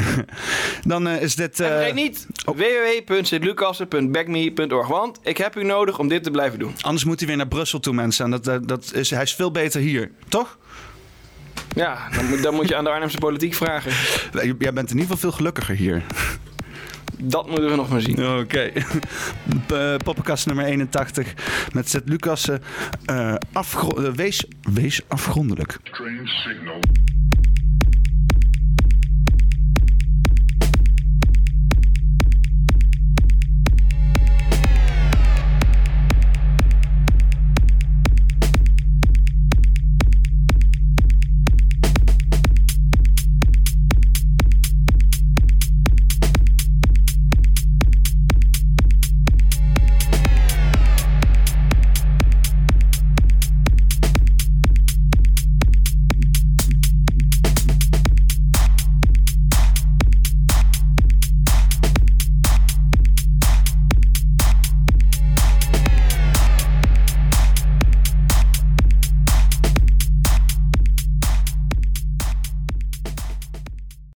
Dan 0.92 1.08
is 1.08 1.36
dit... 1.36 1.60
En 1.60 1.70
eh, 1.70 1.76
vergeet 1.76 1.94
niet 1.94 2.28
oh. 2.46 2.58
www.sitlucassen.backme.org. 2.58 4.88
Want 4.88 5.20
ik 5.24 5.38
heb 5.38 5.56
u 5.58 5.64
nodig 5.64 6.00
om 6.00 6.08
dit 6.08 6.24
te 6.24 6.32
blijven 6.32 6.60
doen. 6.60 6.76
anders 6.82 7.04
moet 7.04 7.20
hij 7.20 7.28
weer 7.28 7.38
naar 7.38 7.48
Brussel 7.48 7.80
toe, 7.80 7.94
mensen. 7.94 8.26
En 8.26 8.32
dat, 8.32 8.44
dat, 8.44 8.68
dat 8.68 8.92
is, 8.94 9.10
hij 9.10 9.24
is 9.24 9.34
veel 9.36 9.52
beter 9.52 9.82
hier. 9.82 10.12
Toch? 10.30 10.58
Ja, 11.76 12.10
dan 12.16 12.26
moet, 12.30 12.44
dan 12.44 12.54
moet 12.56 12.68
je 12.68 12.76
aan 12.76 12.84
de 12.84 12.90
Arnhemse 12.90 13.18
politiek 13.18 13.54
vragen. 13.54 13.92
Jij 14.60 14.74
bent 14.74 14.90
in 14.92 14.98
ieder 14.98 15.02
geval 15.02 15.18
veel 15.18 15.32
gelukkiger 15.32 15.76
hier. 15.76 16.04
Dat 17.20 17.48
moeten 17.50 17.70
we 17.70 17.76
nog 17.76 17.90
maar 17.90 18.02
zien. 18.02 18.26
Oké. 18.40 18.72
Eh, 19.68 19.96
Poppenkast 20.04 20.46
nummer 20.46 20.66
81 20.66 21.34
met 21.74 21.90
Zet 21.90 22.10
Lucassen. 22.10 22.62
Eh, 23.06 23.36
afgro- 23.54 24.04
eh, 24.04 24.12
wees, 24.12 24.46
wees 24.74 25.02
afgrondelijk. 25.08 25.78
Strange 25.84 26.28
signal. 26.28 26.80